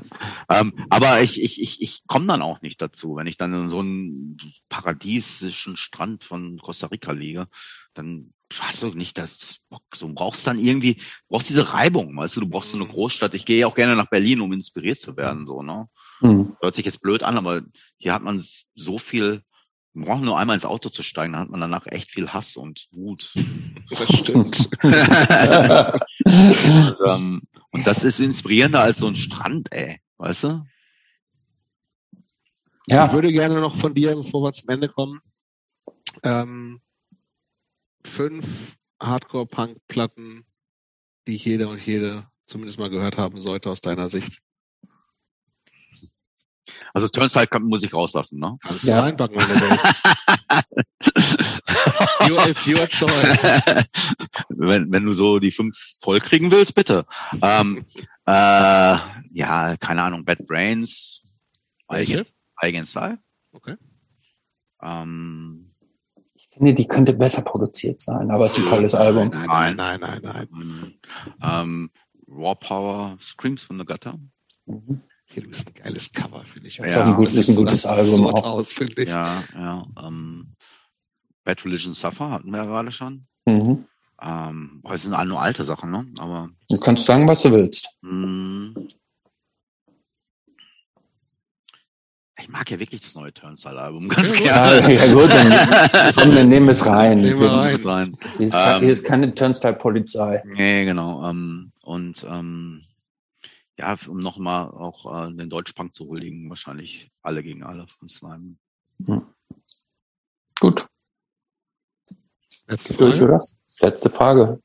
ähm, 0.49 0.73
aber 0.89 1.21
ich, 1.21 1.41
ich, 1.41 1.61
ich, 1.61 1.81
ich 1.81 2.07
komme 2.07 2.25
dann 2.25 2.41
auch 2.41 2.61
nicht 2.61 2.81
dazu, 2.81 3.15
wenn 3.15 3.27
ich 3.27 3.37
dann 3.37 3.53
in 3.53 3.69
so 3.69 3.79
einem 3.79 4.37
paradiesischen 4.69 5.77
Strand 5.77 6.23
von 6.23 6.57
Costa 6.57 6.87
Rica 6.87 7.11
liege, 7.11 7.47
dann 7.93 8.33
hast 8.57 8.81
du 8.81 8.87
nicht 8.87 9.17
das 9.17 9.59
Bock. 9.69 9.83
So 9.93 10.09
brauchst 10.11 10.47
dann 10.47 10.57
irgendwie, 10.57 11.01
brauchst 11.27 11.49
diese 11.49 11.73
Reibung, 11.73 12.15
weißt 12.17 12.37
du, 12.37 12.41
du 12.41 12.49
brauchst 12.49 12.71
so 12.71 12.77
eine 12.77 12.85
mhm. 12.85 12.91
Großstadt. 12.91 13.35
Ich 13.35 13.45
gehe 13.45 13.67
auch 13.67 13.75
gerne 13.75 13.95
nach 13.95 14.09
Berlin, 14.09 14.41
um 14.41 14.51
inspiriert 14.51 14.99
zu 14.99 15.15
werden, 15.15 15.45
so, 15.45 15.61
ne? 15.61 15.87
Mhm. 16.21 16.57
Hört 16.59 16.75
sich 16.75 16.85
jetzt 16.85 17.01
blöd 17.01 17.23
an, 17.23 17.37
aber 17.37 17.61
hier 17.97 18.13
hat 18.13 18.23
man 18.23 18.43
so 18.73 18.97
viel 18.97 19.43
man 19.93 20.05
braucht 20.05 20.21
nur 20.21 20.37
einmal 20.37 20.55
ins 20.55 20.65
Auto 20.65 20.89
zu 20.89 21.03
steigen, 21.03 21.33
dann 21.33 21.41
hat 21.41 21.49
man 21.49 21.61
danach 21.61 21.87
echt 21.87 22.11
viel 22.11 22.29
Hass 22.29 22.57
und 22.57 22.87
Wut. 22.91 23.33
Das 23.89 24.07
stimmt. 24.19 24.69
und, 24.83 24.93
ähm, 27.07 27.41
und 27.71 27.87
das 27.87 28.03
ist 28.03 28.19
inspirierender 28.19 28.81
als 28.81 28.99
so 28.99 29.07
ein 29.07 29.15
Strand, 29.15 29.71
ey. 29.71 29.99
Weißt 30.17 30.43
du? 30.43 30.63
Ja. 32.85 33.07
Ich 33.07 33.13
würde 33.13 33.31
gerne 33.31 33.59
noch 33.59 33.75
von 33.75 33.95
dir, 33.95 34.15
bevor 34.15 34.43
wir 34.43 34.53
zum 34.53 34.69
Ende 34.69 34.89
kommen, 34.89 35.21
ähm, 36.21 36.81
fünf 38.05 38.77
Hardcore-Punk-Platten, 39.01 40.45
die 41.27 41.35
jeder 41.35 41.69
und 41.69 41.83
jede 41.83 42.27
zumindest 42.45 42.79
mal 42.79 42.89
gehört 42.89 43.17
haben 43.17 43.41
sollte 43.41 43.69
aus 43.69 43.81
deiner 43.81 44.09
Sicht. 44.09 44.41
Also 46.93 47.07
Turnstile 47.07 47.47
kann, 47.47 47.63
muss 47.63 47.83
ich 47.83 47.93
rauslassen, 47.93 48.39
ne? 48.39 48.57
Kannst 48.61 48.83
ja. 48.83 48.97
du 48.97 49.03
reinpacken, 49.03 49.37
wenn 49.37 49.47
du 49.47 49.61
willst. 49.61 49.85
it's 52.49 52.67
your 52.67 52.87
choice. 52.87 53.43
wenn, 54.49 54.91
wenn 54.91 55.05
du 55.05 55.13
so 55.13 55.39
die 55.39 55.51
fünf 55.51 55.75
voll 56.01 56.19
kriegen 56.19 56.51
willst, 56.51 56.75
bitte. 56.75 57.05
Ähm, 57.41 57.85
äh, 58.25 58.97
ja, 59.31 59.75
keine 59.79 60.03
Ahnung, 60.03 60.25
Bad 60.25 60.45
Brains. 60.45 61.23
Welche? 61.87 62.25
Eigen 62.55 62.85
Style. 62.85 63.19
Okay. 63.51 63.75
Ähm, 64.81 65.73
ich 66.35 66.49
finde, 66.49 66.73
die 66.73 66.87
könnte 66.87 67.13
besser 67.13 67.41
produziert 67.41 68.01
sein, 68.01 68.31
aber 68.31 68.45
es 68.45 68.57
ist 68.57 68.63
ein 68.63 68.69
tolles 68.69 68.95
Album. 68.95 69.29
Nein, 69.29 69.75
nein, 69.75 69.99
nein, 69.99 70.19
nein. 70.21 70.47
nein. 70.51 70.93
Ähm, 71.41 71.91
Raw 72.27 72.55
Power, 72.55 73.17
Screams 73.19 73.63
from 73.63 73.79
the 73.79 73.85
Gutter. 73.85 74.19
Mhm. 74.65 75.01
Hier, 75.31 75.43
du 75.43 75.49
bist 75.49 75.67
ein 75.67 75.83
geiles 75.83 76.11
Cover, 76.11 76.43
finde 76.45 76.67
ich. 76.67 76.77
Das 76.77 76.93
ja, 76.93 77.01
ist, 77.01 77.07
ein, 77.07 77.15
gut, 77.15 77.33
ist 77.33 77.49
ein 77.49 77.55
gutes 77.55 77.85
Album 77.85 78.27
auch. 78.27 78.43
Aus, 78.43 78.73
ich. 78.73 79.09
Ja, 79.09 79.43
ja. 79.53 79.85
Ähm, 80.03 80.55
Bad 81.43 81.63
Religion 81.65 81.93
Suffer 81.93 82.31
hatten 82.31 82.49
wir 82.51 82.57
ja 82.57 82.65
gerade 82.65 82.91
schon. 82.91 83.27
Mhm. 83.45 83.85
Ähm, 84.21 84.81
das 84.83 85.03
sind 85.03 85.27
nur 85.27 85.41
alte 85.41 85.63
Sachen, 85.63 85.91
ne? 85.91 86.07
Aber. 86.19 86.49
Du 86.69 86.77
kannst 86.77 87.05
sagen, 87.05 87.27
was 87.27 87.43
du 87.43 87.51
willst. 87.51 87.89
Mh, 88.01 88.73
ich 92.41 92.47
mag 92.47 92.69
ja 92.71 92.79
wirklich 92.79 93.01
das 93.01 93.15
neue 93.15 93.33
Turnstile-Album 93.33 94.07
ganz 94.09 94.33
gerne. 94.33 94.81
Ja, 94.81 94.89
ja 95.05 95.13
gut, 95.13 95.31
dann 95.31 96.13
komm, 96.15 96.35
wir 96.35 96.43
nehmen 96.43 96.69
es 96.69 96.85
rein. 96.85 97.21
Nehmen 97.21 97.39
wir 97.39 97.51
rein. 97.51 97.75
rein. 97.75 98.17
Hier, 98.37 98.47
ist, 98.47 98.55
ähm, 98.57 98.81
hier 98.81 98.91
ist 98.91 99.03
keine 99.03 99.33
Turnstile-Polizei. 99.33 100.43
Nee, 100.45 100.85
genau. 100.85 101.29
Ähm, 101.29 101.71
und 101.83 102.25
ähm, 102.29 102.83
ja, 103.79 103.97
um 104.07 104.19
nochmal 104.19 104.69
auch 104.71 105.27
äh, 105.27 105.33
den 105.33 105.49
Deutschpunk 105.49 105.95
zu 105.95 106.07
huldigen, 106.07 106.49
wahrscheinlich 106.49 107.11
alle 107.21 107.41
gegen 107.41 107.63
alle 107.63 107.87
von 107.87 108.09
Slime. 108.09 108.55
Hm. 109.05 109.25
Gut. 110.59 110.87
Letzte 112.67 112.93
Frage. 112.93 113.09
Durch, 113.11 113.21
oder? 113.21 113.39
Letzte 113.79 114.09
Frage. 114.09 114.61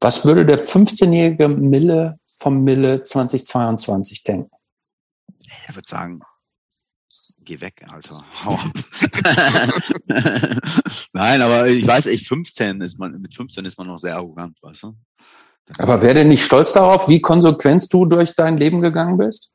Was 0.00 0.24
würde 0.24 0.46
der 0.46 0.58
15-jährige 0.58 1.48
Mille 1.48 2.18
vom 2.34 2.64
Mille 2.64 3.02
2022 3.02 4.22
denken? 4.22 4.50
Er 5.66 5.74
würde 5.74 5.88
sagen, 5.88 6.20
geh 7.42 7.60
weg, 7.60 7.84
Alter. 7.88 8.24
Hau 8.44 8.54
ab. 8.54 8.72
Nein, 11.12 11.42
aber 11.42 11.68
ich 11.68 11.86
weiß, 11.86 12.06
ich 12.06 12.26
15 12.26 12.80
ist 12.80 12.98
man, 12.98 13.20
mit 13.20 13.34
15 13.34 13.64
ist 13.66 13.76
man 13.76 13.86
noch 13.86 13.98
sehr 13.98 14.16
arrogant, 14.16 14.56
weißt 14.62 14.84
du? 14.84 14.96
Aber 15.78 16.02
wäre 16.02 16.14
denn 16.14 16.28
nicht 16.28 16.44
stolz 16.44 16.72
darauf, 16.72 17.08
wie 17.08 17.20
konsequent 17.20 17.92
du 17.92 18.04
durch 18.06 18.34
dein 18.34 18.58
Leben 18.58 18.80
gegangen 18.80 19.16
bist? 19.16 19.50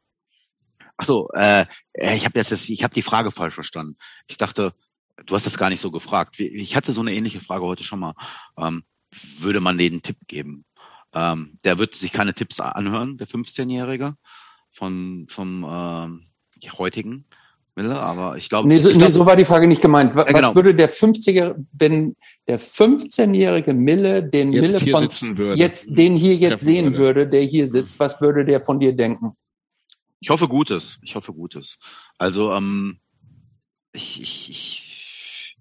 Ach 0.97 1.05
so, 1.05 1.29
äh, 1.33 1.65
ich 1.93 2.25
habe 2.25 2.37
jetzt, 2.37 2.51
ich 2.51 2.83
habe 2.83 2.93
die 2.93 3.01
Frage 3.01 3.31
falsch 3.31 3.53
verstanden. 3.53 3.95
Ich 4.27 4.37
dachte, 4.37 4.73
du 5.25 5.35
hast 5.35 5.45
das 5.45 5.57
gar 5.57 5.69
nicht 5.69 5.81
so 5.81 5.91
gefragt. 5.91 6.39
Ich 6.39 6.75
hatte 6.75 6.91
so 6.91 7.01
eine 7.01 7.13
ähnliche 7.13 7.41
Frage 7.41 7.63
heute 7.63 7.83
schon 7.83 7.99
mal. 7.99 8.15
Ähm, 8.57 8.83
würde 9.39 9.61
man 9.61 9.77
denen 9.77 10.01
Tipp 10.01 10.17
geben? 10.27 10.65
Ähm, 11.13 11.57
der 11.63 11.79
wird 11.79 11.95
sich 11.95 12.11
keine 12.11 12.33
Tipps 12.33 12.59
anhören, 12.59 13.17
der 13.17 13.27
15-Jährige 13.27 14.15
von 14.71 15.25
vom 15.29 15.63
äh, 15.63 16.69
heutigen. 16.71 17.25
Mille, 17.79 17.97
aber 17.97 18.35
ich 18.35 18.49
glaube. 18.49 18.67
Nee, 18.67 18.79
so, 18.79 18.95
nee, 18.97 19.09
so 19.09 19.25
war 19.25 19.37
die 19.37 19.45
Frage 19.45 19.65
nicht 19.65 19.81
gemeint. 19.81 20.13
Was, 20.13 20.25
ja, 20.25 20.33
genau. 20.33 20.53
würde 20.53 20.75
der 20.75 20.89
50er, 20.89 21.55
wenn 21.71 22.17
der 22.45 22.59
15-jährige 22.59 23.73
Mille 23.73 24.21
den 24.21 24.51
jetzt 24.51 24.83
Mille 24.83 24.91
von 24.91 25.55
jetzt, 25.55 25.97
den 25.97 26.15
hier 26.15 26.35
jetzt 26.35 26.63
sehen 26.63 26.97
würde. 26.97 26.97
würde, 26.97 27.27
der 27.29 27.41
hier 27.41 27.69
sitzt, 27.69 27.97
was 27.99 28.19
würde 28.19 28.43
der 28.43 28.65
von 28.65 28.81
dir 28.81 28.93
denken? 28.93 29.31
Ich 30.19 30.29
hoffe 30.29 30.49
Gutes. 30.49 30.99
Ich 31.03 31.15
hoffe 31.15 31.31
Gutes. 31.31 31.77
Also, 32.17 32.51
ähm, 32.53 32.99
ich, 33.93 34.21
ich, 34.21 34.49
ich, 34.49 35.57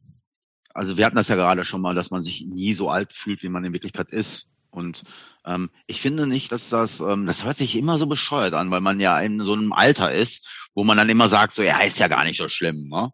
also 0.74 0.96
wir 0.96 1.06
hatten 1.06 1.16
das 1.16 1.28
ja 1.28 1.36
gerade 1.36 1.64
schon 1.64 1.80
mal, 1.80 1.94
dass 1.94 2.10
man 2.10 2.24
sich 2.24 2.44
nie 2.44 2.74
so 2.74 2.90
alt 2.90 3.12
fühlt, 3.12 3.44
wie 3.44 3.48
man 3.48 3.64
in 3.64 3.72
Wirklichkeit 3.72 4.08
ist. 4.10 4.48
Und 4.70 5.04
ähm, 5.48 5.70
ich 5.86 6.00
finde 6.00 6.26
nicht, 6.26 6.52
dass 6.52 6.68
das, 6.68 7.00
ähm, 7.00 7.26
das 7.26 7.44
hört 7.44 7.56
sich 7.56 7.76
immer 7.76 7.98
so 7.98 8.06
bescheuert 8.06 8.54
an, 8.54 8.70
weil 8.70 8.80
man 8.80 9.00
ja 9.00 9.18
in 9.18 9.42
so 9.42 9.54
einem 9.54 9.72
Alter 9.72 10.12
ist, 10.12 10.46
wo 10.74 10.84
man 10.84 10.98
dann 10.98 11.08
immer 11.08 11.28
sagt, 11.28 11.54
so, 11.54 11.62
ja, 11.62 11.80
ist 11.80 11.98
ja 11.98 12.08
gar 12.08 12.24
nicht 12.24 12.36
so 12.36 12.48
schlimm. 12.48 12.88
Ne? 12.88 13.10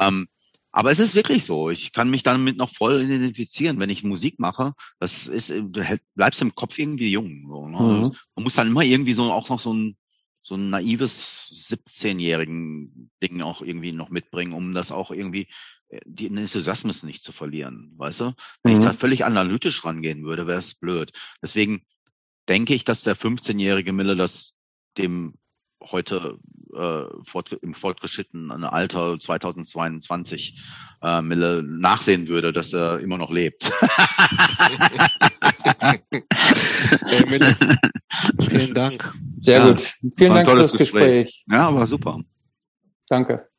Ähm, 0.00 0.28
aber 0.70 0.90
es 0.90 1.00
ist 1.00 1.14
wirklich 1.14 1.44
so. 1.44 1.68
Ich 1.68 1.92
kann 1.92 2.08
mich 2.08 2.22
damit 2.22 2.56
noch 2.56 2.70
voll 2.70 3.02
identifizieren, 3.02 3.78
wenn 3.78 3.90
ich 3.90 4.04
Musik 4.04 4.38
mache. 4.38 4.72
Das 5.00 5.26
ist, 5.26 5.50
du 5.50 5.98
bleibst 6.14 6.40
im 6.40 6.54
Kopf 6.54 6.78
irgendwie 6.78 7.10
jung. 7.10 7.46
So, 7.48 7.68
ne? 7.68 7.78
mhm. 7.78 8.16
Man 8.36 8.44
muss 8.44 8.54
dann 8.54 8.68
immer 8.68 8.82
irgendwie 8.82 9.12
so 9.12 9.30
auch 9.30 9.48
noch 9.48 9.60
so 9.60 9.74
ein 9.74 9.96
so 10.44 10.56
ein 10.56 10.70
naives 10.70 11.68
17-jährigen 11.70 13.10
Ding 13.22 13.42
auch 13.42 13.62
irgendwie 13.62 13.92
noch 13.92 14.10
mitbringen, 14.10 14.54
um 14.54 14.74
das 14.74 14.90
auch 14.90 15.12
irgendwie 15.12 15.46
äh, 15.92 16.00
den 16.04 16.36
Enthusiasmus 16.36 17.02
nicht 17.02 17.24
zu 17.24 17.32
verlieren, 17.32 17.92
weißt 17.96 18.20
du? 18.20 18.32
Wenn 18.62 18.74
mhm. 18.74 18.80
ich 18.80 18.84
da 18.86 18.92
völlig 18.92 19.24
analytisch 19.24 19.84
rangehen 19.84 20.24
würde, 20.24 20.46
wäre 20.46 20.58
es 20.58 20.74
blöd. 20.74 21.12
Deswegen 21.42 21.82
denke 22.48 22.74
ich, 22.74 22.84
dass 22.84 23.02
der 23.02 23.16
15-jährige 23.16 23.92
Mille 23.92 24.16
das 24.16 24.54
dem 24.98 25.34
heute 25.90 26.38
äh, 26.74 27.04
fort, 27.24 27.52
im 27.60 27.74
fortgeschrittenen 27.74 28.64
Alter 28.64 29.18
2022 29.18 30.60
äh, 31.02 31.22
Mille 31.22 31.62
nachsehen 31.62 32.28
würde, 32.28 32.52
dass 32.52 32.72
er 32.72 33.00
immer 33.00 33.18
noch 33.18 33.30
lebt. 33.30 33.70
hey, 35.80 37.26
Mille, 37.28 37.56
vielen 38.48 38.74
Dank. 38.74 39.12
Sehr 39.40 39.58
ja, 39.58 39.68
gut. 39.68 39.80
Vielen 40.16 40.34
Dank 40.34 40.48
für 40.48 40.56
das 40.56 40.72
Gespräch. 40.72 41.24
Gespräch. 41.24 41.44
Ja, 41.50 41.74
war 41.74 41.86
super. 41.86 42.20
Danke. 43.08 43.51